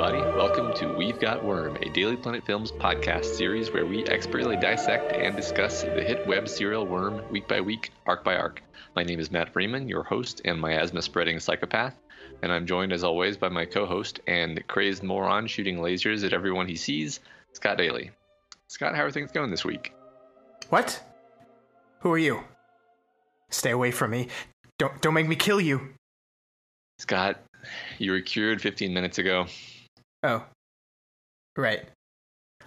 everybody. 0.00 0.36
Welcome 0.36 0.72
to 0.74 0.96
We've 0.96 1.18
Got 1.18 1.44
Worm, 1.44 1.74
a 1.82 1.88
Daily 1.88 2.14
Planet 2.14 2.46
Films 2.46 2.70
podcast 2.70 3.24
series 3.24 3.72
where 3.72 3.84
we 3.84 4.04
expertly 4.04 4.54
dissect 4.54 5.12
and 5.12 5.34
discuss 5.34 5.82
the 5.82 6.04
hit 6.04 6.24
web 6.24 6.48
serial 6.48 6.86
Worm 6.86 7.20
week 7.32 7.48
by 7.48 7.60
week, 7.60 7.90
arc 8.06 8.22
by 8.22 8.36
arc. 8.36 8.62
My 8.94 9.02
name 9.02 9.18
is 9.18 9.32
Matt 9.32 9.52
Freeman, 9.52 9.88
your 9.88 10.04
host 10.04 10.40
and 10.44 10.60
miasma 10.60 11.02
spreading 11.02 11.40
psychopath, 11.40 11.98
and 12.42 12.52
I'm 12.52 12.64
joined 12.64 12.92
as 12.92 13.02
always 13.02 13.36
by 13.36 13.48
my 13.48 13.64
co 13.64 13.86
host 13.86 14.20
and 14.28 14.64
crazed 14.68 15.02
moron 15.02 15.48
shooting 15.48 15.78
lasers 15.78 16.24
at 16.24 16.32
everyone 16.32 16.68
he 16.68 16.76
sees, 16.76 17.18
Scott 17.52 17.78
Daly. 17.78 18.12
Scott, 18.68 18.94
how 18.94 19.02
are 19.02 19.10
things 19.10 19.32
going 19.32 19.50
this 19.50 19.64
week? 19.64 19.94
What? 20.68 21.02
Who 22.02 22.12
are 22.12 22.18
you? 22.18 22.44
Stay 23.50 23.72
away 23.72 23.90
from 23.90 24.12
me. 24.12 24.28
Don't 24.78 25.02
don't 25.02 25.14
make 25.14 25.26
me 25.26 25.34
kill 25.34 25.60
you. 25.60 25.94
Scott, 27.00 27.40
you 27.98 28.12
were 28.12 28.20
cured 28.20 28.62
15 28.62 28.94
minutes 28.94 29.18
ago. 29.18 29.46
Oh. 30.22 30.44
Right. 31.56 31.88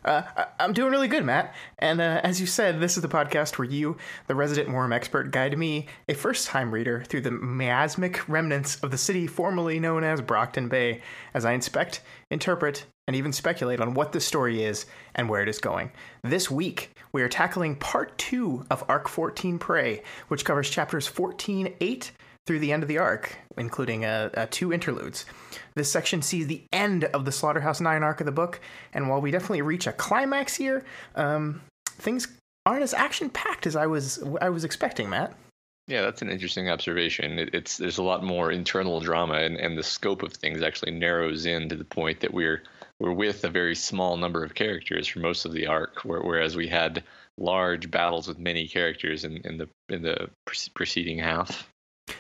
Uh, 0.04 0.24
I- 0.36 0.64
am 0.64 0.74
doing 0.74 0.92
really 0.92 1.08
good, 1.08 1.24
Matt. 1.24 1.54
And 1.78 2.02
uh, 2.02 2.22
as 2.24 2.42
you 2.42 2.48
said, 2.48 2.80
this 2.80 2.98
is 2.98 3.04
the 3.04 3.10
podcast 3.10 3.58
where 3.58 3.68
you, 3.68 3.98
the 4.28 4.36
resident 4.36 4.70
worm 4.70 4.92
expert, 4.92 5.32
guide 5.32 5.58
me, 5.58 5.88
a 6.10 6.14
first 6.14 6.48
time 6.48 6.72
reader, 6.74 7.04
through 7.04 7.22
the 7.22 7.32
miasmic 7.32 8.28
remnants 8.28 8.78
of 8.78 8.92
the 8.92 8.98
city 8.98 9.28
formerly 9.28 9.80
known 9.80 10.04
as 10.04 10.22
Brockton 10.22 10.70
Bay, 10.70 11.02
as 11.34 11.46
I 11.46 11.52
inspect, 11.52 12.02
interpret, 12.32 12.86
and 13.08 13.16
even 13.16 13.32
speculate 13.34 13.80
on 13.80 13.94
what 13.94 14.12
this 14.12 14.26
story 14.26 14.64
is 14.64 14.86
and 15.14 15.30
where 15.30 15.42
it 15.42 15.50
is 15.50 15.60
going. 15.60 15.92
This 16.24 16.50
week, 16.50 16.92
we 17.12 17.22
are 17.22 17.30
tackling 17.30 17.76
part 17.76 18.18
two 18.18 18.66
of 18.72 18.84
Arc 18.88 19.08
14 19.08 19.60
Prey, 19.60 20.02
which 20.30 20.46
covers 20.46 20.70
chapters 20.70 21.08
14 21.08 21.76
8 21.80 22.12
through 22.46 22.60
the 22.60 22.72
end 22.72 22.84
of 22.84 22.90
the 22.90 22.98
arc, 22.98 23.38
including 23.58 24.06
uh, 24.06 24.30
uh, 24.36 24.48
two 24.50 24.74
interludes. 24.74 25.26
This 25.76 25.92
section 25.92 26.22
sees 26.22 26.48
the 26.48 26.64
end 26.74 27.06
of 27.06 27.26
the 27.26 27.32
Slaughterhouse 27.32 27.80
9 27.80 28.04
arc 28.04 28.20
of 28.20 28.26
the 28.26 28.32
book, 28.32 28.60
and 28.94 29.10
while 29.10 29.22
we 29.22 29.32
definitely 29.32 29.62
reach 29.62 29.88
a 29.88 29.94
climax 29.94 30.56
here, 30.56 30.84
um, 31.16 31.62
things 31.86 32.28
aren't 32.66 32.84
as 32.84 32.94
action 32.94 33.30
packed 33.30 33.66
as 33.66 33.76
I 33.76 33.88
was 33.88 34.24
I 34.42 34.50
was 34.50 34.64
expecting, 34.64 35.10
Matt. 35.10 35.34
Yeah, 35.88 36.02
that's 36.02 36.22
an 36.22 36.30
interesting 36.30 36.70
observation. 36.70 37.40
It, 37.40 37.54
it's 37.54 37.78
there's 37.78 37.98
a 37.98 38.04
lot 38.04 38.24
more 38.24 38.52
internal 38.52 39.00
drama, 39.00 39.36
and, 39.36 39.58
and 39.58 39.78
the 39.78 39.84
scope 39.84 40.24
of 40.24 40.34
things 40.34 40.62
actually 40.62 40.92
narrows 40.92 41.46
in 41.46 41.70
to 41.70 41.76
the 41.76 41.84
point 41.84 42.20
that 42.22 42.34
we're 42.34 42.64
we're 43.00 43.14
with 43.14 43.44
a 43.44 43.50
very 43.50 43.76
small 43.76 44.16
number 44.16 44.44
of 44.44 44.54
characters 44.54 45.08
for 45.08 45.20
most 45.20 45.46
of 45.46 45.54
the 45.54 45.68
arc, 45.68 46.04
whereas 46.04 46.56
we 46.56 46.68
had 46.68 47.04
large 47.38 47.90
battles 47.90 48.28
with 48.28 48.38
many 48.38 48.68
characters 48.68 49.24
in, 49.26 49.38
in 49.38 49.58
the 49.58 49.68
in 49.90 50.02
the 50.02 50.30
preceding 50.76 51.18
half. 51.18 51.71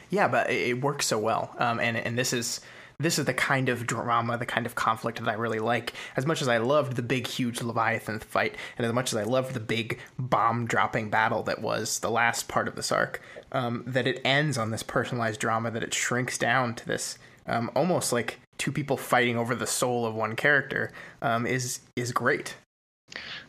Yeah, 0.10 0.28
but 0.28 0.50
it 0.50 0.82
works 0.82 1.08
so 1.08 1.18
well, 1.18 1.56
um, 1.58 1.80
and 1.80 1.98
and 1.98 2.18
this 2.18 2.34
is 2.34 2.62
this 3.02 3.18
is 3.18 3.26
the 3.26 3.34
kind 3.34 3.70
of 3.70 3.88
drama, 3.88 4.38
the 4.38 4.46
kind 4.46 4.66
of 4.66 4.76
conflict 4.76 5.20
that 5.20 5.28
I 5.28 5.34
really 5.34 5.60
like. 5.60 5.94
As 6.16 6.26
much 6.26 6.42
as 6.42 6.48
I 6.48 6.58
loved 6.58 6.96
the 6.96 7.02
big, 7.02 7.28
huge 7.28 7.62
Leviathan 7.62 8.20
fight, 8.20 8.56
and 8.78 8.86
as 8.86 8.94
much 8.94 9.12
as 9.12 9.18
I 9.18 9.24
loved 9.24 9.54
the 9.54 9.60
big 9.60 10.00
bomb 10.20 10.66
dropping 10.68 11.10
battle 11.10 11.44
that 11.44 11.62
was 11.62 12.00
the 12.00 12.12
last 12.12 12.48
part 12.48 12.68
of 12.68 12.76
this 12.76 12.92
arc, 12.92 13.22
um, 13.52 13.84
that 13.88 14.08
it 14.08 14.22
ends 14.24 14.58
on 14.58 14.72
this 14.72 14.84
personalized 14.84 15.40
drama, 15.40 15.72
that 15.72 15.84
it 15.84 15.94
shrinks 15.94 16.38
down 16.38 16.76
to 16.76 16.86
this 16.86 17.18
um, 17.48 17.72
almost 17.76 18.14
like 18.14 18.40
two 18.58 18.72
people 18.72 18.98
fighting 18.98 19.38
over 19.38 19.56
the 19.56 19.68
soul 19.68 20.06
of 20.06 20.14
one 20.14 20.36
character, 20.36 20.92
um, 21.22 21.46
is 21.46 21.80
is 21.96 22.12
great. 22.12 22.56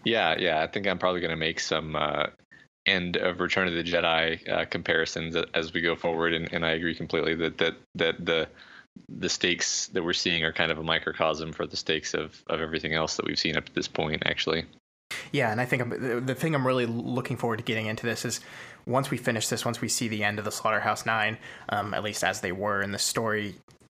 Yeah, 0.04 0.36
yeah. 0.38 0.62
I 0.62 0.66
think 0.66 0.86
I'm 0.86 0.98
probably 0.98 1.20
going 1.20 1.30
to 1.30 1.36
make 1.36 1.60
some 1.60 1.94
uh, 1.94 2.26
end 2.86 3.16
of 3.16 3.40
Return 3.40 3.68
of 3.68 3.74
the 3.74 3.84
Jedi 3.84 4.48
uh, 4.48 4.64
comparisons 4.66 5.36
as 5.54 5.72
we 5.72 5.80
go 5.80 5.94
forward, 5.96 6.32
and, 6.32 6.52
and 6.52 6.64
I 6.64 6.70
agree 6.70 6.94
completely 6.94 7.34
that 7.36 7.58
that 7.58 7.74
that 7.94 8.24
the 8.24 8.48
the 9.08 9.28
stakes 9.28 9.86
that 9.88 10.02
we're 10.02 10.12
seeing 10.12 10.44
are 10.44 10.52
kind 10.52 10.70
of 10.70 10.78
a 10.78 10.82
microcosm 10.82 11.52
for 11.52 11.66
the 11.66 11.76
stakes 11.76 12.14
of 12.14 12.42
of 12.48 12.60
everything 12.60 12.94
else 12.94 13.16
that 13.16 13.26
we've 13.26 13.38
seen 13.38 13.56
up 13.56 13.64
to 13.66 13.74
this 13.74 13.88
point, 13.88 14.22
actually. 14.26 14.64
Yeah, 15.30 15.50
and 15.50 15.60
I 15.60 15.64
think 15.64 15.90
the 16.26 16.34
thing 16.34 16.54
I'm 16.54 16.66
really 16.66 16.86
looking 16.86 17.36
forward 17.36 17.58
to 17.58 17.64
getting 17.64 17.86
into 17.86 18.06
this 18.06 18.24
is 18.24 18.40
once 18.86 19.10
we 19.10 19.16
finish 19.16 19.48
this, 19.48 19.64
once 19.64 19.80
we 19.80 19.88
see 19.88 20.08
the 20.08 20.24
end 20.24 20.38
of 20.38 20.44
the 20.44 20.52
Slaughterhouse 20.52 21.06
Nine, 21.06 21.38
um, 21.68 21.94
at 21.94 22.02
least 22.02 22.24
as 22.24 22.40
they 22.40 22.52
were 22.52 22.82
in 22.82 22.92
the 22.92 22.98
story 22.98 23.54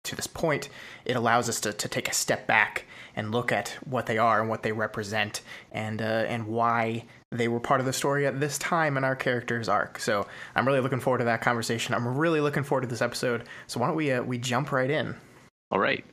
to 0.05 0.17
this 0.17 0.27
point, 0.27 0.69
it 1.05 1.15
allows 1.15 1.49
us 1.49 1.61
to, 1.61 1.73
to 1.73 1.89
take 1.89 2.09
a 2.09 2.15
step 2.15 2.47
back 2.47 2.87
and 3.15 3.31
look 3.31 3.53
at 3.53 3.69
what 3.85 4.07
they 4.07 4.19
are 4.19 4.41
and 4.41 4.49
what 4.49 4.63
they 4.63 4.73
represent 4.73 5.43
and 5.71 6.03
uh, 6.03 6.25
and 6.27 6.47
why 6.47 7.05
they 7.33 7.49
were 7.49 7.61
part 7.61 7.81
of 7.81 7.87
the 7.87 7.93
story 7.93 8.27
at 8.27 8.39
this 8.39 8.59
time 8.59 8.97
in 8.97 9.05
our 9.05 9.17
character's 9.17 9.69
arc. 9.69 9.99
So 9.99 10.27
I'm 10.55 10.67
really 10.67 10.81
looking 10.81 11.01
forward 11.01 11.19
to 11.19 11.25
that 11.25 11.41
conversation. 11.41 11.95
I'm 11.95 12.17
really 12.17 12.41
looking 12.41 12.63
forward 12.63 12.83
to 12.83 12.89
this 12.89 13.03
episode. 13.03 13.45
So 13.67 13.81
why 13.81 13.87
don't 13.87 13.97
we 13.97 14.13
uh, 14.13 14.23
we 14.23 14.39
jump 14.39 14.73
right 14.73 14.91
in? 14.91 15.17
All 15.71 15.81
right. 15.81 16.05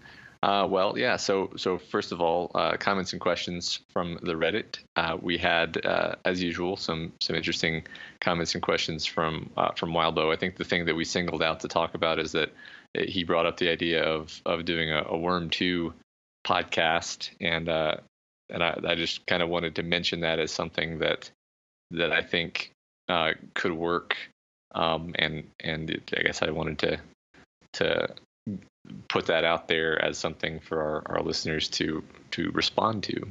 Uh, 0.42 0.66
well, 0.70 0.98
yeah. 0.98 1.18
So, 1.18 1.52
so 1.58 1.78
first 1.78 2.14
of 2.14 2.22
all, 2.22 2.50
uh, 2.56 2.78
comments 2.78 3.12
and 3.12 3.20
questions 3.20 3.82
from 3.92 4.18
the 4.24 4.34
Reddit. 4.34 4.80
Uh, 4.96 5.18
we 5.22 5.38
had, 5.38 5.86
uh, 5.86 6.16
as 6.24 6.42
usual, 6.42 6.78
some 6.78 7.12
some 7.22 7.36
interesting 7.36 7.86
comments 8.22 8.54
and 8.54 8.64
questions 8.64 9.06
from 9.06 9.50
uh, 9.58 9.74
from 9.74 9.92
Wildbow. 9.92 10.34
I 10.34 10.38
think 10.38 10.56
the 10.56 10.64
thing 10.64 10.86
that 10.86 10.96
we 10.96 11.04
singled 11.04 11.44
out 11.44 11.60
to 11.62 11.68
talk 11.68 11.94
about 11.94 12.20
is 12.20 12.32
that 12.32 12.54
he 12.94 13.26
brought 13.26 13.46
up 13.46 13.58
the 13.58 13.70
idea 13.70 14.04
of 14.04 14.42
of 14.46 14.64
doing 14.64 14.90
a, 14.92 15.04
a 15.08 15.18
Worm 15.18 15.50
Two 15.50 15.94
podcast, 16.48 17.32
and 17.42 17.68
and 18.50 18.64
I, 18.64 18.80
I 18.86 18.96
just 18.96 19.26
kind 19.28 19.44
of 19.44 19.50
wanted 19.50 19.76
to 19.76 19.84
mention 19.84 20.22
that 20.22 20.40
as 20.40 20.52
something 20.52 21.00
that 21.00 21.30
that 21.92 22.12
I 22.12 22.22
think 22.22 22.72
uh, 23.08 23.32
could 23.54 23.74
work. 23.74 24.16
Um, 24.76 25.16
and 25.18 25.50
and 25.60 25.90
it, 25.90 26.14
I 26.16 26.22
guess 26.22 26.42
I 26.44 26.52
wanted 26.52 26.80
to 26.80 27.00
to 27.74 28.10
put 29.08 29.28
that 29.28 29.44
out 29.44 29.68
there 29.68 30.04
as 30.04 30.18
something 30.18 30.60
for 30.60 30.82
our, 30.82 31.18
our 31.18 31.24
listeners 31.24 31.68
to 31.70 32.04
to 32.32 32.52
respond 32.52 33.04
to. 33.04 33.28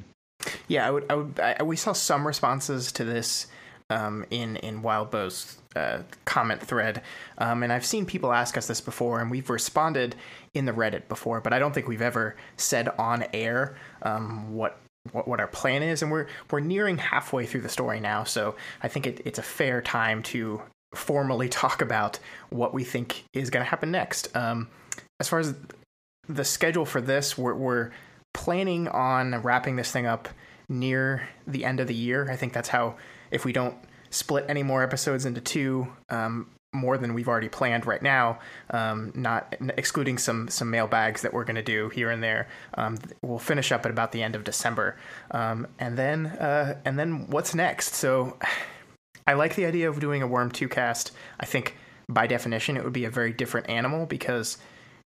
Yeah, 0.69 0.87
I 0.87 0.91
would. 0.91 1.07
I 1.11 1.15
would. 1.15 1.41
I, 1.41 1.63
we 1.63 1.77
saw 1.77 1.93
some 1.93 2.27
responses 2.27 2.93
to 2.93 3.05
this 3.05 3.47
um, 3.91 4.25
in 4.31 4.57
in 4.57 4.83
Wildbow's 4.83 5.59
uh, 5.77 6.01
comment 6.25 6.61
thread, 6.61 7.03
um, 7.39 7.63
and 7.63 7.73
I've 7.73 7.87
seen 7.87 8.07
people 8.07 8.33
ask 8.33 8.57
us 8.57 8.67
this 8.67 8.81
before, 8.81 9.21
and 9.21 9.31
we've 9.31 9.51
responded 9.51 10.15
in 10.55 10.65
the 10.65 10.73
Reddit 10.73 11.09
before, 11.09 11.41
but 11.41 11.53
I 11.53 11.59
don't 11.59 11.73
think 11.73 11.89
we've 11.89 12.03
ever 12.03 12.37
said 12.57 12.89
on 12.99 13.25
air 13.33 13.77
um, 14.03 14.55
what 14.55 14.79
what, 15.13 15.29
what 15.29 15.41
our 15.41 15.47
plan 15.47 15.83
is, 15.83 16.03
and 16.03 16.11
we're 16.11 16.27
we're 16.51 16.61
nearing 16.61 16.99
halfway 16.99 17.47
through 17.47 17.63
the 17.63 17.69
story 17.69 18.01
now. 18.01 18.25
So 18.25 18.57
I 18.83 18.89
think 18.89 19.07
it, 19.07 19.23
it's 19.25 19.39
a 19.39 19.43
fair 19.43 19.81
time 19.83 20.23
to 20.25 20.63
formally 20.95 21.49
talk 21.49 21.83
about 21.83 22.19
what 22.51 22.73
we 22.73 22.85
think 22.85 23.25
is 23.33 23.51
going 23.51 23.65
to 23.65 23.69
happen 23.69 23.91
next. 23.91 24.35
Um, 24.37 24.69
as 25.21 25.29
far 25.29 25.39
as 25.39 25.55
the 26.29 26.45
schedule 26.45 26.85
for 26.85 27.01
this, 27.01 27.37
we're, 27.37 27.55
we're 27.55 27.91
planning 28.33 28.89
on 28.89 29.43
wrapping 29.43 29.77
this 29.77 29.91
thing 29.91 30.07
up 30.07 30.29
near 30.69 31.29
the 31.47 31.65
end 31.65 31.81
of 31.81 31.89
the 31.89 31.95
year. 31.95 32.31
I 32.31 32.37
think 32.37 32.53
that's 32.53 32.69
how 32.69 32.97
if 33.31 33.45
we 33.45 33.53
don't 33.53 33.77
split 34.11 34.45
any 34.49 34.63
more 34.63 34.83
episodes 34.83 35.25
into 35.25 35.41
two, 35.41 35.89
um, 36.09 36.49
more 36.73 36.99
than 36.99 37.15
we've 37.15 37.29
already 37.29 37.49
planned 37.49 37.87
right 37.87 38.03
now, 38.03 38.39
um, 38.71 39.13
not 39.15 39.57
excluding 39.77 40.19
some 40.19 40.49
some 40.49 40.71
mailbags 40.71 41.23
that 41.23 41.33
we're 41.33 41.45
going 41.45 41.57
to 41.57 41.63
do 41.63 41.89
here 41.89 42.11
and 42.11 42.23
there. 42.23 42.49
Um, 42.75 42.99
we'll 43.23 43.39
finish 43.39 43.73
up 43.73 43.85
at 43.85 43.91
about 43.91 44.13
the 44.13 44.23
end 44.23 44.37
of 44.37 44.45
December, 44.45 44.97
um, 45.31 45.67
and 45.79 45.97
then 45.97 46.27
uh, 46.27 46.79
and 46.85 46.99
then 46.99 47.29
what's 47.29 47.55
next? 47.55 47.95
So, 47.95 48.37
I 49.27 49.35
like 49.35 49.55
the 49.55 49.67
idea 49.67 49.89
of 49.89 50.01
doing 50.01 50.23
a 50.23 50.27
Worm 50.27 50.51
Two 50.51 50.69
cast. 50.69 51.13
I 51.41 51.47
think 51.47 51.77
by 52.09 52.27
definition 52.27 52.77
it 52.77 52.85
would 52.85 52.93
be 52.93 53.05
a 53.05 53.11
very 53.11 53.33
different 53.33 53.69
animal 53.69 54.07
because 54.07 54.57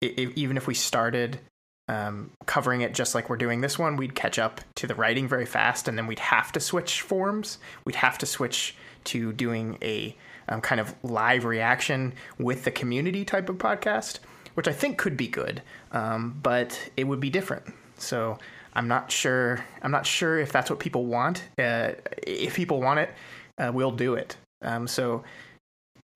it, 0.00 0.19
it, 0.19 0.33
even 0.37 0.56
if 0.56 0.66
we 0.66 0.75
started 0.75 1.39
um, 1.88 2.30
covering 2.47 2.80
it 2.80 2.94
just 2.94 3.14
like 3.14 3.30
we're 3.30 3.36
doing 3.36 3.60
this 3.60 3.78
one, 3.78 3.97
we'd 3.97 4.14
catch 4.14 4.38
up 4.38 4.60
to 4.77 4.86
the 4.86 4.94
writing 4.94 5.28
very 5.28 5.47
fast, 5.47 5.88
and 5.88 5.97
then 5.97 6.06
we'd 6.06 6.18
have 6.18 6.53
to 6.53 6.60
switch 6.60 7.00
forms. 7.03 7.59
We'd 7.84 7.97
have 7.97 8.18
to 8.18 8.27
switch 8.27 8.74
to 9.04 9.33
doing 9.33 9.78
a 9.83 10.16
um, 10.48 10.60
kind 10.60 10.80
of 10.80 10.94
live 11.03 11.44
reaction 11.44 12.12
with 12.38 12.65
the 12.65 12.71
community 12.71 13.24
type 13.24 13.48
of 13.48 13.56
podcast, 13.56 14.18
which 14.54 14.68
I 14.68 14.72
think 14.72 14.98
could 14.98 15.16
be 15.16 15.28
good, 15.28 15.62
um, 15.92 16.38
but 16.42 16.91
it 16.97 17.04
would 17.04 17.21
be 17.21 17.30
different. 17.30 17.65
So 17.98 18.39
I'm 18.74 18.89
not 18.89 19.10
sure. 19.10 19.65
I'm 19.82 19.91
not 19.91 20.06
sure 20.06 20.39
if 20.39 20.53
that's 20.53 20.71
what 20.71 20.78
people 20.78 21.06
want. 21.06 21.44
Uh, 21.59 21.92
if 22.27 22.56
people 22.56 22.80
want 22.80 23.00
it, 23.00 23.10
uh, 23.59 23.71
we'll 23.72 23.92
do 23.92 24.15
it. 24.15 24.36
Um, 24.62 24.89
so 24.89 25.24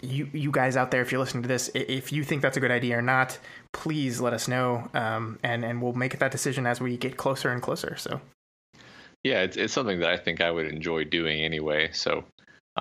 you 0.02 0.28
you 0.32 0.50
guys 0.50 0.76
out 0.76 0.90
there, 0.90 1.02
if 1.02 1.12
you're 1.12 1.20
listening 1.20 1.42
to 1.42 1.48
this, 1.48 1.70
if 1.74 2.12
you 2.12 2.24
think 2.24 2.42
that's 2.42 2.56
a 2.56 2.60
good 2.60 2.70
idea 2.70 2.98
or 2.98 3.02
not, 3.02 3.38
please 3.72 4.20
let 4.20 4.32
us 4.32 4.48
know, 4.48 4.88
um, 4.94 5.38
and 5.42 5.64
and 5.64 5.82
we'll 5.82 5.92
make 5.92 6.18
that 6.18 6.30
decision 6.30 6.66
as 6.66 6.80
we 6.80 6.96
get 6.96 7.16
closer 7.16 7.50
and 7.50 7.62
closer. 7.62 7.96
So. 7.96 8.20
Yeah, 9.22 9.42
it's 9.42 9.56
it's 9.56 9.72
something 9.72 10.00
that 10.00 10.10
I 10.10 10.16
think 10.16 10.40
I 10.40 10.50
would 10.50 10.66
enjoy 10.66 11.04
doing 11.04 11.42
anyway. 11.42 11.90
So 11.92 12.24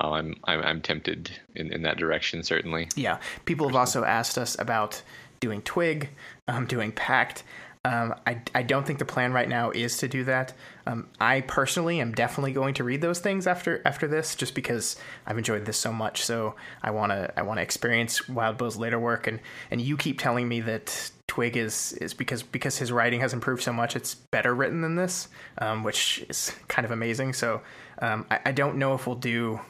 uh, 0.02 0.12
I'm, 0.12 0.36
I'm 0.46 0.62
I'm 0.62 0.82
tempted 0.82 1.32
in, 1.56 1.74
in 1.74 1.82
that 1.82 1.98
direction 1.98 2.44
certainly. 2.44 2.88
Yeah, 2.96 3.20
people 3.46 3.68
have 3.68 3.76
also 3.76 4.04
asked 4.04 4.38
us 4.38 4.58
about 4.60 5.02
doing 5.40 5.62
Twig, 5.62 6.10
um, 6.48 6.66
doing 6.66 6.92
Pact. 6.92 7.44
Um, 7.86 8.14
I, 8.28 8.42
I 8.54 8.64
don't 8.64 8.86
think 8.86 9.00
the 9.00 9.06
plan 9.06 9.32
right 9.32 9.48
now 9.48 9.72
is 9.72 10.00
to 10.00 10.10
do 10.10 10.26
that. 10.26 10.54
Um, 10.86 11.08
I 11.20 11.42
personally 11.42 12.02
am 12.02 12.12
definitely 12.12 12.52
going 12.52 12.74
to 12.74 12.84
read 12.84 13.00
those 13.00 13.20
things 13.20 13.48
after 13.48 13.82
after 13.86 14.06
this, 14.06 14.36
just 14.36 14.54
because 14.54 14.98
I've 15.26 15.38
enjoyed 15.38 15.66
this 15.66 15.78
so 15.78 15.94
much. 15.94 16.24
So 16.24 16.56
I 16.84 16.92
want 16.92 17.14
to 17.14 17.40
I 17.40 17.44
want 17.44 17.60
to 17.60 17.62
experience 17.62 18.28
Wildbow's 18.28 18.76
later 18.76 19.00
work, 19.00 19.28
and 19.28 19.40
and 19.72 19.80
you 19.80 19.96
keep 19.96 20.20
telling 20.20 20.50
me 20.50 20.60
that 20.62 21.12
Twig 21.28 21.56
is 21.56 21.94
is 21.94 22.14
because 22.14 22.44
because 22.44 22.78
his 22.78 22.92
writing 22.92 23.22
has 23.22 23.32
improved 23.34 23.64
so 23.64 23.72
much, 23.72 23.96
it's 23.96 24.14
better 24.14 24.54
written 24.54 24.82
than 24.82 24.96
this, 24.96 25.30
um, 25.60 25.86
which 25.86 26.26
is 26.28 26.52
kind 26.68 26.84
of 26.84 26.92
amazing. 26.92 27.32
So 27.32 27.62
um, 28.02 28.26
I, 28.30 28.40
I 28.48 28.52
don't 28.52 28.76
know 28.76 28.94
if 28.94 29.08
we'll 29.08 29.16
do 29.16 29.62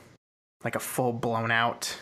like 0.64 0.76
a 0.76 0.80
full 0.80 1.14
blown 1.14 1.52
out 1.52 1.96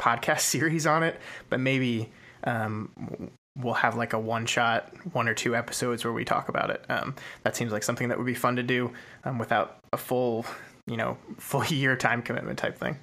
podcast 0.00 0.40
series 0.40 0.86
on 0.86 1.02
it, 1.02 1.20
but 1.50 1.60
maybe 1.60 2.10
um, 2.44 3.30
we'll 3.56 3.74
have 3.74 3.96
like 3.96 4.12
a 4.12 4.18
one 4.18 4.46
shot, 4.46 4.92
one 5.12 5.28
or 5.28 5.34
two 5.34 5.54
episodes 5.54 6.04
where 6.04 6.12
we 6.12 6.24
talk 6.24 6.48
about 6.48 6.70
it. 6.70 6.84
Um, 6.88 7.14
that 7.42 7.56
seems 7.56 7.72
like 7.72 7.82
something 7.82 8.08
that 8.08 8.18
would 8.18 8.26
be 8.26 8.34
fun 8.34 8.56
to 8.56 8.62
do 8.62 8.92
um, 9.24 9.38
without 9.38 9.78
a 9.92 9.96
full, 9.96 10.44
you 10.86 10.96
know, 10.96 11.16
full 11.38 11.64
year 11.66 11.96
time 11.96 12.22
commitment 12.22 12.58
type 12.58 12.78
thing. 12.78 12.96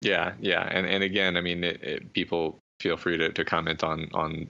Yeah, 0.00 0.32
yeah, 0.40 0.68
and 0.70 0.86
and 0.86 1.04
again, 1.04 1.36
I 1.36 1.40
mean, 1.40 1.62
it, 1.62 1.82
it, 1.82 2.12
people 2.12 2.58
feel 2.80 2.96
free 2.96 3.16
to, 3.18 3.30
to 3.30 3.44
comment 3.44 3.84
on 3.84 4.08
on 4.12 4.48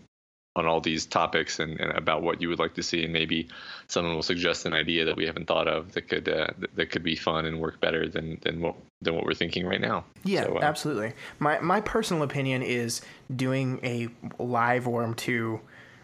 on 0.54 0.66
all 0.66 0.80
these 0.80 1.06
topics 1.06 1.58
and, 1.58 1.80
and, 1.80 1.96
about 1.96 2.22
what 2.22 2.40
you 2.42 2.48
would 2.48 2.58
like 2.58 2.74
to 2.74 2.82
see, 2.82 3.04
and 3.04 3.12
maybe 3.12 3.48
someone 3.88 4.14
will 4.14 4.22
suggest 4.22 4.66
an 4.66 4.74
idea 4.74 5.04
that 5.04 5.16
we 5.16 5.26
haven't 5.26 5.46
thought 5.46 5.66
of 5.66 5.92
that 5.92 6.08
could 6.08 6.28
uh, 6.28 6.48
that 6.74 6.90
could 6.90 7.02
be 7.02 7.16
fun 7.16 7.46
and 7.46 7.60
work 7.60 7.80
better 7.80 8.08
than 8.08 8.38
than 8.42 8.60
what 8.60 8.76
than 9.00 9.14
what 9.14 9.24
we're 9.24 9.34
thinking 9.34 9.66
right 9.66 9.80
now. 9.80 10.04
Yeah, 10.24 10.44
so, 10.44 10.58
uh, 10.58 10.60
absolutely. 10.62 11.14
My 11.38 11.58
my 11.60 11.80
personal 11.80 12.22
opinion 12.22 12.62
is 12.62 13.00
doing 13.34 13.80
a 13.82 14.08
live 14.38 14.86
Worm 14.86 15.14
two 15.14 15.60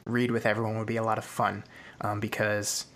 read 0.07 0.31
with 0.31 0.47
everyone 0.47 0.79
would 0.79 0.87
be 0.87 0.97
a 0.97 1.05
lot 1.05 1.19
of 1.19 1.25
fun 1.25 1.65
um, 2.01 2.21
because. 2.21 2.87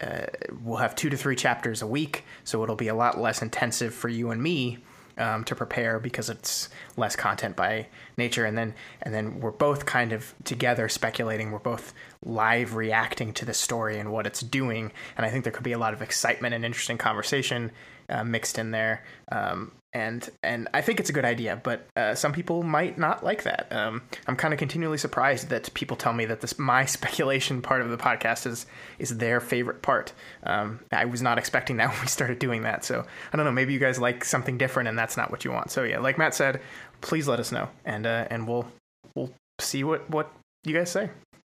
Uh, 0.00 0.26
we'll 0.62 0.76
have 0.76 0.94
two 0.94 1.10
to 1.10 1.16
three 1.16 1.34
chapters 1.34 1.82
a 1.82 1.86
week, 1.86 2.24
so 2.44 2.62
it'll 2.62 2.76
be 2.76 2.86
a 2.86 2.94
lot 2.94 3.18
less 3.18 3.42
intensive 3.42 3.92
for 3.92 4.08
you 4.08 4.30
and 4.30 4.40
me 4.40 4.78
um, 5.18 5.44
to 5.44 5.54
prepare 5.54 5.98
because 5.98 6.30
it's 6.30 6.68
less 6.96 7.16
content 7.16 7.56
by 7.56 7.86
nature, 8.16 8.44
and 8.44 8.56
then 8.56 8.74
and 9.02 9.12
then 9.14 9.40
we're 9.40 9.50
both 9.50 9.86
kind 9.86 10.12
of 10.12 10.34
together 10.44 10.88
speculating. 10.88 11.50
We're 11.50 11.58
both 11.58 11.92
live 12.24 12.74
reacting 12.74 13.32
to 13.34 13.44
the 13.44 13.54
story 13.54 13.98
and 13.98 14.12
what 14.12 14.26
it's 14.26 14.40
doing, 14.40 14.92
and 15.16 15.26
I 15.26 15.30
think 15.30 15.44
there 15.44 15.52
could 15.52 15.64
be 15.64 15.72
a 15.72 15.78
lot 15.78 15.94
of 15.94 16.02
excitement 16.02 16.54
and 16.54 16.64
interesting 16.64 16.98
conversation 16.98 17.72
uh, 18.08 18.24
mixed 18.24 18.58
in 18.58 18.70
there. 18.70 19.04
Um, 19.30 19.72
and 19.92 20.28
and 20.42 20.68
I 20.74 20.82
think 20.82 21.00
it's 21.00 21.08
a 21.08 21.12
good 21.12 21.24
idea, 21.24 21.60
but 21.62 21.86
uh, 21.96 22.14
some 22.14 22.32
people 22.32 22.62
might 22.62 22.98
not 22.98 23.24
like 23.24 23.44
that. 23.44 23.68
Um, 23.70 24.02
I'm 24.26 24.36
kind 24.36 24.52
of 24.52 24.58
continually 24.58 24.98
surprised 24.98 25.48
that 25.48 25.72
people 25.74 25.96
tell 25.96 26.12
me 26.12 26.26
that 26.26 26.40
this 26.40 26.58
my 26.58 26.84
speculation 26.98 27.62
part 27.62 27.80
of 27.80 27.90
the 27.90 27.96
podcast 27.96 28.46
is 28.46 28.66
is 28.98 29.18
their 29.18 29.40
favorite 29.40 29.82
part. 29.82 30.12
Um, 30.42 30.80
I 30.92 31.06
was 31.06 31.22
not 31.22 31.38
expecting 31.38 31.78
that 31.78 31.88
when 31.92 32.00
we 32.02 32.06
started 32.06 32.38
doing 32.38 32.62
that, 32.62 32.84
so 32.84 33.04
I 33.32 33.36
don't 33.36 33.46
know. 33.46 33.52
Maybe 33.52 33.72
you 33.72 33.78
guys 33.78 33.98
like 33.98 34.24
something 34.24 34.58
different, 34.58 34.88
and 34.88 34.98
that's 34.98 35.16
not 35.16 35.30
what 35.30 35.44
you 35.44 35.52
want. 35.52 35.70
So 35.70 35.84
yeah, 35.84 35.98
like 36.00 36.18
Matt 36.18 36.34
said, 36.34 36.60
please 37.00 37.26
let 37.26 37.40
us 37.40 37.50
know, 37.50 37.68
and 37.84 38.06
uh, 38.06 38.26
and 38.30 38.46
we'll 38.46 38.66
we'll 39.14 39.32
see 39.60 39.84
what 39.84 40.08
what 40.10 40.32
you 40.64 40.74
guys 40.74 40.90
say. 40.90 41.10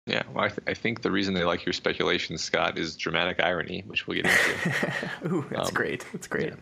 Yeah, 0.06 0.22
well, 0.34 0.44
I, 0.44 0.48
th- 0.48 0.60
I, 0.66 0.74
think 0.74 1.00
the 1.00 1.10
reason 1.10 1.32
they 1.32 1.44
like 1.44 1.64
your 1.64 1.72
speculation, 1.72 2.36
Scott, 2.36 2.76
is 2.76 2.94
dramatic 2.94 3.42
irony, 3.42 3.84
which 3.86 4.06
we'll 4.06 4.20
get 4.20 4.26
into. 4.26 5.26
Ooh, 5.32 5.46
that's 5.50 5.70
um, 5.70 5.74
great. 5.74 6.04
That's 6.12 6.26
great. 6.26 6.48
Yeah. 6.48 6.56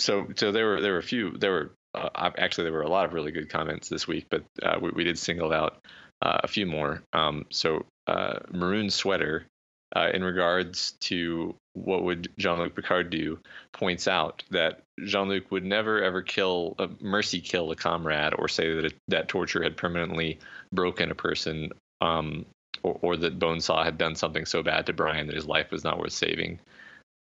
So, 0.00 0.26
so 0.34 0.50
there 0.50 0.66
were 0.66 0.80
there 0.80 0.92
were 0.92 0.98
a 0.98 1.02
few 1.02 1.36
there 1.36 1.52
were 1.52 1.72
uh, 1.94 2.30
actually 2.38 2.64
there 2.64 2.72
were 2.72 2.82
a 2.82 2.88
lot 2.88 3.04
of 3.04 3.12
really 3.12 3.32
good 3.32 3.50
comments 3.50 3.88
this 3.88 4.08
week, 4.08 4.26
but 4.30 4.44
uh, 4.62 4.78
we, 4.80 4.90
we, 4.90 5.04
did 5.04 5.18
single 5.18 5.52
out 5.52 5.84
uh, 6.22 6.38
a 6.42 6.48
few 6.48 6.66
more. 6.66 7.02
Um, 7.12 7.46
so, 7.50 7.84
uh, 8.06 8.38
maroon 8.52 8.90
sweater, 8.90 9.46
uh, 9.94 10.08
in 10.14 10.22
regards 10.22 10.92
to 11.00 11.54
what 11.74 12.04
would 12.04 12.28
Jean-Luc 12.38 12.74
Picard 12.74 13.10
do, 13.10 13.38
points 13.72 14.08
out 14.08 14.42
that 14.50 14.82
Jean-Luc 15.04 15.50
would 15.50 15.64
never 15.64 16.02
ever 16.02 16.22
kill 16.22 16.76
a 16.78 16.88
mercy 17.00 17.40
kill 17.40 17.70
a 17.70 17.76
comrade 17.76 18.34
or 18.38 18.48
say 18.48 18.74
that 18.74 18.84
it, 18.86 18.94
that 19.08 19.28
torture 19.28 19.62
had 19.62 19.76
permanently 19.76 20.38
broken 20.72 21.10
a 21.10 21.14
person 21.14 21.70
um, 22.00 22.46
or, 22.82 22.98
or 23.02 23.16
that 23.16 23.38
Bonesaw 23.38 23.84
had 23.84 23.98
done 23.98 24.14
something 24.14 24.46
so 24.46 24.62
bad 24.62 24.86
to 24.86 24.92
Brian 24.92 25.26
that 25.26 25.36
his 25.36 25.46
life 25.46 25.70
was 25.70 25.84
not 25.84 25.98
worth 25.98 26.12
saving. 26.12 26.60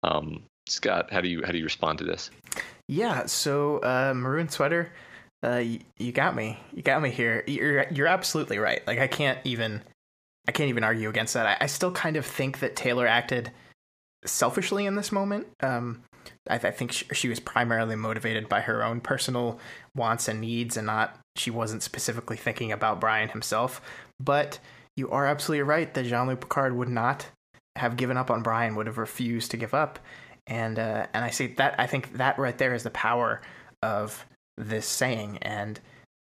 Um, 0.03 0.43
Scott, 0.67 1.11
how 1.11 1.21
do 1.21 1.29
you 1.29 1.43
how 1.43 1.51
do 1.51 1.57
you 1.57 1.63
respond 1.63 1.99
to 1.99 2.05
this? 2.05 2.31
Yeah, 2.87 3.25
so 3.25 3.79
uh, 3.79 4.13
maroon 4.15 4.49
sweater, 4.49 4.91
uh, 5.43 5.57
you, 5.57 5.79
you 5.97 6.11
got 6.11 6.35
me. 6.35 6.59
You 6.73 6.81
got 6.81 7.01
me 7.01 7.09
here. 7.09 7.43
You're 7.47 7.87
you're 7.91 8.07
absolutely 8.07 8.57
right. 8.57 8.85
Like 8.87 8.99
I 8.99 9.07
can't 9.07 9.39
even 9.43 9.81
I 10.47 10.51
can't 10.51 10.69
even 10.69 10.83
argue 10.83 11.09
against 11.09 11.33
that. 11.33 11.45
I, 11.45 11.65
I 11.65 11.67
still 11.67 11.91
kind 11.91 12.17
of 12.17 12.25
think 12.25 12.59
that 12.59 12.75
Taylor 12.75 13.07
acted 13.07 13.51
selfishly 14.25 14.85
in 14.85 14.95
this 14.95 15.11
moment. 15.11 15.47
Um, 15.61 16.03
I, 16.49 16.55
I, 16.55 16.71
think 16.71 16.91
she, 16.91 17.05
she 17.13 17.29
was 17.29 17.39
primarily 17.39 17.95
motivated 17.95 18.49
by 18.49 18.61
her 18.61 18.83
own 18.83 19.01
personal 19.01 19.59
wants 19.95 20.27
and 20.27 20.41
needs, 20.41 20.77
and 20.77 20.87
not 20.87 21.19
she 21.35 21.51
wasn't 21.51 21.83
specifically 21.83 22.37
thinking 22.37 22.71
about 22.71 22.99
Brian 22.99 23.29
himself. 23.29 23.81
But 24.19 24.59
you 24.95 25.09
are 25.11 25.27
absolutely 25.27 25.63
right 25.63 25.93
that 25.93 26.05
Jean 26.05 26.27
Luc 26.27 26.41
Picard 26.41 26.75
would 26.75 26.89
not 26.89 27.27
have 27.75 27.97
given 27.97 28.17
up 28.17 28.31
on 28.31 28.41
Brian, 28.41 28.75
would 28.75 28.87
have 28.87 28.97
refused 28.97 29.51
to 29.51 29.57
give 29.57 29.73
up. 29.73 29.99
And 30.47 30.77
uh, 30.77 31.07
and 31.13 31.25
I 31.25 31.29
see 31.29 31.47
that 31.47 31.75
I 31.79 31.87
think 31.87 32.17
that 32.17 32.37
right 32.37 32.57
there 32.57 32.73
is 32.73 32.83
the 32.83 32.91
power 32.91 33.41
of 33.81 34.25
this 34.57 34.85
saying. 34.85 35.39
And 35.41 35.79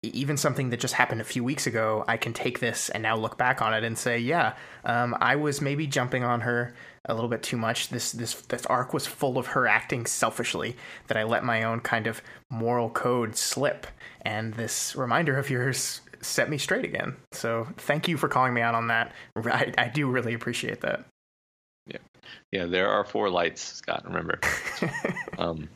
even 0.03 0.37
something 0.37 0.71
that 0.71 0.81
just 0.81 0.95
happened 0.95 1.21
a 1.21 1.25
few 1.25 1.43
weeks 1.43 1.67
ago, 1.67 2.05
I 2.07 2.17
can 2.17 2.33
take 2.33 2.61
this 2.61 2.89
and 2.89 3.03
now 3.03 3.17
look 3.17 3.37
back 3.37 3.61
on 3.61 3.75
it 3.75 3.83
and 3.83 3.99
say, 3.99 4.19
yeah, 4.19 4.55
um, 4.85 5.17
I 5.21 5.37
was 5.37 5.61
maybe 5.61 5.87
jumping 5.87 6.23
on 6.23 6.43
her 6.43 6.73
a 7.07 7.15
little 7.15 7.29
bit 7.29 7.43
too 7.43 7.57
much. 7.57 7.89
This 7.89 8.13
this 8.13 8.35
this 8.43 8.65
arc 8.67 8.95
was 8.95 9.07
full 9.07 9.39
of 9.39 9.49
her 9.49 9.67
acting 9.67 10.07
selfishly 10.07 10.77
that 11.09 11.17
I 11.17 11.25
let 11.25 11.45
my 11.45 11.65
own 11.65 11.81
kind 11.81 12.07
of 12.07 12.23
moral 12.51 12.91
code 12.91 13.37
slip. 13.37 13.87
And 14.23 14.55
this 14.55 14.95
reminder 14.95 15.37
of 15.37 15.51
yours 15.51 16.01
set 16.21 16.51
me 16.51 16.59
straight 16.59 16.85
again. 16.85 17.17
So 17.33 17.69
thank 17.77 18.09
you 18.09 18.17
for 18.17 18.29
calling 18.29 18.55
me 18.55 18.61
out 18.61 18.75
on 18.75 18.89
that. 18.89 19.13
I, 19.37 19.73
I 19.77 19.89
do 19.89 20.09
really 20.09 20.35
appreciate 20.35 20.81
that. 20.83 21.05
Yeah, 21.88 21.99
yeah. 22.52 22.67
There 22.67 22.88
are 22.88 23.05
four 23.05 23.31
lights, 23.31 23.62
Scott. 23.62 24.05
Remember. 24.05 24.38
um, 25.38 25.69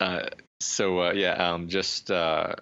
uh, 0.00 0.30
so 0.60 1.00
uh, 1.00 1.12
yeah, 1.12 1.34
um, 1.34 1.68
just 1.68 2.10
uh, 2.10 2.54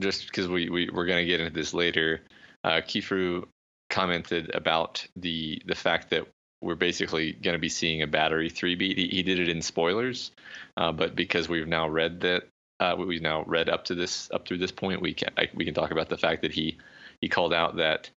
just 0.00 0.26
because 0.26 0.48
we, 0.48 0.70
we 0.70 0.88
we're 0.90 1.06
gonna 1.06 1.24
get 1.24 1.40
into 1.40 1.52
this 1.52 1.74
later. 1.74 2.22
Uh, 2.64 2.80
Kifru 2.80 3.44
commented 3.90 4.54
about 4.54 5.06
the 5.16 5.60
the 5.66 5.74
fact 5.74 6.10
that 6.10 6.26
we're 6.62 6.74
basically 6.74 7.32
going 7.32 7.54
to 7.54 7.60
be 7.60 7.68
seeing 7.68 8.02
a 8.02 8.06
battery 8.06 8.48
three 8.48 8.74
beat. 8.74 8.98
He, 8.98 9.08
he 9.08 9.22
did 9.22 9.38
it 9.38 9.48
in 9.48 9.60
spoilers, 9.62 10.32
uh, 10.76 10.92
but 10.92 11.14
because 11.14 11.48
we've 11.48 11.68
now 11.68 11.88
read 11.88 12.20
that 12.20 12.44
uh, 12.80 12.94
we've 12.98 13.22
now 13.22 13.44
read 13.46 13.68
up 13.68 13.84
to 13.86 13.94
this 13.94 14.30
up 14.32 14.46
through 14.46 14.58
this 14.58 14.72
point, 14.72 15.02
we 15.02 15.14
can 15.14 15.30
I, 15.36 15.48
we 15.54 15.64
can 15.64 15.74
talk 15.74 15.90
about 15.90 16.08
the 16.08 16.18
fact 16.18 16.42
that 16.42 16.52
he 16.52 16.78
he 17.20 17.28
called 17.28 17.52
out 17.52 17.76
that 17.76 18.10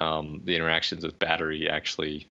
um, 0.00 0.40
the 0.44 0.54
interactions 0.54 1.04
with 1.04 1.18
battery 1.18 1.68
actually 1.68 2.26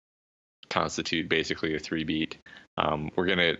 constitute 0.70 1.30
basically 1.30 1.76
a 1.76 1.80
three 1.80 2.04
beat. 2.04 2.38
Um, 2.78 3.10
we're 3.16 3.26
gonna 3.26 3.56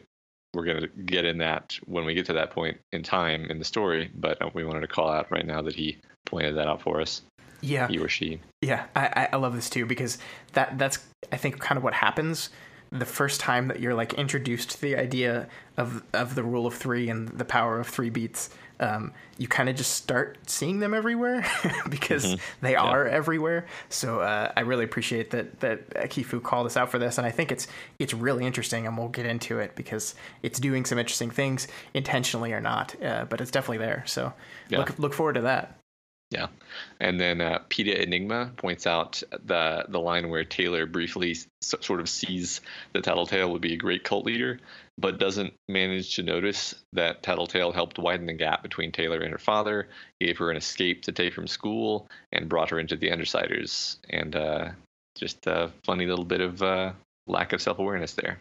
we're 0.54 0.66
gonna 0.66 0.88
get 0.88 1.26
in 1.26 1.38
that 1.40 1.78
when 1.86 2.06
we 2.06 2.14
get 2.14 2.26
to 2.28 2.34
that 2.34 2.52
point 2.52 2.78
in 2.92 3.04
time 3.04 3.46
in 3.46 3.60
the 3.60 3.66
story, 3.66 4.12
but 4.16 4.42
uh, 4.42 4.50
we 4.54 4.64
wanted 4.64 4.82
to 4.82 4.88
call 4.88 5.10
out 5.10 5.32
right 5.32 5.46
now 5.46 5.62
that 5.62 5.76
he 5.76 5.98
pointed 6.26 6.56
that 6.58 6.68
out 6.68 6.82
for 6.82 7.02
us. 7.02 7.22
Yeah, 7.62 7.88
he 7.88 7.98
or 7.98 8.08
she. 8.08 8.40
Yeah, 8.62 8.86
I 8.96 9.30
I 9.34 9.36
love 9.36 9.56
this 9.56 9.70
too 9.70 9.86
because 9.86 10.18
that 10.54 10.78
that's 10.78 11.00
I 11.32 11.38
think 11.38 11.60
kind 11.60 11.78
of 11.78 11.84
what 11.84 11.94
happens 11.94 12.50
the 12.92 13.06
first 13.06 13.40
time 13.40 13.68
that 13.68 13.80
you're 13.80 13.94
like 13.94 14.14
introduced 14.14 14.72
to 14.72 14.82
the 14.82 14.96
idea 14.96 15.48
of 15.78 16.04
of 16.14 16.36
the 16.36 16.44
rule 16.44 16.66
of 16.66 16.74
three 16.74 17.10
and 17.10 17.28
the 17.30 17.46
power 17.46 17.80
of 17.80 17.88
three 17.88 18.10
beats, 18.10 18.50
um, 18.80 19.14
you 19.38 19.48
kind 19.48 19.70
of 19.70 19.76
just 19.76 19.94
start 19.94 20.38
seeing 20.48 20.80
them 20.80 20.94
everywhere 20.94 21.46
because 21.90 22.26
mm-hmm. 22.26 22.66
they 22.66 22.74
yeah. 22.74 22.82
are 22.82 23.08
everywhere. 23.08 23.66
So 23.90 24.22
uh, 24.22 24.52
I 24.56 24.62
really 24.62 24.84
appreciate 24.84 25.32
that 25.32 25.60
that 25.60 25.90
Kifu 26.10 26.42
called 26.42 26.66
us 26.66 26.78
out 26.78 26.90
for 26.90 27.00
this, 27.00 27.18
and 27.18 27.28
I 27.28 27.32
think 27.32 27.52
it's 27.52 27.68
it's 28.00 28.14
really 28.14 28.46
interesting, 28.46 28.88
and 28.88 28.98
we'll 28.98 29.10
get 29.10 29.26
into 29.26 29.60
it 29.60 29.76
because 29.76 30.16
it's 30.44 30.60
doing 30.60 30.86
some 30.86 30.98
interesting 30.98 31.32
things 31.32 31.68
intentionally 31.94 32.54
or 32.54 32.62
not, 32.62 32.96
uh, 33.04 33.26
but 33.26 33.42
it's 33.42 33.52
definitely 33.52 33.80
there. 33.80 34.04
So 34.06 34.34
yeah. 34.70 34.80
look 34.80 35.00
look 35.00 35.14
forward 35.14 35.34
to 35.34 35.42
that. 35.42 35.76
Yeah, 36.32 36.48
and 37.00 37.20
then 37.20 37.42
uh, 37.42 37.60
Peta 37.70 38.04
Enigma 38.04 38.52
points 38.56 38.86
out 38.86 39.24
the 39.46 39.86
the 39.90 40.00
line 40.00 40.30
where 40.30 40.44
Taylor 40.44 40.86
briefly 40.86 41.32
s- 41.32 41.48
sort 41.60 42.00
of 42.00 42.08
sees 42.08 42.62
the 42.94 43.02
Tattletale 43.02 43.52
would 43.52 43.62
be 43.62 43.74
a 43.74 43.78
great 43.78 44.04
cult 44.04 44.26
leader, 44.26 44.60
but 45.00 45.20
doesn't 45.20 45.54
manage 45.68 46.16
to 46.16 46.24
notice 46.24 46.76
that 46.94 47.24
Tattletale 47.24 47.72
helped 47.72 47.98
widen 48.00 48.28
the 48.28 48.34
gap 48.34 48.62
between 48.64 48.92
Taylor 48.92 49.22
and 49.22 49.32
her 49.32 49.38
father, 49.38 49.88
gave 50.20 50.38
her 50.38 50.52
an 50.52 50.58
escape 50.58 51.04
to 51.04 51.12
take 51.12 51.34
from 51.34 51.48
school, 51.48 52.08
and 52.32 52.50
brought 52.50 52.70
her 52.70 52.80
into 52.80 52.98
the 52.98 53.10
Undersiders. 53.10 53.98
And 54.10 54.36
uh, 54.36 54.70
just 55.16 55.48
a 55.48 55.72
funny 55.86 56.06
little 56.06 56.26
bit 56.26 56.42
of 56.42 56.62
uh, 56.62 56.92
lack 57.28 57.54
of 57.54 57.62
self 57.62 57.80
awareness 57.80 58.14
there. 58.14 58.40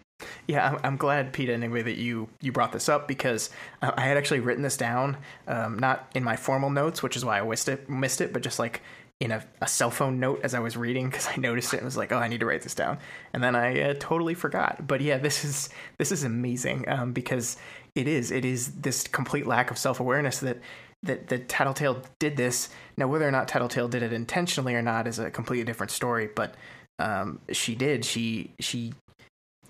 Yeah, 0.48 0.70
I'm, 0.70 0.80
I'm 0.82 0.96
glad, 0.96 1.32
Peta, 1.32 1.52
anyway, 1.52 1.82
that 1.82 1.96
you 1.96 2.28
you 2.40 2.50
brought 2.50 2.72
this 2.72 2.88
up 2.88 3.06
because 3.06 3.50
uh, 3.82 3.92
I 3.96 4.02
had 4.02 4.16
actually 4.16 4.40
written 4.40 4.62
this 4.62 4.76
down, 4.76 5.16
um, 5.46 5.78
not 5.78 6.10
in 6.14 6.24
my 6.24 6.34
formal 6.34 6.70
notes, 6.70 7.02
which 7.02 7.16
is 7.16 7.24
why 7.24 7.38
I 7.38 7.42
missed 7.42 7.68
it, 7.68 7.88
missed 7.88 8.20
it, 8.20 8.32
but 8.32 8.42
just 8.42 8.58
like 8.58 8.82
in 9.20 9.32
a, 9.32 9.44
a 9.60 9.66
cell 9.66 9.90
phone 9.90 10.20
note 10.20 10.40
as 10.44 10.54
I 10.54 10.60
was 10.60 10.76
reading 10.76 11.08
because 11.08 11.26
I 11.26 11.36
noticed 11.36 11.74
it 11.74 11.78
and 11.78 11.84
was 11.84 11.96
like, 11.96 12.12
oh, 12.12 12.18
I 12.18 12.28
need 12.28 12.40
to 12.40 12.46
write 12.46 12.62
this 12.62 12.74
down, 12.74 12.98
and 13.32 13.42
then 13.42 13.56
I 13.56 13.80
uh, 13.80 13.94
totally 13.98 14.34
forgot. 14.34 14.86
But 14.86 15.00
yeah, 15.00 15.18
this 15.18 15.44
is 15.44 15.68
this 15.98 16.12
is 16.12 16.24
amazing 16.24 16.88
um, 16.88 17.12
because 17.12 17.56
it 17.94 18.06
is 18.06 18.30
it 18.30 18.44
is 18.44 18.72
this 18.72 19.08
complete 19.08 19.46
lack 19.46 19.70
of 19.70 19.78
self 19.78 20.00
awareness 20.00 20.38
that 20.40 20.58
that 21.02 21.28
that 21.28 21.48
Tattletale 21.48 22.02
did 22.18 22.36
this. 22.36 22.68
Now, 22.96 23.08
whether 23.08 23.26
or 23.26 23.30
not 23.30 23.48
Tattletale 23.48 23.88
did 23.88 24.02
it 24.02 24.12
intentionally 24.12 24.74
or 24.74 24.82
not 24.82 25.06
is 25.06 25.18
a 25.18 25.30
completely 25.30 25.64
different 25.64 25.90
story. 25.90 26.28
But 26.34 26.54
um, 26.98 27.40
she 27.50 27.74
did. 27.74 28.04
She 28.04 28.52
she 28.60 28.94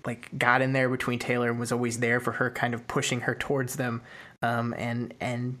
like 0.05 0.29
got 0.37 0.61
in 0.61 0.73
there 0.73 0.89
between 0.89 1.19
Taylor 1.19 1.49
and 1.49 1.59
was 1.59 1.71
always 1.71 1.99
there 1.99 2.19
for 2.19 2.33
her, 2.33 2.49
kind 2.49 2.73
of 2.73 2.87
pushing 2.87 3.21
her 3.21 3.35
towards 3.35 3.75
them. 3.75 4.01
Um, 4.41 4.73
and 4.77 5.13
and 5.19 5.57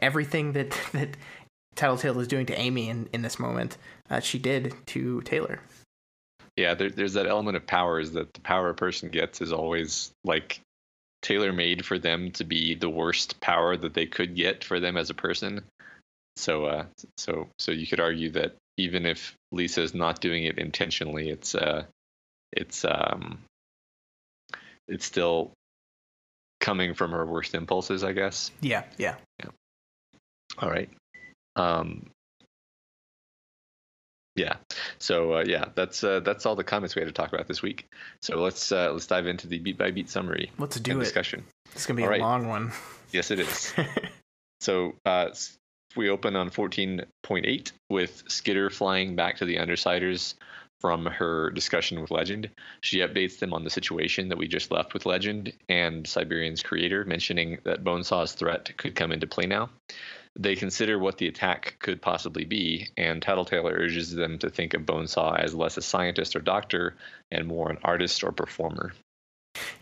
everything 0.00 0.52
that 0.52 0.70
that 0.92 1.16
Tattletale 1.76 2.20
is 2.20 2.28
doing 2.28 2.46
to 2.46 2.58
Amy 2.58 2.88
in 2.88 3.08
in 3.12 3.22
this 3.22 3.38
moment, 3.38 3.76
uh, 4.10 4.20
she 4.20 4.38
did 4.38 4.74
to 4.86 5.20
Taylor. 5.22 5.60
Yeah, 6.56 6.74
there, 6.74 6.90
there's 6.90 7.14
that 7.14 7.26
element 7.26 7.56
of 7.56 7.66
power 7.66 7.98
is 7.98 8.12
that 8.12 8.32
the 8.32 8.40
power 8.40 8.70
a 8.70 8.74
person 8.74 9.08
gets 9.08 9.40
is 9.40 9.52
always 9.52 10.12
like 10.22 10.60
tailor 11.22 11.52
made 11.52 11.84
for 11.84 11.98
them 11.98 12.30
to 12.32 12.44
be 12.44 12.74
the 12.74 12.88
worst 12.88 13.40
power 13.40 13.76
that 13.76 13.94
they 13.94 14.06
could 14.06 14.36
get 14.36 14.62
for 14.62 14.78
them 14.78 14.96
as 14.96 15.10
a 15.10 15.14
person. 15.14 15.62
So, 16.36 16.66
uh, 16.66 16.84
so, 17.16 17.48
so 17.58 17.72
you 17.72 17.86
could 17.86 18.00
argue 18.00 18.30
that 18.32 18.54
even 18.76 19.06
if 19.06 19.34
Lisa 19.50 19.82
is 19.82 19.94
not 19.94 20.20
doing 20.20 20.44
it 20.44 20.58
intentionally, 20.58 21.30
it's, 21.30 21.54
uh, 21.54 21.84
it's, 22.52 22.84
um, 22.84 23.38
it's 24.86 25.06
still 25.06 25.52
coming 26.60 26.94
from 26.94 27.12
her 27.12 27.24
worst 27.24 27.54
impulses, 27.54 28.04
I 28.04 28.12
guess. 28.12 28.50
Yeah, 28.60 28.84
yeah, 28.98 29.14
yeah. 29.40 29.50
All 30.58 30.70
right. 30.70 30.90
Um, 31.56 32.10
yeah. 34.36 34.56
So 34.98 35.34
uh, 35.34 35.44
yeah, 35.46 35.66
that's 35.74 36.02
uh, 36.02 36.20
that's 36.20 36.46
all 36.46 36.56
the 36.56 36.64
comments 36.64 36.96
we 36.96 37.00
had 37.00 37.06
to 37.06 37.12
talk 37.12 37.32
about 37.32 37.46
this 37.46 37.62
week. 37.62 37.88
So 38.20 38.40
let's 38.40 38.72
uh, 38.72 38.92
let's 38.92 39.06
dive 39.06 39.26
into 39.26 39.46
the 39.46 39.58
beat 39.58 39.78
by 39.78 39.90
beat 39.90 40.10
summary. 40.10 40.50
Let's 40.58 40.78
do 40.80 41.00
it. 41.00 41.04
Discussion. 41.04 41.44
It's 41.72 41.86
gonna 41.86 41.96
be 41.96 42.02
all 42.02 42.08
a 42.08 42.12
right. 42.12 42.20
long 42.20 42.48
one. 42.48 42.72
Yes, 43.12 43.30
it 43.30 43.38
is. 43.38 43.72
so 44.60 44.94
uh, 45.04 45.30
we 45.96 46.10
open 46.10 46.34
on 46.34 46.50
14.8 46.50 47.72
with 47.90 48.24
Skitter 48.26 48.70
flying 48.70 49.14
back 49.14 49.36
to 49.36 49.44
the 49.44 49.56
Undersiders 49.56 50.34
from 50.80 51.06
her 51.06 51.50
discussion 51.50 52.00
with 52.00 52.10
Legend. 52.10 52.50
She 52.82 52.98
updates 52.98 53.38
them 53.38 53.54
on 53.54 53.64
the 53.64 53.70
situation 53.70 54.28
that 54.28 54.38
we 54.38 54.48
just 54.48 54.70
left 54.70 54.92
with 54.92 55.06
Legend 55.06 55.52
and 55.68 56.06
Siberian's 56.06 56.62
creator, 56.62 57.04
mentioning 57.04 57.58
that 57.64 57.84
Bonesaw's 57.84 58.32
threat 58.32 58.76
could 58.76 58.94
come 58.94 59.12
into 59.12 59.26
play 59.26 59.46
now. 59.46 59.70
They 60.36 60.56
consider 60.56 60.98
what 60.98 61.18
the 61.18 61.28
attack 61.28 61.76
could 61.78 62.02
possibly 62.02 62.44
be, 62.44 62.88
and 62.96 63.22
Tattletale 63.22 63.68
urges 63.68 64.12
them 64.12 64.38
to 64.38 64.50
think 64.50 64.74
of 64.74 64.82
Bonesaw 64.82 65.38
as 65.38 65.54
less 65.54 65.76
a 65.76 65.82
scientist 65.82 66.34
or 66.34 66.40
doctor 66.40 66.96
and 67.30 67.46
more 67.46 67.70
an 67.70 67.78
artist 67.84 68.24
or 68.24 68.32
performer. 68.32 68.92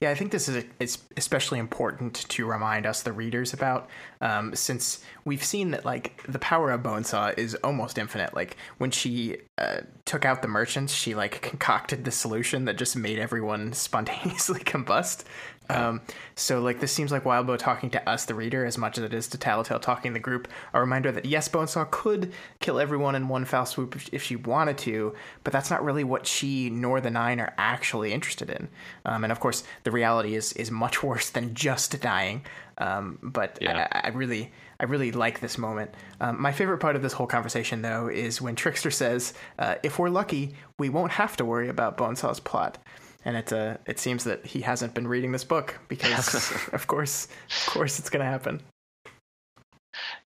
Yeah, 0.00 0.10
I 0.10 0.14
think 0.14 0.32
this 0.32 0.48
is, 0.48 0.98
especially 1.16 1.58
important 1.58 2.28
to 2.28 2.44
remind 2.44 2.84
us, 2.84 3.02
the 3.02 3.12
readers, 3.12 3.54
about, 3.54 3.88
um, 4.20 4.54
since 4.54 5.02
we've 5.24 5.44
seen 5.44 5.70
that 5.70 5.84
like 5.84 6.22
the 6.28 6.38
power 6.38 6.70
of 6.70 6.82
Bonesaw 6.82 7.38
is 7.38 7.54
almost 7.56 7.96
infinite. 7.96 8.34
Like 8.34 8.56
when 8.78 8.90
she 8.90 9.38
uh, 9.56 9.80
took 10.04 10.24
out 10.24 10.42
the 10.42 10.48
merchants, 10.48 10.92
she 10.92 11.14
like 11.14 11.40
concocted 11.40 12.04
the 12.04 12.10
solution 12.10 12.66
that 12.66 12.76
just 12.76 12.96
made 12.96 13.18
everyone 13.18 13.72
spontaneously 13.72 14.60
combust. 14.60 15.24
Um, 15.68 16.00
so 16.34 16.60
like 16.60 16.80
this 16.80 16.92
seems 16.92 17.12
like 17.12 17.24
Wildbow 17.24 17.58
talking 17.58 17.90
to 17.90 18.08
us, 18.08 18.24
the 18.24 18.34
reader, 18.34 18.64
as 18.64 18.78
much 18.78 18.98
as 18.98 19.04
it 19.04 19.14
is 19.14 19.28
to 19.28 19.38
Tattletale 19.38 19.80
talking 19.80 20.12
the 20.12 20.18
group. 20.18 20.48
A 20.74 20.80
reminder 20.80 21.12
that 21.12 21.24
yes, 21.24 21.48
Bonesaw 21.48 21.90
could 21.90 22.32
kill 22.60 22.78
everyone 22.78 23.14
in 23.14 23.28
one 23.28 23.44
foul 23.44 23.66
swoop 23.66 23.98
if 24.12 24.22
she 24.22 24.36
wanted 24.36 24.78
to, 24.78 25.14
but 25.44 25.52
that's 25.52 25.70
not 25.70 25.84
really 25.84 26.04
what 26.04 26.26
she 26.26 26.70
nor 26.70 27.00
the 27.00 27.10
Nine 27.10 27.40
are 27.40 27.54
actually 27.58 28.12
interested 28.12 28.50
in. 28.50 28.68
Um, 29.04 29.24
and 29.24 29.32
of 29.32 29.40
course, 29.40 29.64
the 29.84 29.90
reality 29.90 30.34
is 30.34 30.52
is 30.54 30.70
much 30.70 31.02
worse 31.02 31.30
than 31.30 31.54
just 31.54 32.00
dying. 32.00 32.42
Um, 32.78 33.18
but 33.22 33.58
yeah. 33.60 33.86
I, 33.92 34.08
I, 34.08 34.08
really, 34.10 34.50
I 34.80 34.84
really 34.84 35.12
like 35.12 35.40
this 35.40 35.58
moment. 35.58 35.92
Um, 36.20 36.40
my 36.40 36.52
favorite 36.52 36.78
part 36.78 36.96
of 36.96 37.02
this 37.02 37.12
whole 37.12 37.26
conversation, 37.26 37.82
though, 37.82 38.08
is 38.08 38.40
when 38.40 38.56
Trickster 38.56 38.90
says, 38.90 39.34
uh, 39.58 39.76
"If 39.82 39.98
we're 39.98 40.08
lucky, 40.08 40.54
we 40.78 40.88
won't 40.88 41.12
have 41.12 41.36
to 41.36 41.44
worry 41.44 41.68
about 41.68 41.96
Bonesaw's 41.96 42.40
plot." 42.40 42.78
And 43.24 43.36
it 43.36 43.52
uh, 43.52 43.76
it 43.86 43.98
seems 43.98 44.24
that 44.24 44.44
he 44.44 44.60
hasn't 44.60 44.94
been 44.94 45.06
reading 45.06 45.32
this 45.32 45.44
book 45.44 45.78
because 45.88 46.34
of 46.72 46.86
course 46.86 47.28
of 47.48 47.72
course 47.72 47.98
it's 47.98 48.10
going 48.10 48.24
to 48.24 48.30
happen. 48.30 48.60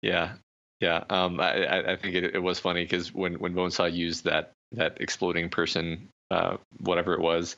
Yeah, 0.03 0.33
yeah. 0.81 1.05
Um, 1.11 1.41
I 1.41 1.93
I 1.93 1.97
think 1.97 2.15
it, 2.15 2.35
it 2.35 2.43
was 2.43 2.59
funny 2.59 2.85
because 2.85 3.13
when 3.15 3.35
when 3.35 3.55
Bonesaw 3.55 3.93
used 3.93 4.25
that 4.25 4.53
that 4.73 5.01
exploding 5.01 5.49
person, 5.49 6.09
uh, 6.31 6.57
whatever 6.81 7.15
it 7.15 7.21
was, 7.21 7.57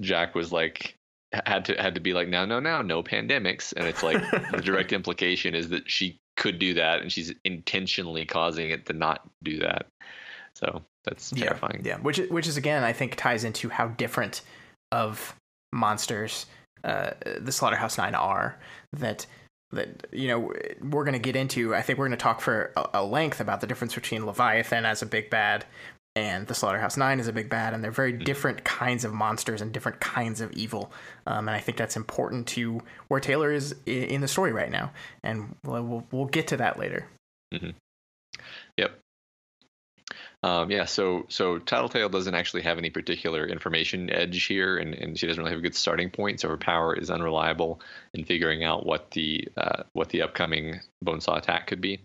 Jack 0.00 0.34
was 0.34 0.52
like 0.52 0.94
had 1.32 1.64
to 1.66 1.74
had 1.80 1.94
to 1.94 2.00
be 2.00 2.12
like, 2.12 2.28
no, 2.28 2.44
no, 2.44 2.60
no, 2.60 2.82
no 2.82 3.02
pandemics, 3.02 3.72
and 3.76 3.86
it's 3.86 4.02
like 4.02 4.22
the 4.50 4.62
direct 4.62 4.92
implication 4.92 5.54
is 5.54 5.68
that 5.70 5.90
she 5.90 6.18
could 6.36 6.58
do 6.58 6.74
that, 6.74 7.00
and 7.00 7.10
she's 7.10 7.32
intentionally 7.44 8.24
causing 8.24 8.70
it 8.70 8.86
to 8.86 8.92
not 8.92 9.28
do 9.42 9.58
that. 9.58 9.86
So 10.54 10.82
that's 11.04 11.30
terrifying. 11.30 11.82
Yeah, 11.84 11.96
yeah. 11.96 11.98
which 11.98 12.18
which 12.18 12.46
is 12.46 12.56
again, 12.56 12.84
I 12.84 12.92
think 12.92 13.16
ties 13.16 13.44
into 13.44 13.68
how 13.68 13.88
different 13.88 14.42
of 14.92 15.34
monsters 15.72 16.46
uh, 16.86 17.10
the 17.40 17.52
Slaughterhouse 17.52 17.98
Nine 17.98 18.14
are 18.14 18.58
that 18.92 19.26
that 19.72 20.06
you 20.12 20.28
know 20.28 20.52
we're 20.80 21.04
going 21.04 21.14
to 21.14 21.18
get 21.18 21.34
into. 21.34 21.74
I 21.74 21.82
think 21.82 21.98
we're 21.98 22.06
going 22.06 22.16
to 22.16 22.22
talk 22.22 22.40
for 22.40 22.72
a, 22.76 22.88
a, 22.94 23.04
length 23.04 23.40
about 23.40 23.60
the 23.60 23.66
difference 23.66 23.94
between 23.94 24.24
Leviathan 24.24 24.86
as 24.86 25.02
a 25.02 25.06
big 25.06 25.28
bad 25.28 25.64
and 26.14 26.46
the 26.46 26.54
Slaughterhouse 26.54 26.96
Nine 26.96 27.18
as 27.18 27.26
a 27.26 27.32
big 27.32 27.50
bad, 27.50 27.74
and 27.74 27.82
they're 27.82 27.90
very 27.90 28.12
mm-hmm. 28.12 28.22
different 28.22 28.64
kinds 28.64 29.04
of 29.04 29.12
monsters 29.12 29.60
and 29.60 29.72
different 29.72 30.00
kinds 30.00 30.40
of 30.40 30.52
evil. 30.52 30.92
Um, 31.26 31.48
and 31.48 31.56
I 31.56 31.60
think 31.60 31.76
that's 31.76 31.96
important 31.96 32.46
to 32.48 32.80
where 33.08 33.20
Taylor 33.20 33.52
is 33.52 33.74
in 33.84 34.20
the 34.20 34.28
story 34.28 34.52
right 34.52 34.70
now, 34.70 34.92
and 35.24 35.56
we'll 35.64 35.82
we'll, 35.82 36.06
we'll 36.12 36.26
get 36.26 36.46
to 36.48 36.56
that 36.58 36.78
later. 36.78 37.08
Mm-hmm. 37.52 37.70
Yep. 38.76 39.00
Um, 40.42 40.70
yeah, 40.70 40.84
so 40.84 41.26
so 41.28 41.58
Tattletale 41.58 42.08
doesn't 42.08 42.34
actually 42.34 42.62
have 42.62 42.78
any 42.78 42.90
particular 42.90 43.46
information 43.46 44.10
edge 44.10 44.44
here, 44.44 44.76
and, 44.78 44.94
and 44.94 45.18
she 45.18 45.26
doesn't 45.26 45.42
really 45.42 45.52
have 45.52 45.58
a 45.58 45.62
good 45.62 45.74
starting 45.74 46.10
point. 46.10 46.40
So 46.40 46.48
her 46.48 46.56
power 46.56 46.94
is 46.94 47.10
unreliable 47.10 47.80
in 48.14 48.24
figuring 48.24 48.62
out 48.62 48.86
what 48.86 49.10
the 49.12 49.48
uh, 49.56 49.82
what 49.92 50.10
the 50.10 50.22
upcoming 50.22 50.80
Bonesaw 51.04 51.38
attack 51.38 51.66
could 51.66 51.80
be. 51.80 52.04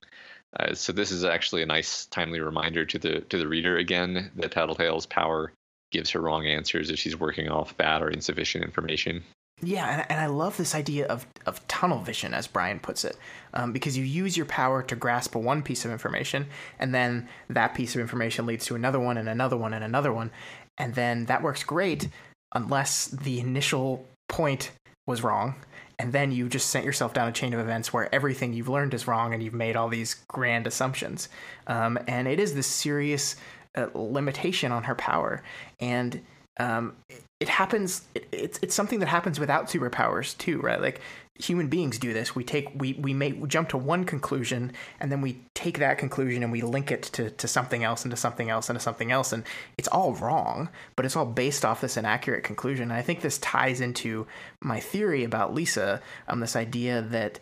Uh, 0.58 0.74
so 0.74 0.92
this 0.92 1.12
is 1.12 1.24
actually 1.24 1.62
a 1.62 1.68
nice, 1.68 2.06
timely 2.08 2.40
reminder 2.40 2.86
to 2.86 3.00
the 3.00 3.22
to 3.22 3.38
the 3.38 3.48
reader 3.48 3.78
again 3.78 4.32
that 4.36 4.52
Tattletale's 4.52 5.06
power 5.06 5.54
gives 5.92 6.10
her 6.12 6.22
wrong 6.22 6.48
answers 6.48 6.90
if 6.90 6.98
she's 6.98 7.20
working 7.20 7.50
off 7.50 7.78
bad 7.78 8.02
or 8.02 8.10
insufficient 8.10 8.64
information. 8.64 9.24
Yeah, 9.64 9.88
and, 9.88 10.06
and 10.10 10.20
I 10.20 10.26
love 10.26 10.58
this 10.58 10.74
idea 10.74 11.06
of, 11.06 11.28
of 11.46 11.66
tunnel 11.68 12.00
vision, 12.00 12.34
as 12.34 12.48
Brian 12.48 12.80
puts 12.80 13.06
it, 13.06 13.16
um, 13.54 13.72
because 13.72 13.96
you 13.98 14.04
use 14.04 14.36
your 14.36 14.48
power 14.48 14.82
to 14.84 14.96
grasp 14.96 15.36
one 15.36 15.62
piece 15.62 15.86
of 15.86 15.92
information, 15.92 16.48
and 16.80 16.94
then 16.96 17.28
that 17.50 17.76
piece 17.76 17.94
of 17.94 18.02
information 18.02 18.46
leads 18.46 18.66
to 18.66 18.76
another 18.76 19.00
one, 19.00 19.18
and 19.18 19.30
another 19.30 19.58
one, 19.58 19.74
and 19.74 19.84
another 19.84 20.12
one. 20.12 20.32
And 20.78 20.96
then 20.96 21.26
that 21.26 21.44
works 21.44 21.64
great 21.64 22.10
unless 22.56 23.08
the 23.08 23.40
initial 23.40 24.06
point 24.28 24.72
was 25.06 25.24
wrong. 25.24 25.56
And 26.00 26.12
then 26.14 26.32
you 26.32 26.50
just 26.50 26.72
sent 26.72 26.86
yourself 26.86 27.14
down 27.14 27.28
a 27.28 27.32
chain 27.32 27.54
of 27.54 27.60
events 27.60 27.94
where 27.94 28.14
everything 28.14 28.54
you've 28.54 28.70
learned 28.70 28.96
is 28.96 29.08
wrong 29.08 29.34
and 29.34 29.44
you've 29.44 29.54
made 29.54 29.76
all 29.76 29.88
these 29.88 30.16
grand 30.28 30.66
assumptions. 30.66 31.30
Um, 31.68 32.00
and 32.08 32.28
it 32.28 32.40
is 32.40 32.56
this 32.56 32.66
serious 32.66 33.36
uh, 33.78 33.88
limitation 33.94 34.72
on 34.72 34.84
her 34.84 34.96
power. 34.96 35.44
And 35.80 36.22
um, 36.60 36.96
it 37.42 37.50
happens 37.50 38.04
it, 38.14 38.28
it's 38.32 38.60
it's 38.62 38.76
something 38.76 39.00
that 39.00 39.08
happens 39.08 39.40
without 39.40 39.68
superpowers 39.68 40.38
too 40.38 40.60
right? 40.62 40.80
Like 40.80 41.02
human 41.36 41.68
beings 41.68 41.98
do 41.98 42.14
this. 42.14 42.36
We 42.36 42.44
take 42.44 42.70
we 42.76 42.94
we 42.94 43.14
may 43.14 43.32
jump 43.48 43.70
to 43.70 43.78
one 43.78 44.04
conclusion 44.04 44.74
and 45.00 45.12
then 45.12 45.22
we 45.22 45.42
take 45.56 45.80
that 45.80 45.98
conclusion 45.98 46.44
and 46.44 46.52
we 46.52 46.62
link 46.62 46.92
it 46.92 47.02
to 47.14 47.32
to 47.32 47.48
something 47.48 47.84
else 47.84 48.04
and 48.04 48.12
to 48.12 48.18
something 48.18 48.50
else 48.50 48.70
and 48.70 48.78
to 48.78 48.84
something 48.84 49.12
else. 49.12 49.34
And 49.34 49.44
it's 49.78 49.88
all 49.88 50.14
wrong 50.14 50.70
but 50.96 51.06
it's 51.06 51.16
all 51.16 51.26
based 51.26 51.66
off 51.66 51.82
this 51.82 51.98
inaccurate 51.98 52.44
conclusion. 52.44 52.84
And 52.84 52.94
i 52.94 53.02
think 53.02 53.22
this 53.22 53.40
ties 53.40 53.82
into 53.82 54.28
my 54.62 54.80
theory 54.80 55.24
about 55.24 55.54
lisa 55.54 56.00
um 56.28 56.40
this 56.42 56.56
idea 56.56 57.02
that 57.02 57.40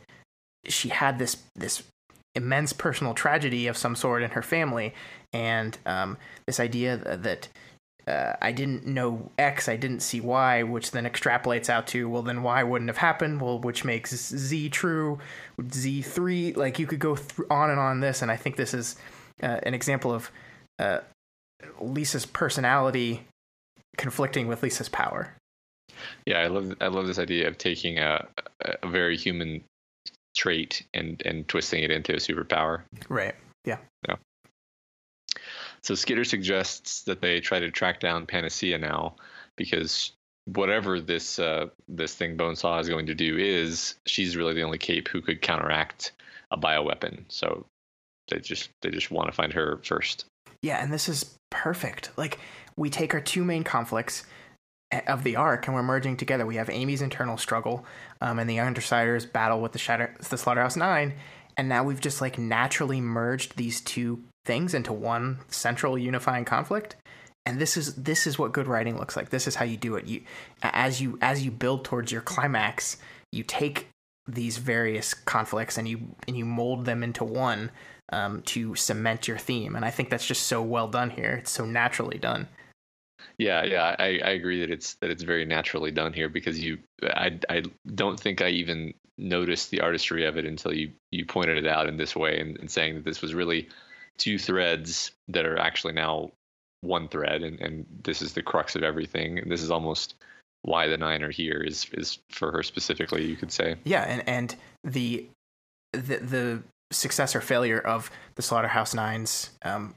she 0.66 0.90
had 0.90 1.20
this 1.20 1.44
this 1.56 1.84
immense 2.36 2.72
personal 2.72 3.14
tragedy 3.14 3.68
of 3.68 3.76
some 3.76 3.96
sort 3.96 4.24
in 4.24 4.32
her 4.32 4.42
family. 4.42 4.94
And 5.34 5.78
um 5.86 6.18
this 6.46 6.62
idea 6.62 6.96
that 6.98 7.50
uh, 8.10 8.36
I 8.42 8.52
didn't 8.52 8.88
know 8.88 9.30
X, 9.38 9.70
I 9.70 9.76
didn't 9.76 10.00
see 10.00 10.20
Y, 10.20 10.64
which 10.64 10.92
then 10.92 11.06
extrapolates 11.06 11.70
out 11.70 11.86
to, 11.88 12.10
well, 12.10 12.24
then 12.24 12.42
Y 12.42 12.64
wouldn't 12.64 12.90
have 12.90 12.98
happened, 12.98 13.40
well, 13.40 13.60
which 13.60 13.86
makes 13.86 14.16
Z 14.16 14.70
true, 14.70 15.20
Z3, 15.62 16.58
like 16.58 16.80
you 16.80 16.88
could 16.88 17.00
go 17.00 17.16
th- 17.16 17.48
on 17.52 17.70
and 17.70 17.80
on 17.80 18.00
this, 18.00 18.22
and 18.24 18.32
I 18.32 18.36
think 18.36 18.56
this 18.56 18.74
is 18.74 18.96
uh, 19.44 19.60
an 19.64 19.74
example 19.76 20.12
of 20.12 20.32
uh, 20.80 21.00
Lisa's 21.80 22.26
personality 22.26 23.22
conflicting 23.98 24.48
with 24.48 24.64
Lisa's 24.64 24.90
power. 24.90 25.36
Yeah, 26.26 26.40
I 26.40 26.48
love 26.48 26.76
I 26.80 26.88
love 26.88 27.08
this 27.08 27.20
idea 27.20 27.48
of 27.48 27.58
taking 27.58 28.00
a, 28.00 28.26
a 28.82 28.88
very 28.88 29.18
human 29.18 29.64
trait 30.36 30.86
and 30.94 31.22
and 31.26 31.48
twisting 31.48 31.84
it 31.84 31.92
into 31.92 32.14
a 32.14 32.18
superpower. 32.18 32.82
Right. 33.10 33.36
Yeah. 33.66 33.78
Yeah. 34.08 34.16
So 35.84 35.96
Skitter 35.96 36.24
suggests 36.24 37.04
that 37.04 37.22
they 37.22 37.40
try 37.40 37.60
to 37.60 37.72
track 37.72 38.00
down 38.00 38.26
Panacea 38.26 38.78
now 38.78 39.16
because 39.56 40.12
whatever 40.46 41.00
this 41.00 41.40
uh, 41.40 41.68
this 41.88 42.16
thing 42.16 42.38
Bonesaw 42.38 42.82
is 42.82 42.90
going 42.90 43.06
to 43.08 43.16
do 43.16 43.38
is 43.38 43.96
she's 44.06 44.36
really 44.36 44.54
the 44.54 44.64
only 44.64 44.78
cape 44.78 45.08
who 45.08 45.22
could 45.22 45.42
counteract 45.42 46.14
a 46.52 46.58
bioweapon. 46.58 47.24
So 47.28 47.66
they 48.30 48.40
just 48.40 48.70
they 48.82 48.90
just 48.90 49.12
want 49.12 49.28
to 49.28 49.32
find 49.32 49.54
her 49.54 49.80
first. 49.84 50.26
Yeah, 50.62 50.84
and 50.84 50.92
this 50.92 51.08
is 51.08 51.38
perfect. 51.50 52.12
Like 52.18 52.40
we 52.76 52.90
take 52.90 53.14
our 53.14 53.22
two 53.22 53.44
main 53.44 53.64
conflicts 53.64 54.26
eh, 54.92 55.02
of 55.08 55.24
the 55.24 55.36
arc 55.36 55.68
and 55.68 55.76
we're 55.76 55.84
merging 55.84 56.18
together. 56.18 56.46
We 56.46 56.56
have 56.56 56.70
Amy's 56.70 57.02
internal 57.02 57.38
struggle 57.38 57.86
um, 58.22 58.40
and 58.40 58.50
the 58.50 58.58
Undersiders 58.58 59.32
battle 59.32 59.62
with 59.62 59.72
the 59.72 59.80
Shatter 59.80 60.16
the 60.30 60.38
Slaughterhouse 60.38 60.76
Nine, 60.76 61.14
and 61.58 61.70
now 61.70 61.84
we've 61.84 62.02
just 62.02 62.22
like 62.22 62.38
naturally 62.38 63.02
merged 63.02 63.56
these 63.56 63.82
two 63.82 64.24
things 64.46 64.74
into 64.74 64.94
one 64.94 65.40
central 65.48 65.98
unifying 65.98 66.46
conflict. 66.46 66.96
And 67.46 67.60
this 67.60 67.78
is 67.78 67.96
this 67.96 68.28
is 68.28 68.38
what 68.38 68.52
good 68.52 68.68
writing 68.68 68.98
looks 68.98 69.16
like. 69.16 69.30
This 69.30 69.48
is 69.48 69.56
how 69.56 69.66
you 69.66 69.78
do 69.78 69.96
it. 69.96 70.06
You 70.06 70.22
as 70.62 71.02
you 71.02 71.18
as 71.22 71.44
you 71.44 71.52
build 71.52 71.86
towards 71.86 72.12
your 72.12 72.22
climax 72.22 72.98
you 73.32 73.44
take 73.44 73.88
these 74.28 74.58
various 74.58 75.14
conflicts 75.14 75.78
and 75.78 75.88
you 75.88 76.00
and 76.28 76.38
you 76.38 76.46
mold 76.46 76.86
them 76.86 77.04
into 77.04 77.24
one 77.24 77.72
um, 78.12 78.42
to 78.44 78.76
cement 78.76 79.28
your 79.28 79.38
theme. 79.38 79.76
And 79.76 79.86
i 79.86 79.90
think 79.90 80.10
that's 80.10 80.26
just 80.26 80.44
so 80.44 80.62
well 80.62 80.88
done 80.88 81.10
here. 81.10 81.38
It's 81.42 81.52
so 81.52 81.66
naturally 81.66 82.18
done. 82.18 82.48
Yeah 83.38 83.64
yeah 83.64 83.96
i, 84.00 84.20
I 84.24 84.32
agree 84.32 84.62
that 84.62 84.72
it's 84.72 84.96
that 84.96 85.10
it's 85.10 85.24
very 85.24 85.46
naturally 85.46 85.92
done 85.92 86.14
here 86.14 86.30
because 86.30 86.60
you 86.60 86.78
i 87.04 87.38
i 87.50 87.64
don't 87.94 88.20
think 88.20 88.42
i 88.42 88.50
even 88.50 88.94
noticed 89.18 89.72
the 89.72 89.82
artistry 89.82 90.26
of 90.26 90.38
it 90.38 90.46
until 90.46 90.74
you 90.74 90.92
you 91.12 91.26
pointed 91.26 91.58
it 91.58 91.68
out 91.68 91.88
in 91.88 91.98
this 91.98 92.16
way 92.16 92.40
and, 92.40 92.58
and 92.60 92.72
saying 92.72 92.96
that 92.96 93.04
this 93.04 93.22
was 93.22 93.34
really 93.34 93.68
two 94.20 94.38
threads 94.38 95.12
that 95.30 95.46
are 95.46 95.58
actually 95.58 95.94
now 95.94 96.32
one 96.82 97.08
thread 97.08 97.42
and, 97.42 97.60
and 97.60 97.86
this 98.04 98.22
is 98.22 98.34
the 98.34 98.44
crux 98.44 98.76
of 98.76 98.84
everything. 98.84 99.40
And 99.40 99.52
this 99.52 99.62
is 99.62 99.72
almost 99.72 100.16
why 100.62 100.88
the 100.88 100.98
nine 100.98 101.24
are 101.24 101.32
here 101.32 101.62
is 101.62 101.88
is 101.94 102.20
for 102.30 102.52
her 102.52 102.64
specifically 102.64 103.26
you 103.26 103.36
could 103.36 103.52
say. 103.52 103.76
Yeah 103.84 104.04
and 104.04 104.28
and 104.28 104.56
the 104.84 105.28
the, 105.94 106.18
the 106.18 106.64
success 106.92 107.36
or 107.36 107.42
failure 107.42 107.80
of 107.80 108.12
the 108.36 108.42
slaughterhouse 108.42 108.94
nines 108.94 109.52
um, 109.64 109.96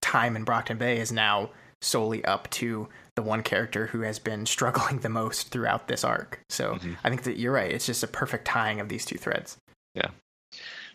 time 0.00 0.34
in 0.34 0.44
brockton 0.44 0.78
bay 0.78 0.98
is 0.98 1.12
now 1.12 1.50
solely 1.82 2.24
up 2.24 2.48
to 2.50 2.88
the 3.16 3.22
one 3.22 3.42
character 3.42 3.86
who 3.86 4.00
has 4.00 4.18
been 4.18 4.46
struggling 4.56 5.00
the 5.00 5.08
most 5.08 5.50
throughout 5.50 5.88
this 5.88 6.04
arc. 6.04 6.40
So 6.48 6.74
mm-hmm. 6.74 6.94
i 7.04 7.08
think 7.08 7.24
that 7.24 7.38
you're 7.38 7.52
right. 7.52 7.70
It's 7.70 7.86
just 7.86 8.02
a 8.02 8.08
perfect 8.08 8.46
tying 8.46 8.80
of 8.80 8.88
these 8.88 9.04
two 9.04 9.18
threads. 9.18 9.56
Yeah 9.94 10.10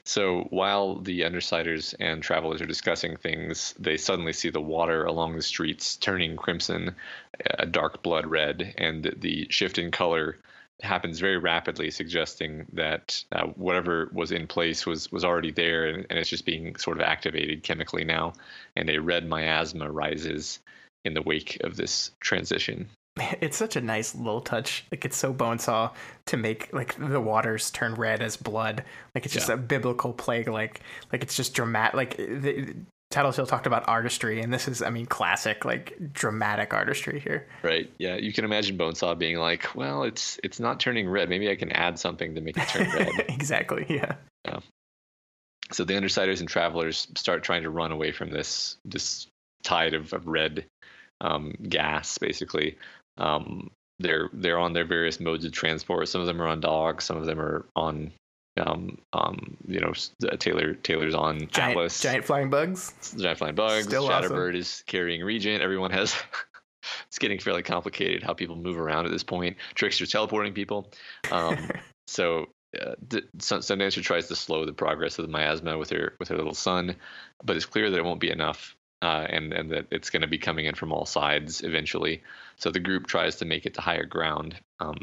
so 0.03 0.47
while 0.49 0.99
the 0.99 1.21
Undersiders 1.21 1.93
and 1.99 2.23
travelers 2.23 2.61
are 2.61 2.65
discussing 2.65 3.17
things, 3.17 3.73
they 3.79 3.97
suddenly 3.97 4.33
see 4.33 4.49
the 4.49 4.61
water 4.61 5.05
along 5.05 5.35
the 5.35 5.41
streets 5.41 5.95
turning 5.97 6.35
crimson, 6.37 6.95
a 7.59 7.65
dark 7.65 8.01
blood 8.01 8.25
red, 8.25 8.73
and 8.77 9.13
the 9.17 9.47
shift 9.49 9.77
in 9.77 9.91
color 9.91 10.37
happens 10.81 11.19
very 11.19 11.37
rapidly, 11.37 11.91
suggesting 11.91 12.65
that 12.73 13.23
uh, 13.31 13.45
whatever 13.45 14.09
was 14.13 14.31
in 14.31 14.47
place 14.47 14.85
was 14.85 15.11
was 15.11 15.23
already 15.23 15.51
there, 15.51 15.85
and, 15.85 16.05
and, 16.09 16.17
it's 16.17 16.29
just 16.29 16.45
being 16.45 16.75
sort 16.75 16.97
of 16.97 17.03
activated 17.03 17.63
chemically 17.63 18.03
now. 18.03 18.33
And 18.75 18.89
a 18.89 18.99
red 18.99 19.27
miasma 19.27 19.91
rises 19.91 20.59
in 21.05 21.13
the 21.13 21.21
wake 21.21 21.57
of 21.63 21.75
this 21.75 22.11
transition. 22.19 22.89
it's 23.41 23.57
such 23.57 23.75
a 23.75 23.81
nice 23.81 24.15
little 24.15 24.41
touch. 24.41 24.85
Like 24.91 25.05
it's 25.05 25.17
so 25.17 25.33
bonesaw 25.33 25.91
to 26.27 26.37
make 26.37 26.71
like 26.73 26.95
the 26.97 27.21
waters 27.21 27.71
turn 27.71 27.95
red 27.95 28.21
as 28.21 28.37
blood. 28.37 28.83
Like 29.15 29.25
it's 29.25 29.33
just 29.33 29.49
yeah. 29.49 29.55
a 29.55 29.57
biblical 29.57 30.13
plague. 30.13 30.47
Like 30.47 30.81
like 31.11 31.23
it's 31.23 31.35
just 31.35 31.53
dramatic. 31.53 31.95
Like 31.95 32.17
the, 32.17 32.75
Tattletale 33.11 33.45
talked 33.45 33.67
about 33.67 33.89
artistry, 33.89 34.41
and 34.41 34.53
this 34.53 34.69
is, 34.69 34.81
I 34.81 34.89
mean, 34.89 35.05
classic 35.05 35.65
like 35.65 36.13
dramatic 36.13 36.73
artistry 36.73 37.19
here. 37.19 37.45
Right. 37.61 37.91
Yeah. 37.97 38.15
You 38.15 38.31
can 38.31 38.45
imagine 38.45 38.77
Bonesaw 38.77 39.17
being 39.17 39.37
like, 39.37 39.75
"Well, 39.75 40.03
it's 40.03 40.39
it's 40.43 40.61
not 40.61 40.79
turning 40.79 41.09
red. 41.09 41.27
Maybe 41.27 41.49
I 41.49 41.55
can 41.55 41.71
add 41.73 41.99
something 41.99 42.35
to 42.35 42.41
make 42.41 42.57
it 42.57 42.67
turn 42.69 42.89
red." 42.89 43.09
exactly. 43.27 43.85
Yeah. 43.89 44.15
Yeah. 44.45 44.59
So 45.73 45.83
the 45.83 45.93
Undersiders 45.93 46.39
and 46.39 46.47
Travelers 46.47 47.07
start 47.15 47.43
trying 47.43 47.63
to 47.63 47.69
run 47.69 47.91
away 47.91 48.13
from 48.13 48.29
this 48.29 48.77
this 48.85 49.27
tide 49.63 49.93
of, 49.93 50.13
of 50.13 50.27
red 50.27 50.65
um, 51.19 51.53
gas, 51.67 52.17
basically. 52.17 52.77
Um, 53.17 53.71
they're 53.99 54.29
they're 54.33 54.59
on 54.59 54.73
their 54.73 54.85
various 54.85 55.19
modes 55.19 55.45
of 55.45 55.51
transport. 55.51 56.07
Some 56.07 56.21
of 56.21 56.27
them 56.27 56.41
are 56.41 56.47
on 56.47 56.59
dogs. 56.59 57.05
Some 57.05 57.17
of 57.17 57.25
them 57.25 57.39
are 57.39 57.65
on 57.75 58.11
um, 58.57 58.97
um, 59.13 59.57
you 59.67 59.79
know, 59.79 59.93
Taylor 60.37 60.73
Taylor's 60.75 61.15
on 61.15 61.47
giant, 61.47 61.71
Atlas. 61.71 62.01
Giant 62.01 62.25
flying 62.25 62.49
bugs. 62.49 62.93
Giant 63.17 63.37
flying 63.37 63.55
bugs. 63.55 63.85
Still 63.85 64.07
Shatterbird 64.07 64.49
awesome. 64.49 64.55
is 64.55 64.83
carrying 64.87 65.23
Regent. 65.23 65.61
Everyone 65.61 65.91
has. 65.91 66.15
it's 67.07 67.19
getting 67.19 67.39
fairly 67.39 67.63
complicated 67.63 68.23
how 68.23 68.33
people 68.33 68.55
move 68.55 68.77
around 68.77 69.05
at 69.05 69.11
this 69.11 69.23
point. 69.23 69.57
Trickster's 69.75 70.11
teleporting 70.11 70.53
people. 70.53 70.91
Um, 71.31 71.69
so 72.07 72.47
uh, 72.79 72.95
Sundancer 73.37 74.01
tries 74.01 74.27
to 74.27 74.35
slow 74.35 74.65
the 74.65 74.73
progress 74.73 75.17
of 75.17 75.25
the 75.25 75.31
miasma 75.31 75.77
with 75.77 75.89
her 75.91 76.15
with 76.19 76.27
her 76.29 76.35
little 76.35 76.53
sun, 76.53 76.95
but 77.43 77.55
it's 77.55 77.65
clear 77.65 77.89
that 77.89 77.97
it 77.97 78.05
won't 78.05 78.19
be 78.19 78.31
enough 78.31 78.75
uh, 79.01 79.25
and 79.29 79.53
and 79.53 79.71
that 79.71 79.87
it's 79.91 80.09
going 80.09 80.21
to 80.21 80.27
be 80.27 80.37
coming 80.37 80.65
in 80.65 80.75
from 80.75 80.91
all 80.91 81.05
sides 81.05 81.63
eventually. 81.63 82.21
So 82.57 82.71
the 82.71 82.79
group 82.79 83.07
tries 83.07 83.37
to 83.37 83.45
make 83.45 83.65
it 83.65 83.73
to 83.75 83.81
higher 83.81 84.05
ground. 84.05 84.55
Um, 84.79 84.97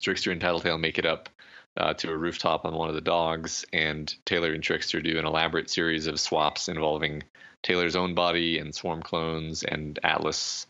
Trickster 0.00 0.30
and 0.32 0.40
Tattletale 0.40 0.78
make 0.78 0.98
it 0.98 1.06
up 1.06 1.28
uh, 1.76 1.94
to 1.94 2.10
a 2.10 2.16
rooftop 2.16 2.64
on 2.64 2.74
one 2.74 2.88
of 2.88 2.94
the 2.94 3.00
dogs, 3.00 3.64
and 3.72 4.12
Taylor 4.24 4.52
and 4.52 4.62
Trickster 4.62 5.00
do 5.00 5.18
an 5.18 5.26
elaborate 5.26 5.70
series 5.70 6.06
of 6.06 6.20
swaps 6.20 6.68
involving 6.68 7.22
Taylor's 7.62 7.96
own 7.96 8.14
body 8.14 8.58
and 8.58 8.74
swarm 8.74 9.02
clones 9.02 9.62
and 9.62 9.98
Atlas. 10.02 10.66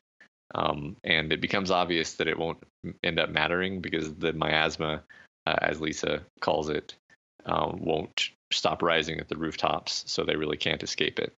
Um, 0.54 0.96
and 1.04 1.32
it 1.32 1.40
becomes 1.40 1.70
obvious 1.70 2.14
that 2.14 2.26
it 2.26 2.38
won't 2.38 2.58
end 3.04 3.20
up 3.20 3.30
mattering 3.30 3.80
because 3.80 4.12
the 4.14 4.32
miasma, 4.32 5.02
uh, 5.46 5.56
as 5.62 5.80
Lisa 5.80 6.22
calls 6.40 6.68
it, 6.68 6.94
uh, 7.46 7.70
won't 7.72 8.30
stop 8.52 8.82
rising 8.82 9.20
at 9.20 9.28
the 9.28 9.36
rooftops, 9.36 10.04
so 10.06 10.24
they 10.24 10.36
really 10.36 10.56
can't 10.56 10.82
escape 10.82 11.20
it. 11.20 11.32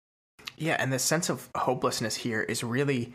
Yeah, 0.56 0.76
and 0.78 0.92
the 0.92 0.98
sense 0.98 1.28
of 1.28 1.48
hopelessness 1.54 2.16
here 2.16 2.42
is 2.42 2.62
really 2.62 3.12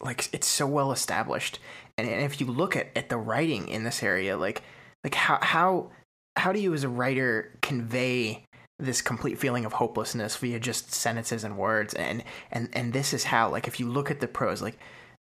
like 0.00 0.28
it's 0.32 0.46
so 0.46 0.66
well 0.66 0.92
established. 0.92 1.58
And, 1.96 2.08
and 2.08 2.22
if 2.22 2.40
you 2.40 2.46
look 2.46 2.76
at, 2.76 2.88
at 2.94 3.08
the 3.08 3.16
writing 3.16 3.68
in 3.68 3.84
this 3.84 4.02
area, 4.02 4.36
like 4.36 4.62
like 5.04 5.14
how 5.14 5.38
how 5.42 5.90
how 6.36 6.52
do 6.52 6.60
you 6.60 6.72
as 6.74 6.84
a 6.84 6.88
writer 6.88 7.52
convey 7.62 8.44
this 8.78 9.02
complete 9.02 9.38
feeling 9.38 9.64
of 9.64 9.72
hopelessness 9.72 10.36
via 10.36 10.60
just 10.60 10.92
sentences 10.92 11.42
and 11.42 11.58
words 11.58 11.94
and 11.94 12.22
and 12.52 12.68
and 12.72 12.92
this 12.92 13.12
is 13.12 13.24
how 13.24 13.50
like 13.50 13.66
if 13.66 13.80
you 13.80 13.88
look 13.88 14.08
at 14.08 14.20
the 14.20 14.28
prose 14.28 14.62
like 14.62 14.78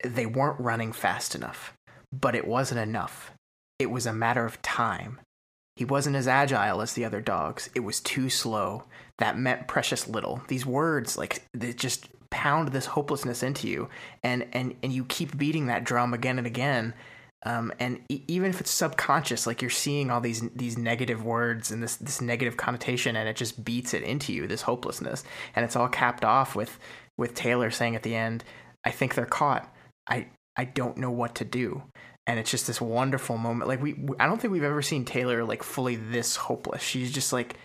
they 0.03 0.27
weren't 0.27 0.59
running 0.59 0.92
fast 0.92 1.37
enough 1.37 1.72
but 2.12 2.35
it 2.35 2.44
wasn't 2.44 2.81
enough 2.81 3.31
it 3.79 3.88
was 3.88 4.05
a 4.05 4.12
matter 4.12 4.44
of 4.44 4.61
time 4.62 5.20
he 5.77 5.85
wasn't 5.85 6.16
as 6.16 6.27
agile 6.27 6.81
as 6.81 6.94
the 6.94 7.05
other 7.05 7.20
dogs. 7.20 7.68
It 7.75 7.81
was 7.81 8.01
too 8.01 8.31
slow. 8.31 8.85
That 9.18 9.38
meant 9.38 9.68
precious 9.68 10.09
little. 10.09 10.42
These 10.48 10.66
words, 10.66 11.16
like, 11.16 11.42
they 11.55 11.72
just 11.72 12.09
pound 12.31 12.68
this 12.68 12.87
hopelessness 12.87 13.42
into 13.42 13.68
you, 13.68 13.88
and 14.22 14.46
and 14.52 14.74
and 14.83 14.92
you 14.92 15.05
keep 15.05 15.37
beating 15.37 15.66
that 15.66 15.85
drum 15.85 16.12
again 16.14 16.38
and 16.38 16.46
again. 16.46 16.94
Um, 17.44 17.72
and 17.79 18.00
e- 18.09 18.24
even 18.26 18.50
if 18.50 18.61
it's 18.61 18.70
subconscious, 18.70 19.46
like 19.46 19.62
you're 19.62 19.70
seeing 19.70 20.11
all 20.11 20.20
these 20.20 20.42
these 20.55 20.76
negative 20.76 21.24
words 21.24 21.70
and 21.70 21.83
this 21.83 21.96
this 21.96 22.20
negative 22.20 22.57
connotation, 22.57 23.16
and 23.16 23.29
it 23.29 23.37
just 23.37 23.64
beats 23.64 23.94
it 23.94 24.02
into 24.02 24.33
you. 24.33 24.46
This 24.46 24.62
hopelessness, 24.62 25.24
and 25.55 25.64
it's 25.64 25.76
all 25.76 25.88
capped 25.88 26.24
off 26.24 26.55
with 26.55 26.79
with 27.16 27.35
Taylor 27.35 27.70
saying 27.70 27.96
at 27.96 28.02
the 28.02 28.14
end, 28.14 28.44
"I 28.85 28.90
think 28.90 29.14
they're 29.14 29.26
caught. 29.26 29.72
I 30.09 30.26
I 30.57 30.64
don't 30.64 30.98
know 30.98 31.11
what 31.11 31.37
to 31.37 31.44
do." 31.44 31.83
and 32.29 32.40
it's 32.40 32.50
just 32.50 32.66
this 32.66 32.81
wonderful 32.81 33.38
moment. 33.38 33.68
Like 33.68 33.81
we, 33.81 33.96
I 34.18 34.26
don't 34.26 34.40
think 34.40 34.52
we've 34.52 34.64
ever 34.64 34.83
seen 34.83 35.05
Taylor 35.05 35.44
like 35.44 35.62
fully 35.62 35.94
this 35.94 36.35
hopeless. 36.35 36.83
She's 36.83 37.12
just 37.12 37.33
like 37.33 37.57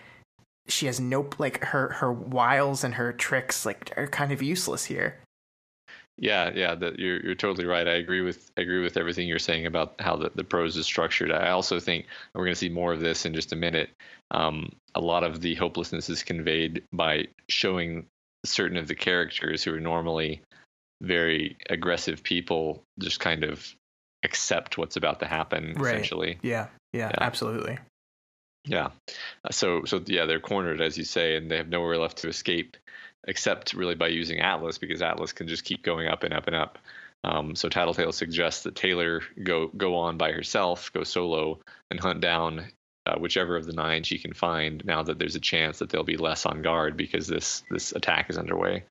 she 0.67 0.85
has 0.85 0.99
no 0.99 1.29
like 1.37 1.63
her 1.65 1.89
her 1.93 2.11
wiles 2.11 2.83
and 2.83 2.95
her 2.95 3.11
tricks 3.13 3.65
like 3.65 3.91
are 3.97 4.07
kind 4.07 4.31
of 4.31 4.41
useless 4.41 4.85
here. 4.85 5.19
Yeah, 6.17 6.51
yeah, 6.53 6.75
that 6.75 6.99
you're 6.99 7.19
you're 7.23 7.35
totally 7.35 7.65
right. 7.65 7.87
I 7.87 7.93
agree 7.93 8.21
with 8.21 8.51
I 8.57 8.61
agree 8.61 8.83
with 8.83 8.97
everything 8.97 9.27
you're 9.27 9.39
saying 9.39 9.65
about 9.65 9.95
how 9.99 10.15
the, 10.17 10.31
the 10.35 10.43
prose 10.43 10.77
is 10.77 10.85
structured. 10.85 11.31
I 11.31 11.49
also 11.49 11.79
think 11.79 12.05
we're 12.35 12.45
going 12.45 12.53
to 12.53 12.59
see 12.59 12.69
more 12.69 12.93
of 12.93 12.99
this 12.99 13.25
in 13.25 13.33
just 13.33 13.53
a 13.53 13.55
minute. 13.55 13.89
Um, 14.29 14.71
a 14.93 15.01
lot 15.01 15.23
of 15.23 15.41
the 15.41 15.55
hopelessness 15.55 16.09
is 16.09 16.23
conveyed 16.23 16.83
by 16.93 17.27
showing 17.49 18.05
certain 18.45 18.77
of 18.77 18.87
the 18.87 18.95
characters 18.95 19.63
who 19.63 19.73
are 19.73 19.79
normally 19.79 20.41
very 21.01 21.57
aggressive 21.69 22.21
people 22.23 22.83
just 22.99 23.19
kind 23.19 23.43
of 23.43 23.73
accept 24.23 24.77
what's 24.77 24.97
about 24.97 25.19
to 25.19 25.25
happen 25.25 25.73
right. 25.75 25.95
essentially 25.95 26.37
yeah, 26.43 26.67
yeah 26.93 27.09
yeah 27.09 27.15
absolutely 27.19 27.77
yeah. 28.65 28.89
So 29.51 29.85
so 29.85 30.01
yeah 30.05 30.25
they're 30.25 30.39
cornered 30.39 30.81
as 30.81 30.97
you 30.97 31.03
say 31.03 31.35
and 31.35 31.49
they 31.49 31.57
have 31.57 31.69
nowhere 31.69 31.97
left 31.97 32.17
to 32.19 32.29
escape 32.29 32.77
except 33.27 33.73
really 33.73 33.95
by 33.95 34.07
using 34.07 34.39
atlas 34.39 34.79
because 34.79 35.01
atlas 35.01 35.31
can 35.31 35.47
just 35.47 35.63
keep 35.63 35.83
going 35.83 36.07
up 36.07 36.23
and 36.23 36.33
up 36.33 36.47
and 36.47 36.55
up. 36.55 36.77
Um, 37.23 37.55
so 37.55 37.69
tattletale 37.69 38.11
suggests 38.11 38.63
that 38.63 38.75
taylor 38.75 39.21
go 39.43 39.67
go 39.67 39.95
on 39.95 40.17
by 40.17 40.31
herself 40.31 40.91
go 40.91 41.03
solo 41.03 41.59
and 41.91 41.99
hunt 41.99 42.19
down 42.21 42.65
uh, 43.05 43.15
whichever 43.17 43.55
of 43.55 43.65
the 43.65 43.73
nine 43.73 44.03
she 44.03 44.17
can 44.17 44.33
find 44.33 44.83
now 44.85 45.03
that 45.03 45.17
there's 45.17 45.35
a 45.35 45.39
chance 45.39 45.79
that 45.79 45.89
they'll 45.89 46.03
be 46.03 46.17
less 46.17 46.45
on 46.45 46.61
guard 46.61 46.95
because 46.97 47.27
this 47.27 47.63
this 47.69 47.91
attack 47.93 48.29
is 48.29 48.37
underway. 48.37 48.83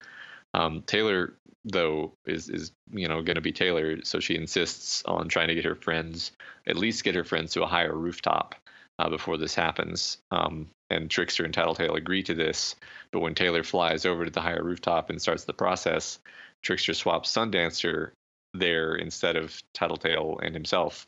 Um, 0.52 0.82
Taylor, 0.84 1.34
though, 1.64 2.12
is 2.26 2.48
is 2.48 2.72
you 2.92 3.06
know 3.06 3.22
going 3.22 3.36
to 3.36 3.40
be 3.40 3.52
Taylor, 3.52 4.02
so 4.02 4.18
she 4.18 4.34
insists 4.34 5.04
on 5.04 5.28
trying 5.28 5.48
to 5.48 5.54
get 5.54 5.64
her 5.64 5.76
friends, 5.76 6.32
at 6.66 6.76
least 6.76 7.04
get 7.04 7.14
her 7.14 7.24
friends 7.24 7.52
to 7.52 7.62
a 7.62 7.66
higher 7.66 7.94
rooftop 7.94 8.56
uh, 9.00 9.08
before 9.08 9.38
this 9.38 9.54
happens. 9.54 10.18
Um, 10.30 10.68
and 10.90 11.10
Trickster 11.10 11.44
and 11.44 11.54
Tattletale 11.54 11.94
agree 11.94 12.22
to 12.24 12.34
this, 12.34 12.76
but 13.12 13.20
when 13.20 13.34
Taylor 13.34 13.62
flies 13.62 14.04
over 14.04 14.24
to 14.24 14.30
the 14.30 14.40
higher 14.40 14.62
rooftop 14.62 15.08
and 15.08 15.22
starts 15.22 15.44
the 15.44 15.54
process, 15.54 16.18
Trickster 16.62 16.92
swaps 16.92 17.32
Sundancer 17.32 18.10
there 18.52 18.96
instead 18.96 19.36
of 19.36 19.58
Tattletale 19.72 20.40
and 20.42 20.54
himself. 20.54 21.06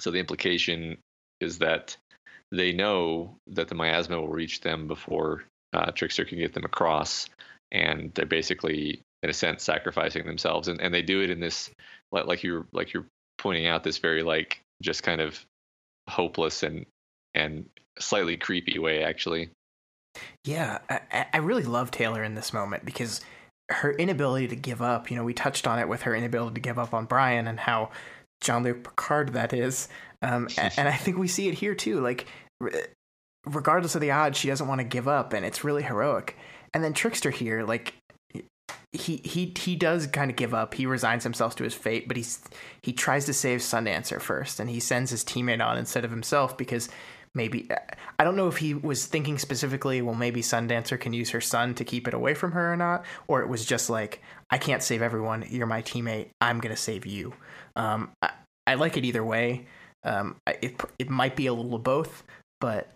So 0.00 0.10
the 0.10 0.20
implication 0.20 0.96
is 1.40 1.58
that 1.58 1.96
they 2.50 2.72
know 2.72 3.36
that 3.48 3.68
the 3.68 3.74
miasma 3.74 4.18
will 4.18 4.28
reach 4.28 4.60
them 4.62 4.86
before 4.86 5.44
uh, 5.74 5.90
Trickster 5.90 6.24
can 6.24 6.38
get 6.38 6.54
them 6.54 6.64
across, 6.64 7.28
and 7.72 8.12
they're 8.14 8.24
basically, 8.24 9.02
in 9.22 9.28
a 9.28 9.34
sense, 9.34 9.64
sacrificing 9.64 10.24
themselves. 10.24 10.68
And 10.68 10.80
and 10.80 10.94
they 10.94 11.02
do 11.02 11.20
it 11.22 11.30
in 11.30 11.40
this, 11.40 11.70
like, 12.12 12.26
like 12.26 12.42
you're 12.42 12.66
like 12.72 12.94
you're 12.94 13.06
pointing 13.36 13.66
out, 13.66 13.82
this 13.82 13.98
very 13.98 14.22
like 14.22 14.60
just 14.80 15.02
kind 15.02 15.20
of 15.20 15.44
hopeless 16.08 16.62
and 16.62 16.86
and 17.34 17.66
slightly 17.98 18.36
creepy 18.36 18.78
way, 18.78 19.02
actually. 19.02 19.50
Yeah, 20.44 20.78
I, 20.88 21.26
I 21.34 21.38
really 21.38 21.64
love 21.64 21.90
Taylor 21.90 22.24
in 22.24 22.34
this 22.34 22.52
moment 22.52 22.84
because 22.84 23.20
her 23.68 23.92
inability 23.92 24.48
to 24.48 24.56
give 24.56 24.80
up. 24.80 25.10
You 25.10 25.16
know, 25.16 25.24
we 25.24 25.34
touched 25.34 25.66
on 25.66 25.78
it 25.78 25.88
with 25.88 26.02
her 26.02 26.14
inability 26.14 26.54
to 26.54 26.60
give 26.60 26.78
up 26.78 26.94
on 26.94 27.04
Brian 27.04 27.46
and 27.46 27.58
how 27.58 27.90
Jean-Luc 28.40 28.84
Picard 28.84 29.32
that 29.32 29.52
is. 29.52 29.88
Um, 30.22 30.48
and 30.58 30.88
I 30.88 30.96
think 30.96 31.18
we 31.18 31.28
see 31.28 31.48
it 31.48 31.54
here 31.54 31.74
too. 31.74 32.00
Like, 32.00 32.26
regardless 33.44 33.94
of 33.94 34.00
the 34.00 34.12
odds, 34.12 34.38
she 34.38 34.48
doesn't 34.48 34.68
want 34.68 34.80
to 34.80 34.86
give 34.86 35.08
up, 35.08 35.32
and 35.32 35.44
it's 35.44 35.64
really 35.64 35.82
heroic. 35.82 36.36
And 36.72 36.82
then 36.82 36.92
Trickster 36.92 37.30
here, 37.30 37.64
like, 37.64 37.94
he 38.92 39.20
he 39.24 39.52
he 39.56 39.76
does 39.76 40.06
kind 40.06 40.30
of 40.30 40.36
give 40.36 40.54
up. 40.54 40.74
He 40.74 40.86
resigns 40.86 41.24
himself 41.24 41.56
to 41.56 41.64
his 41.64 41.74
fate, 41.74 42.08
but 42.08 42.16
he's 42.16 42.40
he 42.82 42.92
tries 42.92 43.26
to 43.26 43.32
save 43.32 43.60
Sundancer 43.60 44.20
first, 44.20 44.60
and 44.60 44.70
he 44.70 44.80
sends 44.80 45.10
his 45.10 45.24
teammate 45.24 45.64
on 45.64 45.78
instead 45.78 46.04
of 46.04 46.10
himself 46.10 46.56
because 46.56 46.88
maybe 47.34 47.68
I 48.18 48.24
don't 48.24 48.36
know 48.36 48.48
if 48.48 48.56
he 48.56 48.74
was 48.74 49.06
thinking 49.06 49.38
specifically, 49.38 50.02
well, 50.02 50.14
maybe 50.14 50.40
Sundancer 50.40 50.98
can 50.98 51.12
use 51.12 51.30
her 51.30 51.40
sun 51.40 51.74
to 51.74 51.84
keep 51.84 52.08
it 52.08 52.14
away 52.14 52.34
from 52.34 52.52
her 52.52 52.72
or 52.72 52.76
not, 52.76 53.04
or 53.28 53.42
it 53.42 53.48
was 53.48 53.64
just 53.64 53.90
like, 53.90 54.22
I 54.50 54.58
can't 54.58 54.82
save 54.82 55.02
everyone. 55.02 55.44
You're 55.48 55.66
my 55.66 55.82
teammate. 55.82 56.30
I'm 56.40 56.58
gonna 56.58 56.76
save 56.76 57.06
you. 57.06 57.34
Um, 57.76 58.10
I, 58.22 58.30
I, 58.66 58.74
like 58.74 58.96
it 58.96 59.04
either 59.04 59.24
way. 59.24 59.66
Um, 60.02 60.36
it 60.46 60.80
it 60.98 61.10
might 61.10 61.36
be 61.36 61.46
a 61.46 61.52
little 61.52 61.74
of 61.74 61.82
both, 61.82 62.24
but 62.60 62.88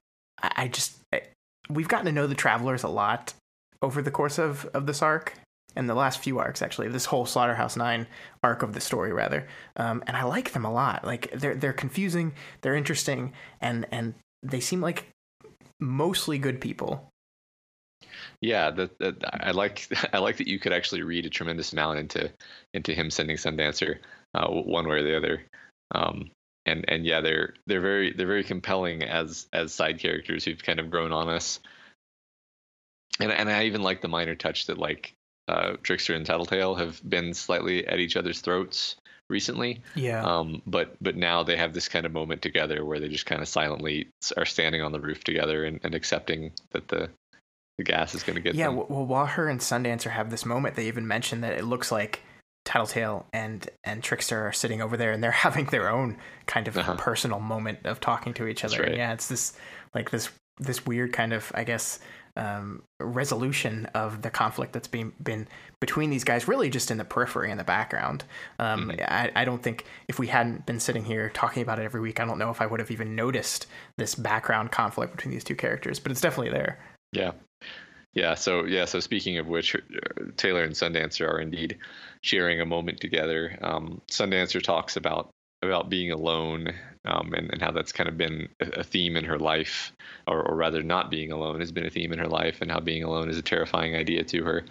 I, 0.42 0.52
I 0.56 0.68
just 0.68 0.96
I, 1.12 1.22
we've 1.68 1.88
gotten 1.88 2.06
to 2.06 2.12
know 2.12 2.26
the 2.26 2.34
travelers 2.34 2.82
a 2.82 2.88
lot 2.88 3.34
over 3.82 4.00
the 4.00 4.10
course 4.10 4.38
of 4.38 4.64
of 4.72 4.86
this 4.86 5.02
arc 5.02 5.34
and 5.76 5.88
the 5.88 5.94
last 5.94 6.18
few 6.18 6.38
arcs 6.38 6.62
actually 6.62 6.88
this 6.88 7.06
whole 7.06 7.26
slaughterhouse 7.26 7.76
nine 7.76 8.06
arc 8.42 8.62
of 8.62 8.72
the 8.72 8.80
story 8.80 9.12
rather 9.12 9.46
um, 9.76 10.02
and 10.06 10.16
i 10.16 10.22
like 10.22 10.52
them 10.52 10.64
a 10.64 10.72
lot 10.72 11.04
like 11.04 11.30
they're 11.32 11.54
they're 11.54 11.72
confusing 11.72 12.32
they're 12.60 12.76
interesting 12.76 13.32
and 13.60 13.86
and 13.90 14.14
they 14.42 14.60
seem 14.60 14.80
like 14.80 15.06
mostly 15.80 16.38
good 16.38 16.60
people. 16.60 17.08
Yeah, 18.40 18.70
that, 18.70 18.98
that, 18.98 19.16
I 19.44 19.50
like. 19.50 19.88
I 20.12 20.18
like 20.18 20.36
that 20.38 20.48
you 20.48 20.58
could 20.58 20.72
actually 20.72 21.02
read 21.02 21.26
a 21.26 21.30
tremendous 21.30 21.72
amount 21.72 21.98
into 21.98 22.30
into 22.74 22.94
him 22.94 23.10
sending 23.10 23.36
Sundancer, 23.36 23.98
uh, 24.34 24.48
one 24.48 24.88
way 24.88 24.96
or 24.96 25.02
the 25.02 25.16
other. 25.16 25.42
Um, 25.94 26.30
and 26.66 26.84
and 26.88 27.04
yeah, 27.04 27.20
they're 27.20 27.54
they're 27.66 27.80
very 27.80 28.12
they're 28.12 28.26
very 28.26 28.44
compelling 28.44 29.02
as 29.02 29.48
as 29.52 29.72
side 29.72 29.98
characters 29.98 30.44
who've 30.44 30.62
kind 30.62 30.80
of 30.80 30.90
grown 30.90 31.12
on 31.12 31.28
us. 31.28 31.60
And 33.18 33.30
and 33.30 33.50
I 33.50 33.64
even 33.64 33.82
like 33.82 34.00
the 34.00 34.08
minor 34.08 34.34
touch 34.34 34.66
that 34.66 34.78
like 34.78 35.12
uh, 35.50 35.76
Trickster 35.82 36.14
and 36.14 36.24
Tattletale 36.24 36.76
have 36.76 37.00
been 37.08 37.34
slightly 37.34 37.86
at 37.86 37.98
each 37.98 38.16
other's 38.16 38.40
throats 38.40 38.96
recently. 39.28 39.82
Yeah. 39.94 40.24
Um, 40.24 40.62
but 40.66 40.94
but 41.00 41.16
now 41.16 41.42
they 41.42 41.56
have 41.56 41.72
this 41.72 41.88
kind 41.88 42.06
of 42.06 42.12
moment 42.12 42.42
together 42.42 42.84
where 42.84 43.00
they 43.00 43.08
just 43.08 43.26
kind 43.26 43.42
of 43.42 43.48
silently 43.48 44.08
are 44.36 44.46
standing 44.46 44.82
on 44.82 44.92
the 44.92 45.00
roof 45.00 45.24
together 45.24 45.64
and, 45.64 45.80
and 45.82 45.94
accepting 45.94 46.52
that 46.70 46.88
the 46.88 47.10
the 47.78 47.84
gas 47.84 48.14
is 48.14 48.22
going 48.22 48.36
to 48.36 48.42
get 48.42 48.54
yeah, 48.54 48.66
them. 48.66 48.76
Yeah. 48.76 48.84
Well, 48.88 49.06
while 49.06 49.26
her 49.26 49.48
and 49.48 49.58
Sundancer 49.60 50.10
have 50.10 50.30
this 50.30 50.44
moment, 50.44 50.76
they 50.76 50.86
even 50.86 51.06
mention 51.06 51.40
that 51.40 51.54
it 51.54 51.64
looks 51.64 51.90
like 51.90 52.20
Tattletale 52.64 53.26
and 53.32 53.68
and 53.82 54.02
Trickster 54.02 54.46
are 54.46 54.52
sitting 54.52 54.80
over 54.82 54.96
there 54.96 55.10
and 55.10 55.22
they're 55.22 55.30
having 55.48 55.66
their 55.66 55.88
own 55.88 56.16
kind 56.46 56.68
of 56.68 56.76
uh-huh. 56.76 56.96
personal 56.96 57.40
moment 57.40 57.80
of 57.84 57.98
talking 57.98 58.34
to 58.34 58.46
each 58.46 58.64
other. 58.64 58.82
Right. 58.82 58.96
Yeah, 58.96 59.12
it's 59.12 59.28
this 59.28 59.54
like 59.94 60.10
this 60.10 60.30
this 60.58 60.86
weird 60.86 61.12
kind 61.12 61.32
of 61.32 61.50
I 61.54 61.64
guess 61.64 61.98
um, 62.36 62.82
resolution 62.98 63.86
of 63.94 64.22
the 64.22 64.30
conflict 64.30 64.72
that's 64.72 64.88
been 64.88 65.12
been 65.22 65.48
between 65.80 66.10
these 66.10 66.24
guys, 66.24 66.46
really 66.46 66.70
just 66.70 66.90
in 66.90 66.98
the 66.98 67.04
periphery 67.04 67.50
in 67.50 67.58
the 67.58 67.64
background. 67.64 68.24
Um, 68.58 68.90
mm-hmm. 68.90 69.00
I, 69.00 69.32
I, 69.34 69.44
don't 69.44 69.62
think 69.62 69.84
if 70.08 70.18
we 70.18 70.26
hadn't 70.26 70.66
been 70.66 70.78
sitting 70.78 71.04
here 71.04 71.30
talking 71.30 71.62
about 71.62 71.78
it 71.78 71.84
every 71.84 72.00
week, 72.00 72.20
I 72.20 72.24
don't 72.24 72.38
know 72.38 72.50
if 72.50 72.60
I 72.60 72.66
would 72.66 72.80
have 72.80 72.90
even 72.90 73.16
noticed 73.16 73.66
this 73.96 74.14
background 74.14 74.70
conflict 74.70 75.16
between 75.16 75.32
these 75.32 75.44
two 75.44 75.56
characters. 75.56 75.98
But 75.98 76.12
it's 76.12 76.20
definitely 76.20 76.52
there. 76.52 76.78
Yeah, 77.12 77.32
yeah. 78.14 78.34
So 78.34 78.64
yeah. 78.64 78.84
So 78.84 79.00
speaking 79.00 79.38
of 79.38 79.46
which, 79.46 79.74
uh, 79.74 79.80
Taylor 80.36 80.62
and 80.62 80.74
Sundancer 80.74 81.28
are 81.28 81.40
indeed 81.40 81.78
sharing 82.22 82.60
a 82.60 82.66
moment 82.66 83.00
together. 83.00 83.58
Um, 83.62 84.00
Sundancer 84.10 84.62
talks 84.62 84.96
about 84.96 85.30
about 85.62 85.90
being 85.90 86.10
alone 86.10 86.72
um, 87.04 87.32
and, 87.34 87.50
and 87.52 87.62
how 87.62 87.70
that's 87.70 87.92
kind 87.92 88.08
of 88.08 88.16
been 88.16 88.48
a, 88.60 88.84
theme 88.84 89.16
in 89.16 89.24
her 89.24 89.38
life, 89.38 89.92
or, 90.26 90.42
or 90.42 90.56
rather, 90.56 90.82
not 90.82 91.10
being 91.10 91.32
alone 91.32 91.60
has 91.60 91.72
been 91.72 91.86
a 91.86 91.90
theme 91.90 92.12
in 92.12 92.18
her 92.18 92.28
life, 92.28 92.60
and 92.60 92.70
how 92.70 92.80
being 92.80 93.04
alone 93.04 93.30
is 93.30 93.38
a 93.38 93.42
terrifying 93.42 93.96
idea 93.96 94.22
to 94.24 94.44
her. 94.44 94.64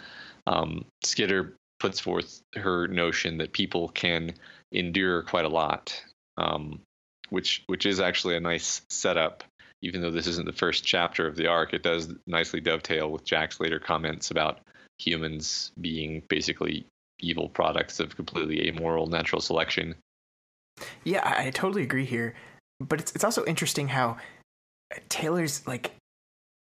Um, 0.45 0.85
Skitter 1.03 1.55
puts 1.79 1.99
forth 1.99 2.41
her 2.55 2.87
notion 2.87 3.37
that 3.37 3.53
people 3.53 3.89
can 3.89 4.33
endure 4.71 5.23
quite 5.23 5.45
a 5.45 5.49
lot, 5.49 6.03
um, 6.37 6.81
which 7.29 7.63
which 7.67 7.85
is 7.85 7.99
actually 7.99 8.35
a 8.35 8.41
nice 8.41 8.81
setup. 8.89 9.43
Even 9.81 10.01
though 10.01 10.11
this 10.11 10.27
isn't 10.27 10.45
the 10.45 10.51
first 10.51 10.83
chapter 10.83 11.25
of 11.25 11.37
the 11.37 11.47
arc, 11.47 11.73
it 11.73 11.83
does 11.83 12.13
nicely 12.27 12.59
dovetail 12.59 13.09
with 13.11 13.23
Jack's 13.23 13.61
later 13.61 13.79
comments 13.79 14.29
about 14.29 14.59
humans 14.99 15.71
being 15.79 16.21
basically 16.27 16.85
evil 17.21 17.47
products 17.47 17.99
of 17.99 18.15
completely 18.15 18.67
amoral 18.67 19.07
natural 19.07 19.41
selection 19.41 19.95
yeah, 21.03 21.21
I 21.37 21.49
totally 21.51 21.83
agree 21.83 22.05
here. 22.05 22.35
But 22.79 23.01
it's 23.01 23.11
it's 23.13 23.23
also 23.23 23.45
interesting 23.45 23.89
how 23.89 24.17
Taylor's 25.09 25.65
like 25.67 25.91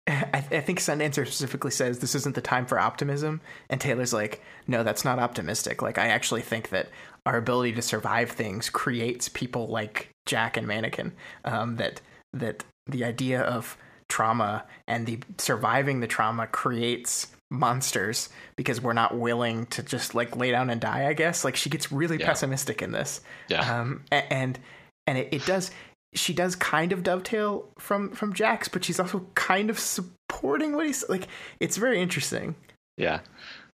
I, 0.06 0.44
I, 0.50 0.60
think 0.60 0.80
Sundancer 0.80 1.26
specifically 1.26 1.70
says 1.70 1.98
this 1.98 2.14
isn't 2.14 2.34
the 2.34 2.42
time 2.42 2.66
for 2.66 2.78
optimism, 2.78 3.40
and 3.70 3.80
Taylor's 3.80 4.12
like, 4.12 4.42
no, 4.66 4.82
that's 4.82 5.04
not 5.04 5.18
optimistic. 5.18 5.80
Like, 5.80 5.96
I 5.96 6.08
actually 6.08 6.42
think 6.42 6.68
that 6.70 6.88
our 7.24 7.38
ability 7.38 7.72
to 7.72 7.82
survive 7.82 8.30
things 8.30 8.68
creates 8.68 9.30
people 9.30 9.66
like 9.68 10.10
Jack 10.26 10.58
and 10.58 10.66
Mannequin. 10.66 11.12
Um, 11.44 11.76
that 11.76 12.02
that 12.34 12.64
the 12.86 13.04
idea 13.04 13.40
of 13.40 13.78
trauma 14.10 14.64
and 14.86 15.06
the 15.06 15.20
surviving 15.38 16.00
the 16.00 16.06
trauma 16.06 16.46
creates 16.46 17.28
monsters 17.54 18.28
because 18.56 18.80
we're 18.80 18.92
not 18.92 19.16
willing 19.16 19.66
to 19.66 19.82
just 19.82 20.14
like 20.14 20.36
lay 20.36 20.50
down 20.50 20.70
and 20.70 20.80
die. 20.80 21.06
I 21.06 21.12
guess 21.12 21.44
like 21.44 21.56
she 21.56 21.70
gets 21.70 21.90
really 21.90 22.18
yeah. 22.18 22.26
pessimistic 22.26 22.82
in 22.82 22.92
this. 22.92 23.20
Yeah. 23.48 23.80
Um, 23.80 24.04
and 24.10 24.58
and 25.06 25.18
it, 25.18 25.28
it 25.32 25.46
does. 25.46 25.70
She 26.14 26.32
does 26.32 26.54
kind 26.54 26.92
of 26.92 27.02
dovetail 27.02 27.68
from 27.78 28.10
from 28.12 28.32
Jack's, 28.32 28.68
but 28.68 28.84
she's 28.84 29.00
also 29.00 29.26
kind 29.34 29.70
of 29.70 29.78
supporting 29.78 30.74
what 30.74 30.86
he's 30.86 31.08
like. 31.08 31.28
It's 31.60 31.76
very 31.76 32.00
interesting. 32.00 32.54
Yeah. 32.96 33.20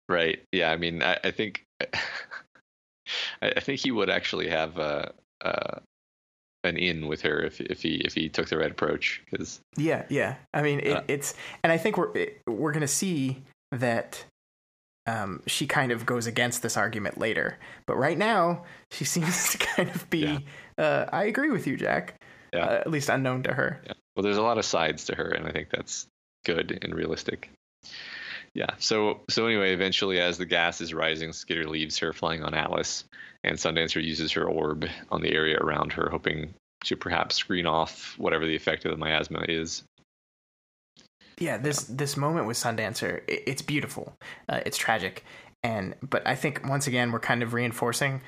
Right. 0.09 0.40
Yeah. 0.53 0.71
I 0.71 0.77
mean, 0.77 1.03
I, 1.03 1.19
I 1.25 1.31
think 1.31 1.64
I 3.43 3.61
think 3.61 3.81
he 3.81 3.90
would 3.90 4.11
actually 4.11 4.49
have 4.49 4.79
a, 4.79 5.12
a 5.43 5.81
an 6.64 6.77
in 6.77 7.07
with 7.07 7.23
her 7.23 7.43
if 7.43 7.61
if 7.61 7.83
he 7.83 7.97
if 7.97 8.14
he 8.14 8.29
took 8.29 8.49
the 8.49 8.59
right 8.59 8.71
approach 8.71 9.23
because 9.31 9.61
yeah 9.77 10.05
yeah 10.09 10.37
I 10.53 10.62
mean 10.62 10.81
it, 10.81 10.93
uh, 10.93 11.03
it's 11.09 11.35
and 11.62 11.73
I 11.73 11.79
think 11.79 11.97
we're 11.97 12.12
we're 12.47 12.73
gonna 12.73 12.88
see 12.88 13.43
that 13.70 14.24
um, 15.06 15.42
she 15.46 15.66
kind 15.66 15.92
of 15.92 16.06
goes 16.06 16.26
against 16.26 16.62
this 16.62 16.76
argument 16.76 17.18
later. 17.18 17.59
But 17.87 17.96
right 17.96 18.18
now, 18.18 18.64
she 18.90 19.04
seems 19.04 19.50
to 19.50 19.59
kind 19.59 19.88
of 19.90 20.09
be. 20.11 20.18
Yeah. 20.18 20.38
Uh, 20.78 21.06
I 21.12 21.24
agree 21.24 21.50
with 21.50 21.66
you, 21.66 21.76
Jack. 21.76 22.20
Yeah. 22.52 22.66
Uh, 22.66 22.74
at 22.74 22.90
least 22.90 23.09
unknown 23.09 23.44
to 23.44 23.52
her. 23.52 23.80
Yeah. 23.87 23.92
Well, 24.14 24.22
there's 24.22 24.37
a 24.37 24.42
lot 24.42 24.59
of 24.59 24.64
sides 24.64 25.04
to 25.06 25.14
her, 25.14 25.28
and 25.28 25.46
I 25.46 25.52
think 25.52 25.68
that's 25.70 26.06
good 26.44 26.78
and 26.83 26.94
realistic. 26.94 27.50
Yeah. 28.54 28.70
So 28.78 29.20
so 29.28 29.46
anyway, 29.46 29.72
eventually, 29.72 30.20
as 30.20 30.37
the 30.37 30.46
gas 30.46 30.80
is 30.80 30.92
rising, 30.92 31.33
Skitter 31.33 31.68
leaves 31.68 31.98
her 31.98 32.12
flying 32.12 32.42
on 32.42 32.54
Atlas, 32.54 33.04
and 33.44 33.56
Sundancer 33.56 34.02
uses 34.02 34.33
her 34.33 34.44
orb 34.44 34.87
on 35.11 35.22
the 35.22 35.33
area 35.33 35.59
around 35.59 35.92
her, 35.92 36.09
hoping 36.11 36.52
to 36.85 36.96
perhaps 36.96 37.37
screen 37.37 37.66
off 37.66 38.14
whatever 38.18 38.46
the 38.46 38.56
effect 38.56 38.85
of 38.85 38.90
the 38.90 38.96
miasma 38.96 39.44
is 39.48 39.85
yeah, 41.40 41.57
this 41.57 41.85
this 41.85 42.16
moment 42.16 42.46
with 42.46 42.57
Sundancer, 42.57 43.22
it, 43.26 43.42
it's 43.46 43.62
beautiful. 43.62 44.14
Uh, 44.48 44.61
it's 44.64 44.76
tragic, 44.76 45.24
and 45.62 45.94
but 46.03 46.26
I 46.26 46.35
think 46.35 46.68
once 46.68 46.87
again 46.87 47.11
we're 47.11 47.20
kind 47.20 47.42
of 47.42 47.55
reinforcing 47.55 48.22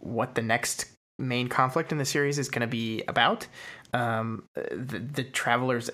what 0.00 0.34
the 0.34 0.42
next 0.42 0.86
main 1.18 1.48
conflict 1.48 1.92
in 1.92 1.98
the 1.98 2.04
series 2.04 2.38
is 2.38 2.48
going 2.48 2.62
to 2.62 2.66
be 2.66 3.02
about. 3.06 3.46
Um, 3.92 4.44
the, 4.54 4.98
the 4.98 5.24
traveler's 5.24 5.90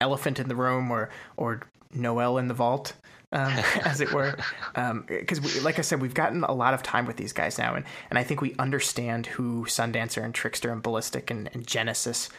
elephant 0.00 0.40
in 0.40 0.48
the 0.48 0.56
room, 0.56 0.90
or 0.90 1.10
or 1.36 1.60
Noelle 1.92 2.38
in 2.38 2.48
the 2.48 2.54
vault. 2.54 2.94
um, 3.34 3.52
as 3.84 4.00
it 4.00 4.12
were. 4.12 4.36
Because, 4.74 5.38
um, 5.38 5.64
like 5.64 5.78
I 5.78 5.82
said, 5.82 6.00
we've 6.00 6.14
gotten 6.14 6.44
a 6.44 6.52
lot 6.52 6.72
of 6.72 6.82
time 6.82 7.04
with 7.04 7.16
these 7.16 7.32
guys 7.32 7.58
now, 7.58 7.74
and, 7.74 7.84
and 8.08 8.18
I 8.18 8.22
think 8.22 8.40
we 8.40 8.54
understand 8.58 9.26
who 9.26 9.64
Sundancer 9.64 10.24
and 10.24 10.34
Trickster 10.34 10.70
and 10.70 10.82
Ballistic 10.82 11.30
and, 11.30 11.50
and 11.52 11.66
Genesis 11.66 12.30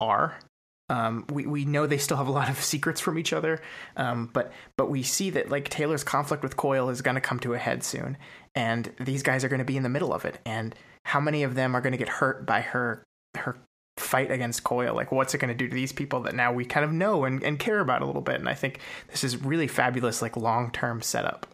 are. 0.00 0.38
Um, 0.88 1.24
we 1.32 1.46
we 1.46 1.64
know 1.64 1.86
they 1.86 1.98
still 1.98 2.16
have 2.16 2.28
a 2.28 2.32
lot 2.32 2.48
of 2.48 2.56
secrets 2.62 3.00
from 3.00 3.18
each 3.18 3.32
other, 3.32 3.60
um, 3.96 4.30
but 4.32 4.52
but 4.76 4.90
we 4.90 5.02
see 5.02 5.30
that 5.30 5.50
like 5.50 5.68
Taylor's 5.68 6.04
conflict 6.04 6.42
with 6.42 6.56
Coil 6.56 6.88
is 6.88 7.02
going 7.02 7.16
to 7.16 7.20
come 7.20 7.40
to 7.40 7.54
a 7.54 7.58
head 7.58 7.82
soon, 7.82 8.16
and 8.54 8.92
these 9.00 9.22
guys 9.22 9.44
are 9.44 9.48
going 9.48 9.58
to 9.58 9.64
be 9.64 9.76
in 9.76 9.82
the 9.82 9.88
middle 9.88 10.12
of 10.12 10.24
it. 10.24 10.38
And 10.44 10.74
how 11.04 11.20
many 11.20 11.42
of 11.42 11.54
them 11.54 11.74
are 11.74 11.80
going 11.80 11.92
to 11.92 11.98
get 11.98 12.08
hurt 12.08 12.46
by 12.46 12.60
her 12.60 13.02
her 13.36 13.56
fight 13.98 14.30
against 14.30 14.64
Coil? 14.64 14.94
Like, 14.94 15.12
what's 15.12 15.34
it 15.34 15.38
going 15.38 15.48
to 15.48 15.54
do 15.54 15.68
to 15.68 15.74
these 15.74 15.92
people 15.92 16.20
that 16.22 16.34
now 16.34 16.52
we 16.52 16.64
kind 16.64 16.84
of 16.84 16.92
know 16.92 17.24
and, 17.24 17.42
and 17.42 17.58
care 17.58 17.80
about 17.80 18.02
a 18.02 18.06
little 18.06 18.22
bit? 18.22 18.36
And 18.36 18.48
I 18.48 18.54
think 18.54 18.80
this 19.08 19.24
is 19.24 19.42
really 19.42 19.68
fabulous, 19.68 20.22
like 20.22 20.36
long 20.36 20.70
term 20.70 21.02
setup. 21.02 21.46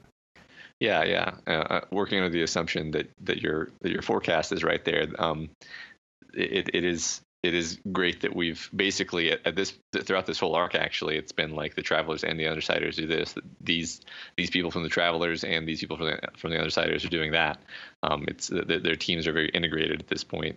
Yeah, 0.81 1.05
yeah. 1.05 1.35
Uh, 1.47 1.51
uh, 1.51 1.81
working 1.91 2.19
under 2.19 2.31
the 2.31 2.43
assumption 2.43 2.91
that 2.91 3.09
that 3.23 3.41
your 3.41 3.71
that 3.83 3.93
your 3.93 4.03
forecast 4.03 4.53
is 4.53 4.65
right 4.65 4.85
there. 4.85 5.07
Um, 5.19 5.51
it 6.35 6.71
it 6.75 6.85
is 6.85 7.21
it 7.43 7.55
is 7.55 7.79
great 7.91 8.21
that 8.21 8.35
we've 8.35 8.71
basically 8.75 9.33
at, 9.33 9.57
this 9.57 9.75
throughout 10.05 10.27
this 10.27 10.39
whole 10.39 10.55
arc 10.55 10.75
actually 10.75 11.17
it's 11.17 11.33
been 11.33 11.55
like 11.55 11.75
the 11.75 11.83
travelers 11.83 12.23
and 12.23 12.39
the 12.39 12.45
undersiders 12.45 12.95
do 12.95 13.07
this 13.07 13.35
these 13.61 14.01
these 14.37 14.51
people 14.51 14.71
from 14.71 14.83
the 14.83 14.89
travelers 14.89 15.43
and 15.43 15.67
these 15.67 15.81
people 15.81 15.97
from 15.97 16.07
the 16.07 16.19
from 16.37 16.51
the 16.51 16.57
undersiders 16.57 17.05
are 17.05 17.09
doing 17.09 17.33
that. 17.33 17.61
Um, 18.03 18.25
it's 18.29 18.49
their 18.49 18.97
teams 18.97 19.27
are 19.27 19.33
very 19.33 19.49
integrated 19.49 20.01
at 20.01 20.09
this 20.09 20.25
point. 20.25 20.57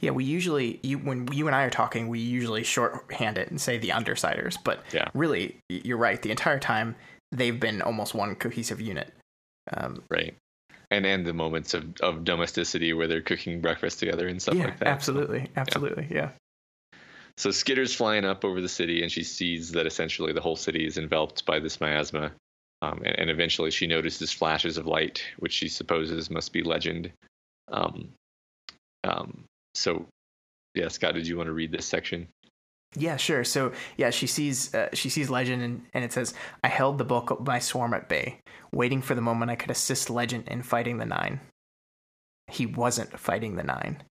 Yeah 0.00 0.10
we 0.10 0.24
usually 0.24 0.78
you 0.82 0.98
when 0.98 1.28
you 1.32 1.46
and 1.46 1.56
i 1.56 1.62
are 1.62 1.70
talking 1.70 2.08
we 2.08 2.20
usually 2.20 2.62
shorthand 2.62 3.36
it 3.36 3.50
and 3.50 3.60
say 3.60 3.76
the 3.78 3.90
undersiders 3.90 4.56
but 4.62 4.82
yeah. 4.92 5.08
really 5.14 5.56
you're 5.68 5.98
right. 5.98 6.20
The 6.20 6.30
entire 6.30 6.58
time 6.58 6.96
they've 7.32 7.58
been 7.58 7.82
almost 7.82 8.14
one 8.14 8.34
cohesive 8.34 8.80
unit. 8.80 9.12
Um, 9.72 10.02
right 10.10 10.34
and 10.90 11.06
and 11.06 11.24
the 11.24 11.32
moments 11.32 11.74
of, 11.74 11.84
of 12.00 12.24
domesticity 12.24 12.92
where 12.92 13.06
they're 13.06 13.22
cooking 13.22 13.60
breakfast 13.60 13.98
together 13.98 14.26
and 14.26 14.40
stuff 14.40 14.54
yeah, 14.54 14.64
like 14.64 14.78
that. 14.80 14.88
Absolutely, 14.88 15.50
absolutely, 15.56 16.06
yeah. 16.10 16.16
yeah. 16.16 16.30
So 17.36 17.50
Skitter's 17.50 17.94
flying 17.94 18.24
up 18.24 18.44
over 18.44 18.60
the 18.60 18.68
city, 18.68 19.02
and 19.02 19.10
she 19.10 19.22
sees 19.22 19.72
that 19.72 19.86
essentially 19.86 20.32
the 20.32 20.40
whole 20.40 20.56
city 20.56 20.86
is 20.86 20.98
enveloped 20.98 21.46
by 21.46 21.58
this 21.58 21.80
miasma. 21.80 22.32
Um, 22.82 23.02
and, 23.04 23.18
and, 23.18 23.30
eventually, 23.30 23.70
she 23.70 23.86
notices 23.86 24.32
flashes 24.32 24.78
of 24.78 24.86
light, 24.86 25.22
which 25.38 25.52
she 25.52 25.68
supposes 25.68 26.30
must 26.30 26.52
be 26.52 26.62
legend. 26.62 27.12
Um, 27.70 28.10
um, 29.04 29.44
so, 29.74 30.06
yeah, 30.74 30.88
Scott, 30.88 31.14
did 31.14 31.26
you 31.26 31.36
want 31.36 31.48
to 31.48 31.52
read 31.52 31.72
this 31.72 31.84
section? 31.84 32.28
Yeah, 32.96 33.16
sure. 33.16 33.44
So 33.44 33.72
yeah, 33.96 34.10
she 34.10 34.26
sees 34.26 34.74
uh, 34.74 34.88
she 34.92 35.10
sees 35.10 35.30
Legend, 35.30 35.62
and, 35.62 35.82
and 35.94 36.04
it 36.04 36.12
says, 36.12 36.34
"I 36.64 36.68
held 36.68 36.98
the 36.98 37.04
bulk 37.04 37.30
of 37.30 37.46
my 37.46 37.60
swarm 37.60 37.94
at 37.94 38.08
bay, 38.08 38.40
waiting 38.72 39.00
for 39.00 39.14
the 39.14 39.20
moment 39.20 39.50
I 39.50 39.56
could 39.56 39.70
assist 39.70 40.10
Legend 40.10 40.48
in 40.48 40.62
fighting 40.62 40.98
the 40.98 41.06
Nine." 41.06 41.40
He 42.48 42.66
wasn't 42.66 43.18
fighting 43.18 43.54
the 43.54 43.62
Nine. 43.62 44.02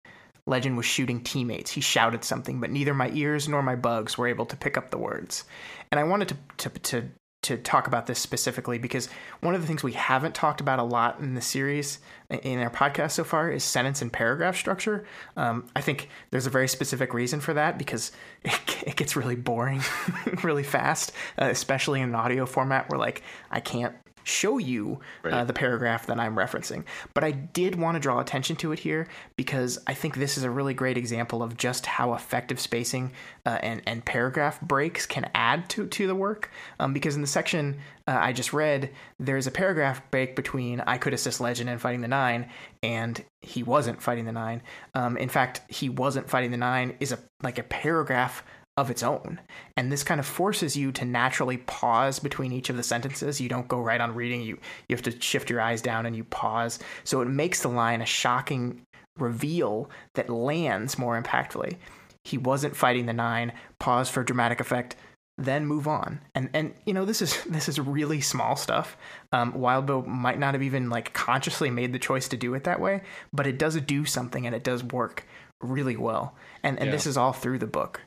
Legend 0.46 0.78
was 0.78 0.86
shooting 0.86 1.22
teammates. 1.22 1.70
He 1.70 1.82
shouted 1.82 2.24
something, 2.24 2.58
but 2.58 2.70
neither 2.70 2.94
my 2.94 3.10
ears 3.10 3.48
nor 3.48 3.62
my 3.62 3.76
bugs 3.76 4.16
were 4.16 4.26
able 4.26 4.46
to 4.46 4.56
pick 4.56 4.78
up 4.78 4.90
the 4.90 4.98
words. 4.98 5.44
And 5.92 6.00
I 6.00 6.04
wanted 6.04 6.28
to 6.28 6.36
to, 6.68 6.78
to 6.78 7.08
to 7.42 7.56
talk 7.56 7.86
about 7.86 8.06
this 8.06 8.18
specifically 8.18 8.78
because 8.78 9.08
one 9.40 9.54
of 9.54 9.62
the 9.62 9.66
things 9.66 9.82
we 9.82 9.92
haven't 9.92 10.34
talked 10.34 10.60
about 10.60 10.78
a 10.78 10.82
lot 10.82 11.20
in 11.20 11.34
the 11.34 11.40
series 11.40 11.98
in 12.28 12.58
our 12.60 12.70
podcast 12.70 13.12
so 13.12 13.24
far 13.24 13.50
is 13.50 13.64
sentence 13.64 14.02
and 14.02 14.12
paragraph 14.12 14.56
structure. 14.56 15.06
Um, 15.36 15.66
I 15.74 15.80
think 15.80 16.08
there's 16.30 16.46
a 16.46 16.50
very 16.50 16.68
specific 16.68 17.14
reason 17.14 17.40
for 17.40 17.54
that 17.54 17.78
because 17.78 18.12
it, 18.44 18.82
it 18.86 18.96
gets 18.96 19.16
really 19.16 19.36
boring 19.36 19.82
really 20.42 20.62
fast, 20.62 21.12
uh, 21.40 21.46
especially 21.46 22.00
in 22.00 22.10
an 22.10 22.14
audio 22.14 22.44
format 22.44 22.90
where 22.90 22.98
like 22.98 23.22
I 23.50 23.60
can't 23.60 23.94
show 24.24 24.58
you 24.58 25.00
uh, 25.24 25.28
right. 25.28 25.34
uh, 25.34 25.44
the 25.44 25.52
paragraph 25.52 26.06
that 26.06 26.18
I'm 26.18 26.36
referencing. 26.36 26.84
But 27.14 27.24
I 27.24 27.32
did 27.32 27.74
want 27.74 27.96
to 27.96 28.00
draw 28.00 28.20
attention 28.20 28.56
to 28.56 28.72
it 28.72 28.78
here 28.78 29.08
because 29.36 29.78
I 29.86 29.94
think 29.94 30.16
this 30.16 30.36
is 30.36 30.44
a 30.44 30.50
really 30.50 30.74
great 30.74 30.96
example 30.96 31.42
of 31.42 31.56
just 31.56 31.86
how 31.86 32.14
effective 32.14 32.60
spacing 32.60 33.12
uh, 33.46 33.58
and, 33.62 33.82
and 33.86 34.04
paragraph 34.04 34.60
breaks 34.60 35.06
can 35.06 35.30
add 35.34 35.68
to, 35.70 35.86
to 35.86 36.06
the 36.06 36.14
work. 36.14 36.50
Um, 36.78 36.92
because 36.92 37.16
in 37.16 37.22
the 37.22 37.26
section 37.26 37.78
uh, 38.06 38.18
I 38.20 38.32
just 38.32 38.52
read, 38.52 38.90
there's 39.18 39.46
a 39.46 39.50
paragraph 39.50 40.02
break 40.10 40.34
between 40.34 40.80
I 40.80 40.98
could 40.98 41.14
assist 41.14 41.40
Legend 41.40 41.70
in 41.70 41.78
fighting 41.78 42.00
the 42.00 42.08
Nine 42.08 42.48
and 42.82 43.22
he 43.40 43.62
wasn't 43.62 44.02
fighting 44.02 44.24
the 44.24 44.32
Nine. 44.32 44.62
Um, 44.94 45.16
in 45.16 45.28
fact, 45.28 45.60
he 45.68 45.88
wasn't 45.88 46.28
fighting 46.28 46.50
the 46.50 46.56
Nine 46.56 46.96
is 47.00 47.12
a 47.12 47.18
like 47.42 47.58
a 47.58 47.62
paragraph 47.62 48.42
of 48.76 48.90
its 48.90 49.02
own. 49.02 49.40
And 49.76 49.90
this 49.90 50.02
kind 50.02 50.20
of 50.20 50.26
forces 50.26 50.76
you 50.76 50.92
to 50.92 51.04
naturally 51.04 51.58
pause 51.58 52.18
between 52.18 52.52
each 52.52 52.70
of 52.70 52.76
the 52.76 52.82
sentences. 52.82 53.40
You 53.40 53.48
don't 53.48 53.68
go 53.68 53.80
right 53.80 54.00
on 54.00 54.14
reading, 54.14 54.42
you, 54.42 54.58
you 54.88 54.96
have 54.96 55.02
to 55.02 55.20
shift 55.20 55.50
your 55.50 55.60
eyes 55.60 55.82
down 55.82 56.06
and 56.06 56.16
you 56.16 56.24
pause. 56.24 56.78
So 57.04 57.20
it 57.20 57.28
makes 57.28 57.62
the 57.62 57.68
line 57.68 58.00
a 58.00 58.06
shocking 58.06 58.82
reveal 59.18 59.90
that 60.14 60.30
lands 60.30 60.98
more 60.98 61.20
impactfully. 61.20 61.76
He 62.24 62.38
wasn't 62.38 62.76
fighting 62.76 63.06
the 63.06 63.12
nine, 63.12 63.52
pause 63.78 64.08
for 64.08 64.22
dramatic 64.22 64.60
effect, 64.60 64.96
then 65.38 65.66
move 65.66 65.88
on. 65.88 66.20
And 66.34 66.50
and 66.52 66.74
you 66.84 66.92
know 66.92 67.04
this 67.04 67.22
is 67.22 67.42
this 67.48 67.68
is 67.68 67.80
really 67.80 68.20
small 68.20 68.56
stuff. 68.56 68.96
Um, 69.32 69.52
Wildbow 69.52 70.06
might 70.06 70.38
not 70.38 70.54
have 70.54 70.62
even 70.62 70.90
like 70.90 71.12
consciously 71.12 71.70
made 71.70 71.92
the 71.92 71.98
choice 71.98 72.28
to 72.28 72.36
do 72.36 72.54
it 72.54 72.64
that 72.64 72.80
way, 72.80 73.02
but 73.32 73.46
it 73.46 73.58
does 73.58 73.80
do 73.80 74.04
something 74.04 74.46
and 74.46 74.54
it 74.54 74.64
does 74.64 74.84
work 74.84 75.26
really 75.60 75.96
well. 75.96 76.34
And 76.62 76.78
and 76.78 76.86
yeah. 76.86 76.92
this 76.92 77.06
is 77.06 77.16
all 77.16 77.32
through 77.32 77.58
the 77.58 77.66
book. 77.66 78.02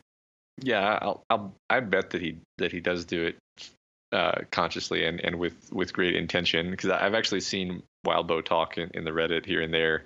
Yeah, 0.61 0.99
I'll, 1.01 1.23
I'll 1.29 1.55
I 1.69 1.79
bet 1.79 2.11
that 2.11 2.21
he 2.21 2.37
that 2.57 2.71
he 2.71 2.79
does 2.79 3.05
do 3.05 3.25
it 3.25 3.37
uh, 4.11 4.41
consciously 4.51 5.05
and, 5.05 5.19
and 5.19 5.39
with 5.39 5.71
with 5.71 5.93
great 5.93 6.15
intention 6.15 6.69
because 6.69 6.89
I've 6.89 7.15
actually 7.15 7.41
seen 7.41 7.81
Wildbow 8.05 8.45
talk 8.45 8.77
in, 8.77 8.91
in 8.93 9.05
the 9.05 9.11
Reddit 9.11 9.45
here 9.45 9.61
and 9.61 9.73
there 9.73 10.03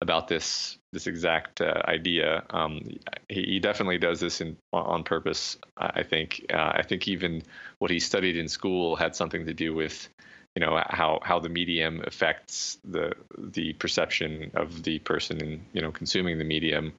about 0.00 0.28
this 0.28 0.78
this 0.92 1.06
exact 1.06 1.60
uh, 1.60 1.82
idea. 1.84 2.42
Um, 2.50 2.80
he, 3.28 3.42
he, 3.42 3.58
definitely 3.60 3.98
does 3.98 4.18
this 4.18 4.40
in, 4.40 4.56
on 4.72 5.04
purpose. 5.04 5.58
I 5.76 6.02
think. 6.02 6.46
Uh, 6.52 6.72
I 6.74 6.82
think 6.82 7.06
even 7.06 7.42
what 7.78 7.90
he 7.90 7.98
studied 8.00 8.36
in 8.36 8.48
school 8.48 8.96
had 8.96 9.14
something 9.14 9.46
to 9.46 9.54
do 9.54 9.74
with, 9.74 10.08
you 10.56 10.64
know, 10.64 10.82
how 10.88 11.20
how 11.22 11.38
the 11.38 11.48
medium 11.48 12.02
affects 12.06 12.78
the 12.84 13.12
the 13.36 13.74
perception 13.74 14.52
of 14.54 14.82
the 14.82 14.98
person 15.00 15.42
in 15.44 15.66
you 15.72 15.82
know 15.82 15.92
consuming 15.92 16.38
the 16.38 16.44
medium 16.44 16.94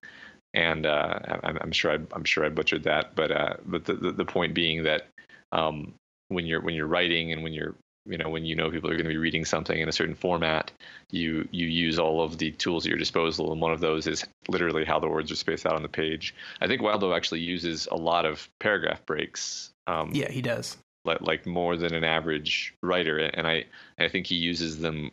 and 0.54 0.86
uh, 0.86 1.20
I'm, 1.44 1.58
I'm, 1.62 1.72
sure 1.72 1.92
I, 1.92 1.96
am 2.16 2.24
sure 2.24 2.46
I 2.46 2.50
butchered 2.50 2.84
that, 2.84 3.16
but 3.16 3.32
uh, 3.32 3.54
but 3.66 3.86
the, 3.86 3.94
the, 3.94 4.12
the 4.12 4.26
point 4.26 4.54
being 4.54 4.84
that 4.84 5.08
um, 5.52 5.94
when 6.28 6.46
you're 6.46 6.62
when 6.62 6.76
you're 6.76 6.88
writing 6.88 7.32
and 7.32 7.44
when 7.44 7.54
you're 7.54 7.76
you 8.06 8.18
know 8.18 8.30
when 8.30 8.46
you 8.46 8.56
know 8.56 8.72
people 8.72 8.90
are 8.90 8.96
going 8.96 9.06
to 9.06 9.10
be 9.10 9.18
reading 9.18 9.46
something 9.46 9.80
in 9.80 9.88
a 9.88 9.92
certain 9.92 10.16
format, 10.16 10.72
you 11.10 11.48
you 11.52 11.68
use 11.68 12.00
all 12.00 12.22
of 12.22 12.38
the 12.38 12.52
tools 12.52 12.86
at 12.86 12.90
your 12.90 12.98
disposal, 12.98 13.52
and 13.52 13.62
one 13.62 13.72
of 13.72 13.80
those 13.80 14.08
is 14.08 14.26
literally 14.50 14.84
how 14.84 15.00
the 15.00 15.08
words 15.08 15.32
are 15.32 15.36
spaced 15.36 15.66
out 15.66 15.76
on 15.76 15.84
the 15.84 15.90
page. 15.90 16.36
I 16.60 16.68
think 16.68 16.82
Wildbow 16.82 17.16
actually 17.16 17.42
uses 17.42 17.88
a 17.92 17.96
lot 17.96 18.26
of 18.26 18.50
paragraph 18.60 19.06
breaks. 19.06 19.72
Um, 19.88 20.12
yeah, 20.14 20.30
he 20.30 20.42
does. 20.42 20.78
Like, 21.04 21.22
like 21.22 21.46
more 21.48 21.78
than 21.78 21.96
an 21.96 22.04
average 22.04 22.76
writer, 22.84 23.18
and 23.20 23.48
I 23.48 23.66
I 23.98 24.10
think 24.10 24.28
he 24.28 24.36
uses 24.36 24.80
them 24.80 25.12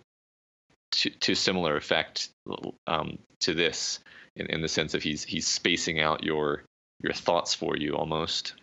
to 0.92 1.10
to 1.10 1.34
similar 1.34 1.76
effect 1.76 2.30
um, 2.86 3.18
to 3.40 3.54
this 3.54 4.00
in, 4.38 4.46
in 4.46 4.62
the 4.62 4.68
sense 4.68 4.94
of 4.94 5.02
he's 5.02 5.24
he's 5.24 5.46
spacing 5.46 6.00
out 6.00 6.24
your 6.24 6.62
your 7.00 7.12
thoughts 7.12 7.54
for 7.54 7.76
you 7.76 7.94
almost. 7.94 8.54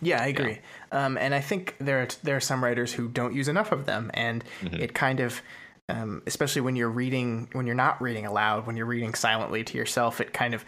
Yeah, 0.00 0.22
I 0.22 0.26
agree. 0.26 0.58
Yeah. 0.92 1.06
Um, 1.06 1.16
and 1.18 1.34
I 1.34 1.40
think 1.40 1.76
there 1.78 2.02
are, 2.02 2.08
there 2.22 2.36
are 2.36 2.40
some 2.40 2.62
writers 2.62 2.92
who 2.92 3.08
don't 3.08 3.34
use 3.34 3.48
enough 3.48 3.72
of 3.72 3.86
them, 3.86 4.10
and 4.14 4.44
mm-hmm. 4.60 4.82
it 4.82 4.92
kind 4.92 5.20
of, 5.20 5.40
um, 5.88 6.22
especially 6.26 6.62
when 6.62 6.76
you're 6.76 6.90
reading 6.90 7.48
when 7.52 7.66
you're 7.66 7.74
not 7.74 8.00
reading 8.02 8.26
aloud, 8.26 8.66
when 8.66 8.76
you're 8.76 8.86
reading 8.86 9.14
silently 9.14 9.64
to 9.64 9.78
yourself, 9.78 10.20
it 10.20 10.32
kind 10.32 10.54
of 10.54 10.64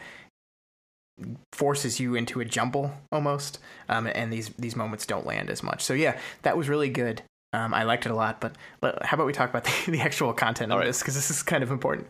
forces 1.53 1.99
you 1.99 2.15
into 2.15 2.41
a 2.41 2.45
jumble 2.45 2.93
almost, 3.11 3.59
um, 3.89 4.07
and 4.07 4.33
these 4.33 4.51
these 4.51 4.77
moments 4.77 5.07
don't 5.07 5.27
land 5.27 5.51
as 5.51 5.63
much. 5.63 5.83
So 5.83 5.95
yeah, 5.95 6.19
that 6.43 6.57
was 6.57 6.69
really 6.69 6.91
good. 6.91 7.23
Um, 7.53 7.73
I 7.73 7.85
liked 7.85 8.07
it 8.07 8.11
a 8.13 8.15
lot. 8.15 8.41
But, 8.41 8.57
but 8.81 9.03
how 9.05 9.15
about 9.15 9.27
we 9.27 9.33
talk 9.33 9.51
about 9.51 9.65
the, 9.87 9.93
the 9.93 10.01
actual 10.01 10.33
content 10.33 10.73
of 10.73 10.79
right. 10.79 10.87
this 10.87 11.01
because 11.01 11.15
this 11.15 11.31
is 11.31 11.43
kind 11.43 11.63
of 11.63 11.71
important. 11.71 12.09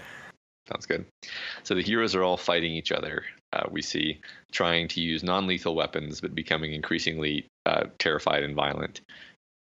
Sounds 0.69 0.87
good. 0.87 1.07
So 1.63 1.75
the 1.75 1.83
heroes 1.83 2.15
are 2.15 2.23
all 2.23 2.37
fighting 2.37 2.73
each 2.73 2.91
other. 2.91 3.25
Uh, 3.53 3.65
we 3.71 3.83
see 3.83 4.21
trying 4.51 4.89
to 4.89 5.01
use 5.01 5.23
non-lethal 5.23 5.75
weapons, 5.75 6.21
but 6.21 6.35
becoming 6.35 6.73
increasingly 6.73 7.47
uh, 7.65 7.85
terrified 7.99 8.43
and 8.43 8.55
violent. 8.55 9.01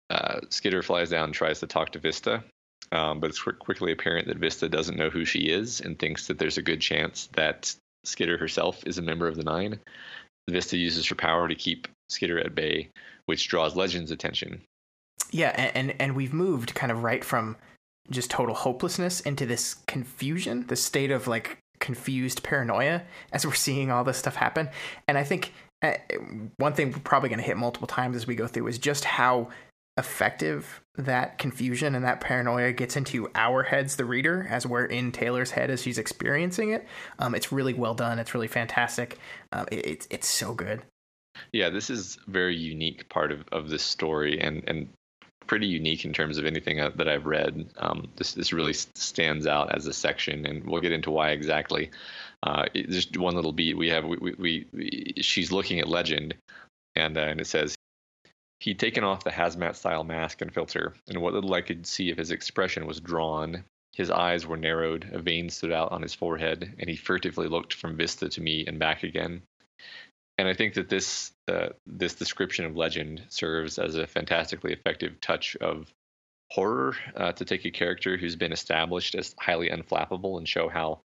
Uh, 0.09 0.39
Skitter 0.49 0.83
flies 0.83 1.09
down 1.09 1.25
and 1.25 1.33
tries 1.33 1.59
to 1.61 1.67
talk 1.67 1.91
to 1.91 1.99
Vista, 1.99 2.43
um, 2.91 3.19
but 3.19 3.29
it's 3.29 3.41
qu- 3.41 3.53
quickly 3.53 3.91
apparent 3.91 4.27
that 4.27 4.37
Vista 4.37 4.67
doesn't 4.67 4.97
know 4.97 5.09
who 5.09 5.23
she 5.23 5.49
is 5.49 5.79
and 5.79 5.97
thinks 5.97 6.27
that 6.27 6.37
there's 6.37 6.57
a 6.57 6.63
good 6.63 6.81
chance 6.81 7.29
that 7.33 7.73
Skitter 8.03 8.37
herself 8.37 8.83
is 8.85 8.97
a 8.97 9.03
member 9.03 9.27
of 9.27 9.35
the 9.35 9.43
Nine. 9.43 9.79
Vista 10.49 10.77
uses 10.77 11.05
her 11.07 11.15
power 11.15 11.47
to 11.47 11.55
keep 11.55 11.87
Skitter 12.09 12.39
at 12.39 12.55
bay, 12.55 12.89
which 13.27 13.47
draws 13.47 13.75
Legend's 13.75 14.11
attention. 14.11 14.61
Yeah, 15.31 15.53
and, 15.55 15.91
and, 15.91 16.01
and 16.01 16.15
we've 16.15 16.33
moved 16.33 16.73
kind 16.73 16.91
of 16.91 17.03
right 17.03 17.23
from 17.23 17.55
just 18.09 18.29
total 18.29 18.55
hopelessness 18.55 19.21
into 19.21 19.45
this 19.45 19.75
confusion, 19.87 20.65
this 20.67 20.83
state 20.83 21.11
of 21.11 21.27
like 21.27 21.57
confused 21.79 22.43
paranoia 22.43 23.01
as 23.31 23.45
we're 23.45 23.53
seeing 23.53 23.91
all 23.91 24.03
this 24.03 24.17
stuff 24.17 24.35
happen. 24.35 24.69
And 25.07 25.17
I 25.17 25.23
think 25.23 25.53
uh, 25.81 25.93
one 26.57 26.73
thing 26.73 26.91
we're 26.91 26.99
probably 26.99 27.29
going 27.29 27.39
to 27.39 27.45
hit 27.45 27.57
multiple 27.57 27.87
times 27.87 28.15
as 28.15 28.27
we 28.27 28.35
go 28.35 28.47
through 28.47 28.67
is 28.67 28.77
just 28.77 29.05
how 29.05 29.49
effective 29.97 30.81
that 30.95 31.37
confusion 31.37 31.93
and 31.93 32.05
that 32.05 32.21
paranoia 32.21 32.71
gets 32.71 32.95
into 32.95 33.29
our 33.35 33.63
heads, 33.63 33.97
the 33.97 34.05
reader, 34.05 34.47
as 34.49 34.65
we're 34.65 34.85
in 34.85 35.11
Taylor's 35.11 35.51
head 35.51 35.69
as 35.69 35.81
she's 35.81 35.97
experiencing 35.97 36.71
it. 36.71 36.87
Um, 37.19 37.35
it's 37.35 37.51
really 37.51 37.73
well 37.73 37.93
done. 37.93 38.17
It's 38.17 38.33
really 38.33 38.47
fantastic. 38.47 39.17
Um, 39.51 39.65
it, 39.71 39.85
it's 39.85 40.07
it's 40.09 40.27
so 40.27 40.53
good. 40.53 40.81
Yeah, 41.51 41.69
this 41.69 41.89
is 41.89 42.17
a 42.27 42.31
very 42.31 42.55
unique 42.55 43.07
part 43.09 43.31
of, 43.31 43.45
of 43.51 43.69
this 43.69 43.83
story, 43.83 44.39
and 44.39 44.63
and 44.67 44.89
pretty 45.49 45.67
unique 45.67 46.05
in 46.05 46.13
terms 46.13 46.37
of 46.37 46.45
anything 46.45 46.79
uh, 46.79 46.91
that 46.95 47.09
I've 47.09 47.25
read. 47.25 47.73
Um, 47.77 48.07
this 48.15 48.33
this 48.33 48.53
really 48.53 48.73
stands 48.73 49.47
out 49.47 49.75
as 49.75 49.87
a 49.87 49.93
section, 49.93 50.45
and 50.45 50.65
we'll 50.65 50.81
get 50.81 50.93
into 50.93 51.11
why 51.11 51.31
exactly. 51.31 51.89
Uh, 52.43 52.65
just 52.73 53.17
one 53.17 53.35
little 53.35 53.51
beat 53.51 53.75
we 53.75 53.89
have. 53.89 54.05
We, 54.05 54.17
we, 54.17 54.65
we 54.71 55.13
she's 55.21 55.51
looking 55.51 55.79
at 55.79 55.89
Legend, 55.89 56.35
and 56.95 57.17
uh, 57.17 57.21
and 57.21 57.41
it 57.41 57.47
says 57.47 57.75
He'd 58.59 58.79
taken 58.79 59.05
off 59.05 59.23
the 59.23 59.31
hazmat 59.31 59.75
style 59.75 60.03
mask 60.03 60.41
and 60.41 60.53
filter, 60.53 60.93
and 61.07 61.21
what 61.21 61.33
little 61.33 61.53
I 61.53 61.61
could 61.61 61.87
see 61.87 62.11
of 62.11 62.17
his 62.17 62.31
expression 62.31 62.85
was 62.85 62.99
drawn. 62.99 63.63
His 63.93 64.11
eyes 64.11 64.45
were 64.45 64.57
narrowed, 64.57 65.09
a 65.11 65.19
vein 65.19 65.49
stood 65.49 65.71
out 65.71 65.91
on 65.91 66.01
his 66.01 66.13
forehead, 66.13 66.75
and 66.77 66.89
he 66.89 66.95
furtively 66.95 67.47
looked 67.47 67.73
from 67.73 67.97
Vista 67.97 68.29
to 68.29 68.41
me 68.41 68.65
and 68.67 68.77
back 68.77 69.03
again. 69.03 69.41
And 70.39 70.47
I 70.47 70.53
think 70.53 70.75
that 70.75 70.87
this 70.87 71.33
uh, 71.49 71.71
this 71.85 72.13
description 72.13 72.63
of 72.63 72.77
legend 72.77 73.23
serves 73.27 73.77
as 73.77 73.95
a 73.95 74.07
fantastically 74.07 74.71
effective 74.71 75.19
touch 75.19 75.57
of 75.57 75.93
horror 76.49 76.95
uh, 77.17 77.33
to 77.33 77.43
take 77.43 77.65
a 77.65 77.71
character 77.71 78.15
who's 78.15 78.37
been 78.37 78.53
established 78.53 79.15
as 79.15 79.35
highly 79.37 79.69
unflappable 79.69 80.37
and 80.37 80.47
show 80.47 80.69
how 80.69 81.01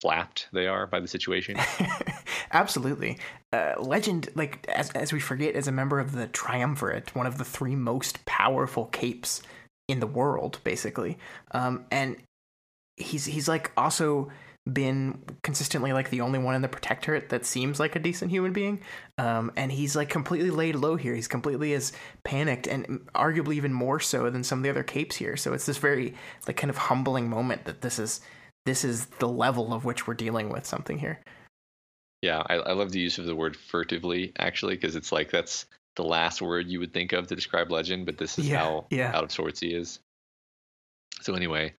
flapped 0.00 0.46
they 0.52 0.68
are 0.68 0.86
by 0.86 1.00
the 1.00 1.08
situation. 1.08 1.56
Absolutely. 2.52 3.18
Uh, 3.52 3.74
legend, 3.80 4.28
like 4.36 4.68
as 4.68 4.90
as 4.90 5.12
we 5.12 5.18
forget, 5.18 5.56
is 5.56 5.66
a 5.66 5.72
member 5.72 5.98
of 5.98 6.12
the 6.12 6.28
Triumvirate, 6.28 7.16
one 7.16 7.26
of 7.26 7.38
the 7.38 7.44
three 7.44 7.74
most 7.74 8.24
powerful 8.24 8.84
capes 8.84 9.42
in 9.88 9.98
the 9.98 10.06
world, 10.06 10.60
basically. 10.62 11.18
Um, 11.50 11.86
and 11.90 12.18
he's 12.94 13.24
he's 13.24 13.48
like 13.48 13.72
also 13.76 14.30
been 14.70 15.20
consistently 15.42 15.92
like 15.92 16.10
the 16.10 16.20
only 16.20 16.38
one 16.38 16.54
in 16.54 16.62
the 16.62 16.68
protectorate 16.68 17.30
that 17.30 17.44
seems 17.44 17.80
like 17.80 17.96
a 17.96 17.98
decent 17.98 18.30
human 18.30 18.52
being 18.52 18.80
um, 19.18 19.50
and 19.56 19.72
he's 19.72 19.96
like 19.96 20.08
completely 20.08 20.50
laid 20.50 20.76
low 20.76 20.94
here 20.94 21.16
he's 21.16 21.26
completely 21.26 21.72
as 21.72 21.92
panicked 22.22 22.68
and 22.68 22.86
arguably 23.14 23.54
even 23.54 23.72
more 23.72 23.98
so 23.98 24.30
than 24.30 24.44
some 24.44 24.60
of 24.60 24.62
the 24.62 24.70
other 24.70 24.84
capes 24.84 25.16
here 25.16 25.36
so 25.36 25.52
it's 25.52 25.66
this 25.66 25.78
very 25.78 26.14
like 26.46 26.56
kind 26.56 26.70
of 26.70 26.76
humbling 26.76 27.28
moment 27.28 27.64
that 27.64 27.80
this 27.80 27.98
is 27.98 28.20
this 28.64 28.84
is 28.84 29.06
the 29.18 29.28
level 29.28 29.72
of 29.72 29.84
which 29.84 30.06
we're 30.06 30.14
dealing 30.14 30.48
with 30.48 30.66
something 30.66 30.98
here. 30.98 31.20
Yeah, 32.20 32.42
I, 32.46 32.54
I 32.54 32.72
love 32.72 32.92
the 32.92 33.00
use 33.00 33.18
of 33.18 33.26
the 33.26 33.34
word 33.34 33.56
furtively 33.56 34.32
actually 34.38 34.74
because 34.76 34.94
it's 34.94 35.10
like 35.10 35.30
that's 35.30 35.66
the 35.96 36.04
last 36.04 36.40
word 36.40 36.68
you 36.68 36.78
would 36.78 36.94
think 36.94 37.12
of 37.12 37.26
to 37.26 37.34
describe 37.34 37.70
Legend, 37.70 38.06
but 38.06 38.18
this 38.18 38.38
is 38.38 38.48
yeah, 38.48 38.58
how 38.58 38.86
yeah. 38.90 39.14
out 39.14 39.24
of 39.24 39.32
sorts 39.32 39.60
he 39.60 39.74
is. 39.74 39.98
So 41.20 41.34
anyway, 41.34 41.74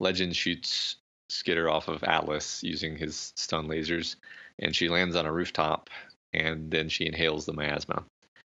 Legend 0.00 0.34
shoots 0.34 0.96
Skitter 1.28 1.68
off 1.68 1.88
of 1.88 2.04
Atlas 2.04 2.62
using 2.62 2.96
his 2.96 3.32
stun 3.36 3.66
lasers, 3.66 4.16
and 4.58 4.74
she 4.74 4.88
lands 4.88 5.16
on 5.16 5.26
a 5.26 5.32
rooftop, 5.32 5.90
and 6.32 6.70
then 6.70 6.88
she 6.88 7.06
inhales 7.06 7.46
the 7.46 7.52
miasma. 7.52 8.04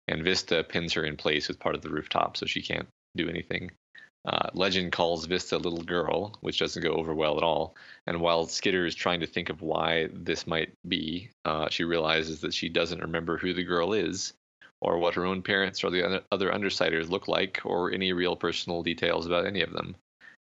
And 0.07 0.23
Vista 0.23 0.63
pins 0.63 0.93
her 0.93 1.03
in 1.03 1.17
place 1.17 1.47
with 1.47 1.59
part 1.59 1.75
of 1.75 1.81
the 1.81 1.89
rooftop, 1.89 2.37
so 2.37 2.45
she 2.45 2.61
can't 2.61 2.87
do 3.15 3.29
anything. 3.29 3.71
Uh, 4.25 4.49
Legend 4.53 4.91
calls 4.91 5.25
Vista 5.25 5.55
a 5.55 5.57
little 5.57 5.83
girl, 5.83 6.35
which 6.41 6.57
doesn't 6.57 6.81
go 6.81 6.93
over 6.93 7.13
well 7.13 7.37
at 7.37 7.43
all. 7.43 7.75
And 8.07 8.19
while 8.19 8.47
Skitter 8.47 8.85
is 8.85 8.95
trying 8.95 9.19
to 9.19 9.27
think 9.27 9.49
of 9.49 9.61
why 9.61 10.09
this 10.11 10.47
might 10.47 10.73
be, 10.87 11.29
uh, 11.45 11.69
she 11.69 11.83
realizes 11.83 12.41
that 12.41 12.53
she 12.53 12.69
doesn't 12.69 13.01
remember 13.01 13.37
who 13.37 13.53
the 13.53 13.63
girl 13.63 13.93
is, 13.93 14.33
or 14.81 14.97
what 14.97 15.13
her 15.13 15.25
own 15.25 15.43
parents 15.43 15.83
or 15.83 15.91
the 15.91 16.23
other 16.31 16.51
Undersiders 16.51 17.09
look 17.09 17.27
like, 17.27 17.61
or 17.63 17.91
any 17.91 18.13
real 18.13 18.35
personal 18.35 18.81
details 18.81 19.27
about 19.27 19.45
any 19.45 19.61
of 19.61 19.71
them. 19.71 19.95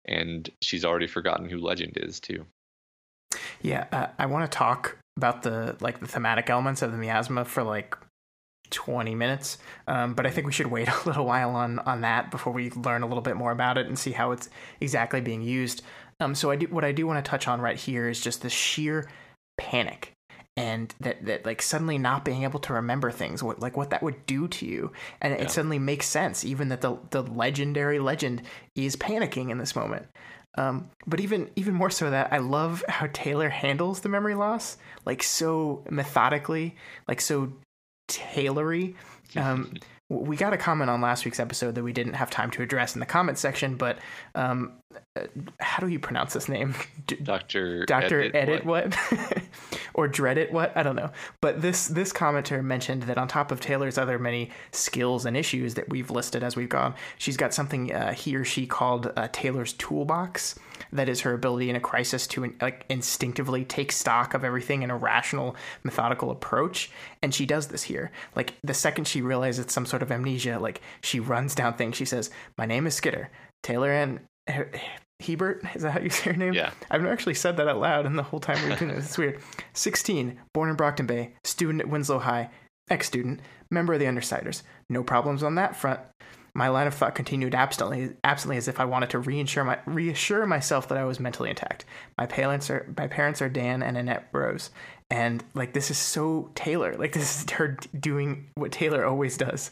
And 0.10 0.50
she's 0.62 0.84
already 0.84 1.08
forgotten 1.08 1.48
who 1.48 1.60
Legend 1.60 1.94
is 1.96 2.20
too. 2.20 2.46
Yeah, 3.62 3.86
uh, 3.92 4.08
I 4.18 4.26
want 4.26 4.52
to 4.52 4.58
talk 4.58 4.98
about 5.16 5.44
the 5.44 5.78
like 5.80 6.00
the 6.00 6.08
thematic 6.08 6.50
elements 6.50 6.82
of 6.82 6.92
the 6.92 6.98
miasma 6.98 7.46
for 7.46 7.64
like 7.64 7.96
20 8.72 9.16
minutes. 9.16 9.58
Um, 9.88 10.14
but 10.14 10.26
I 10.26 10.32
think 10.32 10.48
we 10.48 10.54
should 10.54 10.68
wait 10.68 10.88
a 11.06 11.06
little 11.06 11.26
while 11.26 11.52
on 11.52 11.80
on 11.80 12.02
that 12.02 12.32
before 12.32 12.52
we 12.52 12.72
learn 12.72 13.04
a 13.04 13.08
little 13.08 13.22
bit 13.22 13.36
more 13.36 13.52
about 13.52 13.78
it 13.78 13.88
and 13.88 13.98
see 13.98 14.12
how 14.12 14.32
it's 14.32 14.50
exactly 14.82 15.22
being 15.22 15.42
used. 15.42 15.84
Um, 16.20 16.36
so 16.36 16.52
I 16.52 16.56
do 16.56 16.68
what 16.68 16.84
I 16.84 16.92
do 16.92 17.08
want 17.08 17.24
to 17.24 17.30
touch 17.30 17.48
on 17.48 17.62
right 17.62 17.78
here 17.78 18.10
is 18.10 18.20
just 18.20 18.42
the 18.42 18.50
sheer 18.50 19.08
panic 19.58 20.14
and 20.60 20.94
that 21.00 21.26
that 21.26 21.46
like 21.46 21.62
suddenly 21.62 21.98
not 21.98 22.26
being 22.26 22.44
able 22.44 22.60
to 22.60 22.74
remember 22.74 23.12
things 23.12 23.42
what 23.42 23.60
like 23.62 23.78
what 23.78 23.92
that 23.92 24.04
would 24.04 24.26
do 24.26 24.48
to 24.48 24.66
you 24.66 24.92
and 25.22 25.34
yeah. 25.34 25.42
it 25.42 25.50
suddenly 25.50 25.80
makes 25.80 26.06
sense 26.06 26.44
even 26.44 26.68
that 26.68 26.82
the 26.82 26.98
the 27.12 27.24
legendary 27.24 27.98
legend 27.98 28.42
is 28.76 28.98
panicking 28.98 29.50
in 29.50 29.58
this 29.58 29.76
moment 29.76 30.06
um, 30.58 30.90
but 31.08 31.20
even 31.20 31.50
even 31.56 31.74
more 31.74 31.90
so 31.90 32.10
that 32.10 32.34
I 32.34 32.40
love 32.40 32.84
how 32.90 33.08
Taylor 33.14 33.50
handles 33.50 34.02
the 34.02 34.10
memory 34.10 34.34
loss, 34.34 34.78
like 35.06 35.22
so 35.22 35.86
methodically, 35.90 36.76
like 37.08 37.22
so 37.22 37.54
tailory. 38.08 38.96
Um, 39.38 39.74
we 40.10 40.36
got 40.36 40.54
a 40.54 40.58
comment 40.58 40.90
on 40.90 41.02
last 41.02 41.24
week's 41.24 41.40
episode 41.40 41.76
that 41.76 41.84
we 41.84 41.94
didn't 41.94 42.14
have 42.14 42.32
time 42.32 42.50
to 42.52 42.64
address 42.64 42.96
in 42.96 43.00
the 43.00 43.06
comment 43.06 43.38
section, 43.38 43.76
but 43.76 44.00
um, 44.34 44.74
how 45.60 45.80
do 45.80 45.88
you 45.88 46.00
pronounce 46.00 46.34
this 46.34 46.50
name? 46.50 46.74
Doctor 47.24 47.86
Doctor 47.86 48.22
Edit, 48.22 48.36
Edit 48.36 48.66
what, 48.66 48.94
what? 48.94 49.44
or 49.94 50.08
Dread 50.08 50.38
It 50.38 50.52
what? 50.52 50.76
I 50.76 50.84
don't 50.84 50.96
know. 50.96 51.12
But 51.42 51.62
this 51.62 51.88
this 51.88 52.12
commenter 52.12 52.64
mentioned 52.64 53.04
that 53.04 53.18
on 53.18 53.28
top 53.28 53.52
of 53.52 53.60
Taylor's 53.60 53.98
other 53.98 54.18
many 54.18 54.50
skills 54.72 55.26
and 55.26 55.38
issues 55.38 55.76
that 55.76 55.90
we've 55.90 56.10
listed 56.10 56.44
as 56.44 56.56
we've 56.56 56.70
gone, 56.70 56.96
she's 57.18 57.38
got 57.38 57.54
something 57.54 57.94
uh, 57.94 58.14
he 58.14 58.36
or 58.36 58.44
she 58.44 58.66
called 58.66 59.12
uh, 59.16 59.28
Taylor's 59.32 59.74
toolbox 59.74 60.56
that 60.92 61.10
is 61.10 61.22
her 61.22 61.34
ability 61.34 61.70
in 61.70 61.76
a 61.76 61.80
crisis 61.80 62.26
to 62.28 62.54
like 62.62 62.86
instinctively 62.90 63.66
take 63.66 63.92
stock 63.92 64.34
of 64.34 64.44
everything 64.44 64.82
in 64.82 64.90
a 64.90 64.98
rational 64.98 65.56
methodical 65.84 66.32
approach 66.32 66.90
and 67.22 67.34
she 67.34 67.46
does 67.46 67.68
this 67.68 67.84
here 67.84 68.12
like 68.36 68.54
the 68.64 68.74
second 68.74 69.06
she 69.06 69.22
realizes 69.22 69.60
it's 69.60 69.74
some 69.74 69.86
sort 69.86 70.02
of 70.02 70.12
amnesia 70.12 70.58
like 70.58 70.82
she 71.02 71.20
runs 71.20 71.54
down 71.54 71.74
things 71.74 71.96
she 71.96 72.06
says 72.06 72.30
my 72.58 72.66
name 72.66 72.88
is 72.88 72.96
skitter 72.96 73.30
taylor 73.62 73.92
and 73.92 74.20
Hebert, 75.22 75.64
is 75.76 75.82
that 75.82 75.92
how 75.92 76.00
you 76.00 76.10
say 76.10 76.32
your 76.32 76.38
name? 76.38 76.54
Yeah. 76.54 76.72
I've 76.90 77.02
never 77.02 77.14
actually 77.14 77.34
said 77.34 77.58
that 77.58 77.68
out 77.68 77.80
loud, 77.80 78.06
in 78.06 78.16
the 78.16 78.24
whole 78.24 78.40
time 78.40 78.58
we've 78.60 78.70
been 78.70 78.90
doing 78.90 78.96
this, 78.96 79.06
it's 79.06 79.18
weird. 79.18 79.40
16, 79.74 80.40
born 80.54 80.70
in 80.70 80.76
Brockton 80.76 81.06
Bay, 81.06 81.34
student 81.44 81.82
at 81.82 81.90
Winslow 81.90 82.20
High, 82.20 82.50
ex 82.90 83.08
student, 83.08 83.42
member 83.70 83.94
of 83.94 84.00
the 84.00 84.06
Undersiders. 84.06 84.64
No 84.90 85.04
problems 85.04 85.44
on 85.44 85.56
that 85.56 85.76
front. 85.76 86.00
My 86.56 86.68
line 86.70 86.88
of 86.88 86.96
thought 86.96 87.16
continued 87.16 87.54
absently, 87.54 88.16
absently 88.24 88.58
as 88.58 88.68
if 88.68 88.80
I 88.80 88.86
wanted 88.86 89.12
to 89.12 89.20
reassure, 89.20 89.64
my, 89.64 89.78
reassure 89.86 90.46
myself 90.46 90.88
that 90.90 90.98
I 90.98 91.04
was 91.04 91.20
mentally 91.20 91.50
intact. 91.50 91.86
My 92.18 92.26
parents 92.26 92.70
are 92.72 92.92
my 92.98 93.08
parents 93.08 93.42
are 93.42 93.50
Dan 93.50 93.84
and 93.84 93.96
Annette 93.96 94.30
Rose, 94.34 94.72
and 95.12 95.44
like 95.54 95.74
this 95.74 95.92
is 95.92 95.98
so 95.98 96.50
Taylor. 96.56 96.96
Like 96.98 97.14
this 97.14 97.44
is 97.44 97.52
her 97.52 97.78
doing 97.98 98.48
what 98.56 98.72
Taylor 98.72 99.06
always 99.06 99.38
does. 99.38 99.70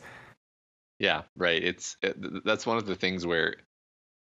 Yeah, 0.99 1.23
right. 1.35 1.61
It's 1.63 1.97
it, 2.03 2.45
that's 2.45 2.67
one 2.67 2.77
of 2.77 2.85
the 2.85 2.95
things 2.95 3.25
where 3.25 3.55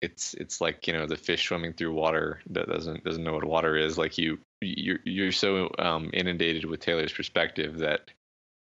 it's 0.01 0.33
it's 0.33 0.59
like 0.59 0.87
you 0.87 0.93
know 0.93 1.05
the 1.05 1.15
fish 1.15 1.47
swimming 1.47 1.73
through 1.73 1.93
water 1.93 2.41
that 2.49 2.67
doesn't 2.67 3.03
doesn't 3.03 3.23
know 3.23 3.33
what 3.33 3.43
water 3.43 3.77
is. 3.77 3.97
Like 3.97 4.17
you 4.17 4.39
you're 4.59 4.99
you're 5.05 5.31
so 5.31 5.69
um, 5.77 6.09
inundated 6.13 6.65
with 6.65 6.79
Taylor's 6.79 7.13
perspective 7.13 7.79
that 7.79 8.11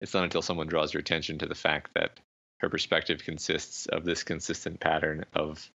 it's 0.02 0.14
not 0.14 0.24
until 0.24 0.42
someone 0.42 0.68
draws 0.68 0.94
your 0.94 1.02
attention 1.02 1.40
to 1.40 1.46
the 1.46 1.56
fact 1.56 1.92
that 1.94 2.20
her 2.60 2.70
perspective 2.70 3.24
consists 3.24 3.86
of 3.86 4.04
this 4.04 4.24
consistent 4.24 4.80
pattern 4.80 5.26
of 5.34 5.70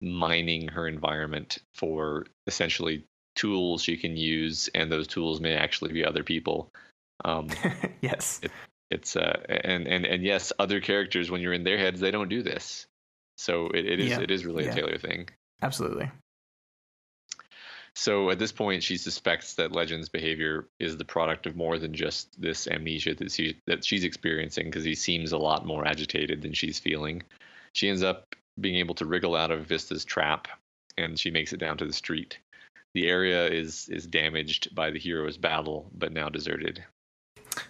mining 0.00 0.68
her 0.68 0.86
environment 0.86 1.58
for 1.74 2.26
essentially 2.46 3.04
tools 3.36 3.82
she 3.82 3.96
can 3.96 4.16
use, 4.16 4.68
and 4.74 4.90
those 4.90 5.06
tools 5.06 5.40
may 5.40 5.54
actually 5.54 5.92
be 5.92 6.04
other 6.04 6.24
people. 6.24 6.70
Um, 7.24 7.48
yes, 8.00 8.40
it, 8.42 8.50
it's 8.90 9.14
uh, 9.14 9.40
and 9.48 9.86
and 9.86 10.04
and 10.04 10.24
yes, 10.24 10.52
other 10.58 10.80
characters 10.80 11.30
when 11.30 11.40
you're 11.40 11.52
in 11.52 11.62
their 11.62 11.78
heads, 11.78 12.00
they 12.00 12.10
don't 12.10 12.28
do 12.28 12.42
this. 12.42 12.87
So 13.38 13.68
it, 13.68 13.86
it 13.86 14.00
is 14.00 14.10
yeah. 14.10 14.20
it 14.20 14.30
is 14.30 14.44
really 14.44 14.64
yeah. 14.64 14.72
a 14.72 14.74
Taylor 14.74 14.98
thing. 14.98 15.28
Absolutely. 15.62 16.10
So 17.94 18.30
at 18.30 18.38
this 18.38 18.52
point, 18.52 18.82
she 18.82 18.96
suspects 18.96 19.54
that 19.54 19.72
Legend's 19.72 20.08
behavior 20.08 20.68
is 20.78 20.96
the 20.96 21.04
product 21.04 21.46
of 21.46 21.56
more 21.56 21.78
than 21.78 21.94
just 21.94 22.40
this 22.40 22.68
amnesia 22.68 23.14
that 23.14 23.32
she 23.32 23.60
that 23.66 23.84
she's 23.84 24.04
experiencing, 24.04 24.66
because 24.66 24.84
he 24.84 24.94
seems 24.94 25.32
a 25.32 25.38
lot 25.38 25.66
more 25.66 25.86
agitated 25.86 26.42
than 26.42 26.52
she's 26.52 26.78
feeling. 26.78 27.22
She 27.72 27.88
ends 27.88 28.02
up 28.02 28.34
being 28.60 28.76
able 28.76 28.94
to 28.96 29.06
wriggle 29.06 29.36
out 29.36 29.50
of 29.50 29.66
Vista's 29.66 30.04
trap, 30.04 30.48
and 30.96 31.18
she 31.18 31.30
makes 31.30 31.52
it 31.52 31.60
down 31.60 31.76
to 31.78 31.86
the 31.86 31.92
street. 31.92 32.38
The 32.94 33.08
area 33.08 33.46
is 33.46 33.88
is 33.88 34.06
damaged 34.06 34.74
by 34.74 34.90
the 34.90 34.98
hero's 34.98 35.36
battle, 35.36 35.90
but 35.94 36.12
now 36.12 36.28
deserted. 36.28 36.84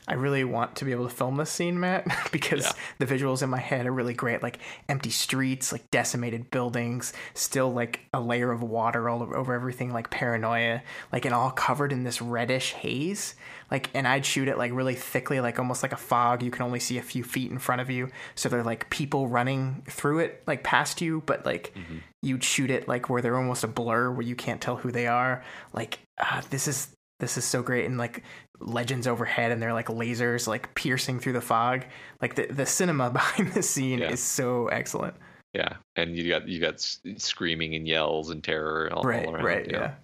I 0.07 0.15
really 0.15 0.45
want 0.45 0.77
to 0.77 0.85
be 0.85 0.93
able 0.93 1.09
to 1.09 1.15
film 1.15 1.37
this 1.37 1.51
scene, 1.51 1.79
Matt, 1.81 2.07
because 2.33 2.65
Yeah. 2.65 2.73
the 2.99 3.07
visuals 3.07 3.43
in 3.43 3.51
my 3.51 3.59
head 3.59 3.87
are 3.87 3.93
really 3.93 4.15
great. 4.15 4.43
Like 4.43 4.59
empty 4.89 5.11
streets, 5.11 5.73
like 5.73 5.91
decimated 5.91 6.51
buildings, 6.51 7.13
still 7.35 7.73
like 7.73 8.01
a 8.13 8.21
layer 8.21 8.51
of 8.51 8.63
water 8.63 9.09
all 9.09 9.23
over, 9.23 9.55
everything, 9.55 9.93
like 9.93 10.11
paranoia, 10.11 10.83
like 11.13 11.25
and 11.25 11.35
all 11.35 11.51
covered 11.51 11.93
in 11.93 12.05
this 12.05 12.21
reddish 12.23 12.73
haze. 12.73 13.35
Like, 13.71 13.91
and 13.95 14.09
I'd 14.09 14.25
shoot 14.25 14.49
it 14.49 14.57
like 14.57 14.73
really 14.73 14.95
thickly, 14.95 15.41
like 15.41 15.59
almost 15.59 15.83
like 15.83 15.93
a 15.93 15.97
fog. 15.97 16.43
You 16.43 16.51
can 16.51 16.63
only 16.63 16.81
see 16.81 16.97
a 16.99 17.03
few 17.03 17.23
feet 17.23 17.51
in 17.51 17.59
front 17.59 17.83
of 17.83 17.91
you, 17.91 18.09
so 18.35 18.49
they're 18.49 18.63
like 18.63 18.89
people 18.89 19.29
running 19.29 19.83
through 19.91 20.21
it, 20.21 20.43
like 20.47 20.63
past 20.65 21.03
you, 21.03 21.23
but 21.27 21.45
like 21.45 21.75
you'd 22.23 22.43
shoot 22.43 22.71
it 22.71 22.89
like 22.89 23.11
where 23.11 23.21
they're 23.21 23.37
almost 23.37 23.65
a 23.65 23.69
blur, 23.69 24.11
where 24.11 24.23
you 24.23 24.35
can't 24.35 24.61
tell 24.63 24.77
who 24.77 24.91
they 24.91 25.07
are. 25.07 25.45
Like, 25.75 25.99
uh, 26.17 26.41
this 26.49 26.67
is 26.67 26.89
this 27.21 27.37
is 27.37 27.45
so 27.45 27.63
great 27.63 27.85
and 27.87 27.99
like 27.99 28.23
legends 28.61 29.07
overhead 29.07 29.51
and 29.53 29.61
they're 29.63 29.73
like 29.73 29.89
lasers 29.89 30.47
like 30.47 30.75
piercing 30.75 31.19
through 31.21 31.33
the 31.33 31.41
fog 31.41 31.85
like 32.21 32.35
the, 32.37 32.47
the 32.47 32.67
cinema 32.67 33.11
behind 33.19 33.53
the 33.53 33.63
scene 33.63 33.99
Yeah. 33.99 34.11
is 34.11 34.21
so 34.23 34.69
excellent 34.69 35.15
Yeah, 35.55 35.77
and 35.97 36.17
you 36.17 36.29
got 36.29 36.47
you 36.49 36.61
got 36.61 36.81
screaming 37.17 37.75
and 37.75 37.87
yells 37.89 38.31
and 38.31 38.43
terror 38.45 38.91
all, 38.93 39.03
right 39.03 39.27
all 39.27 39.35
around. 39.35 39.45
right 39.45 39.67
know? 39.71 39.79
yeah 39.79 39.95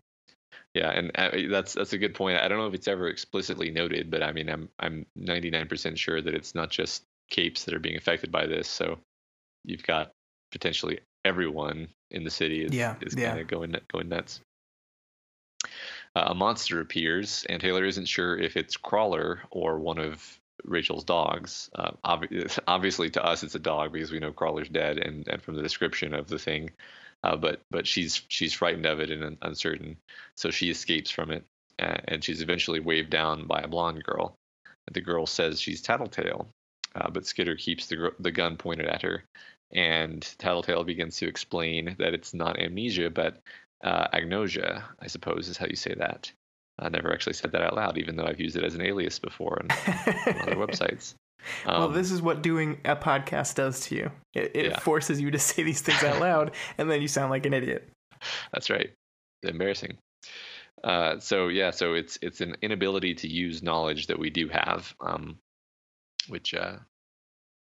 Yeah, 0.75 0.91
and 0.91 1.11
uh, 1.15 1.31
that's 1.51 1.75
that's 1.75 1.93
a 1.93 1.99
good 1.99 2.15
point. 2.15 2.41
I 2.41 2.49
don't 2.49 2.59
know 2.59 2.67
if 2.67 2.75
it's 2.75 2.89
ever 2.89 3.09
explicitly 3.09 3.71
noted, 3.71 4.11
but 4.11 4.23
I 4.25 4.33
mean, 4.33 4.49
I'm 4.49 4.69
I'm 4.81 5.07
99% 5.17 5.97
sure 5.97 6.21
that 6.21 6.35
it's 6.35 6.53
not 6.57 6.71
just 6.71 7.05
capes 7.31 7.62
that 7.65 7.75
are 7.75 7.79
being 7.79 7.97
affected 7.97 8.33
by 8.33 8.47
this. 8.47 8.67
So 8.69 8.99
you've 9.65 9.85
got 9.85 10.11
potentially 10.51 10.99
everyone 11.25 11.87
in 12.11 12.25
the 12.25 12.31
city 12.31 12.65
is 12.65 12.73
Yeah, 12.75 12.97
is 13.03 13.15
yeah. 13.17 13.29
kind 13.29 13.41
of 13.41 13.47
going 13.47 13.77
going 13.93 14.09
nuts. 14.09 14.41
Uh, 16.17 16.27
a 16.29 16.35
monster 16.35 16.81
appears, 16.81 17.45
and 17.49 17.61
Taylor 17.61 17.85
isn't 17.85 18.07
sure 18.07 18.39
if 18.39 18.57
it's 18.57 18.77
Crawler 18.77 19.43
or 19.51 19.79
one 19.79 19.99
of 19.99 20.41
Rachel's 20.65 21.05
dogs. 21.05 21.71
Uh, 21.75 21.93
obvi- 22.05 22.59
obviously, 22.69 23.11
to 23.11 23.25
us, 23.25 23.43
it's 23.43 23.57
a 23.57 23.61
dog 23.61 23.93
because 23.93 24.12
we 24.12 24.21
know 24.21 24.33
Crawler's 24.33 24.69
dead, 24.69 24.99
and, 24.99 25.27
and 25.29 25.43
from 25.43 25.57
the 25.57 25.62
description 25.62 26.15
of 26.15 26.29
the 26.29 26.39
thing, 26.39 26.71
uh, 27.25 27.37
but 27.37 27.61
but 27.71 27.87
she's 27.87 28.23
she's 28.29 28.53
frightened 28.53 28.87
of 28.87 29.01
it 29.01 29.11
and 29.11 29.37
uncertain, 29.43 29.97
so 30.37 30.51
she 30.51 30.71
escapes 30.71 31.11
from 31.11 31.31
it, 31.31 31.45
and 31.79 32.23
she's 32.23 32.43
eventually 32.43 32.81
waved 32.81 33.11
down 33.11 33.47
by 33.47 33.61
a 33.61 33.69
blonde 33.69 34.05
girl. 34.05 34.37
The 34.93 35.01
girl 35.01 35.27
says 35.27 35.61
she's 35.61 35.81
Tattletale, 35.83 36.49
uh, 36.95 37.11
but 37.11 37.27
Skitter 37.27 37.57
keeps 37.57 37.87
the 37.87 38.12
the 38.21 38.31
gun 38.31 38.57
pointed 38.57 38.87
at 38.87 39.03
her, 39.03 39.25
and 39.73 40.23
Tattletale 40.39 40.85
begins 40.85 41.17
to 41.19 41.27
explain 41.27 41.97
that 41.99 42.15
it's 42.15 42.35
not 42.35 42.61
amnesia 42.61 43.11
but 43.11 43.41
uh, 43.85 44.09
agnosia, 44.12 44.82
I 45.01 45.07
suppose 45.07 45.49
is 45.49 45.57
how 45.57 45.66
you 45.66 45.76
say 45.76 45.95
that. 45.95 46.32
I 46.80 46.89
never 46.89 47.12
actually 47.12 47.35
said 47.35 47.53
that 47.53 47.62
out 47.62 47.76
loud, 47.76 47.99
even 47.99 48.16
though 48.16 48.24
I've 48.26 48.41
used 48.41 48.57
it 48.57 48.64
as 48.64 48.74
an 48.74 48.80
alias 48.82 49.20
before 49.20 49.62
on, 49.62 49.70
on 50.35 50.43
other 50.43 50.57
websites. 50.66 51.14
well 51.66 51.85
Um, 51.85 51.93
this 51.93 52.11
is 52.11 52.20
what 52.20 52.43
doing 52.43 52.80
a 52.85 52.97
podcast 52.97 53.55
does 53.55 53.80
to 53.87 53.95
you 53.95 54.11
it, 54.35 54.51
it 54.57 54.64
Yeah. 54.66 54.78
forces 54.80 55.20
you 55.20 55.30
to 55.30 55.39
say 55.39 55.62
these 55.62 55.82
things 55.82 56.03
out 56.03 56.18
loud 56.28 56.51
and 56.78 56.91
then 56.91 57.01
you 57.03 57.07
sound 57.09 57.30
like 57.30 57.45
an 57.47 57.53
idiot 57.55 57.89
That's 58.53 58.70
right. 58.70 58.91
Embarrassing. 59.43 59.99
Uh, 60.82 61.18
so 61.20 61.49
yeah, 61.49 61.70
so 61.70 61.95
it's 61.95 62.18
it's 62.22 62.41
an 62.41 62.57
inability 62.62 63.14
to 63.14 63.28
use 63.28 63.62
knowledge 63.62 64.07
that 64.09 64.18
we 64.18 64.30
do 64.30 64.49
have, 64.49 64.95
um, 65.01 65.37
which 66.28 66.55
uh, 66.55 66.76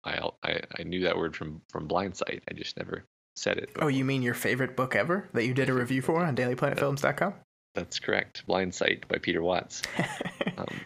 I, 0.05 0.29
I 0.43 0.61
I 0.79 0.83
knew 0.85 1.03
that 1.05 1.17
word 1.17 1.37
from 1.37 1.61
from 1.71 1.87
Blindsight. 1.87 2.43
I 2.51 2.55
just 2.55 2.77
never 2.79 3.05
said 3.39 3.57
it. 3.59 3.71
oh 3.81 3.89
you 3.89 4.05
mean 4.05 4.23
your 4.23 4.35
favorite 4.35 4.77
book 4.77 4.95
ever 4.97 5.29
that 5.33 5.47
you 5.47 5.55
did 5.55 5.69
a 5.69 5.75
review 5.75 6.03
for 6.03 6.25
on 6.25 6.35
dailyplanetfilms.com 6.37 7.35
That's 7.75 7.99
correct. 8.01 8.45
Blindsight 8.47 9.07
by 9.09 9.19
Peter 9.19 9.43
Watts. 9.43 9.83
Um, 10.59 10.81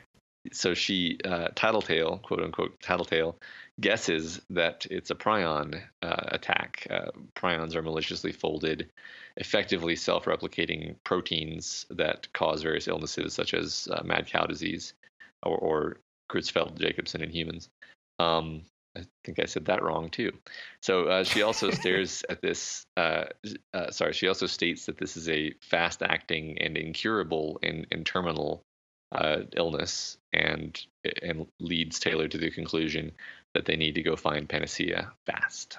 so 0.52 0.74
she, 0.74 1.18
uh, 1.24 1.48
Tattletale, 1.54 2.18
quote 2.18 2.42
unquote, 2.42 2.78
Tattletale, 2.80 3.38
guesses 3.80 4.40
that 4.50 4.86
it's 4.90 5.10
a 5.10 5.14
prion 5.14 5.80
uh, 6.02 6.24
attack. 6.28 6.86
Uh, 6.90 7.10
prions 7.34 7.74
are 7.74 7.80
maliciously 7.80 8.32
folded, 8.32 8.90
effectively 9.38 9.96
self 9.96 10.26
replicating 10.26 10.96
proteins 11.04 11.86
that 11.90 12.30
cause 12.34 12.62
various 12.62 12.86
illnesses 12.86 13.32
such 13.32 13.54
as 13.54 13.88
uh, 13.92 14.02
mad 14.04 14.26
cow 14.26 14.44
disease 14.44 14.92
or, 15.42 15.56
or 15.56 15.96
Creutzfeldt 16.30 16.78
Jacobson 16.78 17.22
in 17.22 17.30
humans. 17.30 17.70
Um, 18.18 18.62
I 18.96 19.02
think 19.24 19.38
I 19.38 19.46
said 19.46 19.66
that 19.66 19.82
wrong 19.82 20.10
too. 20.10 20.32
So 20.80 21.06
uh, 21.06 21.24
she 21.24 21.42
also 21.42 21.70
stares 21.80 22.24
at 22.28 22.42
this. 22.42 22.86
Uh, 22.96 23.24
uh, 23.72 23.90
sorry, 23.90 24.12
she 24.12 24.28
also 24.28 24.46
states 24.46 24.86
that 24.86 24.98
this 24.98 25.16
is 25.16 25.28
a 25.28 25.54
fast-acting 25.60 26.58
and 26.58 26.76
incurable 26.76 27.58
and, 27.62 27.86
and 27.90 28.04
terminal 28.04 28.64
uh, 29.12 29.42
illness, 29.56 30.18
and 30.32 30.80
and 31.22 31.46
leads 31.60 31.98
Taylor 31.98 32.28
to 32.28 32.38
the 32.38 32.50
conclusion 32.50 33.12
that 33.54 33.66
they 33.66 33.76
need 33.76 33.94
to 33.96 34.02
go 34.02 34.16
find 34.16 34.48
panacea 34.48 35.12
fast. 35.26 35.78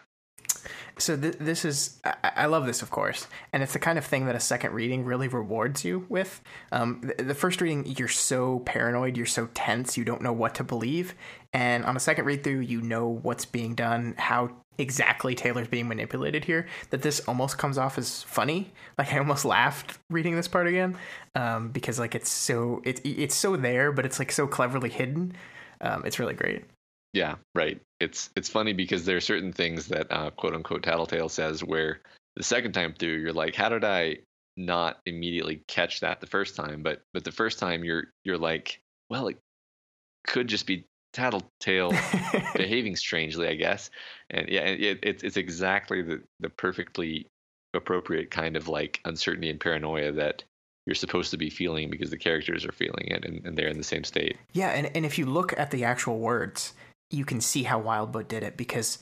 So 0.97 1.17
th- 1.17 1.37
this 1.39 1.65
is 1.65 1.99
I-, 2.03 2.31
I 2.35 2.45
love 2.45 2.65
this, 2.65 2.81
of 2.81 2.91
course, 2.91 3.27
and 3.51 3.63
it's 3.63 3.73
the 3.73 3.79
kind 3.79 3.97
of 3.97 4.05
thing 4.05 4.25
that 4.27 4.35
a 4.35 4.39
second 4.39 4.73
reading 4.73 5.05
really 5.05 5.27
rewards 5.27 5.83
you 5.83 6.05
with. 6.09 6.41
Um, 6.71 7.01
the, 7.01 7.23
the 7.23 7.35
first 7.35 7.61
reading, 7.61 7.85
you're 7.97 8.07
so 8.07 8.59
paranoid, 8.59 9.17
you're 9.17 9.25
so 9.25 9.49
tense, 9.53 9.97
you 9.97 10.05
don't 10.05 10.21
know 10.21 10.33
what 10.33 10.55
to 10.55 10.63
believe, 10.63 11.15
and 11.53 11.85
on 11.85 11.95
a 11.95 11.99
second 11.99 12.25
read 12.25 12.43
through, 12.43 12.59
you 12.61 12.81
know 12.81 13.07
what's 13.07 13.45
being 13.45 13.75
done, 13.75 14.15
how 14.17 14.51
exactly 14.77 15.35
Taylor's 15.35 15.67
being 15.67 15.87
manipulated 15.87 16.45
here. 16.45 16.67
That 16.89 17.01
this 17.01 17.19
almost 17.21 17.57
comes 17.57 17.77
off 17.77 17.97
as 17.97 18.23
funny. 18.23 18.71
Like 18.97 19.13
I 19.13 19.19
almost 19.19 19.45
laughed 19.45 19.99
reading 20.09 20.35
this 20.35 20.47
part 20.47 20.67
again 20.67 20.97
um, 21.35 21.69
because 21.69 21.99
like 21.99 22.15
it's 22.15 22.29
so 22.29 22.81
it's 22.83 23.01
it's 23.03 23.35
so 23.35 23.55
there, 23.55 23.91
but 23.91 24.05
it's 24.05 24.19
like 24.19 24.31
so 24.31 24.47
cleverly 24.47 24.89
hidden. 24.89 25.33
Um, 25.81 26.03
it's 26.05 26.19
really 26.19 26.33
great. 26.33 26.65
Yeah, 27.13 27.35
right. 27.53 27.79
It's 27.99 28.31
it's 28.35 28.49
funny 28.49 28.73
because 28.73 29.05
there 29.05 29.17
are 29.17 29.21
certain 29.21 29.53
things 29.53 29.87
that 29.87 30.11
uh, 30.11 30.31
quote 30.31 30.55
unquote 30.55 30.83
Tattletale 30.83 31.29
says 31.29 31.63
where 31.63 32.01
the 32.35 32.43
second 32.43 32.73
time 32.73 32.93
through 32.97 33.17
you're 33.17 33.33
like, 33.33 33.55
how 33.55 33.69
did 33.69 33.83
I 33.83 34.17
not 34.57 34.99
immediately 35.05 35.63
catch 35.67 35.99
that 35.99 36.21
the 36.21 36.27
first 36.27 36.55
time? 36.55 36.81
But 36.81 37.01
but 37.13 37.23
the 37.23 37.31
first 37.31 37.59
time 37.59 37.83
you're 37.83 38.05
you're 38.23 38.37
like, 38.37 38.79
well, 39.09 39.27
it 39.27 39.37
could 40.27 40.47
just 40.47 40.65
be 40.65 40.85
Tattletale 41.13 41.93
behaving 42.55 42.95
strangely, 42.95 43.47
I 43.47 43.55
guess. 43.55 43.91
And 44.31 44.49
yeah, 44.49 44.61
it, 44.61 44.99
it's 45.03 45.23
it's 45.23 45.37
exactly 45.37 46.01
the 46.01 46.21
the 46.39 46.49
perfectly 46.49 47.27
appropriate 47.75 48.31
kind 48.31 48.57
of 48.57 48.67
like 48.67 48.99
uncertainty 49.05 49.49
and 49.49 49.59
paranoia 49.59 50.11
that 50.11 50.43
you're 50.85 50.95
supposed 50.95 51.31
to 51.31 51.37
be 51.37 51.49
feeling 51.49 51.89
because 51.89 52.09
the 52.09 52.17
characters 52.17 52.65
are 52.65 52.71
feeling 52.71 53.07
it 53.07 53.23
and, 53.23 53.45
and 53.45 53.57
they're 53.57 53.67
in 53.67 53.77
the 53.77 53.83
same 53.83 54.03
state. 54.03 54.37
Yeah, 54.51 54.69
and, 54.69 54.91
and 54.95 55.05
if 55.05 55.17
you 55.17 55.25
look 55.25 55.57
at 55.57 55.71
the 55.71 55.83
actual 55.83 56.19
words, 56.19 56.73
you 57.13 57.25
can 57.25 57.39
see 57.41 57.63
how 57.63 57.81
Wildbow 57.81 58.27
did 58.27 58.43
it 58.43 58.57
because 58.57 58.99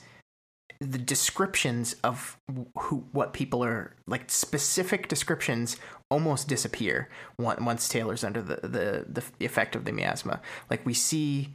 the 0.80 0.98
descriptions 0.98 1.94
of 2.02 2.36
who 2.76 3.04
what 3.12 3.32
people 3.32 3.62
are 3.64 3.94
like 4.06 4.28
specific 4.28 5.06
descriptions 5.08 5.76
almost 6.10 6.48
disappear 6.48 7.08
once 7.38 7.88
Taylor's 7.88 8.24
under 8.24 8.42
the 8.42 8.56
the, 8.66 9.06
the 9.38 9.44
effect 9.46 9.76
of 9.76 9.84
the 9.84 9.92
miasma. 9.92 10.40
Like 10.70 10.84
we 10.84 10.92
see 10.94 11.54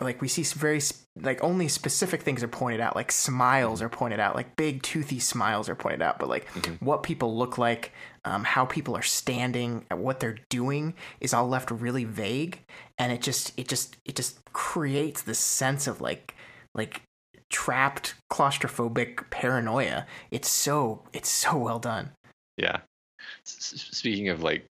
like 0.00 0.20
we 0.20 0.28
see 0.28 0.42
very 0.42 0.80
like 1.22 1.42
only 1.42 1.68
specific 1.68 2.20
things 2.22 2.42
are 2.42 2.48
pointed 2.48 2.80
out 2.80 2.94
like 2.94 3.10
smiles 3.10 3.80
are 3.80 3.88
pointed 3.88 4.20
out 4.20 4.34
like 4.34 4.54
big 4.56 4.82
toothy 4.82 5.18
smiles 5.18 5.68
are 5.70 5.74
pointed 5.74 6.02
out 6.02 6.18
but 6.18 6.28
like 6.28 6.46
Mhm. 6.52 6.82
what 6.82 7.02
people 7.02 7.34
look 7.36 7.56
like 7.56 7.92
um, 8.26 8.42
how 8.42 8.64
people 8.64 8.96
are 8.96 9.02
standing 9.02 9.86
what 9.90 10.18
they're 10.18 10.38
doing 10.50 10.94
is 11.20 11.32
all 11.32 11.48
left 11.48 11.70
really 11.70 12.04
vague. 12.04 12.60
And 12.98 13.12
it 13.12 13.22
just 13.22 13.52
it 13.56 13.68
just 13.68 13.96
it 14.04 14.16
just 14.16 14.44
creates 14.52 15.22
this 15.22 15.38
sense 15.38 15.86
of 15.86 16.00
like 16.00 16.34
like 16.74 17.02
trapped 17.48 18.14
claustrophobic 18.30 19.30
paranoia. 19.30 20.06
It's 20.32 20.50
so 20.50 21.04
it's 21.12 21.30
so 21.30 21.56
well 21.56 21.78
done. 21.78 22.10
Yeah. 22.56 22.80
Speaking 23.44 24.28
of 24.28 24.42
like 24.42 24.66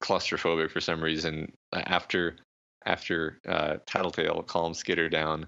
claustrophobic 0.00 0.72
for 0.72 0.80
some 0.80 1.00
reason, 1.00 1.52
uh, 1.72 1.82
after 1.86 2.36
after 2.84 3.38
uh, 3.48 3.76
Tattletale 3.86 4.42
calms 4.42 4.78
Skitter 4.78 5.08
down, 5.08 5.46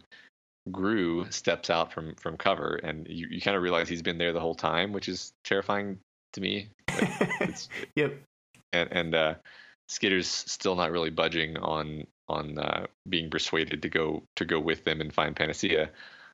Grue 0.70 1.28
steps 1.30 1.70
out 1.70 1.92
from 1.92 2.14
from 2.14 2.36
cover, 2.36 2.78
and 2.84 3.06
you, 3.08 3.26
you 3.28 3.40
kind 3.40 3.56
of 3.56 3.64
realize 3.64 3.88
he's 3.88 4.02
been 4.02 4.18
there 4.18 4.32
the 4.32 4.40
whole 4.40 4.54
time, 4.54 4.92
which 4.92 5.08
is 5.08 5.32
terrifying 5.42 5.98
to 6.32 6.40
me. 6.40 6.68
Like, 7.40 7.56
yep 7.94 8.14
and 8.72 8.88
and 8.92 9.14
uh, 9.14 9.34
Skitter's 9.88 10.28
still 10.28 10.76
not 10.76 10.92
really 10.92 11.10
budging 11.10 11.56
on 11.56 12.06
on 12.28 12.58
uh, 12.58 12.86
being 13.08 13.30
persuaded 13.30 13.82
to 13.82 13.88
go 13.88 14.22
to 14.36 14.44
go 14.44 14.60
with 14.60 14.84
them 14.84 15.00
and 15.00 15.12
find 15.12 15.36
Panacea. 15.36 15.90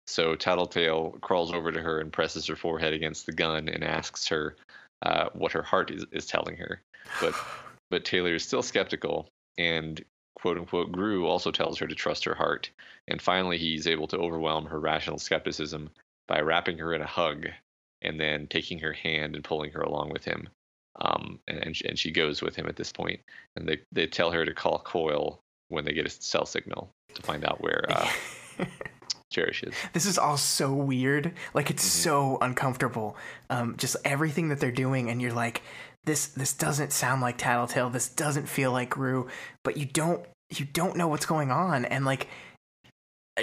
So 0.07 0.34
Tattletale 0.34 1.16
crawls 1.22 1.53
over 1.53 1.72
to 1.72 1.80
her 1.80 2.01
and 2.01 2.12
presses 2.12 2.47
her 2.47 2.57
forehead 2.57 2.92
against 2.92 3.26
the 3.26 3.32
gun 3.32 3.68
and 3.68 3.82
asks 3.82 4.28
her 4.28 4.57
uh, 5.01 5.30
what 5.32 5.53
her 5.53 5.62
heart 5.62 5.90
is, 5.90 6.05
is 6.12 6.26
telling 6.26 6.57
her. 6.57 6.82
But 7.20 7.34
but 7.90 8.05
Taylor 8.05 8.34
is 8.34 8.45
still 8.45 8.62
skeptical, 8.62 9.28
and 9.57 10.03
quote 10.34 10.59
unquote 10.59 10.92
Grue 10.92 11.26
also 11.26 11.51
tells 11.51 11.78
her 11.78 11.86
to 11.86 11.95
trust 11.95 12.24
her 12.24 12.34
heart. 12.34 12.70
And 13.09 13.20
finally, 13.20 13.59
he's 13.59 13.86
able 13.86 14.09
to 14.09 14.18
overwhelm 14.18 14.66
her 14.66 14.80
rational 14.80 15.18
skepticism 15.18 15.90
by 16.26 16.40
wrapping 16.40 16.78
her 16.78 16.95
in 16.95 17.03
a 17.03 17.07
hug 17.07 17.47
and 18.05 18.20
then 18.20 18.46
taking 18.46 18.78
her 18.80 18.92
hand 18.92 19.34
and 19.34 19.44
pulling 19.44 19.70
her 19.72 19.80
along 19.80 20.11
with 20.11 20.24
him. 20.24 20.48
Um, 21.00 21.40
and 21.48 21.59
and 21.59 21.76
she, 21.76 21.88
and 21.88 21.98
she 21.98 22.11
goes 22.11 22.40
with 22.40 22.55
him 22.55 22.66
at 22.66 22.76
this 22.76 22.92
point, 22.92 23.20
and 23.57 23.68
they 23.68 23.80
they 23.90 24.07
tell 24.07 24.30
her 24.30 24.44
to 24.44 24.55
call 24.55 24.78
Coil 24.78 25.40
when 25.68 25.84
they 25.84 25.92
get 25.92 26.07
a 26.07 26.11
cell 26.11 26.46
signal 26.46 26.90
to 27.14 27.22
find 27.22 27.44
out 27.44 27.61
where 27.61 27.84
uh, 27.88 28.09
Cherish 29.32 29.64
is. 29.64 29.74
This 29.92 30.07
is 30.07 30.18
all 30.18 30.36
so 30.36 30.72
weird. 30.72 31.32
Like 31.52 31.70
it's 31.70 31.84
mm-hmm. 31.84 32.02
so 32.02 32.38
uncomfortable. 32.40 33.16
Um, 33.50 33.76
just 33.76 33.96
everything 34.05 34.50
that 34.50 34.61
they're 34.61 34.70
doing, 34.70 35.11
and 35.11 35.20
you're 35.20 35.32
like, 35.32 35.62
this 36.05 36.28
this 36.28 36.52
doesn't 36.52 36.92
sound 36.92 37.20
like 37.20 37.38
Tattletale. 37.38 37.90
This 37.90 38.09
doesn't 38.09 38.48
feel 38.48 38.70
like 38.70 38.90
Grue. 38.90 39.28
But 39.64 39.76
you 39.76 39.86
don't 39.86 40.24
you 40.50 40.64
don't 40.64 40.96
know 40.96 41.09
what's 41.09 41.26
going 41.26 41.50
on, 41.50 41.84
and 41.84 42.05
like 42.05 42.28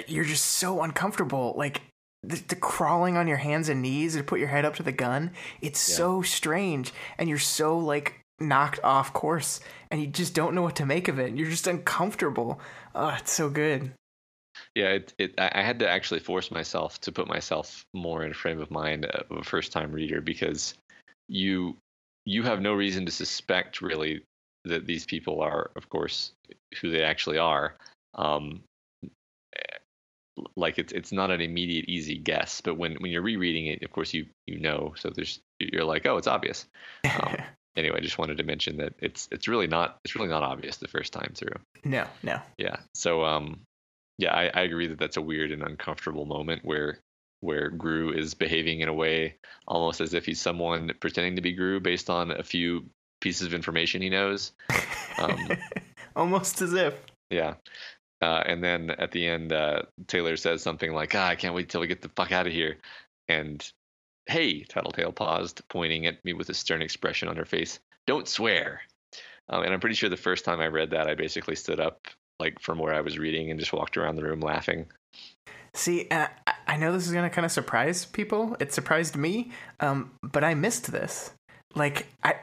you're 0.06 0.24
just 0.24 0.46
so 0.46 0.82
uncomfortable. 0.82 1.54
Like 1.56 1.82
the, 2.22 2.42
the, 2.48 2.56
crawling 2.56 3.16
on 3.16 3.26
your 3.26 3.36
hands 3.36 3.68
and 3.68 3.82
knees 3.82 4.14
to 4.16 4.22
put 4.22 4.38
your 4.38 4.48
head 4.48 4.64
up 4.64 4.76
to 4.76 4.82
the 4.82 4.92
gun. 4.92 5.32
It's 5.60 5.88
yeah. 5.88 5.96
so 5.96 6.22
strange, 6.22 6.92
and 7.18 7.28
you're 7.28 7.38
so 7.38 7.78
like 7.78 8.20
knocked 8.38 8.80
off 8.84 9.12
course, 9.12 9.60
and 9.90 10.00
you 10.00 10.06
just 10.06 10.34
don't 10.34 10.54
know 10.54 10.62
what 10.62 10.76
to 10.76 10.86
make 10.86 11.08
of 11.08 11.18
it. 11.18 11.34
You're 11.36 11.50
just 11.50 11.66
uncomfortable. 11.66 12.60
Oh, 12.94 13.16
it's 13.18 13.32
so 13.32 13.50
good. 13.50 13.92
Yeah, 14.74 14.90
it, 14.90 15.14
it, 15.18 15.34
I 15.38 15.62
had 15.62 15.78
to 15.80 15.88
actually 15.88 16.20
force 16.20 16.50
myself 16.50 17.00
to 17.02 17.12
put 17.12 17.26
myself 17.26 17.84
more 17.94 18.22
in 18.24 18.30
a 18.30 18.34
frame 18.34 18.60
of 18.60 18.70
mind 18.70 19.06
of 19.06 19.36
a 19.36 19.44
first 19.44 19.72
time 19.72 19.92
reader 19.92 20.20
because 20.20 20.74
you 21.28 21.76
you 22.24 22.42
have 22.42 22.60
no 22.60 22.74
reason 22.74 23.06
to 23.06 23.12
suspect 23.12 23.82
really 23.82 24.22
that 24.64 24.86
these 24.86 25.04
people 25.04 25.40
are, 25.40 25.70
of 25.74 25.88
course, 25.88 26.32
who 26.80 26.90
they 26.90 27.02
actually 27.02 27.38
are. 27.38 27.74
Um, 28.14 28.62
like 30.56 30.78
it's 30.78 30.92
it's 30.92 31.12
not 31.12 31.30
an 31.30 31.40
immediate 31.40 31.86
easy 31.88 32.16
guess, 32.16 32.60
but 32.60 32.76
when 32.76 32.94
when 32.96 33.10
you're 33.10 33.22
rereading 33.22 33.66
it, 33.66 33.82
of 33.82 33.90
course 33.90 34.14
you 34.14 34.26
you 34.46 34.58
know. 34.58 34.94
So 34.96 35.10
there's 35.10 35.40
you're 35.58 35.84
like, 35.84 36.06
oh, 36.06 36.16
it's 36.16 36.26
obvious. 36.26 36.66
Um, 37.04 37.36
anyway, 37.76 37.98
I 37.98 38.00
just 38.00 38.18
wanted 38.18 38.38
to 38.38 38.44
mention 38.44 38.78
that 38.78 38.94
it's 38.98 39.28
it's 39.30 39.48
really 39.48 39.66
not 39.66 39.98
it's 40.04 40.14
really 40.14 40.28
not 40.28 40.42
obvious 40.42 40.76
the 40.76 40.88
first 40.88 41.12
time 41.12 41.32
through. 41.34 41.56
No, 41.84 42.06
no. 42.22 42.40
Yeah. 42.58 42.76
So 42.94 43.24
um, 43.24 43.60
yeah, 44.18 44.34
I, 44.34 44.50
I 44.54 44.62
agree 44.62 44.88
that 44.88 44.98
that's 44.98 45.16
a 45.16 45.22
weird 45.22 45.52
and 45.52 45.62
uncomfortable 45.62 46.24
moment 46.24 46.64
where 46.64 46.98
where 47.40 47.70
Grue 47.70 48.12
is 48.12 48.34
behaving 48.34 48.80
in 48.80 48.88
a 48.88 48.94
way 48.94 49.36
almost 49.66 50.00
as 50.00 50.14
if 50.14 50.24
he's 50.24 50.40
someone 50.40 50.92
pretending 51.00 51.36
to 51.36 51.42
be 51.42 51.52
Grue 51.52 51.80
based 51.80 52.08
on 52.08 52.30
a 52.30 52.42
few 52.42 52.86
pieces 53.20 53.46
of 53.46 53.54
information 53.54 54.00
he 54.00 54.10
knows. 54.10 54.52
Um, 55.18 55.50
almost 56.16 56.62
as 56.62 56.72
if. 56.72 56.94
Yeah. 57.30 57.54
Uh, 58.22 58.42
and 58.46 58.62
then 58.62 58.90
at 58.90 59.10
the 59.10 59.26
end, 59.26 59.52
uh, 59.52 59.82
Taylor 60.06 60.36
says 60.36 60.62
something 60.62 60.92
like, 60.92 61.14
ah, 61.14 61.26
I 61.26 61.34
can't 61.34 61.54
wait 61.54 61.68
till 61.68 61.80
we 61.80 61.88
get 61.88 62.02
the 62.02 62.08
fuck 62.10 62.30
out 62.30 62.46
of 62.46 62.52
here. 62.52 62.76
And 63.28 63.68
hey, 64.26 64.62
Tattletale 64.62 65.12
paused, 65.12 65.60
pointing 65.68 66.06
at 66.06 66.24
me 66.24 66.32
with 66.32 66.48
a 66.48 66.54
stern 66.54 66.82
expression 66.82 67.28
on 67.28 67.36
her 67.36 67.44
face. 67.44 67.80
Don't 68.06 68.28
swear. 68.28 68.82
Um, 69.48 69.64
and 69.64 69.74
I'm 69.74 69.80
pretty 69.80 69.96
sure 69.96 70.08
the 70.08 70.16
first 70.16 70.44
time 70.44 70.60
I 70.60 70.68
read 70.68 70.90
that, 70.90 71.08
I 71.08 71.14
basically 71.14 71.56
stood 71.56 71.80
up 71.80 72.06
like 72.38 72.60
from 72.60 72.78
where 72.78 72.94
I 72.94 73.00
was 73.00 73.18
reading 73.18 73.50
and 73.50 73.58
just 73.58 73.72
walked 73.72 73.96
around 73.96 74.16
the 74.16 74.24
room 74.24 74.40
laughing. 74.40 74.86
See, 75.74 76.06
uh, 76.10 76.28
I 76.66 76.76
know 76.76 76.92
this 76.92 77.06
is 77.06 77.12
going 77.12 77.28
to 77.28 77.34
kind 77.34 77.44
of 77.44 77.52
surprise 77.52 78.04
people. 78.04 78.56
It 78.60 78.72
surprised 78.72 79.16
me, 79.16 79.50
um, 79.80 80.12
but 80.22 80.44
I 80.44 80.54
missed 80.54 80.92
this. 80.92 81.32
Like 81.74 82.06
I, 82.22 82.34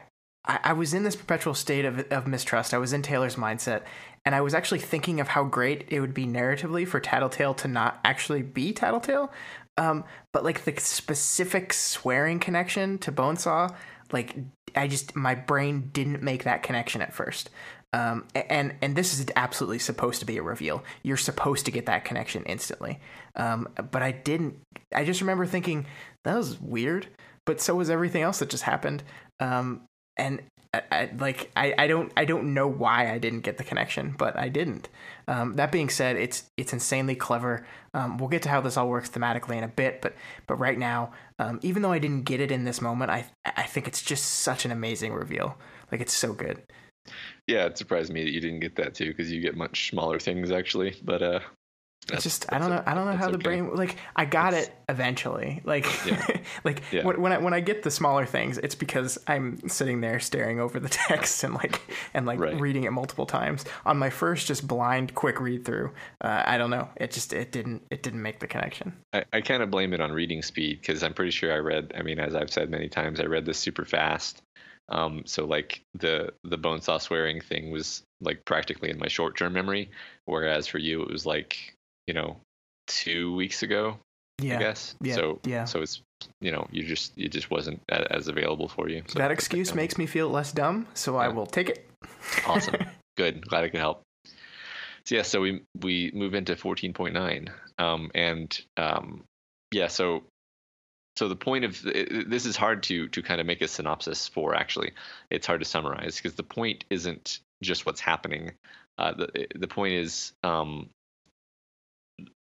I, 0.44 0.72
was 0.72 0.94
in 0.94 1.04
this 1.04 1.14
perpetual 1.14 1.54
state 1.54 1.84
of, 1.84 2.00
of 2.10 2.26
mistrust. 2.26 2.74
I 2.74 2.78
was 2.78 2.92
in 2.92 3.02
Taylor's 3.02 3.36
mindset, 3.36 3.82
and 4.30 4.36
I 4.36 4.42
was 4.42 4.54
actually 4.54 4.78
thinking 4.78 5.18
of 5.18 5.26
how 5.26 5.42
great 5.42 5.86
it 5.88 5.98
would 5.98 6.14
be 6.14 6.24
narratively 6.24 6.86
for 6.86 7.00
Tattletale 7.00 7.52
to 7.54 7.66
not 7.66 7.98
actually 8.04 8.42
be 8.42 8.72
Tattletale. 8.72 9.32
Um, 9.76 10.04
but 10.32 10.44
like 10.44 10.62
the 10.62 10.72
specific 10.78 11.72
swearing 11.72 12.38
connection 12.38 12.98
to 12.98 13.10
Bonesaw, 13.10 13.74
like 14.12 14.36
I 14.76 14.86
just 14.86 15.16
my 15.16 15.34
brain 15.34 15.90
didn't 15.92 16.22
make 16.22 16.44
that 16.44 16.62
connection 16.62 17.02
at 17.02 17.12
first. 17.12 17.50
Um, 17.92 18.24
and 18.36 18.76
and 18.80 18.94
this 18.94 19.18
is 19.18 19.26
absolutely 19.34 19.80
supposed 19.80 20.20
to 20.20 20.26
be 20.26 20.36
a 20.36 20.44
reveal. 20.44 20.84
You're 21.02 21.16
supposed 21.16 21.64
to 21.64 21.72
get 21.72 21.86
that 21.86 22.04
connection 22.04 22.44
instantly. 22.44 23.00
Um, 23.34 23.68
but 23.90 24.00
I 24.00 24.12
didn't. 24.12 24.58
I 24.94 25.04
just 25.04 25.20
remember 25.20 25.44
thinking 25.44 25.86
that 26.22 26.36
was 26.36 26.60
weird. 26.60 27.08
But 27.46 27.60
so 27.60 27.74
was 27.74 27.90
everything 27.90 28.22
else 28.22 28.38
that 28.38 28.50
just 28.50 28.62
happened. 28.62 29.02
Um, 29.40 29.80
and 30.16 30.40
I, 30.72 30.82
I, 30.92 31.10
like 31.18 31.50
I, 31.56 31.74
I 31.76 31.86
don't 31.88 32.12
I 32.16 32.24
don't 32.24 32.54
know 32.54 32.68
why 32.68 33.12
I 33.12 33.18
didn't 33.18 33.40
get 33.40 33.58
the 33.58 33.64
connection, 33.64 34.14
but 34.16 34.36
I 34.36 34.48
didn't. 34.48 34.88
Um, 35.26 35.56
that 35.56 35.72
being 35.72 35.88
said, 35.88 36.16
it's 36.16 36.48
it's 36.56 36.72
insanely 36.72 37.16
clever. 37.16 37.66
Um, 37.92 38.18
we'll 38.18 38.28
get 38.28 38.42
to 38.42 38.48
how 38.48 38.60
this 38.60 38.76
all 38.76 38.88
works 38.88 39.10
thematically 39.10 39.56
in 39.56 39.64
a 39.64 39.68
bit, 39.68 40.00
but 40.00 40.14
but 40.46 40.56
right 40.56 40.78
now, 40.78 41.12
um, 41.40 41.58
even 41.62 41.82
though 41.82 41.90
I 41.90 41.98
didn't 41.98 42.22
get 42.22 42.40
it 42.40 42.52
in 42.52 42.64
this 42.64 42.80
moment, 42.80 43.10
I 43.10 43.26
I 43.44 43.64
think 43.64 43.88
it's 43.88 44.02
just 44.02 44.24
such 44.24 44.64
an 44.64 44.70
amazing 44.70 45.12
reveal. 45.12 45.58
Like 45.90 46.00
it's 46.00 46.14
so 46.14 46.32
good. 46.32 46.62
Yeah, 47.48 47.64
it 47.64 47.76
surprised 47.76 48.12
me 48.12 48.22
that 48.22 48.30
you 48.30 48.40
didn't 48.40 48.60
get 48.60 48.76
that 48.76 48.94
too, 48.94 49.08
because 49.08 49.32
you 49.32 49.40
get 49.40 49.56
much 49.56 49.90
smaller 49.90 50.20
things 50.20 50.52
actually. 50.52 50.94
But 51.02 51.22
uh, 51.22 51.40
it's 52.08 52.22
just 52.22 52.52
I 52.52 52.58
don't 52.58 52.70
know 52.70 52.82
I 52.86 52.94
don't 52.94 53.06
know 53.06 53.16
how 53.16 53.28
the 53.28 53.34
okay. 53.34 53.42
brain 53.42 53.74
like 53.74 53.96
I 54.16 54.24
got 54.24 54.54
it's, 54.54 54.68
it 54.68 54.74
eventually 54.88 55.60
like 55.64 55.86
yeah. 56.06 56.38
like 56.64 56.82
yeah. 56.90 57.04
When, 57.04 57.32
I 57.32 57.38
when 57.38 57.54
I 57.54 57.60
get 57.60 57.82
the 57.82 57.90
smaller 57.90 58.26
things 58.26 58.58
it's 58.58 58.74
because 58.74 59.18
I'm 59.26 59.68
sitting 59.68 60.00
there 60.00 60.18
staring 60.18 60.60
over 60.60 60.80
the 60.80 60.88
text 61.08 61.44
and 61.44 61.54
like 61.54 61.80
and 62.14 62.26
like 62.26 62.40
right. 62.40 62.58
reading 62.60 62.84
it 62.84 62.92
multiple 62.92 63.26
times 63.26 63.64
on 63.84 63.98
my 63.98 64.10
first 64.10 64.46
just 64.46 64.66
blind 64.66 65.14
quick 65.14 65.40
read 65.40 65.64
through 65.64 65.92
uh, 66.20 66.42
I 66.46 66.58
don't 66.58 66.70
know 66.70 66.88
it 66.96 67.10
just 67.10 67.32
it 67.32 67.52
didn't 67.52 67.82
it 67.90 68.02
didn't 68.02 68.22
make 68.22 68.40
the 68.40 68.46
connection 68.46 68.92
I, 69.12 69.24
I 69.32 69.40
kind 69.40 69.62
of 69.62 69.70
blame 69.70 69.92
it 69.92 70.00
on 70.00 70.12
reading 70.12 70.42
speed 70.42 70.80
because 70.80 71.02
I'm 71.02 71.14
pretty 71.14 71.32
sure 71.32 71.52
I 71.52 71.58
read 71.58 71.92
I 71.96 72.02
mean 72.02 72.18
as 72.18 72.34
I've 72.34 72.50
said 72.50 72.70
many 72.70 72.88
times 72.88 73.20
I 73.20 73.24
read 73.24 73.44
this 73.44 73.58
super 73.58 73.84
fast 73.84 74.42
um, 74.90 75.22
so 75.24 75.46
like 75.46 75.82
the 75.94 76.32
the 76.42 76.58
Bonesaw 76.58 77.00
swearing 77.00 77.40
thing 77.40 77.70
was 77.70 78.02
like 78.20 78.44
practically 78.44 78.90
in 78.90 78.98
my 78.98 79.06
short 79.06 79.36
term 79.36 79.52
memory, 79.52 79.90
whereas 80.24 80.66
for 80.66 80.78
you 80.78 81.02
it 81.02 81.10
was 81.10 81.24
like 81.24 81.76
you 82.10 82.14
know, 82.14 82.36
two 82.88 83.32
weeks 83.36 83.62
ago. 83.62 83.96
Yeah. 84.42 84.56
I 84.56 84.58
guess. 84.58 84.96
Yeah. 85.00 85.14
So 85.14 85.38
yeah. 85.44 85.64
So 85.64 85.80
it's 85.80 86.02
you 86.40 86.50
know 86.50 86.66
you 86.72 86.82
just 86.82 87.16
it 87.16 87.28
just 87.28 87.52
wasn't 87.52 87.80
as 87.88 88.26
available 88.26 88.66
for 88.66 88.88
you. 88.88 89.04
So 89.06 89.20
that 89.20 89.30
excuse 89.30 89.76
makes 89.76 89.96
me 89.96 90.06
feel 90.06 90.28
less 90.28 90.50
dumb, 90.50 90.88
so 90.94 91.12
yeah. 91.12 91.26
I 91.26 91.28
will 91.28 91.46
take 91.46 91.68
it. 91.68 91.88
awesome. 92.48 92.74
Good. 93.16 93.46
Glad 93.46 93.62
I 93.62 93.68
could 93.68 93.78
help. 93.78 94.02
So 95.04 95.14
yeah, 95.14 95.22
so 95.22 95.40
we 95.40 95.62
we 95.80 96.10
move 96.12 96.34
into 96.34 96.56
14.9, 96.56 97.48
um, 97.78 98.10
and 98.12 98.60
um, 98.76 99.22
yeah, 99.70 99.86
so 99.86 100.24
so 101.16 101.28
the 101.28 101.36
point 101.36 101.64
of 101.64 101.80
this 101.80 102.44
is 102.44 102.56
hard 102.56 102.82
to 102.84 103.06
to 103.08 103.22
kind 103.22 103.40
of 103.40 103.46
make 103.46 103.62
a 103.62 103.68
synopsis 103.68 104.26
for. 104.26 104.56
Actually, 104.56 104.92
it's 105.30 105.46
hard 105.46 105.60
to 105.60 105.66
summarize 105.66 106.16
because 106.16 106.34
the 106.34 106.42
point 106.42 106.84
isn't 106.90 107.38
just 107.62 107.86
what's 107.86 108.00
happening. 108.00 108.50
Uh, 108.98 109.12
the 109.12 109.46
the 109.54 109.68
point 109.68 109.94
is 109.94 110.32
um, 110.42 110.90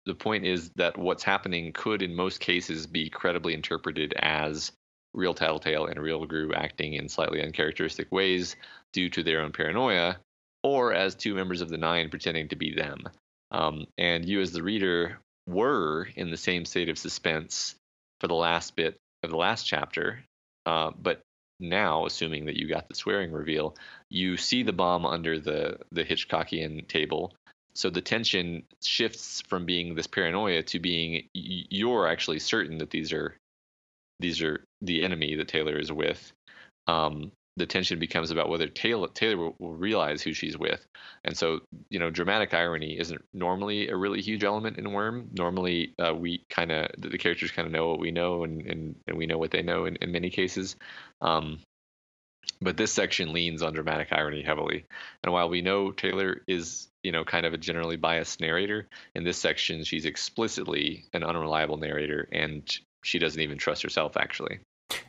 the 0.07 0.14
point 0.14 0.44
is 0.44 0.70
that 0.76 0.98
what's 0.98 1.22
happening 1.22 1.72
could, 1.72 2.03
in 2.03 2.14
most 2.14 2.40
cases, 2.40 2.86
be 2.86 3.09
credibly 3.09 3.55
interpreted 3.55 4.14
as 4.18 4.72
real 5.14 5.34
Tattletale 5.34 5.86
and 5.86 6.00
real 6.00 6.24
Grue 6.26 6.55
acting 6.55 6.94
in 6.94 7.09
slightly 7.09 7.42
uncharacteristic 7.42 8.11
ways 8.11 8.57
due 8.92 9.11
to 9.11 9.22
their 9.22 9.40
own 9.42 9.53
paranoia, 9.53 10.16
or 10.62 10.92
as 10.92 11.14
two 11.14 11.34
members 11.34 11.61
of 11.61 11.68
the 11.68 11.78
Nine 11.78 12.09
pretending 12.09 12.48
to 12.48 12.57
be 12.57 12.74
them. 12.74 13.05
Um, 13.50 13.86
and 13.98 14.24
you, 14.24 14.40
as 14.40 14.53
the 14.53 14.62
reader, 14.62 15.18
were 15.46 16.09
in 16.16 16.30
the 16.30 16.36
same 16.36 16.64
state 16.64 16.88
of 16.88 16.98
suspense 16.98 17.74
for 18.20 18.28
the 18.28 18.34
last 18.34 18.74
bit 18.76 18.96
of 19.22 19.30
the 19.30 19.36
last 19.36 19.64
chapter, 19.64 20.24
uh, 20.66 20.90
but 21.00 21.20
now, 21.61 22.07
assuming 22.07 22.46
that 22.46 22.57
you 22.57 22.68
got 22.68 22.88
the 22.88 22.94
swearing 22.94 23.30
reveal, 23.30 23.76
you 24.11 24.36
see 24.36 24.62
the 24.62 24.72
bomb 24.72 25.07
under 25.07 25.38
the 25.38 25.78
the 25.92 26.05
Hitchcockian 26.05 26.88
table, 26.88 27.32
so 27.75 27.91
the 27.91 28.01
tension 28.01 28.64
shifts 28.83 29.41
from 29.43 29.64
being 29.64 29.95
this 29.95 30.07
paranoia 30.07 30.62
to 30.62 30.79
being 30.79 31.29
you're 31.33 32.07
actually 32.07 32.39
certain 32.39 32.79
that 32.79 32.91
these 32.91 33.12
are 33.12 33.37
these 34.20 34.43
are 34.43 34.64
the 34.81 35.03
enemy 35.05 35.35
that 35.37 35.49
Taylor 35.49 35.79
is 35.79 35.91
with. 35.91 36.33
Um, 36.87 37.33
the 37.57 37.66
tension 37.66 37.99
becomes 37.99 38.31
about 38.31 38.49
whether 38.49 38.66
Taylor 38.66 39.09
Taylor 39.09 39.37
will, 39.37 39.57
will, 39.59 39.75
realize 39.75 40.23
who 40.23 40.33
she's 40.33 40.57
with, 40.57 40.87
and 41.25 41.37
so 41.37 41.61
you 41.91 41.99
know 41.99 42.09
dramatic 42.09 42.55
irony 42.55 42.99
isn't 42.99 43.23
normally 43.35 43.89
a 43.89 43.97
really 43.97 44.23
huge 44.23 44.43
element 44.43 44.79
in 44.79 44.91
Worm. 44.91 45.29
Normally, 45.33 45.93
uh, 45.99 46.14
we 46.14 46.45
kind 46.49 46.73
of 46.73 46.89
the 46.97 47.18
characters 47.18 47.51
kind 47.51 47.66
of 47.66 47.73
know 47.73 47.89
what 47.89 48.01
we 48.01 48.11
know, 48.11 48.45
and, 48.45 48.62
and 48.62 48.97
and 49.07 49.18
we 49.18 49.27
know 49.27 49.37
what 49.37 49.51
they 49.51 49.62
know 49.62 49.85
in, 49.85 49.97
in 49.97 50.12
many 50.12 50.31
cases. 50.31 50.77
Um, 51.20 51.59
but 52.61 52.76
this 52.76 52.93
section 52.93 53.32
leans 53.32 53.62
on 53.62 53.74
dramatic 53.74 54.09
irony 54.12 54.43
heavily. 54.43 54.84
And 55.22 55.32
while 55.32 55.49
we 55.49 55.62
know 55.62 55.90
Taylor 55.90 56.43
is, 56.47 56.88
you 57.03 57.12
know, 57.12 57.24
kind 57.24 57.47
of 57.47 57.53
a 57.53 57.59
generally 57.59 57.97
biased 57.97 58.40
narrator, 58.40 58.88
in 59.14 59.24
this 59.24 59.38
section 59.38 59.84
she's 59.84 60.05
explicitly 60.05 61.05
an 61.12 61.24
unreliable 61.24 61.76
narrator 61.76 62.28
and 62.32 62.78
she 63.03 63.18
doesn't 63.18 63.40
even 63.40 63.59
trust 63.59 63.82
herself 63.82 64.16
actually. 64.16 64.61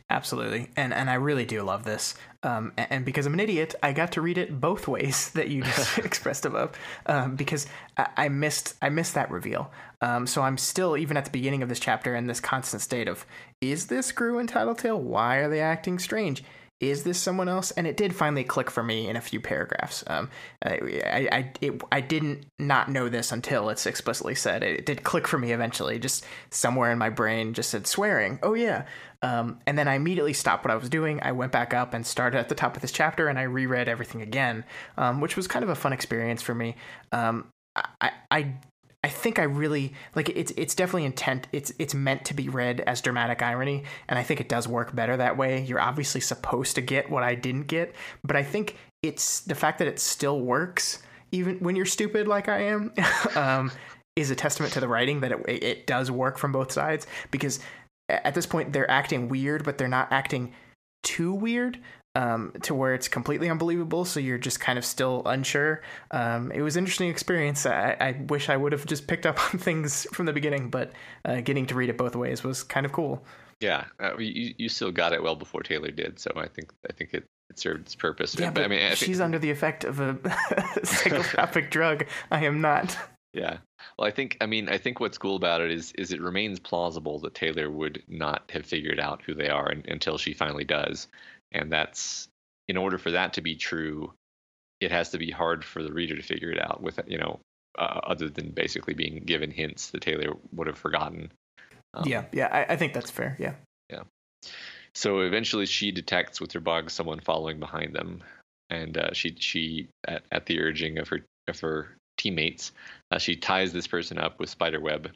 Absolutely, 0.09 0.69
and 0.75 0.93
and 0.93 1.09
I 1.09 1.15
really 1.15 1.45
do 1.45 1.61
love 1.63 1.83
this. 1.83 2.15
Um, 2.43 2.73
and, 2.77 2.87
and, 2.91 3.05
because 3.05 3.25
I'm 3.25 3.33
an 3.33 3.39
idiot, 3.39 3.73
I 3.81 3.93
got 3.93 4.11
to 4.13 4.21
read 4.21 4.37
it 4.37 4.59
both 4.59 4.87
ways 4.87 5.29
that 5.35 5.49
you 5.49 5.63
just 5.63 5.97
expressed 6.05 6.45
above. 6.45 6.77
Um, 7.05 7.35
because 7.35 7.67
I, 7.97 8.07
I, 8.17 8.29
missed 8.29 8.75
I 8.81 8.89
missed 8.89 9.15
that 9.15 9.31
reveal. 9.31 9.71
Um, 10.01 10.27
so 10.27 10.41
I'm 10.41 10.57
still 10.57 10.97
even 10.97 11.17
at 11.17 11.25
the 11.25 11.31
beginning 11.31 11.63
of 11.63 11.69
this 11.69 11.79
chapter 11.79 12.15
in 12.15 12.27
this 12.27 12.39
constant 12.39 12.81
state 12.81 13.07
of: 13.07 13.25
Is 13.61 13.87
this 13.87 14.11
Grue 14.11 14.39
and 14.39 14.47
Tattletale? 14.47 14.99
Why 14.99 15.37
are 15.37 15.49
they 15.49 15.61
acting 15.61 15.99
strange? 15.99 16.43
Is 16.89 17.03
this 17.03 17.19
someone 17.19 17.49
else? 17.49 17.71
And 17.71 17.87
it 17.87 17.97
did 17.97 18.15
finally 18.15 18.43
click 18.43 18.69
for 18.69 18.83
me 18.83 19.07
in 19.07 19.15
a 19.15 19.21
few 19.21 19.39
paragraphs. 19.39 20.03
Um, 20.07 20.29
I 20.63 21.29
I 21.31 21.51
it, 21.61 21.81
I 21.91 22.01
didn't 22.01 22.45
not 22.59 22.89
know 22.89 23.09
this 23.09 23.31
until 23.31 23.69
it's 23.69 23.85
explicitly 23.85 24.35
said. 24.35 24.63
It, 24.63 24.79
it, 24.79 24.85
did 24.85 25.03
click 25.03 25.27
for 25.27 25.37
me 25.37 25.51
eventually. 25.51 25.99
Just 25.99 26.25
somewhere 26.49 26.91
in 26.91 26.97
my 26.97 27.09
brain 27.09 27.53
just 27.53 27.69
said 27.69 27.87
swearing. 27.87 28.39
Oh 28.43 28.53
yeah. 28.53 28.85
Um, 29.21 29.59
and 29.65 29.77
then 29.77 29.87
I 29.87 29.95
immediately 29.95 30.33
stopped 30.33 30.65
what 30.65 30.71
I 30.71 30.75
was 30.75 30.89
doing. 30.89 31.21
I 31.21 31.31
went 31.31 31.51
back 31.51 31.73
up 31.73 31.93
and 31.93 32.05
started 32.05 32.37
at 32.37 32.49
the 32.49 32.55
top 32.55 32.75
of 32.75 32.81
this 32.81 32.91
chapter, 32.91 33.27
and 33.29 33.39
I 33.39 33.43
reread 33.43 33.87
everything 33.87 34.21
again, 34.21 34.65
um, 34.97 35.21
which 35.21 35.37
was 35.37 35.47
kind 35.47 35.63
of 35.63 35.69
a 35.69 35.75
fun 35.75 35.93
experience 35.93 36.41
for 36.41 36.53
me. 36.53 36.75
Um, 37.11 37.47
I, 37.75 38.11
I 38.29 38.55
I 39.03 39.09
think 39.09 39.37
I 39.37 39.43
really 39.43 39.93
like 40.15 40.29
it's 40.29 40.53
it's 40.55 40.75
definitely 40.75 41.05
intent 41.05 41.47
it's 41.51 41.73
it's 41.77 41.93
meant 41.93 42.23
to 42.25 42.33
be 42.33 42.47
read 42.47 42.79
as 42.81 43.01
dramatic 43.01 43.41
irony 43.41 43.83
and 44.07 44.17
I 44.17 44.23
think 44.23 44.39
it 44.39 44.47
does 44.47 44.67
work 44.67 44.95
better 44.95 45.17
that 45.17 45.35
way. 45.35 45.63
You're 45.63 45.81
obviously 45.81 46.21
supposed 46.21 46.75
to 46.75 46.81
get 46.81 47.09
what 47.09 47.21
I 47.21 47.35
didn't 47.35 47.67
get, 47.67 47.93
but 48.23 48.37
I 48.37 48.43
think 48.43 48.77
it's 49.01 49.41
the 49.41 49.55
fact 49.55 49.79
that 49.79 49.87
it 49.87 49.99
still 49.99 50.39
works 50.39 51.03
even 51.31 51.57
when 51.57 51.75
you're 51.75 51.85
stupid 51.85 52.27
like 52.27 52.47
I 52.47 52.61
am 52.63 52.93
um, 53.35 53.71
is 54.15 54.31
a 54.31 54.35
testament 54.35 54.71
to 54.73 54.79
the 54.79 54.87
writing 54.87 55.19
that 55.19 55.33
it 55.33 55.41
it 55.47 55.87
does 55.87 56.09
work 56.09 56.37
from 56.37 56.53
both 56.53 56.71
sides 56.71 57.05
because 57.29 57.59
at 58.07 58.33
this 58.33 58.45
point 58.45 58.71
they're 58.71 58.89
acting 58.89 59.27
weird 59.27 59.65
but 59.65 59.77
they're 59.77 59.87
not 59.89 60.07
acting 60.11 60.53
too 61.03 61.33
weird 61.33 61.77
um, 62.15 62.53
to 62.63 62.75
where 62.75 62.93
it's 62.93 63.07
completely 63.07 63.49
unbelievable. 63.49 64.05
So 64.05 64.19
you're 64.19 64.37
just 64.37 64.59
kind 64.59 64.77
of 64.77 64.85
still 64.85 65.23
unsure. 65.25 65.81
Um, 66.11 66.51
it 66.51 66.61
was 66.61 66.75
an 66.75 66.83
interesting 66.83 67.09
experience. 67.09 67.65
I, 67.65 67.97
I, 67.99 68.11
wish 68.27 68.49
I 68.49 68.57
would 68.57 68.71
have 68.71 68.85
just 68.85 69.07
picked 69.07 69.25
up 69.25 69.39
on 69.53 69.59
things 69.59 70.05
from 70.13 70.25
the 70.25 70.33
beginning, 70.33 70.69
but 70.69 70.91
uh, 71.25 71.41
getting 71.41 71.65
to 71.67 71.75
read 71.75 71.89
it 71.89 71.97
both 71.97 72.15
ways 72.15 72.43
was 72.43 72.63
kind 72.63 72.85
of 72.85 72.91
cool. 72.91 73.25
Yeah, 73.59 73.85
uh, 73.99 74.17
you 74.17 74.53
you 74.57 74.67
still 74.67 74.91
got 74.91 75.13
it 75.13 75.23
well 75.23 75.35
before 75.35 75.63
Taylor 75.63 75.89
did, 75.89 76.19
so 76.19 76.33
I 76.35 76.47
think 76.47 76.73
I 76.89 76.91
think 76.91 77.13
it, 77.13 77.23
it 77.49 77.57
served 77.57 77.81
its 77.81 77.95
purpose. 77.95 78.37
Yeah, 78.37 78.51
but, 78.51 78.65
I 78.65 78.67
mean, 78.67 78.83
I 78.83 78.93
she's 78.93 79.21
under 79.21 79.39
the 79.39 79.51
effect 79.51 79.85
of 79.85 80.01
a 80.01 80.15
psychotropic 80.15 81.69
drug. 81.71 82.05
I 82.29 82.43
am 82.43 82.59
not. 82.59 82.97
Yeah. 83.33 83.57
Well, 83.97 84.07
I 84.07 84.11
think 84.11 84.37
I 84.41 84.47
mean 84.47 84.67
I 84.67 84.77
think 84.77 84.99
what's 84.99 85.17
cool 85.17 85.37
about 85.37 85.61
it 85.61 85.71
is 85.71 85.93
is 85.93 86.11
it 86.11 86.21
remains 86.21 86.59
plausible 86.59 87.19
that 87.19 87.35
Taylor 87.35 87.71
would 87.71 88.03
not 88.07 88.49
have 88.51 88.65
figured 88.65 88.99
out 88.99 89.21
who 89.21 89.33
they 89.33 89.49
are 89.49 89.73
until 89.87 90.17
she 90.17 90.33
finally 90.33 90.65
does 90.65 91.07
and 91.53 91.71
that's 91.71 92.27
in 92.67 92.77
order 92.77 92.97
for 92.97 93.11
that 93.11 93.33
to 93.33 93.41
be 93.41 93.55
true 93.55 94.11
it 94.79 94.91
has 94.91 95.09
to 95.11 95.17
be 95.17 95.31
hard 95.31 95.63
for 95.63 95.81
the 95.81 95.91
reader 95.91 96.15
to 96.15 96.21
figure 96.21 96.51
it 96.51 96.59
out 96.59 96.81
with 96.81 96.99
you 97.07 97.17
know 97.17 97.39
uh, 97.77 98.01
other 98.03 98.29
than 98.29 98.49
basically 98.49 98.93
being 98.93 99.23
given 99.25 99.49
hints 99.49 99.89
that 99.91 100.01
taylor 100.01 100.33
would 100.51 100.67
have 100.67 100.77
forgotten. 100.77 101.31
Um, 101.93 102.03
yeah 102.05 102.25
yeah 102.31 102.47
I, 102.51 102.73
I, 102.73 102.75
think 102.75 102.93
that's 102.93 103.11
fair 103.11 103.35
yeah. 103.39 103.53
Yeah. 103.89 104.03
So 104.95 105.21
eventually 105.21 105.65
she 105.65 105.91
detects 105.91 106.39
with 106.39 106.51
her 106.53 106.59
bug 106.59 106.89
someone 106.89 107.19
following 107.19 107.59
behind 107.59 107.95
them. 107.95 108.23
And 108.69 108.97
uh, 108.97 109.13
she 109.13 109.35
she 109.39 109.89
at, 110.07 110.23
at 110.31 110.45
the 110.45 110.59
urging 110.59 110.97
of 110.97 111.07
her 111.09 111.21
of 111.47 111.59
her 111.59 111.95
teammates 112.17 112.71
uh, 113.11 113.17
she 113.17 113.35
ties 113.35 113.73
this 113.73 113.87
person 113.87 114.17
up 114.17 114.39
with 114.39 114.49
spider 114.49 114.79
web. 114.79 115.11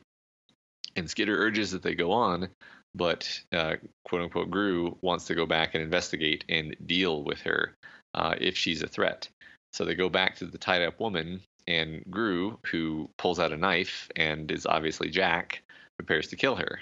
And 0.95 1.09
skitter 1.09 1.37
urges 1.37 1.71
that 1.71 1.83
they 1.83 1.95
go 1.95 2.11
on 2.11 2.49
but 2.95 3.41
uh, 3.51 3.75
quote 4.05 4.21
unquote 4.21 4.49
Grue 4.49 4.97
wants 5.01 5.25
to 5.25 5.35
go 5.35 5.45
back 5.45 5.73
and 5.73 5.83
investigate 5.83 6.43
and 6.49 6.75
deal 6.85 7.23
with 7.23 7.41
her 7.41 7.75
uh, 8.13 8.35
if 8.39 8.57
she's 8.57 8.81
a 8.81 8.87
threat. 8.87 9.29
So 9.73 9.85
they 9.85 9.95
go 9.95 10.09
back 10.09 10.35
to 10.37 10.45
the 10.45 10.57
tied 10.57 10.81
up 10.81 10.99
woman, 10.99 11.41
and 11.67 12.03
Grue, 12.09 12.57
who 12.65 13.09
pulls 13.17 13.39
out 13.39 13.51
a 13.51 13.57
knife 13.57 14.09
and 14.15 14.49
is 14.51 14.65
obviously 14.65 15.09
Jack, 15.09 15.61
prepares 15.97 16.27
to 16.29 16.35
kill 16.35 16.55
her. 16.55 16.79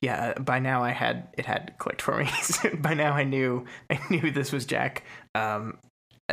Yeah, 0.00 0.34
uh, 0.36 0.40
by 0.40 0.58
now 0.58 0.82
I 0.82 0.90
had 0.90 1.28
it 1.36 1.46
had 1.46 1.74
clicked 1.78 2.02
for 2.02 2.18
me. 2.18 2.30
by 2.78 2.94
now 2.94 3.12
I 3.12 3.24
knew 3.24 3.66
I 3.90 4.00
knew 4.10 4.30
this 4.30 4.52
was 4.52 4.64
Jack. 4.64 5.04
Um, 5.34 5.78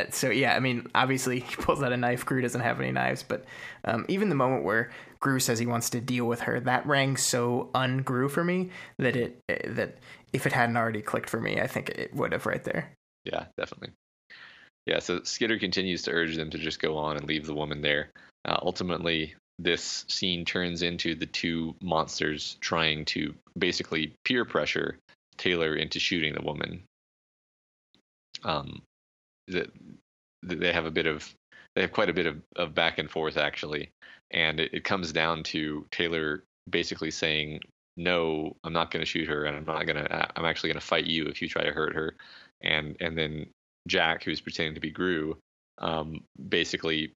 so 0.09 0.29
yeah, 0.29 0.55
I 0.55 0.59
mean, 0.59 0.87
obviously 0.95 1.39
he 1.47 1.55
pulls 1.55 1.83
out 1.83 1.93
a 1.93 1.97
knife. 1.97 2.25
Grue 2.25 2.41
doesn't 2.41 2.61
have 2.61 2.79
any 2.79 2.91
knives, 2.91 3.23
but 3.23 3.45
um, 3.85 4.05
even 4.07 4.29
the 4.29 4.35
moment 4.35 4.63
where 4.63 4.91
Grue 5.19 5.39
says 5.39 5.59
he 5.59 5.65
wants 5.65 5.89
to 5.91 6.01
deal 6.01 6.25
with 6.25 6.41
her, 6.41 6.59
that 6.61 6.85
rang 6.85 7.17
so 7.17 7.69
ungrew 7.75 8.29
for 8.29 8.43
me 8.43 8.69
that 8.97 9.15
it 9.15 9.39
eh, 9.49 9.59
that 9.67 9.97
if 10.31 10.45
it 10.47 10.53
hadn't 10.53 10.77
already 10.77 11.01
clicked 11.01 11.29
for 11.29 11.39
me, 11.39 11.61
I 11.61 11.67
think 11.67 11.89
it 11.89 12.13
would 12.13 12.31
have 12.31 12.45
right 12.45 12.63
there. 12.63 12.91
Yeah, 13.25 13.45
definitely. 13.57 13.91
Yeah, 14.85 14.99
so 14.99 15.21
Skitter 15.23 15.59
continues 15.59 16.01
to 16.03 16.11
urge 16.11 16.35
them 16.35 16.49
to 16.49 16.57
just 16.57 16.81
go 16.81 16.97
on 16.97 17.15
and 17.15 17.27
leave 17.27 17.45
the 17.45 17.53
woman 17.53 17.81
there. 17.81 18.09
Uh, 18.43 18.57
ultimately, 18.61 19.33
this 19.59 20.03
scene 20.09 20.43
turns 20.43 20.81
into 20.81 21.15
the 21.15 21.25
two 21.25 21.75
monsters 21.81 22.57
trying 22.59 23.05
to 23.05 23.33
basically 23.57 24.13
peer 24.25 24.43
pressure 24.43 24.97
Taylor 25.37 25.75
into 25.75 25.99
shooting 25.99 26.33
the 26.33 26.41
woman. 26.41 26.83
Um, 28.43 28.81
that 29.47 29.69
they 30.43 30.73
have 30.73 30.85
a 30.85 30.91
bit 30.91 31.05
of 31.05 31.33
they 31.75 31.81
have 31.81 31.91
quite 31.91 32.09
a 32.09 32.13
bit 32.13 32.27
of, 32.27 32.41
of 32.55 32.75
back 32.75 32.99
and 32.99 33.09
forth 33.09 33.37
actually, 33.37 33.91
and 34.31 34.59
it, 34.59 34.73
it 34.73 34.83
comes 34.83 35.11
down 35.11 35.43
to 35.43 35.85
Taylor 35.91 36.43
basically 36.69 37.11
saying, 37.11 37.61
"No, 37.97 38.55
I'm 38.63 38.73
not 38.73 38.91
going 38.91 39.01
to 39.01 39.09
shoot 39.09 39.27
her, 39.27 39.45
and 39.45 39.57
I'm 39.57 39.65
not 39.65 39.85
going 39.85 40.03
to. 40.03 40.31
I'm 40.37 40.45
actually 40.45 40.69
going 40.69 40.79
to 40.79 40.85
fight 40.85 41.05
you 41.05 41.27
if 41.27 41.41
you 41.41 41.47
try 41.47 41.63
to 41.63 41.71
hurt 41.71 41.95
her." 41.95 42.15
And 42.61 42.95
and 42.99 43.17
then 43.17 43.47
Jack, 43.87 44.23
who's 44.23 44.41
pretending 44.41 44.75
to 44.75 44.81
be 44.81 44.91
Grue, 44.91 45.37
um, 45.79 46.23
basically 46.49 47.13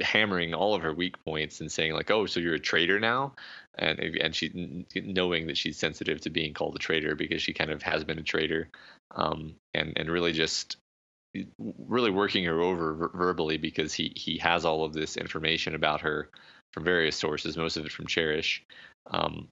hammering 0.00 0.54
all 0.54 0.74
of 0.74 0.82
her 0.82 0.94
weak 0.94 1.22
points 1.24 1.60
and 1.60 1.70
saying 1.70 1.92
like, 1.92 2.10
"Oh, 2.10 2.26
so 2.26 2.40
you're 2.40 2.54
a 2.54 2.60
traitor 2.60 2.98
now," 2.98 3.34
and 3.76 3.98
and 3.98 4.34
she 4.34 4.86
knowing 4.94 5.46
that 5.48 5.58
she's 5.58 5.78
sensitive 5.78 6.20
to 6.22 6.30
being 6.30 6.54
called 6.54 6.76
a 6.76 6.78
traitor 6.78 7.14
because 7.14 7.42
she 7.42 7.52
kind 7.52 7.70
of 7.70 7.82
has 7.82 8.04
been 8.04 8.18
a 8.18 8.22
traitor, 8.22 8.68
um, 9.14 9.54
and 9.74 9.92
and 9.96 10.10
really 10.10 10.32
just 10.32 10.76
really 11.58 12.10
working 12.10 12.44
her 12.44 12.60
over 12.60 12.94
ver- 12.94 13.10
verbally 13.14 13.56
because 13.56 13.92
he 13.92 14.12
he 14.16 14.38
has 14.38 14.64
all 14.64 14.84
of 14.84 14.92
this 14.92 15.16
information 15.16 15.74
about 15.74 16.02
her 16.02 16.28
from 16.72 16.84
various 16.84 17.16
sources, 17.16 17.56
most 17.56 17.76
of 17.76 17.84
it 17.86 17.92
from 17.92 18.06
Cherish, 18.06 18.62
um, 19.10 19.48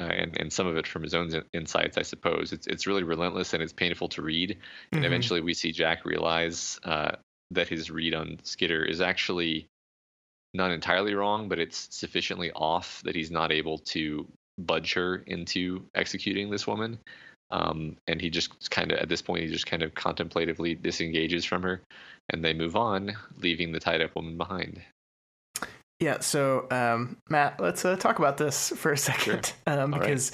uh, 0.00 0.04
and 0.04 0.38
and 0.38 0.52
some 0.52 0.66
of 0.66 0.76
it 0.76 0.86
from 0.86 1.02
his 1.02 1.14
own 1.14 1.30
insights, 1.52 1.98
I 1.98 2.02
suppose. 2.02 2.52
It's 2.52 2.66
it's 2.66 2.86
really 2.86 3.02
relentless 3.02 3.54
and 3.54 3.62
it's 3.62 3.72
painful 3.72 4.08
to 4.10 4.22
read. 4.22 4.50
Mm-hmm. 4.50 4.96
And 4.96 5.04
eventually, 5.04 5.40
we 5.40 5.54
see 5.54 5.72
Jack 5.72 6.04
realize 6.04 6.78
uh, 6.84 7.12
that 7.50 7.68
his 7.68 7.90
read 7.90 8.14
on 8.14 8.38
Skitter 8.42 8.84
is 8.84 9.00
actually 9.00 9.66
not 10.52 10.70
entirely 10.70 11.14
wrong, 11.14 11.48
but 11.48 11.58
it's 11.58 11.88
sufficiently 11.90 12.52
off 12.52 13.02
that 13.04 13.16
he's 13.16 13.30
not 13.30 13.50
able 13.52 13.78
to 13.78 14.26
budge 14.56 14.94
her 14.94 15.16
into 15.26 15.84
executing 15.94 16.50
this 16.50 16.66
woman. 16.66 16.98
Um, 17.50 17.96
and 18.08 18.20
he 18.20 18.30
just 18.30 18.70
kind 18.70 18.90
of, 18.90 18.98
at 18.98 19.08
this 19.08 19.22
point, 19.22 19.44
he 19.44 19.48
just 19.50 19.66
kind 19.66 19.82
of 19.82 19.94
contemplatively 19.94 20.74
disengages 20.74 21.44
from 21.44 21.62
her, 21.62 21.82
and 22.30 22.44
they 22.44 22.52
move 22.52 22.76
on, 22.76 23.12
leaving 23.40 23.72
the 23.72 23.80
tied 23.80 24.02
up 24.02 24.16
woman 24.16 24.36
behind. 24.36 24.80
Yeah. 26.00 26.20
So, 26.20 26.66
um, 26.70 27.16
Matt, 27.28 27.60
let's 27.60 27.84
uh, 27.84 27.96
talk 27.96 28.18
about 28.18 28.36
this 28.36 28.70
for 28.70 28.92
a 28.92 28.98
second, 28.98 29.52
sure. 29.66 29.80
um, 29.80 29.90
because 29.92 30.32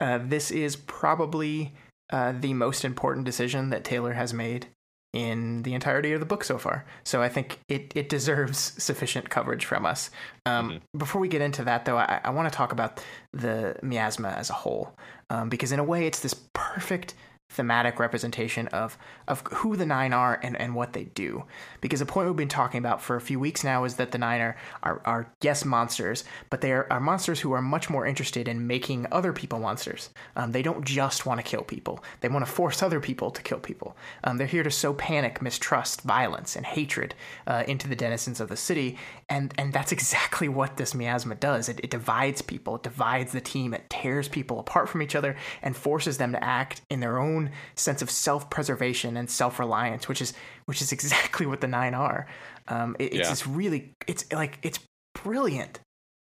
right. 0.00 0.14
uh, 0.14 0.20
this 0.22 0.50
is 0.50 0.76
probably 0.76 1.72
uh, 2.10 2.32
the 2.38 2.54
most 2.54 2.84
important 2.84 3.26
decision 3.26 3.70
that 3.70 3.84
Taylor 3.84 4.12
has 4.12 4.32
made 4.32 4.68
in 5.12 5.62
the 5.62 5.74
entirety 5.74 6.12
of 6.12 6.20
the 6.20 6.26
book 6.26 6.44
so 6.44 6.56
far. 6.56 6.84
So 7.04 7.20
I 7.20 7.28
think 7.28 7.58
it, 7.68 7.92
it 7.96 8.08
deserves 8.08 8.58
sufficient 8.58 9.28
coverage 9.28 9.64
from 9.64 9.84
us. 9.84 10.10
Um, 10.46 10.70
mm-hmm. 10.70 10.98
Before 10.98 11.20
we 11.20 11.28
get 11.28 11.40
into 11.40 11.64
that, 11.64 11.84
though, 11.84 11.96
I, 11.96 12.20
I 12.22 12.30
want 12.30 12.50
to 12.50 12.56
talk 12.56 12.72
about 12.72 13.02
the 13.32 13.76
miasma 13.82 14.28
as 14.28 14.50
a 14.50 14.54
whole, 14.54 14.94
um, 15.28 15.48
because 15.48 15.72
in 15.72 15.80
a 15.80 15.84
way, 15.84 16.06
it's 16.06 16.20
this 16.20 16.34
perfect 16.52 17.14
thematic 17.50 17.98
representation 17.98 18.68
of 18.68 18.96
of 19.26 19.40
who 19.52 19.76
the 19.76 19.84
nine 19.84 20.12
are 20.12 20.38
and, 20.42 20.56
and 20.58 20.74
what 20.74 20.92
they 20.92 21.04
do. 21.04 21.44
Because 21.80 22.00
the 22.00 22.06
point 22.06 22.28
we've 22.28 22.36
been 22.36 22.48
talking 22.48 22.78
about 22.78 23.02
for 23.02 23.16
a 23.16 23.20
few 23.20 23.40
weeks 23.40 23.64
now 23.64 23.84
is 23.84 23.96
that 23.96 24.12
the 24.12 24.18
nine 24.18 24.40
are 24.40 24.56
are, 24.82 25.02
are 25.04 25.32
yes 25.42 25.64
monsters, 25.64 26.24
but 26.48 26.60
they 26.60 26.72
are, 26.72 26.86
are 26.90 27.00
monsters 27.00 27.40
who 27.40 27.52
are 27.52 27.60
much 27.60 27.90
more 27.90 28.06
interested 28.06 28.46
in 28.46 28.66
making 28.66 29.06
other 29.10 29.32
people 29.32 29.58
monsters. 29.58 30.10
Um, 30.36 30.52
they 30.52 30.62
don't 30.62 30.84
just 30.84 31.26
want 31.26 31.38
to 31.40 31.44
kill 31.44 31.62
people; 31.62 32.02
they 32.20 32.28
want 32.28 32.46
to 32.46 32.50
force 32.50 32.82
other 32.82 33.00
people 33.00 33.30
to 33.32 33.42
kill 33.42 33.58
people. 33.58 33.96
Um, 34.22 34.38
they're 34.38 34.46
here 34.46 34.62
to 34.62 34.70
sow 34.70 34.94
panic, 34.94 35.42
mistrust, 35.42 36.02
violence, 36.02 36.54
and 36.54 36.64
hatred 36.64 37.14
uh, 37.48 37.64
into 37.66 37.88
the 37.88 37.96
denizens 37.96 38.40
of 38.40 38.48
the 38.48 38.56
city, 38.56 38.96
and 39.28 39.52
and 39.58 39.72
that's 39.72 39.92
exactly 40.00 40.48
what 40.48 40.76
this 40.76 40.94
miasma 40.94 41.34
does. 41.34 41.68
It, 41.68 41.80
it 41.82 41.90
divides 41.90 42.42
people, 42.42 42.76
it 42.76 42.84
divides 42.84 43.32
the 43.32 43.40
team, 43.40 43.74
it 43.74 43.90
tears 43.90 44.28
people 44.28 44.60
apart 44.60 44.88
from 44.88 45.02
each 45.02 45.16
other, 45.16 45.36
and 45.62 45.76
forces 45.76 46.18
them 46.18 46.32
to 46.32 46.44
act 46.44 46.82
in 46.88 47.00
their 47.00 47.18
own 47.18 47.39
own 47.40 47.50
sense 47.74 48.02
of 48.02 48.10
self-preservation 48.10 49.16
and 49.16 49.30
self-reliance, 49.30 50.08
which 50.08 50.20
is 50.20 50.32
which 50.66 50.82
is 50.82 50.92
exactly 50.98 51.46
what 51.46 51.60
the 51.60 51.68
nine 51.68 51.94
are. 51.94 52.26
Um, 52.68 52.96
it, 52.98 53.06
it's 53.06 53.16
yeah. 53.16 53.22
just 53.22 53.46
really, 53.46 53.92
it's 54.06 54.30
like 54.32 54.58
it's 54.62 54.78
brilliant. 55.14 55.80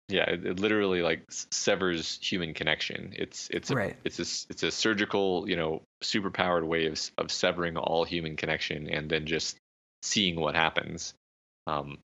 Yeah, 0.08 0.28
it, 0.28 0.44
it, 0.44 0.60
literally 0.60 1.00
like 1.00 1.24
severs 1.28 2.18
human 2.20 2.54
connection. 2.54 3.12
It's 3.16 3.48
it's 3.50 3.70
a, 3.70 3.76
right. 3.76 3.96
it's 4.04 4.18
a 4.18 4.50
it's 4.50 4.62
a 4.62 4.70
surgical, 4.70 5.48
you 5.48 5.56
know, 5.56 5.82
superpowered 6.02 6.66
way 6.66 6.86
of 6.86 7.00
of 7.18 7.30
severing 7.30 7.76
all 7.76 8.04
human 8.04 8.36
connection 8.36 8.88
and 8.88 9.08
then 9.08 9.26
just 9.26 9.56
seeing 10.02 10.38
what 10.38 10.54
happens. 10.54 11.14
Um, 11.66 11.98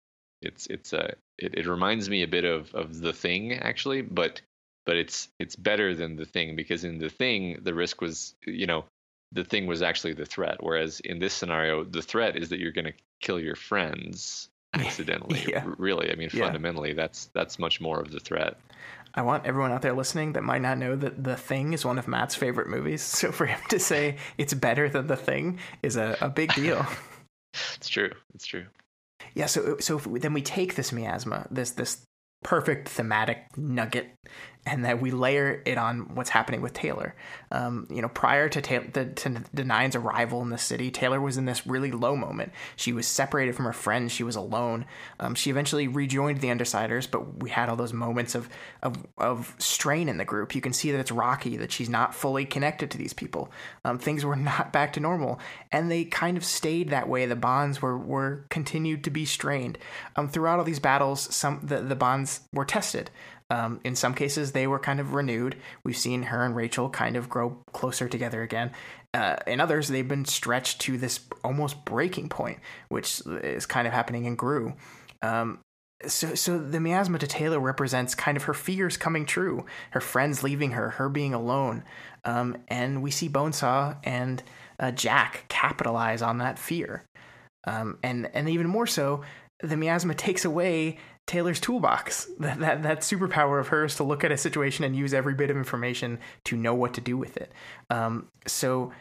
it's 0.42 0.66
it's 0.66 0.92
a 0.92 1.14
it, 1.38 1.54
it 1.54 1.66
reminds 1.66 2.08
me 2.08 2.22
a 2.22 2.28
bit 2.28 2.44
of 2.44 2.72
of 2.74 3.00
the 3.00 3.12
thing 3.12 3.54
actually, 3.54 4.02
but 4.02 4.40
but 4.84 4.96
it's 4.96 5.28
it's 5.38 5.56
better 5.56 5.94
than 5.94 6.16
the 6.16 6.24
thing 6.24 6.56
because 6.56 6.84
in 6.84 6.98
the 6.98 7.10
thing 7.10 7.60
the 7.62 7.74
risk 7.74 8.00
was 8.00 8.34
you 8.46 8.66
know 8.66 8.84
the 9.32 9.44
thing 9.44 9.66
was 9.66 9.82
actually 9.82 10.12
the 10.14 10.26
threat. 10.26 10.56
Whereas 10.60 11.00
in 11.00 11.18
this 11.18 11.34
scenario, 11.34 11.84
the 11.84 12.02
threat 12.02 12.36
is 12.36 12.48
that 12.50 12.58
you're 12.60 12.72
going 12.72 12.86
to 12.86 12.92
kill 13.20 13.40
your 13.40 13.56
friends 13.56 14.48
accidentally. 14.74 15.44
Yeah. 15.48 15.64
Really, 15.78 16.10
I 16.10 16.14
mean, 16.14 16.30
Yeah. 16.32 16.44
fundamentally, 16.44 16.92
that's 16.92 17.26
that's 17.34 17.58
much 17.58 17.80
more 17.80 18.00
of 18.00 18.10
the 18.10 18.20
threat. 18.20 18.58
I 19.14 19.22
want 19.22 19.46
everyone 19.46 19.72
out 19.72 19.80
there 19.80 19.94
listening 19.94 20.34
that 20.34 20.42
might 20.44 20.60
not 20.60 20.76
know 20.76 20.94
that 20.94 21.24
The 21.24 21.36
Thing 21.36 21.72
is 21.72 21.86
one 21.86 21.98
of 21.98 22.06
Matt's 22.06 22.34
favorite 22.34 22.68
movies. 22.68 23.02
So 23.20 23.32
for 23.32 23.46
him 23.46 23.58
to 23.70 23.78
say 23.78 24.18
it's 24.36 24.52
better 24.52 24.88
than 24.90 25.06
The 25.06 25.16
Thing 25.16 25.58
is 25.82 25.96
a, 25.96 26.16
a 26.20 26.28
big 26.28 26.52
deal. 26.54 26.84
It's 27.76 27.88
true. 27.88 28.10
It's 28.34 28.44
true. 28.46 28.66
yeah. 29.34 29.46
So 29.46 29.78
so 29.80 29.96
we, 30.06 30.18
then 30.20 30.34
we 30.34 30.42
take 30.42 30.74
this 30.74 30.92
miasma, 30.92 31.46
this 31.50 31.70
this 31.70 32.02
perfect 32.44 32.86
thematic 32.90 33.38
nugget, 33.56 34.12
and 34.66 34.84
that 34.84 35.00
we 35.00 35.12
layer 35.12 35.62
it 35.64 35.78
on 35.78 36.14
what's 36.14 36.30
happening 36.30 36.60
with 36.60 36.72
Taylor. 36.72 37.14
Um, 37.52 37.86
you 37.88 38.02
know, 38.02 38.08
prior 38.08 38.48
to, 38.48 38.60
Ta- 38.60 38.80
the, 38.92 39.06
to 39.06 39.44
the 39.54 39.64
Nine's 39.64 39.94
arrival 39.94 40.42
in 40.42 40.50
the 40.50 40.58
city, 40.58 40.90
Taylor 40.90 41.20
was 41.20 41.36
in 41.36 41.44
this 41.44 41.66
really 41.66 41.92
low 41.92 42.16
moment. 42.16 42.52
She 42.74 42.92
was 42.92 43.06
separated 43.06 43.54
from 43.54 43.66
her 43.66 43.72
friends. 43.72 44.10
She 44.10 44.24
was 44.24 44.34
alone. 44.34 44.84
Um, 45.20 45.36
she 45.36 45.50
eventually 45.50 45.86
rejoined 45.86 46.40
the 46.40 46.48
Undersiders, 46.48 47.08
but 47.08 47.42
we 47.42 47.50
had 47.50 47.68
all 47.68 47.76
those 47.76 47.92
moments 47.92 48.34
of, 48.34 48.48
of 48.82 49.06
of 49.18 49.54
strain 49.58 50.08
in 50.08 50.16
the 50.16 50.24
group. 50.24 50.54
You 50.54 50.60
can 50.60 50.72
see 50.72 50.90
that 50.90 50.98
it's 50.98 51.12
rocky, 51.12 51.56
that 51.56 51.70
she's 51.72 51.88
not 51.88 52.14
fully 52.14 52.44
connected 52.44 52.90
to 52.90 52.98
these 52.98 53.12
people. 53.12 53.50
Um, 53.84 53.98
things 53.98 54.24
were 54.24 54.36
not 54.36 54.72
back 54.72 54.92
to 54.94 55.00
normal, 55.00 55.38
and 55.70 55.90
they 55.90 56.04
kind 56.04 56.36
of 56.36 56.44
stayed 56.44 56.90
that 56.90 57.08
way. 57.08 57.26
The 57.26 57.36
bonds 57.36 57.80
were 57.80 57.96
were 57.96 58.44
continued 58.48 59.04
to 59.04 59.10
be 59.10 59.24
strained. 59.24 59.78
Um, 60.16 60.28
throughout 60.28 60.58
all 60.58 60.64
these 60.64 60.80
battles, 60.80 61.34
some 61.34 61.60
the, 61.62 61.80
the 61.80 61.96
bonds 61.96 62.40
were 62.52 62.64
tested. 62.64 63.10
Um, 63.50 63.80
in 63.84 63.94
some 63.94 64.14
cases, 64.14 64.52
they 64.52 64.66
were 64.66 64.78
kind 64.78 64.98
of 64.98 65.14
renewed. 65.14 65.56
We've 65.84 65.96
seen 65.96 66.24
her 66.24 66.44
and 66.44 66.56
Rachel 66.56 66.90
kind 66.90 67.16
of 67.16 67.28
grow 67.28 67.62
closer 67.72 68.08
together 68.08 68.42
again. 68.42 68.72
Uh, 69.14 69.36
in 69.46 69.60
others, 69.60 69.88
they've 69.88 70.06
been 70.06 70.24
stretched 70.24 70.80
to 70.82 70.98
this 70.98 71.20
almost 71.44 71.84
breaking 71.84 72.28
point, 72.28 72.58
which 72.88 73.22
is 73.26 73.64
kind 73.66 73.86
of 73.86 73.92
happening 73.92 74.24
in 74.24 74.34
Grue. 74.34 74.74
Um, 75.22 75.60
so, 76.06 76.34
so 76.34 76.58
the 76.58 76.80
miasma 76.80 77.18
to 77.18 77.26
Taylor 77.26 77.58
represents 77.58 78.14
kind 78.14 78.36
of 78.36 78.44
her 78.44 78.54
fears 78.54 78.96
coming 78.96 79.24
true, 79.24 79.64
her 79.92 80.00
friends 80.00 80.42
leaving 80.42 80.72
her, 80.72 80.90
her 80.90 81.08
being 81.08 81.32
alone, 81.32 81.84
um, 82.24 82.58
and 82.68 83.02
we 83.02 83.10
see 83.10 83.28
Bonesaw 83.28 83.96
and 84.04 84.42
uh, 84.78 84.90
Jack 84.90 85.46
capitalize 85.48 86.20
on 86.20 86.38
that 86.38 86.58
fear, 86.58 87.04
um, 87.66 87.98
and 88.02 88.28
and 88.34 88.48
even 88.50 88.66
more 88.66 88.86
so, 88.86 89.22
the 89.60 89.76
miasma 89.76 90.14
takes 90.14 90.44
away 90.44 90.98
Taylor's 91.26 91.58
toolbox, 91.58 92.28
that, 92.38 92.60
that 92.60 92.82
that 92.84 93.00
superpower 93.00 93.58
of 93.60 93.68
hers 93.68 93.96
to 93.96 94.04
look 94.04 94.22
at 94.22 94.30
a 94.30 94.36
situation 94.36 94.84
and 94.84 94.94
use 94.94 95.12
every 95.12 95.34
bit 95.34 95.50
of 95.50 95.56
information 95.56 96.18
to 96.44 96.56
know 96.56 96.74
what 96.74 96.94
to 96.94 97.00
do 97.00 97.16
with 97.16 97.36
it. 97.36 97.50
Um, 97.90 98.28
so 98.46 98.92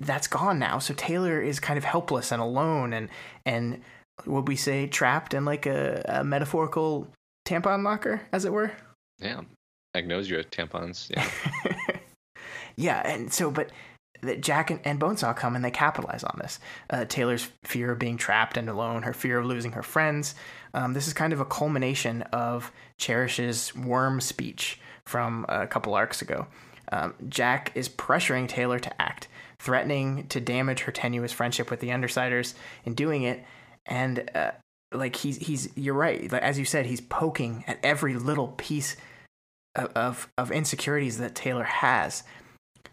that's 0.00 0.26
gone 0.26 0.58
now. 0.58 0.78
So 0.78 0.94
Taylor 0.94 1.40
is 1.40 1.60
kind 1.60 1.78
of 1.78 1.84
helpless 1.84 2.32
and 2.32 2.42
alone, 2.42 2.92
and 2.92 3.08
and 3.46 3.82
would 4.26 4.48
we 4.48 4.56
say 4.56 4.86
trapped 4.86 5.34
in 5.34 5.44
like 5.44 5.66
a, 5.66 6.04
a 6.06 6.24
metaphorical 6.24 7.08
tampon 7.46 7.84
locker, 7.84 8.22
as 8.32 8.44
it 8.44 8.52
were? 8.52 8.72
Yeah. 9.20 9.42
Agnosia 9.96 10.44
tampons. 10.46 11.08
Yeah. 11.08 11.96
yeah, 12.76 13.00
and 13.08 13.32
so 13.32 13.50
but 13.50 13.70
that 14.24 14.40
Jack 14.40 14.70
and, 14.70 14.80
and 14.84 15.00
Bonesaw 15.00 15.34
come 15.36 15.56
and 15.56 15.64
they 15.64 15.70
capitalize 15.70 16.24
on 16.24 16.38
this. 16.40 16.58
Uh, 16.90 17.04
Taylor's 17.04 17.48
fear 17.64 17.92
of 17.92 17.98
being 17.98 18.16
trapped 18.16 18.56
and 18.56 18.68
alone, 18.68 19.02
her 19.02 19.14
fear 19.14 19.38
of 19.38 19.46
losing 19.46 19.72
her 19.72 19.82
friends. 19.82 20.34
Um, 20.74 20.92
this 20.92 21.06
is 21.06 21.12
kind 21.12 21.32
of 21.32 21.40
a 21.40 21.44
culmination 21.44 22.22
of 22.32 22.72
Cherish's 22.98 23.74
worm 23.74 24.20
speech 24.20 24.80
from 25.06 25.46
a 25.48 25.66
couple 25.66 25.94
arcs 25.94 26.22
ago. 26.22 26.46
Um, 26.92 27.14
Jack 27.28 27.72
is 27.74 27.88
pressuring 27.88 28.48
Taylor 28.48 28.78
to 28.78 29.02
act, 29.02 29.28
threatening 29.58 30.26
to 30.28 30.40
damage 30.40 30.80
her 30.80 30.92
tenuous 30.92 31.32
friendship 31.32 31.70
with 31.70 31.80
the 31.80 31.88
Undersiders 31.88 32.54
in 32.84 32.94
doing 32.94 33.22
it, 33.22 33.44
and 33.86 34.30
uh, 34.34 34.52
like 34.92 35.16
he's 35.16 35.38
he's 35.38 35.70
you're 35.76 35.94
right. 35.94 36.30
Like, 36.30 36.42
as 36.42 36.58
you 36.58 36.64
said, 36.64 36.86
he's 36.86 37.00
poking 37.00 37.64
at 37.66 37.78
every 37.82 38.14
little 38.14 38.48
piece 38.48 38.96
of, 39.74 39.90
of 39.96 40.28
of 40.38 40.52
insecurities 40.52 41.18
that 41.18 41.34
Taylor 41.34 41.64
has, 41.64 42.22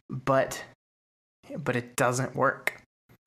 but 0.10 0.64
but 1.58 1.76
it 1.76 1.96
doesn't 1.96 2.36
work. 2.36 2.82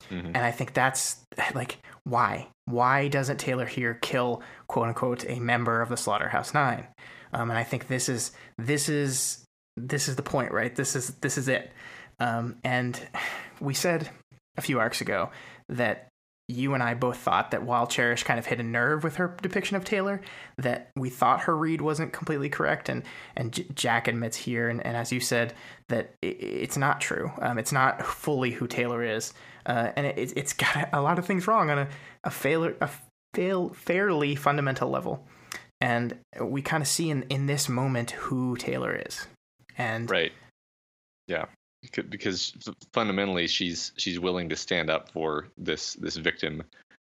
Mhm. 0.09 0.27
And 0.27 0.37
I 0.37 0.51
think 0.51 0.73
that's 0.73 1.23
like 1.55 1.77
why 2.03 2.47
why 2.65 3.07
doesn't 3.07 3.37
Taylor 3.37 3.65
here 3.65 3.95
kill 4.01 4.41
quote 4.67 4.87
unquote 4.87 5.25
a 5.29 5.39
member 5.39 5.81
of 5.81 5.89
the 5.89 5.97
Slaughterhouse 5.97 6.53
Nine? 6.53 6.87
Um, 7.33 7.49
and 7.49 7.57
I 7.57 7.63
think 7.63 7.87
this 7.87 8.09
is 8.09 8.31
this 8.57 8.89
is 8.89 9.43
this 9.77 10.07
is 10.07 10.15
the 10.15 10.23
point, 10.23 10.51
right? 10.51 10.75
This 10.75 10.95
is 10.95 11.15
this 11.15 11.37
is 11.37 11.47
it. 11.47 11.71
Um, 12.19 12.57
and 12.63 12.99
we 13.59 13.73
said 13.73 14.09
a 14.57 14.61
few 14.61 14.79
arcs 14.79 15.01
ago 15.01 15.29
that 15.69 16.07
you 16.47 16.73
and 16.75 16.83
I 16.83 16.93
both 16.93 17.17
thought 17.17 17.51
that 17.51 17.63
while 17.63 17.87
Cherish 17.87 18.23
kind 18.23 18.37
of 18.37 18.45
hit 18.45 18.59
a 18.59 18.63
nerve 18.63 19.03
with 19.03 19.15
her 19.15 19.35
depiction 19.41 19.77
of 19.77 19.83
Taylor, 19.83 20.21
that 20.57 20.91
we 20.95 21.09
thought 21.09 21.41
her 21.41 21.57
read 21.57 21.81
wasn't 21.81 22.13
completely 22.13 22.49
correct, 22.49 22.87
and 22.87 23.03
and 23.35 23.51
J- 23.51 23.65
Jack 23.73 24.07
admits 24.07 24.37
here, 24.37 24.69
and, 24.69 24.85
and 24.85 24.95
as 24.95 25.11
you 25.11 25.19
said, 25.19 25.53
that 25.89 26.13
i 26.23 26.27
it's 26.27 26.77
not 26.77 27.01
true. 27.01 27.31
Um, 27.41 27.57
it's 27.57 27.71
not 27.71 28.05
fully 28.05 28.51
who 28.51 28.67
Taylor 28.67 29.03
is, 29.03 29.33
uh, 29.65 29.91
and 29.95 30.05
it, 30.05 30.33
it's 30.35 30.53
got 30.53 30.89
a 30.93 31.01
lot 31.01 31.17
of 31.17 31.25
things 31.25 31.47
wrong 31.47 31.69
on 31.69 31.79
a 31.79 31.87
a 32.23 32.29
failure 32.29 32.75
a 32.79 32.89
fail 33.33 33.69
fairly 33.69 34.35
fundamental 34.35 34.89
level, 34.89 35.25
and 35.81 36.17
we 36.39 36.61
kind 36.61 36.81
of 36.83 36.87
see 36.87 37.09
in 37.09 37.23
in 37.23 37.47
this 37.47 37.67
moment 37.67 38.11
who 38.11 38.55
Taylor 38.55 38.95
is, 39.07 39.27
and 39.77 40.09
Right. 40.09 40.31
Yeah. 41.27 41.45
Becau- 41.85 42.09
Because 42.09 42.53
fundamentally, 42.93 43.47
she's 43.47 43.91
she's 43.97 44.19
willing 44.19 44.49
to 44.49 44.55
stand 44.55 44.89
up 44.89 45.09
for 45.11 45.47
this 45.57 45.93
this 45.95 46.15
victim 46.17 46.63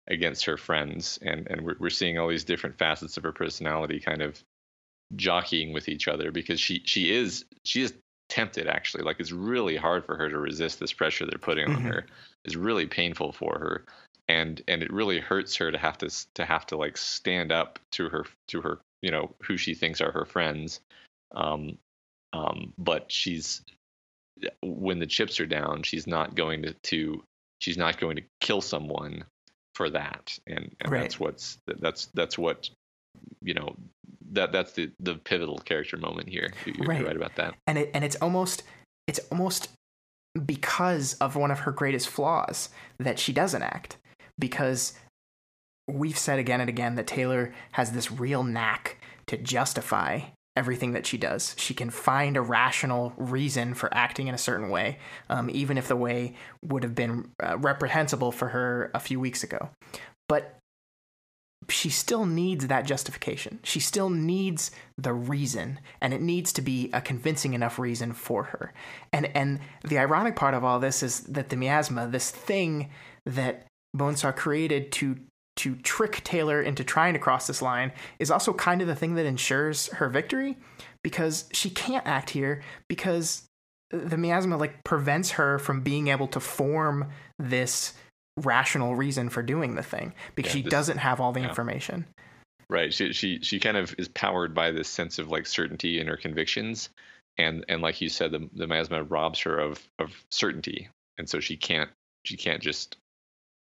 against 0.07 0.45
her 0.45 0.57
friends, 0.57 1.19
and 1.21 1.47
and 1.49 1.61
we're 1.61 1.75
we're 1.79 1.89
seeing 1.89 2.17
all 2.17 2.27
these 2.27 2.43
different 2.43 2.77
facets 2.77 3.17
of 3.17 3.23
her 3.23 3.31
personality 3.33 3.99
kind 3.99 4.21
of 4.21 4.41
jockeying 5.15 5.73
with 5.73 5.87
each 5.89 6.07
other 6.07 6.31
because 6.31 6.59
she 6.59 6.81
she 6.85 7.13
is 7.13 7.45
she 7.63 7.81
is 7.81 7.93
tempted 8.29 8.67
actually. 8.67 9.03
Like 9.03 9.19
it's 9.19 9.31
really 9.31 9.77
hard 9.77 10.05
for 10.05 10.17
her 10.17 10.29
to 10.29 10.37
resist 10.37 10.79
this 10.79 10.93
pressure 10.93 11.25
they're 11.25 11.39
putting 11.39 11.69
on 11.69 11.81
Mhm. 11.81 11.85
her. 11.87 12.05
It's 12.43 12.55
really 12.55 12.85
painful 12.85 13.31
for 13.31 13.57
her. 13.57 13.85
And 14.27 14.61
and 14.67 14.83
it 14.83 14.91
really 14.91 15.19
hurts 15.19 15.55
her 15.55 15.71
to 15.71 15.77
have 15.77 15.97
to 15.99 16.09
to 16.33 16.45
have 16.45 16.65
to 16.67 16.77
like 16.77 16.97
stand 16.97 17.51
up 17.53 17.79
to 17.91 18.09
her 18.09 18.25
to 18.49 18.61
her 18.61 18.79
you 19.01 19.11
know 19.11 19.33
who 19.43 19.55
she 19.55 19.73
thinks 19.73 20.01
are 20.01 20.11
her 20.11 20.25
friends. 20.25 20.81
Um 21.31 21.77
um 22.33 22.73
but 22.77 23.09
she's 23.09 23.61
when 24.63 24.99
the 24.99 25.05
chips 25.07 25.39
are 25.39 25.45
down 25.45 25.83
she's 25.83 26.07
not 26.07 26.35
going 26.35 26.61
to, 26.63 26.73
to 26.83 27.23
she's 27.59 27.77
not 27.77 27.99
going 27.99 28.15
to 28.15 28.23
kill 28.41 28.61
someone 28.61 29.23
for 29.75 29.89
that 29.89 30.37
and, 30.47 30.75
and 30.79 30.91
Right. 30.91 31.01
that's 31.01 31.19
what's 31.19 31.59
that's 31.67 32.07
that's 32.13 32.37
what 32.37 32.69
you 33.41 33.53
know 33.53 33.75
that 34.31 34.51
that's 34.51 34.73
the 34.73 34.91
the 34.99 35.15
pivotal 35.15 35.57
character 35.59 35.97
moment 35.97 36.29
here 36.29 36.51
you're 36.65 36.87
Right. 36.87 37.05
right 37.05 37.15
about 37.15 37.35
that 37.35 37.55
and 37.67 37.77
it 37.77 37.91
and 37.93 38.03
it's 38.03 38.15
almost 38.17 38.63
it's 39.07 39.19
almost 39.31 39.69
because 40.45 41.13
of 41.15 41.35
one 41.35 41.51
of 41.51 41.59
her 41.59 41.71
greatest 41.71 42.09
flaws 42.09 42.69
that 42.99 43.17
she 43.17 43.33
doesn't 43.33 43.63
act 43.63 43.97
because 44.37 44.93
we've 45.87 46.17
said 46.17 46.37
again 46.37 46.59
and 46.59 46.69
again 46.69 46.95
that 46.95 47.07
Taylor 47.07 47.53
has 47.71 47.91
this 47.91 48.11
real 48.11 48.43
knack 48.43 48.97
to 49.27 49.37
justify 49.37 50.19
everything 50.57 50.91
that 50.93 51.05
she 51.05 51.17
does. 51.17 51.55
She 51.57 51.73
can 51.73 51.89
find 51.91 52.35
a 52.35 52.41
rational 52.41 53.13
reason 53.15 53.75
for 53.75 53.93
acting 53.93 54.27
in 54.27 54.35
a 54.35 54.39
certain 54.39 54.69
way, 54.69 54.97
um, 55.29 55.49
even 55.51 55.77
if 55.77 55.87
the 55.87 55.95
way 55.95 56.35
would 56.65 56.83
have 56.83 56.95
been 56.95 57.29
uh, 57.41 57.57
reprehensible 57.59 58.31
for 58.31 58.49
her 58.49 58.91
a 58.93 58.99
few 58.99 59.19
weeks 59.19 59.43
ago. 59.43 59.69
But 60.27 60.57
she 61.69 61.89
still 61.89 62.25
needs 62.25 62.67
that 62.67 62.85
justification. 62.85 63.59
She 63.63 63.79
still 63.79 64.09
needs 64.09 64.71
the 64.97 65.13
reason, 65.13 65.79
and 66.01 66.13
it 66.13 66.21
needs 66.21 66.51
to 66.53 66.61
be 66.61 66.89
a 66.91 67.01
convincing 67.01 67.53
enough 67.53 67.77
reason 67.77 68.13
for 68.13 68.43
her. 68.43 68.73
And 69.13 69.25
and 69.35 69.59
the 69.83 69.99
ironic 69.99 70.35
part 70.35 70.53
of 70.53 70.63
all 70.63 70.79
this 70.79 71.03
is 71.03 71.21
that 71.21 71.49
the 71.49 71.55
miasma, 71.55 72.07
this 72.07 72.31
thing 72.31 72.89
that 73.25 73.67
Bonesaw 73.95 74.35
created 74.35 74.91
to 74.93 75.17
to 75.57 75.75
trick 75.77 76.23
Taylor 76.23 76.61
into 76.61 76.83
trying 76.83 77.13
to 77.13 77.19
cross 77.19 77.47
this 77.47 77.61
line, 77.61 77.91
is 78.19 78.31
also 78.31 78.53
kind 78.53 78.81
of 78.81 78.87
the 78.87 78.95
thing 78.95 79.15
that 79.15 79.25
ensures 79.25 79.87
her 79.93 80.09
victory, 80.09 80.57
because 81.03 81.49
she 81.51 81.69
can't 81.69 82.05
act 82.07 82.29
here 82.31 82.61
because 82.87 83.43
the 83.91 84.17
miasma 84.17 84.57
like 84.57 84.83
prevents 84.83 85.31
her 85.31 85.57
from 85.59 85.81
being 85.81 86.07
able 86.09 86.27
to 86.27 86.39
form 86.39 87.09
this 87.39 87.93
rational 88.35 88.95
reason 88.95 89.29
for 89.29 89.41
doing 89.41 89.75
the 89.75 89.81
thing 89.83 90.13
because 90.35 90.51
Yeah, 90.53 90.57
she 90.57 90.61
this- 90.63 90.71
doesn't 90.71 90.97
have 90.97 91.19
all 91.21 91.31
the 91.31 91.39
yeah. 91.39 91.47
information. 91.49 92.05
right 92.69 92.93
she 92.93 93.13
she 93.13 93.39
she 93.41 93.59
kind 93.61 93.77
of 93.77 93.95
is 93.97 94.09
powered 94.09 94.53
by 94.53 94.71
this 94.71 94.89
sense 94.89 95.19
of 95.19 95.29
like 95.29 95.45
certainty 95.47 95.99
in 96.01 96.07
her 96.07 96.17
convictions 96.17 96.89
and 97.37 97.63
and 97.69 97.81
like 97.81 98.01
you 98.01 98.09
said 98.09 98.31
the 98.31 98.49
the 98.53 98.67
miasma 98.67 99.03
robs 99.03 99.39
her 99.39 99.57
of 99.57 99.81
of 99.99 100.11
certainty 100.29 100.89
and 101.17 101.29
so 101.29 101.39
she 101.39 101.55
can't 101.55 101.89
she 102.25 102.35
can't 102.35 102.61
just 102.61 102.97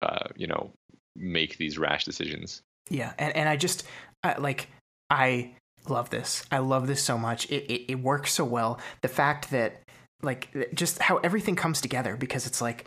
uh 0.01 0.29
you 0.37 0.47
know 0.47 0.71
make 1.15 1.57
these 1.57 1.77
rash 1.77 2.03
decisions 2.05 2.61
Yeah, 2.89 3.13
and 3.17 3.35
and 3.35 3.49
I 3.49 3.55
just 3.55 3.85
I, 4.23 4.37
like 4.37 4.67
I 5.09 5.53
love 5.89 6.09
this. 6.09 6.43
I 6.51 6.59
love 6.59 6.87
this 6.87 7.03
so 7.03 7.17
much. 7.17 7.49
It, 7.49 7.71
it 7.71 7.91
it 7.91 7.99
works 7.99 8.33
so 8.33 8.45
well. 8.45 8.79
The 9.01 9.07
fact 9.07 9.51
that 9.51 9.81
like 10.21 10.73
just 10.73 10.99
how 10.99 11.17
everything 11.17 11.55
comes 11.55 11.81
together 11.81 12.15
because 12.17 12.47
it's 12.47 12.61
like 12.61 12.85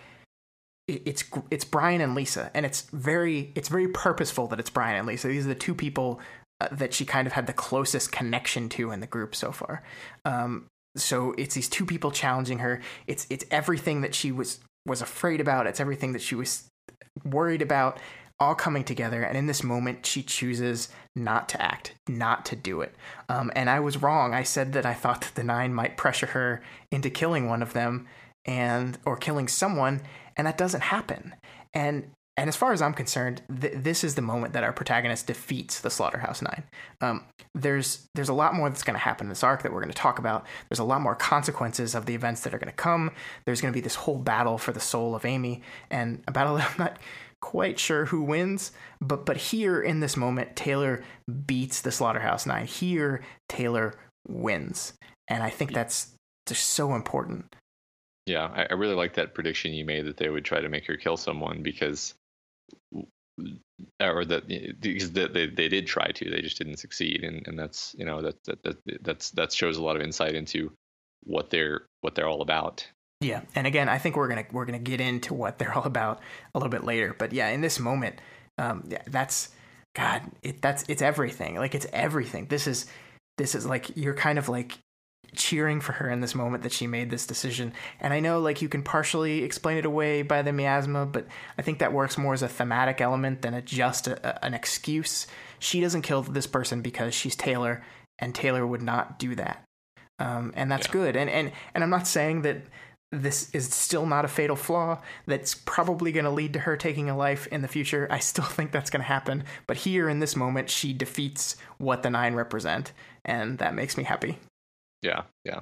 it's 0.87 1.25
it's 1.51 1.65
Brian 1.65 2.01
and 2.01 2.15
Lisa, 2.15 2.51
and 2.55 2.65
it's 2.65 2.83
very 2.93 3.53
it's 3.55 3.69
very 3.69 3.89
purposeful 3.89 4.47
that 4.49 4.61
it's 4.61 4.71
Brian 4.71 4.97
and 4.97 5.07
Lisa. 5.07 5.29
These 5.29 5.45
are 5.45 5.51
the 5.51 5.55
two 5.55 5.75
people 5.75 6.21
uh, 6.61 6.69
that 6.73 6.95
she 6.95 7.05
kind 7.05 7.27
of 7.27 7.35
had 7.35 7.47
the 7.47 7.53
closest 7.53 8.11
connection 8.11 8.69
to 8.71 8.91
in 8.91 9.01
the 9.01 9.07
group 9.07 9.35
so 9.35 9.53
far. 9.53 9.83
Um, 10.25 10.67
so 10.97 11.35
it's 11.37 11.55
these 11.55 11.69
two 11.69 11.85
people 11.85 12.11
challenging 12.11 12.61
her. 12.61 12.81
It's 13.07 13.27
it's 13.31 13.45
everything 13.51 14.01
that 14.01 14.15
she 14.15 14.33
was 14.33 14.61
was 14.87 15.03
afraid 15.03 15.41
about. 15.41 15.67
It's 15.67 15.81
everything 15.81 16.13
that 16.13 16.23
she 16.23 16.35
was 16.35 16.69
worried 17.25 17.63
about, 17.63 17.99
all 18.41 18.55
coming 18.55 18.85
together. 18.85 19.23
And 19.23 19.37
in 19.37 19.47
this 19.47 19.65
moment, 19.65 20.07
she 20.07 20.23
chooses 20.23 20.89
not 21.17 21.49
to 21.51 21.63
act, 21.63 21.95
not 22.09 22.45
to 22.47 22.57
do 22.57 22.81
it. 22.81 22.95
Um, 23.29 23.51
and 23.57 23.69
I 23.69 23.81
was 23.81 24.01
wrong. 24.01 24.35
I 24.35 24.45
said 24.45 24.73
that 24.75 24.87
I 24.87 24.95
thought 24.95 25.23
that 25.23 25.35
the 25.35 25.43
nine 25.43 25.75
might 25.75 25.97
pressure 25.97 26.27
her 26.27 26.63
into 26.91 27.11
killing 27.11 27.49
one 27.49 27.63
of 27.63 27.73
them, 27.73 28.07
and 28.45 28.99
or 29.05 29.17
killing 29.17 29.49
someone 29.49 30.01
and 30.39 30.47
that 30.47 30.57
doesn't 30.57 30.83
happen. 30.83 31.35
And 31.75 32.11
and 32.37 32.47
as 32.47 32.55
far 32.55 32.73
as 32.73 32.81
I'm 32.81 32.95
concerned, 32.95 33.43
th- 33.61 33.73
this 33.79 34.05
is 34.05 34.15
the 34.15 34.23
moment 34.23 34.53
that 34.53 34.63
our 34.63 34.73
protagonist 34.73 35.27
defeats 35.27 35.81
the 35.81 35.91
Slaughterhouse 35.91 36.41
Nine. 36.41 36.63
Um, 37.01 37.25
there's 37.53 38.09
there's 38.15 38.29
a 38.29 38.35
lot 38.35 38.55
more 38.55 38.71
that's 38.71 38.85
going 38.85 38.95
to 38.95 39.01
happen 39.01 39.27
in 39.27 39.29
this 39.29 39.43
arc 39.43 39.65
that 39.65 39.73
we're 39.73 39.81
going 39.81 39.93
to 39.93 39.99
talk 39.99 40.21
about. 40.21 40.47
There's 40.69 40.79
a 40.79 40.85
lot 40.85 41.01
more 41.01 41.17
consequences 41.17 41.97
of 41.97 42.07
the 42.07 42.15
events 42.15 42.43
that 42.43 42.55
are 42.55 42.59
going 42.59 42.71
to 42.71 42.77
come. 42.77 43.11
There's 43.45 43.61
going 43.61 43.73
to 43.73 43.77
be 43.77 43.83
this 43.83 43.97
whole 43.97 44.19
battle 44.19 44.57
for 44.57 44.71
the 44.71 44.81
soul 44.81 45.17
of 45.17 45.25
Amy, 45.25 45.63
and 45.91 46.23
a 46.29 46.33
battle 46.33 46.57
that 46.59 46.71
I'm 46.71 46.79
not 46.79 46.99
quite 47.41 47.79
sure 47.79 48.07
who 48.07 48.23
wins. 48.23 48.73
But 49.01 49.27
but 49.27 49.37
here 49.37 49.81
in 49.81 50.01
this 50.01 50.17
moment, 50.17 50.57
Taylor 50.57 51.05
beats 51.47 51.81
the 51.81 51.93
Slaughterhouse 51.93 52.47
Nine. 52.47 52.67
Here, 52.67 53.23
Taylor 53.49 53.95
wins, 54.27 54.93
and 55.29 55.43
I 55.43 55.51
think 55.51 55.73
that's 55.73 56.15
just 56.47 56.71
so 56.71 56.95
important. 56.95 57.55
Yeah, 58.27 58.51
I, 58.55 58.67
I 58.71 58.75
really 58.75 58.95
like 58.95 59.15
that 59.15 59.35
prediction 59.35 59.73
you 59.73 59.85
made 59.85 60.07
that 60.07 60.19
they 60.19 60.29
would 60.29 60.45
try 60.45 60.61
to 60.61 60.69
make 60.69 60.87
her 60.87 60.97
kill 60.97 61.17
someone 61.17 61.63
because, 61.63 62.15
or 64.01 64.25
that 64.27 64.47
because 64.81 65.13
they, 65.13 65.29
they, 65.29 65.47
they 65.47 65.69
did 65.69 65.87
try 65.87 66.09
to, 66.09 66.31
they 66.31 66.43
just 66.43 66.59
didn't 66.59 66.77
succeed, 66.79 67.25
and, 67.25 67.47
and 67.47 67.59
that's 67.59 67.95
you 67.99 68.05
know 68.05 68.21
that, 68.23 68.37
that 68.45 68.63
that 68.63 68.77
that's 69.03 69.31
that 69.31 69.53
shows 69.53 69.77
a 69.79 69.83
lot 69.83 69.97
of 69.97 70.03
insight 70.03 70.35
into 70.35 70.73
what 71.25 71.51
they're 71.51 71.87
what 72.01 72.15
they're 72.15 72.29
all 72.29 72.43
about. 72.43 72.87
Yeah, 73.21 73.41
and 73.55 73.67
again, 73.67 73.89
I 73.89 73.99
think 73.99 74.17
we're 74.17 74.29
gonna 74.29 74.47
we're 74.53 74.65
gonna 74.65 74.79
get 74.79 75.01
into 75.01 75.35
what 75.35 75.59
they're 75.59 75.75
all 75.75 75.85
about 75.85 76.21
a 76.55 76.59
little 76.59 76.71
bit 76.71 76.85
later, 76.85 77.15
but 77.19 77.33
yeah, 77.33 77.49
in 77.49 77.61
this 77.61 77.81
moment, 77.81 78.21
um, 78.59 78.85
yeah, 78.89 79.03
that's 79.07 79.51
God, 79.95 80.23
it 80.43 80.63
that's 80.63 80.85
it's 80.89 81.03
everything. 81.03 81.57
Like 81.57 81.75
it's 81.75 81.87
everything. 81.93 82.47
This 82.47 82.67
is 82.67 82.87
this 83.37 83.55
is 83.55 83.67
like 83.67 83.97
you're 83.97 84.15
kind 84.15 84.39
of 84.39 84.49
like 84.49 84.79
cheering 85.35 85.81
for 85.81 85.93
her 85.93 86.09
in 86.09 86.21
this 86.21 86.35
moment 86.35 86.63
that 86.63 86.73
she 86.73 86.87
made 86.87 87.11
this 87.11 87.27
decision. 87.27 87.73
And 88.01 88.13
I 88.13 88.21
know 88.21 88.41
like 88.41 88.63
you 88.63 88.69
can 88.69 88.83
partially 88.83 89.43
explain 89.43 89.77
it 89.77 89.85
away 89.85 90.23
by 90.23 90.43
the 90.43 90.53
miasma, 90.53 91.07
but 91.07 91.27
I 91.59 91.63
think 91.63 91.81
that 91.81 91.93
works 91.93 92.17
more 92.17 92.35
as 92.35 92.43
a 92.43 92.49
thematic 92.49 93.01
element 93.01 93.43
than 93.43 93.55
a, 93.55 93.63
just 93.63 94.07
a, 94.07 94.45
an 94.45 94.55
excuse. 94.55 95.27
She 95.59 95.81
doesn't 95.81 96.03
kill 96.03 96.23
this 96.23 96.47
person 96.47 96.81
because 96.83 97.15
she's 97.15 97.37
Taylor, 97.37 97.83
and 98.19 98.35
Taylor 98.35 98.67
would 98.67 98.83
not 98.83 99.19
do 99.19 99.35
that. 99.35 99.65
Um, 100.19 100.53
and 100.57 100.71
that's 100.71 100.87
yeah. 100.87 100.93
good. 100.93 101.17
And 101.17 101.31
and 101.31 101.53
and 101.75 101.85
I'm 101.85 101.91
not 101.91 102.07
saying 102.07 102.43
that 102.43 102.63
this 103.11 103.51
is 103.55 103.73
still 103.73 104.07
not 104.07 104.25
a 104.25 104.29
fatal 104.29 104.57
flaw 104.57 105.01
that's 105.27 105.55
probably 105.55 106.13
going 106.13 106.25
to 106.25 106.31
lead 106.31 106.53
to 106.53 106.59
her 106.61 106.77
taking 106.77 107.09
a 107.09 107.17
life 107.17 107.47
in 107.47 107.63
the 107.63 107.69
future. 107.69 108.07
I 108.11 108.19
still 108.19 108.45
think 108.45 108.73
that's 108.73 108.91
going 108.91 109.01
to 109.01 109.09
happen. 109.09 109.45
But 109.67 109.79
here 109.79 110.09
in 110.09 110.21
this 110.21 110.37
moment, 110.37 110.71
she 110.71 110.93
defeats 110.93 111.57
what 111.79 112.03
the 112.03 112.11
nine 112.11 112.35
represent, 112.35 112.93
and 113.25 113.59
that 113.59 113.75
makes 113.75 113.97
me 113.97 114.05
happy. 114.05 114.39
Yeah, 115.03 115.23
yeah, 115.45 115.61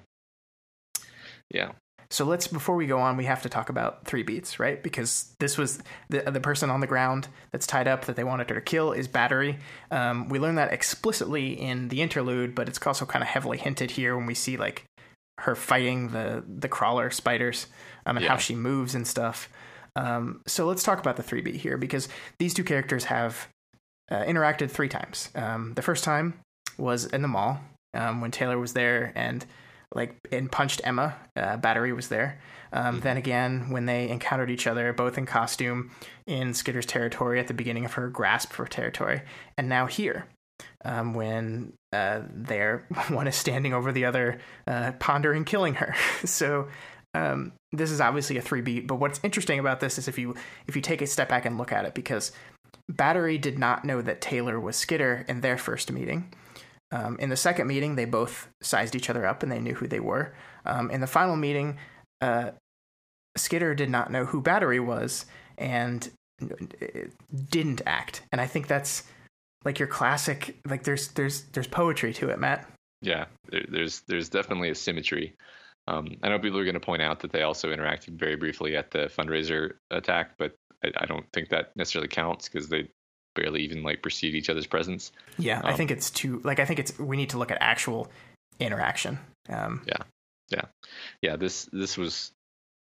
yeah. 1.51 1.73
So 2.09 2.25
let's 2.25 2.47
before 2.47 2.77
we 2.77 2.87
go 2.87 2.99
on, 2.99 3.17
we 3.17 3.25
have 3.25 3.43
to 3.43 3.49
talk 3.49 3.69
about 3.69 4.05
three 4.05 4.23
beats, 4.23 4.61
right? 4.61 4.81
Because 4.81 5.35
this 5.41 5.59
was 5.59 5.81
the 6.09 6.23
the 6.23 6.41
person 6.41 6.71
on 6.71 6.81
the 6.81 6.87
ground 6.87 7.29
that's 7.51 7.67
tied 7.67 7.89
up 7.89 8.05
that 8.05 8.17
they 8.17 8.25
wanted 8.25 8.49
her 8.49 8.55
to 8.55 8.61
kill 8.61 8.93
is 8.93 9.09
Battery. 9.09 9.59
Um, 9.91 10.29
we 10.29 10.39
learn 10.39 10.55
that 10.55 10.73
explicitly 10.73 11.61
in 11.61 11.89
the 11.89 12.03
interlude, 12.03 12.55
but 12.55 12.69
it's 12.69 12.85
also 12.87 13.07
kind 13.07 13.23
of 13.23 13.29
heavily 13.29 13.59
hinted 13.59 13.91
here 13.93 14.17
when 14.17 14.27
we 14.27 14.35
see 14.35 14.57
like 14.57 14.85
her 15.39 15.55
fighting 15.55 16.09
the 16.09 16.45
the 16.47 16.69
crawler 16.69 17.11
spiders 17.11 17.67
um, 18.07 18.17
and 18.17 18.25
yeah. 18.25 18.31
how 18.31 18.37
she 18.37 18.55
moves 18.55 18.95
and 18.95 19.07
stuff. 19.07 19.49
Um, 19.95 20.43
so 20.47 20.67
let's 20.67 20.83
talk 20.83 20.99
about 20.99 21.17
the 21.17 21.23
three 21.23 21.41
B 21.41 21.57
here 21.57 21.77
because 21.79 22.09
these 22.39 22.55
two 22.55 22.65
characters 22.65 23.05
have 23.05 23.49
uh, 24.11 24.25
interacted 24.25 24.71
three 24.71 24.89
times. 24.89 25.31
Um, 25.35 25.73
the 25.75 25.83
first 25.83 26.05
time 26.05 26.35
was 26.79 27.07
in 27.07 27.23
the 27.23 27.29
mall 27.29 27.61
um, 27.95 28.21
when 28.21 28.31
Taylor 28.31 28.59
was 28.59 28.73
there 28.75 29.13
and 29.15 29.45
like 29.95 30.17
and 30.33 30.51
punched 30.51 30.81
Emma. 30.85 31.17
Uh, 31.35 31.57
Battery 31.57 31.93
was 31.93 32.09
there. 32.09 32.41
Um, 32.73 32.97
mm-hmm. 32.97 33.01
Then 33.01 33.17
again, 33.17 33.71
when 33.71 33.87
they 33.87 34.09
encountered 34.09 34.51
each 34.51 34.67
other, 34.67 34.93
both 34.93 35.17
in 35.17 35.27
costume 35.27 35.91
in 36.27 36.55
Skitter's 36.55 36.87
territory 36.87 37.41
at 37.41 37.47
the 37.47 37.55
beginning 37.55 37.85
of 37.85 37.95
her 37.95 38.09
grasp 38.09 38.53
for 38.53 38.67
territory, 38.67 39.23
and 39.57 39.69
now 39.69 39.87
here. 39.87 40.27
Um, 40.85 41.15
when 41.15 41.73
uh, 41.93 42.21
one 43.09 43.27
is 43.27 43.37
standing 43.37 43.75
over 43.75 43.93
the 43.93 44.05
other, 44.05 44.39
uh, 44.67 44.93
pondering 44.99 45.45
killing 45.45 45.75
her. 45.75 45.95
so 46.25 46.69
um, 47.15 47.53
this 47.73 47.91
is 47.91 48.01
obviously 48.01 48.37
a 48.37 48.43
three 48.43 48.61
beat. 48.61 48.87
But 48.87 48.97
what's 48.97 49.21
interesting 49.23 49.59
about 49.59 49.81
this 49.81 49.99
is 49.99 50.09
if 50.09 50.19
you 50.19 50.35
if 50.67 50.77
you 50.77 50.83
take 50.83 51.03
a 51.03 51.07
step 51.07 51.29
back 51.29 51.45
and 51.45 51.59
look 51.59 51.73
at 51.73 51.85
it, 51.85 51.95
because 51.95 52.33
Battery 52.89 53.39
did 53.39 53.59
not 53.59 53.85
know 53.85 54.03
that 54.03 54.21
Taylor 54.21 54.61
was 54.61 54.77
Skitter 54.77 55.25
in 55.29 55.41
their 55.41 55.59
first 55.59 55.91
meeting. 55.91 56.33
Um, 56.93 57.17
in 57.19 57.31
the 57.31 57.37
second 57.37 57.67
meeting, 57.67 57.97
they 57.97 58.05
both 58.05 58.49
sized 58.63 58.95
each 58.95 59.11
other 59.11 59.27
up 59.27 59.43
and 59.43 59.51
they 59.51 59.59
knew 59.59 59.75
who 59.75 59.89
they 59.89 59.99
were. 59.99 60.35
Um, 60.65 60.91
in 60.91 61.01
the 61.01 61.09
final 61.09 61.35
meeting, 61.37 61.79
uh, 62.21 62.53
Skitter 63.37 63.75
did 63.75 63.91
not 63.91 64.11
know 64.11 64.25
who 64.25 64.41
Battery 64.41 64.79
was 64.79 65.27
and 65.59 66.09
didn't 67.51 67.83
act. 67.87 68.23
And 68.31 68.41
I 68.41 68.47
think 68.47 68.69
that's 68.69 69.03
like 69.65 69.79
your 69.79 69.89
classic. 69.89 70.59
Like 70.67 70.85
there's 70.85 71.09
there's 71.09 71.43
there's 71.53 71.67
poetry 71.67 72.13
to 72.15 72.31
it, 72.31 72.39
Matt. 72.39 72.69
Yeah, 73.03 73.27
there's 73.51 74.01
there's 74.09 74.29
definitely 74.29 74.71
a 74.71 74.75
symmetry. 74.75 75.35
Um, 75.89 76.17
I 76.23 76.29
know 76.29 76.39
people 76.39 76.59
are 76.59 76.65
going 76.65 76.75
to 76.75 76.81
point 76.81 77.03
out 77.03 77.21
that 77.21 77.31
they 77.31 77.43
also 77.43 77.69
interacted 77.69 78.19
very 78.19 78.37
briefly 78.37 78.77
at 78.77 78.91
the 78.91 79.07
fundraiser 79.07 79.75
attack, 79.91 80.33
but 80.37 80.55
I, 80.85 80.91
I 80.97 81.07
don't 81.07 81.27
think 81.33 81.51
that 81.51 81.77
necessarily 81.77 82.09
counts 82.09 82.49
because 82.49 82.69
they 82.69 82.89
barely 83.37 83.63
even 83.63 83.83
like 83.83 84.03
perceive 84.03 84.35
each 84.35 84.51
other's 84.51 84.67
presence. 84.67 85.13
Yeah, 85.39 85.59
um, 85.59 85.67
I 85.67 85.75
think 85.75 85.91
it's 85.91 86.11
too 86.11 86.41
like 86.43 86.59
I 86.59 86.65
think 86.65 86.81
it's 86.81 86.99
we 86.99 87.17
need 87.17 87.31
to 87.31 87.39
look 87.39 87.51
at 87.51 87.59
actual 87.61 88.11
interaction. 88.59 89.19
Um, 89.49 89.83
yeah, 89.87 90.03
yeah, 90.51 90.65
yeah. 91.23 91.37
This 91.37 91.69
this 91.73 91.97
was, 91.97 92.33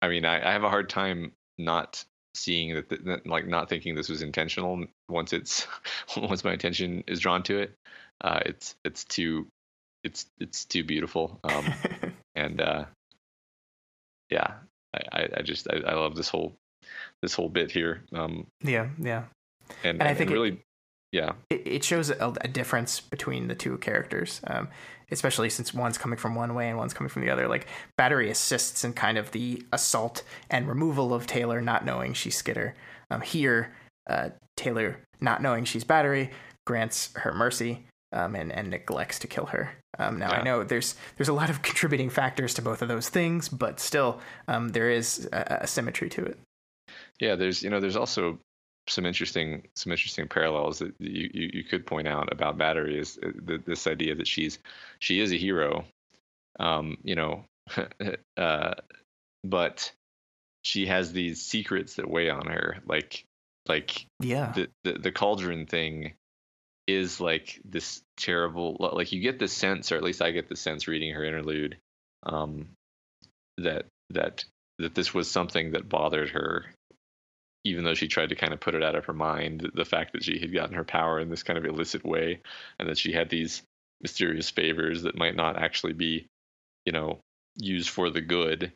I 0.01 0.09
mean, 0.09 0.25
I, 0.25 0.49
I 0.49 0.51
have 0.51 0.63
a 0.63 0.69
hard 0.69 0.89
time 0.89 1.31
not 1.57 2.03
seeing 2.35 2.75
that, 2.75 2.89
that, 3.05 3.27
like 3.27 3.47
not 3.47 3.69
thinking 3.69 3.95
this 3.95 4.09
was 4.09 4.21
intentional 4.21 4.85
once 5.09 5.33
it's 5.33 5.67
once 6.17 6.43
my 6.43 6.53
attention 6.53 7.03
is 7.07 7.19
drawn 7.19 7.43
to 7.43 7.59
it. 7.59 7.73
Uh, 8.21 8.39
it's 8.45 8.75
it's 8.83 9.03
too 9.05 9.47
it's 10.03 10.25
it's 10.39 10.65
too 10.65 10.83
beautiful. 10.83 11.39
Um, 11.43 11.73
and 12.35 12.61
uh, 12.61 12.85
yeah, 14.29 14.53
I, 14.93 15.29
I 15.37 15.41
just 15.41 15.67
I, 15.69 15.77
I 15.77 15.93
love 15.93 16.15
this 16.15 16.29
whole 16.29 16.55
this 17.21 17.33
whole 17.33 17.49
bit 17.49 17.71
here. 17.71 18.03
Um, 18.13 18.47
yeah, 18.63 18.89
yeah 18.99 19.23
and, 19.83 20.01
and, 20.01 20.03
I 20.03 20.13
think 20.13 20.29
and 20.29 20.39
really, 20.39 20.49
it, 20.49 20.59
yeah, 21.11 21.33
it, 21.49 21.61
it 21.65 21.83
shows 21.83 22.09
a, 22.09 22.33
a, 22.41 22.47
difference 22.47 23.01
between 23.01 23.47
the 23.49 23.55
two 23.55 23.77
characters, 23.79 24.39
um, 24.47 24.69
especially 25.11 25.49
since 25.49 25.73
one's 25.73 25.97
coming 25.97 26.17
from 26.17 26.35
one 26.35 26.53
way 26.53 26.69
and 26.69 26.77
one's 26.77 26.93
coming 26.93 27.09
from 27.09 27.21
the 27.21 27.29
other. 27.29 27.49
Like 27.49 27.67
Battery 27.97 28.29
assists 28.29 28.85
in 28.85 28.93
kind 28.93 29.17
of 29.17 29.31
the 29.31 29.61
assault 29.73 30.23
and 30.49 30.69
removal 30.69 31.13
of 31.13 31.27
Taylor, 31.27 31.59
not 31.59 31.85
knowing 31.85 32.13
she's 32.13 32.37
Skitter. 32.37 32.75
Um, 33.09 33.19
here, 33.19 33.73
uh, 34.09 34.29
Taylor, 34.55 35.01
not 35.19 35.41
knowing 35.41 35.65
she's 35.65 35.83
Battery, 35.83 36.31
grants 36.65 37.09
her 37.15 37.33
mercy. 37.33 37.85
Um, 38.13 38.35
and, 38.35 38.51
and 38.51 38.69
neglects 38.69 39.19
to 39.19 39.27
kill 39.27 39.45
her. 39.45 39.71
Um, 39.97 40.19
now 40.19 40.31
yeah. 40.31 40.39
I 40.39 40.43
know 40.43 40.65
there's 40.65 40.95
there's 41.15 41.29
a 41.29 41.33
lot 41.33 41.49
of 41.49 41.61
contributing 41.61 42.09
factors 42.09 42.53
to 42.55 42.61
both 42.61 42.81
of 42.81 42.89
those 42.89 43.07
things, 43.07 43.47
but 43.47 43.79
still 43.79 44.19
um, 44.49 44.67
there 44.67 44.89
is 44.89 45.29
a, 45.31 45.59
a, 45.61 45.67
symmetry 45.67 46.09
to 46.09 46.25
it. 46.25 46.37
Yeah, 47.21 47.35
there's 47.35 47.63
you 47.63 47.69
know 47.69 47.79
there's 47.79 47.95
also 47.95 48.37
some 48.87 49.05
interesting 49.05 49.67
some 49.75 49.91
interesting 49.91 50.27
parallels 50.27 50.79
that 50.79 50.93
you, 50.99 51.29
you, 51.33 51.49
you 51.53 51.63
could 51.63 51.85
point 51.85 52.07
out 52.07 52.31
about 52.31 52.57
battery 52.57 52.99
is 52.99 53.19
uh, 53.23 53.29
the, 53.45 53.57
this 53.65 53.87
idea 53.87 54.15
that 54.15 54.27
she's 54.27 54.59
she 54.99 55.19
is 55.19 55.31
a 55.31 55.37
hero 55.37 55.85
um 56.59 56.97
you 57.03 57.15
know 57.15 57.45
uh 58.37 58.73
but 59.43 59.91
she 60.63 60.85
has 60.85 61.11
these 61.13 61.41
secrets 61.41 61.95
that 61.95 62.09
weigh 62.09 62.29
on 62.29 62.47
her 62.47 62.77
like 62.85 63.23
like 63.67 64.05
yeah. 64.19 64.51
the, 64.53 64.67
the 64.83 64.93
the 64.93 65.11
cauldron 65.11 65.65
thing 65.65 66.13
is 66.87 67.21
like 67.21 67.61
this 67.63 68.01
terrible 68.17 68.75
like 68.93 69.11
you 69.11 69.21
get 69.21 69.39
the 69.39 69.47
sense 69.47 69.91
or 69.91 69.95
at 69.95 70.03
least 70.03 70.21
i 70.21 70.31
get 70.31 70.49
the 70.49 70.55
sense 70.55 70.87
reading 70.87 71.13
her 71.13 71.23
interlude 71.23 71.77
um 72.23 72.67
that 73.57 73.85
that 74.09 74.43
that 74.79 74.95
this 74.95 75.13
was 75.13 75.29
something 75.29 75.71
that 75.71 75.87
bothered 75.87 76.29
her 76.29 76.65
even 77.63 77.83
though 77.83 77.93
she 77.93 78.07
tried 78.07 78.29
to 78.29 78.35
kind 78.35 78.53
of 78.53 78.59
put 78.59 78.75
it 78.75 78.83
out 78.83 78.95
of 78.95 79.05
her 79.05 79.13
mind, 79.13 79.69
the 79.73 79.85
fact 79.85 80.13
that 80.13 80.23
she 80.23 80.39
had 80.39 80.53
gotten 80.53 80.75
her 80.75 80.83
power 80.83 81.19
in 81.19 81.29
this 81.29 81.43
kind 81.43 81.57
of 81.57 81.65
illicit 81.65 82.03
way 82.03 82.41
and 82.79 82.89
that 82.89 82.97
she 82.97 83.11
had 83.11 83.29
these 83.29 83.61
mysterious 84.01 84.49
favors 84.49 85.03
that 85.03 85.17
might 85.17 85.35
not 85.35 85.57
actually 85.57 85.93
be, 85.93 86.25
you 86.85 86.91
know, 86.91 87.19
used 87.55 87.89
for 87.89 88.09
the 88.09 88.21
good, 88.21 88.71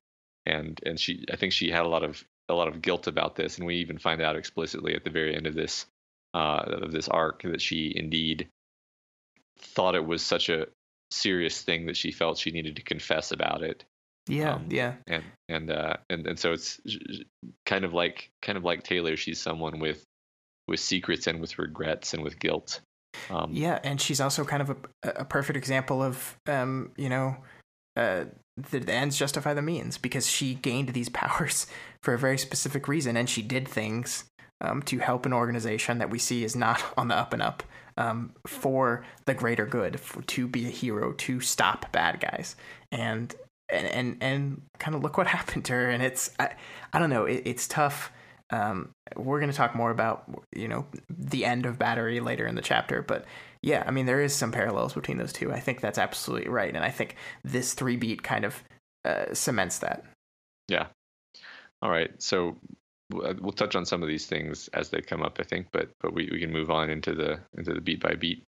and 0.45 0.79
and 0.85 0.99
she 0.99 1.25
I 1.31 1.35
think 1.35 1.53
she 1.53 1.71
had 1.71 1.85
a 1.85 1.89
lot 1.89 2.03
of 2.03 2.23
a 2.49 2.53
lot 2.53 2.67
of 2.67 2.81
guilt 2.81 3.07
about 3.07 3.35
this, 3.35 3.57
and 3.57 3.65
we 3.65 3.77
even 3.77 3.97
find 3.97 4.21
out 4.21 4.35
explicitly 4.35 4.93
at 4.95 5.03
the 5.03 5.09
very 5.09 5.35
end 5.35 5.47
of 5.47 5.55
this 5.55 5.85
uh, 6.33 6.63
of 6.67 6.91
this 6.91 7.07
arc 7.07 7.43
that 7.43 7.61
she 7.61 7.93
indeed 7.95 8.47
thought 9.57 9.95
it 9.95 10.05
was 10.05 10.21
such 10.21 10.49
a 10.49 10.67
serious 11.11 11.61
thing 11.61 11.85
that 11.85 11.97
she 11.97 12.11
felt 12.11 12.37
she 12.37 12.51
needed 12.51 12.75
to 12.75 12.81
confess 12.81 13.31
about 13.31 13.63
it. 13.63 13.83
Yeah, 14.27 14.55
um, 14.55 14.65
yeah, 14.69 14.95
and 15.07 15.23
and 15.49 15.71
uh, 15.71 15.97
and 16.09 16.25
and 16.25 16.39
so 16.39 16.53
it's 16.53 16.79
kind 17.65 17.85
of 17.85 17.93
like 17.93 18.29
kind 18.41 18.57
of 18.57 18.63
like 18.63 18.83
Taylor. 18.83 19.15
She's 19.15 19.39
someone 19.39 19.79
with 19.79 20.03
with 20.67 20.79
secrets 20.79 21.27
and 21.27 21.39
with 21.39 21.59
regrets 21.59 22.13
and 22.13 22.23
with 22.23 22.39
guilt. 22.39 22.81
Um, 23.29 23.51
yeah, 23.53 23.79
and 23.83 24.01
she's 24.01 24.19
also 24.19 24.43
kind 24.43 24.61
of 24.61 24.71
a, 24.71 24.75
a 25.03 25.25
perfect 25.25 25.57
example 25.57 26.01
of 26.01 26.37
um, 26.47 26.91
you 26.97 27.09
know 27.09 27.37
uh, 27.95 28.25
the, 28.57 28.79
the 28.79 28.93
ends 28.93 29.17
justify 29.17 29.53
the 29.53 29.61
means 29.61 29.97
because 29.97 30.27
she 30.27 30.55
gained 30.55 30.89
these 30.89 31.09
powers 31.09 31.67
for 32.01 32.13
a 32.13 32.17
very 32.17 32.37
specific 32.37 32.87
reason, 32.87 33.15
and 33.17 33.29
she 33.29 33.41
did 33.41 33.67
things 33.67 34.25
um, 34.61 34.81
to 34.83 34.99
help 34.99 35.25
an 35.25 35.33
organization 35.33 35.97
that 35.99 36.09
we 36.09 36.19
see 36.19 36.43
is 36.43 36.55
not 36.55 36.83
on 36.97 37.07
the 37.07 37.15
up 37.15 37.33
and 37.33 37.41
up 37.41 37.63
um, 37.97 38.33
for 38.45 39.05
the 39.25 39.33
greater 39.33 39.65
good, 39.65 39.99
for, 39.99 40.21
to 40.23 40.47
be 40.47 40.65
a 40.65 40.69
hero, 40.69 41.13
to 41.13 41.39
stop 41.39 41.91
bad 41.91 42.19
guys, 42.19 42.55
and 42.91 43.35
and 43.69 43.87
and, 43.87 44.17
and 44.21 44.61
kind 44.79 44.95
of 44.95 45.03
look 45.03 45.17
what 45.17 45.27
happened 45.37 45.65
to 45.65 45.73
her. 45.73 45.89
And 45.89 46.03
it's 46.03 46.31
I, 46.39 46.55
I 46.93 46.99
don't 46.99 47.09
know, 47.09 47.25
it, 47.25 47.43
it's 47.45 47.67
tough. 47.67 48.11
Um, 48.51 48.91
we're 49.15 49.39
going 49.39 49.49
to 49.49 49.57
talk 49.57 49.75
more 49.75 49.89
about 49.89 50.23
you 50.55 50.67
know 50.67 50.85
the 51.09 51.45
end 51.45 51.65
of 51.65 51.79
Battery 51.79 52.19
later 52.19 52.45
in 52.45 52.55
the 52.55 52.61
chapter, 52.61 53.01
but 53.01 53.25
yeah, 53.61 53.83
I 53.87 53.91
mean 53.91 54.05
there 54.05 54.21
is 54.21 54.35
some 54.35 54.51
parallels 54.51 54.93
between 54.93 55.17
those 55.17 55.33
two. 55.33 55.51
I 55.51 55.59
think 55.59 55.81
that's 55.81 55.97
absolutely 55.97 56.49
right, 56.49 56.73
and 56.73 56.83
I 56.83 56.91
think 56.91 57.15
this 57.43 57.73
three 57.73 57.97
beat 57.97 58.21
kind 58.21 58.45
of 58.45 58.63
uh, 59.03 59.33
cements 59.33 59.79
that. 59.79 60.03
Yeah. 60.67 60.87
All 61.81 61.89
right. 61.89 62.11
So 62.21 62.57
uh, 63.13 63.33
we'll 63.39 63.51
touch 63.51 63.75
on 63.75 63.85
some 63.85 64.01
of 64.01 64.09
these 64.09 64.25
things 64.25 64.67
as 64.69 64.89
they 64.89 65.01
come 65.01 65.21
up, 65.21 65.37
I 65.39 65.43
think, 65.43 65.67
but 65.71 65.89
but 65.99 66.13
we, 66.13 66.29
we 66.31 66.39
can 66.39 66.51
move 66.51 66.69
on 66.69 66.89
into 66.89 67.13
the 67.13 67.39
into 67.57 67.73
the 67.73 67.81
beat 67.81 68.01
by 68.01 68.15
beat. 68.15 68.43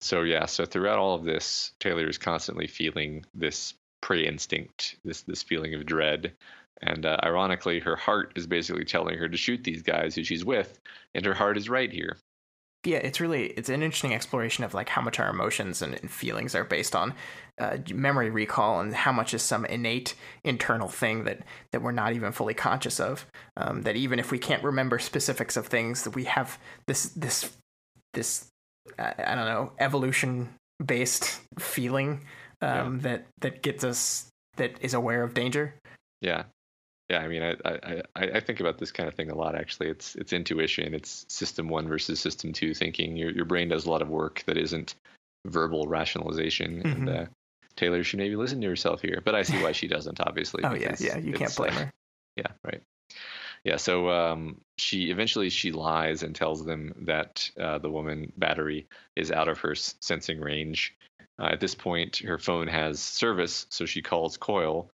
So 0.00 0.22
yeah, 0.22 0.46
so 0.46 0.66
throughout 0.66 0.98
all 0.98 1.14
of 1.14 1.24
this, 1.24 1.72
Taylor 1.80 2.06
is 2.06 2.18
constantly 2.18 2.66
feeling 2.66 3.24
this 3.34 3.74
prey 4.04 4.24
instinct, 4.24 4.96
this 5.04 5.22
this 5.22 5.42
feeling 5.42 5.74
of 5.74 5.86
dread, 5.86 6.32
and 6.82 7.04
uh, 7.04 7.16
ironically, 7.24 7.80
her 7.80 7.96
heart 7.96 8.32
is 8.36 8.46
basically 8.46 8.84
telling 8.84 9.18
her 9.18 9.28
to 9.28 9.36
shoot 9.36 9.64
these 9.64 9.82
guys 9.82 10.14
who 10.14 10.22
she's 10.22 10.44
with, 10.44 10.78
and 11.14 11.26
her 11.26 11.34
heart 11.34 11.56
is 11.56 11.68
right 11.68 11.92
here 11.92 12.16
yeah, 12.84 12.98
it's 12.98 13.20
really 13.20 13.46
it's 13.46 13.68
an 13.68 13.82
interesting 13.82 14.14
exploration 14.14 14.62
of 14.62 14.74
like 14.74 14.88
how 14.90 15.00
much 15.00 15.18
our 15.18 15.30
emotions 15.30 15.80
and, 15.80 15.94
and 15.94 16.10
feelings 16.10 16.54
are 16.54 16.64
based 16.64 16.94
on 16.94 17.14
uh, 17.58 17.78
memory 17.92 18.30
recall 18.30 18.80
and 18.80 18.94
how 18.94 19.12
much 19.12 19.32
is 19.32 19.42
some 19.42 19.64
innate 19.64 20.14
internal 20.44 20.88
thing 20.88 21.24
that 21.24 21.40
that 21.72 21.82
we're 21.82 21.92
not 21.92 22.12
even 22.12 22.32
fully 22.32 22.54
conscious 22.54 23.00
of. 23.00 23.26
Um, 23.56 23.82
that 23.82 23.96
even 23.96 24.18
if 24.18 24.30
we 24.30 24.38
can't 24.38 24.62
remember 24.62 24.98
specifics 24.98 25.56
of 25.56 25.66
things, 25.66 26.02
that 26.02 26.14
we 26.14 26.24
have 26.24 26.58
this 26.86 27.04
this 27.10 27.56
this 28.12 28.48
I, 28.98 29.14
I 29.18 29.34
don't 29.34 29.46
know 29.46 29.72
evolution 29.78 30.50
based 30.84 31.40
feeling 31.58 32.26
um, 32.60 32.96
yeah. 32.96 33.02
that 33.02 33.26
that 33.40 33.62
gets 33.62 33.84
us 33.84 34.28
that 34.56 34.76
is 34.80 34.94
aware 34.94 35.22
of 35.22 35.34
danger. 35.34 35.74
Yeah, 36.20 36.44
yeah, 37.10 37.18
I 37.18 37.28
mean, 37.28 37.42
I, 37.42 37.54
I, 37.66 38.02
I 38.16 38.40
think 38.40 38.60
about 38.60 38.78
this 38.78 38.90
kind 38.90 39.08
of 39.08 39.14
thing 39.14 39.30
a 39.30 39.34
lot. 39.34 39.54
Actually, 39.54 39.90
it's 39.90 40.14
it's 40.14 40.32
intuition. 40.32 40.94
It's 40.94 41.26
system 41.28 41.68
one 41.68 41.86
versus 41.86 42.18
system 42.18 42.52
two 42.52 42.72
thinking. 42.72 43.16
Your 43.16 43.30
your 43.30 43.44
brain 43.44 43.68
does 43.68 43.84
a 43.84 43.90
lot 43.90 44.00
of 44.00 44.08
work 44.08 44.42
that 44.46 44.56
isn't 44.56 44.94
verbal 45.46 45.86
rationalization. 45.86 46.82
Mm-hmm. 46.82 47.08
And 47.08 47.08
uh, 47.08 47.26
Taylor 47.76 48.02
should 48.04 48.20
maybe 48.20 48.36
listen 48.36 48.60
to 48.62 48.68
herself 48.68 49.02
here, 49.02 49.20
but 49.22 49.34
I 49.34 49.42
see 49.42 49.62
why 49.62 49.72
she 49.72 49.86
doesn't. 49.86 50.18
Obviously. 50.20 50.64
oh 50.64 50.74
yeah, 50.74 50.96
yeah. 50.98 51.18
You 51.18 51.34
can't 51.34 51.54
blame 51.54 51.72
her. 51.72 51.92
yeah, 52.36 52.48
right. 52.64 52.82
Yeah, 53.64 53.76
so 53.76 54.08
um, 54.08 54.60
she 54.78 55.10
eventually 55.10 55.50
she 55.50 55.72
lies 55.72 56.22
and 56.22 56.34
tells 56.34 56.64
them 56.64 56.94
that 57.02 57.50
uh, 57.60 57.78
the 57.78 57.90
woman 57.90 58.32
battery 58.36 58.86
is 59.14 59.30
out 59.30 59.48
of 59.48 59.58
her 59.58 59.74
sensing 59.74 60.40
range. 60.40 60.94
Uh, 61.38 61.46
at 61.46 61.60
this 61.60 61.74
point, 61.74 62.18
her 62.18 62.38
phone 62.38 62.68
has 62.68 63.00
service, 63.00 63.66
so 63.70 63.86
she 63.86 64.02
calls 64.02 64.36
Coil, 64.36 64.88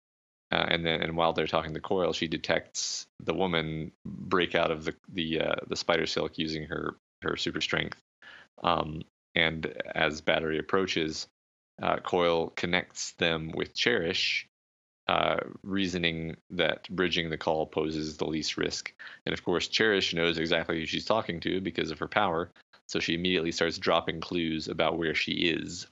uh, 0.50 0.66
and 0.68 0.86
then, 0.86 1.02
and 1.02 1.16
while 1.16 1.32
they're 1.32 1.46
talking 1.46 1.74
to 1.74 1.80
Coil, 1.80 2.12
she 2.12 2.28
detects 2.28 3.06
the 3.20 3.34
woman 3.34 3.92
break 4.04 4.54
out 4.54 4.70
of 4.70 4.84
the 4.84 4.94
the 5.08 5.40
uh, 5.40 5.56
the 5.66 5.76
spider 5.76 6.06
silk 6.06 6.38
using 6.38 6.64
her 6.64 6.96
her 7.22 7.36
super 7.36 7.60
strength. 7.60 7.98
Um, 8.62 9.02
and 9.34 9.66
as 9.94 10.20
Battery 10.20 10.58
approaches, 10.58 11.26
uh, 11.82 11.98
Coil 11.98 12.50
connects 12.50 13.12
them 13.12 13.52
with 13.54 13.74
Cherish, 13.74 14.46
uh, 15.08 15.38
reasoning 15.62 16.36
that 16.50 16.88
bridging 16.88 17.30
the 17.30 17.38
call 17.38 17.66
poses 17.66 18.16
the 18.16 18.26
least 18.26 18.56
risk. 18.56 18.92
And 19.26 19.32
of 19.32 19.44
course, 19.44 19.68
Cherish 19.68 20.14
knows 20.14 20.38
exactly 20.38 20.78
who 20.78 20.86
she's 20.86 21.04
talking 21.04 21.40
to 21.40 21.60
because 21.60 21.90
of 21.90 21.98
her 21.98 22.08
power, 22.08 22.50
so 22.86 23.00
she 23.00 23.14
immediately 23.14 23.52
starts 23.52 23.76
dropping 23.76 24.20
clues 24.20 24.68
about 24.68 24.98
where 24.98 25.14
she 25.14 25.32
is 25.32 25.86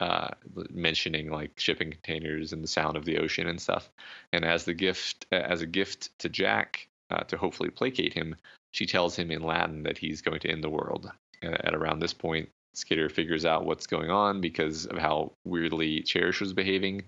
uh, 0.00 0.28
mentioning 0.70 1.30
like 1.30 1.58
shipping 1.58 1.90
containers 1.90 2.52
and 2.52 2.62
the 2.62 2.68
sound 2.68 2.96
of 2.96 3.04
the 3.04 3.18
ocean 3.18 3.48
and 3.48 3.60
stuff. 3.60 3.90
And 4.32 4.44
as 4.44 4.64
the 4.64 4.74
gift, 4.74 5.26
as 5.32 5.60
a 5.60 5.66
gift 5.66 6.16
to 6.20 6.28
Jack 6.28 6.88
uh, 7.10 7.24
to 7.24 7.36
hopefully 7.36 7.70
placate 7.70 8.12
him, 8.12 8.36
she 8.70 8.86
tells 8.86 9.16
him 9.16 9.30
in 9.30 9.42
Latin 9.42 9.82
that 9.84 9.98
he's 9.98 10.22
going 10.22 10.40
to 10.40 10.50
end 10.50 10.62
the 10.62 10.70
world. 10.70 11.10
at 11.42 11.74
around 11.74 12.00
this 12.00 12.14
point, 12.14 12.48
Skitter 12.74 13.08
figures 13.08 13.44
out 13.44 13.64
what's 13.64 13.86
going 13.86 14.10
on 14.10 14.40
because 14.40 14.86
of 14.86 14.98
how 14.98 15.32
weirdly 15.44 16.02
Cherish 16.02 16.40
was 16.40 16.52
behaving, 16.52 17.04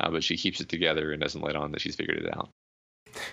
uh, 0.00 0.10
but 0.10 0.24
she 0.24 0.36
keeps 0.36 0.60
it 0.60 0.68
together 0.68 1.12
and 1.12 1.22
doesn't 1.22 1.42
let 1.42 1.56
on 1.56 1.72
that 1.72 1.80
she's 1.80 1.96
figured 1.96 2.18
it 2.18 2.36
out. 2.36 2.50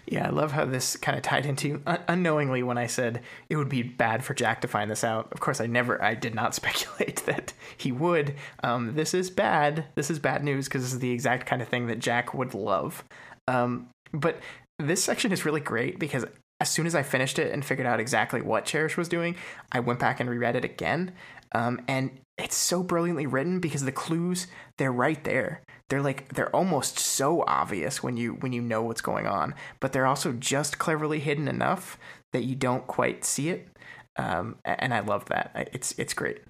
Yeah, 0.06 0.28
I 0.28 0.30
love 0.30 0.52
how 0.52 0.66
this 0.66 0.96
kind 0.96 1.18
of 1.18 1.24
tied 1.24 1.46
into 1.46 1.82
un- 1.86 2.04
unknowingly 2.08 2.64
when 2.64 2.78
I 2.78 2.88
said 2.88 3.22
it 3.50 3.56
would 3.56 3.70
be 3.70 3.84
bad 3.84 4.24
for 4.24 4.34
Jack 4.34 4.62
to 4.62 4.68
find 4.68 4.90
this 4.90 5.04
out. 5.04 5.32
Of 5.32 5.40
course, 5.40 5.62
I 5.62 5.68
never, 5.68 6.02
I 6.04 6.16
did 6.16 6.36
not 6.36 6.56
speculate 6.56 7.26
that 7.26 7.54
he 7.78 7.92
would. 7.92 8.36
Um, 8.64 8.96
this 8.96 9.14
is 9.14 9.30
bad. 9.30 9.86
This 9.96 10.10
is 10.10 10.20
bad 10.20 10.44
news 10.44 10.68
because 10.68 10.84
this 10.84 10.94
is 10.94 11.00
the 11.00 11.12
exact 11.12 11.46
kind 11.46 11.62
of 11.62 11.68
thing 11.68 11.88
that 11.88 12.00
Jack 12.00 12.34
would 12.34 12.54
love. 12.54 13.04
Um, 13.48 13.90
but 14.14 14.40
this 14.80 15.04
section 15.04 15.32
is 15.32 15.46
really 15.46 15.62
great 15.62 16.00
because 16.00 16.26
as 16.60 16.70
soon 16.70 16.86
as 16.86 16.96
I 16.96 17.04
finished 17.04 17.40
it 17.40 17.52
and 17.52 17.66
figured 17.66 17.88
out 17.88 18.00
exactly 18.00 18.42
what 18.42 18.66
Cherish 18.66 18.96
was 18.96 19.10
doing, 19.10 19.36
I 19.72 19.80
went 19.80 20.00
back 20.00 20.20
and 20.20 20.30
reread 20.30 20.56
it 20.56 20.64
again. 20.64 21.12
Um, 21.54 21.82
and 21.88 22.12
it's 22.38 22.56
so 22.56 22.84
brilliantly 22.84 23.28
written 23.28 23.60
because 23.60 23.84
the 23.84 23.92
clues 23.92 24.48
they're 24.78 24.92
right 24.92 25.24
there 25.24 25.62
they're 25.90 26.02
like 26.02 26.34
they're 26.34 26.56
almost 26.56 26.98
so 26.98 27.44
obvious 27.48 28.02
when 28.02 28.18
you 28.18 28.34
when 28.36 28.54
you 28.54 28.62
know 28.62 28.82
what's 28.82 29.02
going 29.02 29.28
on 29.28 29.54
but 29.80 29.94
they're 29.94 30.06
also 30.06 30.34
just 30.34 30.80
cleverly 30.80 31.20
hidden 31.20 31.48
enough 31.48 31.98
that 32.32 32.44
you 32.44 32.56
don't 32.56 32.88
quite 32.88 33.24
see 33.24 33.50
it. 33.50 33.68
Um, 34.16 34.58
and 34.66 34.94
i 34.94 35.00
love 35.00 35.26
that. 35.26 35.70
It's 35.74 35.94
it's 35.98 36.14
great. 36.14 36.42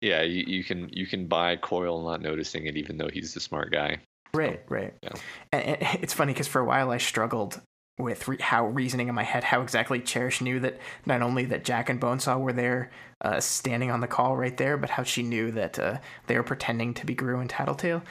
Yeah 0.00 0.22
you, 0.22 0.44
you 0.46 0.64
can 0.64 0.88
you 0.92 1.06
can 1.06 1.26
buy 1.26 1.56
coil 1.56 2.04
not 2.04 2.22
noticing 2.22 2.66
it 2.66 2.76
even 2.76 2.96
though 2.96 3.08
he's 3.12 3.34
the 3.34 3.40
smart 3.40 3.72
guy. 3.72 3.98
Right 4.34 4.62
right. 4.68 4.94
yeah. 5.02 5.12
and, 5.52 5.78
it's 6.02 6.14
funny 6.14 6.32
because 6.32 6.48
for 6.48 6.60
a 6.60 6.64
while 6.64 6.90
i 6.90 6.98
struggled 6.98 7.60
with 7.98 8.26
re- 8.26 8.38
how 8.40 8.66
reasoning 8.66 9.08
in 9.08 9.14
my 9.14 9.22
head 9.22 9.44
how 9.44 9.60
exactly 9.60 10.00
Cherish 10.00 10.40
knew 10.40 10.58
that 10.60 10.78
not 11.06 11.22
only 11.22 11.44
that 11.46 11.64
Jack 11.64 11.88
and 11.88 12.00
Bonesaw 12.00 12.40
were 12.40 12.52
there 12.52 12.90
uh, 13.20 13.40
standing 13.40 13.90
on 13.90 14.00
the 14.00 14.06
call 14.06 14.36
right 14.36 14.56
there, 14.56 14.76
but 14.76 14.90
how 14.90 15.02
she 15.02 15.22
knew 15.22 15.50
that 15.52 15.78
uh, 15.78 15.98
they 16.26 16.36
were 16.36 16.42
pretending 16.42 16.94
to 16.94 17.06
be 17.06 17.14
Grue 17.14 17.38
and 17.38 17.50
Tattletale. 17.50 18.02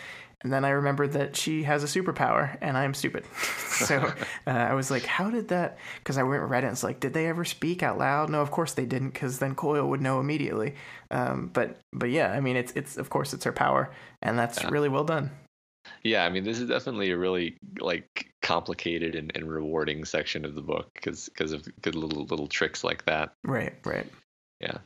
And 0.44 0.52
then 0.52 0.66
I 0.66 0.70
remembered 0.70 1.14
that 1.14 1.36
she 1.36 1.64
has 1.64 1.84
a 1.84 1.88
superpower, 1.88 2.58
and 2.62 2.76
I'm 2.76 2.94
stupid. 2.94 3.26
so 3.36 4.14
uh, 4.48 4.50
I 4.50 4.74
was 4.74 4.90
like, 4.90 5.06
"How 5.06 5.30
did 5.30 5.50
that?" 5.50 5.78
Because 6.00 6.18
I 6.18 6.24
went 6.24 6.42
and 6.42 6.50
read 6.50 6.64
it. 6.64 6.68
And 6.68 6.74
it's 6.74 6.84
like, 6.84 7.00
did 7.00 7.14
they 7.14 7.28
ever 7.28 7.46
speak 7.46 7.84
out 7.84 7.98
loud? 7.98 8.30
No, 8.30 8.42
of 8.42 8.52
course 8.52 8.74
they 8.74 8.86
didn't, 8.86 9.12
because 9.12 9.40
then 9.40 9.56
Coil 9.56 9.88
would 9.90 10.02
know 10.02 10.20
immediately. 10.20 10.76
Um, 11.12 11.50
but 11.54 11.80
but 11.94 12.10
yeah, 12.10 12.32
I 12.32 12.40
mean, 12.40 12.56
it's 12.56 12.72
it's 12.74 12.98
of 12.98 13.10
course 13.10 13.34
it's 13.34 13.44
her 13.44 13.52
power, 13.52 13.92
and 14.22 14.38
that's 14.38 14.62
yeah. 14.62 14.70
really 14.70 14.90
well 14.90 15.04
done. 15.04 15.32
Yeah, 16.04 16.26
I 16.26 16.30
mean, 16.30 16.44
this 16.44 16.60
is 16.60 16.70
definitely 16.70 17.12
a 17.12 17.18
really 17.18 17.58
like 17.80 18.32
complicated 18.42 19.16
and, 19.16 19.32
and 19.36 19.50
rewarding 19.50 20.06
section 20.06 20.46
of 20.46 20.56
the 20.56 20.62
book 20.62 20.90
because 20.94 21.30
because 21.30 21.52
of 21.52 21.68
good 21.82 21.96
little 21.96 22.26
little 22.26 22.48
tricks 22.48 22.84
like 22.84 23.06
that. 23.06 23.34
Right, 23.44 23.74
right. 23.86 24.08
Yeah. 24.60 24.78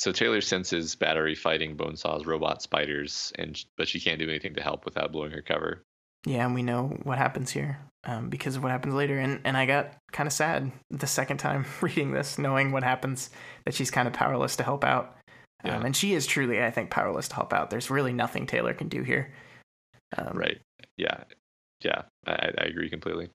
So 0.00 0.12
Taylor 0.12 0.40
senses 0.40 0.94
Battery 0.94 1.34
fighting 1.34 1.76
Bonesaw's, 1.76 2.24
robot 2.24 2.62
spiders, 2.62 3.34
and 3.38 3.62
but 3.76 3.86
she 3.86 4.00
can't 4.00 4.18
do 4.18 4.30
anything 4.30 4.54
to 4.54 4.62
help 4.62 4.86
without 4.86 5.12
blowing 5.12 5.30
her 5.32 5.42
cover. 5.42 5.82
Yeah, 6.24 6.46
and 6.46 6.54
we 6.54 6.62
know 6.62 6.96
what 7.02 7.18
happens 7.18 7.50
here 7.50 7.78
um, 8.04 8.30
because 8.30 8.56
of 8.56 8.62
what 8.62 8.72
happens 8.72 8.94
later. 8.94 9.18
And 9.18 9.42
and 9.44 9.58
I 9.58 9.66
got 9.66 9.92
kind 10.10 10.26
of 10.26 10.32
sad 10.32 10.72
the 10.88 11.06
second 11.06 11.36
time 11.36 11.66
reading 11.82 12.12
this, 12.12 12.38
knowing 12.38 12.72
what 12.72 12.82
happens 12.82 13.28
that 13.66 13.74
she's 13.74 13.90
kind 13.90 14.08
of 14.08 14.14
powerless 14.14 14.56
to 14.56 14.62
help 14.62 14.84
out. 14.84 15.18
Um, 15.64 15.84
and 15.84 15.94
she 15.94 16.14
is 16.14 16.26
truly, 16.26 16.64
I 16.64 16.70
think, 16.70 16.88
powerless 16.88 17.28
to 17.28 17.34
help 17.34 17.52
out. 17.52 17.68
There's 17.68 17.90
really 17.90 18.14
nothing 18.14 18.46
Taylor 18.46 18.72
can 18.72 18.88
do 18.88 19.02
here. 19.02 19.34
Um, 20.16 20.34
right. 20.34 20.62
Yeah. 20.96 21.24
Yeah. 21.84 22.04
I, 22.26 22.52
I 22.56 22.64
agree 22.64 22.88
completely. 22.88 23.28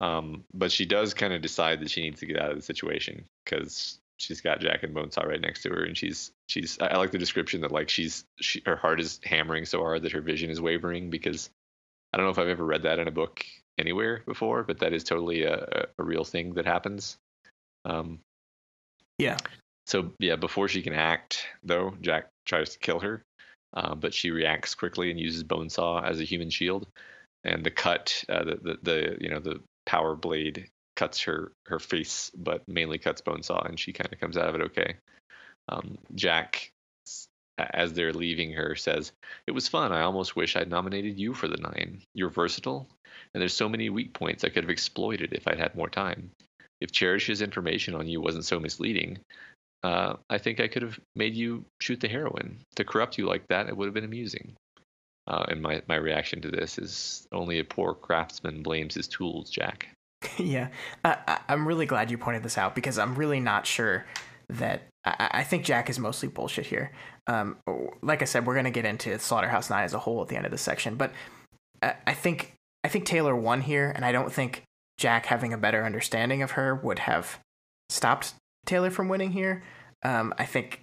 Um, 0.00 0.42
but 0.52 0.72
she 0.72 0.86
does 0.86 1.14
kind 1.14 1.32
of 1.32 1.40
decide 1.40 1.78
that 1.78 1.90
she 1.90 2.02
needs 2.02 2.18
to 2.18 2.26
get 2.26 2.40
out 2.40 2.50
of 2.50 2.56
the 2.56 2.62
situation 2.62 3.24
because 3.44 4.00
she's 4.18 4.40
got 4.40 4.60
Jack 4.60 4.82
and 4.82 4.94
Bonesaw 4.94 5.26
right 5.26 5.40
next 5.40 5.62
to 5.62 5.70
her, 5.70 5.84
and 5.84 5.96
she's 5.96 6.32
she's. 6.48 6.78
I 6.80 6.96
like 6.96 7.10
the 7.10 7.18
description 7.18 7.62
that 7.62 7.72
like 7.72 7.88
she's 7.88 8.24
she, 8.40 8.62
her 8.66 8.76
heart 8.76 9.00
is 9.00 9.20
hammering 9.24 9.64
so 9.64 9.80
hard 9.80 10.02
that 10.02 10.12
her 10.12 10.20
vision 10.20 10.50
is 10.50 10.60
wavering 10.60 11.08
because 11.10 11.50
I 12.12 12.16
don't 12.16 12.26
know 12.26 12.30
if 12.30 12.38
I've 12.38 12.48
ever 12.48 12.64
read 12.64 12.82
that 12.82 12.98
in 12.98 13.08
a 13.08 13.12
book 13.12 13.44
anywhere 13.78 14.22
before, 14.26 14.64
but 14.64 14.80
that 14.80 14.92
is 14.92 15.04
totally 15.04 15.44
a, 15.44 15.86
a 15.98 16.02
real 16.02 16.24
thing 16.24 16.54
that 16.54 16.66
happens. 16.66 17.16
Um, 17.84 18.20
yeah. 19.18 19.38
So 19.86 20.12
yeah, 20.18 20.36
before 20.36 20.68
she 20.68 20.82
can 20.82 20.92
act, 20.92 21.46
though, 21.62 21.94
Jack 22.00 22.28
tries 22.44 22.70
to 22.70 22.78
kill 22.78 23.00
her, 23.00 23.22
uh, 23.74 23.94
but 23.94 24.12
she 24.12 24.30
reacts 24.30 24.74
quickly 24.74 25.10
and 25.10 25.18
uses 25.18 25.44
Bonesaw 25.44 26.04
as 26.04 26.20
a 26.20 26.24
human 26.24 26.50
shield. 26.50 26.86
And 27.44 27.64
the 27.64 27.70
cut, 27.70 28.24
uh, 28.28 28.44
the, 28.44 28.56
the 28.56 28.78
the 28.82 29.16
you 29.20 29.30
know 29.30 29.38
the 29.38 29.60
power 29.86 30.16
blade 30.16 30.68
cuts 30.98 31.20
her 31.22 31.52
her 31.66 31.78
face, 31.78 32.30
but 32.36 32.66
mainly 32.66 32.98
cuts 32.98 33.22
Bonesaw, 33.22 33.64
and 33.66 33.78
she 33.78 33.92
kind 33.92 34.12
of 34.12 34.18
comes 34.18 34.36
out 34.36 34.48
of 34.48 34.56
it 34.56 34.62
okay. 34.62 34.96
Um, 35.68 35.96
Jack, 36.14 36.72
as 37.58 37.92
they're 37.92 38.12
leaving 38.12 38.52
her, 38.52 38.74
says, 38.74 39.12
"It 39.46 39.52
was 39.52 39.68
fun. 39.68 39.92
I 39.92 40.02
almost 40.02 40.34
wish 40.34 40.56
I'd 40.56 40.68
nominated 40.68 41.18
you 41.18 41.34
for 41.34 41.46
the 41.46 41.56
nine. 41.56 42.02
You're 42.14 42.30
versatile, 42.30 42.88
and 43.32 43.40
there's 43.40 43.54
so 43.54 43.68
many 43.68 43.90
weak 43.90 44.12
points 44.12 44.42
I 44.42 44.48
could 44.48 44.64
have 44.64 44.70
exploited 44.70 45.32
if 45.32 45.46
I'd 45.46 45.60
had 45.60 45.76
more 45.76 45.88
time. 45.88 46.32
If 46.80 46.90
Cherish's 46.90 47.42
information 47.42 47.94
on 47.94 48.08
you 48.08 48.20
wasn't 48.20 48.44
so 48.44 48.58
misleading, 48.58 49.18
uh, 49.84 50.14
I 50.28 50.38
think 50.38 50.58
I 50.58 50.66
could 50.66 50.82
have 50.82 50.98
made 51.14 51.34
you 51.34 51.64
shoot 51.80 52.00
the 52.00 52.08
heroine. 52.08 52.58
To 52.74 52.84
corrupt 52.84 53.18
you 53.18 53.26
like 53.26 53.46
that, 53.48 53.68
it 53.68 53.76
would 53.76 53.86
have 53.86 53.94
been 53.94 54.04
amusing. 54.04 54.54
Uh, 55.28 55.44
and 55.48 55.62
my, 55.62 55.82
my 55.88 55.96
reaction 55.96 56.40
to 56.40 56.50
this 56.50 56.78
is 56.78 57.26
only 57.32 57.58
a 57.58 57.64
poor 57.64 57.94
craftsman 57.94 58.62
blames 58.62 58.94
his 58.94 59.06
tools, 59.06 59.50
Jack. 59.50 59.88
yeah, 60.38 60.68
I, 61.04 61.38
I'm 61.48 61.66
really 61.66 61.86
glad 61.86 62.10
you 62.10 62.18
pointed 62.18 62.42
this 62.42 62.58
out 62.58 62.74
because 62.74 62.98
I'm 62.98 63.14
really 63.14 63.40
not 63.40 63.66
sure 63.66 64.06
that 64.48 64.82
I, 65.04 65.28
I 65.30 65.44
think 65.44 65.64
Jack 65.64 65.90
is 65.90 65.98
mostly 65.98 66.28
bullshit 66.28 66.66
here. 66.66 66.92
Um, 67.26 67.56
like 68.02 68.22
I 68.22 68.24
said, 68.24 68.46
we're 68.46 68.54
gonna 68.54 68.70
get 68.70 68.84
into 68.84 69.18
Slaughterhouse 69.18 69.70
Nine 69.70 69.84
as 69.84 69.94
a 69.94 69.98
whole 69.98 70.22
at 70.22 70.28
the 70.28 70.36
end 70.36 70.46
of 70.46 70.52
the 70.52 70.58
section, 70.58 70.96
but 70.96 71.12
I, 71.82 71.94
I 72.06 72.14
think 72.14 72.54
I 72.84 72.88
think 72.88 73.04
Taylor 73.04 73.36
won 73.36 73.60
here, 73.60 73.92
and 73.94 74.04
I 74.04 74.12
don't 74.12 74.32
think 74.32 74.62
Jack 74.98 75.26
having 75.26 75.52
a 75.52 75.58
better 75.58 75.84
understanding 75.84 76.42
of 76.42 76.52
her 76.52 76.74
would 76.74 77.00
have 77.00 77.38
stopped 77.88 78.34
Taylor 78.66 78.90
from 78.90 79.08
winning 79.08 79.32
here. 79.32 79.62
Um, 80.04 80.34
I 80.38 80.44
think 80.44 80.80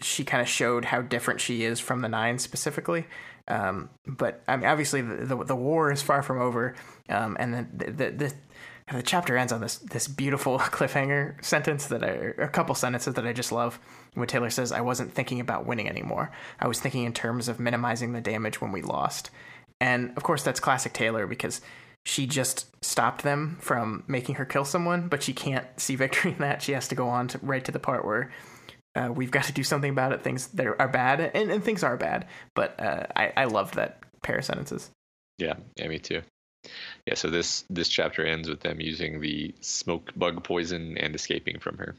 she 0.00 0.24
kind 0.24 0.40
of 0.40 0.48
showed 0.48 0.86
how 0.86 1.02
different 1.02 1.40
she 1.40 1.64
is 1.64 1.80
from 1.80 2.00
the 2.00 2.08
nine 2.08 2.38
specifically. 2.38 3.06
Um, 3.48 3.90
but 4.06 4.42
I 4.46 4.56
mean, 4.56 4.66
obviously, 4.66 5.02
the, 5.02 5.26
the, 5.26 5.44
the 5.44 5.56
war 5.56 5.90
is 5.90 6.02
far 6.02 6.22
from 6.22 6.40
over, 6.40 6.74
um, 7.08 7.36
and 7.40 7.68
the, 7.78 7.90
the, 7.90 8.10
the 8.10 8.34
the 8.92 9.02
chapter 9.02 9.36
ends 9.36 9.52
on 9.52 9.60
this 9.60 9.78
this 9.78 10.08
beautiful 10.08 10.58
cliffhanger 10.58 11.42
sentence 11.44 11.86
that 11.86 12.02
I, 12.02 12.42
a 12.42 12.48
couple 12.48 12.74
sentences 12.74 13.14
that 13.14 13.26
I 13.26 13.32
just 13.32 13.52
love. 13.52 13.78
When 14.14 14.26
Taylor 14.26 14.50
says, 14.50 14.72
"I 14.72 14.80
wasn't 14.80 15.12
thinking 15.12 15.40
about 15.40 15.66
winning 15.66 15.88
anymore. 15.88 16.30
I 16.58 16.68
was 16.68 16.80
thinking 16.80 17.04
in 17.04 17.12
terms 17.12 17.48
of 17.48 17.60
minimizing 17.60 18.12
the 18.12 18.20
damage 18.20 18.60
when 18.60 18.72
we 18.72 18.82
lost." 18.82 19.30
And 19.80 20.12
of 20.16 20.22
course, 20.22 20.42
that's 20.42 20.60
classic 20.60 20.92
Taylor 20.92 21.26
because 21.26 21.60
she 22.04 22.26
just 22.26 22.66
stopped 22.84 23.22
them 23.22 23.58
from 23.60 24.04
making 24.06 24.36
her 24.36 24.44
kill 24.44 24.64
someone, 24.64 25.08
but 25.08 25.22
she 25.22 25.32
can't 25.32 25.66
see 25.78 25.96
victory 25.96 26.32
in 26.32 26.38
that. 26.38 26.62
She 26.62 26.72
has 26.72 26.88
to 26.88 26.94
go 26.94 27.08
on 27.08 27.28
to 27.28 27.38
right 27.42 27.64
to 27.64 27.72
the 27.72 27.78
part 27.78 28.04
where 28.04 28.30
uh, 28.96 29.12
we've 29.14 29.30
got 29.30 29.44
to 29.44 29.52
do 29.52 29.62
something 29.62 29.90
about 29.90 30.12
it. 30.12 30.22
Things 30.22 30.48
that 30.48 30.66
are 30.66 30.88
bad, 30.88 31.20
and, 31.20 31.50
and 31.50 31.62
things 31.62 31.84
are 31.84 31.96
bad. 31.96 32.26
But 32.54 32.78
uh, 32.80 33.06
I, 33.14 33.32
I 33.36 33.44
loved 33.44 33.74
that 33.74 34.02
pair 34.22 34.38
of 34.38 34.44
sentences. 34.44 34.90
Yeah, 35.38 35.54
yeah, 35.76 35.88
me 35.88 35.98
too. 35.98 36.22
Yeah, 37.06 37.14
so 37.14 37.30
this 37.30 37.64
this 37.70 37.88
chapter 37.88 38.24
ends 38.24 38.48
with 38.48 38.60
them 38.60 38.80
using 38.80 39.20
the 39.20 39.54
smoke 39.60 40.12
bug 40.14 40.44
poison 40.44 40.96
and 40.98 41.14
escaping 41.14 41.58
from 41.58 41.78
her. 41.78 41.96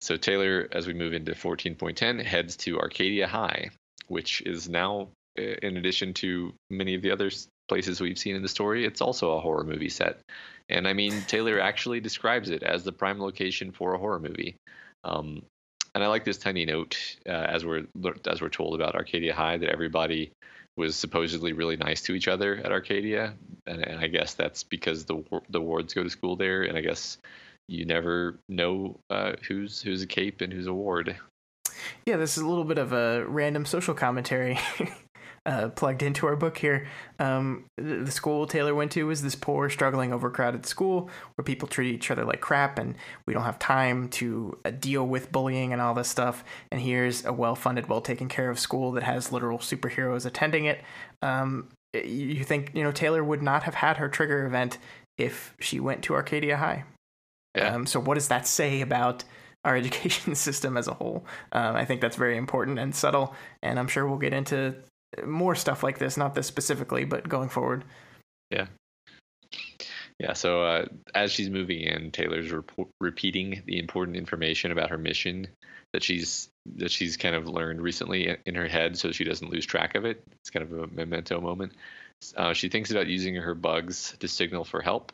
So 0.00 0.16
Taylor, 0.16 0.68
as 0.72 0.86
we 0.86 0.92
move 0.92 1.14
into 1.14 1.32
14.10, 1.32 2.22
heads 2.22 2.56
to 2.58 2.78
Arcadia 2.78 3.26
High, 3.26 3.70
which 4.08 4.42
is 4.42 4.68
now, 4.68 5.08
uh, 5.38 5.42
in 5.42 5.78
addition 5.78 6.12
to 6.14 6.52
many 6.68 6.94
of 6.94 7.02
the 7.02 7.10
other 7.10 7.30
places 7.68 8.00
we've 8.00 8.18
seen 8.18 8.36
in 8.36 8.42
the 8.42 8.48
story, 8.48 8.84
it's 8.84 9.00
also 9.00 9.32
a 9.32 9.40
horror 9.40 9.64
movie 9.64 9.88
set. 9.88 10.18
And 10.68 10.86
I 10.86 10.92
mean, 10.92 11.22
Taylor 11.26 11.60
actually 11.60 12.00
describes 12.00 12.50
it 12.50 12.62
as 12.62 12.84
the 12.84 12.92
prime 12.92 13.20
location 13.20 13.72
for 13.72 13.94
a 13.94 13.98
horror 13.98 14.20
movie. 14.20 14.56
Um, 15.02 15.42
and 15.94 16.04
I 16.04 16.08
like 16.08 16.24
this 16.24 16.36
tiny 16.36 16.66
note 16.66 16.98
uh, 17.26 17.30
as 17.30 17.64
we're 17.64 17.86
as 18.26 18.42
we're 18.42 18.50
told 18.50 18.74
about 18.74 18.94
Arcadia 18.94 19.34
High 19.34 19.56
that 19.56 19.70
everybody 19.70 20.30
was 20.76 20.96
supposedly 20.96 21.52
really 21.52 21.76
nice 21.76 22.02
to 22.02 22.14
each 22.14 22.28
other 22.28 22.56
at 22.56 22.72
Arcadia, 22.72 23.34
and, 23.66 23.82
and 23.82 24.00
I 24.00 24.06
guess 24.08 24.34
that's 24.34 24.62
because 24.62 25.04
the 25.04 25.22
the 25.48 25.60
wards 25.60 25.94
go 25.94 26.02
to 26.02 26.10
school 26.10 26.36
there, 26.36 26.62
and 26.62 26.76
I 26.76 26.80
guess 26.80 27.18
you 27.68 27.84
never 27.84 28.38
know 28.48 29.00
uh, 29.10 29.32
who's 29.46 29.80
who's 29.80 30.02
a 30.02 30.06
cape 30.06 30.40
and 30.40 30.52
who's 30.52 30.66
a 30.66 30.74
ward. 30.74 31.16
Yeah, 32.04 32.16
this 32.16 32.36
is 32.36 32.42
a 32.42 32.48
little 32.48 32.64
bit 32.64 32.78
of 32.78 32.92
a 32.92 33.24
random 33.26 33.66
social 33.66 33.94
commentary 33.94 34.58
uh, 35.46 35.68
plugged 35.68 36.02
into 36.02 36.26
our 36.26 36.36
book 36.36 36.58
here. 36.58 36.86
Um, 37.20 37.64
the 37.76 38.10
school 38.10 38.46
Taylor 38.46 38.74
went 38.74 38.92
to 38.92 39.06
was 39.06 39.22
this 39.22 39.36
poor, 39.36 39.70
struggling, 39.70 40.12
overcrowded 40.12 40.66
school 40.66 41.08
where 41.36 41.44
people 41.44 41.68
treat 41.68 41.94
each 41.94 42.10
other 42.10 42.24
like 42.24 42.40
crap, 42.40 42.78
and 42.78 42.96
we 43.26 43.32
don't 43.32 43.44
have 43.44 43.58
time 43.58 44.08
to 44.10 44.58
uh, 44.64 44.70
deal 44.70 45.06
with 45.06 45.30
bullying 45.30 45.72
and 45.72 45.80
all 45.80 45.94
this 45.94 46.08
stuff. 46.08 46.44
And 46.72 46.80
here's 46.80 47.24
a 47.24 47.32
well-funded, 47.32 47.88
well-taken 47.88 48.28
care 48.28 48.50
of 48.50 48.58
school 48.58 48.92
that 48.92 49.04
has 49.04 49.32
literal 49.32 49.58
superheroes 49.58 50.26
attending 50.26 50.64
it. 50.64 50.82
Um, 51.22 51.68
you 51.94 52.44
think 52.44 52.72
you 52.74 52.82
know 52.82 52.92
Taylor 52.92 53.22
would 53.22 53.40
not 53.40 53.62
have 53.62 53.74
had 53.74 53.96
her 53.98 54.08
trigger 54.08 54.44
event 54.44 54.78
if 55.16 55.54
she 55.60 55.80
went 55.80 56.02
to 56.02 56.14
Arcadia 56.14 56.56
High. 56.56 56.84
Yeah. 57.56 57.74
Um, 57.74 57.86
so 57.86 58.00
what 58.00 58.14
does 58.14 58.28
that 58.28 58.46
say 58.46 58.80
about 58.80 59.24
our 59.64 59.76
education 59.76 60.34
system 60.34 60.76
as 60.76 60.88
a 60.88 60.94
whole? 60.94 61.24
Um, 61.52 61.76
I 61.76 61.84
think 61.84 62.00
that's 62.00 62.16
very 62.16 62.36
important 62.36 62.80
and 62.80 62.94
subtle, 62.94 63.34
and 63.62 63.78
I'm 63.78 63.88
sure 63.88 64.06
we'll 64.08 64.18
get 64.18 64.34
into 64.34 64.74
more 65.24 65.54
stuff 65.54 65.82
like 65.82 65.98
this, 65.98 66.16
not 66.16 66.34
this 66.34 66.46
specifically, 66.46 67.04
but 67.04 67.28
going 67.28 67.48
forward. 67.48 67.84
Yeah. 68.50 68.66
Yeah, 70.18 70.32
so 70.32 70.62
uh, 70.62 70.86
as 71.14 71.30
she's 71.30 71.50
moving 71.50 71.80
in, 71.80 72.10
Taylor's 72.10 72.50
rep- 72.50 72.88
repeating 73.00 73.62
the 73.66 73.78
important 73.78 74.16
information 74.16 74.72
about 74.72 74.88
her 74.88 74.96
mission 74.96 75.46
that 75.92 76.02
she's 76.02 76.48
that 76.76 76.90
she's 76.90 77.16
kind 77.16 77.34
of 77.34 77.48
learned 77.48 77.80
recently 77.80 78.36
in 78.46 78.54
her 78.54 78.66
head, 78.66 78.98
so 78.98 79.12
she 79.12 79.24
doesn't 79.24 79.50
lose 79.50 79.66
track 79.66 79.94
of 79.94 80.04
it. 80.04 80.22
It's 80.40 80.50
kind 80.50 80.64
of 80.64 80.72
a 80.72 80.86
memento 80.88 81.40
moment. 81.40 81.72
Uh, 82.34 82.54
she 82.54 82.68
thinks 82.68 82.90
about 82.90 83.06
using 83.06 83.34
her 83.34 83.54
bugs 83.54 84.16
to 84.20 84.26
signal 84.26 84.64
for 84.64 84.80
help, 84.80 85.12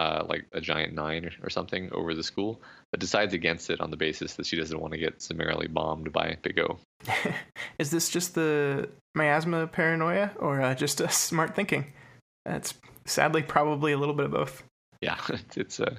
uh, 0.00 0.24
like 0.26 0.46
a 0.52 0.62
giant 0.62 0.94
nine 0.94 1.30
or 1.42 1.50
something 1.50 1.90
over 1.92 2.14
the 2.14 2.22
school, 2.22 2.62
but 2.90 3.00
decides 3.00 3.34
against 3.34 3.68
it 3.68 3.82
on 3.82 3.90
the 3.90 3.98
basis 3.98 4.34
that 4.34 4.46
she 4.46 4.56
doesn't 4.56 4.80
want 4.80 4.94
to 4.94 4.98
get 4.98 5.20
summarily 5.20 5.68
bombed 5.68 6.10
by 6.10 6.38
Big 6.40 6.58
O. 6.58 6.78
Is 7.78 7.90
this 7.90 8.08
just 8.08 8.34
the 8.34 8.88
miasma 9.14 9.66
paranoia 9.66 10.30
or 10.38 10.62
uh, 10.62 10.74
just 10.74 11.02
a 11.02 11.10
smart 11.10 11.54
thinking? 11.54 11.92
That's 12.46 12.72
sadly 13.04 13.42
probably 13.42 13.92
a 13.92 13.98
little 13.98 14.14
bit 14.14 14.24
of 14.24 14.32
both. 14.32 14.62
Yeah, 15.02 15.18
it's 15.54 15.80
uh, 15.80 15.96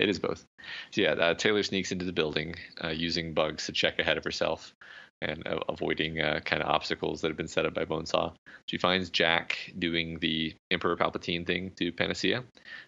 it 0.00 0.08
is 0.08 0.18
both. 0.18 0.44
So 0.90 1.02
yeah, 1.02 1.12
uh, 1.12 1.34
Taylor 1.34 1.62
sneaks 1.62 1.92
into 1.92 2.04
the 2.04 2.12
building 2.12 2.56
uh, 2.82 2.88
using 2.88 3.32
bugs 3.32 3.66
to 3.66 3.72
check 3.72 4.00
ahead 4.00 4.18
of 4.18 4.24
herself 4.24 4.74
and 5.22 5.46
uh, 5.46 5.58
avoiding 5.68 6.20
uh, 6.20 6.40
kind 6.44 6.62
of 6.62 6.68
obstacles 6.68 7.20
that 7.20 7.28
have 7.28 7.36
been 7.36 7.48
set 7.48 7.64
up 7.64 7.74
by 7.74 7.84
Bonesaw. 7.84 8.34
She 8.66 8.78
finds 8.78 9.10
Jack 9.10 9.72
doing 9.78 10.18
the 10.18 10.54
Emperor 10.70 10.96
Palpatine 10.96 11.46
thing 11.46 11.72
to 11.76 11.92
Panacea, 11.92 12.44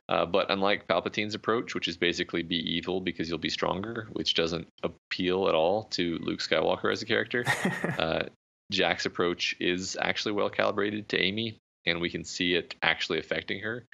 uh, 0.09 0.27
but 0.27 0.51
unlike 0.51 0.87
Palpatine's 0.87 1.35
approach, 1.35 1.75
which 1.75 1.89
is 1.89 1.97
basically 1.97 2.43
be 2.43 2.77
evil 2.77 3.01
because 3.01 3.29
you'll 3.29 3.39
be 3.39 3.49
stronger, 3.49 4.09
which 4.13 4.35
doesn't 4.35 4.69
appeal 4.83 5.49
at 5.49 5.55
all 5.55 5.85
to 5.85 6.19
Luke 6.21 6.41
Skywalker 6.41 6.93
as 6.93 7.03
a 7.03 7.07
character, 7.07 7.45
uh, 7.99 8.25
Jack's 8.71 9.07
approach 9.07 9.57
is 9.59 9.97
actually 10.01 10.33
well 10.33 10.51
calibrated 10.51 11.09
to 11.09 11.19
Amy, 11.19 11.57
and 11.87 12.01
we 12.01 12.11
can 12.11 12.25
see 12.25 12.55
it 12.55 12.75
actually 12.83 13.19
affecting 13.19 13.61
her 13.61 13.85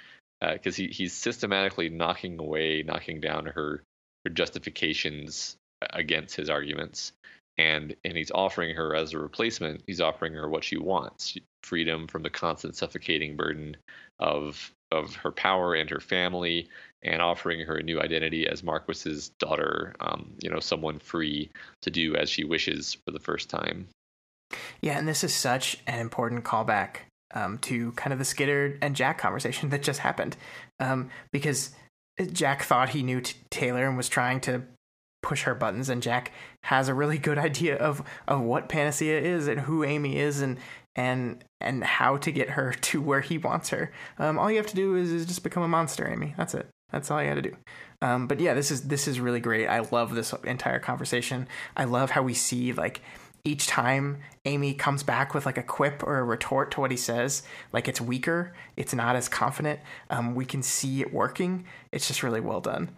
because 0.40 0.74
uh, 0.74 0.82
he, 0.82 0.89
he's 0.89 1.12
systematically 1.12 1.89
knocking 1.89 2.39
away, 2.40 2.82
knocking 2.82 3.20
down 3.20 3.47
her 3.47 3.82
her 4.24 4.31
justifications 4.31 5.56
against 5.93 6.35
his 6.35 6.48
arguments 6.48 7.12
and 7.59 7.94
and 8.05 8.16
he's 8.16 8.31
offering 8.32 8.74
her 8.74 8.94
as 8.94 9.12
a 9.12 9.18
replacement 9.18 9.82
he's 9.86 10.01
offering 10.01 10.32
her 10.32 10.48
what 10.48 10.64
she 10.64 10.76
wants 10.76 11.36
freedom 11.62 12.06
from 12.06 12.22
the 12.22 12.31
constant 12.31 12.76
suffocating 12.76 13.36
burden 13.36 13.76
of 14.18 14.72
of 14.93 15.14
her 15.16 15.32
power 15.32 15.74
and 15.74 15.90
her 15.90 16.01
family 16.01 16.68
and 17.02 17.20
offering 17.20 17.60
her 17.60 17.76
a 17.76 17.82
new 17.82 18.01
identity 18.01 18.47
as 18.47 18.62
Marquis's 18.62 19.31
daughter 19.39 19.94
um, 20.01 20.32
you 20.43 20.51
know 20.51 20.60
someone 20.60 20.98
free 20.98 21.51
to 21.82 21.90
do 21.90 22.14
as 22.16 22.31
she 22.31 22.44
wishes 22.44 22.97
for 23.05 23.10
the 23.10 23.18
first 23.18 23.51
time. 23.51 23.89
Yeah 24.81 24.98
and 24.98 25.09
this 25.09 25.24
is 25.24 25.35
such 25.35 25.78
an 25.86 25.98
important 25.98 26.44
callback 26.44 26.98
um, 27.35 27.59
to 27.59 27.93
kind 27.93 28.12
of 28.12 28.18
the 28.18 28.24
Skitter 28.24 28.78
and 28.81 28.94
Jack 28.94 29.18
conversation 29.18 29.68
that 29.70 29.82
just 29.82 30.01
happened. 30.01 30.36
Um, 30.81 31.10
because 31.32 31.70
Jack 32.32 32.62
thought 32.62 32.90
he 32.90 33.02
knew 33.02 33.20
t- 33.20 33.36
Taylor 33.51 33.86
and 33.86 33.97
was 33.97 34.09
trying 34.09 34.40
to 34.43 34.62
push 35.24 35.44
her 35.44 35.55
buttons 35.55 35.88
and 35.88 36.02
Jack 36.02 36.32
has 36.64 36.88
a 36.88 36.94
really 36.94 37.16
good 37.16 37.38
idea 37.48 37.76
of 37.76 38.02
of 38.28 38.42
what 38.42 38.68
Panacea 38.68 39.20
is 39.20 39.48
and 39.48 39.60
who 39.62 39.82
Amy 39.82 40.18
is 40.18 40.40
and 40.40 40.59
and 40.94 41.42
and 41.60 41.82
how 41.82 42.18
to 42.18 42.30
get 42.30 42.51
her 42.51 42.72
to 42.82 43.01
where 43.01 43.22
he 43.22 43.38
wants 43.38 43.70
her. 43.70 43.90
Um, 44.18 44.38
all 44.38 44.51
you 44.51 44.59
have 44.59 44.66
to 44.68 44.76
do 44.76 44.94
is, 44.94 45.10
is 45.10 45.26
just 45.26 45.42
become 45.42 45.62
a 45.62 45.68
monster, 45.68 46.06
Amy. 46.09 46.34
That's 46.36 46.55
it. 46.55 46.68
That's 46.92 47.10
all 47.10 47.20
you 47.20 47.28
got 47.28 47.34
to 47.34 47.42
do. 47.42 47.56
Um, 48.02 48.26
but 48.28 48.38
yeah, 48.38 48.55
this 48.55 48.70
is 48.70 48.82
this 48.82 49.09
is 49.09 49.18
really 49.18 49.40
great. 49.40 49.66
I 49.66 49.80
love 49.80 50.14
this 50.14 50.32
entire 50.44 50.78
conversation. 50.78 51.48
I 51.76 51.84
love 51.84 52.10
how 52.10 52.22
we 52.22 52.34
see 52.34 52.72
like 52.72 53.01
each 53.46 53.66
time 53.66 54.18
Amy 54.44 54.74
comes 54.74 55.02
back 55.02 55.34
with 55.34 55.44
like 55.44 55.59
a 55.59 55.62
quip 55.62 56.02
or 56.02 56.18
a 56.18 56.24
retort 56.24 56.70
to 56.72 56.80
what 56.80 56.90
he 56.90 56.96
says, 56.96 57.42
like 57.72 57.88
it's 57.88 58.01
weaker, 58.01 58.55
it's 58.76 58.94
not 58.94 59.16
as 59.16 59.28
confident. 59.28 59.80
Um, 60.09 60.34
we 60.34 60.46
can 60.46 60.62
see 60.62 61.02
it 61.02 61.12
working. 61.12 61.64
It's 61.92 62.09
just 62.09 62.22
really 62.22 62.40
well 62.40 62.60
done. 62.60 62.90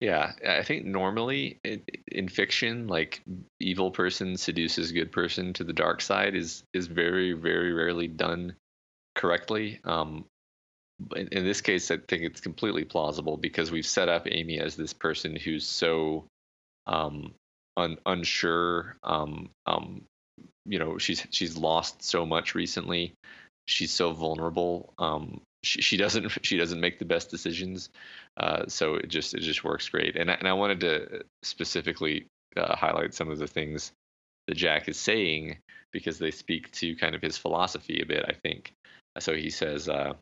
Yeah, 0.00 0.32
I 0.46 0.62
think 0.64 0.84
normally 0.84 1.60
in, 1.64 1.82
in 2.08 2.28
fiction, 2.28 2.88
like 2.88 3.22
evil 3.60 3.90
person 3.90 4.36
seduces 4.36 4.92
good 4.92 5.12
person 5.12 5.52
to 5.54 5.64
the 5.64 5.72
dark 5.72 6.02
side 6.02 6.34
is 6.34 6.62
is 6.74 6.86
very 6.88 7.32
very 7.32 7.72
rarely 7.72 8.08
done 8.08 8.54
correctly. 9.14 9.80
Um, 9.84 10.26
in, 11.16 11.28
in 11.28 11.44
this 11.44 11.60
case, 11.60 11.90
I 11.90 11.96
think 11.96 12.22
it's 12.22 12.40
completely 12.40 12.84
plausible 12.84 13.36
because 13.36 13.70
we've 13.70 13.86
set 13.86 14.08
up 14.08 14.26
Amy 14.30 14.58
as 14.58 14.76
this 14.76 14.92
person 14.92 15.36
who's 15.36 15.66
so 15.66 16.26
um, 16.86 17.34
un, 17.76 17.98
unsure. 18.06 18.96
Um, 19.02 19.50
um, 19.66 20.02
you 20.66 20.78
know, 20.78 20.98
she's 20.98 21.26
she's 21.30 21.56
lost 21.56 22.02
so 22.02 22.26
much 22.26 22.54
recently. 22.54 23.14
She's 23.66 23.92
so 23.92 24.12
vulnerable. 24.12 24.92
Um, 24.98 25.40
she, 25.64 25.82
she 25.82 25.96
doesn't 25.96 26.30
she 26.42 26.56
doesn't 26.56 26.80
make 26.80 26.98
the 26.98 27.04
best 27.04 27.30
decisions. 27.30 27.90
Uh, 28.36 28.64
so 28.68 28.94
it 28.94 29.08
just 29.08 29.34
it 29.34 29.40
just 29.40 29.64
works 29.64 29.88
great. 29.88 30.16
And 30.16 30.30
I, 30.30 30.34
and 30.34 30.48
I 30.48 30.52
wanted 30.52 30.80
to 30.80 31.22
specifically 31.42 32.26
uh, 32.56 32.76
highlight 32.76 33.14
some 33.14 33.30
of 33.30 33.38
the 33.38 33.46
things 33.46 33.92
that 34.46 34.56
Jack 34.56 34.88
is 34.88 34.98
saying 34.98 35.56
because 35.92 36.18
they 36.18 36.30
speak 36.30 36.70
to 36.72 36.96
kind 36.96 37.14
of 37.14 37.22
his 37.22 37.38
philosophy 37.38 38.00
a 38.00 38.06
bit. 38.06 38.24
I 38.28 38.32
think. 38.32 38.72
So 39.18 39.34
he 39.34 39.50
says. 39.50 39.88
Uh, 39.88 40.14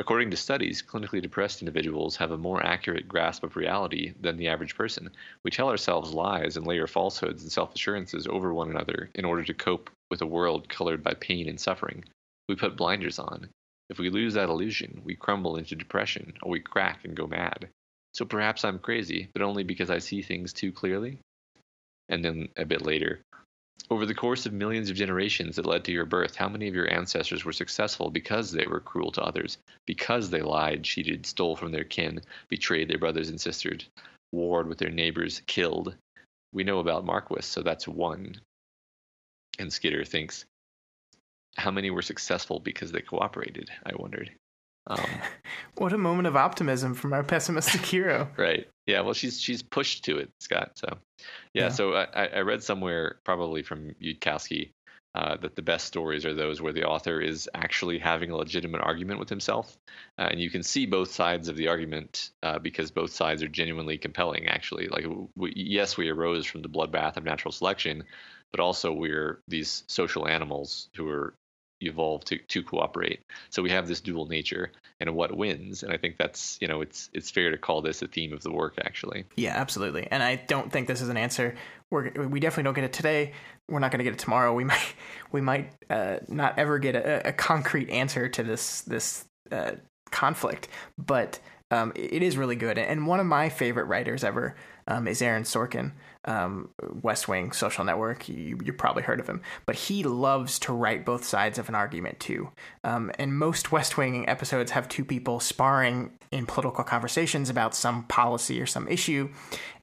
According 0.00 0.30
to 0.30 0.36
studies, 0.38 0.82
clinically 0.82 1.20
depressed 1.20 1.60
individuals 1.60 2.16
have 2.16 2.30
a 2.30 2.38
more 2.38 2.64
accurate 2.64 3.06
grasp 3.06 3.44
of 3.44 3.54
reality 3.54 4.14
than 4.18 4.38
the 4.38 4.48
average 4.48 4.74
person. 4.74 5.10
We 5.44 5.50
tell 5.50 5.68
ourselves 5.68 6.14
lies 6.14 6.56
and 6.56 6.66
layer 6.66 6.86
falsehoods 6.86 7.42
and 7.42 7.52
self 7.52 7.74
assurances 7.74 8.26
over 8.26 8.54
one 8.54 8.70
another 8.70 9.10
in 9.14 9.26
order 9.26 9.44
to 9.44 9.52
cope 9.52 9.90
with 10.10 10.22
a 10.22 10.26
world 10.26 10.70
colored 10.70 11.02
by 11.02 11.12
pain 11.12 11.50
and 11.50 11.60
suffering. 11.60 12.02
We 12.48 12.56
put 12.56 12.78
blinders 12.78 13.18
on. 13.18 13.50
If 13.90 13.98
we 13.98 14.08
lose 14.08 14.34
that 14.34 14.48
illusion, 14.48 15.02
we 15.04 15.16
crumble 15.16 15.56
into 15.56 15.74
depression 15.74 16.32
or 16.42 16.52
we 16.52 16.60
crack 16.60 17.04
and 17.04 17.16
go 17.16 17.26
mad. 17.26 17.68
So 18.14 18.24
perhaps 18.24 18.64
I'm 18.64 18.78
crazy, 18.78 19.28
but 19.34 19.42
only 19.42 19.64
because 19.64 19.90
I 19.90 19.98
see 19.98 20.22
things 20.22 20.52
too 20.52 20.70
clearly? 20.72 21.18
And 22.08 22.24
then 22.24 22.48
a 22.56 22.64
bit 22.64 22.82
later, 22.82 23.20
over 23.90 24.06
the 24.06 24.14
course 24.14 24.46
of 24.46 24.52
millions 24.52 24.90
of 24.90 24.96
generations 24.96 25.56
that 25.56 25.66
led 25.66 25.84
to 25.84 25.92
your 25.92 26.04
birth, 26.04 26.36
how 26.36 26.48
many 26.48 26.68
of 26.68 26.74
your 26.74 26.92
ancestors 26.92 27.44
were 27.44 27.52
successful 27.52 28.10
because 28.10 28.52
they 28.52 28.66
were 28.66 28.80
cruel 28.80 29.10
to 29.12 29.22
others, 29.22 29.58
because 29.86 30.30
they 30.30 30.42
lied, 30.42 30.84
cheated, 30.84 31.26
stole 31.26 31.56
from 31.56 31.72
their 31.72 31.84
kin, 31.84 32.20
betrayed 32.48 32.88
their 32.88 32.98
brothers 32.98 33.28
and 33.28 33.40
sisters, 33.40 33.88
warred 34.30 34.68
with 34.68 34.78
their 34.78 34.90
neighbors, 34.90 35.42
killed? 35.46 35.96
We 36.52 36.62
know 36.62 36.78
about 36.78 37.04
Marquis, 37.04 37.42
so 37.42 37.62
that's 37.62 37.88
one. 37.88 38.40
And 39.58 39.72
Skitter 39.72 40.04
thinks, 40.04 40.44
how 41.56 41.70
many 41.70 41.90
were 41.90 42.02
successful 42.02 42.60
because 42.60 42.92
they 42.92 43.00
cooperated? 43.00 43.70
I 43.84 43.92
wondered. 43.96 44.30
Um, 44.86 45.04
what 45.76 45.92
a 45.92 45.98
moment 45.98 46.26
of 46.26 46.36
optimism 46.36 46.94
from 46.94 47.12
our 47.12 47.22
pessimistic 47.22 47.80
hero. 47.86 48.28
right. 48.36 48.68
Yeah. 48.86 49.02
Well, 49.02 49.14
she's 49.14 49.40
she's 49.40 49.62
pushed 49.62 50.04
to 50.04 50.18
it, 50.18 50.30
Scott. 50.40 50.72
So, 50.74 50.88
yeah. 51.54 51.64
yeah. 51.64 51.68
So 51.68 51.94
I, 51.94 52.26
I 52.26 52.40
read 52.40 52.62
somewhere, 52.62 53.20
probably 53.24 53.62
from 53.62 53.94
Yudkowsky, 54.02 54.72
uh, 55.14 55.36
that 55.36 55.56
the 55.56 55.62
best 55.62 55.86
stories 55.86 56.24
are 56.24 56.34
those 56.34 56.62
where 56.62 56.72
the 56.72 56.84
author 56.84 57.20
is 57.20 57.48
actually 57.54 57.98
having 57.98 58.30
a 58.30 58.36
legitimate 58.36 58.80
argument 58.80 59.18
with 59.18 59.28
himself, 59.28 59.76
uh, 60.18 60.28
and 60.30 60.40
you 60.40 60.50
can 60.50 60.62
see 60.62 60.86
both 60.86 61.10
sides 61.10 61.48
of 61.48 61.56
the 61.56 61.68
argument 61.68 62.30
uh, 62.42 62.58
because 62.58 62.90
both 62.90 63.10
sides 63.10 63.42
are 63.42 63.48
genuinely 63.48 63.98
compelling. 63.98 64.46
Actually, 64.46 64.88
like 64.88 65.06
we, 65.34 65.52
yes, 65.56 65.96
we 65.96 66.08
arose 66.08 66.46
from 66.46 66.62
the 66.62 66.68
bloodbath 66.68 67.16
of 67.16 67.24
natural 67.24 67.52
selection, 67.52 68.04
but 68.52 68.60
also 68.60 68.92
we're 68.92 69.42
these 69.48 69.84
social 69.88 70.28
animals 70.28 70.88
who 70.94 71.08
are 71.08 71.34
evolve 71.80 72.24
to, 72.26 72.38
to 72.38 72.62
cooperate. 72.62 73.20
So 73.48 73.62
we 73.62 73.70
have 73.70 73.88
this 73.88 74.00
dual 74.00 74.26
nature 74.26 74.70
and 75.00 75.14
what 75.14 75.36
wins. 75.36 75.82
And 75.82 75.92
I 75.92 75.96
think 75.96 76.16
that's, 76.18 76.58
you 76.60 76.68
know, 76.68 76.80
it's 76.80 77.08
it's 77.12 77.30
fair 77.30 77.50
to 77.50 77.58
call 77.58 77.82
this 77.82 78.02
a 78.02 78.06
theme 78.06 78.32
of 78.32 78.42
the 78.42 78.52
work 78.52 78.74
actually. 78.84 79.24
Yeah, 79.36 79.56
absolutely. 79.56 80.06
And 80.10 80.22
I 80.22 80.36
don't 80.36 80.70
think 80.70 80.88
this 80.88 81.00
is 81.00 81.08
an 81.08 81.16
answer. 81.16 81.54
We're, 81.90 82.10
we 82.28 82.40
definitely 82.40 82.64
don't 82.64 82.74
get 82.74 82.84
it 82.84 82.92
today. 82.92 83.32
We're 83.68 83.78
not 83.78 83.90
going 83.90 83.98
to 83.98 84.04
get 84.04 84.12
it 84.12 84.18
tomorrow. 84.18 84.54
We 84.54 84.64
might 84.72 84.94
we 85.32 85.40
might 85.40 85.72
uh, 85.88 86.18
not 86.28 86.58
ever 86.58 86.78
get 86.78 86.94
a, 86.94 87.28
a, 87.28 87.32
concrete 87.32 87.90
answer 87.90 88.28
to 88.28 88.42
this 88.42 88.82
this 88.82 89.24
uh, 89.50 89.72
conflict, 90.10 90.68
but 90.98 91.40
um, 91.70 91.92
it 91.94 92.22
is 92.22 92.36
really 92.36 92.56
good. 92.56 92.78
And 92.78 93.06
one 93.06 93.20
of 93.20 93.26
my 93.26 93.48
favorite 93.48 93.84
writers 93.84 94.24
ever 94.24 94.56
um, 94.88 95.06
is 95.06 95.22
Aaron 95.22 95.44
Sorkin, 95.44 95.92
um, 96.24 96.70
West 97.02 97.28
Wing, 97.28 97.52
Social 97.52 97.84
Network. 97.84 98.28
You, 98.28 98.58
you 98.64 98.72
probably 98.72 99.04
heard 99.04 99.20
of 99.20 99.28
him, 99.28 99.40
but 99.66 99.76
he 99.76 100.02
loves 100.02 100.58
to 100.60 100.72
write 100.72 101.06
both 101.06 101.24
sides 101.24 101.58
of 101.58 101.68
an 101.68 101.74
argument 101.74 102.18
too. 102.18 102.50
Um, 102.82 103.12
and 103.18 103.36
most 103.36 103.70
West 103.70 103.96
Wing 103.96 104.28
episodes 104.28 104.72
have 104.72 104.88
two 104.88 105.04
people 105.04 105.38
sparring 105.38 106.12
in 106.32 106.46
political 106.46 106.84
conversations 106.84 107.48
about 107.48 107.74
some 107.74 108.04
policy 108.04 108.60
or 108.60 108.66
some 108.66 108.88
issue, 108.88 109.30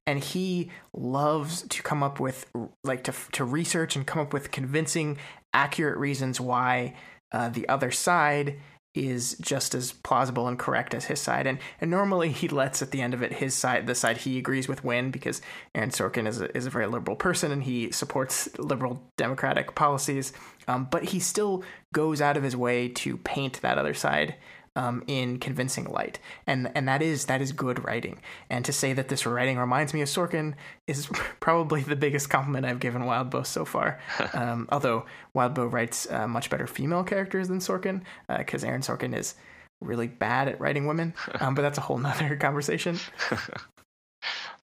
and 0.05 0.19
he 0.19 0.71
loves 0.93 1.63
to 1.63 1.83
come 1.83 2.03
up 2.03 2.19
with 2.19 2.49
like 2.83 3.03
to 3.05 3.13
to 3.33 3.43
research 3.43 3.95
and 3.95 4.05
come 4.05 4.21
up 4.21 4.33
with 4.33 4.51
convincing, 4.51 5.17
accurate 5.53 5.97
reasons 5.97 6.39
why 6.39 6.95
uh, 7.31 7.49
the 7.49 7.67
other 7.69 7.91
side 7.91 8.57
is 9.05 9.35
just 9.39 9.75
as 9.75 9.91
plausible 9.91 10.47
and 10.47 10.57
correct 10.57 10.93
as 10.93 11.05
his 11.05 11.21
side. 11.21 11.45
And 11.47 11.59
and 11.79 11.91
normally 11.91 12.31
he 12.31 12.47
lets 12.47 12.81
at 12.81 12.91
the 12.91 13.01
end 13.01 13.13
of 13.13 13.21
it 13.21 13.33
his 13.33 13.53
side, 13.53 13.87
the 13.87 13.95
side 13.95 14.17
he 14.17 14.37
agrees 14.37 14.67
with, 14.67 14.83
win 14.83 15.11
because 15.11 15.41
Aaron 15.75 15.89
Sorkin 15.89 16.27
is 16.27 16.41
a, 16.41 16.55
is 16.55 16.65
a 16.65 16.69
very 16.69 16.87
liberal 16.87 17.15
person 17.15 17.51
and 17.51 17.63
he 17.63 17.91
supports 17.91 18.49
liberal 18.57 19.01
democratic 19.17 19.75
policies. 19.75 20.33
Um, 20.67 20.87
but 20.89 21.05
he 21.05 21.19
still 21.19 21.63
goes 21.93 22.21
out 22.21 22.37
of 22.37 22.43
his 22.43 22.55
way 22.55 22.89
to 22.89 23.17
paint 23.17 23.61
that 23.61 23.77
other 23.77 23.93
side 23.93 24.35
um, 24.77 25.03
in 25.07 25.39
convincing 25.39 25.85
light, 25.85 26.19
and 26.45 26.71
and 26.75 26.87
that 26.87 27.01
is 27.01 27.25
that 27.25 27.41
is 27.41 27.51
good 27.51 27.83
writing. 27.83 28.21
And 28.49 28.63
to 28.65 28.71
say 28.71 28.93
that 28.93 29.07
this 29.09 29.25
writing 29.25 29.57
reminds 29.57 29.93
me 29.93 30.01
of 30.01 30.07
Sorkin 30.07 30.53
is 30.85 31.07
probably 31.39 31.81
the 31.81 31.95
biggest 31.95 32.29
compliment 32.29 32.65
I've 32.65 32.79
given 32.79 33.01
Wildbow 33.01 33.45
so 33.45 33.65
far. 33.65 33.99
um, 34.33 34.69
although 34.71 35.05
Wildbow 35.35 35.71
writes 35.71 36.09
uh, 36.11 36.27
much 36.27 36.51
better 36.51 36.67
female 36.67 37.03
characters 37.03 37.47
than 37.47 37.57
Sorkin, 37.57 38.03
because 38.37 38.63
uh, 38.63 38.67
Aaron 38.67 38.81
Sorkin 38.81 39.17
is 39.17 39.33
really 39.81 40.07
bad 40.07 40.47
at 40.47 40.59
writing 40.61 40.85
women. 40.85 41.13
Um, 41.39 41.53
but 41.53 41.61
that's 41.61 41.77
a 41.77 41.81
whole 41.81 41.97
nother 41.99 42.35
conversation. 42.35 42.99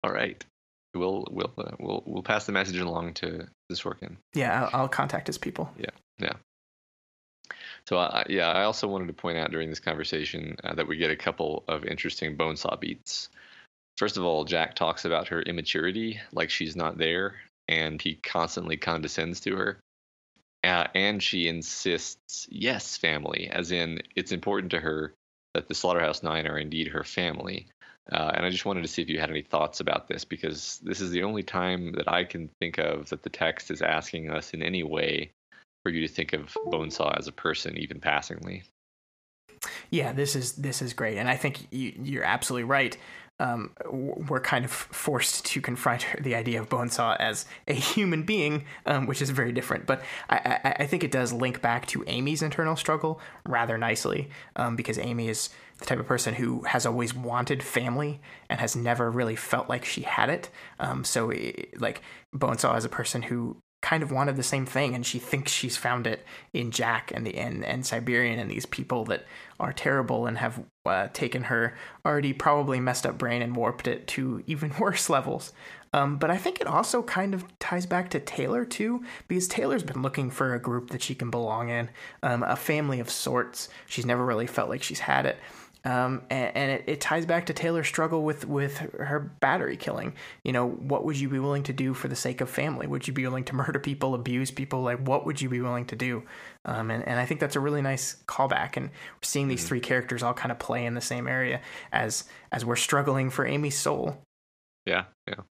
All 0.03 0.11
right. 0.11 0.43
We'll 0.95 1.27
we'll 1.29 1.53
uh, 1.57 1.71
we'll 1.79 2.03
we'll 2.05 2.23
pass 2.23 2.45
the 2.45 2.51
message 2.51 2.79
along 2.79 3.13
to 3.15 3.47
Sorkin. 3.71 4.17
Yeah, 4.33 4.63
I'll, 4.63 4.81
I'll 4.81 4.87
contact 4.87 5.27
his 5.27 5.37
people. 5.37 5.71
Yeah, 5.77 5.89
yeah. 6.19 6.33
So 7.87 7.97
uh, 7.97 8.23
yeah, 8.29 8.49
I 8.49 8.63
also 8.63 8.87
wanted 8.87 9.07
to 9.07 9.13
point 9.13 9.37
out 9.37 9.51
during 9.51 9.69
this 9.69 9.79
conversation 9.79 10.55
uh, 10.63 10.75
that 10.75 10.87
we 10.87 10.97
get 10.97 11.11
a 11.11 11.15
couple 11.15 11.63
of 11.67 11.85
interesting 11.85 12.37
bonesaw 12.37 12.79
beats. 12.79 13.29
First 13.97 14.17
of 14.17 14.23
all, 14.23 14.45
Jack 14.45 14.75
talks 14.75 15.05
about 15.05 15.27
her 15.27 15.41
immaturity, 15.41 16.19
like 16.31 16.49
she's 16.49 16.75
not 16.75 16.97
there, 16.97 17.35
and 17.67 18.01
he 18.01 18.15
constantly 18.15 18.77
condescends 18.77 19.41
to 19.41 19.55
her. 19.55 19.79
Uh, 20.63 20.87
and 20.95 21.21
she 21.21 21.47
insists, 21.47 22.47
yes, 22.49 22.95
family, 22.95 23.49
as 23.51 23.71
in 23.71 24.01
it's 24.15 24.31
important 24.31 24.71
to 24.71 24.79
her 24.79 25.13
that 25.53 25.67
the 25.67 25.75
Slaughterhouse 25.75 26.23
Nine 26.23 26.47
are 26.47 26.57
indeed 26.57 26.87
her 26.87 27.03
family. 27.03 27.67
Uh, 28.11 28.31
and 28.33 28.45
I 28.45 28.49
just 28.49 28.65
wanted 28.65 28.81
to 28.81 28.87
see 28.87 29.01
if 29.01 29.09
you 29.09 29.19
had 29.19 29.29
any 29.29 29.43
thoughts 29.43 29.81
about 29.81 30.07
this 30.07 30.25
because 30.25 30.79
this 30.83 31.01
is 31.01 31.11
the 31.11 31.23
only 31.23 31.43
time 31.43 31.93
that 31.93 32.11
I 32.11 32.23
can 32.23 32.49
think 32.59 32.77
of 32.77 33.09
that 33.09 33.23
the 33.23 33.29
text 33.29 33.71
is 33.71 33.81
asking 33.81 34.31
us 34.31 34.53
in 34.53 34.63
any 34.63 34.83
way 34.83 35.31
for 35.83 35.89
you 35.89 36.01
to 36.01 36.11
think 36.11 36.33
of 36.33 36.55
Bonesaw 36.67 37.17
as 37.17 37.27
a 37.27 37.31
person, 37.31 37.77
even 37.77 37.99
passingly. 37.99 38.63
Yeah, 39.91 40.13
this 40.13 40.35
is 40.35 40.53
this 40.53 40.81
is 40.81 40.93
great, 40.93 41.17
and 41.17 41.29
I 41.29 41.35
think 41.35 41.67
you, 41.71 41.93
you're 42.01 42.23
absolutely 42.23 42.65
right. 42.65 42.97
Um, 43.39 43.71
we're 43.89 44.39
kind 44.39 44.63
of 44.63 44.71
forced 44.71 45.45
to 45.47 45.61
confront 45.61 46.05
the 46.19 46.35
idea 46.35 46.61
of 46.61 46.69
Bonesaw 46.69 47.17
as 47.19 47.45
a 47.67 47.73
human 47.73 48.23
being, 48.23 48.65
um, 48.85 49.07
which 49.07 49.21
is 49.21 49.31
very 49.31 49.51
different. 49.51 49.85
But 49.87 50.03
I, 50.29 50.59
I, 50.63 50.75
I, 50.83 50.85
think 50.85 51.03
it 51.03 51.11
does 51.11 51.33
link 51.33 51.59
back 51.59 51.87
to 51.87 52.03
Amy's 52.05 52.43
internal 52.43 52.75
struggle 52.75 53.19
rather 53.45 53.77
nicely, 53.77 54.29
um, 54.55 54.75
because 54.75 54.99
Amy 54.99 55.29
is 55.29 55.49
the 55.79 55.85
type 55.85 55.99
of 55.99 56.05
person 56.05 56.35
who 56.35 56.61
has 56.63 56.85
always 56.85 57.15
wanted 57.15 57.63
family 57.63 58.21
and 58.49 58.59
has 58.59 58.75
never 58.75 59.09
really 59.09 59.35
felt 59.35 59.67
like 59.67 59.83
she 59.83 60.03
had 60.03 60.29
it. 60.29 60.49
Um, 60.79 61.03
so, 61.03 61.31
it, 61.31 61.81
like 61.81 62.03
Bonesaw 62.35 62.77
is 62.77 62.85
a 62.85 62.89
person 62.89 63.23
who 63.23 63.57
kind 63.93 64.01
of 64.01 64.11
wanted 64.11 64.35
the 64.35 64.41
same 64.41 64.65
thing 64.65 64.95
and 64.95 65.05
she 65.05 65.19
thinks 65.19 65.51
she's 65.51 65.77
found 65.77 66.07
it 66.07 66.25
in 66.51 66.71
Jack 66.71 67.11
and 67.13 67.27
the 67.27 67.37
and, 67.37 67.63
and 67.63 67.85
Siberian 67.85 68.39
and 68.39 68.49
these 68.49 68.65
people 68.65 69.05
that 69.05 69.23
are 69.59 69.71
terrible 69.71 70.25
and 70.25 70.39
have 70.39 70.63
uh, 70.87 71.09
taken 71.13 71.43
her 71.43 71.75
already 72.03 72.33
probably 72.33 72.79
messed 72.79 73.05
up 73.05 73.19
brain 73.19 73.43
and 73.43 73.55
warped 73.55 73.87
it 73.87 74.07
to 74.07 74.43
even 74.47 74.73
worse 74.79 75.11
levels. 75.11 75.53
Um, 75.93 76.17
but 76.17 76.31
I 76.31 76.37
think 76.37 76.59
it 76.59 76.65
also 76.65 77.03
kind 77.03 77.35
of 77.35 77.45
ties 77.59 77.85
back 77.85 78.09
to 78.09 78.19
Taylor 78.19 78.65
too, 78.65 79.03
because 79.27 79.47
Taylor's 79.47 79.83
been 79.83 80.01
looking 80.01 80.31
for 80.31 80.55
a 80.55 80.59
group 80.59 80.89
that 80.89 81.03
she 81.03 81.13
can 81.13 81.29
belong 81.29 81.69
in, 81.69 81.87
um, 82.23 82.41
a 82.41 82.55
family 82.55 82.99
of 82.99 83.11
sorts. 83.11 83.69
She's 83.85 84.07
never 84.07 84.25
really 84.25 84.47
felt 84.47 84.69
like 84.69 84.81
she's 84.81 85.01
had 85.01 85.27
it. 85.27 85.37
Um, 85.85 86.21
and, 86.29 86.55
and 86.55 86.71
it, 86.71 86.83
it, 86.87 87.01
ties 87.01 87.25
back 87.25 87.47
to 87.47 87.53
Taylor's 87.53 87.87
struggle 87.87 88.23
with, 88.23 88.47
with 88.47 88.77
her 88.77 89.19
battery 89.19 89.75
killing. 89.75 90.13
You 90.43 90.53
know, 90.53 90.69
what 90.69 91.03
would 91.03 91.19
you 91.19 91.27
be 91.27 91.39
willing 91.39 91.63
to 91.63 91.73
do 91.73 91.93
for 91.93 92.07
the 92.07 92.15
sake 92.15 92.39
of 92.39 92.49
family? 92.49 92.87
Would 92.87 93.05
you 93.05 93.13
be 93.13 93.23
willing 93.23 93.43
to 93.45 93.55
murder 93.55 93.79
people, 93.79 94.15
abuse 94.15 94.49
people? 94.49 94.81
Like, 94.81 95.05
what 95.05 95.25
would 95.25 95.41
you 95.41 95.49
be 95.49 95.59
willing 95.59 95.85
to 95.87 95.95
do? 95.97 96.23
Um, 96.63 96.89
and, 96.89 97.05
and 97.05 97.19
I 97.19 97.25
think 97.25 97.41
that's 97.41 97.57
a 97.57 97.59
really 97.59 97.81
nice 97.81 98.15
callback. 98.27 98.77
And 98.77 98.87
we're 98.87 99.23
seeing 99.23 99.49
these 99.49 99.59
mm-hmm. 99.59 99.67
three 99.67 99.79
characters 99.81 100.23
all 100.23 100.33
kind 100.33 100.53
of 100.53 100.59
play 100.59 100.85
in 100.85 100.93
the 100.93 101.01
same 101.01 101.27
area 101.27 101.59
as 101.91 102.23
as 102.53 102.63
we're 102.63 102.77
struggling 102.77 103.29
for 103.29 103.45
Amy's 103.45 103.77
soul. 103.77 104.17
Yeah, 104.85 105.05
yeah. 105.27 105.41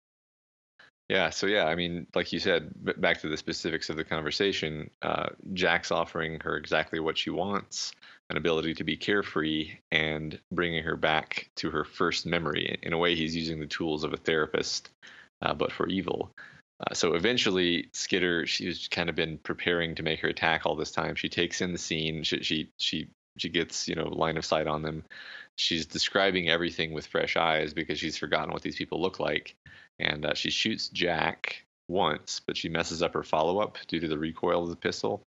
Yeah, 1.08 1.28
so 1.28 1.46
yeah, 1.46 1.66
I 1.66 1.74
mean, 1.74 2.06
like 2.14 2.32
you 2.32 2.38
said, 2.38 2.70
back 2.98 3.20
to 3.20 3.28
the 3.28 3.36
specifics 3.36 3.90
of 3.90 3.96
the 3.96 4.04
conversation, 4.04 4.88
uh, 5.02 5.28
Jack's 5.52 5.90
offering 5.90 6.40
her 6.40 6.56
exactly 6.56 7.00
what 7.00 7.18
she 7.18 7.28
wants 7.28 7.92
an 8.32 8.38
ability 8.38 8.74
to 8.74 8.84
be 8.84 8.96
carefree 8.96 9.70
and 9.92 10.40
bringing 10.50 10.82
her 10.82 10.96
back 10.96 11.48
to 11.56 11.70
her 11.70 11.84
first 11.84 12.26
memory. 12.26 12.78
In 12.82 12.92
a 12.92 12.98
way, 12.98 13.14
he's 13.14 13.36
using 13.36 13.60
the 13.60 13.66
tools 13.66 14.02
of 14.02 14.12
a 14.12 14.16
therapist, 14.16 14.90
uh, 15.42 15.54
but 15.54 15.70
for 15.70 15.86
evil. 15.86 16.30
Uh, 16.80 16.94
so 16.94 17.14
eventually, 17.14 17.88
Skitter, 17.92 18.46
she's 18.46 18.88
kind 18.88 19.08
of 19.08 19.14
been 19.14 19.38
preparing 19.38 19.94
to 19.94 20.02
make 20.02 20.20
her 20.20 20.28
attack 20.28 20.62
all 20.64 20.74
this 20.74 20.90
time. 20.90 21.14
She 21.14 21.28
takes 21.28 21.60
in 21.60 21.72
the 21.72 21.78
scene. 21.78 22.24
She 22.24 22.42
she 22.42 22.70
she, 22.78 23.08
she 23.36 23.48
gets 23.48 23.86
you 23.86 23.94
know 23.94 24.08
line 24.08 24.36
of 24.36 24.44
sight 24.44 24.66
on 24.66 24.82
them. 24.82 25.04
She's 25.56 25.86
describing 25.86 26.48
everything 26.48 26.92
with 26.92 27.06
fresh 27.06 27.36
eyes 27.36 27.72
because 27.74 27.98
she's 28.00 28.16
forgotten 28.16 28.52
what 28.52 28.62
these 28.62 28.76
people 28.76 29.00
look 29.00 29.20
like 29.20 29.54
and 30.02 30.26
uh, 30.26 30.34
she 30.34 30.50
shoots 30.50 30.88
Jack 30.88 31.64
once, 31.88 32.40
but 32.46 32.56
she 32.56 32.68
messes 32.68 33.02
up 33.02 33.14
her 33.14 33.22
follow 33.22 33.58
up 33.58 33.78
due 33.86 34.00
to 34.00 34.08
the 34.08 34.18
recoil 34.18 34.64
of 34.64 34.70
the 34.70 34.76
pistol, 34.76 35.22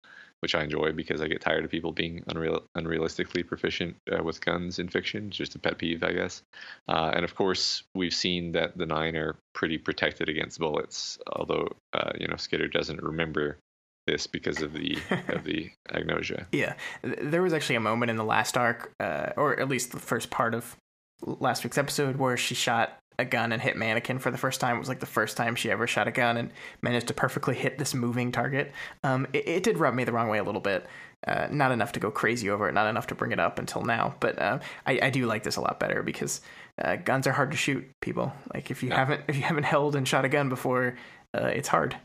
which 0.43 0.55
I 0.55 0.63
enjoy 0.63 0.91
because 0.91 1.21
I 1.21 1.29
get 1.29 1.39
tired 1.39 1.63
of 1.63 1.71
people 1.71 1.93
being 1.93 2.21
unreal, 2.27 2.63
unrealistically 2.77 3.47
proficient 3.47 3.95
uh, 4.11 4.21
with 4.21 4.41
guns 4.43 4.77
in 4.77 4.89
fiction. 4.89 5.27
It's 5.27 5.37
just 5.37 5.55
a 5.55 5.59
pet 5.59 5.77
peeve, 5.77 6.03
I 6.03 6.11
guess. 6.11 6.43
Uh, 6.89 7.13
and 7.15 7.23
of 7.23 7.33
course, 7.33 7.83
we've 7.95 8.13
seen 8.13 8.51
that 8.51 8.77
the 8.77 8.85
nine 8.85 9.15
are 9.15 9.37
pretty 9.53 9.77
protected 9.77 10.27
against 10.27 10.59
bullets, 10.59 11.17
although 11.31 11.69
uh, 11.93 12.11
you 12.19 12.27
know 12.27 12.35
Skitter 12.35 12.67
doesn't 12.67 13.01
remember 13.01 13.57
this 14.05 14.27
because 14.27 14.61
of 14.61 14.73
the 14.73 14.97
of 15.29 15.45
the 15.45 15.71
agnosia. 15.89 16.45
Yeah, 16.51 16.73
there 17.01 17.41
was 17.41 17.53
actually 17.53 17.77
a 17.77 17.79
moment 17.79 18.09
in 18.09 18.17
the 18.17 18.25
last 18.25 18.57
arc, 18.57 18.91
uh, 18.99 19.29
or 19.37 19.57
at 19.57 19.69
least 19.69 19.93
the 19.93 19.99
first 19.99 20.29
part 20.29 20.53
of 20.53 20.75
last 21.21 21.63
week's 21.63 21.77
episode, 21.77 22.17
where 22.17 22.35
she 22.35 22.53
shot 22.53 22.99
a 23.19 23.25
gun 23.25 23.51
and 23.51 23.61
hit 23.61 23.77
mannequin 23.77 24.19
for 24.19 24.31
the 24.31 24.37
first 24.37 24.59
time. 24.59 24.75
It 24.75 24.79
was 24.79 24.89
like 24.89 24.99
the 24.99 25.05
first 25.05 25.37
time 25.37 25.55
she 25.55 25.71
ever 25.71 25.87
shot 25.87 26.07
a 26.07 26.11
gun 26.11 26.37
and 26.37 26.51
managed 26.81 27.07
to 27.07 27.13
perfectly 27.13 27.55
hit 27.55 27.77
this 27.77 27.93
moving 27.93 28.31
target. 28.31 28.71
Um, 29.03 29.27
it, 29.33 29.47
it, 29.47 29.63
did 29.63 29.77
rub 29.77 29.93
me 29.93 30.03
the 30.03 30.11
wrong 30.11 30.29
way 30.29 30.37
a 30.37 30.43
little 30.43 30.61
bit. 30.61 30.85
Uh, 31.27 31.47
not 31.49 31.71
enough 31.71 31.93
to 31.93 31.99
go 31.99 32.11
crazy 32.11 32.49
over 32.49 32.67
it, 32.67 32.73
not 32.73 32.87
enough 32.87 33.07
to 33.07 33.15
bring 33.15 33.31
it 33.31 33.39
up 33.39 33.59
until 33.59 33.83
now. 33.83 34.15
But 34.19 34.39
uh, 34.39 34.59
I, 34.85 34.99
I, 35.03 35.09
do 35.09 35.25
like 35.25 35.43
this 35.43 35.55
a 35.55 35.61
lot 35.61 35.79
better 35.79 36.03
because 36.03 36.41
uh, 36.83 36.97
guns 36.97 37.27
are 37.27 37.31
hard 37.31 37.51
to 37.51 37.57
shoot. 37.57 37.89
People 38.01 38.33
like 38.53 38.71
if 38.71 38.83
you 38.83 38.89
yeah. 38.89 38.97
haven't 38.97 39.21
if 39.29 39.37
you 39.37 39.43
haven't 39.43 39.63
held 39.63 39.95
and 39.95 40.05
shot 40.07 40.25
a 40.25 40.29
gun 40.29 40.49
before, 40.49 40.97
uh, 41.33 41.45
it's 41.45 41.69
hard. 41.69 41.95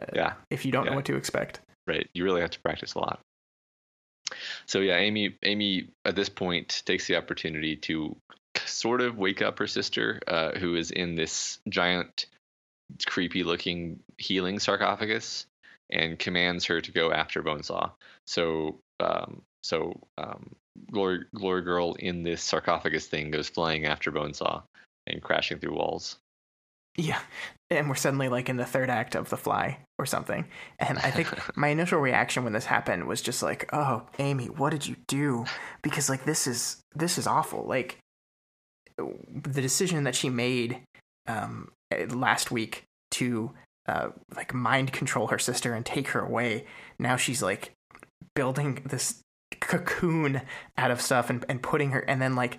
Uh, 0.00 0.06
yeah. 0.14 0.32
If 0.50 0.66
you 0.66 0.72
don't 0.72 0.84
yeah. 0.84 0.90
know 0.90 0.96
what 0.96 1.06
to 1.06 1.16
expect. 1.16 1.60
Right. 1.86 2.06
You 2.12 2.24
really 2.24 2.42
have 2.42 2.50
to 2.50 2.60
practice 2.60 2.94
a 2.94 2.98
lot. 2.98 3.20
So 4.66 4.80
yeah, 4.80 4.96
Amy 4.96 5.36
Amy 5.44 5.88
at 6.04 6.16
this 6.16 6.28
point 6.28 6.82
takes 6.84 7.06
the 7.06 7.16
opportunity 7.16 7.76
to 7.76 8.16
sort 8.66 9.00
of 9.00 9.18
wake 9.18 9.42
up 9.42 9.58
her 9.58 9.66
sister, 9.66 10.20
uh, 10.26 10.52
who 10.52 10.74
is 10.74 10.90
in 10.90 11.14
this 11.14 11.58
giant, 11.68 12.26
creepy 13.06 13.42
looking 13.42 14.00
healing 14.18 14.58
sarcophagus, 14.58 15.46
and 15.90 16.18
commands 16.18 16.64
her 16.66 16.80
to 16.80 16.92
go 16.92 17.12
after 17.12 17.42
Bonesaw. 17.42 17.90
So, 18.26 18.78
um, 19.00 19.42
so 19.62 20.00
um, 20.18 20.54
Glory 20.90 21.24
Glory 21.34 21.62
Girl 21.62 21.94
in 21.94 22.22
this 22.22 22.42
sarcophagus 22.42 23.06
thing 23.06 23.30
goes 23.30 23.48
flying 23.48 23.86
after 23.86 24.12
Bonesaw 24.12 24.62
and 25.06 25.22
crashing 25.22 25.58
through 25.58 25.74
walls. 25.74 26.18
Yeah, 26.96 27.20
and 27.70 27.88
we're 27.88 27.94
suddenly 27.94 28.28
like 28.28 28.48
in 28.48 28.56
the 28.56 28.64
third 28.64 28.88
act 28.88 29.14
of 29.14 29.28
The 29.28 29.36
Fly 29.36 29.78
or 29.98 30.06
something. 30.06 30.46
And 30.78 30.98
I 30.98 31.10
think 31.10 31.28
my 31.56 31.68
initial 31.68 32.00
reaction 32.00 32.44
when 32.44 32.52
this 32.52 32.64
happened 32.64 33.06
was 33.06 33.20
just 33.20 33.42
like, 33.42 33.68
"Oh, 33.72 34.06
Amy, 34.18 34.46
what 34.46 34.70
did 34.70 34.86
you 34.86 34.96
do?" 35.06 35.44
Because 35.82 36.08
like 36.08 36.24
this 36.24 36.46
is 36.46 36.80
this 36.94 37.18
is 37.18 37.26
awful. 37.26 37.64
Like 37.66 37.98
the 38.96 39.62
decision 39.62 40.04
that 40.04 40.14
she 40.14 40.30
made 40.30 40.80
um, 41.26 41.70
last 42.10 42.50
week 42.50 42.84
to 43.12 43.52
uh, 43.88 44.08
like 44.34 44.52
mind 44.52 44.92
control 44.92 45.28
her 45.28 45.38
sister 45.38 45.74
and 45.74 45.84
take 45.86 46.08
her 46.08 46.20
away. 46.20 46.64
Now 46.98 47.16
she's 47.16 47.42
like 47.42 47.72
building 48.34 48.82
this 48.84 49.20
cocoon 49.60 50.42
out 50.76 50.90
of 50.90 51.00
stuff 51.00 51.30
and, 51.30 51.44
and 51.48 51.62
putting 51.62 51.90
her 51.90 52.00
and 52.00 52.20
then 52.20 52.34
like 52.34 52.58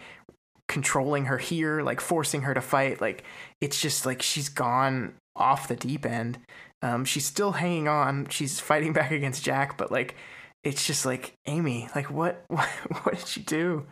controlling 0.67 1.25
her 1.25 1.37
here, 1.37 1.81
like 1.81 2.01
forcing 2.01 2.41
her 2.41 2.53
to 2.53 2.61
fight. 2.61 3.01
Like 3.01 3.23
it's 3.61 3.81
just 3.81 4.05
like 4.05 4.21
she's 4.21 4.49
gone 4.49 5.15
off 5.35 5.67
the 5.67 5.75
deep 5.75 6.05
end. 6.05 6.39
Um, 6.81 7.05
she's 7.05 7.25
still 7.25 7.53
hanging 7.53 7.87
on. 7.87 8.27
She's 8.29 8.59
fighting 8.59 8.93
back 8.93 9.11
against 9.11 9.43
Jack, 9.43 9.77
but 9.77 9.91
like 9.91 10.15
it's 10.63 10.85
just 10.85 11.05
like 11.05 11.33
Amy, 11.45 11.89
like 11.95 12.09
what 12.11 12.43
what, 12.47 12.67
what 13.03 13.15
did 13.15 13.27
she 13.27 13.41
do? 13.41 13.85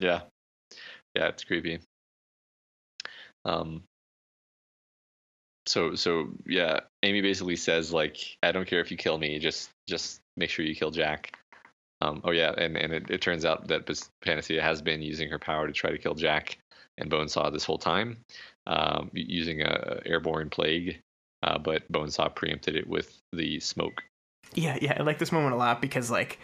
Yeah. 0.00 0.22
Yeah, 1.14 1.28
it's 1.28 1.44
creepy. 1.44 1.80
Um, 3.44 3.82
so 5.66 5.94
so 5.94 6.28
yeah, 6.46 6.80
Amy 7.02 7.20
basically 7.20 7.56
says 7.56 7.92
like, 7.92 8.36
I 8.42 8.52
don't 8.52 8.66
care 8.66 8.80
if 8.80 8.90
you 8.90 8.96
kill 8.96 9.18
me, 9.18 9.38
just 9.38 9.70
just 9.88 10.20
make 10.36 10.50
sure 10.50 10.64
you 10.64 10.74
kill 10.74 10.90
Jack. 10.90 11.36
Um, 12.00 12.20
oh 12.24 12.32
yeah, 12.32 12.52
and 12.56 12.76
and 12.76 12.92
it, 12.92 13.10
it 13.10 13.20
turns 13.20 13.44
out 13.44 13.68
that 13.68 13.88
Panacea 14.22 14.60
has 14.60 14.82
been 14.82 15.02
using 15.02 15.28
her 15.30 15.38
power 15.38 15.66
to 15.66 15.72
try 15.72 15.90
to 15.90 15.98
kill 15.98 16.14
Jack 16.14 16.58
and 16.98 17.10
Bonesaw 17.10 17.52
this 17.52 17.64
whole 17.64 17.78
time, 17.78 18.18
um, 18.66 19.10
using 19.14 19.62
a 19.62 20.00
airborne 20.04 20.50
plague, 20.50 20.98
uh, 21.42 21.58
but 21.58 21.90
Bonesaw 21.90 22.34
preempted 22.34 22.76
it 22.76 22.86
with 22.86 23.18
the 23.32 23.60
smoke. 23.60 24.02
Yeah, 24.54 24.78
yeah, 24.82 24.96
I 24.98 25.02
like 25.02 25.18
this 25.18 25.32
moment 25.32 25.54
a 25.54 25.58
lot 25.58 25.80
because 25.80 26.10
like 26.10 26.38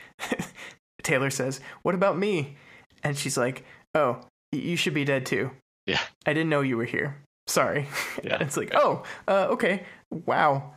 Taylor 1.02 1.30
says, 1.30 1.60
"What 1.82 1.94
about 1.94 2.16
me?" 2.16 2.56
and 3.02 3.16
she's 3.16 3.36
like, 3.36 3.64
"Oh, 3.94 4.20
you 4.52 4.76
should 4.76 4.94
be 4.94 5.04
dead 5.04 5.26
too." 5.26 5.50
Yeah. 5.88 6.00
I 6.26 6.34
didn't 6.34 6.50
know 6.50 6.60
you 6.60 6.76
were 6.76 6.84
here. 6.84 7.16
Sorry. 7.48 7.88
Yeah. 8.22 8.42
it's 8.42 8.56
like, 8.56 8.72
oh, 8.74 9.04
uh, 9.26 9.46
okay. 9.50 9.84
Wow. 10.26 10.74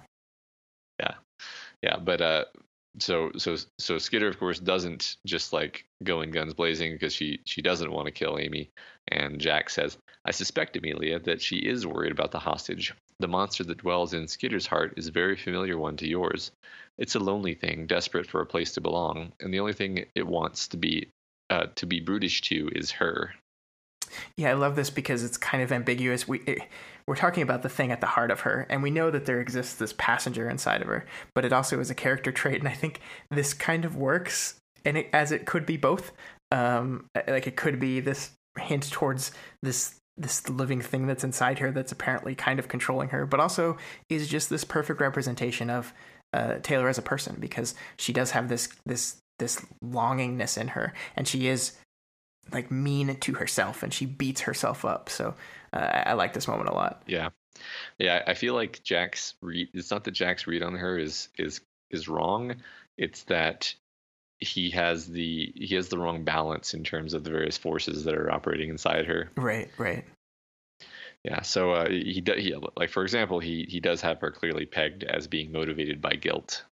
Yeah. 1.00 1.16
Yeah. 1.82 1.98
But, 1.98 2.22
uh, 2.22 2.46
so 3.00 3.32
so 3.38 3.56
so 3.80 3.98
Skitter 3.98 4.28
of 4.28 4.38
course 4.38 4.60
doesn't 4.60 5.16
just 5.26 5.54
like 5.54 5.86
go 6.04 6.22
in 6.22 6.32
guns 6.32 6.54
blazing 6.54 6.92
because 6.92 7.14
she 7.14 7.40
she 7.46 7.62
doesn't 7.62 7.92
want 7.92 8.06
to 8.06 8.12
kill 8.12 8.38
Amy 8.38 8.70
and 9.08 9.40
Jack 9.40 9.70
says 9.70 9.98
I 10.26 10.32
suspect 10.32 10.76
Amelia 10.76 11.18
that 11.20 11.42
she 11.42 11.56
is 11.56 11.88
worried 11.88 12.12
about 12.12 12.32
the 12.32 12.40
hostage 12.40 12.94
the 13.22 13.30
monster 13.30 13.64
that 13.64 13.78
dwells 13.78 14.14
in 14.14 14.28
Skitter's 14.28 14.68
heart 14.68 14.96
is 14.98 15.08
a 15.08 15.12
very 15.12 15.38
familiar 15.38 15.78
one 15.78 15.96
to 15.98 16.08
yours 16.08 16.52
it's 16.98 17.16
a 17.16 17.20
lonely 17.20 17.54
thing 17.54 17.88
desperate 17.88 18.28
for 18.28 18.42
a 18.42 18.46
place 18.46 18.74
to 18.74 18.82
belong 18.82 19.32
and 19.40 19.54
the 19.54 19.62
only 19.62 19.74
thing 19.74 20.06
it 20.14 20.28
wants 20.28 20.68
to 20.68 20.76
be 20.76 21.08
uh, 21.50 21.68
to 21.76 21.86
be 21.86 22.02
brutish 22.02 22.42
to 22.42 22.70
is 22.76 22.92
her 22.92 23.34
yeah, 24.38 24.50
I 24.50 24.54
love 24.54 24.76
this 24.76 24.90
because 24.90 25.24
it's 25.24 25.38
kind 25.38 25.64
of 25.64 25.72
ambiguous. 25.72 26.28
We 26.28 26.60
we're 27.08 27.16
talking 27.16 27.44
about 27.44 27.64
the 27.64 27.70
thing 27.70 27.92
at 27.92 28.02
the 28.02 28.08
heart 28.08 28.32
of 28.32 28.42
her, 28.42 28.66
and 28.70 28.84
we 28.84 28.92
know 28.92 29.12
that 29.12 29.26
there 29.26 29.42
exists 29.42 29.76
this 29.76 29.94
passenger 29.98 30.50
inside 30.50 30.82
of 30.82 30.88
her, 30.88 31.06
but 31.34 31.46
it 31.46 31.54
also 31.54 31.80
is 31.80 31.90
a 31.90 31.96
character 31.96 32.32
trait, 32.32 32.60
and 32.60 32.68
I 32.68 32.74
think 32.74 33.02
this 33.30 33.54
kind 33.54 33.86
of 33.86 33.96
works, 33.96 34.56
and 34.86 34.98
it, 34.98 35.10
as 35.14 35.32
it 35.32 35.46
could 35.46 35.66
be 35.66 35.78
both. 35.78 36.12
Um, 36.54 37.06
like 37.16 37.48
it 37.48 37.56
could 37.56 37.80
be 37.80 38.02
this 38.02 38.32
hint 38.60 38.92
towards 38.92 39.32
this 39.64 39.96
this 40.18 40.50
living 40.50 40.82
thing 40.82 41.08
that's 41.08 41.24
inside 41.24 41.60
her 41.60 41.72
that's 41.72 41.92
apparently 41.92 42.36
kind 42.36 42.60
of 42.60 42.68
controlling 42.68 43.10
her, 43.10 43.26
but 43.26 43.40
also 43.40 43.78
is 44.10 44.28
just 44.28 44.50
this 44.50 44.64
perfect 44.64 45.02
representation 45.02 45.70
of 45.70 45.94
uh, 46.34 46.56
Taylor 46.62 46.88
as 46.88 46.98
a 46.98 47.02
person 47.02 47.38
because 47.40 47.76
she 47.98 48.14
does 48.14 48.32
have 48.32 48.50
this 48.50 48.70
this 48.86 49.18
this 49.40 49.66
longingness 49.84 50.58
in 50.58 50.70
her, 50.70 50.94
and 51.16 51.28
she 51.28 51.48
is 51.48 51.74
like 52.52 52.72
mean 52.72 53.16
to 53.16 53.34
herself 53.34 53.84
and 53.84 53.94
she 53.94 54.06
beats 54.06 54.42
herself 54.42 54.86
up. 54.86 55.10
So 55.10 55.34
uh, 55.74 56.04
I 56.06 56.14
like 56.14 56.34
this 56.34 56.48
moment 56.48 56.70
a 56.70 56.74
lot. 56.74 57.04
Yeah, 57.08 57.30
yeah. 57.98 58.24
I 58.28 58.34
feel 58.34 58.54
like 58.54 58.84
Jack's 58.84 59.36
read. 59.42 59.70
It's 59.74 59.92
not 59.92 60.04
that 60.06 60.12
Jack's 60.12 60.48
read 60.48 60.64
on 60.64 60.76
her 60.76 60.98
is 60.98 61.30
is 61.38 61.62
is 61.90 62.08
wrong. 62.08 62.56
It's 62.98 63.24
that 63.24 63.74
he 64.40 64.72
has 64.72 65.08
the 65.08 65.54
he 65.56 65.76
has 65.76 65.90
the 65.90 65.98
wrong 65.98 66.24
balance 66.24 66.74
in 66.74 66.84
terms 66.84 67.14
of 67.14 67.24
the 67.24 67.30
various 67.30 67.58
forces 67.58 68.04
that 68.04 68.16
are 68.16 68.32
operating 68.32 68.70
inside 68.70 69.06
her. 69.06 69.30
Right. 69.36 69.70
Right. 69.78 70.04
Yeah. 71.24 71.44
So 71.44 71.72
uh, 71.72 71.90
he, 71.90 72.24
he 72.26 72.56
like 72.76 72.90
for 72.90 73.04
example 73.04 73.40
he 73.40 73.66
he 73.70 73.80
does 73.80 74.02
have 74.02 74.20
her 74.22 74.32
clearly 74.32 74.66
pegged 74.66 75.04
as 75.04 75.28
being 75.28 75.52
motivated 75.52 76.02
by 76.02 76.16
guilt 76.16 76.64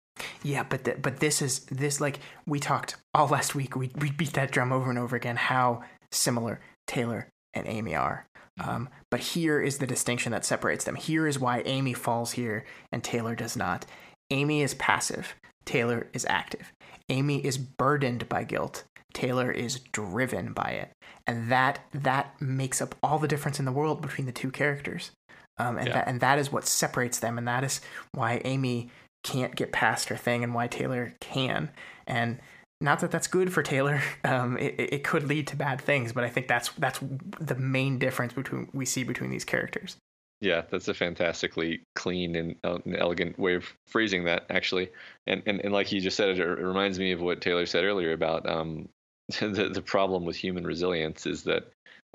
yeah, 0.43 0.63
but 0.63 0.83
the, 0.83 0.95
but 1.01 1.19
this 1.19 1.41
is 1.41 1.59
this 1.65 1.99
like 2.01 2.19
we 2.45 2.59
talked 2.59 2.95
all 3.13 3.27
last 3.27 3.55
week. 3.55 3.75
We 3.75 3.91
we 3.95 4.11
beat 4.11 4.33
that 4.33 4.51
drum 4.51 4.71
over 4.71 4.89
and 4.89 4.99
over 4.99 5.15
again. 5.15 5.35
How 5.35 5.83
similar 6.11 6.59
Taylor 6.87 7.27
and 7.53 7.67
Amy 7.67 7.95
are. 7.95 8.25
Um, 8.61 8.89
but 9.09 9.21
here 9.21 9.61
is 9.61 9.77
the 9.77 9.87
distinction 9.87 10.33
that 10.33 10.43
separates 10.43 10.83
them. 10.83 10.95
Here 10.95 11.25
is 11.27 11.39
why 11.39 11.61
Amy 11.65 11.93
falls 11.93 12.33
here 12.33 12.65
and 12.91 13.01
Taylor 13.01 13.33
does 13.33 13.55
not. 13.55 13.85
Amy 14.31 14.61
is 14.61 14.73
passive. 14.73 15.33
Taylor 15.65 16.07
is 16.13 16.25
active. 16.29 16.73
Amy 17.07 17.43
is 17.45 17.57
burdened 17.57 18.27
by 18.27 18.43
guilt. 18.43 18.83
Taylor 19.13 19.49
is 19.49 19.79
driven 19.91 20.51
by 20.53 20.71
it, 20.71 20.91
and 21.25 21.49
that 21.51 21.79
that 21.93 22.39
makes 22.41 22.81
up 22.81 22.95
all 23.01 23.17
the 23.17 23.27
difference 23.27 23.59
in 23.59 23.65
the 23.65 23.71
world 23.71 24.01
between 24.01 24.25
the 24.27 24.31
two 24.31 24.51
characters. 24.51 25.11
Um, 25.57 25.77
and 25.77 25.87
Yeah. 25.87 25.93
that 25.93 26.07
and 26.07 26.19
that 26.21 26.37
is 26.37 26.51
what 26.51 26.67
separates 26.67 27.19
them, 27.19 27.37
and 27.37 27.47
that 27.47 27.63
is 27.63 27.81
why 28.11 28.41
Amy 28.45 28.89
can't 29.23 29.55
get 29.55 29.71
past 29.71 30.09
her 30.09 30.17
thing, 30.17 30.43
and 30.43 30.53
why 30.53 30.67
Taylor 30.67 31.13
can. 31.19 31.69
And 32.07 32.39
not 32.81 32.99
that 32.99 33.11
that's 33.11 33.27
good 33.27 33.51
for 33.53 33.63
Taylor. 33.63 34.01
Um, 34.25 34.57
it, 34.57 34.75
it 34.77 35.03
could 35.03 35.23
lead 35.23 35.47
to 35.47 35.55
bad 35.55 35.81
things, 35.81 36.13
but 36.13 36.23
I 36.23 36.29
think 36.29 36.47
that's 36.47 36.69
that's 36.73 36.99
the 37.39 37.55
main 37.55 37.97
difference 37.97 38.33
between 38.33 38.69
we 38.73 38.85
see 38.85 39.03
between 39.03 39.29
these 39.29 39.45
characters. 39.45 39.97
Yeah, 40.41 40.63
that's 40.69 40.87
a 40.87 40.93
fantastically 40.93 41.83
clean 41.95 42.35
and, 42.35 42.55
and 42.63 42.95
elegant 42.95 43.39
way 43.39 43.55
of 43.55 43.65
phrasing 43.87 44.25
that, 44.25 44.45
actually. 44.49 44.89
And, 45.25 45.41
and 45.45 45.61
and 45.61 45.73
like 45.73 45.91
you 45.91 45.99
just 45.99 46.15
said, 46.15 46.29
it, 46.29 46.39
it 46.39 46.43
reminds 46.43 46.99
me 46.99 47.11
of 47.11 47.21
what 47.21 47.41
Taylor 47.41 47.65
said 47.65 47.85
earlier 47.85 48.11
about 48.11 48.47
um, 48.47 48.87
the 49.39 49.69
the 49.73 49.81
problem 49.81 50.25
with 50.25 50.35
human 50.35 50.65
resilience 50.65 51.25
is 51.25 51.43
that 51.43 51.71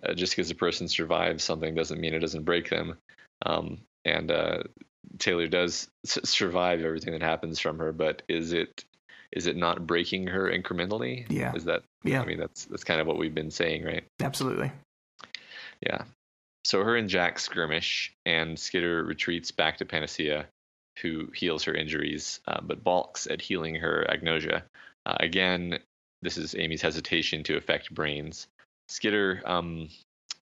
uh, 0.06 0.14
just 0.14 0.32
because 0.32 0.50
a 0.50 0.54
person 0.54 0.88
survives 0.88 1.44
something 1.44 1.74
doesn't 1.74 2.00
mean 2.00 2.14
it 2.14 2.20
doesn't 2.20 2.44
break 2.44 2.70
them. 2.70 2.96
Um, 3.44 3.78
and 4.04 4.30
uh, 4.30 4.62
Taylor 5.18 5.46
does 5.46 5.88
survive 6.04 6.82
everything 6.82 7.12
that 7.12 7.22
happens 7.22 7.58
from 7.58 7.78
her, 7.78 7.92
but 7.92 8.22
is 8.28 8.52
it 8.52 8.84
is 9.32 9.46
it 9.46 9.56
not 9.56 9.86
breaking 9.86 10.28
her 10.28 10.50
incrementally? 10.50 11.26
Yeah. 11.28 11.54
Is 11.54 11.64
that? 11.64 11.82
Yeah. 12.04 12.22
I 12.22 12.24
mean, 12.24 12.38
that's 12.38 12.66
that's 12.66 12.84
kind 12.84 13.00
of 13.00 13.06
what 13.06 13.18
we've 13.18 13.34
been 13.34 13.50
saying, 13.50 13.84
right? 13.84 14.04
Absolutely. 14.20 14.70
Yeah. 15.80 16.02
So 16.64 16.82
her 16.82 16.96
and 16.96 17.08
Jack 17.08 17.38
skirmish, 17.38 18.14
and 18.24 18.58
Skitter 18.58 19.04
retreats 19.04 19.50
back 19.50 19.78
to 19.78 19.84
Panacea, 19.84 20.46
who 21.02 21.28
heals 21.34 21.64
her 21.64 21.74
injuries, 21.74 22.40
uh, 22.48 22.60
but 22.62 22.82
balks 22.82 23.26
at 23.26 23.42
healing 23.42 23.74
her 23.76 24.06
agnosia. 24.08 24.62
Uh, 25.04 25.16
again, 25.20 25.78
this 26.22 26.38
is 26.38 26.54
Amy's 26.54 26.80
hesitation 26.80 27.42
to 27.44 27.56
affect 27.56 27.92
brains. 27.92 28.46
Skitter 28.88 29.42
um, 29.44 29.88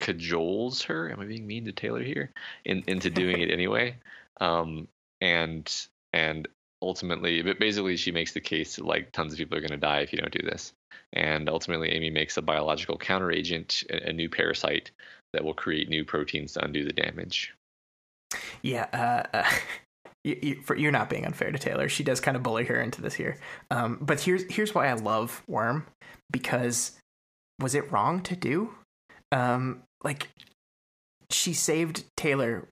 cajoles 0.00 0.84
her. 0.84 1.10
Am 1.10 1.20
I 1.20 1.24
being 1.24 1.46
mean 1.46 1.64
to 1.64 1.72
Taylor 1.72 2.02
here? 2.02 2.30
In, 2.64 2.84
into 2.86 3.10
doing 3.10 3.40
it 3.40 3.50
anyway, 3.52 3.96
um, 4.40 4.88
and 5.20 5.70
and 6.12 6.48
ultimately, 6.82 7.42
but 7.42 7.58
basically, 7.58 7.96
she 7.96 8.12
makes 8.12 8.32
the 8.32 8.40
case 8.40 8.76
that 8.76 8.84
like 8.84 9.12
tons 9.12 9.32
of 9.32 9.38
people 9.38 9.56
are 9.56 9.60
going 9.60 9.70
to 9.70 9.76
die 9.76 10.00
if 10.00 10.12
you 10.12 10.18
don't 10.18 10.32
do 10.32 10.46
this. 10.46 10.72
And 11.12 11.48
ultimately, 11.48 11.90
Amy 11.90 12.10
makes 12.10 12.36
a 12.36 12.42
biological 12.42 12.98
counteragent, 12.98 13.84
a, 13.90 14.10
a 14.10 14.12
new 14.12 14.28
parasite 14.28 14.90
that 15.32 15.44
will 15.44 15.54
create 15.54 15.88
new 15.88 16.04
proteins 16.04 16.52
to 16.52 16.64
undo 16.64 16.84
the 16.84 16.92
damage. 16.92 17.54
Yeah, 18.62 18.86
uh, 18.92 19.36
uh, 19.36 19.50
you, 20.24 20.38
you, 20.42 20.62
for, 20.62 20.76
you're 20.76 20.92
not 20.92 21.10
being 21.10 21.24
unfair 21.24 21.52
to 21.52 21.58
Taylor. 21.58 21.88
She 21.88 22.04
does 22.04 22.20
kind 22.20 22.36
of 22.36 22.42
bully 22.42 22.64
her 22.64 22.80
into 22.80 23.02
this 23.02 23.14
here. 23.14 23.38
Um, 23.70 23.98
but 24.00 24.20
here's 24.20 24.44
here's 24.52 24.74
why 24.74 24.88
I 24.88 24.94
love 24.94 25.42
Worm 25.46 25.86
because 26.30 26.92
was 27.60 27.74
it 27.74 27.90
wrong 27.92 28.20
to 28.22 28.36
do? 28.36 28.74
Um, 29.32 29.82
like 30.02 30.28
she 31.30 31.52
saved 31.52 32.04
Taylor. 32.16 32.68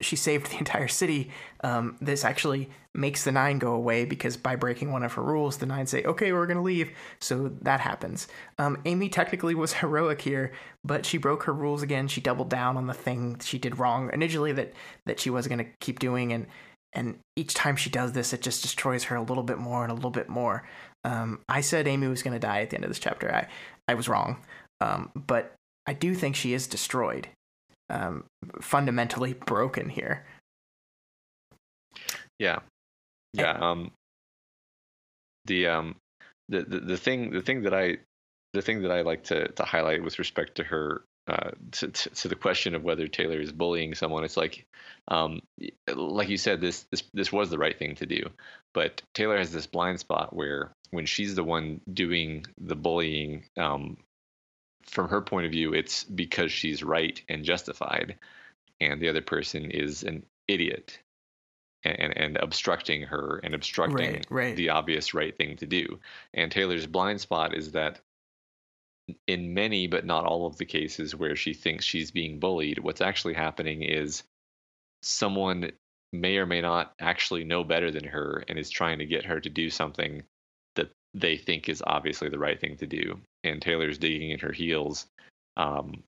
She 0.00 0.16
saved 0.16 0.46
the 0.50 0.58
entire 0.58 0.88
city. 0.88 1.30
Um, 1.62 1.96
this 2.00 2.24
actually 2.24 2.70
makes 2.94 3.24
the 3.24 3.32
nine 3.32 3.58
go 3.58 3.74
away 3.74 4.04
because 4.04 4.36
by 4.36 4.56
breaking 4.56 4.90
one 4.90 5.02
of 5.02 5.12
her 5.12 5.22
rules, 5.22 5.58
the 5.58 5.66
nine 5.66 5.86
say, 5.86 6.02
"Okay, 6.04 6.32
we're 6.32 6.46
gonna 6.46 6.62
leave." 6.62 6.90
So 7.20 7.48
that 7.62 7.80
happens. 7.80 8.26
Um, 8.58 8.80
Amy 8.84 9.08
technically 9.08 9.54
was 9.54 9.72
heroic 9.80 10.22
here, 10.22 10.52
but 10.84 11.04
she 11.06 11.18
broke 11.18 11.44
her 11.44 11.52
rules 11.52 11.82
again. 11.82 12.08
She 12.08 12.20
doubled 12.20 12.50
down 12.50 12.76
on 12.76 12.86
the 12.86 12.94
thing 12.94 13.38
she 13.40 13.58
did 13.58 13.78
wrong 13.78 14.10
initially 14.12 14.52
that 14.52 14.72
that 15.06 15.20
she 15.20 15.30
was 15.30 15.46
gonna 15.46 15.66
keep 15.80 15.98
doing, 15.98 16.32
and 16.32 16.46
and 16.92 17.18
each 17.36 17.52
time 17.54 17.76
she 17.76 17.90
does 17.90 18.12
this, 18.12 18.32
it 18.32 18.40
just 18.40 18.62
destroys 18.62 19.04
her 19.04 19.16
a 19.16 19.22
little 19.22 19.42
bit 19.42 19.58
more 19.58 19.82
and 19.82 19.92
a 19.92 19.94
little 19.94 20.10
bit 20.10 20.28
more. 20.30 20.66
Um, 21.04 21.40
I 21.48 21.60
said 21.60 21.86
Amy 21.86 22.08
was 22.08 22.22
gonna 22.22 22.38
die 22.38 22.62
at 22.62 22.70
the 22.70 22.76
end 22.76 22.84
of 22.84 22.90
this 22.90 22.98
chapter. 22.98 23.32
I 23.32 23.48
I 23.88 23.94
was 23.94 24.08
wrong, 24.08 24.38
um, 24.80 25.10
but 25.14 25.54
I 25.86 25.92
do 25.92 26.14
think 26.14 26.34
she 26.34 26.52
is 26.52 26.66
destroyed, 26.66 27.28
um, 27.90 28.24
fundamentally 28.60 29.34
broken 29.34 29.88
here. 29.88 30.26
Yeah, 32.38 32.60
yeah. 33.32 33.52
Um, 33.52 33.92
the 35.46 35.68
um, 35.68 35.96
the, 36.48 36.62
the 36.62 36.80
the 36.80 36.96
thing 36.96 37.30
the 37.30 37.42
thing 37.42 37.62
that 37.62 37.74
I 37.74 37.98
the 38.52 38.62
thing 38.62 38.82
that 38.82 38.90
I 38.90 39.02
like 39.02 39.24
to 39.24 39.48
to 39.48 39.64
highlight 39.64 40.02
with 40.02 40.18
respect 40.18 40.56
to 40.56 40.64
her 40.64 41.04
uh, 41.28 41.50
to, 41.72 41.88
to 41.88 42.10
to 42.10 42.28
the 42.28 42.36
question 42.36 42.74
of 42.74 42.84
whether 42.84 43.08
Taylor 43.08 43.40
is 43.40 43.50
bullying 43.50 43.94
someone, 43.94 44.22
it's 44.22 44.36
like, 44.36 44.64
um, 45.08 45.40
like 45.92 46.28
you 46.28 46.36
said, 46.36 46.60
this 46.60 46.86
this 46.90 47.02
this 47.14 47.32
was 47.32 47.50
the 47.50 47.58
right 47.58 47.76
thing 47.76 47.96
to 47.96 48.06
do, 48.06 48.22
but 48.72 49.02
Taylor 49.12 49.36
has 49.36 49.50
this 49.50 49.66
blind 49.66 49.98
spot 49.98 50.34
where 50.34 50.72
when 50.90 51.04
she's 51.04 51.34
the 51.34 51.42
one 51.42 51.80
doing 51.92 52.46
the 52.60 52.76
bullying, 52.76 53.44
um, 53.56 53.96
from 54.86 55.08
her 55.08 55.20
point 55.20 55.46
of 55.46 55.52
view, 55.52 55.72
it's 55.72 56.04
because 56.04 56.52
she's 56.52 56.82
right 56.82 57.20
and 57.28 57.44
justified, 57.44 58.16
and 58.80 59.00
the 59.00 59.08
other 59.08 59.22
person 59.22 59.70
is 59.70 60.02
an 60.02 60.24
idiot 60.48 60.98
and, 61.84 62.16
and 62.16 62.36
obstructing 62.38 63.02
her 63.02 63.40
and 63.42 63.54
obstructing 63.54 64.14
Right, 64.14 64.26
right. 64.30 64.56
the 64.56 64.70
obvious 64.70 65.14
right 65.14 65.36
thing 65.36 65.56
to 65.56 65.66
do. 65.66 65.98
And 66.34 66.50
Taylor's 66.50 66.86
blind 66.86 67.20
spot 67.20 67.54
is 67.54 67.72
that 67.72 68.00
in 69.26 69.54
many, 69.54 69.86
but 69.86 70.04
not 70.04 70.24
all 70.24 70.46
of 70.46 70.56
the 70.56 70.64
cases 70.64 71.14
where 71.14 71.36
she 71.36 71.54
thinks 71.54 71.84
she's 71.84 72.10
being 72.10 72.40
bullied, 72.40 72.78
what's 72.78 73.00
actually 73.00 73.34
happening 73.34 73.82
is 73.82 74.24
someone 75.02 75.70
may 76.12 76.38
or 76.38 76.46
may 76.46 76.60
not 76.60 76.92
actually 76.98 77.44
know 77.44 77.62
better 77.62 77.90
than 77.90 78.04
her 78.04 78.44
and 78.48 78.58
is 78.58 78.70
trying 78.70 78.98
to 78.98 79.06
get 79.06 79.24
her 79.26 79.40
to 79.40 79.50
do 79.50 79.70
something 79.70 80.22
they 81.16 81.36
think 81.36 81.68
is 81.68 81.82
obviously 81.86 82.28
the 82.28 82.38
right 82.38 82.60
thing 82.60 82.76
to 82.76 82.86
do. 82.86 83.18
And 83.42 83.60
Taylor's 83.60 83.98
digging 83.98 84.30
in 84.30 84.38
her 84.38 84.52
heels 84.52 85.06
um, 85.56 86.02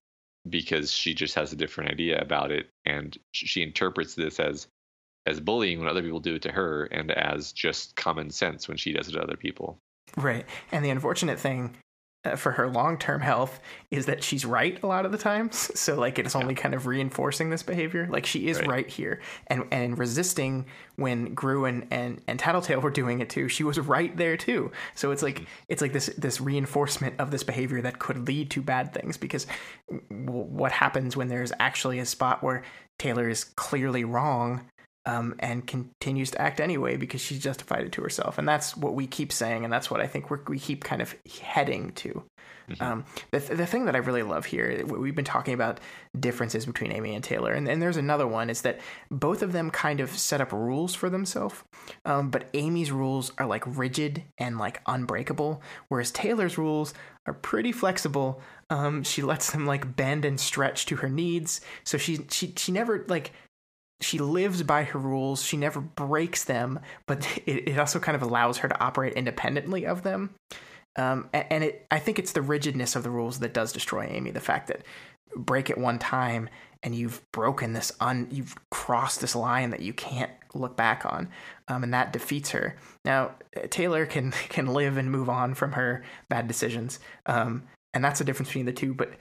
because 0.47 0.91
she 0.91 1.13
just 1.13 1.35
has 1.35 1.51
a 1.51 1.57
different 1.57 1.91
idea 1.91 2.21
about 2.21 2.51
it, 2.51 2.69
and 2.85 3.17
she 3.31 3.63
interprets 3.63 4.15
this 4.15 4.39
as 4.39 4.67
as 5.25 5.39
bullying 5.39 5.79
when 5.79 5.89
other 5.89 6.01
people 6.01 6.19
do 6.19 6.35
it 6.35 6.41
to 6.43 6.51
her, 6.51 6.85
and 6.85 7.11
as 7.11 7.51
just 7.51 7.95
common 7.95 8.29
sense 8.29 8.67
when 8.67 8.77
she 8.77 8.93
does 8.93 9.09
it 9.09 9.11
to 9.11 9.21
other 9.21 9.35
people. 9.35 9.77
Right. 10.15 10.45
And 10.71 10.83
the 10.83 10.89
unfortunate 10.89 11.39
thing 11.39 11.75
Uh, 12.25 12.35
for 12.35 12.51
her 12.51 12.67
long 12.67 12.97
term 12.97 13.21
health 13.21 13.61
is 13.91 14.07
that 14.07 14.21
she's 14.21 14.43
right 14.43 14.77
a 14.83 14.85
lot 14.87 15.05
of 15.05 15.13
the 15.13 15.17
times. 15.17 15.71
So, 15.79 15.95
like, 15.97 16.19
it's 16.19 16.35
only 16.35 16.53
kind 16.53 16.75
of 16.75 16.85
reinforcing 16.85 17.49
this 17.49 17.63
behavior. 17.63 18.07
Like, 18.11 18.25
she 18.25 18.49
is 18.49 18.59
Right. 18.59 18.67
right, 18.67 18.89
here. 18.89 19.21
And 19.47 19.63
and 19.71 19.97
resisting 19.97 20.65
when 20.97 21.33
Grue 21.33 21.63
and, 21.63 21.87
and, 21.91 22.21
and 22.27 22.37
Tattletale 22.37 22.81
were 22.81 22.89
doing 22.89 23.21
it 23.21 23.29
too, 23.29 23.47
she 23.47 23.63
was 23.63 23.79
right 23.79 24.15
there 24.17 24.35
too. 24.35 24.71
So, 24.95 25.11
it's 25.11 25.23
like, 25.23 25.35
mm-hmm. 25.35 25.45
it's 25.69 25.81
like 25.81 25.93
this, 25.93 26.07
this 26.17 26.41
reinforcement 26.41 27.15
of 27.19 27.31
this 27.31 27.43
behavior 27.43 27.81
that 27.83 27.99
could 27.99 28.27
lead 28.27 28.51
to 28.51 28.61
bad 28.61 28.93
things 28.93 29.15
because 29.15 29.47
what 30.09 30.73
happens 30.73 31.15
when 31.15 31.29
there's 31.29 31.53
actually 31.57 31.99
a 31.99 32.05
spot 32.05 32.43
where 32.43 32.63
Taylor 32.97 33.29
is 33.29 33.45
clearly 33.45 34.03
wrong 34.03 34.65
um, 35.09 35.35
and 35.39 35.65
continues 35.65 36.31
to 36.31 36.41
act 36.41 36.59
anyway 36.59 36.95
because 36.95 37.21
she's 37.21 37.39
justified 37.39 37.83
it 37.83 37.91
to 37.93 38.01
herself. 38.01 38.37
And 38.37 38.47
that's 38.47 38.77
what 38.77 38.93
we 38.93 39.07
keep 39.07 39.31
saying, 39.31 39.63
and 39.63 39.73
that's 39.73 39.89
what 39.89 40.01
I 40.01 40.07
think 40.07 40.29
we're, 40.29 40.41
we 40.47 40.59
keep 40.59 40.83
kind 40.83 41.01
of 41.01 41.15
heading 41.41 41.91
to. 41.93 42.23
Um, 42.79 43.03
the, 43.31 43.39
th- 43.39 43.57
the 43.57 43.65
thing 43.65 43.85
that 43.85 43.95
I 43.95 43.97
really 43.99 44.21
love 44.21 44.45
here, 44.45 44.85
we've 44.85 45.15
been 45.15 45.25
talking 45.25 45.55
about 45.55 45.79
differences 46.19 46.67
between 46.67 46.91
Amy 46.91 47.15
and 47.15 47.23
Taylor, 47.23 47.51
and, 47.51 47.67
and 47.67 47.81
there's 47.81 47.97
another 47.97 48.27
one 48.27 48.51
is 48.51 48.61
that 48.61 48.79
both 49.09 49.41
of 49.41 49.53
them 49.53 49.71
kind 49.71 49.99
of 49.99 50.11
set 50.11 50.39
up 50.39 50.51
rules 50.51 50.93
for 50.93 51.09
themselves, 51.09 51.63
um, 52.05 52.29
but 52.29 52.47
Amy's 52.53 52.91
rules 52.91 53.31
are 53.39 53.47
like 53.47 53.63
rigid 53.65 54.21
and 54.37 54.59
like 54.59 54.81
unbreakable, 54.85 55.63
whereas 55.87 56.11
Taylor's 56.11 56.59
rules 56.59 56.93
are 57.25 57.33
pretty 57.33 57.71
flexible. 57.71 58.39
Um, 58.69 59.01
she 59.01 59.23
lets 59.23 59.51
them 59.51 59.65
like 59.65 59.95
bend 59.95 60.23
and 60.23 60.39
stretch 60.39 60.85
to 60.87 60.97
her 60.97 61.09
needs, 61.09 61.61
so 61.83 61.97
she 61.97 62.27
she 62.29 62.53
she 62.55 62.71
never 62.71 63.03
like 63.07 63.31
she 64.01 64.17
lives 64.17 64.63
by 64.63 64.83
her 64.83 64.99
rules. 64.99 65.43
She 65.43 65.57
never 65.57 65.81
breaks 65.81 66.43
them, 66.43 66.79
but 67.05 67.27
it, 67.45 67.69
it 67.69 67.79
also 67.79 67.99
kind 67.99 68.15
of 68.15 68.21
allows 68.21 68.59
her 68.59 68.69
to 68.69 68.79
operate 68.83 69.13
independently 69.13 69.85
of 69.85 70.03
them. 70.03 70.35
Um, 70.95 71.29
a- 71.33 71.51
and 71.51 71.63
it, 71.63 71.85
I 71.91 71.99
think 71.99 72.19
it's 72.19 72.31
the 72.31 72.41
rigidness 72.41 72.95
of 72.95 73.03
the 73.03 73.11
rules 73.11 73.39
that 73.39 73.53
does 73.53 73.71
destroy 73.71 74.07
Amy. 74.09 74.31
The 74.31 74.39
fact 74.39 74.67
that 74.67 74.83
break 75.35 75.69
it 75.69 75.77
one 75.77 75.99
time 75.99 76.49
and 76.81 76.95
you've 76.95 77.21
broken 77.31 77.73
this 77.73 77.91
un, 77.99 78.27
you've 78.31 78.55
crossed 78.71 79.21
this 79.21 79.35
line 79.35 79.71
that 79.71 79.81
you 79.81 79.93
can't 79.93 80.31
look 80.53 80.75
back 80.75 81.05
on, 81.05 81.29
um, 81.67 81.83
and 81.83 81.93
that 81.93 82.13
defeats 82.13 82.51
her. 82.51 82.75
Now 83.05 83.31
Taylor 83.69 84.05
can 84.05 84.31
can 84.49 84.67
live 84.67 84.97
and 84.97 85.11
move 85.11 85.29
on 85.29 85.53
from 85.53 85.73
her 85.73 86.03
bad 86.29 86.47
decisions, 86.47 86.99
um, 87.25 87.63
and 87.93 88.03
that's 88.03 88.19
the 88.19 88.25
difference 88.25 88.49
between 88.49 88.65
the 88.65 88.73
two. 88.73 88.93
But 88.93 89.11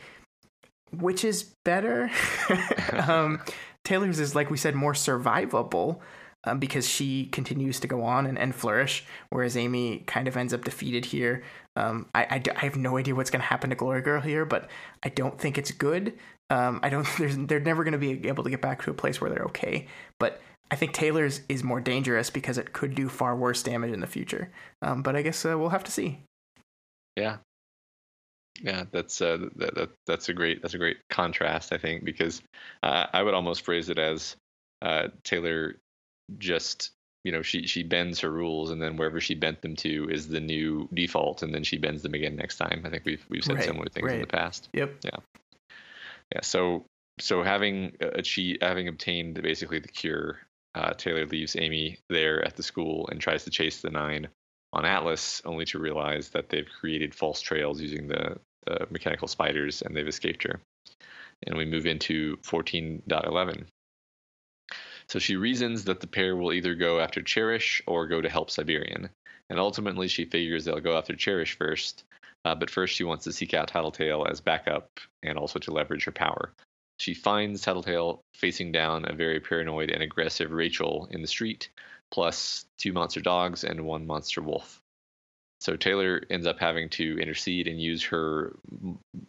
which 0.92 1.24
is 1.24 1.54
better? 1.64 2.10
um, 2.92 3.40
Taylor's 3.88 4.20
is, 4.20 4.34
like 4.34 4.50
we 4.50 4.58
said, 4.58 4.74
more 4.74 4.92
survivable 4.92 6.00
um, 6.44 6.58
because 6.58 6.86
she 6.86 7.24
continues 7.24 7.80
to 7.80 7.88
go 7.88 8.04
on 8.04 8.26
and, 8.26 8.38
and 8.38 8.54
flourish, 8.54 9.02
whereas 9.30 9.56
Amy 9.56 10.04
kind 10.06 10.28
of 10.28 10.36
ends 10.36 10.52
up 10.52 10.62
defeated 10.62 11.06
here. 11.06 11.42
Um, 11.74 12.04
I, 12.14 12.24
I, 12.24 12.42
I 12.54 12.64
have 12.66 12.76
no 12.76 12.98
idea 12.98 13.14
what's 13.14 13.30
going 13.30 13.40
to 13.40 13.46
happen 13.46 13.70
to 13.70 13.76
Glory 13.76 14.02
Girl 14.02 14.20
here, 14.20 14.44
but 14.44 14.68
I 15.02 15.08
don't 15.08 15.40
think 15.40 15.56
it's 15.56 15.70
good. 15.70 16.18
Um, 16.50 16.80
I 16.82 16.90
don't. 16.90 17.08
They're 17.48 17.60
never 17.60 17.82
going 17.82 17.92
to 17.92 17.98
be 17.98 18.28
able 18.28 18.44
to 18.44 18.50
get 18.50 18.60
back 18.60 18.82
to 18.82 18.90
a 18.90 18.94
place 18.94 19.22
where 19.22 19.30
they're 19.30 19.44
okay. 19.44 19.86
But 20.20 20.42
I 20.70 20.76
think 20.76 20.92
Taylor's 20.92 21.40
is 21.48 21.64
more 21.64 21.80
dangerous 21.80 22.28
because 22.28 22.58
it 22.58 22.74
could 22.74 22.94
do 22.94 23.08
far 23.08 23.34
worse 23.34 23.62
damage 23.62 23.92
in 23.92 24.00
the 24.00 24.06
future. 24.06 24.50
Um, 24.82 25.02
but 25.02 25.16
I 25.16 25.22
guess 25.22 25.46
uh, 25.46 25.56
we'll 25.58 25.70
have 25.70 25.84
to 25.84 25.92
see. 25.92 26.20
Yeah, 27.16 27.38
Yeah, 28.62 28.84
that's 28.90 29.20
uh, 29.20 29.48
that, 29.56 29.74
that, 29.74 29.90
that's 30.06 30.28
a 30.28 30.34
great 30.34 30.62
that's 30.62 30.74
a 30.74 30.78
great 30.78 30.98
contrast, 31.10 31.72
I 31.72 31.78
think, 31.78 32.04
because 32.04 32.42
uh, 32.82 33.06
I 33.12 33.22
would 33.22 33.34
almost 33.34 33.62
phrase 33.62 33.88
it 33.88 33.98
as 33.98 34.36
uh, 34.82 35.08
Taylor 35.24 35.76
just 36.38 36.90
you 37.24 37.32
know 37.32 37.42
she 37.42 37.66
she 37.66 37.82
bends 37.82 38.20
her 38.20 38.30
rules 38.30 38.70
and 38.70 38.80
then 38.80 38.96
wherever 38.96 39.20
she 39.20 39.34
bent 39.34 39.62
them 39.62 39.76
to 39.76 40.08
is 40.10 40.28
the 40.28 40.40
new 40.40 40.88
default 40.92 41.42
and 41.42 41.54
then 41.54 41.64
she 41.64 41.78
bends 41.78 42.02
them 42.02 42.14
again 42.14 42.36
next 42.36 42.56
time. 42.56 42.82
I 42.84 42.90
think 42.90 43.04
we've 43.04 43.24
we've 43.28 43.44
said 43.44 43.56
Right, 43.56 43.64
similar 43.64 43.88
things 43.88 44.12
in 44.12 44.20
the 44.20 44.26
past. 44.26 44.68
Yep. 44.72 44.96
Yeah. 45.04 45.16
Yeah. 46.34 46.40
So 46.42 46.84
so 47.20 47.42
having 47.42 47.96
achieved 48.00 48.62
having 48.62 48.88
obtained 48.88 49.42
basically 49.42 49.78
the 49.78 49.88
cure, 49.88 50.38
uh, 50.74 50.92
Taylor 50.94 51.26
leaves 51.26 51.56
Amy 51.56 51.98
there 52.08 52.44
at 52.44 52.56
the 52.56 52.62
school 52.62 53.08
and 53.10 53.20
tries 53.20 53.44
to 53.44 53.50
chase 53.50 53.80
the 53.80 53.90
nine 53.90 54.28
on 54.72 54.84
Atlas, 54.84 55.40
only 55.44 55.64
to 55.66 55.78
realize 55.78 56.30
that 56.30 56.50
they've 56.50 56.68
created 56.80 57.14
false 57.14 57.40
trails 57.40 57.80
using 57.80 58.06
the, 58.06 58.38
the 58.68 58.86
mechanical 58.90 59.28
spiders 59.28 59.82
and 59.82 59.96
they've 59.96 60.06
escaped 60.06 60.42
her. 60.44 60.60
And 61.46 61.56
we 61.56 61.64
move 61.64 61.86
into 61.86 62.36
14.11. 62.38 63.64
So 65.08 65.18
she 65.18 65.36
reasons 65.36 65.84
that 65.84 66.00
the 66.00 66.06
pair 66.06 66.36
will 66.36 66.52
either 66.52 66.74
go 66.74 67.00
after 67.00 67.22
Cherish 67.22 67.82
or 67.86 68.06
go 68.06 68.20
to 68.20 68.28
help 68.28 68.50
Siberian. 68.50 69.08
And 69.48 69.58
ultimately, 69.58 70.08
she 70.08 70.26
figures 70.26 70.64
they'll 70.64 70.80
go 70.80 70.98
after 70.98 71.16
Cherish 71.16 71.56
first. 71.56 72.04
Uh, 72.44 72.54
but 72.54 72.70
first, 72.70 72.94
she 72.94 73.04
wants 73.04 73.24
to 73.24 73.32
seek 73.32 73.54
out 73.54 73.68
Tattletale 73.68 74.26
as 74.28 74.40
backup 74.40 74.88
and 75.22 75.38
also 75.38 75.58
to 75.60 75.70
leverage 75.70 76.04
her 76.04 76.12
power. 76.12 76.52
She 76.98 77.14
finds 77.14 77.62
Tattletale 77.62 78.20
facing 78.34 78.72
down 78.72 79.06
a 79.08 79.14
very 79.14 79.40
paranoid 79.40 79.90
and 79.90 80.02
aggressive 80.02 80.50
Rachel 80.50 81.08
in 81.10 81.22
the 81.22 81.28
street, 81.28 81.70
plus 82.10 82.66
two 82.76 82.92
monster 82.92 83.20
dogs 83.20 83.64
and 83.64 83.86
one 83.86 84.06
monster 84.06 84.42
wolf. 84.42 84.82
So 85.60 85.76
Taylor 85.76 86.22
ends 86.30 86.46
up 86.46 86.58
having 86.58 86.88
to 86.90 87.18
intercede 87.18 87.66
and 87.66 87.80
use 87.80 88.04
her 88.04 88.56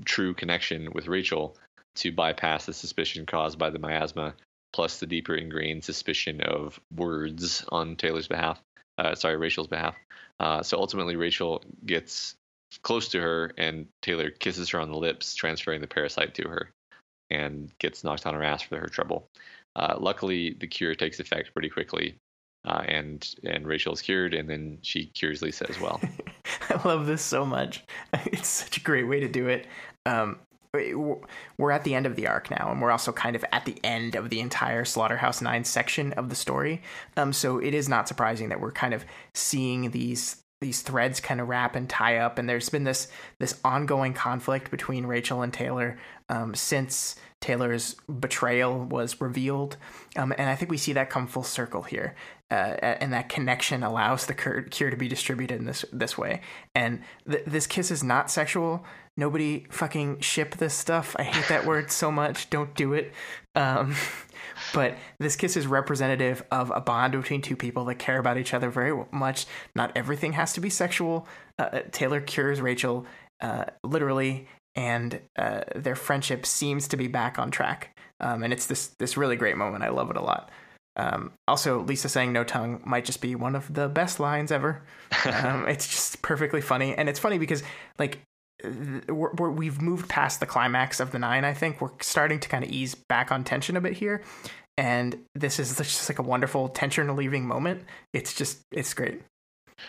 true 0.05 0.33
connection 0.33 0.91
with 0.93 1.07
Rachel 1.07 1.57
to 1.95 2.11
bypass 2.11 2.65
the 2.65 2.73
suspicion 2.73 3.25
caused 3.25 3.57
by 3.57 3.69
the 3.71 3.79
miasma, 3.79 4.35
plus 4.71 4.99
the 4.99 5.07
deeper 5.07 5.35
ingrained 5.35 5.83
suspicion 5.83 6.41
of 6.41 6.79
words 6.95 7.65
on 7.69 7.95
Taylor's 7.95 8.27
behalf. 8.27 8.61
Uh, 8.97 9.15
sorry, 9.15 9.37
Rachel's 9.37 9.67
behalf. 9.67 9.95
Uh, 10.39 10.61
so 10.61 10.77
ultimately, 10.77 11.15
Rachel 11.15 11.63
gets 11.85 12.35
close 12.83 13.09
to 13.09 13.21
her, 13.21 13.51
and 13.57 13.87
Taylor 14.01 14.29
kisses 14.29 14.69
her 14.69 14.79
on 14.79 14.91
the 14.91 14.97
lips, 14.97 15.33
transferring 15.33 15.81
the 15.81 15.87
parasite 15.87 16.35
to 16.35 16.47
her, 16.47 16.69
and 17.29 17.71
gets 17.79 18.03
knocked 18.03 18.25
on 18.25 18.35
her 18.35 18.43
ass 18.43 18.61
for 18.61 18.79
her 18.79 18.87
trouble. 18.87 19.27
Uh, 19.75 19.95
luckily, 19.99 20.55
the 20.59 20.67
cure 20.67 20.95
takes 20.95 21.19
effect 21.19 21.53
pretty 21.53 21.69
quickly, 21.69 22.15
uh, 22.65 22.83
and 22.87 23.35
and 23.43 23.67
Rachel 23.67 23.93
is 23.93 24.01
cured, 24.01 24.33
and 24.33 24.49
then 24.49 24.79
she 24.81 25.05
cures 25.07 25.41
Lisa 25.41 25.69
as 25.69 25.79
well. 25.79 26.01
I 26.69 26.87
love 26.87 27.05
this 27.05 27.21
so 27.21 27.45
much. 27.45 27.83
It's 28.25 28.47
such 28.47 28.77
a 28.77 28.81
great 28.81 29.07
way 29.07 29.19
to 29.19 29.27
do 29.27 29.47
it. 29.47 29.67
Um, 30.05 30.39
we're 30.73 31.71
at 31.71 31.83
the 31.83 31.95
end 31.95 32.05
of 32.05 32.15
the 32.15 32.27
arc 32.27 32.51
now, 32.51 32.69
and 32.71 32.81
we're 32.81 32.91
also 32.91 33.11
kind 33.11 33.35
of 33.35 33.43
at 33.51 33.65
the 33.65 33.77
end 33.83 34.15
of 34.15 34.29
the 34.29 34.39
entire 34.39 34.85
Slaughterhouse 34.85 35.41
Nine 35.41 35.63
section 35.63 36.13
of 36.13 36.29
the 36.29 36.35
story. 36.35 36.83
Um, 37.17 37.33
so 37.33 37.57
it 37.57 37.73
is 37.73 37.89
not 37.89 38.07
surprising 38.07 38.49
that 38.49 38.61
we're 38.61 38.71
kind 38.71 38.93
of 38.93 39.05
seeing 39.33 39.91
these 39.91 40.43
these 40.61 40.81
threads 40.81 41.21
kind 41.21 41.39
of 41.39 41.47
wrap 41.47 41.75
and 41.75 41.89
tie 41.89 42.17
up, 42.17 42.37
and 42.37 42.47
there's 42.47 42.69
been 42.69 42.83
this 42.83 43.07
this 43.39 43.59
ongoing 43.63 44.13
conflict 44.13 44.69
between 44.69 45.05
Rachel 45.05 45.41
and 45.41 45.53
Taylor 45.53 45.97
um, 46.27 46.53
since 46.53 47.15
Taylor's 47.39 47.95
betrayal 48.19 48.83
was 48.83 49.21
revealed, 49.21 49.77
um, 50.17 50.33
and 50.37 50.49
I 50.49 50.55
think 50.55 50.69
we 50.69 50.77
see 50.77 50.93
that 50.93 51.09
come 51.09 51.27
full 51.27 51.43
circle 51.43 51.83
here. 51.83 52.15
Uh, 52.51 52.75
and 52.81 53.13
that 53.13 53.29
connection 53.29 53.83
allows 53.83 54.25
the 54.25 54.33
cure, 54.33 54.63
to 54.63 54.97
be 54.97 55.07
distributed 55.07 55.59
in 55.59 55.65
this 55.65 55.85
this 55.93 56.17
way. 56.17 56.41
And 56.73 57.01
th- 57.29 57.43
this 57.45 57.67
kiss 57.67 57.91
is 57.91 58.03
not 58.03 58.31
sexual. 58.31 58.83
Nobody 59.15 59.67
fucking 59.69 60.21
ship 60.21 60.55
this 60.55 60.73
stuff. 60.73 61.15
I 61.19 61.23
hate 61.23 61.47
that 61.49 61.65
word 61.65 61.91
so 61.91 62.11
much. 62.11 62.49
Don't 62.49 62.73
do 62.73 62.93
it. 62.93 63.13
Um, 63.53 63.95
but 64.73 64.97
this 65.19 65.35
kiss 65.35 65.57
is 65.57 65.67
representative 65.67 66.43
of 66.51 66.71
a 66.73 66.81
bond 66.81 67.13
between 67.13 67.41
two 67.41 67.55
people 67.55 67.85
that 67.85 67.95
care 67.95 68.17
about 68.17 68.37
each 68.37 68.53
other 68.53 68.69
very 68.69 69.05
much. 69.11 69.45
Not 69.75 69.91
everything 69.95 70.33
has 70.33 70.53
to 70.53 70.61
be 70.61 70.69
sexual. 70.69 71.27
Uh, 71.59 71.81
Taylor 71.91 72.21
cures 72.21 72.61
Rachel 72.61 73.05
uh, 73.41 73.65
literally, 73.83 74.47
and 74.75 75.21
uh, 75.37 75.61
their 75.75 75.95
friendship 75.95 76.45
seems 76.45 76.87
to 76.87 76.97
be 76.97 77.07
back 77.07 77.37
on 77.37 77.51
track. 77.51 77.95
Um, 78.19 78.43
and 78.43 78.51
it's 78.51 78.65
this 78.65 78.87
this 78.99 79.17
really 79.17 79.35
great 79.35 79.57
moment. 79.57 79.83
I 79.83 79.89
love 79.89 80.09
it 80.09 80.17
a 80.17 80.21
lot. 80.21 80.49
Um, 80.95 81.31
also, 81.47 81.81
Lisa 81.81 82.09
saying 82.09 82.33
"no 82.33 82.43
tongue" 82.43 82.81
might 82.85 83.05
just 83.05 83.21
be 83.21 83.35
one 83.35 83.55
of 83.55 83.73
the 83.73 83.87
best 83.87 84.19
lines 84.19 84.51
ever. 84.51 84.83
Um, 85.25 85.67
it's 85.67 85.87
just 85.87 86.21
perfectly 86.21 86.61
funny, 86.61 86.95
and 86.95 87.09
it's 87.09 87.19
funny 87.19 87.39
because 87.39 87.63
like 87.97 88.19
we're, 88.63 89.33
we're, 89.33 89.49
we've 89.49 89.81
moved 89.81 90.07
past 90.07 90.39
the 90.39 90.45
climax 90.45 90.99
of 90.99 91.11
the 91.11 91.19
nine. 91.19 91.45
I 91.45 91.53
think 91.53 91.81
we're 91.81 91.91
starting 92.01 92.39
to 92.39 92.49
kind 92.49 92.63
of 92.63 92.69
ease 92.69 92.95
back 92.95 93.31
on 93.31 93.43
tension 93.43 93.75
a 93.75 93.81
bit 93.81 93.93
here, 93.93 94.21
and 94.77 95.17
this 95.35 95.59
is 95.59 95.75
just 95.77 96.09
like 96.09 96.19
a 96.19 96.23
wonderful 96.23 96.69
tension 96.69 97.07
relieving 97.07 97.45
moment. 97.45 97.83
It's 98.13 98.33
just 98.33 98.61
it's 98.71 98.93
great. 98.93 99.21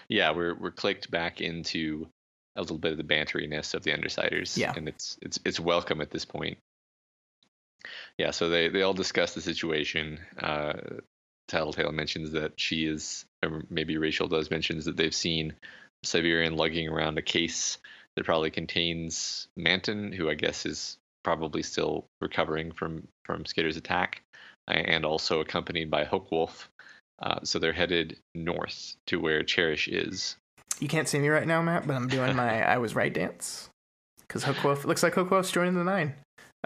Yeah, 0.08 0.32
we're 0.32 0.54
we're 0.54 0.70
clicked 0.70 1.10
back 1.10 1.40
into 1.40 2.08
a 2.56 2.60
little 2.60 2.78
bit 2.78 2.92
of 2.92 2.98
the 2.98 3.04
banteriness 3.04 3.74
of 3.74 3.82
the 3.82 3.92
Undersiders. 3.92 4.56
Yeah. 4.56 4.72
and 4.76 4.88
it's 4.88 5.18
it's 5.22 5.38
it's 5.44 5.60
welcome 5.60 6.00
at 6.00 6.10
this 6.10 6.24
point. 6.24 6.58
Yeah, 8.18 8.30
so 8.30 8.48
they 8.48 8.68
they 8.68 8.82
all 8.82 8.94
discuss 8.94 9.34
the 9.34 9.40
situation. 9.40 10.20
Uh, 10.38 10.74
Tattletale 11.48 11.92
mentions 11.92 12.32
that 12.32 12.52
she 12.56 12.86
is, 12.86 13.24
or 13.44 13.62
maybe 13.70 13.98
Rachel 13.98 14.28
does 14.28 14.50
mentions 14.50 14.84
that 14.84 14.96
they've 14.96 15.14
seen 15.14 15.54
Siberian 16.04 16.56
lugging 16.56 16.88
around 16.88 17.18
a 17.18 17.22
case 17.22 17.78
that 18.16 18.24
probably 18.24 18.50
contains 18.50 19.48
Manton, 19.56 20.12
who 20.12 20.30
I 20.30 20.34
guess 20.34 20.66
is 20.66 20.98
probably 21.24 21.62
still 21.62 22.06
recovering 22.20 22.72
from 22.72 23.06
from 23.24 23.44
Skitter's 23.44 23.76
attack, 23.76 24.22
and 24.68 25.04
also 25.04 25.40
accompanied 25.40 25.90
by 25.90 26.04
Hookwolf. 26.04 26.66
Uh, 27.20 27.40
so 27.42 27.58
they're 27.58 27.72
headed 27.72 28.16
north 28.34 28.96
to 29.06 29.20
where 29.20 29.42
Cherish 29.42 29.88
is. 29.88 30.36
You 30.78 30.88
can't 30.88 31.08
see 31.08 31.18
me 31.18 31.28
right 31.28 31.46
now, 31.46 31.60
Matt, 31.60 31.86
but 31.86 31.94
I'm 31.94 32.08
doing 32.08 32.34
my 32.34 32.62
I 32.74 32.78
was 32.78 32.94
right 32.94 33.12
dance 33.12 33.68
because 34.20 34.44
Hookwolf 34.44 34.84
looks 34.84 35.02
like 35.02 35.14
Hookwolf's 35.14 35.50
joining 35.50 35.74
the 35.74 35.84
nine. 35.84 36.14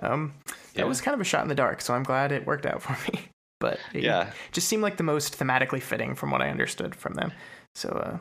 Um, 0.02 0.34
that 0.74 0.82
Yeah. 0.82 0.84
was 0.84 1.00
kind 1.00 1.14
of 1.14 1.20
a 1.20 1.24
shot 1.24 1.42
in 1.42 1.48
the 1.48 1.54
dark, 1.54 1.80
so 1.80 1.94
I'm 1.94 2.02
glad 2.02 2.32
it 2.32 2.46
worked 2.46 2.66
out 2.66 2.82
for 2.82 2.96
me. 3.12 3.28
But 3.60 3.78
Yeah, 3.92 4.30
just 4.52 4.68
seemed 4.68 4.82
like 4.82 4.96
the 4.96 5.02
most 5.04 5.38
thematically 5.38 5.80
fitting 5.80 6.14
from 6.14 6.30
what 6.30 6.42
I 6.42 6.50
understood 6.50 6.94
from 6.94 7.14
them. 7.14 7.32
So 7.74 7.88
uh, 7.90 8.18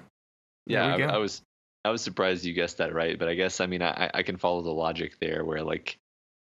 yeah. 0.66 0.96
I. 0.96 1.16
I 1.16 1.18
was 1.18 1.42
I 1.86 1.90
was 1.90 2.02
surprised 2.02 2.46
you 2.46 2.54
guessed 2.54 2.78
that 2.78 2.94
right, 2.94 3.20
but 3.20 3.28
I 3.28 3.34
guess 3.34 3.60
I 3.60 3.66
mean 3.66 3.82
I 3.82 4.10
I 4.14 4.24
can 4.24 4.38
follow 4.38 4.62
the 4.62 4.72
logic 4.72 5.20
there, 5.20 5.44
where 5.44 5.64
like 5.64 5.98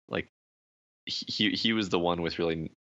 like 0.09 0.27
he 1.05 1.51
he 1.51 1.73
was 1.73 1.89
the 1.89 1.97
one 1.99 2.21
with 2.21 2.37
really 2.37 2.71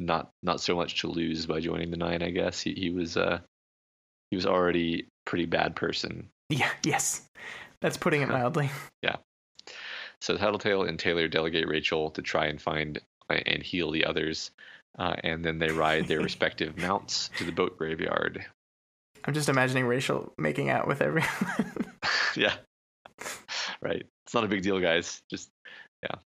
not 0.00 0.30
not 0.42 0.60
so 0.60 0.74
much 0.74 1.00
to 1.02 1.08
lose 1.08 1.46
by 1.46 1.60
joining 1.60 1.90
the 1.90 1.96
nine. 1.96 2.22
I 2.22 2.30
guess 2.30 2.60
he 2.60 2.74
he 2.74 2.90
was 2.90 3.16
uh 3.16 3.38
he 4.30 4.36
was 4.36 4.46
already 4.46 5.06
pretty 5.24 5.46
bad 5.46 5.76
person. 5.76 6.28
yeah, 6.48 6.70
yes, 6.84 7.28
that's 7.80 7.96
putting 7.96 8.22
it 8.22 8.28
mildly. 8.28 8.70
So 10.20 10.36
Tattletale 10.36 10.82
and 10.82 10.98
Taylor 10.98 11.28
delegate 11.28 11.68
Rachel 11.68 12.10
to 12.10 12.22
try 12.22 12.46
and 12.46 12.60
find 12.60 13.00
uh, 13.30 13.34
and 13.46 13.62
heal 13.62 13.90
the 13.90 14.04
others, 14.04 14.50
uh, 14.98 15.14
and 15.22 15.44
then 15.44 15.58
they 15.58 15.70
ride 15.70 16.08
their 16.08 16.20
respective 16.22 16.76
mounts 16.76 17.30
to 17.38 17.44
the 17.44 17.52
boat 17.52 17.78
graveyard. 17.78 18.44
I'm 19.24 19.34
just 19.34 19.48
imagining 19.48 19.86
Rachel 19.86 20.32
making 20.38 20.70
out 20.70 20.86
with 20.86 21.02
everyone. 21.02 21.28
yeah, 22.36 22.54
right. 23.80 24.04
It's 24.24 24.34
not 24.34 24.44
a 24.44 24.48
big 24.48 24.62
deal, 24.62 24.80
guys. 24.80 25.22
Just 25.30 25.50
yeah. 26.02 26.16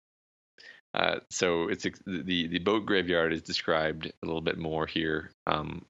Uh, 0.95 1.21
so 1.31 1.69
it's 1.69 1.85
the 2.07 2.47
the 2.47 2.59
boat 2.59 2.87
graveyard 2.87 3.33
is 3.33 3.43
described 3.43 4.07
a 4.07 4.27
little 4.27 4.43
bit 4.43 4.59
more 4.59 4.87
here. 4.87 5.31
Um, 5.47 5.85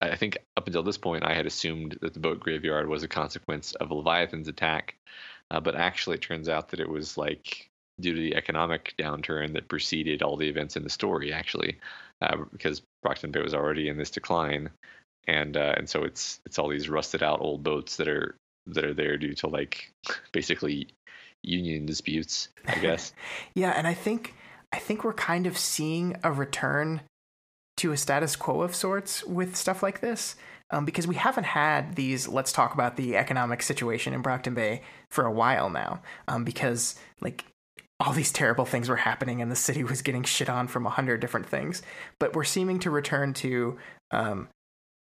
I 0.00 0.10
I 0.10 0.16
think 0.16 0.38
up 0.56 0.66
until 0.66 0.82
this 0.82 0.98
point, 0.98 1.24
I 1.24 1.34
had 1.34 1.46
assumed 1.46 1.98
that 2.02 2.14
the 2.14 2.20
boat 2.20 2.40
graveyard 2.40 2.88
was 2.88 3.02
a 3.02 3.08
consequence 3.08 3.72
of 3.74 3.90
Leviathan's 3.90 4.48
attack, 4.48 4.96
uh, 5.50 5.60
but 5.60 5.74
actually, 5.74 6.16
it 6.16 6.22
turns 6.22 6.48
out 6.48 6.68
that 6.70 6.80
it 6.80 6.88
was 6.88 7.16
like 7.16 7.68
due 8.00 8.14
to 8.14 8.20
the 8.20 8.36
economic 8.36 8.94
downturn 8.98 9.52
that 9.54 9.68
preceded 9.68 10.22
all 10.22 10.36
the 10.36 10.48
events 10.48 10.76
in 10.76 10.84
the 10.84 10.90
story. 10.90 11.32
Actually, 11.32 11.76
uh, 12.20 12.36
because 12.52 12.82
Brockton 13.02 13.30
Bay 13.30 13.42
was 13.42 13.54
already 13.54 13.88
in 13.88 13.96
this 13.96 14.10
decline, 14.10 14.70
and 15.26 15.56
uh, 15.56 15.74
and 15.76 15.88
so 15.88 16.04
it's 16.04 16.40
it's 16.44 16.58
all 16.58 16.68
these 16.68 16.88
rusted 16.88 17.22
out 17.22 17.40
old 17.40 17.62
boats 17.62 17.96
that 17.96 18.08
are 18.08 18.34
that 18.66 18.84
are 18.84 18.94
there 18.94 19.16
due 19.16 19.34
to 19.34 19.46
like 19.46 19.90
basically 20.32 20.88
union 21.42 21.86
disputes, 21.86 22.48
I 22.66 22.78
guess. 22.78 23.12
yeah, 23.54 23.70
and 23.70 23.86
I 23.86 23.94
think 23.94 24.34
I 24.72 24.78
think 24.78 25.04
we're 25.04 25.14
kind 25.14 25.46
of 25.46 25.56
seeing 25.56 26.16
a 26.22 26.32
return 26.32 27.00
to 27.78 27.92
a 27.92 27.96
status 27.96 28.36
quo 28.36 28.60
of 28.62 28.74
sorts 28.74 29.24
with 29.24 29.56
stuff 29.56 29.82
like 29.82 30.00
this. 30.00 30.36
Um, 30.70 30.84
because 30.84 31.06
we 31.06 31.14
haven't 31.14 31.44
had 31.44 31.94
these 31.94 32.28
let's 32.28 32.52
talk 32.52 32.74
about 32.74 32.96
the 32.96 33.16
economic 33.16 33.62
situation 33.62 34.12
in 34.12 34.20
Brockton 34.20 34.54
Bay 34.54 34.82
for 35.10 35.24
a 35.24 35.32
while 35.32 35.70
now. 35.70 36.02
Um, 36.26 36.44
because 36.44 36.94
like 37.20 37.44
all 38.00 38.12
these 38.12 38.30
terrible 38.30 38.64
things 38.64 38.88
were 38.88 38.96
happening 38.96 39.42
and 39.42 39.50
the 39.50 39.56
city 39.56 39.82
was 39.82 40.02
getting 40.02 40.22
shit 40.22 40.48
on 40.48 40.68
from 40.68 40.86
a 40.86 40.90
hundred 40.90 41.20
different 41.20 41.46
things. 41.46 41.82
But 42.20 42.36
we're 42.36 42.44
seeming 42.44 42.78
to 42.80 42.90
return 42.90 43.34
to 43.34 43.78
um, 44.10 44.48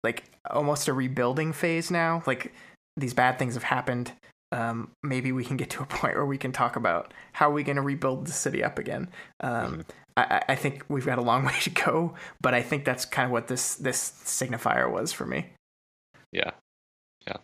like 0.04 0.24
almost 0.50 0.88
a 0.88 0.94
rebuilding 0.94 1.54
phase 1.54 1.92
now. 1.92 2.24
Like 2.26 2.54
these 2.96 3.14
bad 3.14 3.38
things 3.38 3.54
have 3.54 3.64
happened. 3.64 4.14
um, 4.54 4.92
maybe 5.04 5.34
we 5.34 5.44
can 5.44 5.58
get 5.58 5.70
to 5.72 5.84
a 5.84 5.86
point 5.98 6.16
where 6.16 6.26
we 6.26 6.38
can 6.38 6.52
talk 6.52 6.76
about 6.76 7.14
how 7.34 7.50
are 7.50 7.54
we 7.54 7.64
going 7.64 7.76
to 7.76 7.82
rebuild 7.82 8.26
the 8.26 8.32
city 8.32 8.64
up 8.64 8.80
again. 8.80 9.10
Um, 9.42 9.52
mm-hmm. 9.52 9.82
I, 10.18 10.44
I, 10.50 10.56
think 10.56 10.84
we've 10.90 11.06
got 11.06 11.20
a 11.20 11.22
long 11.22 11.46
way 11.46 11.56
to 11.62 11.70
go, 11.70 12.16
but 12.42 12.54
I 12.54 12.62
think 12.62 12.86
that's 12.86 13.06
kind 13.06 13.28
of 13.28 13.32
what 13.32 13.48
this 13.48 13.76
this 13.76 14.12
signifier 14.26 14.92
was 14.92 15.14
for 15.14 15.26
me. 15.26 15.48
Yeah, 16.32 16.52
yeah. 17.28 17.38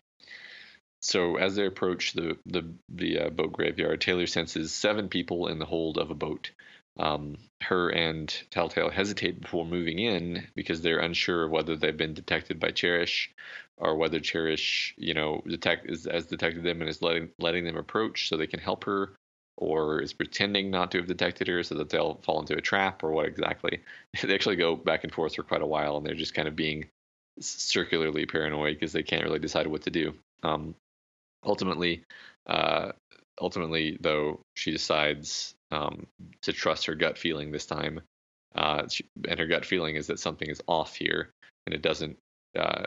So 1.02 1.38
as 1.38 1.56
they 1.56 1.66
approach 1.66 2.14
the 2.14 2.38
the 2.46 2.74
the 2.90 3.20
uh, 3.20 3.30
boat 3.30 3.54
graveyard, 3.54 4.02
Taylor 4.02 4.28
senses 4.28 4.74
seven 4.74 5.08
people 5.08 5.48
in 5.48 5.60
the 5.60 5.66
hold 5.66 5.98
of 5.98 6.10
a 6.10 6.16
boat. 6.16 6.52
Um, 6.98 7.38
her 7.62 7.90
and 7.90 8.32
Telltale 8.52 8.92
hesitate 8.92 9.42
before 9.42 9.66
moving 9.66 9.98
in 9.98 10.48
because 10.54 10.82
they're 10.82 11.00
unsure 11.00 11.50
whether 11.50 11.76
they've 11.76 11.98
been 11.98 12.14
detected 12.14 12.60
by 12.60 12.70
Cherish 12.70 13.32
or 13.78 13.96
whether 13.96 14.20
Cherish, 14.20 14.94
you 14.96 15.16
know, 15.16 15.42
detect 15.48 15.90
is, 15.90 16.06
has 16.06 16.28
detected 16.28 16.64
them 16.64 16.82
and 16.82 16.90
is 16.90 17.02
letting 17.02 17.30
letting 17.40 17.66
them 17.66 17.78
approach 17.78 18.30
so 18.30 18.38
they 18.38 18.46
can 18.48 18.60
help 18.60 18.84
her, 18.84 19.16
or 19.58 20.02
is 20.02 20.14
pretending 20.14 20.72
not 20.72 20.92
to 20.92 20.98
have 20.98 21.08
detected 21.08 21.48
her 21.48 21.64
so 21.64 21.76
that 21.76 21.90
they'll 21.90 22.16
fall 22.24 22.40
into 22.40 22.58
a 22.58 22.62
trap, 22.62 23.04
or 23.04 23.12
what 23.12 23.28
exactly. 23.28 23.82
they 24.24 24.34
actually 24.34 24.56
go 24.56 24.76
back 24.76 25.04
and 25.04 25.14
forth 25.14 25.36
for 25.36 25.44
quite 25.44 25.62
a 25.62 25.68
while, 25.68 25.98
and 25.98 26.06
they're 26.06 26.16
just 26.16 26.34
kind 26.34 26.48
of 26.48 26.56
being 26.56 26.86
circularly 27.40 28.26
paranoid 28.26 28.76
because 28.76 28.94
they 28.94 29.04
can't 29.04 29.24
really 29.24 29.40
decide 29.40 29.68
what 29.68 29.84
to 29.84 29.90
do. 29.90 30.14
Um, 30.44 30.76
ultimately, 31.46 32.04
uh, 32.48 32.92
ultimately, 33.40 33.98
though, 34.00 34.40
she 34.56 34.72
decides 34.72 35.56
um, 35.72 36.08
to 36.42 36.54
trust 36.54 36.86
her 36.86 36.96
gut 36.96 37.18
feeling 37.18 37.52
this 37.52 37.66
time, 37.66 38.02
uh, 38.56 38.88
she, 38.88 39.06
and 39.28 39.40
her 39.40 39.48
gut 39.48 39.66
feeling 39.66 39.96
is 39.96 40.08
that 40.08 40.20
something 40.20 40.50
is 40.50 40.62
off 40.68 40.96
here, 40.96 41.30
and 41.66 41.74
it 41.74 41.82
doesn't 41.82 42.18
uh, 42.58 42.84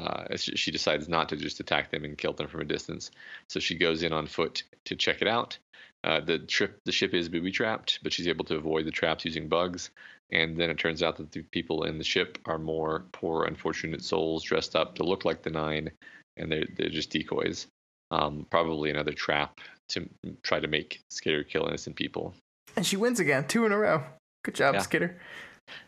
uh, 0.00 0.36
she 0.36 0.70
decides 0.70 1.08
not 1.08 1.28
to 1.28 1.36
just 1.36 1.60
attack 1.60 1.90
them 1.90 2.04
and 2.04 2.16
kill 2.16 2.32
them 2.32 2.48
from 2.48 2.60
a 2.60 2.64
distance. 2.64 3.10
So 3.48 3.60
she 3.60 3.74
goes 3.76 4.02
in 4.02 4.12
on 4.12 4.26
foot 4.26 4.62
to 4.86 4.96
check 4.96 5.20
it 5.20 5.28
out. 5.28 5.58
Uh, 6.02 6.20
the 6.20 6.38
trip, 6.38 6.78
the 6.86 6.92
ship 6.92 7.12
is 7.12 7.28
booby 7.28 7.50
trapped, 7.50 7.98
but 8.02 8.12
she's 8.12 8.28
able 8.28 8.44
to 8.46 8.56
avoid 8.56 8.86
the 8.86 8.90
traps 8.90 9.24
using 9.24 9.48
bugs. 9.48 9.90
And 10.32 10.56
then 10.56 10.70
it 10.70 10.78
turns 10.78 11.02
out 11.02 11.16
that 11.16 11.32
the 11.32 11.42
people 11.42 11.84
in 11.84 11.98
the 11.98 12.04
ship 12.04 12.38
are 12.46 12.58
more 12.58 13.04
poor, 13.12 13.44
unfortunate 13.44 14.02
souls 14.02 14.44
dressed 14.44 14.76
up 14.76 14.94
to 14.94 15.02
look 15.02 15.24
like 15.24 15.42
the 15.42 15.50
Nine, 15.50 15.90
and 16.36 16.50
they're 16.50 16.66
they're 16.76 16.88
just 16.88 17.10
decoys. 17.10 17.66
Um, 18.12 18.46
probably 18.50 18.90
another 18.90 19.12
trap 19.12 19.60
to 19.90 20.08
try 20.42 20.58
to 20.60 20.68
make 20.68 21.00
Skitter 21.10 21.44
kill 21.44 21.66
innocent 21.66 21.96
people. 21.96 22.34
And 22.76 22.86
she 22.86 22.96
wins 22.96 23.20
again, 23.20 23.46
two 23.46 23.66
in 23.66 23.72
a 23.72 23.78
row. 23.78 24.02
Good 24.44 24.54
job, 24.54 24.74
yeah. 24.74 24.80
Skitter. 24.80 25.20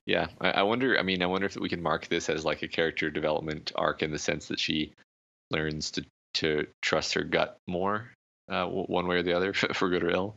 Yeah, 0.07 0.27
I, 0.41 0.51
I, 0.51 0.63
wonder. 0.63 0.99
I 0.99 1.03
mean, 1.03 1.23
I 1.23 1.27
wonder 1.27 1.47
if 1.47 1.57
we 1.57 1.69
can 1.69 1.83
mark 1.83 2.09
this 2.09 2.29
as 2.29 2.45
like 2.45 2.63
a 2.63 2.69
character 2.69 3.11
development 3.11 3.73
arc 3.75 4.03
in 4.03 4.11
the 4.11 4.19
sense 4.19 4.49
that 4.49 4.61
she 4.61 4.93
learns 5.51 5.91
to 5.93 6.05
to 6.35 6.67
trust 6.81 7.15
her 7.15 7.23
gut 7.23 7.59
more, 7.67 8.11
uh, 8.51 8.67
one 8.67 9.07
way 9.07 9.17
or 9.17 9.23
the 9.23 9.35
other, 9.35 9.53
for 9.55 9.89
good 9.89 10.03
or 10.03 10.11
ill. 10.11 10.37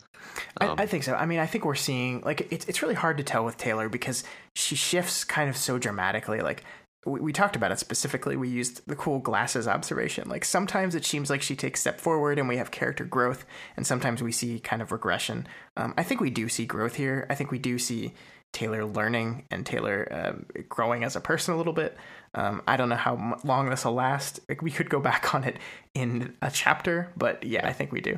Um, 0.59 0.75
I, 0.77 0.83
I, 0.83 0.85
think 0.85 1.03
so. 1.03 1.13
I 1.13 1.25
mean, 1.25 1.39
I 1.39 1.45
think 1.45 1.65
we're 1.65 1.75
seeing 1.75 2.21
like 2.21 2.47
it's 2.51 2.65
it's 2.65 2.81
really 2.81 2.95
hard 2.95 3.17
to 3.17 3.23
tell 3.23 3.45
with 3.45 3.57
Taylor 3.57 3.89
because 3.89 4.23
she 4.55 4.75
shifts 4.75 5.23
kind 5.23 5.49
of 5.49 5.57
so 5.57 5.77
dramatically. 5.77 6.41
Like 6.41 6.63
we, 7.05 7.19
we 7.19 7.33
talked 7.33 7.55
about 7.55 7.71
it 7.71 7.79
specifically. 7.79 8.35
We 8.35 8.49
used 8.49 8.85
the 8.87 8.95
cool 8.95 9.19
glasses 9.19 9.67
observation. 9.67 10.27
Like 10.27 10.45
sometimes 10.45 10.95
it 10.95 11.05
seems 11.05 11.29
like 11.29 11.41
she 11.41 11.55
takes 11.55 11.79
step 11.79 11.99
forward 11.99 12.39
and 12.39 12.47
we 12.47 12.57
have 12.57 12.71
character 12.71 13.05
growth, 13.05 13.45
and 13.77 13.85
sometimes 13.85 14.21
we 14.21 14.31
see 14.31 14.59
kind 14.59 14.81
of 14.81 14.91
regression. 14.91 15.47
Um, 15.77 15.93
I 15.97 16.03
think 16.03 16.21
we 16.21 16.29
do 16.29 16.49
see 16.49 16.65
growth 16.65 16.95
here. 16.95 17.25
I 17.29 17.35
think 17.35 17.51
we 17.51 17.59
do 17.59 17.79
see 17.79 18.13
Taylor 18.55 18.85
learning 18.85 19.43
and 19.51 19.65
Taylor 19.65 20.07
um, 20.09 20.45
growing 20.69 21.03
as 21.03 21.17
a 21.17 21.19
person 21.19 21.53
a 21.53 21.57
little 21.57 21.73
bit. 21.73 21.97
Um, 22.33 22.61
I 22.65 22.77
don't 22.77 22.87
know 22.87 22.95
how 22.95 23.37
long 23.43 23.69
this 23.69 23.83
will 23.83 23.93
last. 23.93 24.39
We 24.61 24.71
could 24.71 24.89
go 24.89 25.01
back 25.01 25.35
on 25.35 25.43
it 25.43 25.57
in 25.93 26.33
a 26.41 26.49
chapter, 26.49 27.11
but 27.17 27.43
yeah, 27.43 27.67
I 27.67 27.73
think 27.73 27.91
we 27.91 27.99
do. 27.99 28.17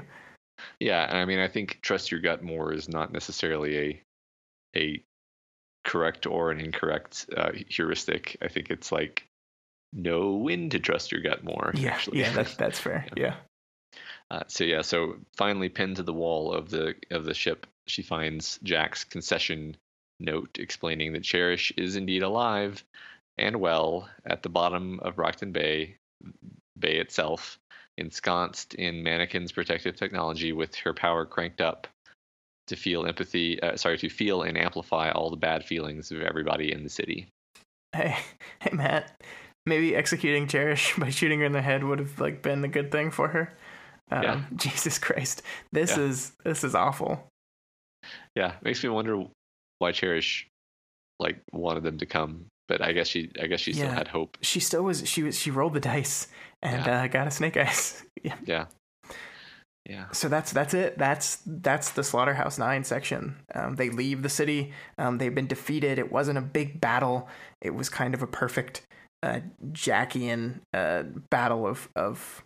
Yeah, 0.80 1.08
I 1.10 1.26
mean, 1.26 1.40
I 1.40 1.48
think 1.48 1.80
trust 1.82 2.12
your 2.12 2.20
gut 2.20 2.44
more 2.44 2.72
is 2.72 2.88
not 2.88 3.12
necessarily 3.12 3.78
a 3.78 4.02
a 4.76 5.04
correct 5.84 6.28
or 6.28 6.52
an 6.52 6.60
incorrect 6.60 7.28
uh, 7.36 7.52
heuristic. 7.68 8.38
I 8.40 8.48
think 8.48 8.70
it's 8.70 8.92
like 8.92 9.28
know 9.92 10.34
when 10.34 10.70
to 10.70 10.80
trust 10.80 11.12
your 11.12 11.22
gut 11.22 11.44
more. 11.44 11.72
Yeah, 11.74 11.90
actually. 11.90 12.20
yeah, 12.20 12.32
that's 12.32 12.56
that's 12.58 12.80
fair. 12.80 13.06
yeah. 13.16 13.24
yeah. 13.24 13.36
Uh, 14.30 14.44
so 14.48 14.64
yeah, 14.64 14.82
so 14.84 15.16
finally 15.36 15.70
pinned 15.70 15.96
to 15.96 16.04
the 16.04 16.14
wall 16.14 16.54
of 16.54 16.70
the 16.70 16.94
of 17.10 17.26
the 17.26 17.34
ship, 17.34 17.66
she 17.88 18.04
finds 18.04 18.60
Jack's 18.62 19.04
concession 19.04 19.76
note 20.20 20.58
explaining 20.60 21.14
that 21.14 21.24
Cherish 21.24 21.72
is 21.78 21.96
indeed 21.96 22.24
alive 22.24 22.84
and 23.38 23.58
well 23.58 24.10
at 24.26 24.44
the 24.44 24.50
bottom 24.50 25.00
of 25.02 25.16
Brockton 25.16 25.52
Bay, 25.52 25.96
Bay 26.80 26.96
itself, 26.98 27.60
ensconced 27.98 28.74
in 28.76 29.04
Mannequin's 29.04 29.52
protective 29.52 29.96
technology 29.96 30.54
with 30.54 30.76
her 30.76 30.94
power 30.94 31.26
cranked 31.26 31.62
up 31.62 31.88
to 32.68 32.76
feel 32.76 33.06
empathy, 33.06 33.62
uh, 33.62 33.78
sorry, 33.78 33.98
to 33.98 34.10
feel 34.10 34.44
and 34.44 34.58
amplify 34.58 35.10
all 35.12 35.30
the 35.30 35.38
bad 35.38 35.64
feelings 35.64 36.12
of 36.12 36.22
everybody 36.22 36.72
in 36.72 36.84
the 36.84 36.90
city. 36.90 37.28
Hey, 37.94 38.18
hey, 38.60 38.72
Matt. 38.74 39.16
Maybe 39.66 39.96
executing 39.96 40.48
Cherish 40.48 40.96
by 40.98 41.10
shooting 41.10 41.40
her 41.40 41.46
in 41.46 41.54
the 41.54 41.62
head 41.62 41.84
would 41.84 42.00
have 42.00 42.20
like 42.20 42.42
been 42.42 42.64
a 42.64 42.70
good 42.70 42.92
thing 42.92 43.12
for 43.12 43.30
her. 43.30 43.58
Um, 44.12 44.24
yeah. 44.24 44.44
Jesus 44.56 45.00
Christ, 45.00 45.42
this 45.72 45.98
yeah. 45.98 46.04
is 46.04 46.32
this 46.44 46.64
is 46.64 46.76
awful. 46.76 47.28
Yeah, 48.36 48.54
makes 48.62 48.84
me 48.84 48.90
wonder 48.90 49.26
why 49.80 49.92
Cherish 49.92 50.48
like 51.20 51.40
wanted 51.52 51.84
them 51.84 51.98
to 52.00 52.06
come, 52.06 52.46
but 52.68 52.82
I 52.82 52.92
guess 52.92 53.08
she 53.08 53.32
I 53.42 53.48
guess 53.48 53.60
she 53.60 53.74
still 53.74 53.90
had 53.90 54.08
hope. 54.08 54.38
She 54.42 54.60
still 54.60 54.84
was 54.84 55.08
she 55.08 55.24
was 55.24 55.38
she 55.38 55.52
rolled 55.52 55.74
the 55.74 55.80
dice 55.80 56.28
and 56.62 56.86
yeah. 56.86 57.04
uh, 57.04 57.08
got 57.08 57.28
a 57.28 57.32
snake 57.32 57.58
eyes. 57.58 58.04
yeah. 58.24 58.36
Yeah. 58.46 58.66
Yeah. 59.88 60.06
So 60.12 60.28
that's 60.28 60.52
that's 60.52 60.74
it. 60.74 60.98
That's 60.98 61.42
that's 61.46 61.92
the 61.92 62.04
Slaughterhouse 62.04 62.58
Nine 62.58 62.84
section. 62.84 63.38
Um, 63.56 63.78
they 63.78 63.90
leave 63.90 64.22
the 64.22 64.30
city. 64.30 64.74
Um, 64.98 65.18
they've 65.18 65.34
been 65.34 65.48
defeated. 65.48 65.98
It 65.98 66.12
wasn't 66.12 66.38
a 66.38 66.42
big 66.42 66.82
battle. 66.82 67.30
It 67.62 67.74
was 67.74 67.88
kind 67.88 68.14
of 68.14 68.22
a 68.22 68.28
perfect 68.28 68.82
uh, 69.24 69.40
Jackian 69.72 70.60
uh, 70.74 71.04
battle 71.30 71.66
of 71.66 71.88
of 71.96 72.44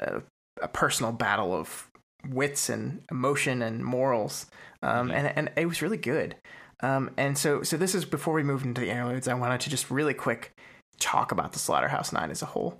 uh, 0.00 0.20
a 0.62 0.68
personal 0.68 1.12
battle 1.12 1.54
of 1.54 1.90
wits 2.26 2.70
and 2.70 3.02
emotion 3.10 3.60
and 3.60 3.84
morals. 3.84 4.46
Um, 4.82 5.08
mm-hmm. 5.08 5.16
and 5.16 5.32
and 5.36 5.50
it 5.56 5.66
was 5.66 5.82
really 5.82 5.98
good. 5.98 6.36
Um, 6.82 7.10
and 7.16 7.36
so, 7.36 7.62
so 7.62 7.76
this 7.76 7.94
is 7.94 8.04
before 8.04 8.34
we 8.34 8.42
move 8.42 8.64
into 8.64 8.80
the 8.80 8.90
interludes. 8.90 9.28
I 9.28 9.34
wanted 9.34 9.60
to 9.62 9.70
just 9.70 9.90
really 9.90 10.14
quick 10.14 10.52
talk 10.98 11.32
about 11.32 11.52
the 11.52 11.58
Slaughterhouse 11.58 12.12
Nine 12.12 12.30
as 12.30 12.42
a 12.42 12.46
whole. 12.46 12.78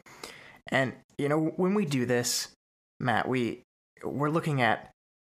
And 0.69 0.93
you 1.19 1.29
know, 1.29 1.53
when 1.57 1.75
we 1.75 1.85
do 1.85 2.07
this, 2.07 2.49
Matt, 3.01 3.29
we 3.29 3.63
we're 4.05 4.31
looking 4.31 4.63
at 4.63 4.91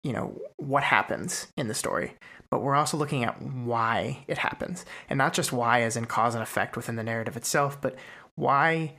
you 0.05 0.13
know 0.13 0.39
what 0.57 0.83
happens 0.83 1.47
in 1.57 1.69
the 1.69 1.75
story, 1.75 2.15
but 2.51 2.63
we're 2.63 2.75
also 2.75 2.97
looking 2.97 3.25
at 3.25 3.41
why 3.41 4.25
it 4.29 4.39
happens, 4.39 4.85
and 5.09 5.19
not 5.19 5.33
just 5.33 5.53
why 5.53 5.83
as 5.83 5.97
in 5.97 6.05
cause 6.05 6.35
and 6.35 6.43
effect 6.43 6.77
within 6.77 6.97
the 6.97 7.03
narrative 7.03 7.37
itself, 7.37 7.81
but 7.81 7.97
why 8.35 8.97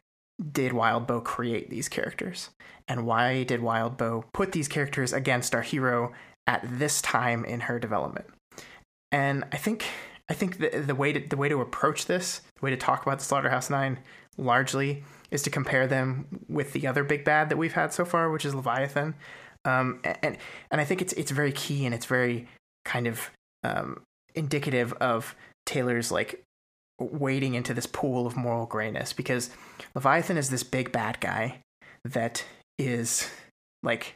did 0.52 0.72
Wildbow 0.72 1.24
create 1.24 1.70
these 1.70 1.90
characters, 1.90 2.50
and 2.88 3.06
why 3.06 3.44
did 3.44 3.62
Wildbow 3.62 4.26
put 4.34 4.52
these 4.52 4.68
characters 4.68 5.14
against 5.14 5.54
our 5.54 5.62
hero 5.62 6.12
at 6.48 6.62
this 6.64 7.02
time 7.02 7.46
in 7.46 7.62
her 7.62 7.80
development? 7.80 8.26
And 9.14 9.46
I 9.52 9.58
think 9.58 9.86
I 10.28 10.34
think 10.34 10.58
the 10.58 10.70
the 10.80 10.96
way 10.96 11.14
to 11.14 11.20
the 11.20 11.38
way 11.38 11.48
to 11.48 11.62
approach 11.62 12.08
this, 12.08 12.42
the 12.56 12.66
way 12.66 12.72
to 12.72 12.78
talk 12.78 13.04
about 13.04 13.20
the 13.20 13.24
Slaughterhouse 13.24 13.70
Nine, 13.70 14.00
largely 14.38 15.04
is 15.32 15.44
to 15.44 15.50
compare 15.50 15.88
them 15.88 16.28
with 16.50 16.74
the 16.74 16.88
other 16.88 17.04
big 17.04 17.24
bad 17.24 17.50
that 17.50 17.58
we've 17.58 17.74
had 17.74 17.94
so 17.94 18.04
far, 18.04 18.32
which 18.32 18.44
is 18.44 18.56
Leviathan. 18.56 19.14
Um, 19.66 20.02
and 20.04 20.38
and 20.72 20.82
I 20.82 20.84
think 20.84 21.02
it's 21.02 21.14
it's 21.14 21.32
very 21.32 21.52
key 21.52 21.86
and 21.86 21.94
it's 21.94 22.08
very 22.08 22.48
kind 22.86 23.06
of 23.06 23.30
um, 23.64 24.02
indicative 24.34 24.94
of 24.94 25.36
Taylor's 25.68 26.12
like 26.12 26.44
wading 27.00 27.54
into 27.54 27.74
this 27.74 27.86
pool 27.86 28.26
of 28.26 28.36
moral 28.36 28.66
grayness 28.66 29.14
because 29.14 29.52
Leviathan 29.94 30.38
is 30.38 30.50
this 30.50 30.64
big 30.64 30.92
bad 30.92 31.20
guy 31.20 31.60
that 32.04 32.44
is 32.80 33.30
like 33.84 34.16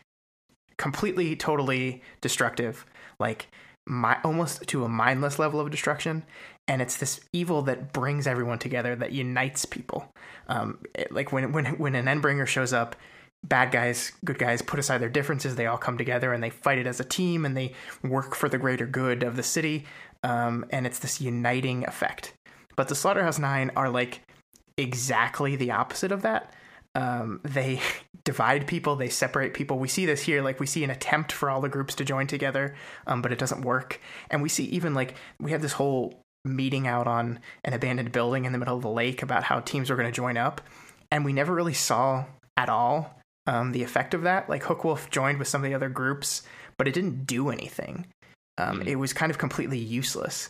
completely 0.78 1.36
totally 1.36 2.02
destructive 2.22 2.86
like 3.20 3.48
my, 3.88 4.18
almost 4.24 4.68
to 4.68 4.84
a 4.84 4.90
mindless 4.90 5.40
level 5.40 5.60
of 5.60 5.72
destruction 5.72 6.24
and 6.68 6.82
it's 6.82 6.98
this 6.98 7.22
evil 7.32 7.62
that 7.64 7.94
brings 7.94 8.28
everyone 8.28 8.60
together 8.60 8.96
that 8.96 9.14
unites 9.14 9.66
people. 9.66 10.14
Um, 10.48 10.80
it, 10.94 11.12
like 11.12 11.32
when 11.32 11.52
when 11.54 11.66
when 11.78 11.96
an 11.96 12.06
endbringer 12.06 12.46
shows 12.46 12.74
up 12.74 12.96
bad 13.44 13.72
guys 13.72 14.12
good 14.26 14.40
guys 14.40 14.62
put 14.62 14.80
aside 14.80 14.98
their 14.98 15.10
differences 15.10 15.56
they 15.56 15.68
all 15.68 15.78
come 15.78 15.98
together 15.98 16.34
and 16.34 16.44
they 16.44 16.50
fight 16.50 16.80
it 16.80 16.88
as 16.88 17.00
a 17.00 17.04
team 17.04 17.46
and 17.46 17.56
they 17.56 17.72
work 18.04 18.34
for 18.34 18.50
the 18.50 18.58
greater 18.58 18.88
good 18.88 19.22
of 19.22 19.36
the 19.36 19.44
city 19.44 19.86
um, 20.24 20.66
and 20.72 20.86
it's 20.86 21.00
this 21.00 21.22
uniting 21.22 21.86
effect. 21.86 22.34
But 22.76 22.90
the 22.90 22.96
slaughterhouse 22.96 23.40
nine 23.40 23.72
are 23.76 23.90
like 23.90 24.22
exactly 24.78 25.56
the 25.56 25.72
opposite 25.72 26.12
of 26.12 26.22
that 26.24 26.54
um, 26.98 27.40
they 27.44 27.80
divide 28.24 28.68
people, 28.68 28.96
they 28.96 29.08
separate 29.08 29.54
people. 29.54 29.80
We 29.80 29.88
see 29.88 30.06
this 30.06 30.24
here, 30.24 30.42
like 30.42 30.60
we 30.60 30.66
see 30.66 30.84
an 30.84 30.90
attempt 30.90 31.32
for 31.32 31.50
all 31.50 31.62
the 31.62 31.70
groups 31.70 31.96
to 31.96 32.04
join 32.04 32.28
together, 32.28 32.76
um, 33.06 33.22
but 33.22 33.32
it 33.32 33.38
doesn't 33.38 33.62
work. 33.62 34.02
And 34.30 34.42
we 34.42 34.50
see 34.50 34.66
even 34.66 34.94
like 34.94 35.14
we 35.40 35.52
have 35.52 35.62
this 35.62 35.74
whole 35.74 36.22
meeting 36.44 36.88
out 36.88 37.08
on 37.08 37.40
an 37.64 37.74
abandoned 37.74 38.12
building 38.12 38.46
in 38.46 38.52
the 38.52 38.58
middle 38.58 38.76
of 38.76 38.82
the 38.82 38.90
lake 38.90 39.22
about 39.22 39.44
how 39.44 39.60
teams 39.60 39.92
are 39.92 39.96
going 39.96 40.08
to 40.08 40.12
join 40.12 40.38
up, 40.38 40.60
and 41.12 41.24
we 41.24 41.34
never 41.34 41.54
really 41.54 41.74
saw 41.74 42.26
at 42.58 42.70
all 42.70 43.22
um, 43.46 43.72
the 43.72 43.84
effect 43.84 44.14
of 44.14 44.24
that. 44.24 44.50
Like 44.50 44.64
Hookwolf 44.64 45.10
joined 45.12 45.38
with 45.38 45.48
some 45.48 45.64
of 45.64 45.70
the 45.70 45.76
other 45.76 45.90
groups, 45.90 46.42
but 46.78 46.88
it 46.88 46.94
didn't 46.94 47.26
do 47.26 47.50
anything. 47.50 48.08
Um, 48.58 48.80
mm-hmm. 48.80 48.88
It 48.88 48.96
was 48.96 49.14
kind 49.14 49.30
of 49.30 49.38
completely 49.38 49.78
useless. 49.78 50.50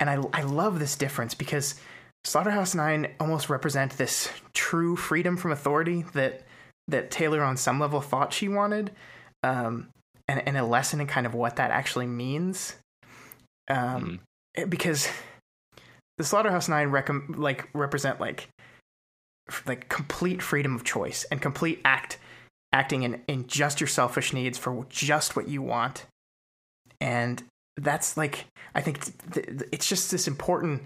And 0.00 0.08
I, 0.08 0.18
I 0.32 0.42
love 0.42 0.78
this 0.78 0.96
difference 0.96 1.34
because 1.34 1.76
Slaughterhouse 2.24 2.74
Nine 2.74 3.14
almost 3.20 3.50
represent 3.50 3.98
this 3.98 4.30
true 4.54 4.96
freedom 4.96 5.36
from 5.36 5.52
authority 5.52 6.04
that 6.14 6.42
that 6.88 7.10
Taylor 7.10 7.42
on 7.42 7.56
some 7.56 7.80
level 7.80 8.00
thought 8.00 8.32
she 8.32 8.48
wanted, 8.48 8.90
um, 9.42 9.88
and, 10.28 10.46
and 10.46 10.56
a 10.56 10.64
lesson 10.64 11.00
in 11.00 11.06
kind 11.06 11.26
of 11.26 11.34
what 11.34 11.56
that 11.56 11.70
actually 11.70 12.06
means. 12.06 12.76
Um, 13.68 14.20
mm. 14.56 14.68
because 14.68 15.08
the 16.18 16.24
Slaughterhouse 16.24 16.68
Nine 16.68 16.88
rec- 16.88 17.10
like 17.28 17.68
represent 17.74 18.20
like 18.20 18.48
like 19.66 19.88
complete 19.88 20.42
freedom 20.42 20.74
of 20.74 20.84
choice 20.84 21.24
and 21.30 21.40
complete 21.40 21.80
act 21.84 22.18
acting 22.72 23.02
in, 23.02 23.22
in 23.28 23.46
just 23.46 23.80
your 23.80 23.88
selfish 23.88 24.32
needs 24.32 24.58
for 24.58 24.86
just 24.88 25.36
what 25.36 25.48
you 25.48 25.62
want 25.62 26.06
and 27.00 27.42
that's 27.76 28.16
like 28.16 28.46
i 28.74 28.80
think 28.80 29.06
it's 29.70 29.86
just 29.86 30.10
this 30.10 30.26
important 30.26 30.82